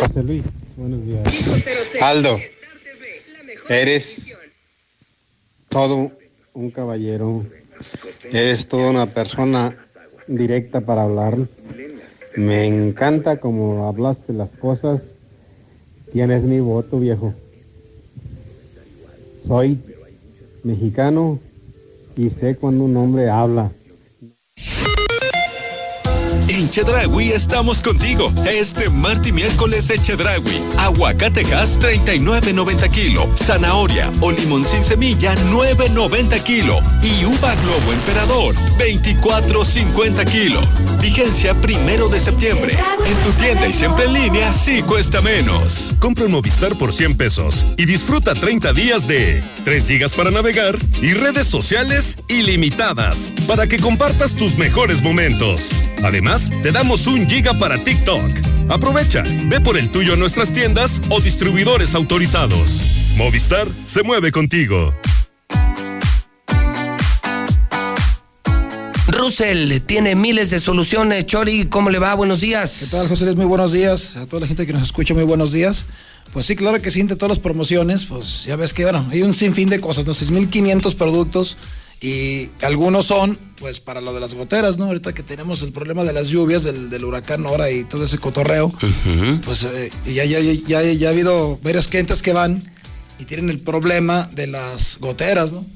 José 0.01 0.23
Luis, 0.23 0.43
buenos 0.77 1.05
días. 1.05 1.61
Aldo, 2.01 2.39
eres 3.69 4.35
todo 5.69 6.11
un 6.55 6.70
caballero, 6.70 7.45
eres 8.33 8.67
toda 8.67 8.89
una 8.89 9.05
persona 9.05 9.77
directa 10.27 10.81
para 10.81 11.03
hablar. 11.03 11.37
Me 12.35 12.67
encanta 12.67 13.41
como 13.41 13.89
hablaste 13.89 14.33
las 14.33 14.49
cosas. 14.51 15.03
Tienes 16.12 16.45
mi 16.45 16.61
voto, 16.61 16.99
viejo. 16.99 17.35
Soy 19.47 19.79
mexicano 20.65 21.39
y 22.17 22.31
sé 22.31 22.57
cuando 22.57 22.85
un 22.85 22.97
hombre 22.97 23.29
habla. 23.29 23.70
En 26.61 26.69
Chedragui 26.69 27.33
estamos 27.33 27.81
contigo. 27.81 28.31
Este 28.47 28.91
martes 28.91 29.29
y 29.29 29.33
miércoles 29.33 29.89
de 29.89 29.99
Chedragui. 29.99 30.61
Aguacate 30.77 31.43
gas 31.45 31.79
39.90 31.81 32.91
kilo. 32.91 33.27
Zanahoria 33.35 34.13
o 34.21 34.31
limón 34.31 34.63
sin 34.63 34.85
semilla 34.85 35.35
9.90 35.51 36.43
kilo. 36.43 36.79
Y 37.03 37.25
uva 37.25 37.55
globo 37.55 37.95
emperador 37.95 38.55
24.50 38.79 40.31
kilo. 40.31 40.61
Vigencia 41.01 41.55
primero 41.63 42.11
de 42.11 42.21
septiembre. 42.21 42.77
En 43.07 43.17
tu 43.25 43.31
tienda 43.41 43.67
y 43.67 43.73
siempre 43.73 44.05
en 44.05 44.13
línea 44.13 44.53
sí 44.53 44.83
cuesta 44.83 45.23
menos. 45.23 45.95
Compra 45.99 46.27
un 46.27 46.33
Movistar 46.33 46.77
por 46.77 46.93
100 46.93 47.17
pesos 47.17 47.65
y 47.79 47.87
disfruta 47.87 48.35
30 48.35 48.75
días 48.75 49.09
de 49.09 49.43
3 49.65 49.87
gigas 49.87 50.13
para 50.13 50.31
navegar 50.31 50.77
y 51.01 51.15
redes 51.15 51.47
sociales 51.47 52.19
ilimitadas 52.29 53.31
para 53.49 53.67
que 53.67 53.79
compartas 53.79 54.35
tus 54.35 54.59
mejores 54.59 55.03
momentos. 55.03 55.71
Además, 56.03 56.50
te 56.62 56.73
damos 56.73 57.07
un 57.07 57.29
giga 57.29 57.59
para 57.59 57.83
TikTok. 57.83 58.31
Aprovecha, 58.69 59.25
ve 59.47 59.61
por 59.61 59.77
el 59.77 59.91
tuyo 59.91 60.15
a 60.15 60.17
nuestras 60.17 60.53
tiendas 60.53 61.01
o 61.11 61.20
distribuidores 61.20 61.95
autorizados. 61.95 62.83
Movistar 63.17 63.67
se 63.85 64.03
mueve 64.03 64.33
contigo. 64.33 64.95
Russell 69.09 69.81
tiene 69.87 70.15
miles 70.15 70.51
de 70.51 70.61
soluciones. 70.61 71.27
Chori, 71.27 71.67
¿cómo 71.67 71.91
le 71.91 71.99
va? 71.99 72.15
Buenos 72.15 72.41
días. 72.41 72.79
¿Qué 72.81 72.87
tal, 72.97 73.09
José 73.09 73.25
Luis? 73.25 73.37
Muy 73.37 73.47
buenos 73.47 73.73
días. 73.73 74.17
A 74.17 74.27
toda 74.27 74.41
la 74.41 74.47
gente 74.47 74.67
que 74.67 74.73
nos 74.73 74.83
escucha, 74.83 75.15
muy 75.15 75.25
buenos 75.25 75.53
días. 75.53 75.87
Pues 76.33 76.47
sí, 76.47 76.55
claro 76.55 76.81
que 76.81 76.93
sí, 76.93 77.01
entre 77.01 77.17
todas 77.17 77.31
las 77.31 77.39
promociones, 77.41 78.05
pues 78.05 78.45
ya 78.45 78.55
ves 78.55 78.73
que, 78.73 78.85
bueno, 78.85 79.07
hay 79.11 79.23
un 79.23 79.35
sinfín 79.35 79.69
de 79.69 79.81
cosas, 79.81 80.07
¿no? 80.07 80.15
6.500 80.15 80.95
productos 80.95 81.57
y 82.01 82.49
algunos 82.62 83.07
son, 83.07 83.37
pues, 83.59 83.81
para 83.81 84.01
lo 84.01 84.15
de 84.15 84.20
las 84.20 84.33
goteras, 84.35 84.79
¿no? 84.79 84.87
Ahorita 84.87 85.12
que 85.12 85.23
tenemos 85.23 85.61
el 85.62 85.73
problema 85.73 86.03
de 86.05 86.15
las 86.15 86.29
lluvias, 86.29 86.65
del, 86.65 86.89
del 86.89 87.05
huracán 87.05 87.43
Nora 87.43 87.70
y 87.70 87.85
todo 87.85 88.05
ese 88.07 88.19
cotorreo, 88.19 88.73
pues 89.45 89.65
eh, 89.65 89.91
ya, 90.07 90.25
ya, 90.25 90.41
ya, 90.41 90.83
ya 90.83 91.09
ha 91.09 91.11
habido 91.11 91.59
varios 91.62 91.89
clientes 91.89 92.23
que 92.23 92.33
van 92.33 92.62
y 93.19 93.25
tienen 93.27 93.51
el 93.51 93.59
problema 93.61 94.31
de 94.33 94.47
las 94.47 94.99
goteras, 94.99 95.53
¿no? 95.53 95.67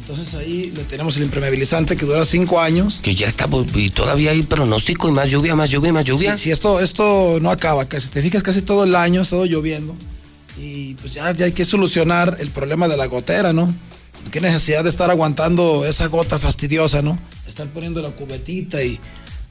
Entonces 0.00 0.34
ahí 0.34 0.72
le 0.74 0.82
tenemos 0.84 1.16
el 1.16 1.24
impermeabilizante 1.24 1.96
que 1.96 2.06
dura 2.06 2.24
cinco 2.24 2.60
años. 2.60 2.98
Que 3.02 3.14
ya 3.14 3.28
está, 3.28 3.48
y 3.74 3.90
todavía 3.90 4.32
hay 4.32 4.42
pronóstico 4.42 5.08
y 5.08 5.12
más 5.12 5.30
lluvia, 5.30 5.54
más 5.54 5.70
lluvia, 5.70 5.92
más 5.92 6.04
lluvia. 6.04 6.36
Sí, 6.36 6.44
sí, 6.44 6.50
esto, 6.50 6.80
esto 6.80 7.38
no 7.40 7.50
acaba, 7.50 7.84
casi, 7.84 8.08
te 8.08 8.20
fijas 8.20 8.42
casi 8.42 8.62
todo 8.62 8.84
el 8.84 8.96
año, 8.96 9.20
ha 9.20 9.22
estado 9.22 9.44
lloviendo. 9.44 9.94
Y 10.58 10.94
pues 10.94 11.12
ya, 11.14 11.30
ya 11.32 11.44
hay 11.44 11.52
que 11.52 11.64
solucionar 11.64 12.36
el 12.40 12.48
problema 12.48 12.88
de 12.88 12.96
la 12.96 13.06
gotera, 13.06 13.52
¿no? 13.52 13.72
Qué 14.30 14.40
necesidad 14.40 14.84
de 14.84 14.90
estar 14.90 15.10
aguantando 15.10 15.84
esa 15.86 16.06
gota 16.06 16.38
fastidiosa, 16.38 17.02
¿no? 17.02 17.18
Estar 17.46 17.66
poniendo 17.68 18.00
la 18.02 18.10
cubetita 18.10 18.82
y 18.82 18.98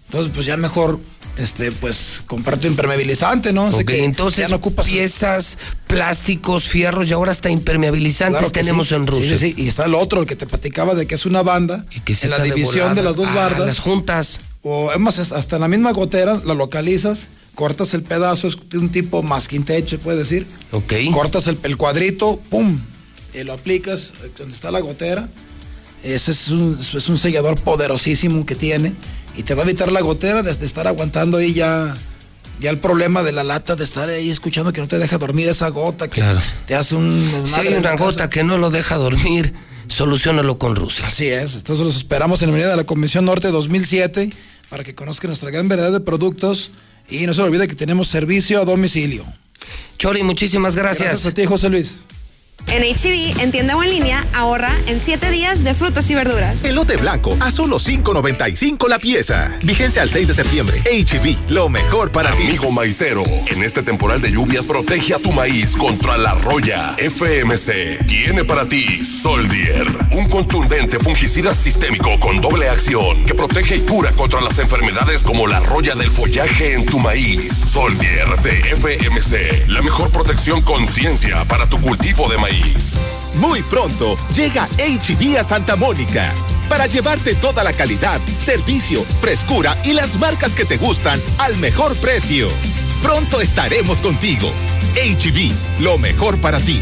entonces 0.06 0.32
pues 0.34 0.46
ya 0.46 0.58
mejor 0.58 1.00
este 1.38 1.72
pues 1.72 2.24
comprar 2.28 2.58
tu 2.58 2.68
impermeabilizante, 2.68 3.54
¿no? 3.54 3.68
Así 3.68 3.82
Ok, 3.82 3.86
que 3.86 4.04
entonces 4.04 4.40
ya 4.40 4.48
no 4.50 4.56
ocupas 4.58 4.88
piezas, 4.88 5.58
plásticos, 5.88 6.64
fierros 6.68 7.10
y 7.10 7.14
ahora 7.14 7.32
hasta 7.32 7.50
impermeabilizantes 7.50 8.40
Claro 8.40 8.52
que 8.52 8.60
tenemos 8.60 8.88
sí. 8.90 8.96
en 8.96 9.08
Rusia. 9.08 9.38
Sí, 9.38 9.50
sí, 9.50 9.54
sí. 9.56 9.64
Y 9.64 9.68
está 9.68 9.86
el 9.86 9.94
otro, 9.96 10.22
el 10.22 10.28
que 10.28 10.36
te 10.36 10.48
platicaba 10.48 10.96
de 10.96 11.06
que 11.06 11.16
es 11.16 11.26
una 11.26 11.44
banda. 11.44 11.86
que 12.04 12.16
se 12.16 12.26
en 12.26 12.32
la 12.32 12.40
de 12.40 12.52
división 12.52 12.96
de, 12.96 13.04
las 13.04 13.16
dos 13.16 13.28
Ah, 13.30 13.36
bardas. 13.36 13.68
las 13.68 13.80
juntas. 13.80 14.40
O 14.64 14.92
es 14.92 15.00
más, 15.00 15.18
hasta 15.20 15.56
en 15.56 15.62
la 15.62 15.68
misma 15.68 15.92
gotera 15.92 16.40
la 16.46 16.54
localizas, 16.54 17.30
cortas 17.56 17.94
el 17.94 18.04
pedazo, 18.04 18.48
es 18.48 18.58
un 18.74 18.90
tipo 18.90 19.24
se 19.88 19.98
puede 19.98 20.18
decir. 20.20 20.46
Ok. 20.72 20.94
Cortas 21.14 21.48
el, 21.48 21.58
el 21.64 21.78
cuadrito, 21.78 22.40
¡pum! 22.50 22.80
Y 23.34 23.44
lo 23.44 23.54
aplicas 23.54 24.14
eh, 24.24 24.32
donde 24.38 24.54
está 24.54 24.72
la 24.72 24.80
gotera. 24.80 25.30
Ese 26.04 26.32
es 26.32 26.50
un, 26.50 26.78
es 26.80 27.10
un 27.10 27.18
sellador 27.18 27.60
poderosísimo 27.62 28.46
que 28.46 28.56
tiene. 28.56 28.94
Y 29.36 29.44
te 29.44 29.54
va 29.54 29.64
a 29.64 29.66
evitar 29.66 29.92
la 29.92 30.02
gotera 30.02 30.44
de, 30.44 30.54
de 30.54 30.66
estar 30.66 30.88
aguantando 30.88 31.38
ahí 31.38 31.54
ya. 31.54 31.94
Ya 32.60 32.70
el 32.70 32.78
problema 32.78 33.24
de 33.24 33.32
la 33.32 33.44
lata 33.44 33.76
de 33.76 33.84
estar 33.84 34.10
ahí 34.10 34.30
escuchando 34.30 34.72
que 34.72 34.82
no 34.82 34.88
te 34.88 35.00
deja 35.00 35.18
dormir 35.18 35.50
esa 35.50 35.70
gota, 35.70 36.08
que 36.08 36.24
te 36.68 36.76
hace 36.76 36.96
un 36.96 37.44
Si 37.48 37.60
hay 37.60 37.74
una 37.74 37.96
gota 37.96 38.30
que 38.30 38.44
no 38.44 38.60
lo 38.60 38.70
deja 38.70 38.98
dormir, 38.98 39.56
solucionalo 39.88 40.60
con 40.60 40.76
Rusia. 40.76 41.08
Así 41.08 41.28
es, 41.28 41.56
entonces 41.56 41.84
los 41.84 41.96
esperamos 41.96 42.40
en 42.44 42.50
la 42.50 42.54
Avenida 42.54 42.70
de 42.70 42.78
la 42.78 42.84
Convención 42.84 43.26
Norte 43.26 43.50
2007 43.50 44.32
para 44.70 44.84
que 44.84 44.94
conozcan 44.94 45.30
nuestra 45.30 45.50
gran 45.50 45.68
variedad 45.68 45.92
de 45.92 46.02
productos 46.02 46.70
y 47.10 47.26
no 47.26 47.34
se 47.34 47.42
olvide 47.42 47.68
que 47.68 47.76
tenemos 47.76 48.08
servicio 48.08 48.62
a 48.62 48.66
domicilio. 48.66 49.26
Chori, 49.98 50.24
muchísimas 50.24 50.76
gracias. 50.76 51.10
Gracias 51.10 51.26
a 51.26 51.34
ti, 51.34 51.46
José 51.46 51.70
Luis. 51.70 51.98
En 52.68 52.84
HB, 52.84 53.42
en 53.42 53.52
tienda 53.52 53.76
o 53.76 53.84
en 53.84 53.90
línea, 53.90 54.26
ahorra 54.34 54.74
en 54.88 55.02
7 55.02 55.30
días 55.30 55.64
de 55.64 55.74
frutas 55.74 56.10
y 56.10 56.16
verduras. 56.16 56.64
Elote 56.64 56.98
blanco 56.98 57.38
a 57.42 57.52
solo 57.52 57.78
5.95 57.80 58.88
la 58.88 59.00
pieza. 59.00 59.58
Vigencia 59.64 60.02
al 60.02 60.10
6 60.10 60.28
de 60.30 60.34
septiembre. 60.34 60.82
HB, 60.86 61.50
lo 61.52 61.68
mejor 61.70 62.12
para 62.12 62.32
ti. 62.32 62.44
Amigo 62.44 62.72
maicero, 62.72 63.24
en 63.48 63.64
este 63.64 63.84
temporal 63.84 64.22
de 64.22 64.32
lluvias 64.32 64.66
protege 64.68 65.16
a 65.16 65.20
tu 65.20 65.32
maíz 65.34 65.76
contra 65.76 66.18
la 66.18 66.36
roya. 66.36 66.96
FMC 66.98 68.06
tiene 68.08 68.46
para 68.46 68.68
ti 68.68 69.04
Soldier, 69.04 69.88
un 70.14 70.30
contundente 70.30 71.00
fungicida 71.00 71.54
sistémico 71.54 72.20
con 72.20 72.40
doble 72.40 72.70
acción 72.70 73.26
que 73.26 73.36
protege 73.36 73.78
y 73.78 73.82
cura 73.82 74.12
contra 74.14 74.42
las 74.42 74.58
enfermedades 74.60 75.24
como 75.24 75.48
la 75.48 75.60
roya 75.60 75.96
del 75.96 76.10
follaje 76.10 76.74
en 76.74 76.86
tu 76.86 77.00
maíz. 77.00 77.52
Soldier 77.66 78.28
de 78.42 78.60
FMC, 78.76 79.68
la 79.68 79.82
mejor 79.82 80.10
protección 80.12 80.62
con 80.62 80.88
ciencia 80.88 81.44
para 81.46 81.68
tu 81.68 81.80
cultivo 81.82 82.30
de 82.30 82.38
maíz. 82.38 82.51
Muy 83.36 83.62
pronto 83.64 84.18
llega 84.34 84.68
HB 84.78 85.38
a 85.40 85.44
Santa 85.44 85.76
Mónica 85.76 86.32
para 86.70 86.88
llevarte 86.88 87.36
toda 87.36 87.64
la 87.64 87.74
calidad, 87.74 88.20
servicio, 88.38 89.04
frescura 89.20 89.78
y 89.84 89.94
las 89.94 90.18
marcas 90.18 90.56
que 90.56 90.66
te 90.66 90.78
gustan 90.78 91.20
al 91.38 91.58
mejor 91.58 91.96
precio. 91.98 92.48
Pronto 93.02 93.42
estaremos 93.42 94.02
contigo. 94.02 94.50
HB, 94.96 95.82
lo 95.82 95.98
mejor 95.98 96.40
para 96.40 96.60
ti. 96.60 96.80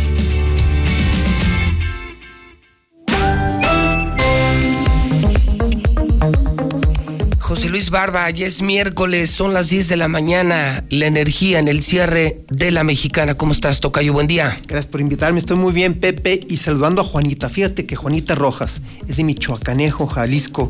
José 7.49 7.67
Luis 7.67 7.89
Barba, 7.89 8.29
ya 8.29 8.45
es 8.45 8.61
miércoles, 8.61 9.31
son 9.31 9.55
las 9.55 9.69
10 9.69 9.89
de 9.89 9.97
la 9.97 10.07
mañana, 10.07 10.85
la 10.91 11.07
energía 11.07 11.57
en 11.57 11.67
el 11.67 11.81
cierre 11.81 12.45
de 12.51 12.69
la 12.69 12.83
mexicana. 12.83 13.37
¿Cómo 13.37 13.53
estás, 13.53 13.79
Tocayo? 13.79 14.13
Buen 14.13 14.27
día. 14.27 14.61
Gracias 14.67 14.85
por 14.85 15.01
invitarme, 15.01 15.39
estoy 15.39 15.57
muy 15.57 15.73
bien, 15.73 15.95
Pepe, 15.95 16.41
y 16.47 16.57
saludando 16.57 17.01
a 17.01 17.03
Juanita. 17.03 17.49
Fíjate 17.49 17.87
que 17.87 17.95
Juanita 17.95 18.35
Rojas 18.35 18.81
es 19.07 19.17
de 19.17 19.23
Michoacanejo, 19.23 20.05
Jalisco. 20.05 20.69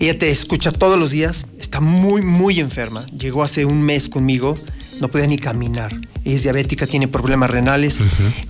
Ella 0.00 0.18
te 0.18 0.30
escucha 0.30 0.72
todos 0.72 0.98
los 0.98 1.10
días, 1.10 1.48
está 1.60 1.82
muy, 1.82 2.22
muy 2.22 2.60
enferma. 2.60 3.04
Llegó 3.08 3.42
hace 3.42 3.66
un 3.66 3.82
mes 3.82 4.08
conmigo, 4.08 4.54
no 5.02 5.08
podía 5.08 5.26
ni 5.26 5.36
caminar. 5.36 5.94
Ella 6.24 6.34
es 6.34 6.44
diabética, 6.44 6.86
tiene 6.86 7.08
problemas 7.08 7.50
renales. 7.50 8.00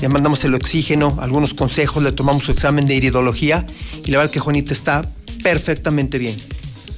Le 0.00 0.08
mandamos 0.08 0.44
el 0.44 0.54
oxígeno, 0.54 1.18
algunos 1.20 1.52
consejos, 1.52 2.00
le 2.04 2.12
tomamos 2.12 2.44
su 2.44 2.52
examen 2.52 2.86
de 2.86 2.94
iridología 2.94 3.66
y 4.04 4.12
la 4.12 4.18
verdad 4.18 4.32
que 4.32 4.38
Juanita 4.38 4.72
está 4.72 5.10
perfectamente 5.42 6.18
bien. 6.18 6.36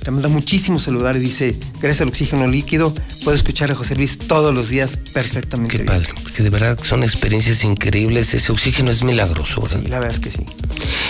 Te 0.09 0.13
manda 0.13 0.31
muchísimos 0.31 0.85
saludar 0.85 1.17
y 1.17 1.19
dice, 1.19 1.55
gracias 1.83 2.01
al 2.01 2.09
oxígeno 2.09 2.49
líquido, 2.49 2.95
puedo 3.25 3.37
escuchar 3.37 3.71
a 3.71 3.75
José 3.75 3.95
Luis 3.95 4.17
todos 4.17 4.55
los 4.55 4.71
días 4.71 4.97
perfectamente. 5.13 5.77
Qué 5.77 5.83
bien. 5.83 5.87
padre, 5.87 6.15
que 6.35 6.43
de 6.43 6.49
verdad 6.49 6.79
son 6.83 7.03
experiencias 7.03 7.63
increíbles. 7.63 8.33
Ese 8.33 8.51
oxígeno 8.51 8.91
es 8.91 9.03
milagroso, 9.03 9.61
¿verdad? 9.61 9.81
Sí, 9.83 9.89
la 9.89 9.99
verdad 9.99 10.15
es 10.15 10.21
que 10.21 10.31
sí. 10.31 10.47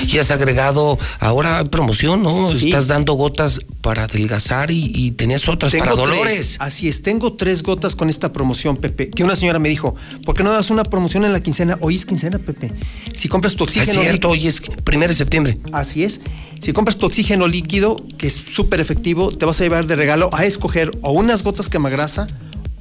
Y 0.08 0.18
has 0.18 0.32
agregado, 0.32 0.98
ahora 1.20 1.62
promoción, 1.66 2.24
¿no? 2.24 2.52
Sí. 2.52 2.66
Estás 2.66 2.88
dando 2.88 3.12
gotas 3.12 3.60
para 3.88 4.04
adelgazar 4.04 4.70
y, 4.70 4.92
y 4.94 5.12
tenías 5.12 5.48
otras 5.48 5.74
para 5.74 5.94
dolores. 5.94 6.58
Así 6.60 6.88
es, 6.88 7.00
tengo 7.00 7.32
tres 7.32 7.62
gotas 7.62 7.96
con 7.96 8.10
esta 8.10 8.34
promoción, 8.34 8.76
Pepe. 8.76 9.08
Que 9.08 9.24
una 9.24 9.34
señora 9.34 9.58
me 9.58 9.70
dijo, 9.70 9.96
¿por 10.26 10.34
qué 10.34 10.42
no 10.42 10.52
das 10.52 10.68
una 10.68 10.84
promoción 10.84 11.24
en 11.24 11.32
la 11.32 11.40
quincena? 11.40 11.78
Hoy 11.80 11.96
es 11.96 12.04
quincena, 12.04 12.38
Pepe. 12.38 12.70
Si 13.14 13.30
compras 13.30 13.54
tu 13.54 13.64
Es 13.64 13.70
oxígeno 13.70 14.02
cierto, 14.02 14.28
hoy 14.28 14.46
es 14.46 14.60
primero 14.84 15.08
de 15.08 15.16
septiembre. 15.16 15.56
Así 15.72 16.04
es. 16.04 16.20
Si 16.60 16.74
compras 16.74 16.98
tu 16.98 17.06
oxígeno 17.06 17.48
líquido, 17.48 17.96
que 18.18 18.26
es 18.26 18.34
súper 18.34 18.80
efectivo, 18.80 19.34
te 19.34 19.46
vas 19.46 19.58
a 19.58 19.64
llevar 19.64 19.86
de 19.86 19.96
regalo 19.96 20.28
a 20.34 20.44
escoger 20.44 20.90
o 21.00 21.12
unas 21.12 21.42
gotas 21.42 21.70
quemagrasa 21.70 22.26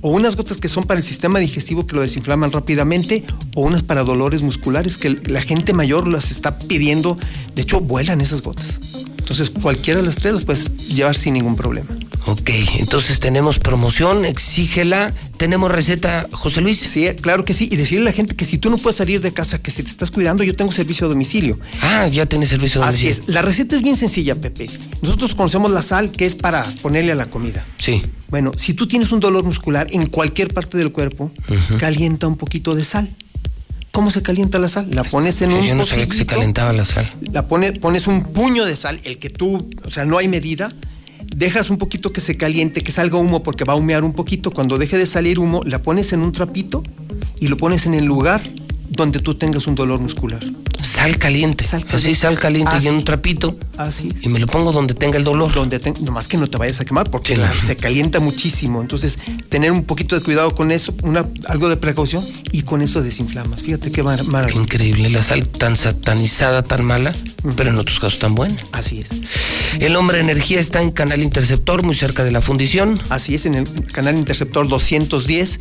o 0.01 0.09
unas 0.09 0.35
gotas 0.35 0.57
que 0.57 0.67
son 0.67 0.83
para 0.83 0.99
el 0.99 1.05
sistema 1.05 1.39
digestivo 1.39 1.87
que 1.87 1.95
lo 1.95 2.01
desinflaman 2.01 2.51
rápidamente 2.51 3.23
o 3.55 3.61
unas 3.61 3.81
para 3.81 4.03
dolores 4.03 4.43
musculares 4.43 4.97
que 4.97 5.11
la 5.25 5.41
gente 5.41 5.71
mayor 5.71 6.05
las 6.05 6.31
está 6.31 6.59
pidiendo. 6.59 7.17
De 7.55 7.61
hecho, 7.61 7.79
vuelan 7.79 8.19
esas 8.19 8.41
gotas. 8.41 9.07
Entonces, 9.27 9.49
cualquiera 9.49 9.99
de 9.99 10.05
las 10.05 10.15
tres 10.15 10.33
las 10.35 10.45
puedes 10.45 10.87
llevar 10.87 11.13
sin 11.13 11.33
ningún 11.33 11.57
problema. 11.57 11.89
Ok, 12.27 12.49
entonces 12.79 13.19
tenemos 13.19 13.59
promoción, 13.59 14.23
exígela. 14.23 15.13
Tenemos 15.35 15.69
receta, 15.69 16.27
José 16.31 16.61
Luis. 16.61 16.79
Sí, 16.79 17.05
claro 17.21 17.43
que 17.43 17.53
sí. 17.53 17.67
Y 17.69 17.75
decirle 17.75 18.03
a 18.03 18.11
la 18.11 18.13
gente 18.13 18.37
que 18.37 18.45
si 18.45 18.57
tú 18.57 18.69
no 18.69 18.77
puedes 18.77 18.95
salir 18.95 19.19
de 19.19 19.33
casa, 19.33 19.61
que 19.61 19.69
si 19.69 19.83
te 19.83 19.89
estás 19.89 20.11
cuidando, 20.11 20.45
yo 20.45 20.55
tengo 20.55 20.71
servicio 20.71 21.07
a 21.07 21.09
domicilio. 21.09 21.59
Ah, 21.81 22.07
ya 22.07 22.25
tienes 22.25 22.47
servicio 22.47 22.81
Así 22.81 23.03
domicilio. 23.03 23.23
es. 23.27 23.35
La 23.35 23.41
receta 23.41 23.75
es 23.75 23.81
bien 23.83 23.97
sencilla, 23.97 24.35
Pepe. 24.35 24.69
Nosotros 25.01 25.35
conocemos 25.35 25.71
la 25.71 25.81
sal, 25.81 26.09
que 26.13 26.25
es 26.25 26.35
para 26.35 26.63
ponerle 26.81 27.11
a 27.11 27.15
la 27.15 27.25
comida. 27.25 27.67
Sí. 27.79 28.01
Bueno, 28.29 28.53
si 28.55 28.73
tú 28.75 28.87
tienes 28.87 29.11
un 29.11 29.19
dolor 29.19 29.43
muscular 29.43 29.87
en 29.91 30.05
cualquier 30.07 30.53
parte 30.53 30.77
del 30.77 30.93
cuerpo, 30.93 31.31
calienta 31.79 32.27
un 32.27 32.37
poquito 32.37 32.75
de 32.75 32.85
sal. 32.85 33.09
¿Cómo 33.97 34.11
se 34.11 34.21
calienta 34.21 34.59
la 34.59 34.67
sal? 34.67 34.89
La 34.91 35.03
pones 35.03 35.41
en 35.41 35.51
un 35.51 35.65
Yo 35.65 35.73
no 35.73 35.83
sabía 35.83 36.05
que 36.05 36.15
se 36.15 36.27
calentaba 36.27 36.71
la 36.71 36.85
sal. 36.85 37.09
La 37.31 37.47
pone, 37.47 37.73
pones 37.73 38.05
un 38.05 38.25
puño 38.25 38.63
de 38.63 38.75
sal, 38.75 39.01
el 39.05 39.17
que 39.17 39.31
tú, 39.31 39.71
o 39.83 39.89
sea, 39.89 40.05
no 40.05 40.19
hay 40.19 40.27
medida. 40.27 40.71
Dejas 41.35 41.71
un 41.71 41.79
poquito 41.79 42.13
que 42.13 42.21
se 42.21 42.37
caliente, 42.37 42.83
que 42.83 42.91
salga 42.91 43.17
humo 43.17 43.41
porque 43.41 43.63
va 43.63 43.73
a 43.73 43.75
humear 43.75 44.03
un 44.03 44.13
poquito. 44.13 44.51
Cuando 44.51 44.77
deje 44.77 44.99
de 44.99 45.07
salir 45.07 45.39
humo, 45.39 45.63
la 45.65 45.81
pones 45.81 46.13
en 46.13 46.19
un 46.19 46.31
trapito 46.31 46.83
y 47.39 47.47
lo 47.47 47.57
pones 47.57 47.87
en 47.87 47.95
el 47.95 48.05
lugar 48.05 48.43
donde 48.89 49.19
tú 49.19 49.35
tengas 49.35 49.67
un 49.67 49.75
dolor 49.75 49.99
muscular. 49.99 50.43
Sal 50.81 51.17
caliente. 51.17 51.63
Sal 51.65 51.81
Así, 51.81 51.87
caliente. 51.89 52.15
sal 52.19 52.39
caliente 52.39 52.71
y 52.75 52.77
Así. 52.77 52.87
en 52.87 52.95
un 52.95 53.03
trapito. 53.03 53.57
Así. 53.77 54.09
Y 54.21 54.29
me 54.29 54.39
lo 54.39 54.47
pongo 54.47 54.71
donde 54.71 54.93
tenga 54.93 55.17
el 55.17 55.23
dolor. 55.23 55.53
Donde 55.53 55.79
ten- 55.79 55.93
nomás 56.03 56.27
que 56.27 56.37
no 56.37 56.47
te 56.47 56.57
vayas 56.57 56.79
a 56.79 56.85
quemar 56.85 57.09
porque 57.11 57.37
se 57.65 57.75
calienta 57.75 58.19
muchísimo. 58.19 58.81
Entonces, 58.81 59.17
tener 59.49 59.71
un 59.71 59.83
poquito 59.83 60.15
de 60.15 60.21
cuidado 60.21 60.53
con 60.55 60.71
eso, 60.71 60.93
una, 61.03 61.25
algo 61.47 61.69
de 61.69 61.77
precaución 61.77 62.23
y 62.51 62.61
con 62.61 62.81
eso 62.81 63.01
desinflamas. 63.01 63.61
Fíjate 63.61 63.91
qué 63.91 64.01
mar- 64.03 64.19
Qué 64.21 64.27
maravilla. 64.31 64.61
increíble, 64.61 65.09
la 65.09 65.23
sal 65.23 65.47
tan 65.47 65.77
satanizada, 65.77 66.63
tan 66.63 66.85
mala, 66.85 67.13
pero 67.55 67.69
en 67.71 67.77
otros 67.77 67.99
casos 67.99 68.19
tan 68.19 68.35
buena. 68.35 68.55
Así 68.71 69.01
es. 69.01 69.09
El 69.79 69.95
hombre 69.95 70.19
energía 70.19 70.59
está 70.59 70.81
en 70.81 70.91
Canal 70.91 71.21
Interceptor, 71.21 71.83
muy 71.83 71.95
cerca 71.95 72.23
de 72.23 72.31
la 72.31 72.41
fundición. 72.41 72.99
Así 73.09 73.35
es, 73.35 73.45
en 73.45 73.55
el 73.55 73.65
canal 73.91 74.15
Interceptor 74.17 74.67
210 74.67 75.59